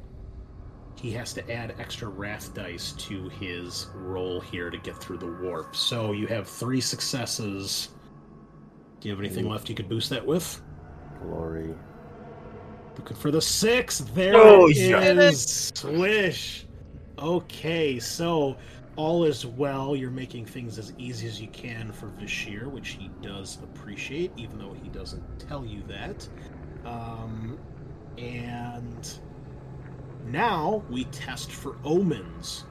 he 0.96 1.12
has 1.12 1.34
to 1.34 1.52
add 1.52 1.76
extra 1.80 2.08
wrath 2.08 2.54
dice 2.54 2.92
to 2.94 3.30
his 3.30 3.88
roll 3.96 4.40
here 4.40 4.70
to 4.70 4.78
get 4.78 4.98
through 4.98 5.18
the 5.18 5.32
warp. 5.42 5.76
So 5.76 6.12
you 6.12 6.28
have 6.28 6.48
three 6.48 6.82
successes. 6.82 7.90
Do 9.00 9.10
you 9.10 9.16
have 9.16 9.24
anything 9.24 9.50
left 9.50 9.68
you 9.70 9.76
could 9.76 9.90
boost 9.90 10.10
that 10.12 10.26
with? 10.26 10.62
Glory. 11.24 11.74
Looking 12.98 13.18
for 13.18 13.32
the 13.32 13.42
six. 13.42 14.00
There 14.00 14.36
Oh, 14.36 14.68
it 14.68 14.78
yeah. 14.78 15.02
is. 15.02 15.72
Swish. 15.74 16.68
Okay, 17.18 18.00
so 18.00 18.58
all 18.96 19.24
is 19.24 19.46
well. 19.46 19.96
You're 19.96 20.12
making 20.12 20.46
things 20.46 20.78
as 20.78 20.94
easy 20.98 21.28
as 21.28 21.42
you 21.42 21.48
can 21.48 21.92
for 21.92 22.08
Vashir, 22.08 22.68
which 22.68 22.90
he 22.90 23.10
does 23.22 23.58
appreciate, 23.64 24.32
even 24.38 24.60
though 24.60 24.74
he 24.74 24.90
doesn't 24.90 25.24
tell 25.40 25.66
you 25.66 25.82
that. 25.88 26.28
Um, 26.86 27.58
and 28.18 29.20
now 30.26 30.84
we 30.90 31.06
test 31.06 31.52
for 31.52 31.76
omens. 31.84 32.66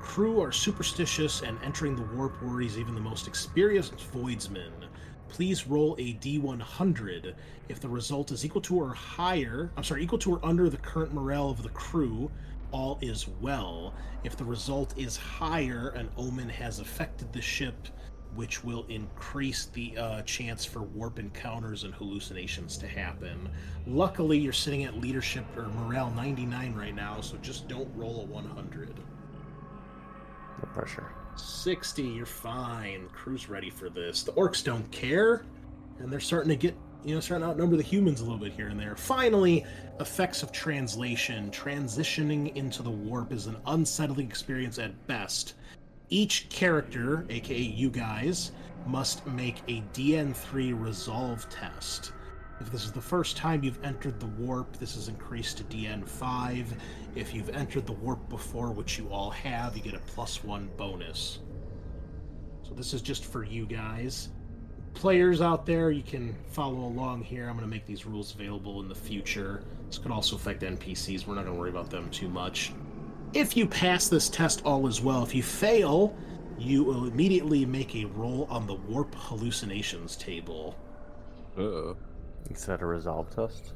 Crew 0.00 0.40
are 0.40 0.52
superstitious 0.52 1.42
and 1.42 1.58
entering 1.62 1.96
the 1.96 2.14
warp 2.14 2.40
worries 2.42 2.78
even 2.78 2.94
the 2.94 3.00
most 3.00 3.26
experienced 3.26 3.96
voidsmen. 4.12 4.70
Please 5.28 5.66
roll 5.66 5.96
a 5.98 6.14
d100. 6.14 7.34
If 7.68 7.80
the 7.80 7.88
result 7.88 8.30
is 8.30 8.44
equal 8.44 8.60
to 8.62 8.76
or 8.76 8.94
higher, 8.94 9.70
I'm 9.76 9.82
sorry, 9.82 10.04
equal 10.04 10.18
to 10.20 10.34
or 10.34 10.40
under 10.44 10.68
the 10.68 10.76
current 10.76 11.12
morale 11.12 11.50
of 11.50 11.62
the 11.62 11.70
crew, 11.70 12.30
all 12.70 12.98
is 13.00 13.26
well. 13.40 13.94
If 14.22 14.36
the 14.36 14.44
result 14.44 14.94
is 14.98 15.16
higher, 15.16 15.88
an 15.96 16.08
omen 16.16 16.48
has 16.48 16.80
affected 16.80 17.32
the 17.32 17.40
ship, 17.40 17.88
which 18.34 18.64
will 18.64 18.84
increase 18.88 19.66
the 19.66 19.96
uh, 19.96 20.22
chance 20.22 20.64
for 20.64 20.82
warp 20.82 21.18
encounters 21.18 21.84
and 21.84 21.94
hallucinations 21.94 22.76
to 22.78 22.86
happen. 22.86 23.48
Luckily, 23.86 24.38
you're 24.38 24.52
sitting 24.52 24.84
at 24.84 24.98
leadership 25.00 25.44
or 25.56 25.68
morale 25.68 26.10
99 26.10 26.74
right 26.74 26.94
now, 26.94 27.20
so 27.20 27.36
just 27.38 27.68
don't 27.68 27.88
roll 27.94 28.22
a 28.22 28.24
100. 28.24 28.88
No 30.62 30.68
pressure. 30.72 31.12
60, 31.36 32.02
you're 32.02 32.26
fine. 32.26 33.08
Crew's 33.12 33.48
ready 33.48 33.70
for 33.70 33.88
this. 33.88 34.22
The 34.22 34.32
orcs 34.32 34.62
don't 34.62 34.88
care, 34.90 35.44
and 35.98 36.12
they're 36.12 36.20
starting 36.20 36.50
to 36.50 36.56
get, 36.56 36.76
you 37.04 37.14
know, 37.14 37.20
starting 37.20 37.44
to 37.44 37.50
outnumber 37.50 37.76
the 37.76 37.82
humans 37.82 38.20
a 38.20 38.24
little 38.24 38.38
bit 38.38 38.52
here 38.52 38.68
and 38.68 38.78
there. 38.78 38.96
Finally, 38.96 39.64
effects 40.00 40.42
of 40.42 40.52
translation. 40.52 41.50
Transitioning 41.50 42.54
into 42.56 42.82
the 42.82 42.90
warp 42.90 43.32
is 43.32 43.46
an 43.46 43.56
unsettling 43.66 44.26
experience 44.26 44.78
at 44.78 45.06
best. 45.06 45.54
Each 46.10 46.48
character, 46.50 47.24
aka 47.30 47.58
you 47.58 47.90
guys, 47.90 48.52
must 48.86 49.26
make 49.26 49.62
a 49.68 49.82
DN3 49.94 50.78
resolve 50.78 51.48
test. 51.48 52.12
If 52.60 52.70
this 52.70 52.84
is 52.84 52.92
the 52.92 53.00
first 53.00 53.36
time 53.36 53.64
you've 53.64 53.82
entered 53.82 54.20
the 54.20 54.26
warp, 54.26 54.76
this 54.76 54.96
is 54.96 55.08
increased 55.08 55.58
to 55.58 55.64
DN5. 55.64 56.66
If 57.14 57.34
you've 57.34 57.48
entered 57.50 57.86
the 57.86 57.92
warp 57.92 58.28
before, 58.28 58.70
which 58.70 58.98
you 58.98 59.08
all 59.08 59.30
have, 59.30 59.76
you 59.76 59.82
get 59.82 59.94
a 59.94 59.98
plus 60.00 60.44
one 60.44 60.70
bonus. 60.76 61.40
So 62.62 62.74
this 62.74 62.94
is 62.94 63.02
just 63.02 63.24
for 63.24 63.42
you 63.42 63.66
guys. 63.66 64.28
Players 64.92 65.40
out 65.40 65.66
there, 65.66 65.90
you 65.90 66.02
can 66.02 66.36
follow 66.48 66.84
along 66.84 67.24
here. 67.24 67.48
I'm 67.48 67.56
going 67.56 67.68
to 67.68 67.70
make 67.70 67.86
these 67.86 68.06
rules 68.06 68.34
available 68.34 68.80
in 68.80 68.88
the 68.88 68.94
future. 68.94 69.64
This 69.86 69.98
could 69.98 70.12
also 70.12 70.36
affect 70.36 70.62
NPCs. 70.62 71.26
We're 71.26 71.34
not 71.34 71.44
going 71.44 71.56
to 71.56 71.60
worry 71.60 71.70
about 71.70 71.90
them 71.90 72.08
too 72.10 72.28
much. 72.28 72.72
If 73.34 73.56
you 73.56 73.66
pass 73.66 74.08
this 74.08 74.28
test, 74.28 74.62
all 74.64 74.86
is 74.86 75.00
well. 75.00 75.22
If 75.24 75.34
you 75.34 75.42
fail, 75.42 76.16
you 76.56 76.84
will 76.84 77.06
immediately 77.06 77.66
make 77.66 77.96
a 77.96 78.04
roll 78.04 78.46
on 78.48 78.66
the 78.66 78.74
warp 78.74 79.14
hallucinations 79.14 80.16
table. 80.16 80.76
Uh. 81.58 81.94
Is 82.50 82.64
that 82.66 82.82
a 82.82 82.86
resolve 82.86 83.34
test? 83.34 83.72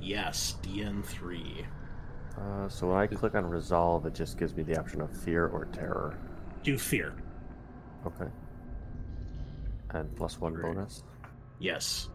Yes, 0.00 0.56
DN3. 0.62 1.64
Uh, 2.36 2.68
so 2.68 2.88
when 2.88 2.98
I 2.98 3.06
click 3.06 3.34
on 3.34 3.46
resolve, 3.46 4.04
it 4.06 4.14
just 4.14 4.38
gives 4.38 4.54
me 4.54 4.62
the 4.62 4.78
option 4.78 5.00
of 5.00 5.16
fear 5.22 5.46
or 5.46 5.66
terror. 5.66 6.18
Do 6.62 6.76
fear. 6.76 7.14
Okay. 8.06 8.30
And 9.90 10.14
plus 10.16 10.40
one 10.40 10.54
bonus. 10.60 11.04
Yes. 11.60 12.08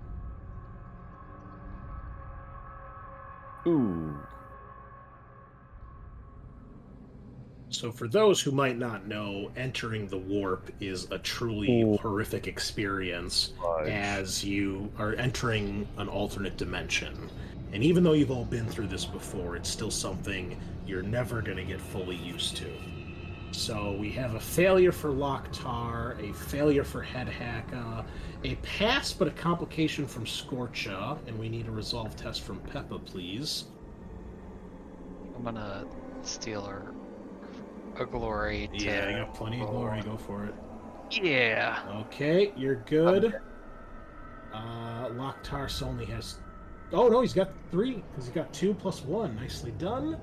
Ooh. 3.66 4.16
So, 7.72 7.90
for 7.90 8.10
those 8.10 8.42
who 8.42 8.52
might 8.52 8.78
not 8.78 9.08
know, 9.08 9.50
entering 9.56 10.06
the 10.10 10.18
warp 10.18 10.70
is 10.82 11.10
a 11.10 11.18
truly 11.18 11.82
Ooh. 11.82 11.98
horrific 11.98 12.46
experience 12.46 13.54
Fudge. 13.62 13.88
as 13.88 14.44
you 14.44 14.92
are 15.00 15.16
entering 15.16 15.88
an 15.98 16.10
alternate 16.10 16.58
dimension. 16.58 17.30
And 17.72 17.82
even 17.82 18.04
though 18.04 18.12
you've 18.12 18.30
all 18.30 18.44
been 18.44 18.68
through 18.68 18.88
this 18.88 19.06
before, 19.06 19.56
it's 19.56 19.70
still 19.70 19.90
something 19.90 20.60
you're 20.86 21.02
never 21.02 21.42
going 21.42 21.56
to 21.56 21.64
get 21.64 21.80
fully 21.80 22.18
used 22.18 22.58
to. 22.58 22.70
So, 23.52 23.94
we 23.98 24.12
have 24.12 24.36
a 24.36 24.40
failure 24.40 24.92
for 24.92 25.10
Loktar, 25.10 26.20
a 26.30 26.34
failure 26.34 26.84
for 26.84 27.02
Headhacka, 27.02 28.04
a 28.44 28.56
pass 28.56 29.14
but 29.14 29.30
a 29.30 29.32
complication 29.32 30.06
from 30.06 30.26
Scorcha, 30.26 31.18
and 31.26 31.40
we 31.40 31.48
need 31.48 31.70
a 31.70 31.72
resolve 31.72 32.18
test 32.18 32.42
from 32.42 32.60
Peppa, 32.60 33.00
please. 33.00 33.64
I'm 35.38 35.44
gonna 35.44 35.86
steal 36.22 36.66
her 36.66 36.94
a 38.00 38.06
glory. 38.06 38.70
To 38.78 38.84
Yeah, 38.86 39.10
you 39.10 39.18
got 39.26 39.34
plenty 39.34 39.62
of 39.62 39.70
glory. 39.70 40.02
Go 40.02 40.18
for 40.18 40.46
it. 40.46 40.56
Yeah. 41.12 41.82
Okay, 42.08 42.54
you're 42.56 42.76
good. 42.88 43.36
Uh, 44.54 45.10
Loktar 45.10 45.70
only 45.86 46.06
has. 46.06 46.40
Oh 46.94 47.08
no, 47.08 47.22
he's 47.22 47.34
got 47.34 47.50
three 47.72 48.04
because 48.12 48.28
he 48.28 48.34
got 48.34 48.54
two 48.54 48.74
plus 48.74 49.04
one. 49.04 49.36
Nicely 49.36 49.72
done. 49.72 50.18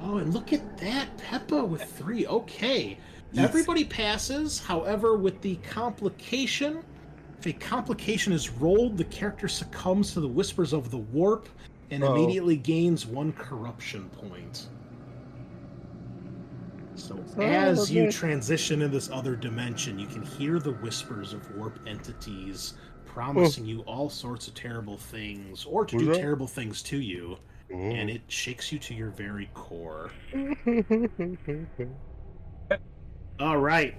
Oh, 0.00 0.18
and 0.18 0.34
look 0.34 0.52
at 0.52 0.76
that, 0.78 1.16
Peppa 1.18 1.64
with 1.64 1.82
three. 1.84 2.26
Okay, 2.26 2.98
everybody 3.36 3.84
passes. 3.84 4.58
However, 4.58 5.16
with 5.16 5.40
the 5.40 5.56
complication, 5.56 6.82
if 7.38 7.46
a 7.46 7.52
complication 7.52 8.32
is 8.32 8.50
rolled, 8.50 8.96
the 8.96 9.04
character 9.04 9.46
succumbs 9.48 10.12
to 10.14 10.20
the 10.20 10.28
whispers 10.28 10.72
of 10.72 10.90
the 10.90 10.98
warp 10.98 11.48
and 11.90 12.02
Oh. 12.02 12.14
immediately 12.14 12.56
gains 12.56 13.06
one 13.06 13.32
corruption 13.32 14.08
point. 14.10 14.68
So 17.02 17.18
Oh, 17.36 17.42
as 17.42 17.90
you 17.90 18.12
transition 18.12 18.80
in 18.82 18.92
this 18.92 19.10
other 19.10 19.34
dimension, 19.34 19.98
you 19.98 20.06
can 20.06 20.22
hear 20.22 20.60
the 20.60 20.70
whispers 20.74 21.32
of 21.32 21.56
warp 21.56 21.80
entities 21.86 22.74
hmm. 23.04 23.08
promising 23.10 23.66
you 23.66 23.80
all 23.80 24.08
sorts 24.08 24.46
of 24.46 24.54
terrible 24.54 24.96
things 24.96 25.64
or 25.64 25.84
to 25.84 25.96
Was 25.96 26.04
do 26.04 26.12
that- 26.12 26.20
terrible 26.20 26.46
things 26.46 26.80
to 26.84 26.98
you, 27.00 27.36
and 27.70 28.08
Oh. 28.08 28.14
it 28.14 28.22
shakes 28.28 28.70
you 28.70 28.78
to 28.78 28.94
your 28.94 29.10
very 29.10 29.50
core. 29.52 30.12
All 33.40 33.58
right. 33.58 33.96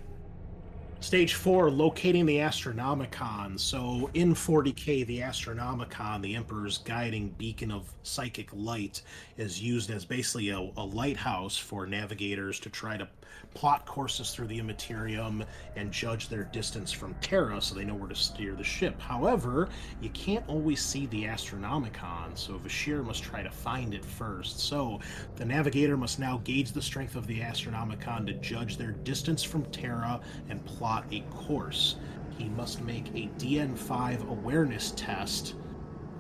Stage 1.04 1.34
four, 1.34 1.70
locating 1.70 2.26
the 2.26 2.38
Astronomicon. 2.38 3.60
So 3.60 4.10
in 4.14 4.34
40k, 4.34 5.06
the 5.06 5.20
Astronomicon, 5.20 6.22
the 6.22 6.34
Emperor's 6.34 6.78
guiding 6.78 7.32
beacon 7.32 7.72
of 7.72 7.94
psychic 8.04 8.48
light, 8.54 9.02
is 9.36 9.62
used 9.62 9.92
as 9.92 10.06
basically 10.06 10.52
a, 10.52 10.60
a 10.78 10.86
lighthouse 10.86 11.58
for 11.58 11.86
navigators 11.86 12.58
to 12.62 12.70
try 12.70 12.96
to 12.96 13.10
plot 13.54 13.86
courses 13.86 14.32
through 14.32 14.48
the 14.48 14.58
Immaterium 14.58 15.44
and 15.76 15.92
judge 15.92 16.28
their 16.28 16.46
distance 16.46 16.92
from 16.92 17.14
Terra 17.16 17.62
so 17.62 17.76
they 17.76 17.86
know 17.86 17.96
where 17.96 18.10
to 18.10 18.16
steer 18.16 18.56
the 18.56 18.64
ship. 18.64 19.00
However, 19.00 19.70
you 20.02 20.10
can't 20.10 20.44
always 20.48 20.84
see 20.84 21.06
the 21.08 21.26
Astronomicon, 21.26 22.38
so 22.38 22.58
Vashir 22.58 23.04
must 23.04 23.24
try 23.24 23.44
to 23.44 23.52
find 23.52 23.94
it 23.94 24.04
first. 24.04 24.60
So 24.60 25.00
the 25.36 25.46
navigator 25.46 25.98
must 25.98 26.20
now 26.20 26.42
gauge 26.44 26.72
the 26.72 26.82
strength 26.82 27.16
of 27.16 27.28
the 27.28 27.40
Astronomicon 27.40 28.26
to 28.28 28.34
judge 28.34 28.78
their 28.78 28.92
distance 28.92 29.44
from 29.44 29.66
Terra 29.66 30.20
and 30.50 30.64
plot 30.66 31.06
a 31.12 31.22
course. 31.32 31.98
He 32.38 32.50
must 32.50 32.82
make 32.82 33.10
a 33.10 33.30
DN5 33.38 34.30
awareness 34.30 34.92
test. 34.96 35.56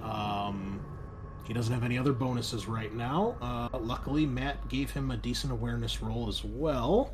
Um, 0.04 0.83
he 1.46 1.54
doesn't 1.54 1.74
have 1.74 1.84
any 1.84 1.98
other 1.98 2.14
bonuses 2.14 2.68
right 2.68 2.94
now. 2.94 3.36
Uh, 3.42 3.78
luckily, 3.78 4.26
Matt 4.26 4.68
gave 4.70 4.92
him 4.92 5.12
a 5.12 5.18
decent 5.18 5.52
awareness 5.52 6.02
roll 6.02 6.30
as 6.30 6.44
well. 6.44 7.14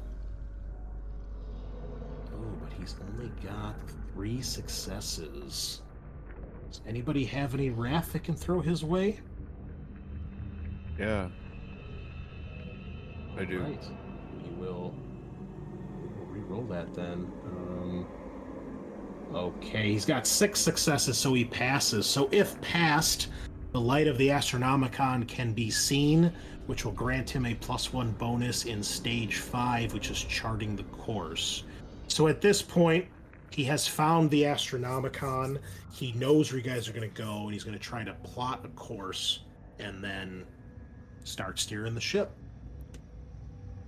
Oh, 2.34 2.58
but 2.62 2.72
he's 2.80 2.96
only 3.10 3.32
got 3.44 3.76
three 4.14 4.42
successes. 4.42 5.82
Does 6.70 6.82
anybody 6.88 7.26
have 7.26 7.56
any 7.56 7.72
wrath 7.72 8.14
that 8.14 8.24
can 8.24 8.36
throw 8.36 8.62
his 8.62 8.84
way? 8.84 9.20
Yeah. 11.00 11.30
I 13.36 13.46
do. 13.46 13.62
Right. 13.62 13.84
We 14.44 14.50
will 14.64 14.94
re-roll 16.28 16.64
that 16.66 16.94
then. 16.94 17.32
Um, 17.46 18.08
okay, 19.34 19.92
he's 19.92 20.06
got 20.06 20.28
six 20.28 20.60
successes, 20.60 21.18
so 21.18 21.34
he 21.34 21.46
passes. 21.46 22.06
So 22.06 22.30
if 22.32 22.60
passed, 22.62 23.30
the 23.72 23.80
light 23.80 24.08
of 24.08 24.18
the 24.18 24.30
Astronomicon 24.30 25.28
can 25.28 25.54
be 25.54 25.70
seen, 25.70 26.32
which 26.66 26.86
will 26.86 26.92
grant 26.92 27.30
him 27.30 27.46
a 27.46 27.54
plus 27.56 27.94
one 27.94 28.12
bonus 28.14 28.66
in 28.66 28.82
stage 28.82 29.38
five, 29.38 29.94
which 29.94 30.10
is 30.10 30.24
charting 30.24 30.76
the 30.76 30.84
course. 30.84 31.64
So 32.08 32.28
at 32.28 32.42
this 32.42 32.62
point, 32.62 33.06
he 33.52 33.64
has 33.66 33.88
found 33.88 34.30
the 34.30 34.44
Astronomicon. 34.44 35.60
He 35.92 36.12
knows 36.14 36.52
where 36.52 36.60
you 36.60 36.68
guys 36.68 36.88
are 36.88 36.94
going 36.94 37.10
to 37.10 37.22
go, 37.22 37.44
and 37.44 37.54
he's 37.54 37.64
going 37.64 37.78
to 37.78 37.84
try 37.84 38.04
to 38.04 38.14
plot 38.24 38.62
a 38.64 38.70
course 38.70 39.42
and 39.80 40.04
then 40.04 40.46
start 41.24 41.60
steering 41.60 41.96
the 41.96 42.02
ship. 42.02 42.32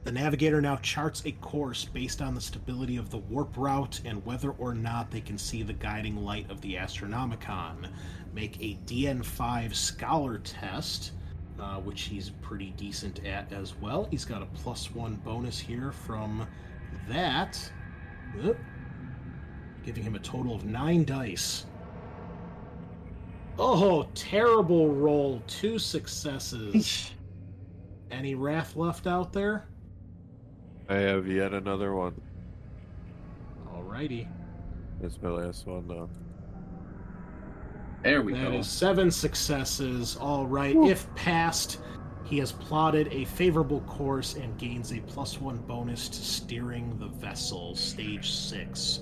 The 0.04 0.12
navigator 0.12 0.62
now 0.62 0.78
charts 0.78 1.22
a 1.26 1.32
course 1.34 1.86
based 1.86 2.24
on 2.24 2.34
the 2.34 2.42
stability 2.42 2.98
of 2.98 3.12
the 3.12 3.20
warp 3.20 3.56
route 3.56 4.02
and 4.04 4.26
whether 4.26 4.50
or 4.52 4.74
not 4.74 5.12
they 5.12 5.22
can 5.22 5.38
see 5.38 5.62
the 5.62 5.74
guiding 5.74 6.16
light 6.24 6.50
of 6.50 6.60
the 6.62 6.74
Astronomicon. 6.74 7.88
Make 8.34 8.62
a 8.62 8.78
DN5 8.86 9.76
Scholar 9.76 10.38
test, 10.40 11.12
uh, 11.60 11.78
which 11.78 12.04
he's 12.04 12.30
pretty 12.42 12.72
decent 12.78 13.26
at 13.26 13.52
as 13.52 13.76
well. 13.82 14.08
He's 14.10 14.26
got 14.26 14.42
a 14.42 14.46
plus 14.48 14.94
one 14.94 15.16
bonus 15.18 15.60
here 15.60 15.92
from 15.92 16.48
that, 17.10 17.72
Oop. 18.44 18.58
giving 19.84 20.04
him 20.04 20.16
a 20.16 20.20
total 20.20 20.56
of 20.56 20.66
nine 20.66 21.04
dice. 21.04 21.66
Oh, 23.60 24.08
terrible 24.16 24.94
roll. 24.94 25.42
Two 25.48 25.78
successes. 25.78 27.12
Any 28.12 28.34
wrath 28.34 28.76
left 28.76 29.08
out 29.08 29.34
there? 29.34 29.66
I 30.90 30.96
have 30.96 31.28
yet 31.28 31.54
another 31.54 31.94
one. 31.94 32.20
Alrighty. 33.74 34.28
That's 35.00 35.22
my 35.22 35.30
last 35.30 35.66
one 35.68 35.88
though. 35.88 36.10
There 38.04 38.22
we 38.22 38.34
That 38.34 38.52
go. 38.52 38.58
is 38.58 38.68
seven 38.68 39.12
successes. 39.12 40.18
All 40.20 40.46
right. 40.48 40.76
If 40.76 41.14
passed, 41.16 41.80
he 42.24 42.40
has 42.40 42.52
plotted 42.52 43.08
a 43.12 43.26
favorable 43.26 43.82
course 43.82 44.36
and 44.36 44.58
gains 44.58 44.92
a 44.94 45.00
plus 45.02 45.40
one 45.40 45.58
bonus 45.58 46.10
to 46.10 46.22
steering 46.22 46.98
the 46.98 47.08
vessel, 47.08 47.76
stage 47.76 48.32
six. 48.32 49.02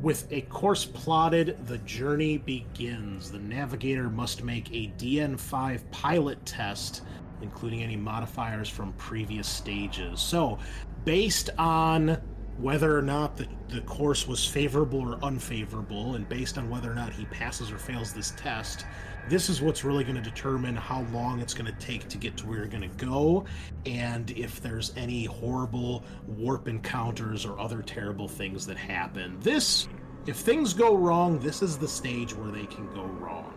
With 0.00 0.26
a 0.32 0.40
course 0.42 0.84
plotted, 0.86 1.58
the 1.66 1.78
journey 1.78 2.38
begins. 2.38 3.30
The 3.30 3.38
navigator 3.38 4.08
must 4.08 4.42
make 4.42 4.70
a 4.72 4.90
DN5 4.96 5.82
pilot 5.90 6.44
test, 6.46 7.02
including 7.42 7.82
any 7.82 7.96
modifiers 7.96 8.68
from 8.68 8.94
previous 8.94 9.46
stages. 9.46 10.20
So, 10.20 10.58
based 11.04 11.50
on 11.58 12.18
whether 12.58 12.96
or 12.96 13.02
not 13.02 13.36
the, 13.36 13.46
the 13.68 13.80
course 13.82 14.26
was 14.26 14.46
favorable 14.46 15.00
or 15.00 15.18
unfavorable, 15.24 16.14
and 16.14 16.28
based 16.28 16.58
on 16.58 16.68
whether 16.68 16.90
or 16.90 16.94
not 16.94 17.12
he 17.12 17.24
passes 17.26 17.70
or 17.70 17.78
fails 17.78 18.12
this 18.12 18.32
test, 18.32 18.84
this 19.28 19.48
is 19.48 19.62
what's 19.62 19.84
really 19.84 20.04
going 20.04 20.16
to 20.16 20.22
determine 20.22 20.74
how 20.74 21.02
long 21.12 21.40
it's 21.40 21.54
going 21.54 21.72
to 21.72 21.78
take 21.78 22.08
to 22.08 22.18
get 22.18 22.36
to 22.38 22.46
where 22.46 22.58
you're 22.58 22.66
going 22.66 22.88
to 22.88 23.04
go, 23.04 23.44
and 23.86 24.30
if 24.32 24.60
there's 24.60 24.92
any 24.96 25.24
horrible 25.24 26.04
warp 26.26 26.68
encounters 26.68 27.46
or 27.46 27.58
other 27.58 27.82
terrible 27.82 28.28
things 28.28 28.66
that 28.66 28.76
happen. 28.76 29.38
This, 29.40 29.88
if 30.26 30.36
things 30.36 30.74
go 30.74 30.96
wrong, 30.96 31.38
this 31.38 31.62
is 31.62 31.78
the 31.78 31.88
stage 31.88 32.34
where 32.34 32.50
they 32.50 32.66
can 32.66 32.92
go 32.94 33.04
wrong. 33.04 33.54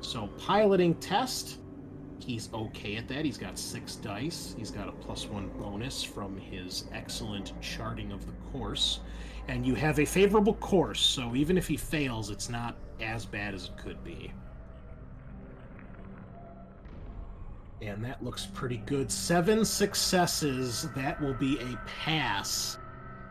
So, 0.00 0.28
piloting 0.38 0.94
test. 0.96 1.58
He's 2.18 2.48
okay 2.52 2.96
at 2.96 3.08
that. 3.08 3.24
He's 3.24 3.38
got 3.38 3.58
six 3.58 3.96
dice. 3.96 4.54
He's 4.56 4.70
got 4.70 4.88
a 4.88 4.92
plus 4.92 5.26
one 5.26 5.48
bonus 5.58 6.02
from 6.02 6.36
his 6.38 6.84
excellent 6.92 7.52
charting 7.60 8.12
of 8.12 8.26
the 8.26 8.32
course. 8.52 9.00
And 9.48 9.66
you 9.66 9.74
have 9.74 9.98
a 9.98 10.04
favorable 10.04 10.54
course, 10.54 11.00
so 11.00 11.34
even 11.34 11.58
if 11.58 11.68
he 11.68 11.76
fails, 11.76 12.30
it's 12.30 12.48
not 12.48 12.76
as 13.00 13.26
bad 13.26 13.54
as 13.54 13.66
it 13.66 13.76
could 13.76 14.02
be. 14.02 14.32
And 17.82 18.02
that 18.04 18.24
looks 18.24 18.46
pretty 18.46 18.78
good. 18.78 19.10
Seven 19.10 19.64
successes. 19.64 20.88
That 20.96 21.20
will 21.20 21.34
be 21.34 21.58
a 21.58 21.76
pass. 21.86 22.78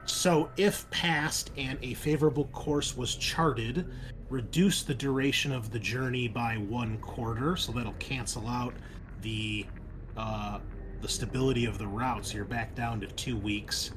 So, 0.05 0.49
if 0.57 0.87
passed 0.91 1.51
and 1.57 1.79
a 1.81 1.93
favorable 1.93 2.45
course 2.47 2.95
was 2.95 3.15
charted, 3.15 3.89
reduce 4.29 4.83
the 4.83 4.93
duration 4.93 5.51
of 5.51 5.71
the 5.71 5.79
journey 5.79 6.27
by 6.27 6.55
one 6.55 6.97
quarter, 6.99 7.55
so 7.55 7.71
that'll 7.71 7.93
cancel 7.93 8.47
out 8.47 8.73
the 9.21 9.65
uh, 10.17 10.59
the 11.01 11.07
stability 11.09 11.65
of 11.65 11.77
the 11.77 11.87
route. 11.87 12.25
So 12.25 12.35
you're 12.35 12.45
back 12.45 12.75
down 12.75 13.01
to 13.01 13.07
two 13.07 13.37
weeks. 13.37 13.91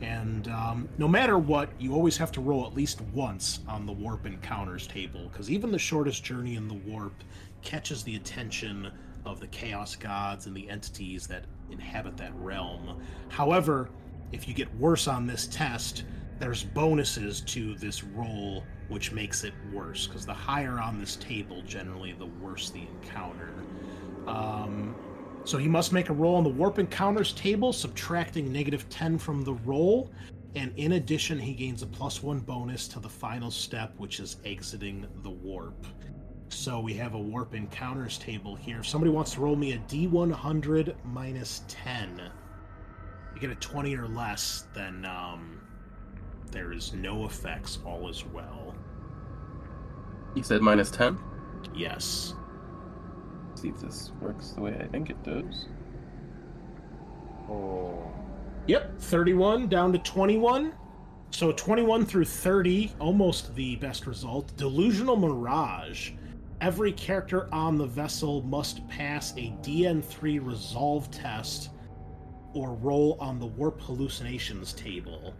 And 0.00 0.48
um, 0.48 0.88
no 0.98 1.06
matter 1.06 1.38
what, 1.38 1.70
you 1.78 1.94
always 1.94 2.16
have 2.16 2.32
to 2.32 2.40
roll 2.40 2.66
at 2.66 2.74
least 2.74 3.00
once 3.12 3.60
on 3.68 3.86
the 3.86 3.92
warp 3.92 4.26
encounters 4.26 4.86
table, 4.86 5.28
because 5.30 5.50
even 5.50 5.70
the 5.70 5.78
shortest 5.78 6.24
journey 6.24 6.56
in 6.56 6.68
the 6.68 6.74
warp 6.74 7.14
catches 7.62 8.02
the 8.02 8.16
attention 8.16 8.90
of 9.24 9.38
the 9.38 9.46
chaos 9.48 9.94
gods 9.94 10.46
and 10.46 10.56
the 10.56 10.68
entities 10.68 11.28
that 11.28 11.44
inhabit 11.70 12.16
that 12.16 12.32
realm. 12.36 13.00
However, 13.28 13.90
if 14.32 14.48
you 14.48 14.54
get 14.54 14.74
worse 14.76 15.06
on 15.06 15.26
this 15.26 15.46
test, 15.46 16.04
there's 16.42 16.64
bonuses 16.64 17.40
to 17.40 17.76
this 17.76 18.02
roll, 18.02 18.64
which 18.88 19.12
makes 19.12 19.44
it 19.44 19.54
worse, 19.72 20.08
because 20.08 20.26
the 20.26 20.34
higher 20.34 20.80
on 20.80 20.98
this 20.98 21.14
table, 21.14 21.62
generally, 21.62 22.14
the 22.14 22.26
worse 22.26 22.68
the 22.70 22.80
encounter. 22.80 23.54
Um, 24.26 24.96
so 25.44 25.56
he 25.56 25.68
must 25.68 25.92
make 25.92 26.08
a 26.08 26.12
roll 26.12 26.34
on 26.34 26.42
the 26.42 26.50
warp 26.50 26.80
encounters 26.80 27.32
table, 27.34 27.72
subtracting 27.72 28.50
negative 28.52 28.88
10 28.88 29.18
from 29.18 29.44
the 29.44 29.54
roll. 29.54 30.10
And 30.56 30.72
in 30.76 30.94
addition, 30.94 31.38
he 31.38 31.54
gains 31.54 31.82
a 31.82 31.86
plus 31.86 32.24
one 32.24 32.40
bonus 32.40 32.88
to 32.88 32.98
the 32.98 33.08
final 33.08 33.52
step, 33.52 33.94
which 33.98 34.18
is 34.18 34.38
exiting 34.44 35.06
the 35.22 35.30
warp. 35.30 35.86
So 36.48 36.80
we 36.80 36.92
have 36.94 37.14
a 37.14 37.20
warp 37.20 37.54
encounters 37.54 38.18
table 38.18 38.56
here. 38.56 38.80
If 38.80 38.88
somebody 38.88 39.12
wants 39.12 39.34
to 39.34 39.40
roll 39.40 39.54
me 39.54 39.74
a 39.74 39.78
D100 39.78 40.96
minus 41.04 41.62
10, 41.68 42.20
you 43.32 43.40
get 43.40 43.50
a 43.50 43.54
20 43.54 43.96
or 43.96 44.08
less, 44.08 44.64
then 44.74 45.04
um, 45.04 45.61
there 46.52 46.72
is 46.72 46.92
no 46.92 47.24
effects. 47.24 47.78
All 47.84 48.08
is 48.08 48.24
well. 48.26 48.74
You 50.34 50.42
said 50.42 50.60
minus 50.60 50.90
10? 50.90 51.18
Yes. 51.74 52.34
see 53.54 53.68
if 53.68 53.80
this 53.80 54.12
works 54.20 54.50
the 54.50 54.60
way 54.60 54.76
I 54.80 54.86
think 54.86 55.10
it 55.10 55.22
does. 55.22 55.66
Oh. 57.48 58.10
Yep, 58.66 59.00
31 59.00 59.68
down 59.68 59.92
to 59.92 59.98
21. 59.98 60.72
So 61.30 61.50
21 61.52 62.04
through 62.04 62.26
30, 62.26 62.92
almost 63.00 63.54
the 63.54 63.76
best 63.76 64.06
result. 64.06 64.54
Delusional 64.56 65.16
Mirage. 65.16 66.12
Every 66.60 66.92
character 66.92 67.52
on 67.52 67.76
the 67.76 67.86
vessel 67.86 68.42
must 68.42 68.86
pass 68.86 69.32
a 69.32 69.52
DN3 69.62 70.44
resolve 70.46 71.10
test 71.10 71.70
or 72.54 72.74
roll 72.74 73.16
on 73.18 73.38
the 73.38 73.46
warp 73.46 73.80
hallucinations 73.80 74.72
table. 74.74 75.34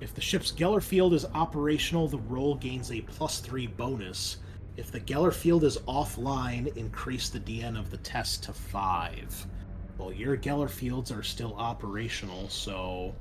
If 0.00 0.14
the 0.14 0.20
ship's 0.20 0.52
Geller 0.52 0.82
field 0.82 1.12
is 1.14 1.26
operational, 1.34 2.06
the 2.08 2.18
roll 2.18 2.54
gains 2.54 2.92
a 2.92 3.00
plus 3.00 3.40
3 3.40 3.66
bonus. 3.66 4.36
If 4.76 4.92
the 4.92 5.00
Geller 5.00 5.32
field 5.34 5.64
is 5.64 5.78
offline, 5.88 6.74
increase 6.76 7.28
the 7.30 7.40
DN 7.40 7.76
of 7.78 7.90
the 7.90 7.96
test 7.98 8.44
to 8.44 8.52
5. 8.52 9.46
Well, 9.98 10.12
your 10.12 10.36
Geller 10.36 10.70
fields 10.70 11.10
are 11.10 11.24
still 11.24 11.54
operational, 11.56 12.48
so 12.48 13.12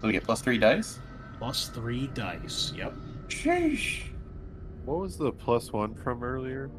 So 0.00 0.06
we 0.08 0.12
get 0.12 0.24
plus 0.24 0.40
three 0.40 0.58
dice. 0.58 0.98
Plus 1.38 1.68
three 1.68 2.08
dice. 2.08 2.72
Yep. 2.76 2.94
Sheesh. 3.28 4.08
What 4.84 4.98
was 4.98 5.16
the 5.16 5.30
plus 5.30 5.72
one 5.72 5.94
from 5.94 6.24
earlier? 6.24 6.70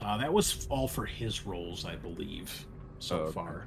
Uh, 0.00 0.16
that 0.16 0.32
was 0.32 0.66
all 0.70 0.88
for 0.88 1.04
his 1.04 1.44
rolls, 1.44 1.84
I 1.84 1.96
believe, 1.96 2.66
so 3.00 3.16
Oh, 3.16 3.20
okay. 3.24 3.32
far. 3.32 3.66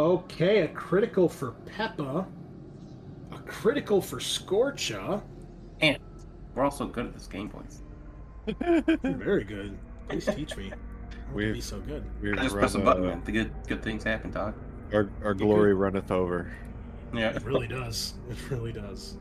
Okay, 0.00 0.60
a 0.60 0.68
critical 0.68 1.28
for 1.28 1.50
Peppa, 1.76 2.26
a 3.32 3.38
critical 3.40 4.00
for 4.00 4.16
Scorcha. 4.16 5.22
And 5.82 5.98
we're 6.54 6.64
also 6.64 6.86
good 6.86 7.04
at 7.04 7.12
this 7.12 7.26
game, 7.26 7.48
boys. 7.48 7.82
Very 9.02 9.44
good. 9.44 9.78
Please 10.08 10.24
teach 10.24 10.56
me. 10.56 10.72
I 10.72 11.34
want 11.34 11.48
to 11.48 11.52
be 11.52 11.60
so 11.60 11.80
good. 11.80 12.02
We've 12.22 12.34
just 12.34 12.54
press 12.54 12.74
a 12.76 12.78
button, 12.78 13.04
uh. 13.04 13.20
The 13.26 13.32
good 13.32 13.52
good 13.68 13.82
things 13.82 14.02
happen, 14.02 14.30
dog. 14.30 14.54
Our, 14.90 15.10
our 15.22 15.34
glory 15.34 15.74
runneth 15.74 16.10
over. 16.10 16.50
Yeah. 17.12 17.36
It 17.36 17.44
really 17.44 17.68
does. 17.68 18.14
It 18.30 18.50
really 18.50 18.72
does. 18.72 19.18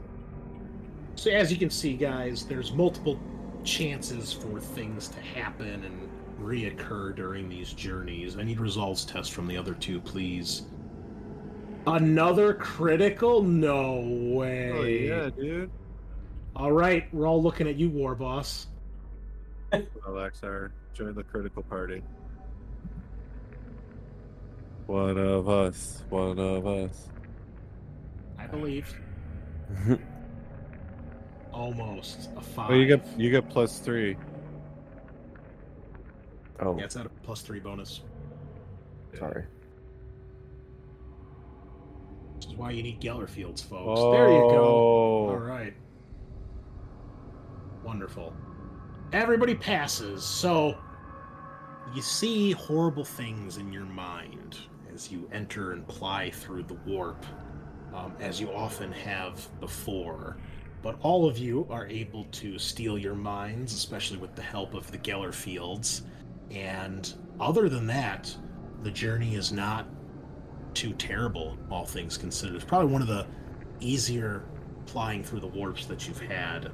So 1.15 1.29
as 1.29 1.51
you 1.51 1.57
can 1.57 1.69
see, 1.69 1.95
guys, 1.95 2.45
there's 2.45 2.71
multiple 2.71 3.19
chances 3.65 4.31
for 4.31 4.61
things 4.61 5.09
to 5.09 5.19
happen 5.19 5.83
and 5.83 6.09
reoccur 6.39 7.15
during 7.15 7.49
these 7.49 7.73
journeys. 7.73 8.37
I 8.37 8.43
need 8.43 8.59
results 8.59 9.05
test 9.05 9.33
from 9.33 9.47
the 9.47 9.57
other 9.57 9.73
two, 9.73 9.99
please. 9.99 10.63
Another 11.87 12.53
critical? 12.53 13.41
No 13.41 14.01
way. 14.01 14.71
Oh 14.71 14.83
yeah, 14.83 15.29
dude. 15.29 15.71
All 16.55 16.71
right, 16.71 17.11
we're 17.13 17.27
all 17.27 17.41
looking 17.41 17.67
at 17.67 17.75
you, 17.75 17.89
War 17.89 18.15
Boss. 18.15 18.67
Alexar, 20.05 20.73
join 20.93 21.15
the 21.15 21.23
critical 21.23 21.63
party. 21.63 22.01
One 24.87 25.17
of 25.17 25.47
us. 25.47 26.03
One 26.09 26.39
of 26.39 26.65
us. 26.65 27.09
I 28.39 28.47
believe. 28.47 28.91
Almost 31.53 32.29
a 32.35 32.41
five. 32.41 32.71
Oh, 32.71 32.73
you 32.73 32.87
get 32.87 33.05
you 33.17 33.29
get 33.29 33.49
plus 33.49 33.79
three. 33.79 34.17
Oh, 36.61 36.77
Yeah, 36.77 36.83
it's 36.85 36.95
at 36.97 37.05
a 37.05 37.09
plus 37.23 37.41
three 37.41 37.59
bonus. 37.59 38.01
sorry. 39.17 39.43
Which 42.35 42.45
is 42.47 42.53
why 42.55 42.71
you 42.71 42.83
need 42.83 43.01
Gellerfields, 43.01 43.63
folks. 43.63 43.99
There 44.01 44.29
you 44.31 44.39
go. 44.49 44.63
Oh. 44.63 45.29
All 45.29 45.35
right. 45.37 45.73
Wonderful. 47.83 48.33
Everybody 49.13 49.55
passes. 49.55 50.23
So 50.23 50.77
you 51.93 52.01
see 52.01 52.51
horrible 52.51 53.03
things 53.03 53.57
in 53.57 53.73
your 53.73 53.85
mind 53.85 54.57
as 54.93 55.11
you 55.11 55.27
enter 55.31 55.71
and 55.73 55.87
ply 55.87 56.29
through 56.29 56.63
the 56.63 56.75
warp, 56.85 57.25
um, 57.93 58.13
as 58.19 58.39
you 58.39 58.51
often 58.51 58.91
have 58.91 59.47
before. 59.59 60.37
But 60.81 60.97
all 61.01 61.27
of 61.27 61.37
you 61.37 61.67
are 61.69 61.87
able 61.87 62.23
to 62.25 62.57
steel 62.57 62.97
your 62.97 63.15
minds, 63.15 63.73
especially 63.73 64.17
with 64.17 64.35
the 64.35 64.41
help 64.41 64.73
of 64.75 64.89
the 64.91 64.97
Geller 64.97 65.33
Fields. 65.33 66.03
And 66.51 67.13
other 67.39 67.69
than 67.69 67.87
that, 67.87 68.35
the 68.83 68.91
journey 68.91 69.35
is 69.35 69.51
not 69.51 69.87
too 70.73 70.93
terrible, 70.93 71.57
all 71.69 71.85
things 71.85 72.17
considered. 72.17 72.55
It's 72.55 72.65
probably 72.65 72.91
one 72.91 73.01
of 73.01 73.07
the 73.07 73.27
easier 73.79 74.43
flying 74.85 75.23
through 75.23 75.41
the 75.41 75.47
warps 75.47 75.85
that 75.85 76.07
you've 76.07 76.21
had. 76.21 76.71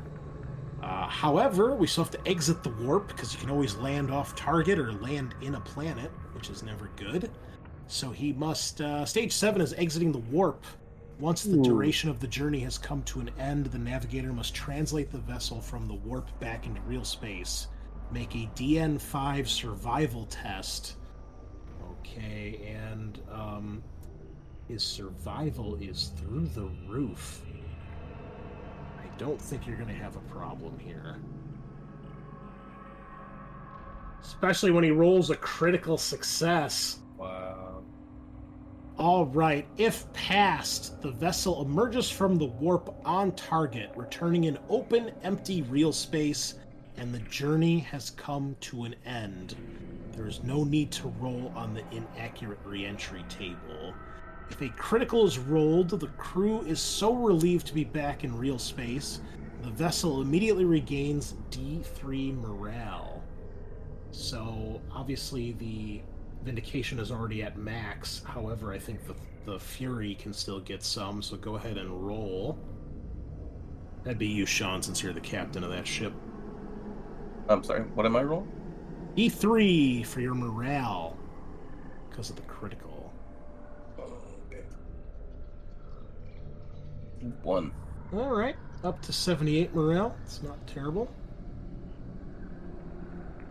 Uh, 0.81 1.07
however, 1.07 1.75
we 1.75 1.87
still 1.87 2.03
have 2.03 2.11
to 2.11 2.27
exit 2.27 2.63
the 2.63 2.69
warp 2.69 3.07
because 3.07 3.33
you 3.33 3.39
can 3.39 3.49
always 3.49 3.75
land 3.75 4.11
off 4.11 4.35
target 4.35 4.77
or 4.77 4.93
land 4.93 5.33
in 5.41 5.55
a 5.55 5.61
planet, 5.61 6.11
which 6.33 6.49
is 6.49 6.63
never 6.63 6.89
good. 6.95 7.31
So 7.87 8.11
he 8.11 8.33
must. 8.33 8.81
Uh, 8.81 9.05
stage 9.05 9.31
7 9.31 9.61
is 9.61 9.73
exiting 9.73 10.11
the 10.11 10.19
warp. 10.19 10.63
Once 11.19 11.43
the 11.43 11.57
Ooh. 11.57 11.63
duration 11.63 12.09
of 12.09 12.19
the 12.19 12.27
journey 12.27 12.59
has 12.59 12.77
come 12.77 13.01
to 13.03 13.21
an 13.21 13.31
end, 13.39 13.67
the 13.67 13.77
navigator 13.77 14.33
must 14.33 14.53
translate 14.53 15.11
the 15.11 15.17
vessel 15.17 15.61
from 15.61 15.87
the 15.87 15.93
warp 15.93 16.27
back 16.39 16.65
into 16.65 16.81
real 16.81 17.05
space. 17.05 17.67
Make 18.11 18.35
a 18.35 18.49
DN5 18.55 19.47
survival 19.47 20.25
test. 20.25 20.97
Okay, 22.01 22.75
and 22.75 23.19
um, 23.31 23.83
his 24.67 24.83
survival 24.83 25.75
is 25.75 26.11
through 26.17 26.47
the 26.47 26.69
roof. 26.87 27.41
I 28.97 29.07
don't 29.17 29.41
think 29.41 29.67
you're 29.67 29.77
going 29.77 29.89
to 29.89 29.95
have 29.95 30.15
a 30.15 30.21
problem 30.21 30.77
here. 30.79 31.17
Especially 34.21 34.71
when 34.71 34.83
he 34.83 34.91
rolls 34.91 35.29
a 35.29 35.35
critical 35.35 35.97
success. 35.97 36.99
Wow. 37.17 37.83
All 38.97 39.25
right, 39.25 39.67
if 39.77 40.11
passed, 40.13 41.01
the 41.01 41.11
vessel 41.11 41.61
emerges 41.61 42.09
from 42.09 42.37
the 42.37 42.45
warp 42.45 42.95
on 43.05 43.33
target, 43.33 43.91
returning 43.95 44.45
in 44.45 44.57
open, 44.69 45.11
empty 45.21 45.63
real 45.63 45.91
space, 45.91 46.55
and 46.97 47.13
the 47.13 47.19
journey 47.19 47.79
has 47.79 48.11
come 48.11 48.55
to 48.61 48.83
an 48.83 48.95
end. 49.05 49.55
There 50.13 50.27
is 50.27 50.43
no 50.43 50.63
need 50.63 50.91
to 50.93 51.09
roll 51.19 51.51
on 51.55 51.73
the 51.73 51.83
inaccurate 51.91 52.59
reentry 52.63 53.25
table. 53.27 53.93
If 54.49 54.61
a 54.61 54.69
critical 54.69 55.25
is 55.25 55.37
rolled, 55.37 55.89
the 55.89 56.07
crew 56.17 56.61
is 56.61 56.79
so 56.79 57.13
relieved 57.13 57.67
to 57.67 57.73
be 57.73 57.83
back 57.83 58.23
in 58.23 58.37
real 58.37 58.59
space, 58.59 59.19
the 59.63 59.71
vessel 59.71 60.21
immediately 60.21 60.65
regains 60.65 61.33
D3 61.51 62.39
morale. 62.39 63.23
So, 64.11 64.79
obviously, 64.91 65.53
the 65.53 66.01
Vindication 66.43 66.99
is 66.99 67.11
already 67.11 67.41
at 67.41 67.57
max. 67.57 68.21
However, 68.23 68.71
I 68.71 68.77
think 68.77 69.05
the, 69.07 69.15
the 69.45 69.59
Fury 69.59 70.13
can 70.13 70.31
still 70.31 70.59
get 70.59 70.83
some, 70.83 71.23
so 71.23 71.35
go 71.35 71.55
ahead 71.55 71.77
and 71.77 71.89
roll. 72.05 72.59
That'd 74.03 74.19
be 74.19 74.27
you, 74.27 74.45
Sean, 74.45 74.83
since 74.83 75.01
you're 75.01 75.13
the 75.13 75.19
captain 75.19 75.63
of 75.63 75.71
that 75.71 75.87
ship. 75.87 76.13
I'm 77.47 77.63
sorry. 77.63 77.81
What 77.81 78.05
am 78.05 78.15
I 78.15 78.23
rolling? 78.23 78.51
D3 79.15 80.05
for 80.05 80.21
your 80.21 80.33
morale 80.33 81.15
because 82.09 82.29
of 82.29 82.35
the 82.35 82.41
critical. 82.43 83.13
One. 87.43 87.71
All 88.13 88.35
right, 88.35 88.55
up 88.83 89.01
to 89.03 89.13
78 89.13 89.73
morale. 89.73 90.15
It's 90.23 90.43
not 90.43 90.65
terrible. 90.67 91.09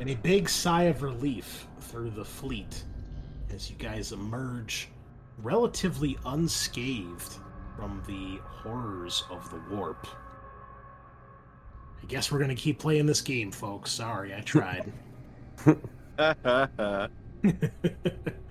And 0.00 0.10
a 0.10 0.14
big 0.14 0.48
sigh 0.48 0.84
of 0.84 1.02
relief 1.02 1.66
through 1.80 2.10
the 2.10 2.24
fleet 2.24 2.84
as 3.52 3.70
you 3.70 3.76
guys 3.76 4.12
emerge 4.12 4.88
relatively 5.42 6.16
unscathed 6.26 7.36
from 7.76 8.02
the 8.06 8.40
horrors 8.44 9.24
of 9.30 9.48
the 9.50 9.60
warp. 9.74 10.06
I 12.04 12.06
guess 12.06 12.30
we're 12.30 12.36
going 12.38 12.50
to 12.50 12.54
keep 12.54 12.78
playing 12.78 13.06
this 13.06 13.22
game, 13.22 13.50
folks. 13.50 13.90
Sorry, 13.90 14.34
I 14.34 14.40
tried. 14.40 14.92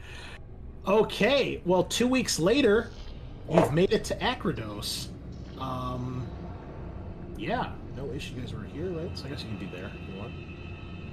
Okay, 0.86 1.62
well, 1.64 1.86
two 1.86 2.08
weeks 2.08 2.40
later, 2.40 2.90
you've 3.50 3.72
made 3.72 3.94
it 3.94 4.04
to 4.04 4.16
Akrados. 4.18 5.08
Um, 5.58 6.28
yeah, 7.38 7.72
no 7.96 8.12
issue. 8.12 8.36
You 8.36 8.42
guys 8.42 8.54
were 8.54 8.64
here, 8.64 8.90
right? 8.90 9.18
So 9.18 9.26
I 9.26 9.30
guess 9.30 9.44
you 9.44 9.48
can 9.48 9.60
be 9.60 9.68
there 9.68 9.86
if 9.86 10.14
you 10.14 10.20
want. 10.20 10.34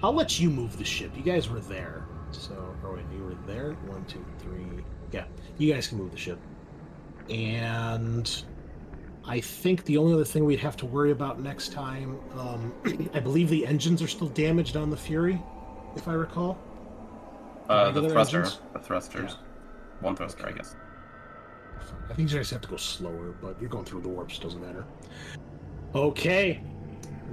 I'll 0.03 0.13
let 0.13 0.41
you 0.41 0.51
move 0.51 0.77
the 0.77 0.85
ship. 0.85 1.13
You 1.17 1.23
guys 1.23 1.49
were 1.49 1.61
there. 1.61 2.05
So, 2.33 2.75
oh 2.85 2.95
wait, 2.95 3.05
you 3.15 3.23
were 3.23 3.37
there? 3.47 3.75
One, 3.87 4.05
two, 4.07 4.25
three. 4.41 4.67
Yeah, 5.13 5.27
you 5.59 5.73
guys 5.73 5.87
can 5.87 5.99
move 5.99 6.11
the 6.11 6.19
ship. 6.19 6.41
And 7.29 8.43
I 9.25 9.41
think 9.41 9.85
the 9.85 9.97
only 9.99 10.15
other 10.15 10.25
thing 10.25 10.45
we'd 10.45 10.61
have 10.61 10.77
to 10.79 10.87
worry 10.87 11.11
about 11.11 11.41
next 11.41 11.73
time, 11.73 12.19
um, 12.37 12.73
I 13.15 13.21
believe 13.21 13.49
the 13.51 13.67
engines 13.67 14.03
are 14.03 14.09
still 14.09 14.29
damaged 14.29 14.77
on 14.77 14.91
the 14.91 14.97
Fury, 14.97 15.41
if 15.97 16.09
I 16.09 16.15
recall. 16.15 16.59
Uh, 17.69 17.91
the 17.91 18.09
thruster. 18.09 18.39
engines? 18.39 18.61
The 18.73 18.79
thrusters. 18.81 19.37
One 20.01 20.17
thruster, 20.17 20.47
I 20.47 20.53
guess. 20.53 20.75
I 22.09 22.15
think 22.15 22.31
you 22.31 22.39
guys 22.39 22.51
have 22.51 22.63
to 22.63 22.69
go 22.69 22.77
slower, 22.77 23.35
but 23.41 23.61
you're 23.61 23.71
going 23.71 23.85
through 23.85 24.01
the 24.01 24.09
warps, 24.09 24.39
doesn't 24.39 24.61
matter. 24.61 24.85
Okay. 25.95 26.61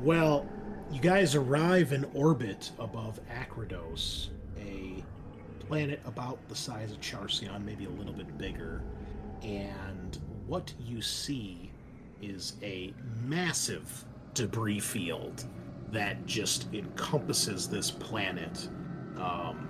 Well, 0.04 0.48
you 0.92 1.02
guys 1.02 1.36
arrive 1.36 1.94
in 1.94 2.06
orbit 2.14 2.72
above 2.80 3.20
Akrados, 3.30 4.28
a 4.60 5.04
planet 5.66 6.00
about 6.06 6.38
the 6.48 6.56
size 6.56 6.92
of 6.92 7.00
Charcion, 7.02 7.64
maybe 7.66 7.86
a 7.86 7.90
little 7.90 8.14
bit 8.14 8.38
bigger. 8.38 8.84
And 9.42 10.18
what 10.46 10.74
you 10.80 11.02
see 11.02 11.67
is 12.22 12.54
a 12.62 12.94
massive 13.24 14.06
debris 14.34 14.80
field 14.80 15.46
that 15.92 16.26
just 16.26 16.74
encompasses 16.74 17.68
this 17.68 17.90
planet. 17.92 18.70
Um, 19.18 19.68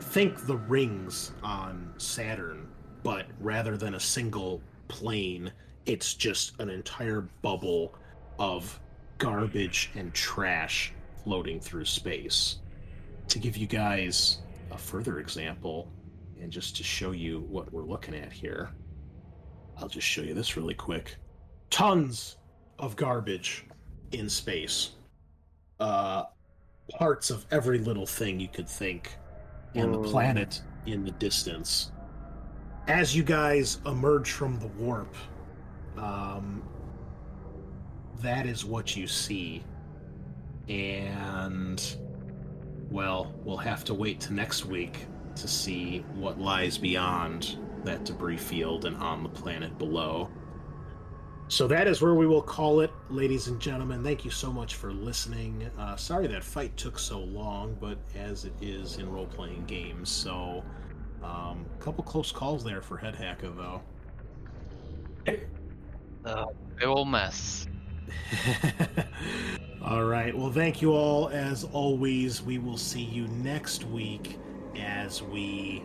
think 0.00 0.46
the 0.46 0.56
rings 0.56 1.32
on 1.42 1.92
Saturn, 1.96 2.68
but 3.02 3.26
rather 3.40 3.76
than 3.76 3.94
a 3.94 4.00
single 4.00 4.60
plane, 4.88 5.52
it's 5.86 6.14
just 6.14 6.58
an 6.60 6.68
entire 6.70 7.22
bubble 7.42 7.94
of 8.38 8.80
garbage 9.18 9.90
and 9.94 10.12
trash 10.12 10.92
floating 11.22 11.60
through 11.60 11.84
space. 11.84 12.56
To 13.28 13.38
give 13.38 13.56
you 13.56 13.66
guys 13.66 14.38
a 14.70 14.78
further 14.78 15.18
example, 15.20 15.88
and 16.40 16.50
just 16.52 16.76
to 16.76 16.84
show 16.84 17.12
you 17.12 17.40
what 17.48 17.72
we're 17.72 17.84
looking 17.84 18.14
at 18.14 18.32
here, 18.32 18.70
I'll 19.78 19.88
just 19.88 20.06
show 20.06 20.22
you 20.22 20.34
this 20.34 20.56
really 20.56 20.74
quick. 20.74 21.16
Tons 21.70 22.36
of 22.78 22.96
garbage 22.96 23.64
in 24.12 24.28
space. 24.28 24.92
Uh, 25.80 26.24
parts 26.90 27.30
of 27.30 27.46
every 27.50 27.78
little 27.78 28.06
thing 28.06 28.38
you 28.38 28.48
could 28.48 28.68
think, 28.68 29.16
and 29.74 29.92
the 29.92 30.02
planet 30.02 30.62
in 30.86 31.04
the 31.04 31.10
distance. 31.12 31.90
As 32.86 33.16
you 33.16 33.22
guys 33.22 33.80
emerge 33.86 34.30
from 34.30 34.58
the 34.60 34.66
warp, 34.68 35.14
um, 35.96 36.62
that 38.20 38.46
is 38.46 38.64
what 38.64 38.96
you 38.96 39.06
see. 39.06 39.64
And, 40.68 41.82
well, 42.90 43.34
we'll 43.44 43.56
have 43.56 43.84
to 43.84 43.94
wait 43.94 44.20
to 44.20 44.32
next 44.32 44.64
week 44.66 45.06
to 45.36 45.48
see 45.48 46.04
what 46.14 46.38
lies 46.38 46.78
beyond 46.78 47.58
that 47.82 48.04
debris 48.04 48.36
field 48.36 48.84
and 48.84 48.96
on 48.96 49.22
the 49.22 49.28
planet 49.28 49.76
below. 49.78 50.30
So 51.48 51.66
that 51.68 51.86
is 51.86 52.00
where 52.00 52.14
we 52.14 52.26
will 52.26 52.42
call 52.42 52.80
it, 52.80 52.90
ladies 53.10 53.48
and 53.48 53.60
gentlemen. 53.60 54.02
Thank 54.02 54.24
you 54.24 54.30
so 54.30 54.52
much 54.52 54.76
for 54.76 54.92
listening. 54.92 55.70
Uh, 55.78 55.94
sorry 55.94 56.26
that 56.28 56.42
fight 56.42 56.74
took 56.76 56.98
so 56.98 57.20
long, 57.20 57.76
but 57.80 57.98
as 58.14 58.44
it 58.44 58.54
is 58.62 58.96
in 58.96 59.10
role 59.12 59.26
playing 59.26 59.64
games, 59.66 60.08
so 60.08 60.64
a 61.22 61.26
um, 61.26 61.66
couple 61.80 62.02
close 62.02 62.32
calls 62.32 62.64
there 62.64 62.80
for 62.80 62.96
Head 62.96 63.14
Hacka, 63.14 63.54
though. 63.54 63.82
Uh, 66.24 66.46
big 66.76 66.88
ol' 66.88 67.04
mess. 67.04 67.66
All 69.84 70.04
right. 70.04 70.36
Well, 70.36 70.50
thank 70.50 70.80
you 70.80 70.92
all 70.92 71.28
as 71.28 71.64
always. 71.64 72.42
We 72.42 72.58
will 72.58 72.78
see 72.78 73.02
you 73.02 73.28
next 73.28 73.84
week 73.84 74.38
as 74.78 75.22
we 75.22 75.84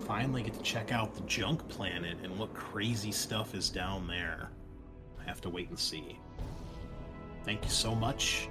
finally 0.00 0.42
get 0.42 0.54
to 0.54 0.62
check 0.62 0.90
out 0.90 1.14
the 1.14 1.20
junk 1.22 1.66
planet 1.68 2.18
and 2.24 2.36
what 2.38 2.52
crazy 2.54 3.12
stuff 3.12 3.54
is 3.54 3.70
down 3.70 4.08
there. 4.08 4.50
Have 5.26 5.40
to 5.42 5.50
wait 5.50 5.68
and 5.68 5.78
see. 5.78 6.18
Thank 7.44 7.64
you 7.64 7.70
so 7.70 7.94
much, 7.94 8.48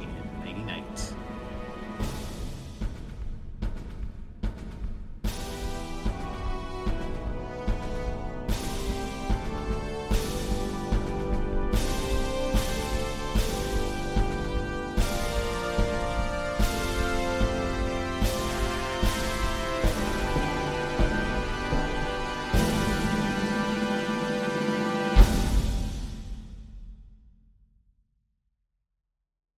and 0.00 0.44
nighty 0.44 0.62
night. 0.62 1.14